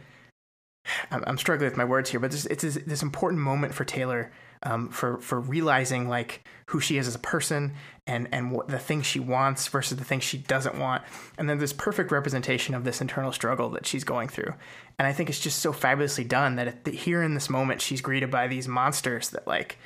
i'm 1.10 1.39
struggling 1.39 1.69
with 1.69 1.77
my 1.77 1.85
words 1.85 2.10
here 2.10 2.20
but 2.20 2.32
it's 2.32 2.62
this 2.62 3.02
important 3.02 3.40
moment 3.40 3.74
for 3.74 3.85
taylor 3.85 4.31
um, 4.65 4.89
for 4.89 5.19
for 5.20 5.39
realizing 5.39 6.09
like 6.09 6.44
who 6.66 6.81
she 6.81 6.98
is 6.98 7.06
as 7.06 7.15
a 7.15 7.20
person 7.20 7.74
and 8.06 8.28
and 8.32 8.51
what 8.51 8.69
the 8.69 8.78
things 8.78 9.06
she 9.06 9.20
wants 9.20 9.69
versus 9.69 9.97
the 9.97 10.05
things 10.05 10.24
she 10.24 10.39
doesn't 10.39 10.78
want 10.78 11.02
and 11.36 11.48
then 11.48 11.59
this 11.59 11.73
perfect 11.73 12.10
representation 12.10 12.74
of 12.74 12.85
this 12.85 13.01
internal 13.01 13.31
struggle 13.31 13.70
that 13.70 13.86
she's 13.86 14.05
going 14.05 14.28
through 14.28 14.52
and 14.98 15.06
i 15.06 15.12
think 15.12 15.28
it's 15.28 15.40
just 15.40 15.60
so 15.60 15.73
fabulously 15.73 16.24
done 16.24 16.56
that 16.56 16.86
here 16.89 17.23
in 17.23 17.35
this 17.35 17.48
moment 17.48 17.81
she's 17.81 18.01
greeted 18.01 18.31
by 18.31 18.48
these 18.48 18.66
monsters 18.66 19.31
that 19.31 19.47
like 19.47 19.78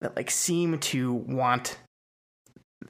that 0.00 0.14
like 0.16 0.30
seem 0.30 0.78
to 0.78 1.12
want 1.14 1.78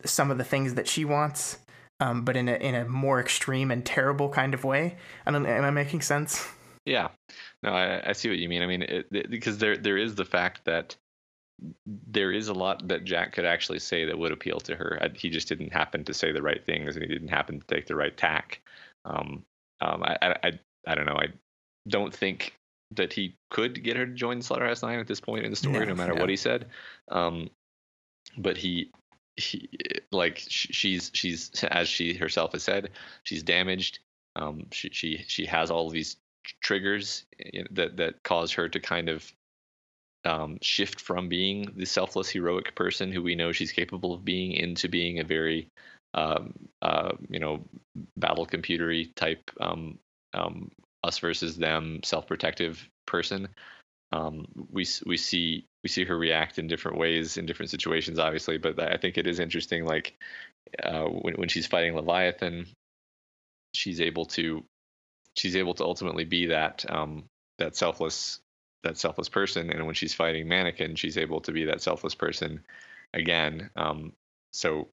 some 0.05 0.31
of 0.31 0.39
the 0.39 0.45
things 0.45 0.75
that 0.75 0.89
she 0.89 1.05
wants 1.05 1.59
um, 2.01 2.23
but 2.23 2.37
in 2.37 2.49
a 2.49 2.55
in 2.55 2.75
a 2.75 2.87
more 2.87 3.21
extreme 3.21 3.71
and 3.71 3.85
terrible 3.85 4.31
kind 4.31 4.55
of 4.55 4.65
way. 4.65 4.97
I 5.27 5.31
don't. 5.31 5.47
Am 5.47 5.65
I 5.65 5.71
making 5.71 6.01
sense? 6.01 6.49
Yeah, 6.87 7.09
no, 7.63 7.71
I, 7.71 8.11
I 8.11 8.13
see 8.13 8.29
what 8.29 8.39
you 8.39 8.49
mean. 8.49 8.63
I 8.63 8.67
mean, 8.67 8.83
it, 8.83 9.07
it, 9.13 9.31
because 9.31 9.59
there 9.59 9.77
there 9.77 9.99
is 9.99 10.15
the 10.15 10.25
fact 10.25 10.65
that 10.65 10.97
there 11.87 12.33
is 12.33 12.49
a 12.49 12.55
lot 12.55 12.89
that 12.89 13.05
Jack 13.05 13.33
could 13.33 13.45
actually 13.45 13.81
say 13.81 14.05
that 14.07 14.19
would 14.19 14.33
appeal 14.33 14.61
to 14.61 14.77
her. 14.77 15.11
He 15.15 15.29
just 15.29 15.49
didn't 15.49 15.73
happen 15.73 16.05
to 16.05 16.15
say 16.15 16.33
the 16.33 16.43
right 16.43 16.65
things, 16.65 16.97
and 16.97 17.05
he 17.05 17.13
didn't 17.13 17.29
happen 17.29 17.61
to 17.61 17.67
take 17.67 17.87
the 17.87 17.97
right 17.97 18.17
tack. 18.17 18.61
Um, 19.05 19.45
um, 19.81 20.03
I, 20.03 20.17
I, 20.23 20.53
I, 20.87 20.95
don't 20.95 21.07
know. 21.07 21.17
I 21.17 21.29
don't 21.89 22.15
think 22.15 22.55
that 22.93 23.13
he 23.13 23.37
could 23.51 23.83
get 23.83 23.97
her 23.97 24.07
to 24.07 24.13
join 24.13 24.43
Slaughterhouse 24.43 24.83
Nine 24.83 24.99
at 24.99 25.07
this 25.07 25.21
point 25.21 25.45
in 25.45 25.51
the 25.51 25.57
story, 25.57 25.81
no, 25.81 25.87
no 25.87 25.95
matter 25.95 26.15
no. 26.15 26.21
what 26.21 26.31
he 26.31 26.37
said. 26.37 26.67
Um, 27.11 27.51
but 28.37 28.57
he, 28.57 28.91
he, 29.37 29.69
like 30.13 30.43
she's 30.49 31.11
she's 31.15 31.65
as 31.65 31.89
she 31.89 32.15
herself 32.15 32.53
has 32.53 32.63
said, 32.63 32.91
she's 33.23 33.43
damaged. 33.43 34.01
Um, 34.37 34.67
she 34.71 34.91
she 34.93 35.25
she 35.27 35.47
has 35.47 35.71
all 35.71 35.87
of 35.87 35.93
these 35.93 36.17
triggers 36.63 37.25
that 37.71 37.97
that 37.97 38.23
cause 38.23 38.53
her 38.53 38.69
to 38.69 38.81
kind 38.81 39.09
of 39.09 39.33
um, 40.25 40.59
shift 40.61 41.01
from 41.01 41.29
being 41.29 41.73
the 41.77 41.87
selfless 41.87 42.29
heroic 42.29 42.75
person 42.75 43.11
who 43.11 43.23
we 43.23 43.35
know 43.35 43.53
she's 43.53 43.73
capable 43.73 44.13
of 44.13 44.25
being 44.25 44.53
into 44.53 44.89
being 44.89 45.19
a 45.19 45.25
very 45.25 45.69
um, 46.15 46.53
uh, 46.83 47.13
you 47.29 47.41
know 47.41 47.65
battle 48.17 48.47
computery 48.47 49.15
type 49.15 49.51
um, 49.61 49.99
um 50.35 50.71
us 51.03 51.19
versus 51.19 51.57
them 51.57 52.01
self 52.05 52.27
protective 52.27 52.87
person. 53.07 53.49
Um, 54.13 54.47
we 54.71 54.87
we 55.07 55.17
see 55.17 55.67
we 55.83 55.89
see 55.89 56.05
her 56.05 56.19
react 56.19 56.59
in 56.59 56.67
different 56.67 56.99
ways 56.99 57.37
in 57.37 57.47
different 57.47 57.71
situations, 57.71 58.19
obviously. 58.19 58.59
But 58.59 58.79
I 58.81 58.97
think 58.97 59.17
it 59.17 59.27
is 59.27 59.39
interesting, 59.41 59.85
like 59.87 60.15
uh, 60.83 61.05
when 61.05 61.35
when 61.35 61.49
she's 61.49 61.67
fighting 61.67 61.95
Leviathan, 61.95 62.67
she's 63.73 64.01
able 64.01 64.27
to 64.27 64.65
she's 65.35 65.57
able 65.57 65.75
to 65.75 65.85
ultimately 65.85 66.25
be 66.25 66.47
that 66.47 66.85
um, 66.89 67.25
that 67.59 67.77
selfless 67.77 68.41
that 68.83 68.99
selfless 68.99 69.29
person, 69.29 69.71
and 69.71 69.87
when 69.87 69.95
she's 69.95 70.15
fighting 70.15 70.49
Mannequin, 70.49 70.97
she's 70.97 71.19
able 71.19 71.41
to 71.43 71.53
be 71.53 71.67
that 71.67 71.83
selfless 71.83 72.15
person 72.15 72.61
again. 73.13 73.71
Um, 73.77 74.13
so, 74.53 74.89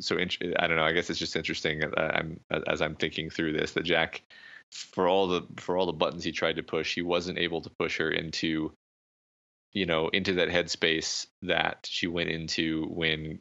so 0.00 0.16
I 0.18 0.66
don't 0.66 0.76
know. 0.76 0.84
I 0.84 0.92
guess 0.92 1.10
it's 1.10 1.18
just 1.18 1.36
interesting. 1.36 1.84
Uh, 1.84 2.10
I'm 2.14 2.40
as 2.66 2.82
I'm 2.82 2.96
thinking 2.96 3.30
through 3.30 3.52
this 3.52 3.72
that 3.72 3.84
Jack, 3.84 4.22
for 4.70 5.08
all 5.08 5.28
the 5.28 5.42
for 5.56 5.76
all 5.76 5.86
the 5.86 5.92
buttons 5.92 6.24
he 6.24 6.32
tried 6.32 6.56
to 6.56 6.62
push, 6.62 6.94
he 6.94 7.02
wasn't 7.02 7.38
able 7.38 7.60
to 7.62 7.70
push 7.70 7.98
her 7.98 8.10
into, 8.10 8.72
you 9.72 9.86
know, 9.86 10.08
into 10.08 10.34
that 10.34 10.48
headspace 10.48 11.26
that 11.42 11.86
she 11.88 12.06
went 12.06 12.30
into 12.30 12.86
when, 12.86 13.38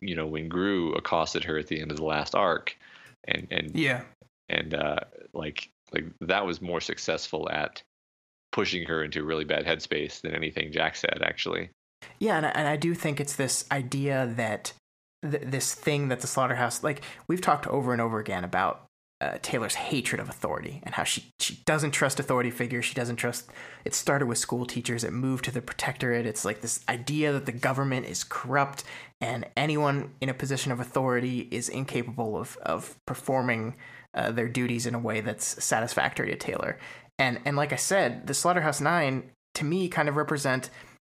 you 0.00 0.14
know, 0.14 0.26
when 0.26 0.48
Grue 0.48 0.94
accosted 0.94 1.44
her 1.44 1.58
at 1.58 1.66
the 1.66 1.80
end 1.80 1.90
of 1.90 1.96
the 1.96 2.04
last 2.04 2.34
arc, 2.34 2.76
and 3.24 3.48
and 3.50 3.74
yeah, 3.74 4.02
and 4.50 4.74
uh, 4.74 5.00
like 5.32 5.70
like 5.92 6.04
that 6.20 6.44
was 6.44 6.60
more 6.60 6.80
successful 6.80 7.48
at 7.50 7.82
pushing 8.52 8.84
her 8.86 9.04
into 9.04 9.20
a 9.20 9.24
really 9.24 9.44
bad 9.44 9.64
headspace 9.64 10.20
than 10.20 10.34
anything 10.34 10.72
Jack 10.72 10.96
said, 10.96 11.20
actually. 11.22 11.70
Yeah, 12.18 12.36
and 12.36 12.46
I, 12.46 12.50
and 12.50 12.68
I 12.68 12.76
do 12.76 12.94
think 12.94 13.20
it's 13.20 13.36
this 13.36 13.64
idea 13.70 14.32
that 14.36 14.72
th- 15.28 15.44
this 15.44 15.74
thing 15.74 16.08
that 16.08 16.20
the 16.20 16.26
slaughterhouse, 16.26 16.82
like 16.82 17.02
we've 17.28 17.40
talked 17.40 17.66
over 17.66 17.92
and 17.92 18.00
over 18.00 18.18
again 18.18 18.44
about 18.44 18.86
uh, 19.20 19.36
Taylor's 19.42 19.74
hatred 19.74 20.18
of 20.18 20.30
authority 20.30 20.80
and 20.82 20.94
how 20.94 21.04
she 21.04 21.30
she 21.38 21.60
doesn't 21.66 21.90
trust 21.90 22.18
authority 22.18 22.50
figures. 22.50 22.86
She 22.86 22.94
doesn't 22.94 23.16
trust. 23.16 23.50
It 23.84 23.94
started 23.94 24.26
with 24.26 24.38
school 24.38 24.64
teachers. 24.64 25.04
It 25.04 25.12
moved 25.12 25.44
to 25.44 25.50
the 25.50 25.60
protectorate. 25.60 26.24
It's 26.24 26.44
like 26.44 26.62
this 26.62 26.80
idea 26.88 27.32
that 27.32 27.44
the 27.44 27.52
government 27.52 28.06
is 28.06 28.24
corrupt 28.24 28.82
and 29.20 29.46
anyone 29.56 30.12
in 30.22 30.30
a 30.30 30.34
position 30.34 30.72
of 30.72 30.80
authority 30.80 31.48
is 31.50 31.68
incapable 31.68 32.36
of 32.38 32.56
of 32.62 32.96
performing 33.06 33.76
uh, 34.14 34.30
their 34.30 34.48
duties 34.48 34.86
in 34.86 34.94
a 34.94 34.98
way 34.98 35.20
that's 35.20 35.62
satisfactory 35.62 36.30
to 36.30 36.36
Taylor. 36.36 36.78
And 37.18 37.40
and 37.44 37.56
like 37.56 37.72
I 37.72 37.76
said, 37.76 38.26
the 38.26 38.34
Slaughterhouse 38.34 38.80
Nine 38.80 39.30
to 39.54 39.64
me 39.64 39.88
kind 39.88 40.08
of 40.08 40.16
represent 40.16 40.70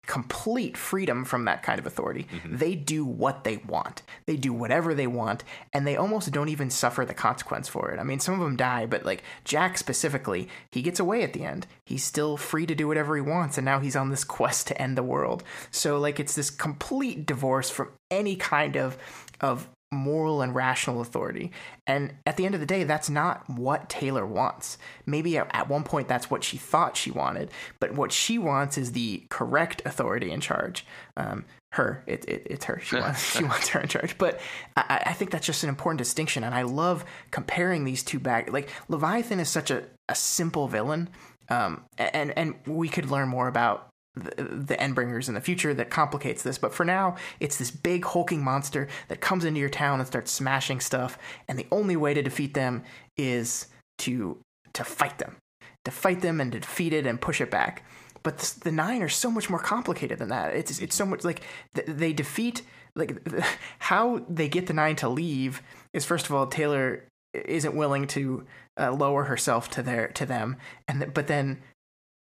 complete 0.08 0.78
freedom 0.78 1.26
from 1.26 1.46
that 1.46 1.62
kind 1.62 1.78
of 1.78 1.86
authority. 1.86 2.28
Mm-hmm. 2.32 2.58
They 2.58 2.76
do 2.76 3.06
what 3.06 3.44
they 3.44 3.58
want. 3.58 4.02
They 4.26 4.38
do 4.38 4.54
whatever 4.54 4.96
they 4.96 5.06
want, 5.06 5.44
and 5.74 5.86
they 5.86 5.98
almost 5.98 6.32
don't 6.32 6.50
even 6.50 6.70
suffer 6.70 7.06
the 7.06 7.14
consequence 7.14 7.68
for 7.68 7.92
it. 7.92 8.00
I 8.00 8.04
mean, 8.04 8.20
some 8.20 8.34
of 8.34 8.40
them 8.40 8.56
die, 8.56 8.86
but 8.86 9.06
like 9.06 9.24
Jack 9.44 9.78
specifically, 9.78 10.48
he 10.72 10.82
gets 10.82 11.00
away 11.00 11.24
at 11.24 11.34
the 11.34 11.44
end. 11.44 11.68
He's 11.86 12.06
still 12.06 12.38
free 12.38 12.66
to 12.66 12.74
do 12.74 12.88
whatever 12.88 13.16
he 13.16 13.22
wants, 13.22 13.58
and 13.58 13.66
now 13.66 13.80
he's 13.80 13.96
on 13.96 14.10
this 14.10 14.24
quest 14.38 14.68
to 14.68 14.82
end 14.82 14.98
the 14.98 15.04
world. 15.04 15.44
So 15.72 16.00
like 16.00 16.20
it's 16.20 16.36
this 16.36 16.50
complete 16.50 17.26
divorce 17.26 17.70
from 17.70 17.92
any 18.10 18.38
kind 18.38 18.78
of 18.78 18.98
of 19.42 19.68
moral 19.92 20.42
and 20.42 20.54
rational 20.54 21.02
authority. 21.02 21.52
And 21.86 22.14
at 22.26 22.38
the 22.38 22.46
end 22.46 22.56
of 22.56 22.62
the 22.62 22.68
day, 22.68 22.84
that's 22.84 23.10
not 23.10 23.50
what 23.50 23.90
Taylor 23.90 24.26
wants. 24.26 24.78
Maybe 25.06 25.38
at 25.38 25.70
one 25.70 25.84
point 25.84 26.08
that's 26.08 26.30
what 26.30 26.44
she 26.44 26.58
thought 26.58 26.98
she 26.98 27.12
wanted, 27.12 27.52
but 27.80 27.94
what 27.94 28.12
she 28.12 28.38
wants 28.38 28.78
is 28.78 28.92
the 28.92 29.24
correct 29.30 29.82
authority 29.86 30.32
in 30.32 30.42
charge. 30.42 30.86
Um, 31.16 31.46
her, 31.72 32.04
it, 32.08 32.26
it, 32.28 32.48
it's 32.50 32.66
her. 32.66 32.80
She 32.80 32.96
wants 33.00 33.38
she 33.38 33.44
wants 33.44 33.70
her 33.70 33.80
in 33.80 33.88
charge. 33.88 34.18
But 34.18 34.40
I, 34.76 35.04
I, 35.08 35.14
think 35.14 35.32
that's 35.32 35.46
just 35.46 35.64
an 35.64 35.70
important 35.70 36.00
distinction, 36.00 36.44
and 36.44 36.56
I 36.56 36.64
love 36.64 37.06
comparing 37.32 37.84
these 37.84 38.04
two 38.04 38.20
back. 38.20 38.52
Like 38.52 38.70
Leviathan 38.88 39.40
is 39.40 39.50
such 39.50 39.72
a, 39.72 39.84
a 40.10 40.16
simple 40.16 40.68
villain. 40.68 41.10
Um, 41.50 41.86
and 41.98 42.38
and 42.38 42.56
we 42.66 42.90
could 42.90 43.10
learn 43.10 43.30
more 43.30 43.48
about 43.48 43.87
the, 44.18 44.76
Endbringers 44.78 45.28
in 45.28 45.34
the 45.34 45.42
future 45.42 45.74
that 45.74 45.90
complicates 45.90 46.44
this. 46.44 46.58
But 46.58 46.74
for 46.74 46.86
now, 46.86 47.16
it's 47.40 47.58
this 47.58 47.72
big 47.72 48.06
hulking 48.06 48.44
monster 48.44 48.88
that 49.08 49.22
comes 49.22 49.46
into 49.46 49.60
your 49.60 49.70
town 49.70 50.00
and 50.00 50.08
starts 50.08 50.32
smashing 50.32 50.80
stuff. 50.80 51.18
And 51.48 51.58
the 51.58 51.68
only 51.72 51.96
way 51.96 52.14
to 52.14 52.22
defeat 52.22 52.54
them 52.54 52.84
is 53.18 53.68
to 54.00 54.38
to 54.74 54.84
fight 54.84 55.18
them, 55.18 55.38
to 55.86 55.92
fight 55.92 56.22
them 56.22 56.40
and 56.40 56.52
to 56.52 56.60
defeat 56.60 56.94
it 56.94 57.08
and 57.08 57.20
push 57.20 57.42
it 57.42 57.50
back. 57.50 57.84
But 58.24 58.38
the, 58.40 58.60
the 58.66 58.72
nine 58.72 59.02
are 59.02 59.10
so 59.10 59.32
much 59.32 59.50
more 59.50 59.60
complicated 59.60 60.20
than 60.20 60.30
that. 60.30 60.56
It's 60.56 60.80
it's 60.80 60.96
so 60.96 61.06
much 61.06 61.24
like 61.24 61.42
they 61.74 62.14
defeat 62.14 62.62
like 62.96 63.26
how 63.80 64.26
they 64.30 64.50
get 64.50 64.68
the 64.68 64.74
nine 64.74 64.96
to 64.98 65.10
leave 65.10 65.62
is 65.94 66.06
first 66.06 66.26
of 66.26 66.34
all 66.34 66.48
Taylor 66.48 67.06
isn't 67.34 67.76
willing 67.76 68.08
to 68.08 68.46
uh, 68.80 68.92
lower 68.92 69.26
herself 69.26 69.70
to 69.72 69.82
their 69.82 70.08
to 70.10 70.26
them, 70.26 70.58
and 70.88 71.02
th- 71.02 71.14
but 71.14 71.28
then 71.28 71.62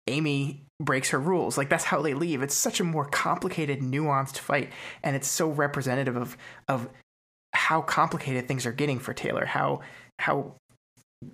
Amy 0.07 0.65
breaks 0.81 1.11
her 1.11 1.21
rules. 1.21 1.57
Like 1.57 1.69
that's 1.69 1.85
how 1.85 2.03
they 2.03 2.15
leave. 2.15 2.43
It's 2.43 2.55
such 2.55 2.81
a 2.81 2.85
more 2.85 3.07
complicated, 3.07 3.81
nuanced 3.81 4.39
fight, 4.39 4.71
and 5.03 5.17
it's 5.17 5.29
so 5.29 5.49
representative 5.49 6.17
of 6.17 6.37
of 6.69 6.89
how 7.53 7.81
complicated 7.81 8.49
things 8.49 8.67
are 8.67 8.73
getting 8.73 8.99
for 8.99 9.15
Taylor. 9.15 9.45
How 9.45 9.81
how 10.19 10.55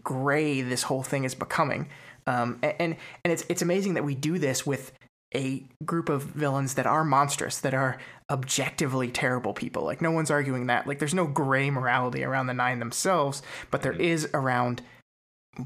gray 0.02 0.62
this 0.62 0.82
whole 0.84 1.02
thing 1.02 1.24
is 1.24 1.34
becoming. 1.34 1.88
Um, 2.26 2.58
and 2.62 2.96
and 3.24 3.32
it's 3.32 3.44
it's 3.48 3.62
amazing 3.62 3.94
that 3.94 4.04
we 4.04 4.14
do 4.14 4.38
this 4.38 4.66
with 4.66 4.92
a 5.34 5.64
group 5.84 6.08
of 6.08 6.24
villains 6.24 6.74
that 6.74 6.86
are 6.86 7.04
monstrous, 7.04 7.60
that 7.60 7.74
are 7.74 7.98
objectively 8.30 9.08
terrible 9.08 9.52
people. 9.52 9.84
Like 9.84 10.02
no 10.02 10.10
one's 10.10 10.30
arguing 10.30 10.66
that. 10.66 10.86
Like 10.86 10.98
there's 10.98 11.14
no 11.14 11.26
gray 11.26 11.70
morality 11.70 12.24
around 12.24 12.46
the 12.46 12.54
nine 12.54 12.78
themselves, 12.78 13.42
but 13.70 13.82
there 13.82 13.92
mm-hmm. 13.92 14.02
around 14.34 14.82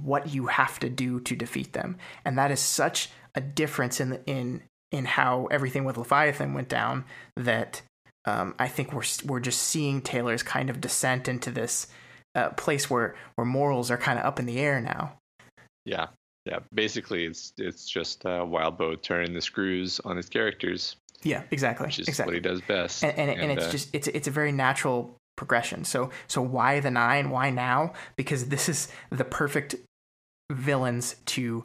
what 0.02 0.32
you 0.32 0.46
have 0.46 0.78
to 0.80 0.88
do 0.88 1.20
to 1.20 1.36
defeat 1.36 1.72
them. 1.72 1.96
And 2.24 2.38
that 2.38 2.50
is 2.50 2.60
such 2.60 3.10
a 3.34 3.40
difference 3.40 4.00
in 4.00 4.20
in 4.26 4.62
in 4.92 5.04
how 5.04 5.46
everything 5.50 5.84
with 5.84 5.96
Leviathan 5.96 6.54
went 6.54 6.68
down 6.68 7.04
that 7.36 7.82
um, 8.26 8.54
I 8.58 8.68
think 8.68 8.92
we're 8.92 9.04
we're 9.26 9.40
just 9.40 9.60
seeing 9.60 10.00
Taylor's 10.00 10.42
kind 10.42 10.70
of 10.70 10.80
descent 10.80 11.28
into 11.28 11.50
this 11.50 11.88
uh, 12.34 12.50
place 12.50 12.88
where 12.88 13.14
where 13.34 13.44
morals 13.44 13.90
are 13.90 13.96
kind 13.96 14.18
of 14.18 14.24
up 14.24 14.38
in 14.38 14.46
the 14.46 14.58
air 14.58 14.80
now. 14.80 15.18
Yeah, 15.84 16.06
yeah. 16.46 16.60
Basically, 16.72 17.26
it's 17.26 17.52
it's 17.58 17.88
just 17.88 18.24
uh, 18.24 18.40
Wildbow 18.40 19.02
turning 19.02 19.34
the 19.34 19.42
screws 19.42 20.00
on 20.04 20.16
his 20.16 20.28
characters. 20.28 20.96
Yeah, 21.22 21.42
exactly. 21.50 21.86
Which 21.86 21.98
is 21.98 22.08
exactly. 22.08 22.34
what 22.34 22.44
he 22.44 22.48
does 22.48 22.60
best. 22.62 23.02
And, 23.02 23.18
and, 23.18 23.30
and, 23.30 23.40
and 23.42 23.52
it's 23.52 23.68
uh, 23.68 23.70
just 23.70 23.94
it's 23.94 24.08
it's 24.08 24.28
a 24.28 24.30
very 24.30 24.52
natural 24.52 25.16
progression. 25.36 25.84
So 25.84 26.10
so 26.26 26.42
why 26.42 26.80
the 26.80 26.90
nine? 26.90 27.30
Why 27.30 27.50
now? 27.50 27.92
Because 28.16 28.48
this 28.48 28.68
is 28.68 28.88
the 29.10 29.24
perfect 29.24 29.76
villains 30.50 31.16
to 31.26 31.64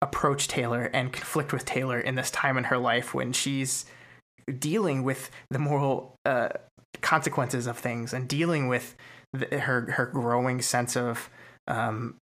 approach 0.00 0.48
Taylor 0.48 0.84
and 0.92 1.12
conflict 1.12 1.52
with 1.52 1.64
Taylor 1.64 1.98
in 1.98 2.14
this 2.14 2.30
time 2.30 2.56
in 2.56 2.64
her 2.64 2.78
life 2.78 3.14
when 3.14 3.32
she's 3.32 3.84
dealing 4.58 5.02
with 5.02 5.30
the 5.50 5.58
moral 5.58 6.14
uh, 6.24 6.48
consequences 7.00 7.66
of 7.66 7.78
things 7.78 8.12
and 8.12 8.28
dealing 8.28 8.68
with 8.68 8.94
the, 9.32 9.60
her 9.60 9.90
her 9.92 10.06
growing 10.06 10.62
sense 10.62 10.96
of 10.96 11.28
um, 11.66 12.16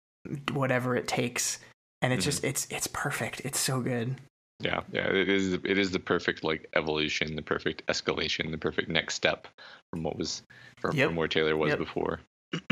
whatever 0.53 0.97
it 0.97 1.07
takes. 1.07 1.59
And 2.03 2.13
it's 2.13 2.23
mm-hmm. 2.23 2.31
just 2.31 2.45
it's 2.45 2.67
it's 2.71 2.87
perfect. 2.87 3.41
It's 3.45 3.59
so 3.59 3.81
good. 3.81 4.17
Yeah, 4.61 4.81
yeah, 4.91 5.09
it 5.09 5.29
is. 5.29 5.53
It 5.53 5.79
is 5.79 5.91
the 5.91 5.99
perfect 5.99 6.43
like 6.43 6.69
evolution, 6.75 7.37
the 7.37 7.43
perfect 7.43 7.87
escalation, 7.87 8.51
the 8.51 8.59
perfect 8.59 8.89
next 8.89 9.15
step 9.15 9.47
from 9.91 10.03
what 10.03 10.17
was 10.17 10.43
from, 10.79 10.97
yep. 10.97 11.09
from 11.09 11.17
where 11.17 11.29
Taylor 11.29 11.57
was 11.57 11.71
yep. 11.71 11.79
before. 11.79 12.21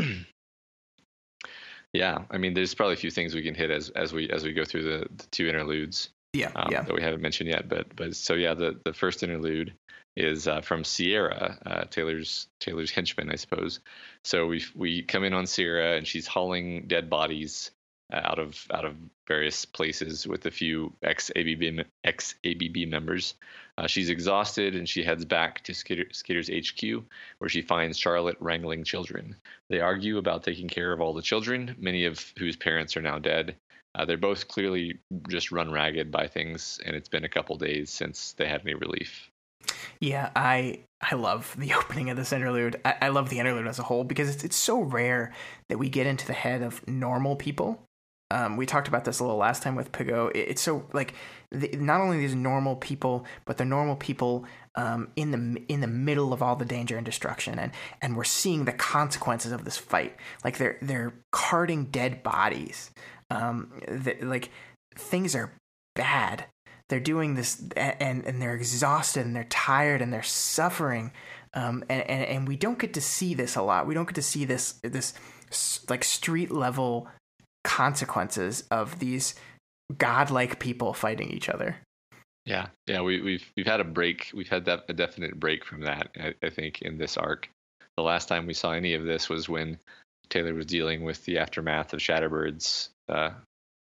yeah, 1.93 2.23
I 2.31 2.37
mean, 2.39 2.55
there's 2.55 2.73
probably 2.73 2.95
a 2.95 2.97
few 2.97 3.11
things 3.11 3.35
we 3.35 3.43
can 3.43 3.53
hit 3.53 3.69
as 3.69 3.89
as 3.89 4.13
we 4.13 4.29
as 4.31 4.43
we 4.43 4.53
go 4.53 4.65
through 4.65 4.83
the, 4.83 5.07
the 5.15 5.25
two 5.31 5.47
interludes. 5.47 6.09
Yeah, 6.33 6.51
um, 6.55 6.69
yeah. 6.71 6.81
That 6.81 6.93
we 6.93 7.03
haven't 7.03 7.21
mentioned 7.21 7.49
yet, 7.49 7.69
but 7.69 7.95
but 7.95 8.15
so 8.15 8.33
yeah, 8.33 8.55
the 8.55 8.79
the 8.83 8.93
first 8.93 9.21
interlude 9.21 9.73
is 10.17 10.47
uh, 10.47 10.61
from 10.61 10.83
Sierra, 10.83 11.57
uh, 11.65 11.83
Taylor's 11.85 12.47
Taylor's 12.59 12.89
henchman, 12.89 13.31
I 13.31 13.35
suppose. 13.35 13.79
So 14.23 14.47
we 14.47 14.63
we 14.73 15.03
come 15.03 15.23
in 15.23 15.33
on 15.33 15.45
Sierra, 15.45 15.97
and 15.97 16.07
she's 16.07 16.25
hauling 16.25 16.87
dead 16.87 17.11
bodies 17.11 17.69
out 18.13 18.39
of 18.39 18.67
out 18.71 18.85
of 18.85 18.95
various 19.27 19.65
places 19.65 20.27
with 20.27 20.45
a 20.45 20.51
few 20.51 20.93
ex 21.03 21.31
ABB 21.35 21.85
ex 22.03 22.35
ABB 22.45 22.87
members. 22.87 23.35
Uh, 23.77 23.87
she's 23.87 24.09
exhausted 24.09 24.75
and 24.75 24.87
she 24.87 25.03
heads 25.03 25.25
back 25.25 25.63
to 25.63 25.73
Skitter, 25.73 26.05
Skitter's 26.11 26.49
HQ, 26.49 27.03
where 27.39 27.49
she 27.49 27.61
finds 27.61 27.97
Charlotte 27.97 28.37
wrangling 28.39 28.83
children. 28.83 29.35
They 29.69 29.79
argue 29.79 30.17
about 30.17 30.43
taking 30.43 30.69
care 30.69 30.93
of 30.93 31.01
all 31.01 31.13
the 31.13 31.21
children, 31.21 31.75
many 31.77 32.05
of 32.05 32.33
whose 32.37 32.55
parents 32.55 32.95
are 32.95 33.01
now 33.01 33.19
dead. 33.19 33.55
Uh, 33.95 34.05
they're 34.05 34.17
both 34.17 34.47
clearly 34.47 34.99
just 35.29 35.51
run 35.51 35.71
ragged 35.71 36.11
by 36.11 36.27
things, 36.27 36.79
and 36.85 36.95
it's 36.95 37.09
been 37.09 37.23
a 37.23 37.29
couple 37.29 37.57
days 37.57 37.89
since 37.89 38.33
they 38.33 38.47
had 38.47 38.61
any 38.61 38.73
relief. 38.75 39.29
Yeah, 39.99 40.29
I 40.35 40.79
I 41.01 41.15
love 41.15 41.55
the 41.57 41.73
opening 41.79 42.09
of 42.09 42.17
this 42.17 42.31
interlude. 42.31 42.79
I, 42.85 42.95
I 43.03 43.07
love 43.09 43.29
the 43.29 43.39
interlude 43.39 43.67
as 43.67 43.79
a 43.79 43.83
whole 43.83 44.03
because 44.03 44.29
it's 44.33 44.43
it's 44.43 44.55
so 44.55 44.79
rare 44.79 45.33
that 45.69 45.79
we 45.79 45.89
get 45.89 46.07
into 46.07 46.27
the 46.27 46.33
head 46.33 46.61
of 46.61 46.85
normal 46.87 47.35
people 47.35 47.81
um, 48.31 48.57
we 48.57 48.65
talked 48.65 48.87
about 48.87 49.05
this 49.05 49.19
a 49.19 49.23
little 49.23 49.37
last 49.37 49.61
time 49.61 49.75
with 49.75 49.91
Piggot. 49.91 50.31
It's 50.33 50.61
so 50.61 50.87
like 50.93 51.13
the, 51.51 51.69
not 51.77 52.01
only 52.01 52.17
these 52.17 52.33
normal 52.33 52.75
people, 52.75 53.25
but 53.45 53.57
they're 53.57 53.67
normal 53.67 53.95
people 53.95 54.45
um, 54.75 55.09
in 55.15 55.31
the 55.31 55.61
in 55.71 55.81
the 55.81 55.87
middle 55.87 56.33
of 56.33 56.41
all 56.41 56.55
the 56.55 56.65
danger 56.65 56.97
and 56.97 57.05
destruction, 57.05 57.59
and 57.59 57.71
and 58.01 58.17
we're 58.17 58.23
seeing 58.23 58.65
the 58.65 58.73
consequences 58.73 59.51
of 59.51 59.63
this 59.63 59.77
fight. 59.77 60.15
Like 60.43 60.57
they're 60.57 60.77
they're 60.81 61.13
carting 61.31 61.85
dead 61.85 62.23
bodies. 62.23 62.89
Um, 63.29 63.71
like 64.21 64.49
things 64.95 65.35
are 65.35 65.53
bad. 65.95 66.45
They're 66.89 66.99
doing 66.99 67.35
this, 67.35 67.61
and 67.77 68.25
and 68.25 68.41
they're 68.41 68.55
exhausted, 68.55 69.25
and 69.25 69.35
they're 69.35 69.43
tired, 69.45 70.01
and 70.01 70.11
they're 70.11 70.23
suffering. 70.23 71.11
Um, 71.53 71.83
and, 71.89 72.01
and 72.09 72.23
and 72.25 72.47
we 72.47 72.55
don't 72.57 72.79
get 72.79 72.95
to 72.95 73.01
see 73.01 73.35
this 73.35 73.55
a 73.55 73.61
lot. 73.61 73.85
We 73.85 73.93
don't 73.93 74.07
get 74.07 74.15
to 74.15 74.21
see 74.23 74.45
this 74.45 74.73
this 74.81 75.13
like 75.89 76.03
street 76.03 76.51
level 76.51 77.07
consequences 77.65 78.63
of 78.71 78.99
these 78.99 79.35
godlike 79.97 80.59
people 80.59 80.93
fighting 80.93 81.29
each 81.29 81.49
other. 81.49 81.77
Yeah, 82.45 82.67
yeah, 82.85 83.01
we, 83.01 83.15
have 83.15 83.25
we've 83.25 83.51
we've 83.57 83.65
had 83.65 83.81
a 83.81 83.83
break. 83.83 84.29
We've 84.33 84.47
had 84.47 84.65
that 84.65 84.85
a 84.87 84.93
definite 84.93 85.39
break 85.39 85.65
from 85.65 85.81
that. 85.81 86.09
I, 86.15 86.35
I, 86.43 86.49
think 86.49 86.83
in 86.83 86.97
this 86.97 87.17
arc, 87.17 87.49
the 87.97 88.03
last 88.03 88.27
time 88.27 88.45
we 88.45 88.53
saw 88.53 88.71
any 88.71 88.93
of 88.93 89.03
this 89.03 89.29
was 89.29 89.49
when 89.49 89.79
Taylor 90.29 90.53
was 90.53 90.67
dealing 90.67 91.03
with 91.03 91.25
the 91.25 91.39
aftermath 91.39 91.93
of 91.93 91.99
Shatterbird's 91.99 92.89
uh, 93.09 93.31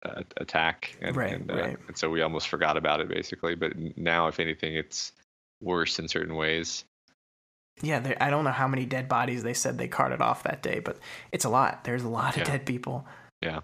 uh, 0.07 0.23
attack, 0.37 0.97
and, 1.01 1.17
right, 1.17 1.33
and, 1.33 1.51
uh, 1.51 1.55
right. 1.55 1.77
and 1.89 1.99
so 1.99 2.09
we 2.09 2.23
almost 2.23 2.49
forgot 2.49 2.77
about 2.77 3.01
it 3.01 3.09
basically. 3.09 3.57
But 3.57 3.73
now, 3.97 4.29
if 4.29 4.39
anything, 4.39 4.77
it's 4.77 5.11
worse 5.61 5.99
in 5.99 6.07
certain 6.07 6.37
ways. 6.37 6.85
Yeah, 7.81 8.15
I 8.21 8.31
don't 8.31 8.45
know 8.45 8.53
how 8.53 8.69
many 8.69 8.85
dead 8.85 9.09
bodies 9.09 9.43
they 9.43 9.55
said 9.55 9.77
they 9.77 9.89
carted 9.89 10.21
off 10.21 10.45
that 10.45 10.63
day, 10.63 10.79
but 10.79 10.99
it's 11.33 11.45
a 11.45 11.49
lot. 11.49 11.83
There's 11.83 12.05
a 12.05 12.09
lot 12.09 12.37
of 12.37 12.39
yeah. 12.39 12.45
dead 12.45 12.67
people. 12.67 13.07
Yeah. 13.41 13.61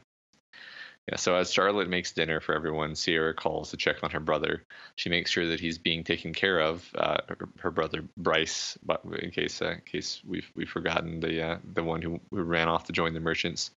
Yeah, 1.08 1.16
so 1.16 1.36
as 1.36 1.50
Charlotte 1.50 1.88
makes 1.88 2.12
dinner 2.12 2.38
for 2.38 2.54
everyone, 2.54 2.94
Sierra 2.94 3.32
calls 3.32 3.70
to 3.70 3.78
check 3.78 4.04
on 4.04 4.10
her 4.10 4.20
brother. 4.20 4.64
She 4.96 5.08
makes 5.08 5.30
sure 5.30 5.46
that 5.46 5.58
he's 5.58 5.78
being 5.78 6.04
taken 6.04 6.34
care 6.34 6.60
of. 6.60 6.86
Uh, 6.94 7.16
her, 7.28 7.48
her, 7.60 7.70
brother 7.70 8.04
Bryce, 8.18 8.76
but 8.84 9.00
in 9.22 9.30
case 9.30 9.62
uh, 9.62 9.70
in 9.70 9.80
case 9.86 10.20
we've 10.26 10.50
we've 10.54 10.68
forgotten 10.68 11.20
the 11.20 11.42
uh, 11.42 11.58
the 11.72 11.82
one 11.82 12.02
who, 12.02 12.20
who, 12.30 12.42
ran 12.42 12.68
off 12.68 12.84
to 12.84 12.92
join 12.92 13.14
the 13.14 13.20
merchants. 13.20 13.70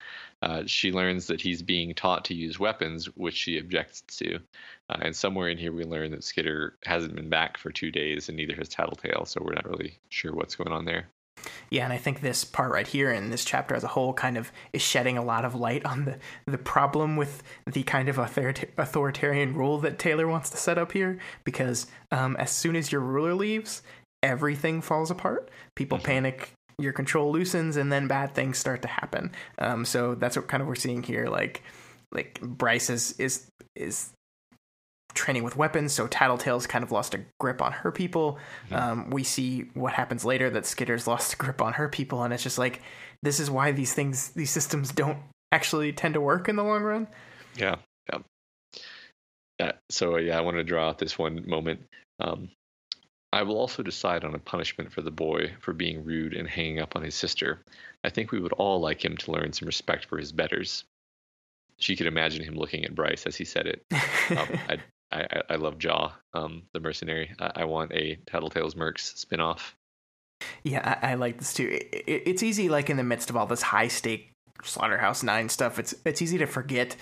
Uh, 0.42 0.64
she 0.66 0.90
learns 0.90 1.28
that 1.28 1.40
he's 1.40 1.62
being 1.62 1.94
taught 1.94 2.24
to 2.24 2.34
use 2.34 2.58
weapons, 2.58 3.06
which 3.14 3.36
she 3.36 3.58
objects 3.58 4.00
to. 4.18 4.40
Uh, 4.88 4.98
and 5.02 5.14
somewhere 5.14 5.48
in 5.48 5.58
here, 5.58 5.72
we 5.72 5.84
learn 5.84 6.10
that 6.10 6.24
Skitter 6.24 6.74
hasn't 6.84 7.14
been 7.14 7.28
back 7.28 7.58
for 7.58 7.70
two 7.70 7.92
days, 7.92 8.28
and 8.28 8.36
neither 8.36 8.56
has 8.56 8.68
Tattletale. 8.68 9.24
So 9.24 9.40
we're 9.44 9.54
not 9.54 9.70
really 9.70 9.98
sure 10.08 10.34
what's 10.34 10.56
going 10.56 10.72
on 10.72 10.84
there. 10.84 11.06
Yeah, 11.70 11.84
and 11.84 11.92
I 11.92 11.98
think 11.98 12.20
this 12.20 12.44
part 12.44 12.72
right 12.72 12.86
here 12.86 13.12
in 13.12 13.30
this 13.30 13.44
chapter 13.44 13.74
as 13.74 13.84
a 13.84 13.88
whole 13.88 14.12
kind 14.12 14.36
of 14.36 14.50
is 14.72 14.82
shedding 14.82 15.16
a 15.16 15.24
lot 15.24 15.44
of 15.44 15.54
light 15.54 15.84
on 15.84 16.04
the, 16.04 16.18
the 16.46 16.58
problem 16.58 17.16
with 17.16 17.42
the 17.66 17.82
kind 17.84 18.08
of 18.08 18.18
authoritarian 18.18 19.54
rule 19.54 19.78
that 19.78 19.98
Taylor 19.98 20.26
wants 20.26 20.50
to 20.50 20.56
set 20.56 20.78
up 20.78 20.92
here. 20.92 21.18
Because 21.44 21.86
um, 22.10 22.36
as 22.36 22.50
soon 22.50 22.76
as 22.76 22.90
your 22.90 23.00
ruler 23.00 23.34
leaves, 23.34 23.82
everything 24.22 24.80
falls 24.80 25.10
apart. 25.10 25.50
People 25.76 25.98
mm-hmm. 25.98 26.06
panic, 26.06 26.52
your 26.78 26.92
control 26.92 27.30
loosens, 27.30 27.76
and 27.76 27.92
then 27.92 28.08
bad 28.08 28.34
things 28.34 28.58
start 28.58 28.82
to 28.82 28.88
happen. 28.88 29.32
Um, 29.58 29.84
so 29.84 30.14
that's 30.14 30.36
what 30.36 30.48
kind 30.48 30.60
of 30.60 30.66
we're 30.66 30.74
seeing 30.74 31.02
here. 31.02 31.26
Like, 31.26 31.62
like 32.12 32.40
Bryce 32.40 32.90
is 32.90 33.12
is 33.18 33.46
is 33.76 34.12
training 35.14 35.44
with 35.44 35.56
weapons, 35.56 35.92
so 35.92 36.06
Tattletale's 36.06 36.66
kind 36.66 36.82
of 36.82 36.92
lost 36.92 37.14
a 37.14 37.20
grip 37.38 37.62
on 37.62 37.72
her 37.72 37.90
people. 37.90 38.38
Um, 38.70 39.10
we 39.10 39.24
see 39.24 39.70
what 39.74 39.92
happens 39.92 40.24
later 40.24 40.50
that 40.50 40.66
Skitter's 40.66 41.06
lost 41.06 41.34
a 41.34 41.36
grip 41.36 41.60
on 41.60 41.74
her 41.74 41.88
people, 41.88 42.22
and 42.22 42.32
it's 42.32 42.42
just 42.42 42.58
like 42.58 42.82
this 43.22 43.40
is 43.40 43.50
why 43.50 43.72
these 43.72 43.92
things, 43.92 44.30
these 44.30 44.50
systems 44.50 44.92
don't 44.92 45.18
actually 45.52 45.92
tend 45.92 46.14
to 46.14 46.20
work 46.20 46.48
in 46.48 46.56
the 46.56 46.64
long 46.64 46.82
run. 46.82 47.08
Yeah, 47.56 47.76
yeah. 48.12 48.18
yeah 49.58 49.72
so 49.90 50.16
yeah, 50.16 50.38
I 50.38 50.40
want 50.40 50.56
to 50.56 50.64
draw 50.64 50.88
out 50.88 50.98
this 50.98 51.18
one 51.18 51.48
moment. 51.48 51.80
Um, 52.18 52.50
I 53.32 53.42
will 53.42 53.58
also 53.58 53.82
decide 53.82 54.24
on 54.24 54.34
a 54.34 54.38
punishment 54.38 54.92
for 54.92 55.02
the 55.02 55.10
boy 55.10 55.52
for 55.60 55.72
being 55.72 56.04
rude 56.04 56.34
and 56.34 56.48
hanging 56.48 56.80
up 56.80 56.96
on 56.96 57.02
his 57.02 57.14
sister. 57.14 57.60
I 58.02 58.10
think 58.10 58.32
we 58.32 58.40
would 58.40 58.52
all 58.54 58.80
like 58.80 59.04
him 59.04 59.16
to 59.18 59.30
learn 59.30 59.52
some 59.52 59.66
respect 59.66 60.06
for 60.06 60.18
his 60.18 60.32
betters 60.32 60.84
she 61.80 61.96
could 61.96 62.06
imagine 62.06 62.44
him 62.44 62.54
looking 62.54 62.84
at 62.84 62.94
Bryce 62.94 63.26
as 63.26 63.36
he 63.36 63.44
said 63.44 63.66
it. 63.66 63.84
Um, 64.30 64.46
I, 64.68 64.78
I, 65.12 65.42
I 65.50 65.56
love 65.56 65.78
Jaw, 65.78 66.12
um, 66.34 66.62
the 66.72 66.80
mercenary. 66.80 67.32
I, 67.38 67.52
I 67.56 67.64
want 67.64 67.92
a 67.92 68.16
Tattletales 68.26 68.74
Mercs 68.74 69.24
spinoff. 69.24 69.72
Yeah, 70.62 70.98
I, 71.02 71.12
I 71.12 71.14
like 71.14 71.38
this 71.38 71.52
too. 71.52 71.68
It, 71.68 72.04
it, 72.06 72.22
it's 72.26 72.42
easy, 72.42 72.68
like 72.68 72.90
in 72.90 72.96
the 72.96 73.02
midst 73.02 73.30
of 73.30 73.36
all 73.36 73.46
this 73.46 73.62
high 73.62 73.88
stake 73.88 74.30
Slaughterhouse 74.62 75.22
Nine 75.22 75.48
stuff, 75.48 75.78
it's 75.78 75.94
it's 76.04 76.22
easy 76.22 76.38
to 76.38 76.46
forget 76.46 76.96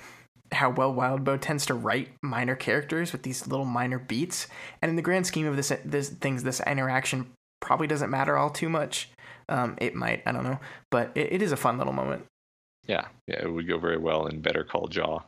how 0.52 0.70
well 0.70 0.94
Wildbow 0.94 1.40
tends 1.40 1.66
to 1.66 1.74
write 1.74 2.08
minor 2.22 2.56
characters 2.56 3.12
with 3.12 3.22
these 3.22 3.46
little 3.46 3.66
minor 3.66 3.98
beats. 3.98 4.46
And 4.80 4.88
in 4.90 4.96
the 4.96 5.02
grand 5.02 5.26
scheme 5.26 5.46
of 5.46 5.56
this, 5.56 5.72
this 5.84 6.08
things, 6.08 6.42
this 6.42 6.60
interaction 6.66 7.30
probably 7.60 7.86
doesn't 7.86 8.10
matter 8.10 8.36
all 8.36 8.50
too 8.50 8.68
much. 8.68 9.10
Um, 9.48 9.76
it 9.78 9.94
might, 9.94 10.22
I 10.26 10.32
don't 10.32 10.44
know, 10.44 10.58
but 10.90 11.12
it, 11.14 11.34
it 11.34 11.42
is 11.42 11.52
a 11.52 11.56
fun 11.56 11.78
little 11.78 11.92
moment. 11.92 12.24
Yeah, 12.86 13.06
yeah, 13.26 13.42
it 13.42 13.52
would 13.52 13.68
go 13.68 13.78
very 13.78 13.98
well 13.98 14.26
in 14.26 14.40
Better 14.40 14.64
Call 14.64 14.88
Jaw. 14.88 15.20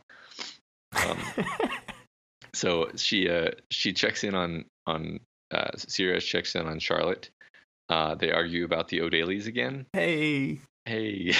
Um, 1.07 1.17
so 2.53 2.89
she 2.95 3.29
uh, 3.29 3.51
she 3.69 3.93
checks 3.93 4.23
in 4.23 4.35
on 4.35 4.65
on 4.85 5.19
uh, 5.51 5.71
Sierra 5.77 6.21
checks 6.21 6.55
in 6.55 6.65
on 6.65 6.79
Charlotte. 6.79 7.29
Uh, 7.89 8.15
they 8.15 8.31
argue 8.31 8.63
about 8.63 8.87
the 8.87 9.01
O'Dailies 9.01 9.47
again. 9.47 9.85
Hey, 9.93 10.59
hey. 10.85 11.33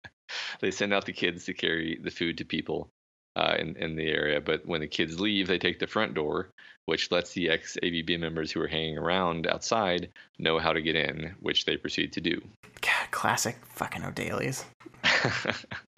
they 0.60 0.70
send 0.70 0.94
out 0.94 1.04
the 1.04 1.12
kids 1.12 1.44
to 1.44 1.54
carry 1.54 1.98
the 2.02 2.10
food 2.10 2.38
to 2.38 2.44
people 2.44 2.88
uh, 3.36 3.56
in 3.58 3.76
in 3.76 3.96
the 3.96 4.08
area, 4.08 4.40
but 4.40 4.64
when 4.66 4.80
the 4.80 4.86
kids 4.86 5.20
leave, 5.20 5.46
they 5.46 5.58
take 5.58 5.78
the 5.78 5.86
front 5.86 6.14
door, 6.14 6.48
which 6.86 7.10
lets 7.10 7.32
the 7.32 7.50
ex 7.50 7.76
ABB 7.82 8.18
members 8.18 8.50
who 8.50 8.60
are 8.60 8.68
hanging 8.68 8.98
around 8.98 9.46
outside 9.46 10.08
know 10.38 10.58
how 10.58 10.72
to 10.72 10.82
get 10.82 10.96
in, 10.96 11.34
which 11.40 11.64
they 11.64 11.76
proceed 11.76 12.12
to 12.12 12.20
do. 12.20 12.40
God, 12.80 13.10
classic 13.10 13.56
fucking 13.66 14.04
O'Dailies. 14.04 14.64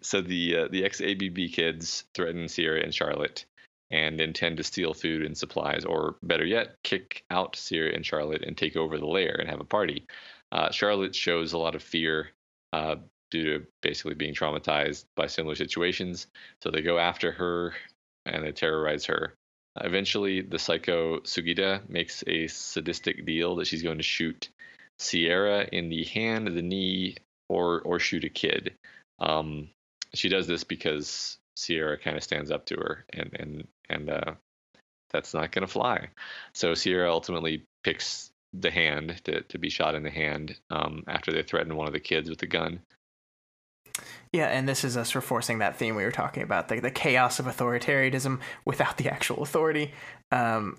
so 0.00 0.20
the 0.20 0.56
uh, 0.56 0.68
the 0.70 0.84
ex 0.84 1.00
ABB 1.00 1.52
kids 1.52 2.04
threaten 2.14 2.48
Sierra 2.48 2.82
and 2.82 2.94
Charlotte. 2.94 3.44
and 3.90 4.20
intend 4.20 4.58
to 4.58 4.64
steal 4.64 4.92
food 4.94 5.22
and 5.24 5.36
supplies, 5.36 5.84
or 5.84 6.16
better 6.22 6.44
yet, 6.44 6.76
kick 6.82 7.24
out 7.30 7.56
Sierra 7.56 7.94
and 7.94 8.04
Charlotte 8.04 8.44
and 8.44 8.56
take 8.56 8.76
over 8.76 8.98
the 8.98 9.06
lair 9.06 9.36
and 9.40 9.48
have 9.48 9.60
a 9.60 9.64
party. 9.64 10.04
Uh, 10.52 10.70
Charlotte 10.70 11.14
shows 11.14 11.52
a 11.52 11.58
lot 11.58 11.74
of 11.74 11.82
fear 11.82 12.28
uh, 12.72 12.96
due 13.30 13.44
to 13.60 13.66
basically 13.82 14.14
being 14.14 14.34
traumatized 14.34 15.04
by 15.16 15.26
similar 15.26 15.54
situations. 15.54 16.26
So 16.62 16.70
they 16.70 16.82
go 16.82 16.98
after 16.98 17.32
her 17.32 17.74
and 18.26 18.44
they 18.44 18.52
terrorize 18.52 19.06
her. 19.06 19.34
Eventually, 19.80 20.40
the 20.42 20.58
psycho 20.58 21.20
Sugita 21.20 21.88
makes 21.88 22.24
a 22.26 22.46
sadistic 22.48 23.24
deal 23.24 23.56
that 23.56 23.66
she's 23.66 23.82
going 23.82 23.98
to 23.98 24.02
shoot 24.02 24.48
Sierra 24.98 25.66
in 25.72 25.88
the 25.88 26.04
hand, 26.04 26.48
the 26.48 26.62
knee, 26.62 27.16
or 27.48 27.80
or 27.82 27.98
shoot 28.00 28.24
a 28.24 28.28
kid. 28.28 28.74
Um, 29.18 29.70
she 30.14 30.28
does 30.28 30.46
this 30.46 30.64
because 30.64 31.38
Sierra 31.56 31.98
kind 31.98 32.16
of 32.16 32.22
stands 32.22 32.50
up 32.50 32.66
to 32.66 32.76
her, 32.76 33.04
and 33.12 33.30
and 33.38 33.68
and 33.88 34.10
uh, 34.10 34.34
that's 35.10 35.34
not 35.34 35.52
going 35.52 35.66
to 35.66 35.72
fly. 35.72 36.08
So 36.54 36.74
Sierra 36.74 37.10
ultimately 37.10 37.64
picks 37.82 38.30
the 38.52 38.70
hand 38.70 39.20
to, 39.24 39.42
to 39.42 39.58
be 39.58 39.68
shot 39.68 39.94
in 39.94 40.02
the 40.02 40.10
hand 40.10 40.56
um, 40.70 41.04
after 41.06 41.32
they 41.32 41.42
threaten 41.42 41.76
one 41.76 41.86
of 41.86 41.92
the 41.92 42.00
kids 42.00 42.30
with 42.30 42.42
a 42.42 42.46
gun. 42.46 42.80
Yeah, 44.32 44.46
and 44.46 44.68
this 44.68 44.84
is 44.84 44.96
us 44.96 45.14
reinforcing 45.14 45.58
that 45.58 45.76
theme 45.76 45.96
we 45.96 46.04
were 46.04 46.12
talking 46.12 46.42
about 46.42 46.68
the, 46.68 46.80
the 46.80 46.90
chaos 46.90 47.38
of 47.38 47.46
authoritarianism 47.46 48.40
without 48.64 48.96
the 48.96 49.10
actual 49.10 49.42
authority. 49.42 49.92
Um, 50.30 50.78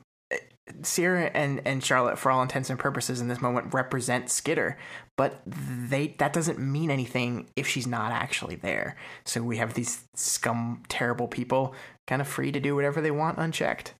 Sierra 0.83 1.31
and, 1.33 1.61
and 1.65 1.83
Charlotte, 1.83 2.17
for 2.17 2.31
all 2.31 2.41
intents 2.41 2.69
and 2.69 2.79
purposes, 2.79 3.21
in 3.21 3.27
this 3.27 3.41
moment, 3.41 3.73
represent 3.73 4.29
Skitter, 4.29 4.77
but 5.17 5.41
they 5.45 6.15
that 6.19 6.33
doesn't 6.33 6.59
mean 6.59 6.91
anything 6.91 7.47
if 7.55 7.67
she's 7.67 7.87
not 7.87 8.11
actually 8.11 8.55
there. 8.55 8.95
So 9.25 9.41
we 9.41 9.57
have 9.57 9.73
these 9.73 10.03
scum, 10.15 10.83
terrible 10.89 11.27
people, 11.27 11.73
kind 12.07 12.21
of 12.21 12.27
free 12.27 12.51
to 12.51 12.59
do 12.59 12.75
whatever 12.75 13.01
they 13.01 13.11
want, 13.11 13.37
unchecked. 13.37 13.93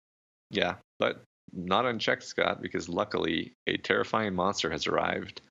Yeah, 0.51 0.75
but 0.99 1.23
not 1.53 1.85
unchecked, 1.85 2.23
Scott, 2.23 2.61
because 2.61 2.89
luckily 2.89 3.53
a 3.67 3.77
terrifying 3.77 4.35
monster 4.35 4.69
has 4.69 4.87
arrived 4.87 5.41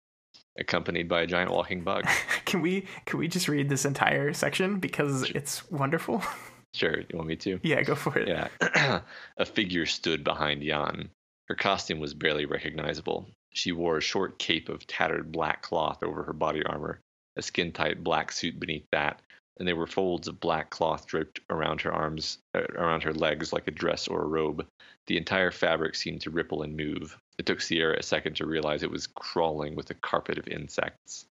accompanied 0.59 1.09
by 1.09 1.23
a 1.23 1.27
giant 1.27 1.51
walking 1.51 1.83
bug. 1.83 2.07
can 2.45 2.61
we 2.61 2.87
can 3.07 3.19
we 3.19 3.29
just 3.29 3.49
read 3.49 3.69
this 3.69 3.85
entire 3.85 4.33
section 4.33 4.79
because 4.79 5.23
it's 5.31 5.69
wonderful? 5.71 6.23
Sure, 6.79 7.01
you 7.01 7.17
want 7.17 7.27
me 7.27 7.35
to? 7.35 7.59
Yeah, 7.65 7.83
go 7.83 7.97
for 7.97 8.17
it. 8.17 8.29
Yeah. 8.29 9.01
a 9.37 9.45
figure 9.45 9.85
stood 9.85 10.23
behind 10.23 10.63
Jan. 10.63 11.11
Her 11.49 11.57
costume 11.57 11.99
was 11.99 12.15
barely 12.15 12.45
recognizable. 12.45 13.29
She 13.53 13.73
wore 13.73 13.97
a 13.97 14.03
short 14.03 14.39
cape 14.39 14.69
of 14.69 14.87
tattered 14.87 15.33
black 15.33 15.63
cloth 15.63 16.05
over 16.05 16.23
her 16.23 16.33
body 16.33 16.63
armor, 16.63 17.01
a 17.35 17.43
skin 17.43 17.73
tight 17.73 18.05
black 18.05 18.31
suit 18.31 18.61
beneath 18.61 18.87
that, 18.93 19.21
and 19.59 19.67
there 19.67 19.75
were 19.75 19.89
folds 19.89 20.29
of 20.29 20.39
black 20.39 20.71
cloth 20.71 21.09
draped 21.09 21.41
around 21.51 21.81
her 21.81 21.93
arms, 21.93 22.39
uh, 22.55 22.61
around 22.77 23.03
her 23.03 23.13
legs 23.13 23.53
like 23.53 23.67
a 23.67 23.73
dress 23.73 24.07
or 24.07 24.23
a 24.23 24.29
robe. 24.29 24.65
The 25.09 25.17
entire 25.17 25.51
fabric 25.51 25.97
seemed 25.97 26.21
to 26.21 26.31
ripple 26.31 26.63
and 26.63 26.77
move. 26.77 27.19
It 27.39 27.47
took 27.47 27.61
Sierra 27.61 27.99
a 27.99 28.05
second 28.05 28.37
to 28.37 28.47
realize 28.47 28.85
it 28.85 28.91
was 28.91 29.09
crawling 29.09 29.75
with 29.75 29.91
a 29.91 29.95
carpet 29.95 30.39
of 30.39 30.47
insects. 30.47 31.27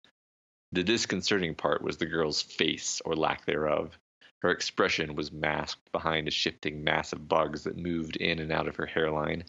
The 0.73 0.83
disconcerting 0.83 1.55
part 1.55 1.83
was 1.83 1.99
the 1.99 2.07
girl's 2.07 2.41
face, 2.41 3.03
or 3.05 3.15
lack 3.15 3.45
thereof. 3.45 3.99
Her 4.43 4.51
expression 4.51 5.15
was 5.15 5.33
masked 5.33 5.91
behind 5.93 6.29
a 6.29 6.31
shifting 6.31 6.85
mass 6.85 7.13
of 7.13 7.29
bugs 7.29 7.65
that 7.65 7.77
moved 7.77 8.17
in 8.17 8.39
and 8.39 8.53
out 8.53 8.69
of 8.69 8.77
her 8.77 8.87
hairline. 8.87 9.45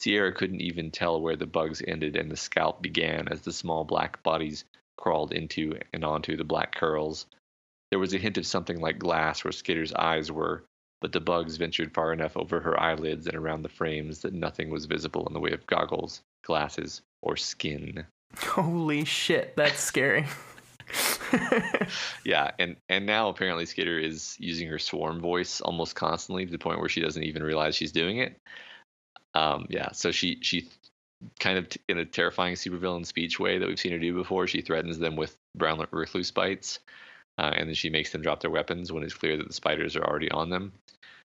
Sierra 0.00 0.32
couldn't 0.32 0.60
even 0.60 0.90
tell 0.90 1.20
where 1.20 1.36
the 1.36 1.46
bugs 1.46 1.82
ended 1.86 2.16
and 2.16 2.30
the 2.30 2.36
scalp 2.36 2.82
began 2.82 3.28
as 3.28 3.40
the 3.42 3.52
small 3.52 3.84
black 3.84 4.22
bodies 4.22 4.64
crawled 4.96 5.32
into 5.32 5.78
and 5.92 6.04
onto 6.04 6.36
the 6.36 6.44
black 6.44 6.74
curls. 6.74 7.26
There 7.90 7.98
was 7.98 8.12
a 8.12 8.18
hint 8.18 8.38
of 8.38 8.46
something 8.46 8.80
like 8.80 8.98
glass 8.98 9.44
where 9.44 9.52
Skitter's 9.52 9.94
eyes 9.94 10.30
were, 10.30 10.64
but 11.00 11.12
the 11.12 11.20
bugs 11.20 11.56
ventured 11.56 11.94
far 11.94 12.12
enough 12.12 12.36
over 12.36 12.60
her 12.60 12.78
eyelids 12.78 13.26
and 13.26 13.36
around 13.36 13.62
the 13.62 13.68
frames 13.68 14.20
that 14.22 14.32
nothing 14.32 14.70
was 14.70 14.86
visible 14.86 15.26
in 15.26 15.32
the 15.32 15.40
way 15.40 15.52
of 15.52 15.66
goggles, 15.66 16.22
glasses, 16.42 17.02
or 17.22 17.36
skin. 17.36 18.06
Holy 18.36 19.04
shit, 19.04 19.54
that's 19.56 19.80
scary. 19.80 20.26
yeah, 22.24 22.50
and 22.58 22.76
and 22.88 23.06
now 23.06 23.28
apparently 23.28 23.66
Skitter 23.66 23.98
is 23.98 24.36
using 24.38 24.68
her 24.68 24.78
swarm 24.78 25.20
voice 25.20 25.60
almost 25.60 25.94
constantly 25.94 26.46
to 26.46 26.52
the 26.52 26.58
point 26.58 26.80
where 26.80 26.88
she 26.88 27.00
doesn't 27.00 27.22
even 27.22 27.42
realize 27.42 27.74
she's 27.74 27.92
doing 27.92 28.18
it. 28.18 28.40
Um, 29.34 29.66
yeah, 29.68 29.92
so 29.92 30.10
she 30.10 30.38
she 30.42 30.68
kind 31.40 31.58
of 31.58 31.68
t- 31.68 31.80
in 31.88 31.98
a 31.98 32.04
terrifying 32.04 32.54
supervillain 32.54 33.06
speech 33.06 33.40
way 33.40 33.58
that 33.58 33.66
we've 33.66 33.78
seen 33.78 33.92
her 33.92 33.98
do 33.98 34.14
before. 34.14 34.46
She 34.46 34.60
threatens 34.60 34.98
them 34.98 35.16
with 35.16 35.36
brown 35.56 35.84
recluse 35.90 36.30
bites, 36.30 36.80
uh, 37.38 37.52
and 37.54 37.68
then 37.68 37.74
she 37.74 37.90
makes 37.90 38.12
them 38.12 38.22
drop 38.22 38.40
their 38.40 38.50
weapons 38.50 38.92
when 38.92 39.02
it's 39.02 39.14
clear 39.14 39.36
that 39.36 39.48
the 39.48 39.54
spiders 39.54 39.96
are 39.96 40.04
already 40.04 40.30
on 40.30 40.50
them. 40.50 40.72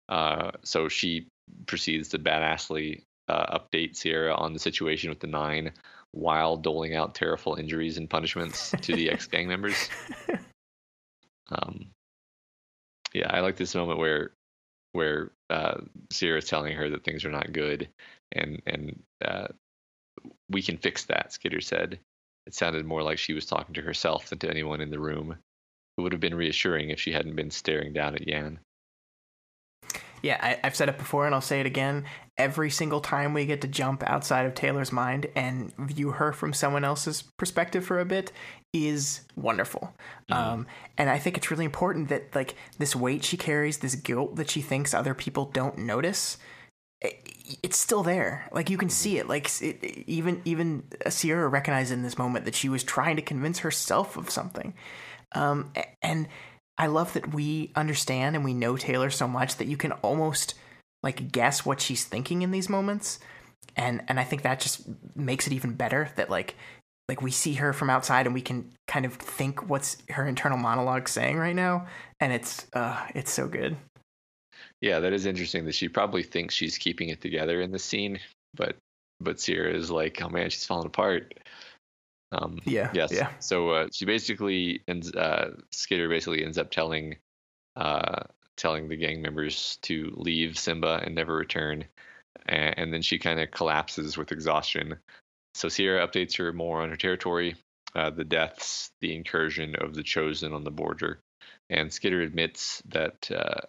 Uh, 0.09 0.51
so 0.63 0.89
she 0.89 1.27
proceeds 1.65 2.09
to 2.09 2.19
badassly 2.19 3.01
uh, 3.30 3.57
update 3.57 3.95
Sierra 3.95 4.34
on 4.35 4.53
the 4.53 4.59
situation 4.59 5.09
with 5.09 5.19
the 5.19 5.27
nine 5.27 5.71
while 6.14 6.56
doling 6.56 6.95
out 6.95 7.15
terrible 7.15 7.56
injuries 7.56 7.98
and 7.98 8.10
punishments 8.10 8.72
to 8.81 8.95
the 8.95 9.10
ex 9.10 9.27
gang 9.27 9.48
members. 9.48 9.90
Um, 11.52 11.88
yeah, 13.14 13.27
I 13.30 13.41
like 13.41 13.57
this 13.57 13.76
moment 13.76 13.99
where 13.99 14.31
where 14.94 15.31
uh, 15.49 15.81
Sierra 16.10 16.38
is 16.38 16.45
telling 16.45 16.73
her 16.76 16.90
that 16.90 17.03
things 17.03 17.26
are 17.26 17.31
not 17.31 17.52
good, 17.52 17.90
and 18.31 18.61
and 18.65 19.03
uh, 19.23 19.48
we 20.49 20.61
can 20.61 20.77
fix 20.77 21.06
that. 21.06 21.34
Skitter 21.34 21.61
said. 21.61 21.99
It 22.48 22.56
sounded 22.56 22.85
more 22.85 23.03
like 23.03 23.19
she 23.19 23.34
was 23.34 23.45
talking 23.45 23.76
to 23.76 23.81
herself 23.81 24.30
than 24.30 24.40
to 24.40 24.49
anyone 24.49 24.81
in 24.81 24.90
the 24.90 24.99
room. 24.99 25.38
It 25.98 26.02
would 26.02 26.11
have 26.11 26.22
been 26.22 26.34
reassuring 26.34 26.90
if 26.90 26.99
she 26.99 27.11
hadn't 27.11 27.35
been 27.35 27.52
staring 27.52 27.94
down 27.94 28.15
at 28.15 28.27
Yan 28.27 28.60
yeah, 30.23 30.39
I, 30.41 30.65
have 30.65 30.75
said 30.75 30.87
it 30.89 30.97
before 30.97 31.25
and 31.25 31.35
I'll 31.35 31.41
say 31.41 31.59
it 31.59 31.65
again. 31.65 32.05
Every 32.37 32.69
single 32.69 33.01
time 33.01 33.33
we 33.33 33.45
get 33.45 33.61
to 33.61 33.67
jump 33.67 34.01
outside 34.07 34.45
of 34.45 34.55
Taylor's 34.55 34.91
mind 34.91 35.27
and 35.35 35.75
view 35.77 36.11
her 36.11 36.31
from 36.31 36.53
someone 36.53 36.85
else's 36.85 37.23
perspective 37.37 37.85
for 37.85 37.99
a 37.99 38.05
bit 38.05 38.31
is 38.71 39.21
wonderful. 39.35 39.93
Mm-hmm. 40.31 40.33
Um, 40.33 40.67
and 40.97 41.09
I 41.09 41.19
think 41.19 41.37
it's 41.37 41.51
really 41.51 41.65
important 41.65 42.07
that 42.07 42.33
like 42.33 42.55
this 42.79 42.95
weight 42.95 43.25
she 43.25 43.35
carries, 43.35 43.79
this 43.79 43.95
guilt 43.95 44.37
that 44.37 44.49
she 44.49 44.61
thinks 44.61 44.93
other 44.93 45.13
people 45.13 45.45
don't 45.45 45.77
notice, 45.79 46.37
it, 47.01 47.59
it's 47.61 47.77
still 47.77 48.01
there. 48.01 48.47
Like 48.53 48.69
you 48.69 48.77
can 48.77 48.87
mm-hmm. 48.87 48.93
see 48.93 49.17
it. 49.17 49.27
Like 49.27 49.51
it, 49.61 49.83
even 50.07 50.41
even 50.45 50.83
Sierra 51.09 51.49
recognized 51.49 51.91
in 51.91 52.01
this 52.01 52.17
moment 52.17 52.45
that 52.45 52.55
she 52.55 52.69
was 52.69 52.83
trying 52.83 53.17
to 53.17 53.21
convince 53.21 53.59
herself 53.59 54.15
of 54.15 54.29
something. 54.29 54.73
Um, 55.33 55.73
and 56.01 56.27
I 56.77 56.87
love 56.87 57.13
that 57.13 57.33
we 57.33 57.71
understand 57.75 58.35
and 58.35 58.43
we 58.43 58.53
know 58.53 58.77
Taylor 58.77 59.09
so 59.09 59.27
much 59.27 59.57
that 59.57 59.67
you 59.67 59.77
can 59.77 59.91
almost 59.93 60.55
like 61.03 61.31
guess 61.31 61.65
what 61.65 61.81
she's 61.81 62.05
thinking 62.05 62.41
in 62.41 62.51
these 62.51 62.69
moments. 62.69 63.19
And 63.75 64.03
and 64.07 64.19
I 64.19 64.23
think 64.23 64.41
that 64.43 64.59
just 64.59 64.81
makes 65.15 65.47
it 65.47 65.53
even 65.53 65.73
better 65.73 66.09
that 66.15 66.29
like 66.29 66.55
like 67.09 67.21
we 67.21 67.31
see 67.31 67.55
her 67.55 67.73
from 67.73 67.89
outside 67.89 68.25
and 68.25 68.33
we 68.33 68.41
can 68.41 68.71
kind 68.87 69.05
of 69.05 69.13
think 69.13 69.69
what's 69.69 69.97
her 70.09 70.25
internal 70.25 70.57
monologue 70.57 71.09
saying 71.09 71.37
right 71.37 71.55
now 71.55 71.85
and 72.19 72.31
it's 72.31 72.65
uh 72.73 73.05
it's 73.13 73.31
so 73.31 73.47
good. 73.47 73.75
Yeah, 74.81 74.99
that 74.99 75.13
is 75.13 75.25
interesting 75.25 75.65
that 75.65 75.75
she 75.75 75.87
probably 75.89 76.23
thinks 76.23 76.55
she's 76.55 76.77
keeping 76.77 77.09
it 77.09 77.21
together 77.21 77.61
in 77.61 77.71
the 77.71 77.79
scene, 77.79 78.19
but 78.53 78.75
but 79.21 79.39
Sierra 79.39 79.73
is 79.73 79.89
like, 79.89 80.21
oh 80.21 80.29
man, 80.29 80.49
she's 80.49 80.65
falling 80.65 80.87
apart. 80.87 81.33
Um, 82.34 82.60
yeah. 82.65 82.89
Yes. 82.93 83.11
Yeah. 83.11 83.30
So 83.39 83.69
uh, 83.69 83.88
she 83.93 84.05
basically 84.05 84.81
ends. 84.88 85.14
Uh, 85.14 85.55
Skitter 85.72 86.10
basically 86.10 86.43
ends 86.43 86.57
up 86.57 86.72
telling, 86.72 87.18
uh, 87.76 88.23
telling 88.57 88.89
the 88.89 88.97
gang 88.97 89.22
members 89.22 89.77
to 89.84 90.11
leave 90.15 90.57
Simba 90.57 91.01
and 91.03 91.14
never 91.14 91.35
return, 91.35 91.85
and, 92.47 92.77
and 92.77 92.93
then 92.93 93.01
she 93.01 93.19
kind 93.19 93.39
of 93.39 93.51
collapses 93.51 94.18
with 94.18 94.31
exhaustion. 94.31 94.97
So 95.53 95.69
Sierra 95.69 96.05
updates 96.07 96.38
her 96.38 96.51
more 96.51 96.81
on 96.81 96.89
her 96.89 96.95
territory, 96.95 97.55
uh, 97.95 98.10
the 98.10 98.23
deaths, 98.23 98.89
the 99.01 99.15
incursion 99.15 99.76
of 99.76 99.93
the 99.93 100.03
chosen 100.03 100.53
on 100.53 100.64
the 100.64 100.72
border, 100.72 101.19
and 101.69 101.93
Skitter 101.93 102.22
admits 102.22 102.81
that. 102.89 103.30
Uh, 103.31 103.61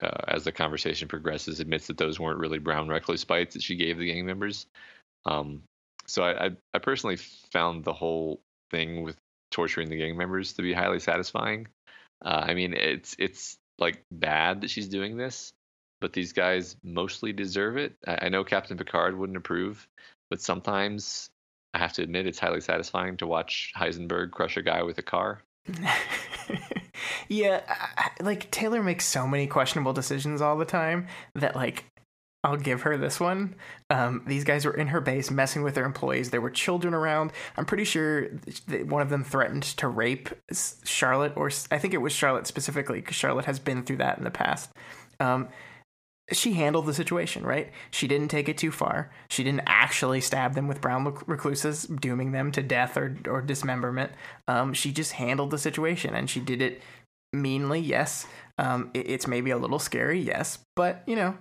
uh, 0.00 0.22
as 0.28 0.44
the 0.44 0.52
conversation 0.52 1.08
progresses, 1.08 1.58
admits 1.58 1.88
that 1.88 1.98
those 1.98 2.20
weren't 2.20 2.38
really 2.38 2.60
brown 2.60 2.86
recluse 2.86 3.24
bites 3.24 3.54
that 3.54 3.62
she 3.64 3.74
gave 3.74 3.98
the 3.98 4.06
gang 4.06 4.24
members. 4.24 4.64
Um, 5.26 5.62
so 6.08 6.22
I, 6.22 6.46
I, 6.46 6.50
I 6.74 6.78
personally 6.78 7.16
found 7.16 7.84
the 7.84 7.92
whole 7.92 8.40
thing 8.70 9.02
with 9.02 9.16
torturing 9.50 9.88
the 9.88 9.96
gang 9.96 10.16
members 10.16 10.54
to 10.54 10.62
be 10.62 10.72
highly 10.72 11.00
satisfying. 11.00 11.68
Uh, 12.24 12.44
I 12.48 12.54
mean, 12.54 12.74
it's 12.74 13.14
it's 13.18 13.56
like 13.78 14.04
bad 14.10 14.62
that 14.62 14.70
she's 14.70 14.88
doing 14.88 15.16
this, 15.16 15.52
but 16.00 16.12
these 16.12 16.32
guys 16.32 16.76
mostly 16.82 17.32
deserve 17.32 17.76
it. 17.76 17.94
I, 18.06 18.18
I 18.22 18.28
know 18.28 18.44
Captain 18.44 18.76
Picard 18.76 19.16
wouldn't 19.16 19.36
approve, 19.36 19.86
but 20.30 20.40
sometimes 20.40 21.30
I 21.74 21.78
have 21.78 21.92
to 21.94 22.02
admit 22.02 22.26
it's 22.26 22.38
highly 22.38 22.60
satisfying 22.60 23.16
to 23.18 23.26
watch 23.26 23.72
Heisenberg 23.76 24.32
crush 24.32 24.56
a 24.56 24.62
guy 24.62 24.82
with 24.82 24.98
a 24.98 25.02
car. 25.02 25.42
yeah, 27.28 27.60
like 28.20 28.50
Taylor 28.50 28.82
makes 28.82 29.04
so 29.04 29.26
many 29.26 29.46
questionable 29.46 29.92
decisions 29.92 30.40
all 30.40 30.56
the 30.56 30.64
time 30.64 31.06
that 31.34 31.54
like 31.54 31.84
I'll 32.44 32.56
give 32.56 32.82
her 32.82 32.96
this 32.96 33.18
one. 33.18 33.56
Um, 33.90 34.22
these 34.26 34.44
guys 34.44 34.64
were 34.64 34.74
in 34.74 34.88
her 34.88 35.00
base 35.00 35.30
messing 35.30 35.62
with 35.62 35.74
their 35.74 35.84
employees. 35.84 36.30
There 36.30 36.40
were 36.40 36.50
children 36.50 36.94
around. 36.94 37.32
I'm 37.56 37.64
pretty 37.64 37.84
sure 37.84 38.28
one 38.86 39.02
of 39.02 39.10
them 39.10 39.24
threatened 39.24 39.64
to 39.64 39.88
rape 39.88 40.28
Charlotte, 40.84 41.32
or 41.36 41.50
I 41.70 41.78
think 41.78 41.94
it 41.94 41.98
was 41.98 42.12
Charlotte 42.12 42.46
specifically, 42.46 43.00
because 43.00 43.16
Charlotte 43.16 43.46
has 43.46 43.58
been 43.58 43.82
through 43.82 43.96
that 43.96 44.18
in 44.18 44.24
the 44.24 44.30
past. 44.30 44.70
Um, 45.18 45.48
she 46.30 46.52
handled 46.52 46.86
the 46.86 46.94
situation, 46.94 47.44
right? 47.44 47.72
She 47.90 48.06
didn't 48.06 48.28
take 48.28 48.48
it 48.48 48.58
too 48.58 48.70
far. 48.70 49.10
She 49.30 49.42
didn't 49.42 49.62
actually 49.66 50.20
stab 50.20 50.54
them 50.54 50.68
with 50.68 50.80
brown 50.80 51.04
recluses, 51.26 51.84
dooming 51.84 52.32
them 52.32 52.52
to 52.52 52.62
death 52.62 52.96
or, 52.96 53.16
or 53.26 53.40
dismemberment. 53.40 54.12
Um, 54.46 54.74
she 54.74 54.92
just 54.92 55.12
handled 55.12 55.50
the 55.50 55.58
situation 55.58 56.14
and 56.14 56.28
she 56.28 56.40
did 56.40 56.60
it 56.60 56.82
meanly, 57.32 57.80
yes. 57.80 58.26
Um, 58.58 58.90
it, 58.92 59.08
it's 59.08 59.26
maybe 59.26 59.50
a 59.50 59.58
little 59.58 59.78
scary, 59.78 60.20
yes, 60.20 60.58
but 60.76 61.02
you 61.06 61.16
know, 61.16 61.36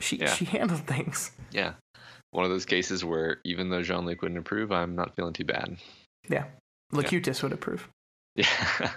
she 0.00 0.16
yeah. 0.16 0.34
she 0.34 0.44
handled 0.44 0.86
things. 0.86 1.30
Yeah, 1.52 1.74
one 2.30 2.44
of 2.44 2.50
those 2.50 2.66
cases 2.66 3.04
where 3.04 3.38
even 3.44 3.70
though 3.70 3.82
Jean 3.82 4.04
Luc 4.04 4.22
wouldn't 4.22 4.38
approve, 4.38 4.72
I'm 4.72 4.94
not 4.94 5.16
feeling 5.16 5.32
too 5.32 5.44
bad. 5.44 5.76
Yeah, 6.28 6.44
Locutus 6.92 7.38
yeah. 7.38 7.42
would 7.44 7.52
approve. 7.52 7.88
Yeah, 8.36 8.90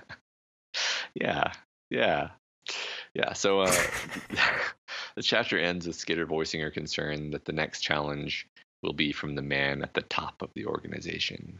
yeah, 1.15 1.51
yeah, 1.89 2.29
yeah. 3.13 3.33
So 3.33 3.61
uh, 3.61 3.73
the 5.15 5.21
chapter 5.21 5.59
ends 5.59 5.87
with 5.87 5.95
Skitter 5.95 6.25
voicing 6.25 6.61
her 6.61 6.71
concern 6.71 7.31
that 7.31 7.45
the 7.45 7.51
next 7.51 7.81
challenge 7.81 8.47
will 8.81 8.93
be 8.93 9.11
from 9.11 9.35
the 9.35 9.41
man 9.41 9.83
at 9.83 9.93
the 9.93 10.03
top 10.03 10.41
of 10.41 10.49
the 10.53 10.65
organization. 10.65 11.59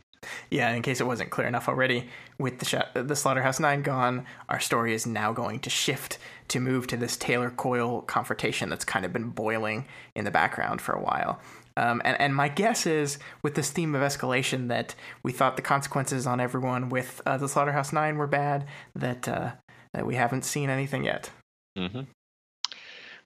Yeah, 0.52 0.72
in 0.72 0.84
case 0.84 1.02
it 1.02 1.08
wasn't 1.08 1.32
clear 1.32 1.48
enough 1.48 1.68
already, 1.68 2.08
with 2.38 2.60
the 2.60 2.66
sh- 2.66 2.92
the 2.94 3.16
Slaughterhouse 3.16 3.60
Nine 3.60 3.82
gone, 3.82 4.26
our 4.50 4.60
story 4.60 4.94
is 4.94 5.08
now 5.08 5.34
going 5.34 5.60
to 5.62 5.70
shift 5.70 6.20
to 6.50 6.60
move 6.60 6.86
to 6.88 6.98
this 6.98 7.18
Taylor 7.18 7.50
Coil 7.50 8.02
confrontation 8.02 8.70
that's 8.70 8.86
kind 8.86 9.04
of 9.04 9.12
been 9.12 9.30
boiling 9.30 9.86
in 10.16 10.26
the 10.26 10.32
background 10.32 10.80
for 10.80 10.94
a 10.94 11.02
while. 11.02 11.40
Um, 11.78 12.02
and, 12.06 12.20
and 12.20 12.36
my 12.36 12.50
guess 12.50 12.86
is, 12.86 13.18
with 13.42 13.56
this 13.56 13.72
theme 13.72 13.96
of 13.96 14.02
escalation, 14.02 14.68
that 14.68 14.94
we 15.24 15.32
thought 15.32 15.56
the 15.56 15.62
consequences 15.62 16.28
on 16.28 16.40
everyone 16.40 16.90
with 16.90 17.22
uh, 17.26 17.38
the 17.38 17.48
Slaughterhouse 17.48 17.94
Nine 17.94 18.18
were 18.18 18.28
bad. 18.28 18.68
That 18.94 19.28
uh, 19.28 19.52
that 19.94 20.06
we 20.06 20.16
haven't 20.16 20.46
seen 20.46 20.70
anything 20.70 21.04
yet. 21.04 21.32
Mm-hmm. 21.78 22.02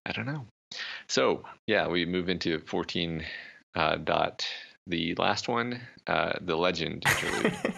I 0.05 0.11
don't 0.11 0.27
know. 0.27 0.45
So 1.09 1.43
yeah, 1.67 1.87
we 1.87 2.05
move 2.05 2.29
into 2.29 2.59
fourteen 2.59 3.25
uh, 3.75 3.97
dot 3.97 4.47
the 4.87 5.15
last 5.15 5.47
one, 5.47 5.81
uh, 6.07 6.33
the 6.41 6.55
legend 6.55 7.03
interlude. 7.05 7.55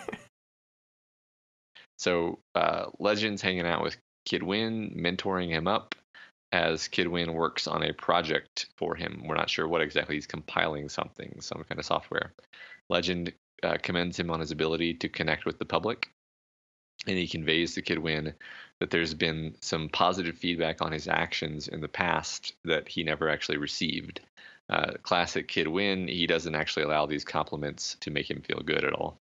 so 1.98 2.40
uh, 2.56 2.86
Legend's 3.00 3.42
hanging 3.42 3.66
out 3.66 3.84
with 3.84 3.98
Kid 4.26 4.44
Win, 4.44 4.96
mentoring 4.98 5.50
him 5.50 5.68
up 5.68 5.96
as 6.52 6.88
Kid 6.88 7.08
Win 7.08 7.34
works 7.34 7.68
on 7.68 7.84
a 7.84 7.94
project 7.94 8.68
for 8.78 8.96
him. 8.96 9.24
We're 9.26 9.36
not 9.36 9.50
sure 9.50 9.68
what 9.68 9.82
exactly 9.82 10.16
he's 10.16 10.28
compiling 10.28 10.90
something, 10.90 11.38
some 11.42 11.64
kind 11.68 11.80
of 11.80 11.86
software. 11.86 12.34
Legend 12.90 13.34
uh, 13.64 13.78
commends 13.82 14.20
him 14.20 14.30
on 14.30 14.40
his 14.40 14.52
ability 14.52 14.94
to 14.96 15.10
connect 15.10 15.46
with 15.46 15.60
the 15.60 15.66
public, 15.66 16.10
and 17.06 17.18
he 17.18 17.28
conveys 17.28 17.76
to 17.76 17.82
Kid 17.82 18.00
Win 18.00 18.34
that 18.80 18.92
there's 18.92 19.14
been 19.14 19.56
some 19.62 19.90
positive 19.90 20.38
feedback 20.38 20.82
on 20.82 20.92
his 20.92 21.08
actions 21.08 21.68
in 21.68 21.82
the 21.82 21.88
past 21.88 22.54
that 22.64 22.88
he 22.88 23.04
never 23.04 23.30
actually 23.30 23.58
received 23.58 24.22
uh, 24.69 24.94
classic 25.03 25.48
Kid 25.48 25.68
Win, 25.68 26.07
he 26.07 26.27
doesn't 26.27 26.56
actually 26.56 26.84
allow 26.84 27.06
these 27.06 27.23
compliments 27.23 27.95
to 28.02 28.11
make 28.11 28.30
him 28.30 28.41
feel 28.41 28.61
good 28.65 28.84
at 28.84 28.94
all. 28.94 29.18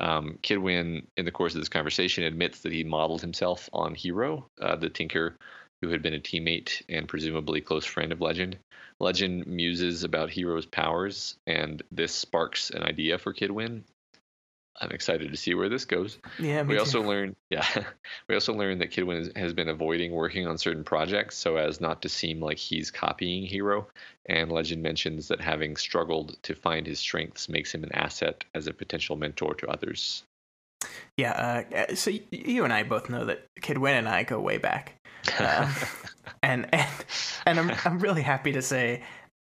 Um, 0.00 0.38
Kid 0.42 0.58
Win, 0.58 1.06
in 1.16 1.24
the 1.24 1.32
course 1.32 1.54
of 1.54 1.60
this 1.60 1.68
conversation, 1.68 2.24
admits 2.24 2.60
that 2.60 2.72
he 2.72 2.84
modeled 2.84 3.22
himself 3.22 3.68
on 3.72 3.94
Hero, 3.94 4.48
uh, 4.60 4.76
the 4.76 4.90
Tinker 4.90 5.36
who 5.82 5.90
had 5.90 6.02
been 6.02 6.14
a 6.14 6.20
teammate 6.20 6.82
and 6.88 7.08
presumably 7.08 7.60
close 7.60 7.84
friend 7.84 8.12
of 8.12 8.20
Legend. 8.20 8.58
Legend 8.98 9.46
muses 9.46 10.04
about 10.04 10.30
Hero's 10.30 10.66
powers, 10.66 11.36
and 11.46 11.82
this 11.90 12.14
sparks 12.14 12.70
an 12.70 12.82
idea 12.82 13.18
for 13.18 13.32
Kid 13.32 13.50
Win, 13.50 13.84
I'm 14.80 14.90
excited 14.90 15.30
to 15.30 15.36
see 15.36 15.54
where 15.54 15.68
this 15.68 15.84
goes. 15.84 16.18
Yeah, 16.38 16.62
we 16.62 16.74
too. 16.74 16.80
also 16.80 17.02
learned, 17.02 17.36
yeah, 17.50 17.66
we 18.28 18.34
also 18.34 18.52
learned 18.52 18.80
that 18.80 18.90
Kid 18.90 19.04
Win 19.04 19.30
has 19.36 19.52
been 19.52 19.68
avoiding 19.68 20.12
working 20.12 20.46
on 20.46 20.58
certain 20.58 20.84
projects 20.84 21.36
so 21.36 21.56
as 21.56 21.80
not 21.80 22.02
to 22.02 22.08
seem 22.08 22.40
like 22.40 22.58
he's 22.58 22.90
copying 22.90 23.44
Hero. 23.44 23.88
And 24.26 24.50
Legend 24.50 24.82
mentions 24.82 25.28
that 25.28 25.40
having 25.40 25.76
struggled 25.76 26.36
to 26.42 26.54
find 26.54 26.86
his 26.86 26.98
strengths 26.98 27.48
makes 27.48 27.74
him 27.74 27.84
an 27.84 27.92
asset 27.92 28.44
as 28.54 28.66
a 28.66 28.72
potential 28.72 29.16
mentor 29.16 29.54
to 29.54 29.68
others. 29.68 30.24
Yeah, 31.16 31.64
uh, 31.72 31.94
so 31.94 32.10
you 32.30 32.64
and 32.64 32.72
I 32.72 32.82
both 32.82 33.08
know 33.08 33.24
that 33.24 33.46
Kid 33.60 33.78
Win 33.78 33.94
and 33.94 34.08
I 34.08 34.24
go 34.24 34.40
way 34.40 34.58
back, 34.58 34.94
uh, 35.38 35.72
and 36.42 36.68
and 36.72 36.88
and 37.46 37.58
I'm 37.58 37.72
I'm 37.84 37.98
really 37.98 38.22
happy 38.22 38.52
to 38.52 38.62
say 38.62 39.02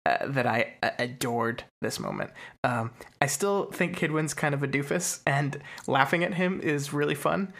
uh, 0.05 0.27
that 0.27 0.47
I 0.47 0.75
adored 0.99 1.65
this 1.81 2.01
moment. 2.01 2.31
Um, 2.65 2.91
I 3.21 3.27
still 3.27 3.67
think 3.67 3.97
Kid 3.97 4.11
Win's 4.11 4.35
kind 4.35 4.55
of 4.55 4.63
a 4.63 4.69
doofus, 4.69 5.21
and 5.27 5.61
laughing 5.87 6.25
at 6.25 6.35
him 6.35 6.61
is 6.61 6.93
really 6.93 7.15
fun. 7.15 7.53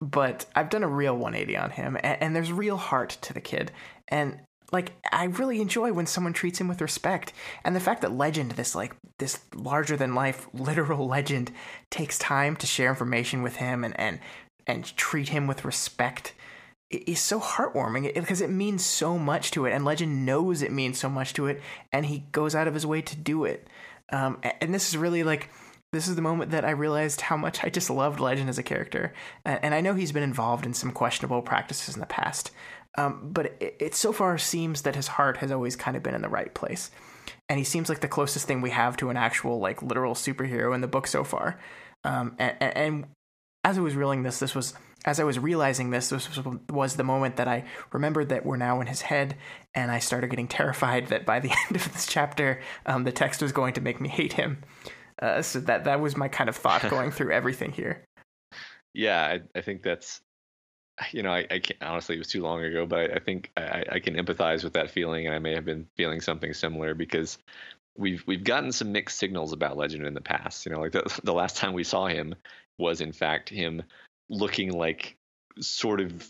But 0.00 0.46
I've 0.54 0.70
done 0.70 0.84
a 0.84 0.88
real 0.88 1.16
180 1.16 1.56
on 1.56 1.70
him, 1.70 1.96
and, 1.96 2.22
and 2.22 2.36
there's 2.36 2.52
real 2.52 2.76
heart 2.76 3.18
to 3.22 3.32
the 3.32 3.40
kid. 3.40 3.72
And 4.06 4.38
like, 4.70 4.92
I 5.10 5.24
really 5.24 5.60
enjoy 5.60 5.92
when 5.92 6.06
someone 6.06 6.32
treats 6.32 6.60
him 6.60 6.68
with 6.68 6.80
respect. 6.80 7.32
And 7.64 7.74
the 7.74 7.80
fact 7.80 8.02
that 8.02 8.12
Legend, 8.12 8.52
this 8.52 8.74
like 8.74 8.94
this 9.18 9.40
larger 9.54 9.96
than 9.96 10.14
life 10.14 10.46
literal 10.54 11.08
legend, 11.08 11.50
takes 11.90 12.18
time 12.18 12.54
to 12.56 12.66
share 12.66 12.90
information 12.90 13.42
with 13.42 13.56
him 13.56 13.82
and 13.82 13.98
and 13.98 14.20
and 14.66 14.96
treat 14.96 15.30
him 15.30 15.46
with 15.46 15.64
respect 15.64 16.34
is 16.90 17.20
so 17.20 17.40
heartwarming 17.40 18.14
because 18.14 18.40
it 18.40 18.50
means 18.50 18.84
so 18.84 19.18
much 19.18 19.50
to 19.52 19.66
it, 19.66 19.72
and 19.72 19.84
Legend 19.84 20.24
knows 20.24 20.62
it 20.62 20.72
means 20.72 20.98
so 20.98 21.08
much 21.08 21.34
to 21.34 21.46
it, 21.46 21.60
and 21.92 22.06
he 22.06 22.24
goes 22.32 22.54
out 22.54 22.68
of 22.68 22.74
his 22.74 22.86
way 22.86 23.02
to 23.02 23.16
do 23.16 23.44
it. 23.44 23.66
Um, 24.10 24.38
and 24.60 24.74
this 24.74 24.88
is 24.88 24.96
really 24.96 25.22
like 25.22 25.50
this 25.92 26.08
is 26.08 26.16
the 26.16 26.22
moment 26.22 26.50
that 26.50 26.64
I 26.64 26.70
realized 26.70 27.22
how 27.22 27.36
much 27.36 27.64
I 27.64 27.70
just 27.70 27.88
loved 27.88 28.20
Legend 28.20 28.50
as 28.50 28.58
a 28.58 28.62
character. 28.62 29.14
And 29.44 29.74
I 29.74 29.80
know 29.80 29.94
he's 29.94 30.12
been 30.12 30.22
involved 30.22 30.66
in 30.66 30.74
some 30.74 30.92
questionable 30.92 31.40
practices 31.40 31.94
in 31.94 32.00
the 32.00 32.06
past, 32.06 32.50
um, 32.98 33.30
but 33.32 33.56
it, 33.60 33.76
it, 33.80 33.94
so 33.94 34.12
far 34.12 34.36
seems 34.36 34.82
that 34.82 34.96
his 34.96 35.08
heart 35.08 35.38
has 35.38 35.50
always 35.50 35.76
kind 35.76 35.96
of 35.96 36.02
been 36.02 36.14
in 36.14 36.20
the 36.20 36.28
right 36.28 36.52
place. 36.52 36.90
And 37.48 37.58
he 37.58 37.64
seems 37.64 37.88
like 37.88 38.00
the 38.00 38.08
closest 38.08 38.46
thing 38.46 38.60
we 38.60 38.70
have 38.70 38.98
to 38.98 39.08
an 39.08 39.16
actual, 39.16 39.60
like, 39.60 39.82
literal 39.82 40.14
superhero 40.14 40.74
in 40.74 40.82
the 40.82 40.88
book 40.88 41.06
so 41.06 41.24
far. 41.24 41.58
Um, 42.04 42.36
and, 42.38 42.56
and 42.60 43.06
as 43.64 43.78
I 43.78 43.80
was 43.80 43.94
reeling 43.94 44.22
this, 44.22 44.38
this 44.38 44.54
was 44.54 44.74
as 45.04 45.20
I 45.20 45.24
was 45.24 45.38
realizing 45.38 45.90
this, 45.90 46.08
this 46.08 46.28
was 46.70 46.96
the 46.96 47.04
moment 47.04 47.36
that 47.36 47.48
I 47.48 47.64
remembered 47.92 48.28
that 48.30 48.44
we're 48.44 48.56
now 48.56 48.80
in 48.80 48.86
his 48.86 49.02
head, 49.02 49.36
and 49.74 49.90
I 49.90 50.00
started 50.00 50.30
getting 50.30 50.48
terrified 50.48 51.08
that 51.08 51.24
by 51.24 51.40
the 51.40 51.50
end 51.66 51.76
of 51.76 51.92
this 51.92 52.06
chapter, 52.06 52.60
um, 52.86 53.04
the 53.04 53.12
text 53.12 53.42
was 53.42 53.52
going 53.52 53.74
to 53.74 53.80
make 53.80 54.00
me 54.00 54.08
hate 54.08 54.34
him. 54.34 54.62
Uh, 55.20 55.42
so 55.42 55.60
that 55.60 55.84
that 55.84 56.00
was 56.00 56.16
my 56.16 56.28
kind 56.28 56.48
of 56.48 56.56
thought 56.56 56.82
going 56.90 57.10
through 57.10 57.32
everything 57.32 57.72
here. 57.72 58.04
Yeah, 58.94 59.20
I, 59.24 59.58
I 59.58 59.60
think 59.60 59.82
that's, 59.82 60.20
you 61.12 61.22
know, 61.22 61.30
I, 61.30 61.46
I 61.50 61.58
can't, 61.58 61.82
honestly 61.82 62.16
it 62.16 62.18
was 62.18 62.28
too 62.28 62.42
long 62.42 62.62
ago, 62.62 62.86
but 62.86 62.98
I, 62.98 63.14
I 63.14 63.18
think 63.20 63.50
I, 63.56 63.84
I 63.92 64.00
can 64.00 64.14
empathize 64.14 64.64
with 64.64 64.72
that 64.72 64.90
feeling, 64.90 65.26
and 65.26 65.34
I 65.34 65.38
may 65.38 65.54
have 65.54 65.64
been 65.64 65.86
feeling 65.96 66.20
something 66.20 66.52
similar 66.54 66.94
because 66.94 67.38
we've 67.96 68.24
we've 68.26 68.44
gotten 68.44 68.72
some 68.72 68.92
mixed 68.92 69.18
signals 69.18 69.52
about 69.52 69.76
Legend 69.76 70.06
in 70.06 70.14
the 70.14 70.20
past. 70.20 70.64
You 70.66 70.72
know, 70.72 70.80
like 70.80 70.92
the 70.92 71.20
the 71.24 71.34
last 71.34 71.56
time 71.56 71.72
we 71.72 71.84
saw 71.84 72.06
him 72.06 72.34
was 72.78 73.00
in 73.00 73.12
fact 73.12 73.48
him 73.48 73.82
looking 74.28 74.72
like 74.72 75.16
sort 75.60 76.00
of 76.00 76.28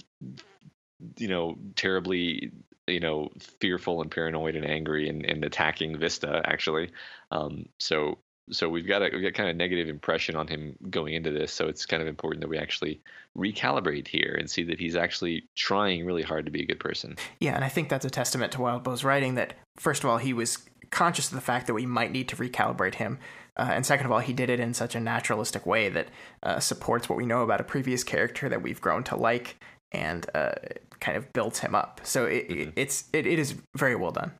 you 1.16 1.29
know 1.29 1.57
terribly 1.77 2.53
you 2.87 3.01
know 3.01 3.31
fearful 3.61 4.03
and 4.03 4.11
paranoid 4.11 4.57
and 4.57 4.66
angry 4.66 5.09
and, 5.09 5.25
and 5.25 5.45
attacking 5.45 5.99
Vista 5.99 6.43
actually. 6.45 6.91
Um, 7.31 7.66
so 7.79 8.19
so 8.51 8.69
we've 8.69 8.87
got 8.87 9.03
a 9.03 9.11
we've 9.12 9.23
got 9.23 9.35
kind 9.35 9.49
of 9.49 9.57
negative 9.57 9.89
impression 9.89 10.37
on 10.37 10.47
him 10.47 10.77
going 10.91 11.15
into 11.15 11.31
this. 11.31 11.53
So 11.53 11.69
it's 11.69 11.87
kind 11.87 12.03
of 12.03 12.09
important 12.09 12.41
that 12.41 12.49
we 12.49 12.59
actually 12.59 13.01
recalibrate 13.37 14.09
here 14.09 14.37
and 14.39 14.51
see 14.51 14.65
that 14.65 14.79
he's 14.79 14.97
actually 14.97 15.47
trying 15.55 16.05
really 16.05 16.23
hard 16.23 16.45
to 16.47 16.51
be 16.51 16.62
a 16.62 16.66
good 16.66 16.81
person. 16.81 17.16
Yeah, 17.41 17.55
and 17.55 17.65
I 17.65 17.69
think 17.69 17.89
that's 17.89 18.05
a 18.05 18.11
testament 18.11 18.53
to 18.53 18.61
Wildbow's 18.61 19.05
writing. 19.05 19.35
That 19.35 19.55
first 19.77 20.05
of 20.05 20.11
all, 20.11 20.19
he 20.19 20.33
was 20.33 20.59
conscious 20.91 21.29
of 21.29 21.35
the 21.35 21.41
fact 21.41 21.66
that 21.66 21.75
we 21.75 21.87
might 21.87 22.11
need 22.11 22.29
to 22.29 22.37
recalibrate 22.37 22.97
him. 22.97 23.19
Uh, 23.57 23.70
and 23.73 23.85
second 23.85 24.07
of 24.07 24.12
all, 24.12 24.20
he 24.20 24.33
did 24.33 24.51
it 24.51 24.61
in 24.61 24.73
such 24.73 24.95
a 24.95 25.01
naturalistic 25.01 25.66
way 25.66 25.89
that 25.89 26.09
uh, 26.43 26.61
supports 26.61 27.09
what 27.09 27.16
we 27.16 27.27
know 27.27 27.43
about 27.43 27.61
a 27.61 27.65
previous 27.65 28.05
character 28.05 28.49
that 28.49 28.62
we've 28.62 28.81
grown 28.81 29.03
to 29.05 29.16
like 29.16 29.57
and 29.93 30.27
uh, 30.35 30.53
kind 31.01 31.16
of 31.16 31.33
builds 31.33 31.59
him 31.59 31.75
up. 31.75 32.01
So 32.05 32.27
it, 32.27 32.49
mm-hmm. 32.49 32.70
it's 32.77 33.05
it, 33.12 33.27
it 33.27 33.39
is 33.39 33.57
very 33.77 33.97
well 33.97 34.12
done. 34.12 34.33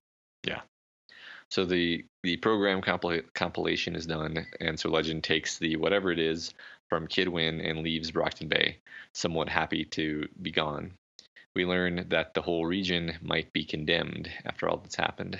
Yeah. 0.45 0.61
So 1.51 1.65
the 1.65 2.05
the 2.23 2.37
program 2.39 2.83
compil- 2.83 3.25
compilation 3.35 3.97
is 3.97 4.07
done, 4.07 4.47
and 4.61 4.79
so 4.79 4.91
Legend 4.91 5.25
takes 5.25 5.59
the 5.59 5.77
whatever 5.77 6.11
it 6.13 6.19
is 6.19 6.53
from 6.89 7.07
Kid 7.07 7.29
Win 7.29 7.61
and 7.61 7.83
leaves 7.83 8.11
Brockton 8.11 8.49
Bay, 8.49 8.79
somewhat 9.13 9.49
happy 9.49 9.85
to 9.85 10.29
be 10.43 10.51
gone. 10.51 10.93
We 11.55 11.65
learn 11.65 12.07
that 12.09 12.35
the 12.35 12.43
whole 12.43 12.67
region 12.67 13.15
might 13.23 13.53
be 13.53 13.65
condemned 13.65 14.31
after 14.45 14.69
all 14.69 14.79
that's 14.79 14.97
happened. 14.97 15.39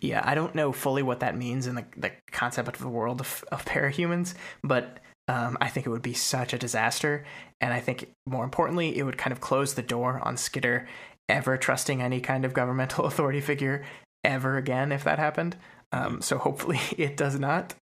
Yeah, 0.00 0.22
I 0.24 0.34
don't 0.34 0.54
know 0.54 0.72
fully 0.72 1.02
what 1.02 1.20
that 1.20 1.36
means 1.36 1.66
in 1.66 1.76
the, 1.76 1.84
the 1.96 2.12
concept 2.30 2.68
of 2.68 2.78
the 2.78 2.88
world 2.88 3.20
of, 3.20 3.44
of 3.50 3.64
parahumans, 3.64 4.34
but 4.62 4.98
um, 5.28 5.56
I 5.60 5.68
think 5.68 5.86
it 5.86 5.90
would 5.90 6.02
be 6.02 6.14
such 6.14 6.52
a 6.52 6.58
disaster. 6.58 7.24
And 7.60 7.72
I 7.72 7.80
think 7.80 8.12
more 8.26 8.44
importantly, 8.44 8.96
it 8.96 9.04
would 9.04 9.18
kind 9.18 9.32
of 9.32 9.40
close 9.40 9.74
the 9.74 9.82
door 9.82 10.20
on 10.22 10.36
Skitter 10.36 10.86
ever 11.28 11.56
trusting 11.56 12.02
any 12.02 12.20
kind 12.20 12.44
of 12.44 12.52
governmental 12.52 13.04
authority 13.06 13.40
figure 13.40 13.84
ever 14.24 14.56
again 14.56 14.92
if 14.92 15.04
that 15.04 15.18
happened. 15.18 15.56
Um, 15.92 16.20
so 16.20 16.38
hopefully 16.38 16.80
it 16.98 17.16
does 17.16 17.38
not. 17.38 17.74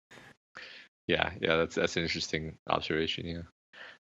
Yeah, 1.08 1.32
yeah, 1.42 1.58
that's 1.58 1.76
that's 1.76 1.98
an 1.98 2.04
interesting 2.04 2.56
observation. 2.70 3.26
Yeah. 3.26 3.42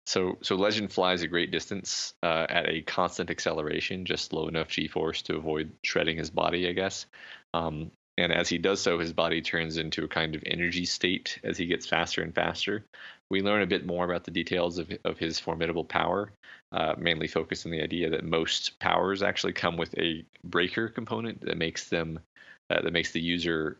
So, 0.06 0.38
so 0.42 0.56
Legend 0.56 0.92
flies 0.92 1.22
a 1.22 1.28
great 1.28 1.50
distance 1.50 2.14
uh, 2.22 2.46
at 2.48 2.68
a 2.68 2.82
constant 2.82 3.30
acceleration, 3.30 4.04
just 4.04 4.32
low 4.32 4.48
enough 4.48 4.68
g-force 4.68 5.22
to 5.22 5.36
avoid 5.36 5.72
shredding 5.84 6.16
his 6.16 6.30
body, 6.30 6.68
I 6.68 6.72
guess. 6.72 7.06
Um, 7.54 7.90
and 8.18 8.32
as 8.32 8.48
he 8.48 8.58
does 8.58 8.80
so, 8.80 8.98
his 8.98 9.12
body 9.12 9.40
turns 9.40 9.76
into 9.76 10.04
a 10.04 10.08
kind 10.08 10.34
of 10.34 10.42
energy 10.46 10.84
state 10.84 11.38
as 11.44 11.56
he 11.56 11.66
gets 11.66 11.86
faster 11.86 12.22
and 12.22 12.34
faster. 12.34 12.84
We 13.30 13.40
learn 13.40 13.62
a 13.62 13.66
bit 13.66 13.86
more 13.86 14.04
about 14.04 14.24
the 14.24 14.30
details 14.30 14.78
of, 14.78 14.90
of 15.04 15.18
his 15.18 15.38
formidable 15.38 15.84
power, 15.84 16.32
uh, 16.72 16.94
mainly 16.98 17.28
focused 17.28 17.64
on 17.64 17.72
the 17.72 17.82
idea 17.82 18.10
that 18.10 18.24
most 18.24 18.78
powers 18.80 19.22
actually 19.22 19.52
come 19.52 19.76
with 19.76 19.96
a 19.96 20.24
breaker 20.44 20.88
component 20.88 21.40
that 21.42 21.56
makes 21.56 21.88
them 21.88 22.20
uh, 22.70 22.80
that 22.82 22.92
makes 22.92 23.12
the 23.12 23.20
user 23.20 23.78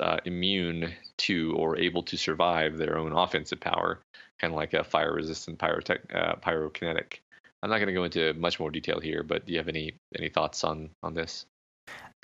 uh, 0.00 0.18
immune 0.24 0.92
to 1.18 1.54
or 1.56 1.78
able 1.78 2.02
to 2.02 2.16
survive 2.16 2.76
their 2.76 2.98
own 2.98 3.12
offensive 3.12 3.60
power, 3.60 4.00
kind 4.40 4.52
of 4.52 4.56
like 4.56 4.74
a 4.74 4.84
fire 4.84 5.14
resistant 5.14 5.58
pyrotech, 5.58 6.00
uh, 6.14 6.34
pyrokinetic. 6.36 7.18
I'm 7.62 7.70
not 7.70 7.78
going 7.78 7.86
to 7.86 7.94
go 7.94 8.04
into 8.04 8.34
much 8.34 8.58
more 8.58 8.70
detail 8.70 8.98
here, 9.00 9.22
but 9.22 9.46
do 9.46 9.52
you 9.52 9.58
have 9.58 9.68
any 9.68 9.94
any 10.18 10.28
thoughts 10.28 10.64
on 10.64 10.90
on 11.02 11.14
this? 11.14 11.46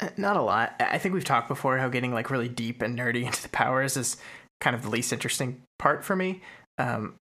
Uh, 0.00 0.08
not 0.16 0.36
a 0.36 0.42
lot. 0.42 0.74
I 0.80 0.98
think 0.98 1.14
we've 1.14 1.24
talked 1.24 1.48
before 1.48 1.78
how 1.78 1.88
getting 1.88 2.12
like 2.12 2.30
really 2.30 2.48
deep 2.48 2.82
and 2.82 2.98
nerdy 2.98 3.24
into 3.24 3.42
the 3.42 3.48
powers 3.48 3.96
is 3.96 4.16
kind 4.60 4.74
of 4.74 4.82
the 4.82 4.90
least 4.90 5.12
interesting 5.12 5.62
part 5.78 6.04
for 6.04 6.16
me. 6.16 6.42
Um, 6.78 7.14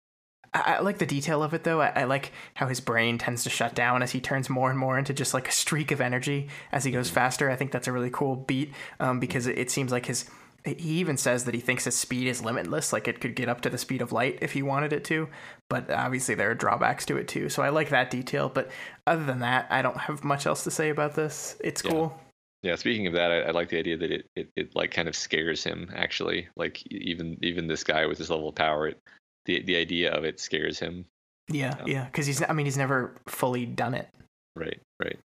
I, 0.65 0.75
I, 0.75 0.81
like 0.81 0.99
the 0.99 1.07
detail 1.07 1.43
of 1.43 1.55
it 1.55 1.65
though. 1.65 1.81
I, 1.81 1.93
I, 1.95 2.05
like 2.05 2.33
how 2.55 2.67
his 2.67 2.81
brain 2.81 3.19
tends 3.19 3.45
to 3.45 3.51
shut 3.51 3.75
down 3.75 4.03
as 4.03 4.13
he 4.13 4.21
turns 4.21 4.49
more 4.49 4.71
and 4.71 4.79
more 4.79 4.99
into 4.99 5.13
just 5.13 5.35
like 5.35 5.49
a 5.49 5.53
streak 5.53 5.91
of 5.91 6.01
energy 6.01 6.49
as 6.73 6.85
he 6.85 6.91
goes 6.91 7.11
faster. 7.11 7.51
I 7.51 7.57
think 7.57 7.73
that's 7.73 7.89
a 7.89 7.93
really 7.93 8.11
cool 8.11 8.37
beat 8.37 8.73
um, 9.01 9.21
because 9.21 9.47
it, 9.47 9.59
it 9.59 9.71
seems 9.71 9.93
like 9.93 10.07
his. 10.07 10.29
He 10.65 10.99
even 10.99 11.17
says 11.17 11.45
that 11.45 11.55
he 11.55 11.61
thinks 11.61 11.85
his 11.85 11.95
speed 11.95 12.27
is 12.27 12.45
limitless, 12.45 12.93
like 12.93 13.07
it 13.07 13.21
could 13.21 13.37
get 13.37 13.49
up 13.49 13.61
to 13.61 13.71
the 13.71 13.79
speed 13.79 14.03
of 14.03 14.11
light 14.11 14.41
if 14.43 14.51
he 14.51 14.65
wanted 14.65 14.93
it 14.93 15.05
to. 15.05 15.29
But 15.69 15.89
obviously, 15.93 16.35
there 16.35 16.51
are 16.51 16.57
drawbacks 16.57 17.07
to 17.07 17.17
it 17.17 17.29
too. 17.29 17.49
So 17.49 17.63
I 17.63 17.69
like 17.69 17.91
that 17.91 18.11
detail. 18.11 18.49
But 18.49 18.73
other 19.07 19.25
than 19.25 19.39
that, 19.41 19.69
I 19.71 19.81
don't 19.83 19.97
have 19.97 20.25
much 20.25 20.45
else 20.45 20.65
to 20.65 20.73
say 20.73 20.89
about 20.89 21.15
this. 21.15 21.57
It's 21.63 21.85
yeah. 21.85 21.91
cool. 21.93 22.21
Yeah, 22.63 22.75
speaking 22.75 23.07
of 23.07 23.13
that, 23.13 23.31
I, 23.31 23.41
I, 23.43 23.51
like 23.53 23.69
the 23.69 23.79
idea 23.79 23.97
that 23.97 24.11
it, 24.11 24.29
it, 24.35 24.51
it 24.57 24.75
like 24.75 24.91
kind 24.91 25.07
of 25.07 25.15
scares 25.15 25.63
him. 25.63 25.89
Actually, 25.95 26.49
like 26.57 26.85
even 26.91 27.39
even 27.43 27.69
this 27.69 27.85
guy 27.85 28.07
with 28.07 28.19
this 28.19 28.29
level 28.29 28.49
of 28.49 28.57
power, 28.57 28.89
it, 28.89 29.01
the 29.47 29.63
the 29.63 29.77
idea 29.77 30.13
of 30.13 30.25
it 30.25 30.39
scares 30.39 30.79
him. 30.79 31.07
Yeah, 31.49 31.75
um, 31.81 31.89
yeah, 31.89 32.05
because 32.05 32.27
he's 32.27 32.43
I 32.47 32.53
mean 32.53 32.67
he's 32.67 32.77
never 32.77 33.17
fully 33.27 33.67
done 33.67 33.95
it. 33.95 34.09
Right, 34.55 34.81
right. 35.03 35.19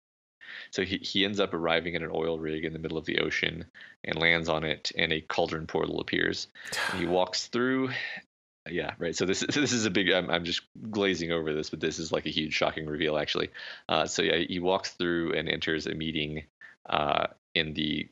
So 0.70 0.82
he, 0.82 0.98
he 0.98 1.24
ends 1.24 1.40
up 1.40 1.54
arriving 1.54 1.94
at 1.94 2.02
an 2.02 2.10
oil 2.12 2.38
rig 2.38 2.64
in 2.64 2.72
the 2.72 2.78
middle 2.78 2.98
of 2.98 3.04
the 3.04 3.18
ocean 3.20 3.64
and 4.04 4.18
lands 4.18 4.48
on 4.48 4.64
it, 4.64 4.92
and 4.96 5.12
a 5.12 5.20
cauldron 5.20 5.66
portal 5.66 6.00
appears. 6.00 6.48
he 6.96 7.06
walks 7.06 7.46
through. 7.48 7.90
Yeah, 8.70 8.92
right. 8.98 9.16
So 9.16 9.24
this 9.24 9.40
this 9.54 9.72
is 9.72 9.86
a 9.86 9.90
big. 9.90 10.10
I'm 10.10 10.30
I'm 10.30 10.44
just 10.44 10.62
glazing 10.90 11.32
over 11.32 11.52
this, 11.52 11.70
but 11.70 11.80
this 11.80 11.98
is 11.98 12.12
like 12.12 12.26
a 12.26 12.30
huge, 12.30 12.52
shocking 12.52 12.86
reveal, 12.86 13.16
actually. 13.16 13.50
Uh, 13.88 14.06
so 14.06 14.22
yeah, 14.22 14.38
he 14.48 14.58
walks 14.58 14.90
through 14.90 15.34
and 15.34 15.48
enters 15.48 15.86
a 15.86 15.94
meeting 15.94 16.44
uh, 16.88 17.28
in 17.54 17.74
the 17.74 18.08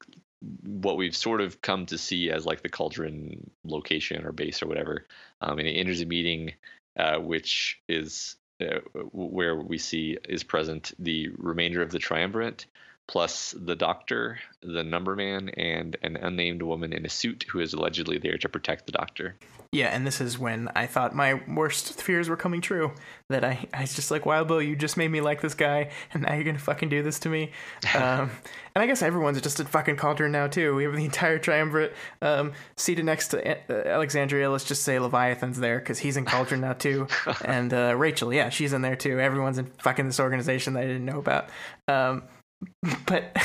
what 0.63 0.97
we've 0.97 1.17
sort 1.17 1.41
of 1.41 1.61
come 1.63 1.87
to 1.87 1.99
see 1.99 2.31
as 2.31 2.47
like 2.47 2.63
the 2.63 2.69
cauldron 2.69 3.51
location 3.65 4.25
or 4.25 4.33
base 4.33 4.63
or 4.63 4.67
whatever. 4.67 5.07
Um, 5.41 5.59
and 5.59 5.69
he 5.69 5.77
enters 5.77 6.01
a 6.01 6.07
meeting, 6.07 6.55
uh, 6.99 7.19
which 7.19 7.81
is 7.89 8.37
uh, 8.61 8.81
where 9.13 9.57
we 9.57 9.79
see 9.79 10.17
is 10.29 10.43
present 10.43 10.93
the 10.99 11.29
remainder 11.37 11.83
of 11.83 11.91
the 11.91 11.99
triumvirate, 11.99 12.67
plus 13.07 13.55
the 13.57 13.77
doctor, 13.77 14.39
the 14.63 14.83
number 14.83 15.15
man, 15.15 15.49
and 15.51 15.97
an 16.03 16.17
unnamed 16.17 16.63
woman 16.63 16.93
in 16.93 17.07
a 17.07 17.09
suit 17.09 17.45
who 17.51 17.61
is 17.61 17.73
allegedly 17.73 18.19
there 18.19 18.39
to 18.39 18.49
protect 18.49 18.87
the 18.87 18.93
doctor. 18.93 19.37
Yeah, 19.73 19.89
and 19.89 20.07
this 20.07 20.21
is 20.21 20.39
when 20.39 20.71
I 20.75 20.87
thought 20.87 21.15
my 21.15 21.35
worst 21.49 22.01
fears 22.01 22.29
were 22.29 22.37
coming 22.37 22.61
true. 22.61 22.93
That 23.29 23.45
I, 23.45 23.67
I 23.75 23.83
was 23.83 23.95
just 23.95 24.11
like, 24.11 24.25
Wild 24.25 24.49
Bill, 24.49 24.63
you 24.63 24.77
just 24.77 24.97
made 24.97 25.11
me 25.11 25.21
like 25.21 25.41
this 25.41 25.55
guy, 25.55 25.91
and 26.15 26.23
now 26.23 26.35
you're 26.35 26.45
gonna 26.45 26.59
fucking 26.59 26.89
do 26.89 27.03
this 27.03 27.19
to 27.21 27.29
me. 27.29 27.53
Um, 27.97 28.31
and 28.75 28.83
I 28.83 28.87
guess 28.87 29.01
everyone's 29.01 29.41
just 29.41 29.59
a 29.59 29.65
fucking 29.65 29.97
cauldron 29.97 30.33
now 30.33 30.49
too. 30.49 30.75
We 30.75 30.85
have 30.85 30.95
the 30.95 31.05
entire 31.05 31.39
triumvirate 31.39 31.95
um, 32.21 32.53
seated 32.77 33.07
next 33.07 33.29
to 33.29 33.57
uh, 33.71 33.89
Alexandria. 33.89 34.51
Let's 34.51 34.65
just 34.65 34.83
say 34.83 34.99
Leviathan's 34.99 35.59
there 35.59 35.79
because 35.79 35.99
he's 35.99 36.19
in 36.19 36.27
cauldron 36.27 36.61
now 36.61 36.75
too, 36.75 37.07
and 37.45 37.73
uh, 37.73 37.95
Rachel, 37.97 38.35
yeah, 38.35 38.51
she's 38.51 38.75
in 38.75 38.83
there 38.83 38.97
too. 38.97 39.19
Everyone's 39.19 39.57
in 39.57 39.67
fucking 39.79 40.07
this 40.07 40.21
organization 40.21 40.75
that 40.75 40.81
I 40.81 40.87
didn't 40.87 41.07
know 41.07 41.19
about. 41.19 41.49
Um, 41.89 42.25
but 43.07 43.37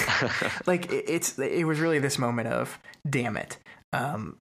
like, 0.66 0.92
it, 0.92 1.06
it's 1.08 1.38
it 1.40 1.66
was 1.66 1.80
really 1.80 2.00
this 2.00 2.18
moment 2.18 2.48
of, 2.48 2.80
damn 3.10 3.38
it. 3.38 3.58
Um, 3.94 4.38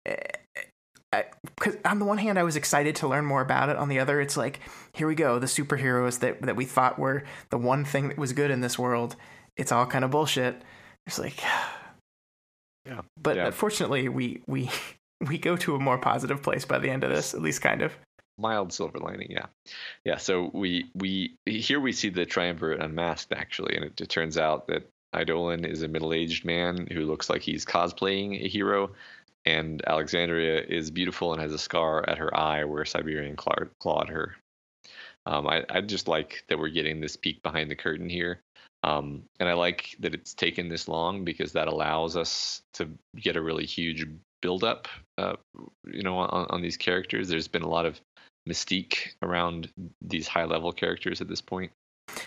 because 1.56 1.76
on 1.84 1.98
the 1.98 2.04
one 2.04 2.18
hand 2.18 2.38
I 2.38 2.44
was 2.44 2.54
excited 2.54 2.94
to 2.96 3.08
learn 3.08 3.24
more 3.24 3.40
about 3.40 3.68
it. 3.68 3.76
On 3.76 3.88
the 3.88 3.98
other, 3.98 4.20
it's 4.20 4.36
like 4.36 4.60
here 4.92 5.06
we 5.06 5.14
go, 5.14 5.38
the 5.38 5.46
superheroes 5.46 6.20
that 6.20 6.42
that 6.42 6.56
we 6.56 6.64
thought 6.64 6.98
were 6.98 7.24
the 7.50 7.58
one 7.58 7.84
thing 7.84 8.08
that 8.08 8.18
was 8.18 8.32
good 8.32 8.50
in 8.50 8.60
this 8.60 8.78
world. 8.78 9.16
It's 9.56 9.72
all 9.72 9.86
kind 9.86 10.04
of 10.04 10.12
bullshit. 10.12 10.62
It's 11.06 11.18
like, 11.18 11.42
yeah. 12.86 13.02
But 13.20 13.36
yeah. 13.36 13.50
fortunately, 13.50 14.08
we 14.08 14.42
we 14.46 14.70
we 15.26 15.38
go 15.38 15.56
to 15.56 15.74
a 15.74 15.80
more 15.80 15.98
positive 15.98 16.42
place 16.42 16.64
by 16.64 16.78
the 16.78 16.90
end 16.90 17.04
of 17.04 17.10
this, 17.10 17.34
at 17.34 17.42
least 17.42 17.60
kind 17.60 17.82
of. 17.82 17.92
Mild 18.40 18.72
silver 18.72 18.98
lining, 18.98 19.30
yeah, 19.30 19.46
yeah. 20.04 20.16
So 20.16 20.50
we 20.52 20.90
we 20.94 21.36
here 21.46 21.80
we 21.80 21.92
see 21.92 22.08
the 22.08 22.26
triumvirate 22.26 22.82
unmasked 22.82 23.32
actually, 23.32 23.76
and 23.76 23.84
it, 23.84 24.00
it 24.00 24.08
turns 24.08 24.38
out 24.38 24.66
that 24.68 24.88
Eidolon 25.14 25.64
is 25.64 25.82
a 25.82 25.88
middle-aged 25.88 26.44
man 26.44 26.86
who 26.92 27.04
looks 27.04 27.28
like 27.28 27.42
he's 27.42 27.64
cosplaying 27.64 28.44
a 28.44 28.48
hero 28.48 28.92
and 29.46 29.82
Alexandria 29.86 30.62
is 30.62 30.90
beautiful 30.90 31.32
and 31.32 31.40
has 31.40 31.52
a 31.52 31.58
scar 31.58 32.08
at 32.08 32.18
her 32.18 32.34
eye 32.36 32.64
where 32.64 32.84
Siberian 32.84 33.36
clawed, 33.36 34.08
her. 34.08 34.36
Um, 35.26 35.46
I, 35.46 35.64
I 35.68 35.80
just 35.80 36.08
like 36.08 36.44
that 36.48 36.58
we're 36.58 36.68
getting 36.68 37.00
this 37.00 37.16
peek 37.16 37.42
behind 37.42 37.70
the 37.70 37.76
curtain 37.76 38.08
here. 38.08 38.40
Um, 38.82 39.24
and 39.38 39.48
I 39.48 39.52
like 39.52 39.94
that 40.00 40.14
it's 40.14 40.34
taken 40.34 40.68
this 40.68 40.88
long 40.88 41.24
because 41.24 41.52
that 41.52 41.68
allows 41.68 42.16
us 42.16 42.62
to 42.74 42.88
get 43.16 43.36
a 43.36 43.42
really 43.42 43.66
huge 43.66 44.06
buildup, 44.40 44.88
uh, 45.18 45.36
you 45.86 46.02
know, 46.02 46.16
on, 46.16 46.46
on 46.48 46.62
these 46.62 46.78
characters. 46.78 47.28
There's 47.28 47.48
been 47.48 47.62
a 47.62 47.68
lot 47.68 47.84
of 47.84 48.00
mystique 48.50 49.14
around 49.22 49.70
these 50.00 50.28
high 50.28 50.44
level 50.44 50.72
characters 50.72 51.20
at 51.20 51.28
this 51.28 51.40
point. 51.40 51.72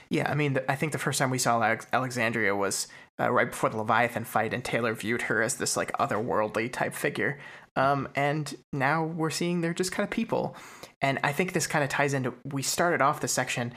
Yeah, 0.10 0.30
I 0.30 0.36
mean, 0.36 0.58
I 0.70 0.76
think 0.76 0.92
the 0.92 0.98
first 0.98 1.20
time 1.20 1.30
we 1.30 1.38
saw 1.38 1.62
Alexandria 1.92 2.56
was 2.56 2.88
uh, 3.20 3.32
right 3.32 3.50
before 3.50 3.70
the 3.70 3.78
Leviathan 3.78 4.24
fight, 4.24 4.54
and 4.54 4.64
Taylor 4.64 4.94
viewed 4.94 5.24
her 5.24 5.42
as 5.42 5.56
this 5.56 5.76
like 5.76 5.92
otherworldly 5.98 6.72
type 6.72 6.94
figure. 6.94 7.40
Um, 7.76 8.08
and 8.16 8.54
now 8.72 9.04
we're 9.04 9.30
seeing 9.30 9.62
they're 9.62 9.74
just 9.74 9.92
kind 9.92 10.06
of 10.06 10.12
people. 10.12 10.56
And 11.02 11.20
I 11.24 11.34
think 11.34 11.54
this 11.54 11.68
kind 11.68 11.84
of 11.84 11.90
ties 11.90 12.14
into 12.14 12.34
we 12.46 12.62
started 12.62 13.02
off 13.02 13.20
the 13.20 13.28
section 13.28 13.74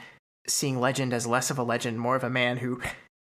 seeing 0.47 0.79
Legend 0.79 1.13
as 1.13 1.27
less 1.27 1.51
of 1.51 1.57
a 1.57 1.63
legend, 1.63 1.99
more 1.99 2.15
of 2.15 2.23
a 2.23 2.29
man 2.29 2.57
who 2.57 2.81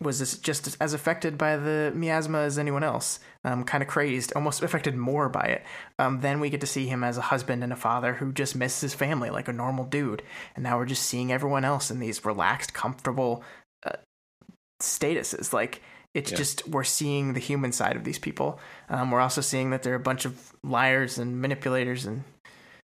was 0.00 0.38
just 0.38 0.76
as 0.80 0.94
affected 0.94 1.38
by 1.38 1.56
the 1.56 1.92
miasma 1.94 2.38
as 2.38 2.58
anyone 2.58 2.82
else, 2.82 3.20
um, 3.44 3.64
kind 3.64 3.82
of 3.82 3.88
crazed, 3.88 4.32
almost 4.34 4.62
affected 4.62 4.96
more 4.96 5.28
by 5.28 5.42
it. 5.42 5.64
Um, 5.98 6.20
then 6.20 6.40
we 6.40 6.50
get 6.50 6.60
to 6.60 6.66
see 6.66 6.86
him 6.86 7.02
as 7.02 7.18
a 7.18 7.22
husband 7.22 7.64
and 7.64 7.72
a 7.72 7.76
father 7.76 8.14
who 8.14 8.32
just 8.32 8.54
misses 8.54 8.80
his 8.80 8.94
family 8.94 9.30
like 9.30 9.48
a 9.48 9.52
normal 9.52 9.84
dude. 9.84 10.22
And 10.54 10.62
now 10.62 10.78
we're 10.78 10.86
just 10.86 11.04
seeing 11.04 11.32
everyone 11.32 11.64
else 11.64 11.90
in 11.90 11.98
these 11.98 12.24
relaxed, 12.24 12.72
comfortable 12.74 13.42
uh, 13.84 13.96
statuses. 14.80 15.52
Like, 15.52 15.82
it's 16.14 16.30
yeah. 16.30 16.36
just, 16.36 16.68
we're 16.68 16.84
seeing 16.84 17.32
the 17.32 17.40
human 17.40 17.72
side 17.72 17.96
of 17.96 18.04
these 18.04 18.18
people. 18.18 18.60
Um, 18.88 19.10
we're 19.10 19.20
also 19.20 19.40
seeing 19.40 19.70
that 19.70 19.82
they're 19.82 19.94
a 19.94 20.00
bunch 20.00 20.24
of 20.24 20.52
liars 20.62 21.18
and 21.18 21.40
manipulators 21.40 22.06
and. 22.06 22.24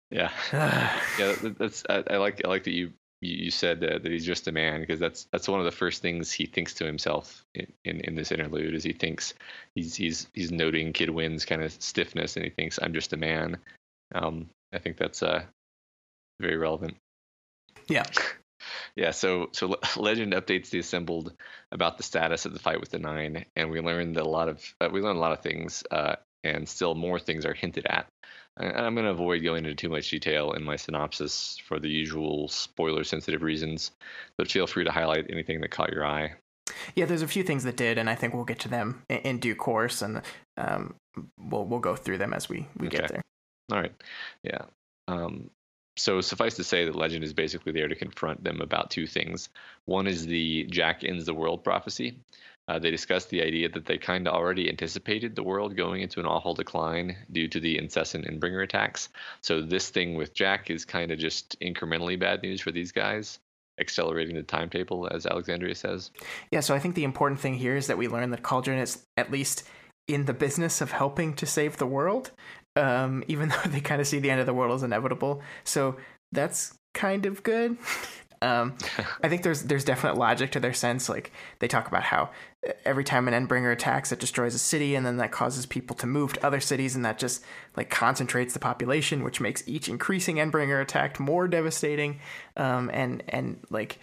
Yeah, 0.10 0.32
yeah. 0.54 1.36
That's 1.42 1.84
I, 1.90 2.02
I 2.10 2.16
like 2.16 2.42
I 2.46 2.48
like 2.48 2.64
that 2.64 2.72
you 2.72 2.94
you 3.22 3.50
said 3.50 3.80
that, 3.80 4.04
that 4.04 4.12
he's 4.12 4.26
just 4.26 4.48
a 4.48 4.52
man 4.52 4.82
because 4.82 5.00
that's 5.00 5.28
that's 5.32 5.48
one 5.48 5.60
of 5.60 5.66
the 5.66 5.72
first 5.72 6.02
things 6.02 6.32
he 6.32 6.46
thinks 6.46 6.76
to 6.76 6.86
himself 6.86 7.44
in, 7.56 7.68
in, 7.84 8.02
in 8.02 8.16
this 8.16 8.32
interlude 8.32 8.76
is 8.76 8.84
he 8.84 8.94
thinks 8.94 9.34
he's 9.74 9.96
he's 9.96 10.28
he's 10.34 10.52
noting 10.52 10.94
Kid 10.94 11.10
kind 11.48 11.64
of 11.64 11.72
stiffness 11.80 12.36
and 12.36 12.46
he 12.46 12.52
thinks 12.52 12.80
I'm 12.82 12.94
just 12.94 13.14
a 13.14 13.18
man. 13.18 13.58
Um, 14.14 14.50
I 14.72 14.78
think 14.78 14.98
that's 14.98 15.24
uh, 15.24 15.44
very 16.40 16.58
relevant. 16.58 16.98
Yeah. 17.88 18.06
yeah. 18.96 19.12
So 19.12 19.50
so 19.52 19.78
Legend 19.96 20.34
updates 20.34 20.70
the 20.70 20.80
assembled 20.80 21.34
about 21.72 21.98
the 21.98 22.04
status 22.04 22.46
of 22.46 22.54
the 22.54 22.60
fight 22.60 22.80
with 22.80 22.90
the 22.90 23.00
Nine, 23.00 23.46
and 23.56 23.72
we 23.72 23.82
learned 23.82 24.16
that 24.16 24.24
a 24.24 24.30
lot 24.30 24.50
of 24.50 24.64
uh, 24.80 24.90
we 24.92 25.02
learned 25.02 25.18
a 25.18 25.22
lot 25.22 25.32
of 25.32 25.42
things, 25.42 25.84
uh, 25.90 26.18
and 26.44 26.70
still 26.70 26.94
more 26.94 27.20
things 27.20 27.46
are 27.46 27.54
hinted 27.54 27.88
at. 27.88 28.08
I'm 28.60 28.96
going 28.96 29.06
to 29.06 29.12
avoid 29.12 29.44
going 29.44 29.66
into 29.66 29.76
too 29.76 29.90
much 29.90 30.10
detail 30.10 30.54
in 30.54 30.64
my 30.64 30.76
synopsis 30.76 31.58
for 31.66 31.80
the 31.80 31.90
usual 31.90 32.48
spoiler 32.48 33.04
sensitive 33.04 33.42
reasons, 33.42 33.92
but 34.38 34.50
feel 34.50 34.68
free 34.68 34.84
to 34.84 34.92
highlight 34.92 35.30
anything 35.30 35.62
that 35.62 35.72
caught 35.72 35.92
your 35.92 36.06
eye. 36.06 36.34
Yeah, 36.96 37.06
there's 37.06 37.22
a 37.22 37.28
few 37.28 37.44
things 37.44 37.64
that 37.64 37.78
did, 37.78 37.98
and 37.98 38.10
I 38.10 38.16
think 38.16 38.34
we'll 38.34 38.46
get 38.46 38.60
to 38.60 38.70
them 38.70 39.04
in, 39.10 39.18
in 39.18 39.40
due 39.40 39.56
course, 39.56 40.02
and 40.02 40.22
um, 40.58 40.96
we'll 41.40 41.66
we'll 41.66 41.80
go 41.80 41.96
through 41.96 42.18
them 42.18 42.34
as 42.34 42.50
we, 42.50 42.68
we 42.78 42.88
okay. 42.88 42.98
get 42.98 43.10
there. 43.10 43.22
All 43.72 43.80
right. 43.80 43.94
Yeah. 44.44 44.64
Um, 45.08 45.50
so 45.98 46.22
suffice 46.22 46.56
to 46.56 46.64
say 46.64 46.86
that 46.86 46.96
Legend 46.96 47.24
is 47.24 47.34
basically 47.34 47.72
there 47.72 47.88
to 47.88 47.96
confront 47.96 48.44
them 48.44 48.62
about 48.62 48.92
two 48.92 49.08
things. 49.08 49.50
One 49.86 50.08
is 50.08 50.26
the 50.26 50.66
Jack 50.66 51.04
ends 51.04 51.26
the 51.26 51.34
world 51.34 51.64
prophecy, 51.64 52.18
Uh, 52.68 52.78
they 52.78 52.92
discussed 52.92 53.30
the 53.30 53.42
idea 53.42 53.70
that 53.70 53.86
they 53.86 53.98
kind 53.98 54.28
of 54.28 54.34
already 54.34 54.70
anticipated 54.70 55.36
the 55.36 55.44
world 55.44 55.78
going 55.78 56.02
into 56.02 56.20
an 56.20 56.26
awful 56.26 56.54
decline 56.54 57.16
due 57.32 57.48
to 57.48 57.60
the 57.60 57.78
incessant 57.78 58.26
Endbringer 58.26 58.64
attacks. 58.64 59.10
So 59.42 59.62
this 59.62 59.90
thing 59.90 60.16
with 60.16 60.34
Jack 60.34 60.70
is 60.70 60.84
kind 60.84 61.12
of 61.12 61.18
just 61.18 61.58
incrementally 61.62 62.20
bad 62.20 62.42
news 62.42 62.60
for 62.60 62.72
these 62.72 62.92
guys, 62.92 63.40
accelerating 63.80 64.36
the 64.36 64.44
timetable, 64.44 65.08
as 65.10 65.26
Alexandria 65.26 65.76
says. 65.76 66.12
Yeah, 66.52 66.60
so 66.60 66.76
I 66.76 66.80
think 66.80 66.96
the 66.96 67.06
important 67.06 67.40
thing 67.40 67.54
here 67.54 67.78
is 67.78 67.88
that 67.88 67.98
we 67.98 68.10
learn 68.10 68.32
that 68.32 68.44
Cauldron 68.44 68.80
is 68.80 69.06
at 69.16 69.32
least 69.32 69.64
in 70.08 70.26
the 70.26 70.34
business 70.34 70.82
of 70.82 70.92
helping 70.92 71.34
to 71.36 71.46
save 71.46 71.78
the 71.78 71.88
world, 71.88 72.32
um, 72.76 73.24
even 73.30 73.50
though 73.50 73.70
they 73.70 73.82
kind 73.82 74.02
of 74.02 74.08
see 74.08 74.20
the 74.20 74.30
end 74.30 74.42
of 74.42 74.46
the 74.46 74.54
world 74.54 74.76
as 74.76 74.84
inevitable. 74.84 75.42
So 75.64 75.96
that's 76.34 76.74
kind 76.94 77.26
of 77.26 77.44
good. 77.44 77.78
Um, 78.42 78.78
I 79.24 79.30
think 79.30 79.44
there's 79.44 79.64
there's 79.64 79.84
definite 79.84 80.18
logic 80.18 80.52
to 80.52 80.60
their 80.60 80.74
sense. 80.74 81.10
Like 81.10 81.32
they 81.60 81.68
talk 81.68 81.88
about 81.88 82.04
how 82.04 82.30
every 82.86 83.04
time 83.04 83.28
an 83.28 83.48
Endbringer 83.48 83.72
attacks, 83.72 84.12
it 84.12 84.20
destroys 84.20 84.56
a 84.56 84.60
city, 84.60 84.96
and 84.96 85.06
then 85.06 85.18
that 85.18 85.32
causes 85.32 85.66
people 85.66 85.96
to 85.98 86.08
move 86.08 86.34
to 86.34 86.46
other 86.46 86.60
cities, 86.60 86.96
and 86.96 87.06
that 87.06 87.20
just 87.20 87.44
like 87.76 87.90
concentrates 87.90 88.54
the 88.54 88.60
population, 88.60 89.24
which 89.24 89.42
makes 89.42 89.68
each 89.68 89.90
increasing 89.90 90.38
Endbringer 90.38 90.82
attack 90.82 91.20
more 91.20 91.48
devastating. 91.48 92.20
Um, 92.56 92.90
and 92.94 93.24
and 93.30 93.60
like, 93.70 94.00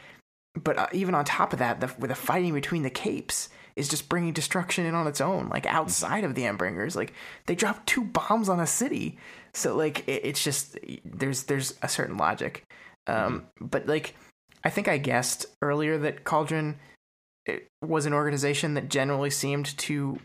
but 0.55 0.79
uh, 0.79 0.87
even 0.93 1.15
on 1.15 1.25
top 1.25 1.53
of 1.53 1.59
that, 1.59 1.81
the, 1.81 1.93
with 1.99 2.11
the 2.11 2.15
fighting 2.15 2.55
between 2.55 2.83
the 2.83 2.91
capes 2.91 3.49
is 3.77 3.89
just 3.89 4.09
bringing 4.09 4.33
destruction 4.33 4.87
in 4.87 4.95
on 4.95 5.07
its 5.07 5.21
own. 5.21 5.49
Like 5.49 5.67
outside 5.67 6.25
of 6.25 6.35
the 6.35 6.43
Endbringers, 6.43 6.95
like 6.95 7.13
they 7.47 7.55
dropped 7.55 7.87
two 7.87 8.05
bombs 8.05 8.49
on 8.49 8.61
a 8.61 8.67
city, 8.67 9.19
so 9.53 9.77
like 9.77 10.07
it, 10.09 10.25
it's 10.25 10.43
just 10.43 10.79
there's 11.05 11.45
there's 11.45 11.75
a 11.83 11.89
certain 11.89 12.17
logic. 12.17 12.65
Um, 13.07 13.17
mm-hmm. 13.17 13.67
But 13.67 13.87
like, 13.87 14.15
I 14.65 14.71
think 14.71 14.89
I 14.89 14.99
guessed 14.99 15.47
earlier 15.61 15.99
that 15.99 16.25
Cauldron 16.25 16.79
was 17.83 18.07
an 18.07 18.13
organization 18.13 18.75
that 18.75 18.89
generally 18.89 19.31
seemed 19.31 19.77
to 19.79 20.19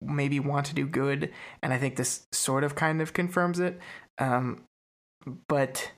maybe 0.00 0.40
want 0.40 0.66
to 0.66 0.74
do 0.74 0.86
good, 0.86 1.30
and 1.62 1.72
I 1.72 1.78
think 1.78 1.96
this 1.96 2.26
sort 2.32 2.64
of 2.64 2.74
kind 2.74 3.00
of 3.02 3.12
confirms 3.12 3.60
it. 3.60 3.78
Um, 4.18 4.64
but 5.48 5.92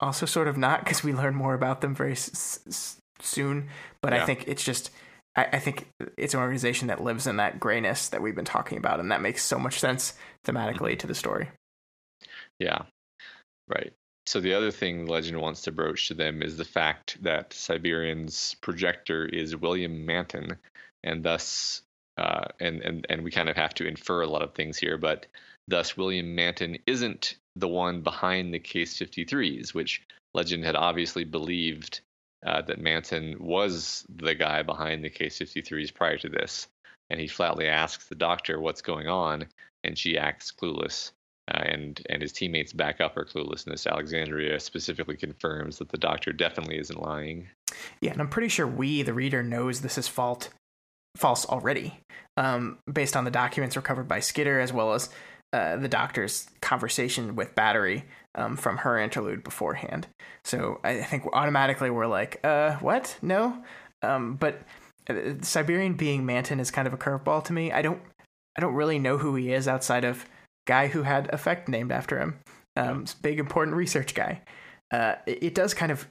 also 0.00 0.26
sort 0.26 0.48
of 0.48 0.56
not 0.56 0.84
because 0.84 1.02
we 1.02 1.12
learn 1.12 1.34
more 1.34 1.54
about 1.54 1.80
them 1.80 1.94
very 1.94 2.12
s- 2.12 2.60
s- 2.66 2.96
soon. 3.20 3.68
But 4.00 4.12
yeah. 4.12 4.22
I 4.22 4.26
think 4.26 4.44
it's 4.46 4.64
just. 4.64 4.90
I, 5.36 5.48
I 5.52 5.58
think 5.58 5.88
it's 6.16 6.34
an 6.34 6.40
organization 6.40 6.88
that 6.88 7.02
lives 7.02 7.26
in 7.26 7.36
that 7.36 7.60
grayness 7.60 8.08
that 8.08 8.22
we've 8.22 8.34
been 8.34 8.44
talking 8.44 8.78
about, 8.78 9.00
and 9.00 9.10
that 9.12 9.20
makes 9.20 9.42
so 9.42 9.58
much 9.58 9.78
sense 9.78 10.14
thematically 10.46 10.98
to 10.98 11.06
the 11.06 11.14
story. 11.14 11.50
Yeah, 12.58 12.82
right. 13.68 13.92
So 14.28 14.40
the 14.40 14.52
other 14.52 14.70
thing 14.70 15.06
the 15.06 15.10
Legend 15.10 15.40
wants 15.40 15.62
to 15.62 15.72
broach 15.72 16.08
to 16.08 16.14
them 16.14 16.42
is 16.42 16.58
the 16.58 16.64
fact 16.66 17.16
that 17.22 17.54
Siberian's 17.54 18.56
projector 18.60 19.24
is 19.24 19.56
William 19.56 20.04
Manton, 20.04 20.58
and 21.02 21.24
thus, 21.24 21.80
uh, 22.18 22.44
and 22.60 22.82
and 22.82 23.06
and 23.08 23.24
we 23.24 23.30
kind 23.30 23.48
of 23.48 23.56
have 23.56 23.72
to 23.76 23.86
infer 23.86 24.20
a 24.20 24.26
lot 24.26 24.42
of 24.42 24.52
things 24.52 24.76
here, 24.76 24.98
but 24.98 25.24
thus 25.66 25.96
William 25.96 26.34
Manton 26.34 26.76
isn't 26.86 27.38
the 27.56 27.68
one 27.68 28.02
behind 28.02 28.52
the 28.52 28.58
Case 28.58 28.98
53s, 28.98 29.72
which 29.72 30.02
Legend 30.34 30.62
had 30.62 30.76
obviously 30.76 31.24
believed 31.24 32.02
uh, 32.44 32.60
that 32.60 32.78
Manton 32.78 33.34
was 33.40 34.04
the 34.14 34.34
guy 34.34 34.62
behind 34.62 35.02
the 35.02 35.08
Case 35.08 35.38
53s 35.38 35.94
prior 35.94 36.18
to 36.18 36.28
this, 36.28 36.68
and 37.08 37.18
he 37.18 37.28
flatly 37.28 37.66
asks 37.66 38.08
the 38.08 38.14
doctor 38.14 38.60
what's 38.60 38.82
going 38.82 39.08
on, 39.08 39.48
and 39.84 39.96
she 39.96 40.18
acts 40.18 40.52
clueless 40.52 41.12
uh, 41.48 41.62
and 41.64 42.04
and 42.10 42.22
his 42.22 42.32
teammates 42.32 42.72
back 42.72 43.00
up 43.00 43.14
her 43.14 43.24
cluelessness. 43.24 43.86
Alexandria 43.86 44.60
specifically 44.60 45.16
confirms 45.16 45.78
that 45.78 45.88
the 45.88 45.98
doctor 45.98 46.32
definitely 46.32 46.78
isn't 46.78 47.00
lying. 47.00 47.48
Yeah, 48.00 48.12
and 48.12 48.20
I'm 48.20 48.28
pretty 48.28 48.48
sure 48.48 48.66
we, 48.66 49.02
the 49.02 49.14
reader, 49.14 49.42
knows 49.42 49.80
this 49.80 49.98
is 49.98 50.08
fault 50.08 50.50
false 51.16 51.46
already, 51.46 52.00
um, 52.36 52.78
based 52.90 53.16
on 53.16 53.24
the 53.24 53.30
documents 53.30 53.76
recovered 53.76 54.06
by 54.06 54.20
Skitter 54.20 54.60
as 54.60 54.72
well 54.72 54.94
as 54.94 55.08
uh, 55.52 55.76
the 55.76 55.88
doctor's 55.88 56.48
conversation 56.60 57.34
with 57.34 57.54
Battery 57.54 58.04
um, 58.34 58.56
from 58.56 58.78
her 58.78 58.98
interlude 58.98 59.42
beforehand. 59.42 60.06
So 60.44 60.80
I 60.84 61.02
think 61.02 61.24
automatically 61.32 61.90
we're 61.90 62.06
like, 62.06 62.40
uh, 62.44 62.76
what? 62.76 63.16
No. 63.22 63.62
Um, 64.02 64.36
but 64.36 64.60
uh, 65.08 65.34
Siberian 65.40 65.94
being 65.94 66.24
Manton 66.26 66.60
is 66.60 66.70
kind 66.70 66.86
of 66.86 66.94
a 66.94 66.98
curveball 66.98 67.42
to 67.44 67.52
me. 67.52 67.72
I 67.72 67.82
don't, 67.82 68.00
I 68.56 68.60
don't 68.60 68.74
really 68.74 68.98
know 68.98 69.18
who 69.18 69.34
he 69.34 69.52
is 69.52 69.66
outside 69.66 70.04
of 70.04 70.24
guy 70.68 70.86
who 70.88 71.02
had 71.02 71.32
effect 71.32 71.68
named 71.68 71.90
after 71.90 72.20
him. 72.20 72.38
Um, 72.76 73.06
big 73.22 73.40
important 73.40 73.76
research 73.76 74.14
guy. 74.14 74.42
Uh, 74.92 75.14
it, 75.26 75.42
it, 75.42 75.54
does 75.54 75.74
kind 75.74 75.90
of 75.90 76.06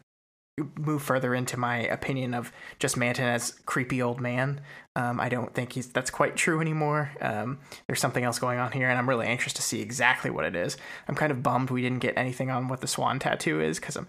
move 0.77 1.01
further 1.01 1.34
into 1.34 1.57
my 1.57 1.77
opinion 1.77 2.34
of 2.34 2.51
just 2.79 2.97
Manton 2.97 3.25
as 3.25 3.51
creepy 3.65 4.01
old 4.01 4.19
man. 4.19 4.59
Um, 4.95 5.19
I 5.21 5.29
don't 5.29 5.53
think 5.53 5.73
he's 5.73 5.88
that's 5.88 6.09
quite 6.09 6.35
true 6.35 6.59
anymore. 6.59 7.11
Um, 7.21 7.59
there's 7.85 8.01
something 8.01 8.23
else 8.23 8.39
going 8.39 8.59
on 8.59 8.71
here, 8.73 8.89
and 8.89 8.97
I'm 8.97 9.07
really 9.07 9.27
anxious 9.27 9.53
to 9.53 9.61
see 9.61 9.79
exactly 9.81 10.29
what 10.29 10.43
it 10.43 10.55
is. 10.55 10.75
I'm 11.07 11.15
kind 11.15 11.31
of 11.31 11.41
bummed 11.41 11.69
we 11.69 11.81
didn't 11.81 11.99
get 11.99 12.17
anything 12.17 12.49
on 12.49 12.67
what 12.67 12.81
the 12.81 12.88
swan 12.88 13.19
tattoo 13.19 13.61
is 13.61 13.79
because 13.79 13.95
I'm 13.95 14.07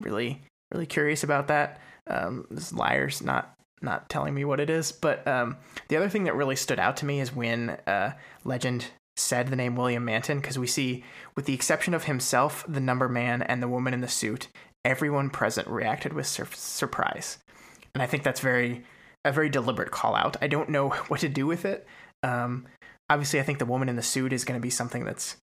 really 0.00 0.42
really 0.72 0.86
curious 0.86 1.22
about 1.22 1.48
that. 1.48 1.80
Um, 2.06 2.46
this 2.50 2.72
liar's 2.72 3.22
not 3.22 3.54
not 3.82 4.08
telling 4.08 4.34
me 4.34 4.44
what 4.44 4.60
it 4.60 4.70
is. 4.70 4.92
But 4.92 5.26
um, 5.26 5.56
the 5.88 5.96
other 5.96 6.08
thing 6.08 6.24
that 6.24 6.34
really 6.34 6.56
stood 6.56 6.78
out 6.78 6.96
to 6.98 7.06
me 7.06 7.20
is 7.20 7.34
when 7.34 7.70
uh, 7.86 8.12
Legend 8.44 8.86
said 9.16 9.48
the 9.48 9.56
name 9.56 9.76
William 9.76 10.04
Manton 10.04 10.40
because 10.40 10.58
we 10.58 10.66
see, 10.66 11.04
with 11.36 11.46
the 11.46 11.54
exception 11.54 11.94
of 11.94 12.04
himself, 12.04 12.64
the 12.68 12.80
number 12.80 13.08
man, 13.08 13.42
and 13.42 13.62
the 13.62 13.68
woman 13.68 13.94
in 13.94 14.00
the 14.00 14.08
suit, 14.08 14.48
everyone 14.84 15.30
present 15.30 15.68
reacted 15.68 16.12
with 16.12 16.26
sur- 16.26 16.46
surprise. 16.52 17.38
And 17.94 18.02
I 18.02 18.06
think 18.06 18.22
that's 18.22 18.40
very 18.40 18.84
a 19.24 19.32
very 19.32 19.50
deliberate 19.50 19.90
call 19.90 20.14
out. 20.14 20.36
I 20.40 20.48
don't 20.48 20.70
know 20.70 20.88
what 21.08 21.20
to 21.20 21.28
do 21.28 21.46
with 21.46 21.64
it. 21.64 21.86
Um, 22.22 22.66
obviously, 23.08 23.40
I 23.40 23.42
think 23.42 23.58
the 23.58 23.66
woman 23.66 23.88
in 23.88 23.96
the 23.96 24.02
suit 24.02 24.32
is 24.32 24.44
going 24.44 24.58
to 24.58 24.62
be 24.62 24.70
something 24.70 25.04
that's 25.04 25.36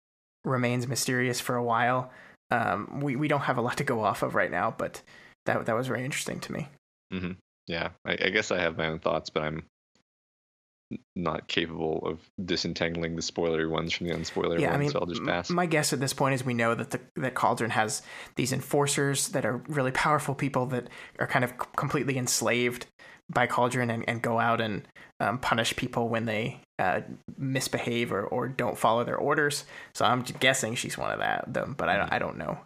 remains 0.44 0.86
mysterious 0.86 1.40
for 1.40 1.56
a 1.56 1.64
while. 1.64 2.10
Um, 2.50 3.00
we 3.00 3.16
we 3.16 3.28
don't 3.28 3.40
have 3.40 3.58
a 3.58 3.62
lot 3.62 3.78
to 3.78 3.84
go 3.84 4.02
off 4.02 4.22
of 4.22 4.34
right 4.34 4.50
now, 4.50 4.74
but 4.76 5.02
that 5.46 5.66
that 5.66 5.74
was 5.74 5.88
very 5.88 6.04
interesting 6.04 6.40
to 6.40 6.52
me. 6.52 6.68
Mm-hmm. 7.12 7.32
Yeah, 7.66 7.90
I, 8.04 8.12
I, 8.12 8.30
guess 8.30 8.52
I 8.52 8.60
have 8.60 8.78
my 8.78 8.86
own 8.86 9.00
thoughts, 9.00 9.30
but 9.30 9.42
I'm 9.42 9.64
not 11.14 11.48
capable 11.48 11.98
of 12.06 12.20
disentangling 12.44 13.16
the 13.16 13.22
spoilery 13.22 13.68
ones 13.68 13.92
from 13.92 14.06
the 14.06 14.14
unspoilery 14.14 14.60
yeah, 14.60 14.68
ones, 14.70 14.74
I 14.74 14.78
mean, 14.78 14.90
so 14.90 15.00
I'll 15.00 15.06
just 15.06 15.24
pass. 15.24 15.50
My 15.50 15.66
guess 15.66 15.92
at 15.92 16.00
this 16.00 16.12
point 16.12 16.34
is 16.34 16.44
we 16.44 16.54
know 16.54 16.74
that 16.74 16.90
the 16.90 17.00
that 17.16 17.34
Cauldron 17.34 17.70
has 17.70 18.02
these 18.36 18.52
enforcers 18.52 19.28
that 19.28 19.44
are 19.44 19.56
really 19.68 19.90
powerful 19.92 20.34
people 20.34 20.66
that 20.66 20.88
are 21.18 21.26
kind 21.26 21.44
of 21.44 21.58
completely 21.74 22.16
enslaved 22.16 22.86
by 23.28 23.46
Cauldron 23.46 23.90
and, 23.90 24.04
and 24.08 24.22
go 24.22 24.38
out 24.38 24.60
and 24.60 24.86
um, 25.18 25.38
punish 25.38 25.74
people 25.74 26.08
when 26.08 26.26
they 26.26 26.60
uh, 26.78 27.00
misbehave 27.36 28.12
or, 28.12 28.22
or 28.22 28.48
don't 28.48 28.78
follow 28.78 29.02
their 29.02 29.16
orders. 29.16 29.64
So 29.94 30.04
I'm 30.04 30.22
guessing 30.22 30.74
she's 30.74 30.96
one 30.96 31.10
of 31.10 31.18
that 31.18 31.52
them, 31.52 31.74
but 31.76 31.88
I, 31.88 32.08
I 32.12 32.18
don't 32.18 32.38
know. 32.38 32.58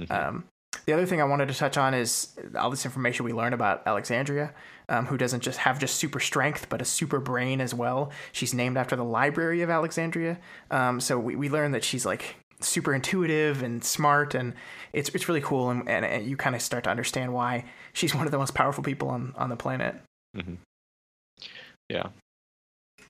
Mm-hmm. 0.00 0.12
Um, 0.12 0.44
the 0.86 0.92
other 0.92 1.06
thing 1.06 1.20
I 1.20 1.24
wanted 1.24 1.48
to 1.48 1.54
touch 1.54 1.76
on 1.76 1.94
is 1.94 2.28
all 2.58 2.70
this 2.70 2.84
information 2.84 3.24
we 3.24 3.32
learn 3.32 3.52
about 3.52 3.82
Alexandria, 3.86 4.52
um, 4.88 5.06
who 5.06 5.16
doesn't 5.16 5.40
just 5.40 5.58
have 5.58 5.78
just 5.78 5.96
super 5.96 6.20
strength, 6.20 6.68
but 6.68 6.82
a 6.82 6.84
super 6.84 7.20
brain 7.20 7.60
as 7.60 7.72
well. 7.72 8.10
She's 8.32 8.52
named 8.52 8.76
after 8.76 8.96
the 8.96 9.04
Library 9.04 9.62
of 9.62 9.70
Alexandria. 9.70 10.38
Um, 10.70 11.00
so 11.00 11.18
we, 11.18 11.36
we 11.36 11.48
learn 11.48 11.72
that 11.72 11.84
she's 11.84 12.04
like 12.04 12.36
super 12.60 12.94
intuitive 12.94 13.62
and 13.62 13.84
smart, 13.84 14.34
and 14.34 14.54
it's 14.92 15.08
it's 15.10 15.28
really 15.28 15.40
cool. 15.40 15.70
And, 15.70 15.88
and, 15.88 16.04
and 16.04 16.26
you 16.26 16.36
kind 16.36 16.54
of 16.54 16.62
start 16.62 16.84
to 16.84 16.90
understand 16.90 17.32
why 17.32 17.64
she's 17.92 18.14
one 18.14 18.26
of 18.26 18.32
the 18.32 18.38
most 18.38 18.54
powerful 18.54 18.84
people 18.84 19.08
on 19.08 19.34
on 19.36 19.48
the 19.48 19.56
planet. 19.56 19.96
Mm-hmm. 20.36 20.54
Yeah. 21.88 22.08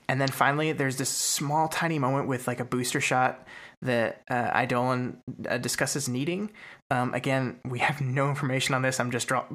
And 0.09 0.21
then 0.21 0.29
finally, 0.29 0.73
there's 0.73 0.97
this 0.97 1.09
small, 1.09 1.69
tiny 1.69 1.99
moment 1.99 2.29
with 2.29 2.47
like 2.47 2.61
a 2.61 2.65
booster 2.65 3.01
shot 3.01 3.47
that 3.85 4.23
uh, 4.29 4.51
Eidolon 4.61 5.19
uh, 5.49 5.59
discusses 5.59 6.09
needing. 6.09 6.51
Um, 6.91 7.15
again, 7.15 7.59
we 7.65 7.79
have 7.79 8.01
no 8.01 8.29
information 8.29 8.75
on 8.75 8.83
this. 8.83 8.99
I'm 8.99 9.11
just 9.11 9.29
draw- 9.29 9.47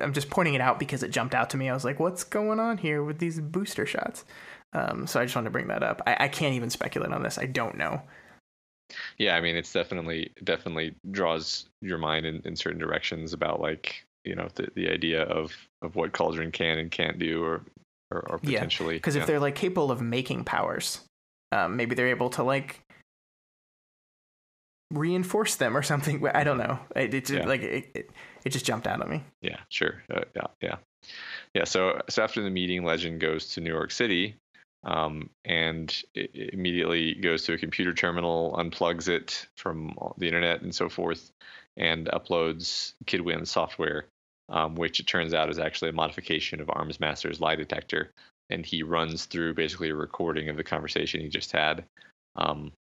I'm 0.00 0.12
just 0.12 0.30
pointing 0.30 0.54
it 0.54 0.60
out 0.60 0.78
because 0.78 1.02
it 1.02 1.10
jumped 1.10 1.34
out 1.34 1.50
to 1.50 1.56
me. 1.56 1.68
I 1.68 1.74
was 1.74 1.84
like, 1.84 1.98
"What's 1.98 2.24
going 2.24 2.60
on 2.60 2.78
here 2.78 3.02
with 3.02 3.18
these 3.18 3.40
booster 3.40 3.86
shots?" 3.86 4.24
Um, 4.72 5.06
so 5.06 5.20
I 5.20 5.24
just 5.24 5.34
wanted 5.34 5.46
to 5.46 5.50
bring 5.52 5.68
that 5.68 5.82
up. 5.82 6.02
I, 6.06 6.16
I 6.20 6.28
can't 6.28 6.54
even 6.54 6.70
speculate 6.70 7.12
on 7.12 7.22
this. 7.22 7.38
I 7.38 7.46
don't 7.46 7.76
know. 7.76 8.02
Yeah, 9.18 9.36
I 9.36 9.40
mean, 9.40 9.56
it's 9.56 9.72
definitely 9.72 10.32
definitely 10.44 10.94
draws 11.10 11.66
your 11.80 11.98
mind 11.98 12.26
in, 12.26 12.42
in 12.44 12.56
certain 12.56 12.78
directions 12.78 13.32
about 13.32 13.60
like 13.60 14.04
you 14.24 14.34
know 14.34 14.48
the 14.54 14.68
the 14.74 14.88
idea 14.90 15.22
of 15.24 15.52
of 15.82 15.94
what 15.96 16.12
Cauldron 16.12 16.52
can 16.52 16.78
and 16.78 16.90
can't 16.90 17.18
do, 17.18 17.42
or 17.42 17.62
or, 18.10 18.20
or 18.30 18.38
potentially 18.38 18.96
because 18.96 19.14
yeah. 19.14 19.22
if 19.22 19.26
they're 19.26 19.40
like 19.40 19.54
capable 19.54 19.90
of 19.90 20.00
making 20.00 20.44
powers, 20.44 21.00
um, 21.52 21.76
maybe 21.76 21.94
they're 21.94 22.08
able 22.08 22.30
to 22.30 22.42
like 22.42 22.80
reinforce 24.90 25.56
them 25.56 25.76
or 25.76 25.82
something. 25.82 26.26
I 26.34 26.44
don't 26.44 26.58
know. 26.58 26.78
It, 26.96 27.14
it 27.14 27.26
just, 27.26 27.40
yeah. 27.40 27.46
like 27.46 27.62
it, 27.62 27.90
it, 27.94 28.10
it, 28.44 28.50
just 28.50 28.64
jumped 28.64 28.86
out 28.86 29.00
at 29.00 29.08
me. 29.08 29.22
Yeah, 29.42 29.58
sure. 29.68 30.02
Uh, 30.12 30.22
yeah, 30.34 30.46
yeah, 30.62 30.76
yeah. 31.54 31.64
So 31.64 32.00
so 32.08 32.22
after 32.22 32.42
the 32.42 32.50
meeting, 32.50 32.84
Legend 32.84 33.20
goes 33.20 33.50
to 33.50 33.60
New 33.60 33.72
York 33.72 33.90
City, 33.90 34.36
um, 34.84 35.30
and 35.44 36.02
immediately 36.14 37.14
goes 37.14 37.44
to 37.44 37.54
a 37.54 37.58
computer 37.58 37.92
terminal, 37.92 38.54
unplugs 38.58 39.08
it 39.08 39.46
from 39.56 39.94
the 40.16 40.26
internet 40.26 40.62
and 40.62 40.74
so 40.74 40.88
forth, 40.88 41.30
and 41.76 42.06
uploads 42.06 42.94
Kid 43.06 43.20
Win 43.20 43.44
software, 43.44 44.06
um, 44.48 44.74
which 44.74 45.00
it 45.00 45.06
turns 45.06 45.34
out 45.34 45.50
is 45.50 45.58
actually 45.58 45.90
a 45.90 45.94
modification 45.94 46.60
of 46.60 46.68
Armsmaster's 46.68 47.40
lie 47.40 47.56
detector. 47.56 48.12
and 48.50 48.64
he 48.64 48.82
runs 48.82 49.26
through 49.26 49.52
basically 49.52 49.90
a 49.90 49.94
recording 49.94 50.48
of 50.48 50.56
the 50.56 50.64
conversation 50.64 51.20
he 51.20 51.28
just 51.28 51.52
had. 51.52 51.84
Um, 52.36 52.72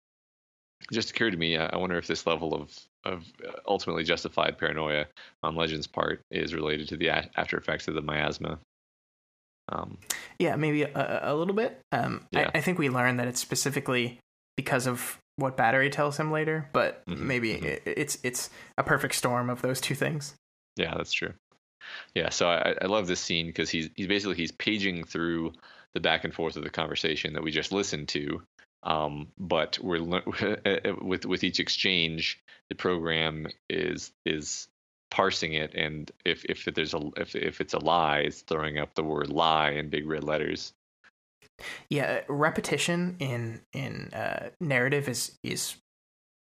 it 0.81 0.93
just 0.94 1.11
occurred 1.11 1.32
to 1.32 1.36
me. 1.36 1.57
I 1.57 1.77
wonder 1.77 1.98
if 1.98 2.07
this 2.07 2.27
level 2.27 2.55
of 2.55 2.70
of 3.05 3.24
ultimately 3.66 4.05
justified 4.05 4.59
paranoia 4.59 5.07
on 5.43 5.55
Legend's 5.55 5.86
part 5.86 6.20
is 6.31 6.55
related 6.55 6.89
to 6.89 6.97
the 6.97 7.11
after 7.11 7.57
effects 7.57 7.89
of 7.89 7.94
the 7.94 8.03
miasma. 8.03 8.59
Um, 9.69 9.98
yeah, 10.39 10.57
maybe 10.57 10.82
a, 10.82 11.20
a 11.24 11.35
little 11.35 11.55
bit. 11.55 11.81
Um, 11.93 12.27
yeah. 12.31 12.51
I, 12.55 12.59
I, 12.59 12.61
think 12.61 12.78
we 12.78 12.89
learned 12.89 13.19
that 13.19 13.27
it's 13.27 13.40
specifically 13.40 14.20
because 14.57 14.86
of 14.86 15.19
what 15.36 15.57
Battery 15.57 15.90
tells 15.90 16.16
him 16.19 16.31
later, 16.31 16.69
but 16.73 17.05
mm-hmm, 17.07 17.27
maybe 17.27 17.55
mm-hmm. 17.55 17.66
It, 17.66 17.82
it's 17.85 18.19
it's 18.23 18.51
a 18.78 18.85
perfect 18.85 19.15
storm 19.15 19.51
of 19.51 19.62
those 19.62 19.81
two 19.81 19.94
things. 19.94 20.35
Yeah, 20.77 20.94
that's 20.97 21.12
true. 21.12 21.32
Yeah, 22.15 22.31
so 22.31 22.48
I, 22.48 22.74
I 22.81 22.86
love 22.86 23.07
this 23.07 23.20
scene 23.20 23.47
because 23.47 23.70
he's 23.70 23.90
he's 23.97 24.07
basically 24.07 24.36
he's 24.36 24.53
paging 24.53 25.05
through 25.05 25.53
the 25.94 26.01
back 26.01 26.24
and 26.24 26.35
forth 26.35 26.57
of 26.57 26.62
the 26.62 26.70
conversation 26.70 27.32
that 27.32 27.43
we 27.43 27.51
just 27.51 27.73
listened 27.73 28.09
to, 28.09 28.43
um, 28.87 29.27
but 29.37 29.79
we're 29.83 30.03
with 31.03 31.27
with 31.27 31.45
each 31.45 31.61
exchange, 31.61 32.41
the 32.71 32.77
program 32.77 33.49
is 33.69 34.13
is 34.25 34.69
parsing 35.11 35.55
it, 35.55 35.75
and 35.75 36.11
if 36.25 36.45
if 36.45 36.65
there's 36.73 36.95
a 36.95 37.11
if 37.17 37.35
if 37.35 37.61
it's 37.61 37.75
a 37.75 37.79
lie, 37.79 38.21
it's 38.21 38.43
throwing 38.43 38.79
up 38.79 38.95
the 38.95 39.03
word 39.03 39.29
lie 39.29 39.71
in 39.71 39.91
big 39.91 40.07
red 40.07 40.25
letters. 40.25 40.73
Yeah, 41.91 42.21
repetition 42.29 43.17
in 43.19 43.61
in 43.73 44.11
uh, 44.15 44.51
narrative 44.61 45.09
is 45.09 45.37
is 45.43 45.77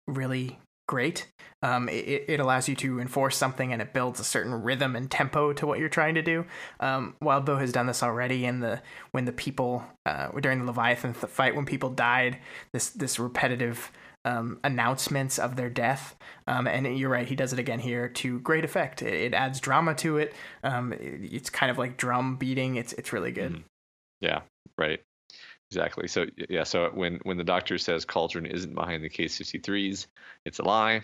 really 0.06 0.60
great. 0.88 1.28
Um, 1.62 1.88
it, 1.88 2.26
it 2.28 2.40
allows 2.40 2.68
you 2.68 2.76
to 2.78 3.00
enforce 3.00 3.38
something 3.38 3.72
and 3.72 3.82
it 3.82 3.94
builds 3.94 4.20
a 4.20 4.24
certain 4.24 4.54
rhythm 4.54 4.96
and 4.96 5.10
tempo 5.10 5.54
to 5.54 5.66
what 5.66 5.80
you're 5.80 5.90
trying 5.90 6.16
to 6.16 6.22
do. 6.22 6.46
Um, 6.80 7.16
Wildbow 7.24 7.60
has 7.60 7.72
done 7.72 7.88
this 7.88 8.04
already 8.04 8.46
in 8.46 8.60
the 8.60 8.82
when 9.12 9.26
the 9.26 9.32
people 9.32 9.86
uh, 10.06 10.30
during 10.42 10.60
the 10.60 10.66
Leviathan 10.66 11.14
fight 11.14 11.56
when 11.56 11.66
people 11.66 11.90
died. 11.90 12.38
This 12.74 12.90
this 12.90 13.18
repetitive 13.18 13.92
um, 14.26 14.60
announcements 14.64 15.40
of 15.40 15.56
their 15.56 15.70
death. 15.70 16.16
Um, 16.48 16.68
and 16.68 16.98
you're 16.98 17.10
right, 17.10 17.28
he 17.28 17.36
does 17.36 17.54
it 17.54 17.60
again 17.60 17.80
here 17.80 18.10
to 18.10 18.40
great 18.40 18.66
effect. 18.66 19.02
It, 19.02 19.14
it 19.14 19.34
adds 19.34 19.60
drama 19.60 19.96
to 19.96 20.18
it. 20.18 20.34
Um, 20.64 20.94
it. 20.94 21.34
It's 21.34 21.50
kind 21.50 21.72
of 21.72 21.78
like 21.78 21.98
drum 21.98 22.36
beating. 22.36 22.76
It's 22.76 22.94
it's 22.94 23.14
really 23.14 23.32
good. 23.32 23.52
Mm-hmm. 23.52 23.62
Yeah, 24.22 24.42
right. 24.78 25.02
Exactly. 25.76 26.08
So 26.08 26.28
yeah. 26.50 26.66
So 26.66 26.92
when 26.94 27.20
when 27.24 27.38
the 27.38 27.44
doctor 27.44 27.80
says 27.80 28.06
Cauldron 28.06 28.46
isn't 28.46 28.76
behind 28.76 29.04
the 29.04 29.10
case 29.10 29.40
53s, 29.40 30.06
it's 30.46 30.60
a 30.60 30.64
lie. 30.64 31.02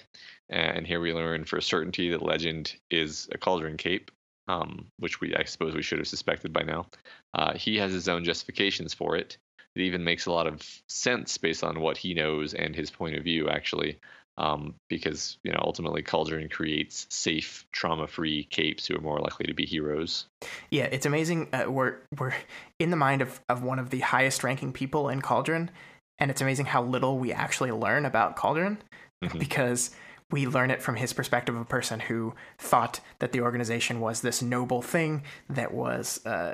And 0.48 0.86
here 0.86 1.00
we 1.00 1.12
learn 1.12 1.46
for 1.46 1.60
certainty 1.60 2.12
that 2.12 2.22
Legend 2.22 2.76
is 2.91 3.28
a 3.32 3.40
Cauldron 3.40 3.78
cape, 3.78 4.12
um, 4.48 4.86
which 5.00 5.22
we 5.22 5.36
I 5.36 5.46
suppose 5.46 5.74
we 5.74 5.82
should 5.82 5.98
have 5.98 6.08
suspected 6.08 6.54
by 6.54 6.62
now. 6.62 6.86
Uh, 7.34 7.56
he 7.56 7.78
has 7.78 7.91
his 7.91 8.08
own 8.08 8.24
justifications 8.24 8.94
for 8.94 9.16
it. 9.16 9.40
It 9.76 9.82
even 9.82 10.04
makes 10.04 10.28
a 10.28 10.32
lot 10.32 10.46
of 10.46 10.62
sense 10.88 11.40
based 11.40 11.64
on 11.64 11.80
what 11.80 11.98
he 11.98 12.14
knows 12.14 12.54
and 12.54 12.76
his 12.76 12.91
point 12.91 13.16
of 13.16 13.24
view, 13.24 13.50
actually 13.50 14.00
um, 14.40 14.74
because 14.90 15.38
you 15.44 15.52
know 15.52 15.60
ultimately 15.61 16.02
Cauldron 16.02 16.49
creates 16.49 17.06
safe, 17.10 17.66
trauma-free 17.72 18.45
capes 18.45 18.88
who 18.88 18.95
are 18.95 19.02
more 19.02 19.20
likely 19.20 19.45
to 19.45 19.53
be 19.53 19.66
heroes. 19.66 20.26
Yeah, 20.72 20.86
it's 20.86 21.06
amazing. 21.06 21.49
Uh, 21.53 21.66
we're 21.70 21.98
we're 22.18 22.34
in 22.80 22.90
the 22.90 22.98
mind 22.98 23.22
of 23.22 23.40
of 23.49 23.61
one 23.61 23.78
of 23.78 23.90
the 23.90 23.99
highest-ranking 23.99 24.74
people 24.74 25.10
in 25.10 25.22
Cauldron, 25.22 25.70
and 26.18 26.32
it's 26.32 26.41
amazing 26.41 26.66
how 26.68 26.82
little 26.82 27.20
we 27.20 27.34
actually 27.34 27.72
learn 27.72 28.06
about 28.06 28.38
Cauldron 28.38 28.80
mm-hmm. 29.24 29.38
because 29.38 29.91
we 30.32 30.48
learn 30.48 30.72
it 30.72 30.82
from 30.82 30.95
his 30.95 31.11
perspective 31.11 31.56
of 31.56 31.61
a 31.61 31.66
person 31.66 31.99
who 31.99 32.34
thought 32.57 32.99
that 33.20 33.32
the 33.32 33.41
organization 33.41 33.99
was 33.99 34.22
this 34.22 34.41
noble 34.41 34.82
thing 34.82 35.24
that 35.49 35.74
was 35.74 36.24
uh, 36.26 36.53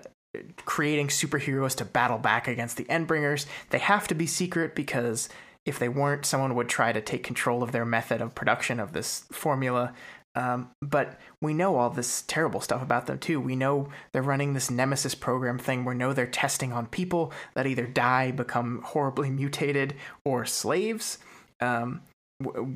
creating 0.63 1.09
superheroes 1.09 1.75
to 1.75 1.85
battle 1.85 2.17
back 2.17 2.47
against 2.47 2.77
the 2.77 2.85
Endbringers. 2.85 3.45
They 3.69 3.79
have 3.79 4.07
to 4.07 4.15
be 4.15 4.27
secret 4.27 4.75
because 4.75 5.29
if 5.65 5.79
they 5.79 5.89
weren't, 5.89 6.25
someone 6.25 6.55
would 6.55 6.69
try 6.69 6.91
to 6.91 7.01
take 7.01 7.23
control 7.23 7.63
of 7.63 7.71
their 7.71 7.85
method 7.85 8.21
of 8.21 8.35
production 8.35 8.79
of 8.79 8.93
this 8.93 9.25
formula. 9.31 9.93
Um, 10.35 10.71
but 10.81 11.19
we 11.41 11.53
know 11.53 11.77
all 11.77 11.89
this 11.89 12.23
terrible 12.27 12.59
stuff 12.59 12.81
about 12.81 13.07
them 13.07 13.19
too. 13.19 13.39
We 13.39 13.55
know 13.55 13.87
they're 14.11 14.21
running 14.21 14.53
this 14.53 14.69
Nemesis 14.69 15.15
program 15.15 15.57
thing. 15.57 15.85
We 15.85 15.95
know 15.95 16.11
they're 16.11 16.27
testing 16.27 16.73
on 16.73 16.87
people 16.87 17.31
that 17.53 17.65
either 17.65 17.87
die, 17.87 18.31
become 18.31 18.81
horribly 18.83 19.29
mutated, 19.29 19.95
or 20.25 20.45
slaves. 20.45 21.19
Um, 21.61 22.01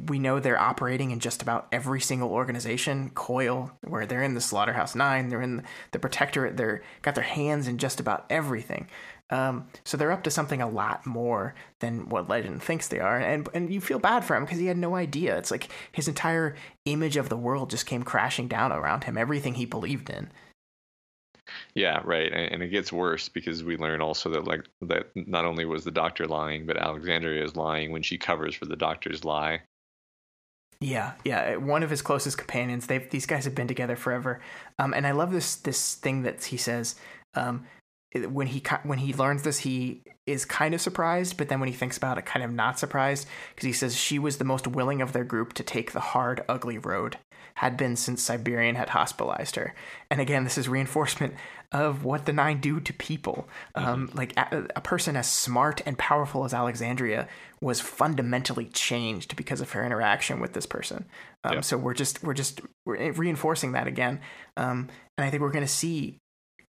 we 0.07 0.19
know 0.19 0.39
they're 0.39 0.59
operating 0.59 1.11
in 1.11 1.19
just 1.19 1.41
about 1.41 1.67
every 1.73 1.99
single 1.99 2.29
organization. 2.29 3.09
Coil, 3.09 3.71
where 3.85 4.05
they're 4.05 4.23
in 4.23 4.35
the 4.35 4.41
Slaughterhouse 4.41 4.95
Nine, 4.95 5.27
they're 5.27 5.41
in 5.41 5.63
the 5.91 5.99
Protectorate. 5.99 6.55
They're 6.55 6.81
got 7.01 7.15
their 7.15 7.25
hands 7.25 7.67
in 7.67 7.77
just 7.77 7.99
about 7.99 8.25
everything. 8.29 8.87
Um, 9.31 9.67
so 9.83 9.95
they're 9.95 10.11
up 10.11 10.23
to 10.23 10.31
something 10.31 10.61
a 10.61 10.69
lot 10.69 11.05
more 11.05 11.53
than 11.79 12.09
what 12.09 12.29
Legend 12.29 12.63
thinks 12.63 12.87
they 12.87 12.99
are, 12.99 13.17
and 13.17 13.47
and 13.53 13.71
you 13.71 13.79
feel 13.79 13.99
bad 13.99 14.23
for 14.25 14.35
him 14.35 14.43
because 14.43 14.59
he 14.59 14.65
had 14.65 14.77
no 14.77 14.95
idea. 14.95 15.37
It's 15.37 15.51
like 15.51 15.69
his 15.91 16.07
entire 16.07 16.55
image 16.85 17.15
of 17.15 17.29
the 17.29 17.37
world 17.37 17.69
just 17.69 17.85
came 17.85 18.03
crashing 18.03 18.47
down 18.47 18.71
around 18.71 19.03
him. 19.03 19.17
Everything 19.17 19.53
he 19.53 19.65
believed 19.65 20.09
in. 20.09 20.31
Yeah, 21.73 22.01
right, 22.03 22.31
and, 22.31 22.61
it 22.61 22.67
gets 22.69 22.91
worse 22.91 23.29
because 23.29 23.63
we 23.63 23.77
learn 23.77 24.01
also 24.01 24.29
that 24.31 24.45
like 24.45 24.67
that 24.81 25.07
not 25.15 25.45
only 25.45 25.65
was 25.65 25.83
the 25.83 25.91
doctor 25.91 26.27
lying, 26.27 26.65
but 26.65 26.77
Alexandria 26.77 27.43
is 27.43 27.55
lying 27.55 27.91
when 27.91 28.01
she 28.01 28.17
covers 28.17 28.55
for 28.55 28.65
the 28.65 28.75
doctor's 28.75 29.23
lie. 29.23 29.61
Yeah, 30.81 31.13
yeah. 31.25 31.57
One 31.57 31.83
of 31.83 31.89
his 31.89 32.01
closest 32.01 32.37
companions. 32.37 32.87
They 32.87 32.99
these 32.99 33.25
guys 33.25 33.45
have 33.45 33.55
been 33.55 33.67
together 33.67 33.95
forever, 33.95 34.41
um, 34.77 34.93
and 34.93 35.05
I 35.05 35.11
love 35.11 35.31
this 35.31 35.55
this 35.55 35.95
thing 35.95 36.23
that 36.23 36.43
he 36.43 36.57
says. 36.57 36.95
Um, 37.35 37.65
when 38.15 38.47
he 38.47 38.63
when 38.83 38.99
he 38.99 39.13
learns 39.13 39.43
this, 39.43 39.59
he 39.59 40.01
is 40.25 40.45
kind 40.45 40.73
of 40.73 40.81
surprised, 40.81 41.37
but 41.37 41.49
then 41.49 41.59
when 41.59 41.69
he 41.69 41.75
thinks 41.75 41.97
about 41.97 42.17
it, 42.17 42.25
kind 42.25 42.43
of 42.43 42.51
not 42.51 42.79
surprised 42.79 43.27
because 43.53 43.65
he 43.65 43.73
says 43.73 43.95
she 43.95 44.17
was 44.17 44.37
the 44.37 44.43
most 44.43 44.67
willing 44.67 45.01
of 45.01 45.13
their 45.13 45.23
group 45.23 45.53
to 45.53 45.63
take 45.63 45.91
the 45.91 45.99
hard, 45.99 46.43
ugly 46.49 46.77
road. 46.77 47.17
Had 47.55 47.75
been 47.75 47.97
since 47.97 48.23
Siberian 48.23 48.75
had 48.75 48.89
hospitalized 48.89 49.57
her, 49.57 49.75
and 50.09 50.21
again, 50.21 50.45
this 50.45 50.57
is 50.57 50.69
reinforcement 50.69 51.33
of 51.73 52.05
what 52.05 52.25
the 52.25 52.31
Nine 52.31 52.61
do 52.61 52.79
to 52.79 52.93
people. 52.93 53.49
Um, 53.75 54.07
mm-hmm. 54.07 54.17
like 54.17 54.37
a, 54.37 54.65
a, 54.77 54.81
person 54.81 55.17
as 55.17 55.29
smart 55.29 55.81
and 55.85 55.97
powerful 55.97 56.45
as 56.45 56.53
Alexandria 56.53 57.27
was 57.61 57.81
fundamentally 57.81 58.65
changed 58.67 59.35
because 59.35 59.59
of 59.59 59.71
her 59.73 59.85
interaction 59.85 60.39
with 60.39 60.53
this 60.53 60.65
person. 60.65 61.05
Um, 61.43 61.55
yeah. 61.55 61.61
So 61.61 61.77
we're 61.77 61.93
just 61.93 62.23
we're 62.23 62.33
just 62.33 62.61
we're 62.85 63.11
reinforcing 63.11 63.73
that 63.73 63.87
again, 63.87 64.21
um, 64.55 64.87
and 65.17 65.25
I 65.27 65.29
think 65.29 65.41
we're 65.41 65.51
going 65.51 65.65
to 65.65 65.71
see 65.71 66.17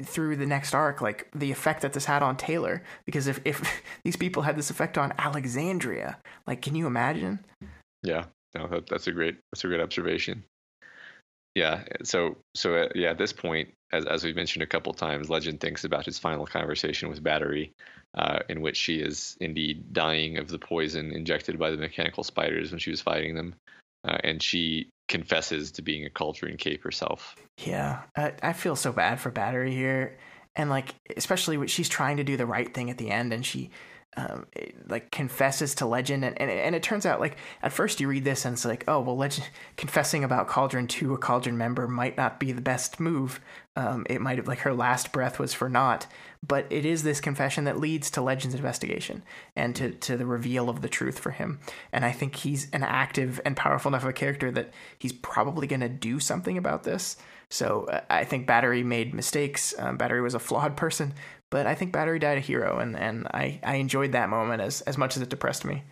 through 0.04 0.36
the 0.36 0.46
next 0.46 0.74
arc, 0.74 1.02
like 1.02 1.30
the 1.34 1.52
effect 1.52 1.82
that 1.82 1.94
this 1.94 2.06
had 2.06 2.24
on 2.24 2.38
Taylor. 2.38 2.84
Because 3.06 3.28
if, 3.28 3.40
if 3.46 3.82
these 4.04 4.16
people 4.16 4.44
had 4.44 4.58
this 4.58 4.70
effect 4.70 4.98
on 4.98 5.14
Alexandria, 5.18 6.18
like, 6.48 6.62
can 6.62 6.76
you 6.76 6.88
imagine? 6.88 7.40
Yeah, 8.04 8.26
no, 8.56 8.68
that, 8.68 8.88
that's 8.88 9.08
a 9.08 9.12
great 9.12 9.38
that's 9.52 9.64
a 9.64 9.68
great 9.68 9.82
observation. 9.82 10.44
Yeah, 11.56 11.84
so 12.04 12.38
so 12.56 12.76
uh, 12.76 12.90
yeah, 12.96 13.10
at 13.10 13.18
this 13.18 13.34
point, 13.34 13.70
as 13.92 14.06
as 14.06 14.24
we've 14.24 14.36
mentioned 14.36 14.64
a 14.64 14.68
couple 14.68 14.94
times, 14.94 15.30
Legend 15.30 15.60
thinks 15.60 15.84
about 15.84 16.06
his 16.06 16.18
final 16.18 16.46
conversation 16.46 17.10
with 17.10 17.24
Battery, 17.24 17.74
uh, 18.18 18.40
in 18.48 18.62
which 18.62 18.78
she 18.78 19.00
is 19.00 19.36
indeed 19.42 19.92
dying 19.92 20.38
of 20.38 20.48
the 20.48 20.60
poison 20.60 21.12
injected 21.12 21.60
by 21.60 21.72
the 21.72 21.78
mechanical 21.78 22.24
spiders 22.24 22.72
when 22.72 22.80
she 22.80 22.92
was 22.92 23.02
fighting 23.02 23.36
them, 23.36 23.56
uh, 24.08 24.18
and 24.24 24.42
she 24.42 24.90
confesses 25.10 25.72
to 25.74 25.82
being 25.82 26.06
a 26.06 26.10
Cauldron 26.10 26.56
Cape 26.56 26.84
herself. 26.84 27.36
Yeah, 27.58 28.04
I, 28.16 28.34
I 28.42 28.54
feel 28.54 28.78
so 28.78 28.94
bad 28.94 29.20
for 29.20 29.30
Battery 29.32 29.74
here, 29.76 30.18
and 30.56 30.70
like 30.70 30.96
especially 31.18 31.58
when 31.58 31.68
she's 31.68 31.90
trying 31.90 32.18
to 32.18 32.24
do 32.24 32.38
the 32.38 32.46
right 32.46 32.74
thing 32.74 32.90
at 32.90 32.98
the 32.98 33.12
end, 33.12 33.34
and 33.34 33.46
she 33.46 33.72
um, 34.18 34.48
like 34.88 35.12
confesses 35.12 35.76
to 35.76 35.86
Legend, 35.86 36.26
and, 36.26 36.40
and 36.42 36.50
and 36.50 36.76
it 36.76 36.84
turns 36.84 37.06
out 37.06 37.20
like 37.20 37.38
at 37.62 37.72
first 37.72 38.00
you 38.00 38.08
read 38.08 38.24
this 38.24 38.44
and 38.44 38.54
it's 38.54 38.66
like, 38.66 38.84
oh 38.88 39.00
well, 39.00 39.16
Legend 39.16 39.48
confessing 39.78 40.24
about 40.24 40.48
Cauldron 40.48 40.88
to 40.88 41.14
a 41.14 41.18
Cauldron 41.18 41.58
member 41.58 41.88
might 41.88 42.18
not 42.18 42.40
be 42.40 42.52
the 42.52 42.62
best 42.62 43.00
move. 43.00 43.40
Um, 43.76 44.06
it 44.10 44.20
might 44.20 44.38
have 44.38 44.48
like 44.48 44.60
her 44.60 44.74
last 44.74 45.12
breath 45.12 45.40
was 45.40 45.54
for 45.54 45.70
naught, 45.70 46.08
but 46.46 46.66
it 46.70 46.86
is 46.86 47.04
this 47.04 47.22
confession 47.22 47.66
that 47.66 47.80
leads 47.80 48.10
to 48.12 48.22
Legend's 48.22 48.56
investigation 48.56 49.24
and 49.56 49.76
to 49.76 49.92
to 49.92 50.18
the 50.18 50.26
reveal 50.26 50.70
of 50.70 50.82
the 50.82 50.90
truth 50.90 51.20
for 51.20 51.32
him. 51.32 51.60
And 51.94 52.04
I 52.04 52.12
think 52.12 52.36
he's 52.36 52.70
an 52.72 52.84
active 52.84 53.40
and 53.46 53.56
powerful 53.56 53.90
enough 53.90 54.04
of 54.04 54.10
a 54.10 54.14
character 54.14 54.52
that 54.52 54.74
he's 54.98 55.14
probably 55.14 55.68
going 55.68 55.82
to 55.82 55.90
do 55.90 56.20
something 56.20 56.58
about 56.58 56.84
this. 56.84 57.16
So 57.50 57.86
uh, 57.86 58.02
I 58.10 58.24
think 58.26 58.48
Battery 58.48 58.84
made 58.84 59.14
mistakes. 59.14 59.74
Um, 59.78 59.98
Battery 59.98 60.22
was 60.22 60.36
a 60.36 60.40
flawed 60.40 60.78
person, 60.78 61.14
but 61.50 61.66
I 61.66 61.76
think 61.76 61.92
Battery 61.92 62.20
died 62.20 62.38
a 62.38 62.42
hero, 62.42 62.80
and, 62.80 62.98
and 62.98 63.28
I, 63.28 63.60
I 63.64 63.76
enjoyed 63.76 64.12
that 64.12 64.30
moment 64.30 64.62
as, 64.62 64.82
as 64.82 64.98
much 64.98 65.16
as 65.16 65.24
it 65.24 65.30
depressed 65.30 65.66
me. 65.66 65.84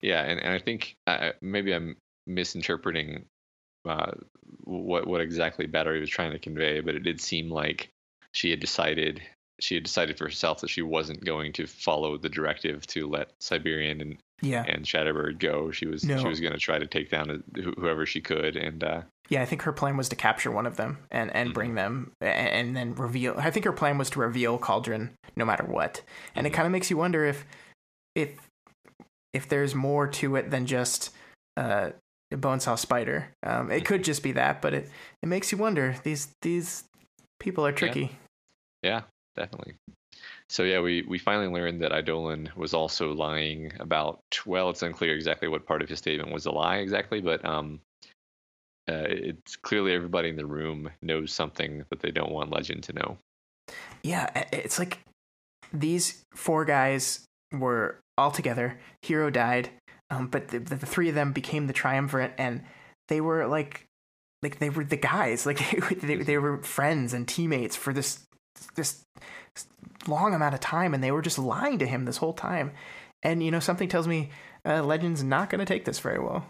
Yeah, 0.00 0.22
and, 0.22 0.40
and 0.40 0.52
I 0.52 0.58
think 0.58 0.96
uh, 1.06 1.30
maybe 1.40 1.72
I'm 1.72 1.96
misinterpreting 2.26 3.24
uh, 3.88 4.12
what 4.64 5.06
what 5.06 5.20
exactly 5.20 5.66
Battery 5.66 6.00
was 6.00 6.10
trying 6.10 6.32
to 6.32 6.38
convey, 6.38 6.80
but 6.80 6.94
it 6.94 7.02
did 7.02 7.20
seem 7.20 7.50
like 7.50 7.88
she 8.32 8.50
had 8.50 8.60
decided 8.60 9.22
she 9.60 9.74
had 9.74 9.84
decided 9.84 10.16
for 10.16 10.24
herself 10.24 10.60
that 10.60 10.70
she 10.70 10.82
wasn't 10.82 11.24
going 11.24 11.52
to 11.52 11.66
follow 11.66 12.16
the 12.16 12.28
directive 12.28 12.86
to 12.88 13.06
let 13.06 13.30
Siberian 13.40 14.00
and 14.00 14.16
yeah. 14.42 14.64
and 14.66 14.84
Shatterbird 14.84 15.38
go. 15.38 15.70
She 15.70 15.86
was 15.86 16.04
no. 16.04 16.18
she 16.18 16.28
was 16.28 16.40
going 16.40 16.52
to 16.52 16.58
try 16.58 16.78
to 16.78 16.86
take 16.86 17.10
down 17.10 17.42
whoever 17.76 18.06
she 18.06 18.20
could, 18.20 18.56
and 18.56 18.82
uh, 18.82 19.02
Yeah, 19.30 19.42
I 19.42 19.46
think 19.46 19.62
her 19.62 19.72
plan 19.72 19.96
was 19.96 20.08
to 20.08 20.16
capture 20.16 20.50
one 20.50 20.66
of 20.66 20.76
them 20.76 20.98
and, 21.10 21.34
and 21.34 21.48
mm-hmm. 21.48 21.54
bring 21.54 21.74
them 21.76 22.12
and, 22.20 22.48
and, 22.48 22.76
then 22.76 22.94
reveal. 22.96 23.36
I 23.38 23.52
think 23.52 23.64
her 23.64 23.72
plan 23.72 23.96
was 23.96 24.10
to 24.10 24.20
reveal 24.20 24.58
Cauldron 24.58 25.10
no 25.36 25.44
matter 25.44 25.64
what. 25.64 26.02
And 26.34 26.44
mm-hmm. 26.44 26.52
it 26.52 26.56
kind 26.56 26.66
of 26.66 26.72
makes 26.72 26.90
you 26.90 26.96
wonder 26.96 27.24
if 27.24 27.46
if 28.16 28.48
if 29.32 29.48
there's 29.48 29.74
more 29.74 30.08
to 30.08 30.34
it 30.34 30.50
than 30.50 30.66
just 30.66 31.10
uh, 31.56 31.90
a 32.32 32.36
Bonesaw 32.36 32.76
spider. 32.76 33.28
Um, 33.44 33.70
it 33.70 33.84
could 33.84 34.02
just 34.02 34.22
be 34.24 34.32
that, 34.32 34.60
but 34.60 34.74
it 34.74 34.90
it 35.22 35.26
makes 35.26 35.52
you 35.52 35.58
wonder. 35.58 35.94
These 36.02 36.28
these 36.42 36.84
people 37.38 37.64
are 37.64 37.72
tricky. 37.72 38.18
Yeah, 38.82 38.90
yeah 38.90 39.00
definitely. 39.36 39.74
So 40.48 40.64
yeah, 40.64 40.80
we, 40.80 41.02
we 41.02 41.18
finally 41.18 41.46
learned 41.46 41.80
that 41.82 41.92
Eidolon 41.92 42.50
was 42.56 42.74
also 42.74 43.12
lying 43.12 43.72
about. 43.78 44.20
Well, 44.44 44.70
it's 44.70 44.82
unclear 44.82 45.14
exactly 45.14 45.46
what 45.46 45.64
part 45.64 45.82
of 45.82 45.88
his 45.88 45.98
statement 45.98 46.32
was 46.32 46.46
a 46.46 46.50
lie 46.50 46.78
exactly, 46.78 47.20
but 47.20 47.44
um, 47.44 47.80
uh, 48.88 49.06
it's 49.08 49.56
clearly 49.56 49.92
everybody 49.92 50.28
in 50.28 50.36
the 50.36 50.46
room 50.46 50.90
knows 51.02 51.32
something 51.32 51.84
that 51.90 52.00
they 52.00 52.10
don't 52.10 52.32
want 52.32 52.50
Legend 52.50 52.82
to 52.84 52.92
know. 52.92 53.18
Yeah, 54.02 54.46
it's 54.52 54.78
like 54.78 55.00
these 55.72 56.22
four 56.34 56.64
guys 56.64 57.24
were 57.52 57.98
all 58.16 58.30
together. 58.30 58.78
Hero 59.02 59.30
died, 59.30 59.70
um, 60.10 60.28
but 60.28 60.48
the, 60.48 60.58
the, 60.58 60.76
three 60.76 61.08
of 61.08 61.14
them 61.14 61.32
became 61.32 61.66
the 61.66 61.72
triumvirate, 61.72 62.32
and 62.38 62.62
they 63.08 63.20
were 63.20 63.46
like, 63.46 63.84
like 64.42 64.58
they 64.58 64.70
were 64.70 64.84
the 64.84 64.96
guys. 64.96 65.46
Like 65.46 66.00
they, 66.00 66.16
they 66.16 66.38
were 66.38 66.62
friends 66.62 67.12
and 67.12 67.28
teammates 67.28 67.76
for 67.76 67.92
this 67.92 68.20
this 68.74 69.02
long 70.06 70.34
amount 70.34 70.54
of 70.54 70.60
time, 70.60 70.94
and 70.94 71.02
they 71.02 71.12
were 71.12 71.22
just 71.22 71.38
lying 71.38 71.78
to 71.78 71.86
him 71.86 72.04
this 72.04 72.16
whole 72.16 72.32
time. 72.32 72.72
And 73.22 73.42
you 73.42 73.50
know, 73.50 73.60
something 73.60 73.88
tells 73.88 74.08
me 74.08 74.30
uh, 74.64 74.82
Legend's 74.82 75.22
not 75.22 75.50
going 75.50 75.58
to 75.58 75.66
take 75.66 75.84
this 75.84 75.98
very 75.98 76.18
well. 76.18 76.46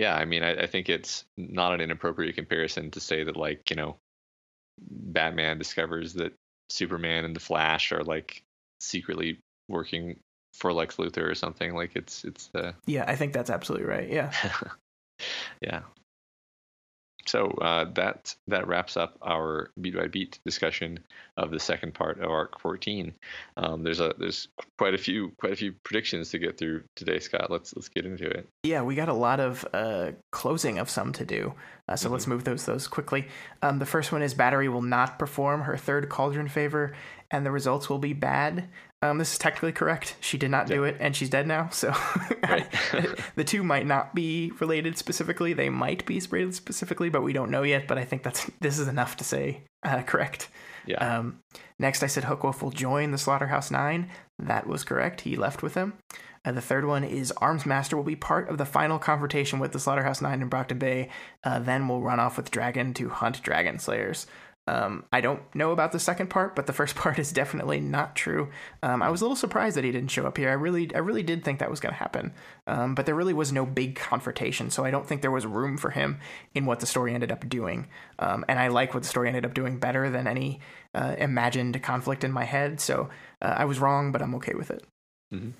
Yeah, 0.00 0.14
I 0.14 0.24
mean, 0.24 0.42
I, 0.42 0.62
I 0.62 0.66
think 0.66 0.88
it's 0.88 1.26
not 1.36 1.74
an 1.74 1.82
inappropriate 1.82 2.34
comparison 2.34 2.90
to 2.92 3.00
say 3.00 3.22
that, 3.22 3.36
like, 3.36 3.68
you 3.68 3.76
know, 3.76 3.98
Batman 4.80 5.58
discovers 5.58 6.14
that 6.14 6.32
Superman 6.70 7.26
and 7.26 7.36
the 7.36 7.40
Flash 7.40 7.92
are 7.92 8.02
like 8.02 8.42
secretly 8.80 9.40
working 9.68 10.18
for 10.54 10.72
Lex 10.72 10.96
Luthor 10.96 11.30
or 11.30 11.34
something. 11.34 11.74
Like 11.74 11.96
it's 11.96 12.24
it's 12.24 12.48
uh 12.54 12.72
Yeah, 12.86 13.04
I 13.06 13.14
think 13.14 13.34
that's 13.34 13.50
absolutely 13.50 13.88
right. 13.88 14.08
Yeah. 14.08 14.32
yeah 15.60 15.82
so 17.30 17.46
uh, 17.62 17.84
that 17.94 18.34
that 18.48 18.66
wraps 18.66 18.96
up 18.96 19.16
our 19.22 19.70
beat 19.80 19.96
by 19.96 20.08
beat 20.08 20.40
discussion 20.44 20.98
of 21.36 21.52
the 21.52 21.60
second 21.60 21.94
part 21.94 22.18
of 22.20 22.28
arc 22.28 22.60
14. 22.60 23.14
Um, 23.56 23.84
there's 23.84 24.00
a 24.00 24.12
there's 24.18 24.48
quite 24.78 24.94
a 24.94 24.98
few 24.98 25.30
quite 25.38 25.52
a 25.52 25.56
few 25.56 25.72
predictions 25.84 26.30
to 26.30 26.38
get 26.38 26.58
through 26.58 26.82
today, 26.96 27.20
Scott. 27.20 27.50
Let's 27.50 27.74
let's 27.76 27.88
get 27.88 28.04
into 28.04 28.28
it. 28.28 28.48
Yeah, 28.64 28.82
we 28.82 28.96
got 28.96 29.08
a 29.08 29.14
lot 29.14 29.38
of 29.38 29.64
uh, 29.72 30.10
closing 30.32 30.78
of 30.78 30.90
some 30.90 31.12
to 31.12 31.24
do, 31.24 31.54
uh, 31.88 31.94
so 31.94 32.06
mm-hmm. 32.06 32.14
let's 32.14 32.26
move 32.26 32.42
those 32.42 32.66
those 32.66 32.88
quickly. 32.88 33.28
Um, 33.62 33.78
the 33.78 33.86
first 33.86 34.10
one 34.10 34.22
is 34.22 34.34
Battery 34.34 34.68
will 34.68 34.82
not 34.82 35.18
perform 35.18 35.62
her 35.62 35.76
third 35.76 36.08
Cauldron 36.08 36.48
favor, 36.48 36.96
and 37.30 37.46
the 37.46 37.52
results 37.52 37.88
will 37.88 37.98
be 38.00 38.12
bad. 38.12 38.68
Um, 39.02 39.16
this 39.16 39.32
is 39.32 39.38
technically 39.38 39.72
correct. 39.72 40.16
She 40.20 40.36
did 40.36 40.50
not 40.50 40.66
do 40.66 40.84
it, 40.84 40.96
and 41.00 41.16
she's 41.16 41.30
dead 41.30 41.46
now. 41.46 41.70
So 41.70 41.88
the 43.34 43.44
two 43.44 43.62
might 43.62 43.86
not 43.86 44.14
be 44.14 44.52
related 44.60 44.98
specifically. 44.98 45.54
They 45.54 45.70
might 45.70 46.04
be 46.04 46.20
related 46.30 46.54
specifically, 46.54 47.08
but 47.08 47.22
we 47.22 47.32
don't 47.32 47.50
know 47.50 47.62
yet. 47.62 47.88
But 47.88 47.96
I 47.96 48.04
think 48.04 48.22
that's 48.22 48.50
this 48.60 48.78
is 48.78 48.88
enough 48.88 49.16
to 49.16 49.24
say 49.24 49.62
uh, 49.82 50.02
correct. 50.02 50.48
Yeah. 50.86 51.18
Um, 51.18 51.40
next, 51.78 52.02
I 52.02 52.08
said 52.08 52.24
Hookwolf 52.24 52.62
will 52.62 52.70
join 52.70 53.10
the 53.10 53.18
Slaughterhouse 53.18 53.70
Nine. 53.70 54.10
That 54.38 54.66
was 54.66 54.84
correct. 54.84 55.22
He 55.22 55.36
left 55.36 55.62
with 55.62 55.74
them. 55.74 55.94
Uh, 56.44 56.52
the 56.52 56.60
third 56.60 56.86
one 56.86 57.04
is 57.04 57.32
Armsmaster 57.36 57.94
will 57.94 58.02
be 58.02 58.16
part 58.16 58.48
of 58.48 58.58
the 58.58 58.64
final 58.64 58.98
confrontation 58.98 59.58
with 59.58 59.72
the 59.72 59.78
Slaughterhouse 59.78 60.22
Nine 60.22 60.40
in 60.42 60.48
Brockton 60.48 60.78
Bay. 60.78 61.10
Uh, 61.44 61.58
then 61.58 61.88
will 61.88 62.00
run 62.00 62.20
off 62.20 62.36
with 62.36 62.50
Dragon 62.50 62.94
to 62.94 63.10
hunt 63.10 63.42
Dragon 63.42 63.78
Slayers. 63.78 64.26
Um, 64.70 65.04
I 65.12 65.20
don't 65.20 65.42
know 65.52 65.72
about 65.72 65.90
the 65.90 65.98
second 65.98 66.30
part, 66.30 66.54
but 66.54 66.68
the 66.68 66.72
first 66.72 66.94
part 67.02 67.18
is 67.18 67.32
definitely 67.32 67.80
not 67.80 68.14
true. 68.14 68.50
Um, 68.84 69.02
I 69.02 69.10
was 69.10 69.20
a 69.20 69.24
little 69.24 69.36
surprised 69.36 69.76
that 69.76 69.82
he 69.82 69.90
didn't 69.90 70.12
show 70.12 70.26
up 70.26 70.38
here. 70.38 70.48
I 70.48 70.52
really, 70.52 70.94
I 70.94 70.98
really 70.98 71.24
did 71.24 71.44
think 71.44 71.58
that 71.58 71.70
was 71.70 71.80
going 71.80 71.92
to 71.92 71.98
happen, 71.98 72.32
um, 72.68 72.94
but 72.94 73.04
there 73.04 73.16
really 73.16 73.34
was 73.34 73.52
no 73.52 73.66
big 73.66 73.96
confrontation, 73.96 74.70
so 74.70 74.84
I 74.84 74.92
don't 74.92 75.06
think 75.06 75.22
there 75.22 75.30
was 75.32 75.44
room 75.44 75.76
for 75.76 75.90
him 75.90 76.20
in 76.54 76.66
what 76.66 76.78
the 76.78 76.86
story 76.86 77.12
ended 77.14 77.32
up 77.32 77.48
doing. 77.48 77.88
Um, 78.20 78.44
and 78.48 78.60
I 78.60 78.68
like 78.68 78.94
what 78.94 79.02
the 79.02 79.08
story 79.08 79.26
ended 79.26 79.44
up 79.44 79.54
doing 79.54 79.80
better 79.80 80.08
than 80.08 80.28
any 80.28 80.60
uh, 80.94 81.16
imagined 81.18 81.82
conflict 81.82 82.22
in 82.22 82.30
my 82.30 82.44
head. 82.44 82.80
So 82.80 83.08
uh, 83.42 83.54
I 83.58 83.64
was 83.64 83.80
wrong, 83.80 84.12
but 84.12 84.22
I'm 84.22 84.36
okay 84.36 84.54
with 84.54 84.70
it. 84.70 84.84
Mm-hmm. 85.34 85.50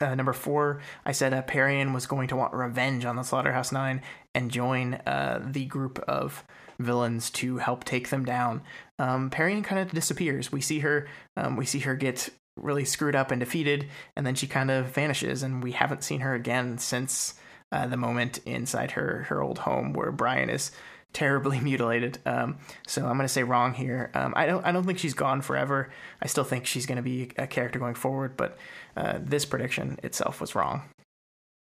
Uh, 0.00 0.14
number 0.14 0.32
four, 0.32 0.80
I 1.04 1.12
said 1.12 1.34
uh, 1.34 1.42
Parian 1.42 1.92
was 1.92 2.06
going 2.06 2.28
to 2.28 2.36
want 2.36 2.54
revenge 2.54 3.04
on 3.04 3.16
the 3.16 3.22
Slaughterhouse 3.22 3.70
Nine 3.70 4.02
and 4.34 4.50
join 4.50 4.94
uh, 5.06 5.40
the 5.44 5.66
group 5.66 5.98
of 6.08 6.42
villains 6.78 7.30
to 7.30 7.58
help 7.58 7.84
take 7.84 8.10
them 8.10 8.24
down. 8.24 8.62
Um, 8.98 9.30
Parian 9.30 9.62
kind 9.62 9.80
of 9.80 9.92
disappears. 9.92 10.52
We 10.52 10.60
see 10.60 10.80
her, 10.80 11.08
um, 11.36 11.56
we 11.56 11.66
see 11.66 11.80
her 11.80 11.94
get 11.94 12.30
really 12.56 12.84
screwed 12.84 13.16
up 13.16 13.30
and 13.30 13.40
defeated, 13.40 13.88
and 14.16 14.26
then 14.26 14.34
she 14.34 14.46
kind 14.46 14.70
of 14.70 14.86
vanishes, 14.86 15.42
and 15.42 15.62
we 15.62 15.72
haven't 15.72 16.04
seen 16.04 16.20
her 16.20 16.34
again 16.34 16.78
since 16.78 17.34
uh, 17.72 17.86
the 17.86 17.96
moment 17.96 18.38
inside 18.46 18.92
her 18.92 19.24
her 19.28 19.42
old 19.42 19.58
home 19.58 19.92
where 19.92 20.12
Brian 20.12 20.48
is 20.48 20.70
terribly 21.12 21.60
mutilated. 21.62 22.18
Um, 22.26 22.58
so 22.86 23.02
I'm 23.02 23.16
going 23.16 23.20
to 23.20 23.28
say 23.28 23.42
wrong 23.42 23.74
here. 23.74 24.10
Um, 24.14 24.34
I 24.36 24.46
don't 24.46 24.64
I 24.64 24.72
don't 24.72 24.84
think 24.84 24.98
she's 24.98 25.14
gone 25.14 25.40
forever. 25.40 25.90
I 26.22 26.26
still 26.26 26.44
think 26.44 26.66
she's 26.66 26.86
going 26.86 26.96
to 26.96 27.02
be 27.02 27.30
a 27.36 27.46
character 27.46 27.78
going 27.78 27.94
forward, 27.94 28.36
but 28.36 28.58
uh, 28.96 29.18
this 29.20 29.44
prediction 29.44 29.98
itself 30.02 30.40
was 30.40 30.54
wrong. 30.54 30.82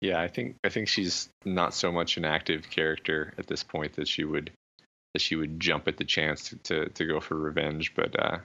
Yeah, 0.00 0.20
I 0.20 0.28
think 0.28 0.56
I 0.64 0.70
think 0.70 0.88
she's 0.88 1.28
not 1.44 1.74
so 1.74 1.92
much 1.92 2.16
an 2.16 2.24
active 2.24 2.70
character 2.70 3.34
at 3.36 3.46
this 3.46 3.62
point 3.62 3.94
that 3.96 4.08
she 4.08 4.24
would 4.24 4.50
that 5.12 5.22
she 5.22 5.36
would 5.36 5.60
jump 5.60 5.88
at 5.88 5.96
the 5.96 6.04
chance 6.04 6.48
to, 6.50 6.56
to, 6.56 6.88
to 6.90 7.06
go 7.06 7.20
for 7.20 7.36
revenge. 7.36 7.94
But 7.94 8.18
uh, 8.18 8.38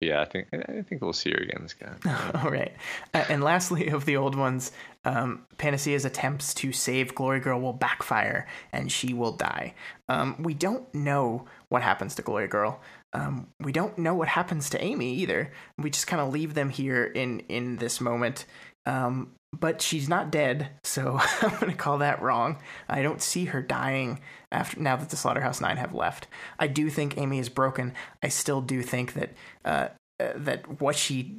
yeah, 0.00 0.20
I 0.20 0.24
think 0.24 0.48
I 0.52 0.82
think 0.82 1.02
we'll 1.02 1.12
see 1.12 1.30
her 1.30 1.38
again 1.38 1.60
this 1.62 1.74
guy. 1.74 1.94
All 2.42 2.50
right. 2.50 2.72
Uh, 3.12 3.24
and 3.28 3.42
lastly, 3.42 3.88
of 3.90 4.04
the 4.04 4.16
old 4.16 4.34
ones, 4.34 4.72
um, 5.04 5.46
Panacea's 5.56 6.04
attempts 6.04 6.54
to 6.54 6.72
save 6.72 7.14
Glory 7.14 7.40
Girl 7.40 7.60
will 7.60 7.72
backfire, 7.72 8.46
and 8.72 8.90
she 8.90 9.14
will 9.14 9.32
die. 9.32 9.74
Um, 10.08 10.36
we 10.42 10.54
don't 10.54 10.92
know 10.94 11.46
what 11.68 11.82
happens 11.82 12.14
to 12.16 12.22
Glory 12.22 12.48
Girl. 12.48 12.80
Um, 13.12 13.48
we 13.60 13.72
don't 13.72 13.96
know 13.96 14.14
what 14.14 14.28
happens 14.28 14.70
to 14.70 14.82
Amy 14.82 15.14
either. 15.14 15.52
We 15.78 15.90
just 15.90 16.06
kind 16.06 16.20
of 16.20 16.32
leave 16.32 16.54
them 16.54 16.70
here 16.70 17.04
in 17.04 17.40
in 17.40 17.76
this 17.76 18.00
moment. 18.00 18.46
Um, 18.86 19.32
but 19.60 19.80
she's 19.80 20.08
not 20.08 20.30
dead, 20.30 20.70
so 20.82 21.18
I'm 21.42 21.50
going 21.58 21.70
to 21.70 21.76
call 21.76 21.98
that 21.98 22.22
wrong. 22.22 22.58
I 22.88 23.02
don't 23.02 23.22
see 23.22 23.46
her 23.46 23.62
dying 23.62 24.20
after 24.50 24.80
now 24.80 24.96
that 24.96 25.10
the 25.10 25.16
Slaughterhouse 25.16 25.60
Nine 25.60 25.76
have 25.76 25.94
left. 25.94 26.26
I 26.58 26.66
do 26.66 26.90
think 26.90 27.18
Amy 27.18 27.38
is 27.38 27.48
broken. 27.48 27.92
I 28.22 28.28
still 28.28 28.60
do 28.60 28.82
think 28.82 29.14
that 29.14 29.30
uh, 29.64 29.88
uh, 30.20 30.32
that 30.36 30.80
what 30.80 30.94
she 30.94 31.36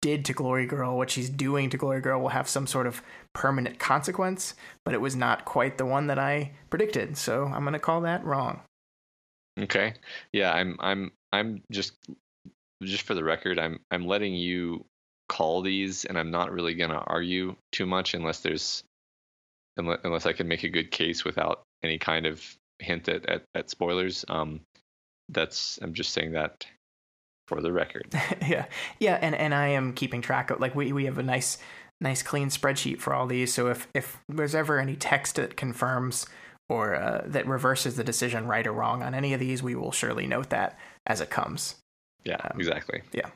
did 0.00 0.24
to 0.24 0.32
Glory 0.32 0.66
Girl, 0.66 0.96
what 0.96 1.10
she's 1.10 1.28
doing 1.28 1.68
to 1.70 1.76
Glory 1.76 2.00
Girl, 2.00 2.20
will 2.20 2.30
have 2.30 2.48
some 2.48 2.66
sort 2.66 2.86
of 2.86 3.02
permanent 3.34 3.78
consequence. 3.78 4.54
But 4.84 4.94
it 4.94 5.00
was 5.00 5.14
not 5.14 5.44
quite 5.44 5.76
the 5.76 5.84
one 5.84 6.06
that 6.06 6.18
I 6.18 6.52
predicted, 6.70 7.18
so 7.18 7.44
I'm 7.44 7.62
going 7.62 7.74
to 7.74 7.78
call 7.78 8.00
that 8.02 8.24
wrong. 8.24 8.60
Okay. 9.58 9.94
Yeah, 10.32 10.52
I'm. 10.52 10.76
I'm. 10.80 11.12
I'm 11.32 11.62
just. 11.70 11.92
Just 12.82 13.02
for 13.02 13.14
the 13.14 13.24
record, 13.24 13.58
I'm. 13.58 13.80
I'm 13.90 14.06
letting 14.06 14.34
you 14.34 14.86
call 15.28 15.62
these, 15.62 16.04
and 16.04 16.18
I'm 16.18 16.30
not 16.30 16.52
really 16.52 16.74
going 16.74 16.90
to 16.90 16.98
argue 16.98 17.56
too 17.72 17.86
much 17.86 18.14
unless 18.14 18.40
there's 18.40 18.82
unless 19.76 19.98
unless 20.04 20.26
I 20.26 20.32
can 20.32 20.48
make 20.48 20.64
a 20.64 20.68
good 20.68 20.90
case 20.90 21.24
without 21.24 21.62
any 21.82 21.98
kind 21.98 22.26
of 22.26 22.42
hint 22.78 23.08
at 23.08 23.26
at, 23.26 23.42
at 23.54 23.70
spoilers. 23.70 24.24
Um, 24.28 24.60
that's 25.28 25.78
I'm 25.82 25.94
just 25.94 26.12
saying 26.12 26.32
that 26.32 26.66
for 27.48 27.60
the 27.60 27.72
record. 27.72 28.06
yeah, 28.46 28.66
yeah, 28.98 29.18
and 29.20 29.34
and 29.34 29.54
I 29.54 29.68
am 29.68 29.92
keeping 29.92 30.22
track 30.22 30.50
of 30.50 30.60
like 30.60 30.74
we 30.74 30.92
we 30.92 31.04
have 31.04 31.18
a 31.18 31.22
nice 31.22 31.58
nice 32.00 32.22
clean 32.22 32.48
spreadsheet 32.48 33.00
for 33.00 33.14
all 33.14 33.26
these. 33.26 33.52
So 33.52 33.68
if 33.68 33.88
if 33.94 34.18
there's 34.28 34.54
ever 34.54 34.78
any 34.78 34.96
text 34.96 35.36
that 35.36 35.56
confirms 35.56 36.26
or 36.68 36.96
uh, 36.96 37.22
that 37.26 37.46
reverses 37.46 37.96
the 37.96 38.04
decision 38.04 38.46
right 38.46 38.66
or 38.66 38.72
wrong 38.72 39.02
on 39.02 39.14
any 39.14 39.32
of 39.32 39.40
these, 39.40 39.62
we 39.62 39.74
will 39.74 39.92
surely 39.92 40.26
note 40.26 40.50
that 40.50 40.78
as 41.06 41.20
it 41.20 41.30
comes. 41.30 41.76
Yeah, 42.24 42.38
um, 42.50 42.58
exactly. 42.58 43.02
Yeah. 43.12 43.30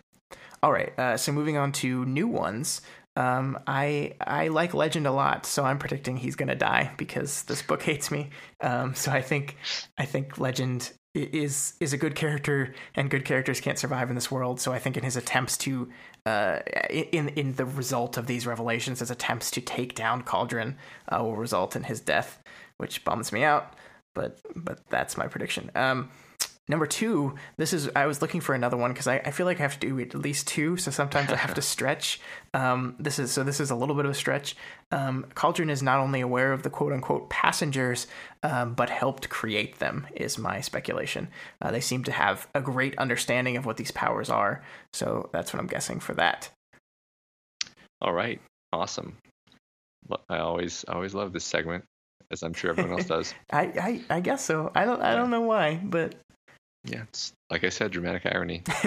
All 0.62 0.72
right. 0.72 0.96
Uh, 0.98 1.16
so 1.16 1.32
moving 1.32 1.56
on 1.56 1.72
to 1.72 2.04
new 2.04 2.28
ones. 2.28 2.82
Um, 3.16 3.58
I 3.66 4.14
I 4.20 4.48
like 4.48 4.72
Legend 4.72 5.06
a 5.06 5.12
lot, 5.12 5.44
so 5.44 5.64
I'm 5.64 5.78
predicting 5.78 6.16
he's 6.16 6.36
gonna 6.36 6.54
die 6.54 6.92
because 6.96 7.42
this 7.44 7.62
book 7.62 7.82
hates 7.90 8.10
me. 8.10 8.30
Um, 8.60 8.94
so 8.94 9.10
I 9.10 9.22
think 9.22 9.56
I 9.98 10.04
think 10.04 10.38
Legend 10.38 10.92
is 11.14 11.74
is 11.80 11.92
a 11.92 11.96
good 11.96 12.14
character, 12.14 12.74
and 12.94 13.10
good 13.10 13.24
characters 13.24 13.60
can't 13.60 13.78
survive 13.78 14.10
in 14.10 14.14
this 14.14 14.30
world. 14.30 14.60
So 14.60 14.72
I 14.72 14.78
think 14.78 14.96
in 14.96 15.02
his 15.02 15.16
attempts 15.16 15.56
to 15.58 15.90
uh, 16.24 16.60
in 16.90 17.30
in 17.30 17.54
the 17.54 17.64
result 17.64 18.16
of 18.16 18.26
these 18.26 18.46
revelations, 18.46 19.00
his 19.00 19.10
attempts 19.10 19.50
to 19.52 19.60
take 19.60 19.94
down 19.94 20.22
Cauldron 20.22 20.76
uh, 21.08 21.22
will 21.22 21.36
result 21.36 21.74
in 21.74 21.82
his 21.82 22.00
death, 22.00 22.42
which 22.76 23.04
bums 23.04 23.32
me 23.32 23.42
out. 23.42 23.74
But 24.14 24.40
but 24.54 24.88
that's 24.88 25.16
my 25.16 25.26
prediction. 25.26 25.70
Um, 25.74 26.10
Number 26.70 26.86
two, 26.86 27.34
this 27.56 27.72
is 27.72 27.90
I 27.96 28.06
was 28.06 28.22
looking 28.22 28.40
for 28.40 28.54
another 28.54 28.76
one 28.76 28.92
because 28.92 29.08
I, 29.08 29.16
I 29.16 29.32
feel 29.32 29.44
like 29.44 29.58
I 29.58 29.64
have 29.64 29.80
to 29.80 29.88
do 29.88 29.98
at 29.98 30.14
least 30.14 30.46
two, 30.46 30.76
so 30.76 30.92
sometimes 30.92 31.32
I 31.32 31.34
have 31.34 31.54
to 31.54 31.62
stretch. 31.74 32.20
Um, 32.54 32.94
this 32.96 33.18
is 33.18 33.32
so 33.32 33.42
this 33.42 33.58
is 33.58 33.72
a 33.72 33.74
little 33.74 33.96
bit 33.96 34.04
of 34.04 34.12
a 34.12 34.14
stretch. 34.14 34.54
Um, 34.92 35.26
Cauldron 35.34 35.68
is 35.68 35.82
not 35.82 35.98
only 35.98 36.20
aware 36.20 36.52
of 36.52 36.62
the 36.62 36.70
quote 36.70 36.92
unquote 36.92 37.28
passengers, 37.28 38.06
um, 38.44 38.74
but 38.74 38.88
helped 38.88 39.28
create 39.28 39.80
them. 39.80 40.06
Is 40.14 40.38
my 40.38 40.60
speculation. 40.60 41.26
Uh, 41.60 41.72
they 41.72 41.80
seem 41.80 42.04
to 42.04 42.12
have 42.12 42.46
a 42.54 42.60
great 42.60 42.96
understanding 42.98 43.56
of 43.56 43.66
what 43.66 43.76
these 43.76 43.90
powers 43.90 44.30
are, 44.30 44.62
so 44.92 45.28
that's 45.32 45.52
what 45.52 45.58
I'm 45.58 45.66
guessing 45.66 45.98
for 45.98 46.14
that. 46.14 46.50
All 48.00 48.12
right, 48.12 48.40
awesome. 48.72 49.16
I 50.28 50.38
always 50.38 50.84
I 50.86 50.92
always 50.92 51.14
love 51.14 51.32
this 51.32 51.44
segment, 51.44 51.82
as 52.30 52.44
I'm 52.44 52.54
sure 52.54 52.70
everyone 52.70 52.92
else 52.92 53.06
does. 53.08 53.34
I, 53.50 54.02
I 54.08 54.18
I 54.18 54.20
guess 54.20 54.44
so. 54.44 54.70
I 54.72 54.84
don't 54.84 55.02
I 55.02 55.16
don't 55.16 55.30
know 55.30 55.40
why, 55.40 55.80
but 55.82 56.14
yeah, 56.84 57.02
it's 57.02 57.32
like 57.50 57.64
I 57.64 57.68
said, 57.68 57.90
dramatic 57.90 58.26
irony. 58.26 58.62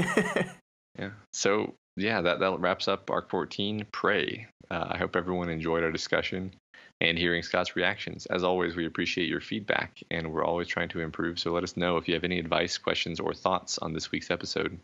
yeah. 0.98 1.12
So 1.32 1.74
yeah, 1.96 2.22
that 2.22 2.40
that 2.40 2.60
wraps 2.60 2.88
up 2.88 3.10
Arc 3.10 3.30
14. 3.30 3.86
Pray. 3.92 4.48
Uh, 4.72 4.88
I 4.92 4.98
hope 4.98 5.16
everyone 5.16 5.50
enjoyed 5.50 5.84
our 5.84 5.92
discussion 5.92 6.54
and 7.02 7.18
hearing 7.18 7.44
Scott's 7.44 7.76
reactions. 7.76 8.26
As 8.28 8.44
always, 8.44 8.76
we 8.76 8.86
appreciate 8.86 9.28
your 9.28 9.42
feedback, 9.42 10.02
and 10.10 10.32
we're 10.32 10.46
always 10.46 10.68
trying 10.68 10.90
to 10.90 11.02
improve. 11.02 11.38
So 11.38 11.52
let 11.52 11.64
us 11.64 11.78
know 11.78 11.98
if 11.98 12.08
you 12.08 12.14
have 12.14 12.24
any 12.24 12.40
advice, 12.40 12.78
questions, 12.78 13.20
or 13.20 13.34
thoughts 13.34 13.78
on 13.78 13.94
this 13.94 14.12
week's 14.12 14.32
episode 14.32 14.80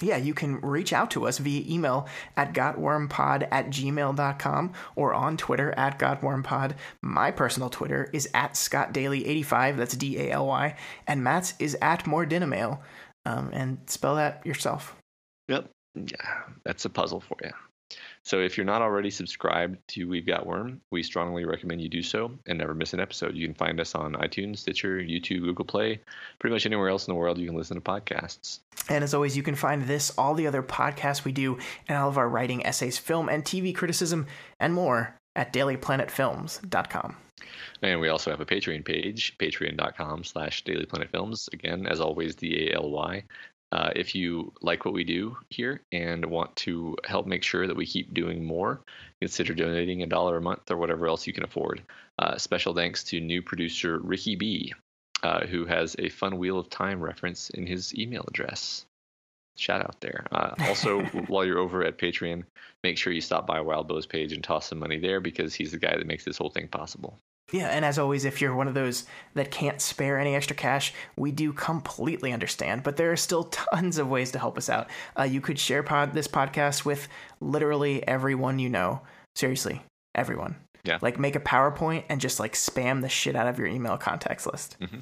yeah, 0.00 0.16
you 0.16 0.34
can 0.34 0.60
reach 0.60 0.92
out 0.92 1.10
to 1.12 1.26
us 1.26 1.38
via 1.38 1.64
email 1.68 2.08
at 2.36 2.54
gotwormpod 2.54 3.48
at 3.50 3.68
gmail.com 3.68 4.72
or 4.96 5.12
on 5.12 5.36
Twitter 5.36 5.72
at 5.76 5.98
gotwormpod. 5.98 6.74
My 7.02 7.30
personal 7.30 7.68
Twitter 7.68 8.08
is 8.12 8.28
at 8.32 8.54
scottdaly85, 8.54 9.76
that's 9.76 9.96
D 9.96 10.18
A 10.18 10.30
L 10.32 10.46
Y, 10.46 10.76
and 11.06 11.22
Matt's 11.22 11.54
is 11.58 11.76
at 11.82 12.06
more 12.06 12.26
Um, 13.24 13.50
and 13.52 13.78
spell 13.86 14.16
that 14.16 14.44
yourself. 14.44 14.96
Yep. 15.48 15.70
Yeah, 15.94 16.42
that's 16.64 16.84
a 16.86 16.90
puzzle 16.90 17.20
for 17.20 17.36
you. 17.44 17.50
So 18.24 18.40
if 18.40 18.56
you're 18.56 18.66
not 18.66 18.82
already 18.82 19.10
subscribed 19.10 19.76
to 19.88 20.08
We've 20.08 20.26
Got 20.26 20.46
Worm, 20.46 20.80
we 20.90 21.02
strongly 21.02 21.44
recommend 21.44 21.80
you 21.80 21.88
do 21.88 22.02
so 22.02 22.30
and 22.46 22.58
never 22.58 22.74
miss 22.74 22.92
an 22.92 23.00
episode. 23.00 23.34
You 23.34 23.46
can 23.46 23.54
find 23.54 23.80
us 23.80 23.94
on 23.94 24.14
iTunes, 24.14 24.58
Stitcher, 24.58 24.98
YouTube, 24.98 25.40
Google 25.40 25.64
Play, 25.64 26.00
pretty 26.38 26.54
much 26.54 26.64
anywhere 26.64 26.88
else 26.88 27.06
in 27.06 27.12
the 27.12 27.18
world 27.18 27.38
you 27.38 27.46
can 27.46 27.56
listen 27.56 27.74
to 27.74 27.80
podcasts. 27.80 28.60
And 28.88 29.02
as 29.02 29.12
always, 29.12 29.36
you 29.36 29.42
can 29.42 29.56
find 29.56 29.82
this, 29.82 30.12
all 30.16 30.34
the 30.34 30.46
other 30.46 30.62
podcasts 30.62 31.24
we 31.24 31.32
do, 31.32 31.58
and 31.88 31.98
all 31.98 32.08
of 32.08 32.18
our 32.18 32.28
writing, 32.28 32.64
essays, 32.64 32.96
film, 32.96 33.28
and 33.28 33.44
TV 33.44 33.74
criticism, 33.74 34.26
and 34.60 34.72
more 34.72 35.16
at 35.34 35.52
dailyplanetfilms.com. 35.52 37.16
And 37.82 38.00
we 38.00 38.08
also 38.08 38.30
have 38.30 38.40
a 38.40 38.46
Patreon 38.46 38.84
page, 38.84 39.36
patreon.com 39.38 40.22
slash 40.22 40.62
dailyplanetfilms. 40.64 41.52
Again, 41.52 41.86
as 41.86 42.00
always, 42.00 42.36
the 42.36 42.68
A-L-Y. 42.68 43.24
Uh, 43.72 43.90
if 43.96 44.14
you 44.14 44.52
like 44.60 44.84
what 44.84 44.92
we 44.92 45.02
do 45.02 45.34
here 45.48 45.80
and 45.92 46.26
want 46.26 46.54
to 46.54 46.94
help 47.06 47.26
make 47.26 47.42
sure 47.42 47.66
that 47.66 47.76
we 47.76 47.86
keep 47.86 48.12
doing 48.12 48.44
more, 48.44 48.82
consider 49.20 49.54
donating 49.54 50.02
a 50.02 50.06
dollar 50.06 50.36
a 50.36 50.42
month 50.42 50.70
or 50.70 50.76
whatever 50.76 51.06
else 51.06 51.26
you 51.26 51.32
can 51.32 51.42
afford. 51.42 51.82
Uh, 52.18 52.36
special 52.36 52.74
thanks 52.74 53.02
to 53.02 53.18
new 53.18 53.40
producer 53.40 53.98
Ricky 53.98 54.36
B, 54.36 54.74
uh, 55.22 55.46
who 55.46 55.64
has 55.64 55.96
a 55.98 56.10
fun 56.10 56.36
Wheel 56.36 56.58
of 56.58 56.68
Time 56.68 57.00
reference 57.00 57.48
in 57.48 57.66
his 57.66 57.94
email 57.98 58.24
address. 58.28 58.84
Shout 59.56 59.80
out 59.80 60.00
there. 60.00 60.26
Uh, 60.30 60.54
also, 60.68 61.00
while 61.28 61.44
you're 61.46 61.58
over 61.58 61.82
at 61.82 61.96
Patreon, 61.96 62.44
make 62.84 62.98
sure 62.98 63.12
you 63.12 63.22
stop 63.22 63.46
by 63.46 63.62
Wildbow's 63.62 64.06
page 64.06 64.32
and 64.32 64.44
toss 64.44 64.68
some 64.68 64.80
money 64.80 64.98
there 64.98 65.20
because 65.20 65.54
he's 65.54 65.72
the 65.72 65.78
guy 65.78 65.96
that 65.96 66.06
makes 66.06 66.24
this 66.24 66.36
whole 66.36 66.50
thing 66.50 66.68
possible. 66.68 67.18
Yeah, 67.52 67.68
and 67.68 67.84
as 67.84 67.98
always, 67.98 68.24
if 68.24 68.40
you're 68.40 68.54
one 68.54 68.66
of 68.66 68.74
those 68.74 69.04
that 69.34 69.50
can't 69.50 69.80
spare 69.80 70.18
any 70.18 70.34
extra 70.34 70.56
cash, 70.56 70.94
we 71.16 71.30
do 71.30 71.52
completely 71.52 72.32
understand. 72.32 72.82
But 72.82 72.96
there 72.96 73.12
are 73.12 73.16
still 73.16 73.44
tons 73.72 73.98
of 73.98 74.08
ways 74.08 74.32
to 74.32 74.38
help 74.38 74.56
us 74.56 74.70
out. 74.70 74.88
Uh, 75.18 75.24
you 75.24 75.40
could 75.40 75.58
share 75.58 75.82
pod 75.82 76.14
this 76.14 76.28
podcast 76.28 76.84
with 76.84 77.08
literally 77.40 78.06
everyone 78.08 78.58
you 78.58 78.70
know. 78.70 79.02
Seriously, 79.36 79.82
everyone. 80.14 80.56
Yeah. 80.84 80.98
Like 81.00 81.18
make 81.18 81.36
a 81.36 81.40
PowerPoint 81.40 82.04
and 82.08 82.20
just 82.20 82.40
like 82.40 82.54
spam 82.54 83.02
the 83.02 83.08
shit 83.08 83.36
out 83.36 83.46
of 83.46 83.58
your 83.58 83.68
email 83.68 83.96
contacts 83.98 84.46
list. 84.46 84.76
Mm-hmm. 84.80 84.98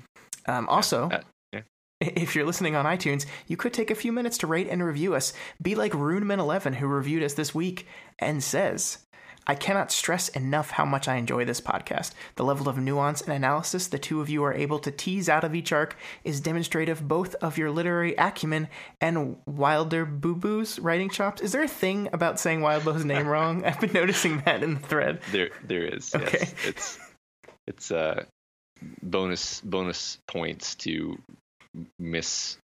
Um, 0.51 0.69
also, 0.69 1.09
uh, 1.09 1.21
yeah. 1.53 1.63
if 2.01 2.35
you're 2.35 2.45
listening 2.45 2.75
on 2.75 2.85
iTunes, 2.85 3.27
you 3.47 3.57
could 3.57 3.73
take 3.73 3.91
a 3.91 3.95
few 3.95 4.13
minutes 4.13 4.39
to 4.39 4.47
rate 4.47 4.69
and 4.69 4.85
review 4.85 5.15
us. 5.15 5.33
Be 5.63 5.75
like 5.77 5.93
Runeman11, 5.93 6.75
who 6.75 6.87
reviewed 6.87 7.23
us 7.23 7.35
this 7.35 7.55
week 7.55 7.87
and 8.19 8.43
says, 8.43 8.99
I 9.47 9.55
cannot 9.55 9.91
stress 9.91 10.29
enough 10.29 10.71
how 10.71 10.85
much 10.85 11.09
I 11.09 11.17
enjoy 11.17 11.45
this 11.45 11.61
podcast. 11.61 12.13
The 12.37 12.45
level 12.45 12.69
of 12.69 12.79
nuance 12.79 13.21
and 13.21 13.33
analysis 13.33 13.89
the 13.89 13.99
two 13.99 14.21
of 14.21 14.29
you 14.29 14.45
are 14.45 14.53
able 14.53 14.79
to 14.81 14.91
tease 14.91 15.29
out 15.29 15.45
of 15.45 15.55
each 15.55 15.73
arc 15.73 15.97
is 16.25 16.41
demonstrative 16.41 17.07
both 17.07 17.35
of 17.37 17.59
your 17.59 17.71
literary 17.71 18.15
acumen 18.17 18.69
and 19.01 19.37
Wilder 19.47 20.05
Boo 20.05 20.35
Boo's 20.35 20.79
writing 20.79 21.11
chops. 21.11 21.41
Is 21.41 21.53
there 21.53 21.63
a 21.63 21.69
thing 21.69 22.09
about 22.13 22.39
saying 22.39 22.61
Wildbow's 22.61 23.05
name 23.05 23.27
wrong? 23.29 23.65
I've 23.65 23.81
been 23.81 23.93
noticing 23.93 24.41
that 24.43 24.63
in 24.63 24.75
the 24.75 24.81
thread. 24.81 25.21
There, 25.33 25.51
there 25.65 25.85
is. 25.85 26.15
Okay, 26.15 26.39
yes. 26.41 26.55
it's 26.65 26.99
it's 27.67 27.91
uh 27.91 28.25
bonus 29.03 29.61
bonus 29.61 30.19
points 30.27 30.75
to 30.75 31.19
miss 31.99 32.59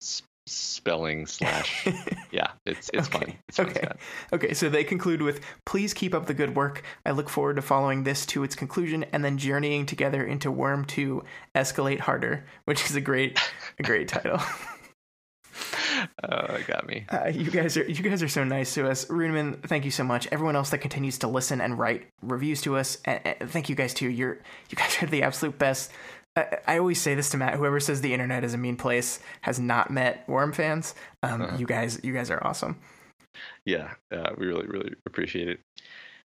spelling 0.46 1.26
slash 1.26 1.88
yeah 2.32 2.52
it's 2.66 2.90
it's 2.94 3.08
okay. 3.08 3.18
funny 3.18 3.38
it's 3.48 3.60
okay 3.60 3.88
okay 4.34 4.54
so 4.54 4.70
they 4.70 4.84
conclude 4.84 5.22
with 5.22 5.40
please 5.66 5.94
keep 5.94 6.14
up 6.14 6.26
the 6.26 6.34
good 6.34 6.56
work 6.56 6.84
i 7.06 7.12
look 7.12 7.30
forward 7.30 7.56
to 7.56 7.62
following 7.62 8.04
this 8.04 8.26
to 8.26 8.44
its 8.44 8.56
conclusion 8.56 9.06
and 9.14 9.24
then 9.24 9.38
journeying 9.38 9.86
together 9.86 10.24
into 10.24 10.52
worm 10.52 10.84
2 10.84 11.24
escalate 11.56 12.00
harder 12.00 12.46
which 12.66 12.84
is 12.90 12.96
a 12.96 13.02
great 13.02 13.40
a 13.80 13.84
great 13.84 14.08
title 14.08 14.40
Oh, 16.24 16.56
it 16.56 16.68
got 16.68 16.88
me. 16.88 17.06
Uh, 17.10 17.28
you 17.28 17.50
guys 17.50 17.78
are 17.78 17.86
you 17.86 18.04
guys 18.04 18.24
are 18.24 18.28
so 18.28 18.44
nice 18.44 18.74
to 18.74 18.90
us, 18.90 19.06
Runeman. 19.06 19.62
Thank 19.68 19.86
you 19.86 19.92
so 19.92 20.04
much. 20.04 20.28
Everyone 20.32 20.56
else 20.56 20.70
that 20.72 20.80
continues 20.80 21.20
to 21.20 21.28
listen 21.28 21.62
and 21.62 21.78
write 21.78 22.08
reviews 22.22 22.62
to 22.64 22.76
us, 22.78 22.98
and, 23.06 23.22
and 23.26 23.50
thank 23.50 23.70
you 23.70 23.76
guys 23.76 23.94
too. 23.94 24.10
You're 24.10 24.40
you 24.70 24.76
guys 24.76 24.98
are 25.02 25.08
the 25.08 25.24
absolute 25.24 25.58
best. 25.58 25.92
I, 26.36 26.58
I, 26.68 26.78
always 26.78 27.00
say 27.00 27.16
this 27.16 27.30
to 27.32 27.38
Matt. 27.38 27.56
Whoever 27.56 27.80
says 27.80 28.02
the 28.02 28.14
internet 28.14 28.44
is 28.44 28.54
a 28.54 28.58
mean 28.58 28.76
place 28.76 29.20
has 29.42 29.60
not 29.60 29.92
met 29.92 30.28
Worm 30.28 30.52
fans. 30.54 30.96
Um, 31.22 31.42
uh-huh. 31.42 31.58
You 31.58 31.66
guys, 31.66 32.00
you 32.04 32.14
guys 32.14 32.32
are 32.32 32.46
awesome. 32.46 32.80
Yeah, 33.66 33.92
uh, 34.12 34.32
we 34.38 34.48
really, 34.48 34.68
really 34.68 34.94
appreciate 35.06 35.48
it. 35.48 35.60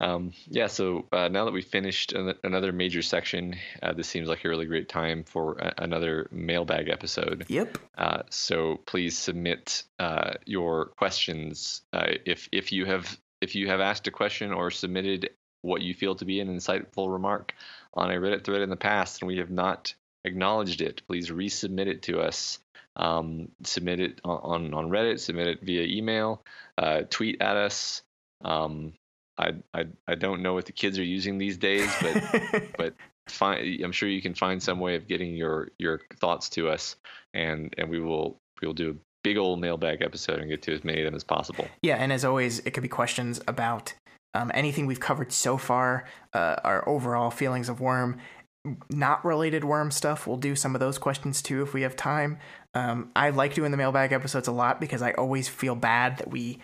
Um, 0.00 0.32
yeah, 0.48 0.66
so 0.66 1.06
uh, 1.12 1.28
now 1.28 1.44
that 1.44 1.52
we've 1.52 1.64
finished 1.64 2.12
an- 2.12 2.34
another 2.42 2.72
major 2.72 3.02
section, 3.02 3.55
uh, 3.82 3.92
this 3.92 4.08
seems 4.08 4.28
like 4.28 4.44
a 4.44 4.48
really 4.48 4.66
great 4.66 4.89
time 4.89 5.22
for 5.22 5.56
a- 5.58 5.74
another 5.78 6.28
mailbag 6.32 6.89
episode. 6.89 7.47
Yep. 7.48 7.78
Uh, 7.97 8.22
so 8.28 8.81
please 8.84 9.16
submit 9.16 9.84
uh, 10.00 10.32
your 10.44 10.86
questions 10.86 11.82
uh, 11.92 12.06
if 12.26 12.48
if 12.50 12.72
you 12.72 12.84
have 12.84 13.16
if 13.40 13.55
you 13.55 13.68
have 13.68 13.81
asked 13.81 14.08
a 14.08 14.10
question 14.10 14.52
or 14.52 14.72
submitted 14.72 15.31
what 15.62 15.82
you 15.82 15.94
feel 15.94 16.16
to 16.16 16.24
be 16.24 16.40
an 16.40 16.48
insightful 16.48 17.12
remark 17.12 17.55
on 17.94 18.10
a 18.10 18.14
Reddit 18.14 18.44
thread 18.44 18.62
in 18.62 18.70
the 18.70 18.76
past 18.76 19.22
and 19.22 19.28
we 19.28 19.38
have 19.38 19.50
not 19.50 19.94
acknowledged 20.24 20.80
it, 20.80 21.02
please 21.06 21.30
resubmit 21.30 21.86
it 21.86 22.02
to 22.02 22.20
us. 22.20 22.58
Um, 22.94 23.48
submit 23.64 24.00
it 24.00 24.20
on, 24.24 24.74
on 24.74 24.90
Reddit, 24.90 25.20
submit 25.20 25.46
it 25.46 25.60
via 25.62 25.82
email, 25.82 26.42
uh, 26.76 27.02
tweet 27.08 27.40
at 27.40 27.56
us. 27.56 28.02
Um, 28.44 28.92
I, 29.38 29.54
I 29.72 29.86
I 30.06 30.14
don't 30.14 30.42
know 30.42 30.52
what 30.52 30.66
the 30.66 30.72
kids 30.72 30.98
are 30.98 31.04
using 31.04 31.38
these 31.38 31.56
days, 31.56 31.90
but 32.02 32.62
but 32.76 32.94
find, 33.28 33.82
I'm 33.82 33.92
sure 33.92 34.08
you 34.08 34.20
can 34.20 34.34
find 34.34 34.62
some 34.62 34.78
way 34.78 34.94
of 34.96 35.08
getting 35.08 35.34
your 35.34 35.70
your 35.78 36.00
thoughts 36.20 36.50
to 36.50 36.68
us, 36.68 36.96
and 37.32 37.74
and 37.78 37.88
we 37.88 37.98
will 37.98 38.36
we 38.60 38.66
will 38.66 38.74
do 38.74 38.90
a 38.90 38.94
big 39.24 39.38
old 39.38 39.60
mailbag 39.60 40.02
episode 40.02 40.40
and 40.40 40.48
get 40.48 40.62
to 40.62 40.74
as 40.74 40.84
many 40.84 41.00
of 41.00 41.06
them 41.06 41.14
as 41.14 41.24
possible. 41.24 41.66
Yeah, 41.82 41.96
and 41.96 42.12
as 42.12 42.24
always, 42.24 42.58
it 42.60 42.72
could 42.72 42.82
be 42.82 42.88
questions 42.88 43.40
about 43.46 43.94
um, 44.34 44.50
anything 44.54 44.86
we've 44.86 45.00
covered 45.00 45.32
so 45.32 45.56
far, 45.56 46.04
uh, 46.32 46.56
our 46.64 46.88
overall 46.88 47.30
feelings 47.30 47.68
of 47.68 47.80
Worm, 47.80 48.18
not 48.90 49.24
related 49.24 49.64
Worm 49.64 49.90
stuff. 49.90 50.26
We'll 50.26 50.36
do 50.36 50.54
some 50.54 50.74
of 50.74 50.80
those 50.80 50.98
questions 50.98 51.42
too 51.42 51.62
if 51.62 51.74
we 51.74 51.82
have 51.82 51.96
time. 51.96 52.38
Um, 52.74 53.10
I 53.14 53.30
like 53.30 53.54
doing 53.54 53.70
the 53.70 53.76
mailbag 53.76 54.12
episodes 54.12 54.48
a 54.48 54.52
lot 54.52 54.80
because 54.80 55.02
I 55.02 55.12
always 55.12 55.48
feel 55.48 55.74
bad 55.74 56.18
that 56.18 56.30
we 56.30 56.60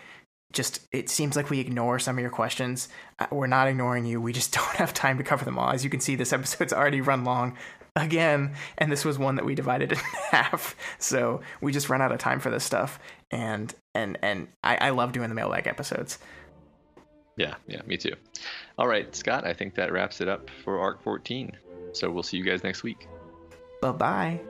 just 0.52 0.86
it 0.92 1.10
seems 1.10 1.36
like 1.36 1.50
we 1.50 1.60
ignore 1.60 1.98
some 1.98 2.16
of 2.16 2.22
your 2.22 2.30
questions. 2.30 2.88
Uh, 3.18 3.26
we're 3.30 3.46
not 3.46 3.68
ignoring 3.68 4.06
you. 4.06 4.20
We 4.20 4.32
just 4.32 4.52
don't 4.54 4.76
have 4.76 4.94
time 4.94 5.18
to 5.18 5.24
cover 5.24 5.44
them 5.44 5.58
all. 5.58 5.70
As 5.70 5.84
you 5.84 5.90
can 5.90 6.00
see, 6.00 6.14
this 6.14 6.32
episode's 6.32 6.72
already 6.72 7.00
run 7.00 7.24
long 7.24 7.56
again, 7.96 8.54
and 8.78 8.90
this 8.90 9.04
was 9.04 9.18
one 9.18 9.34
that 9.36 9.44
we 9.44 9.54
divided 9.54 9.92
in 9.92 9.98
half. 10.30 10.76
So 10.98 11.40
we 11.60 11.72
just 11.72 11.88
run 11.88 12.00
out 12.00 12.12
of 12.12 12.18
time 12.18 12.40
for 12.40 12.50
this 12.50 12.64
stuff. 12.64 12.98
And 13.30 13.74
and 13.94 14.18
and 14.22 14.48
I, 14.62 14.76
I 14.76 14.90
love 14.90 15.12
doing 15.12 15.28
the 15.28 15.34
mailbag 15.34 15.66
episodes. 15.66 16.18
Yeah, 17.38 17.54
yeah, 17.68 17.80
me 17.86 17.96
too. 17.96 18.14
All 18.76 18.88
right, 18.88 19.14
Scott, 19.14 19.46
I 19.46 19.54
think 19.54 19.76
that 19.76 19.92
wraps 19.92 20.20
it 20.20 20.28
up 20.28 20.50
for 20.64 20.80
Arc 20.80 21.02
14. 21.02 21.56
So 21.92 22.10
we'll 22.10 22.24
see 22.24 22.36
you 22.36 22.44
guys 22.44 22.64
next 22.64 22.82
week. 22.82 23.06
Bye 23.80 23.92
bye. 23.92 24.40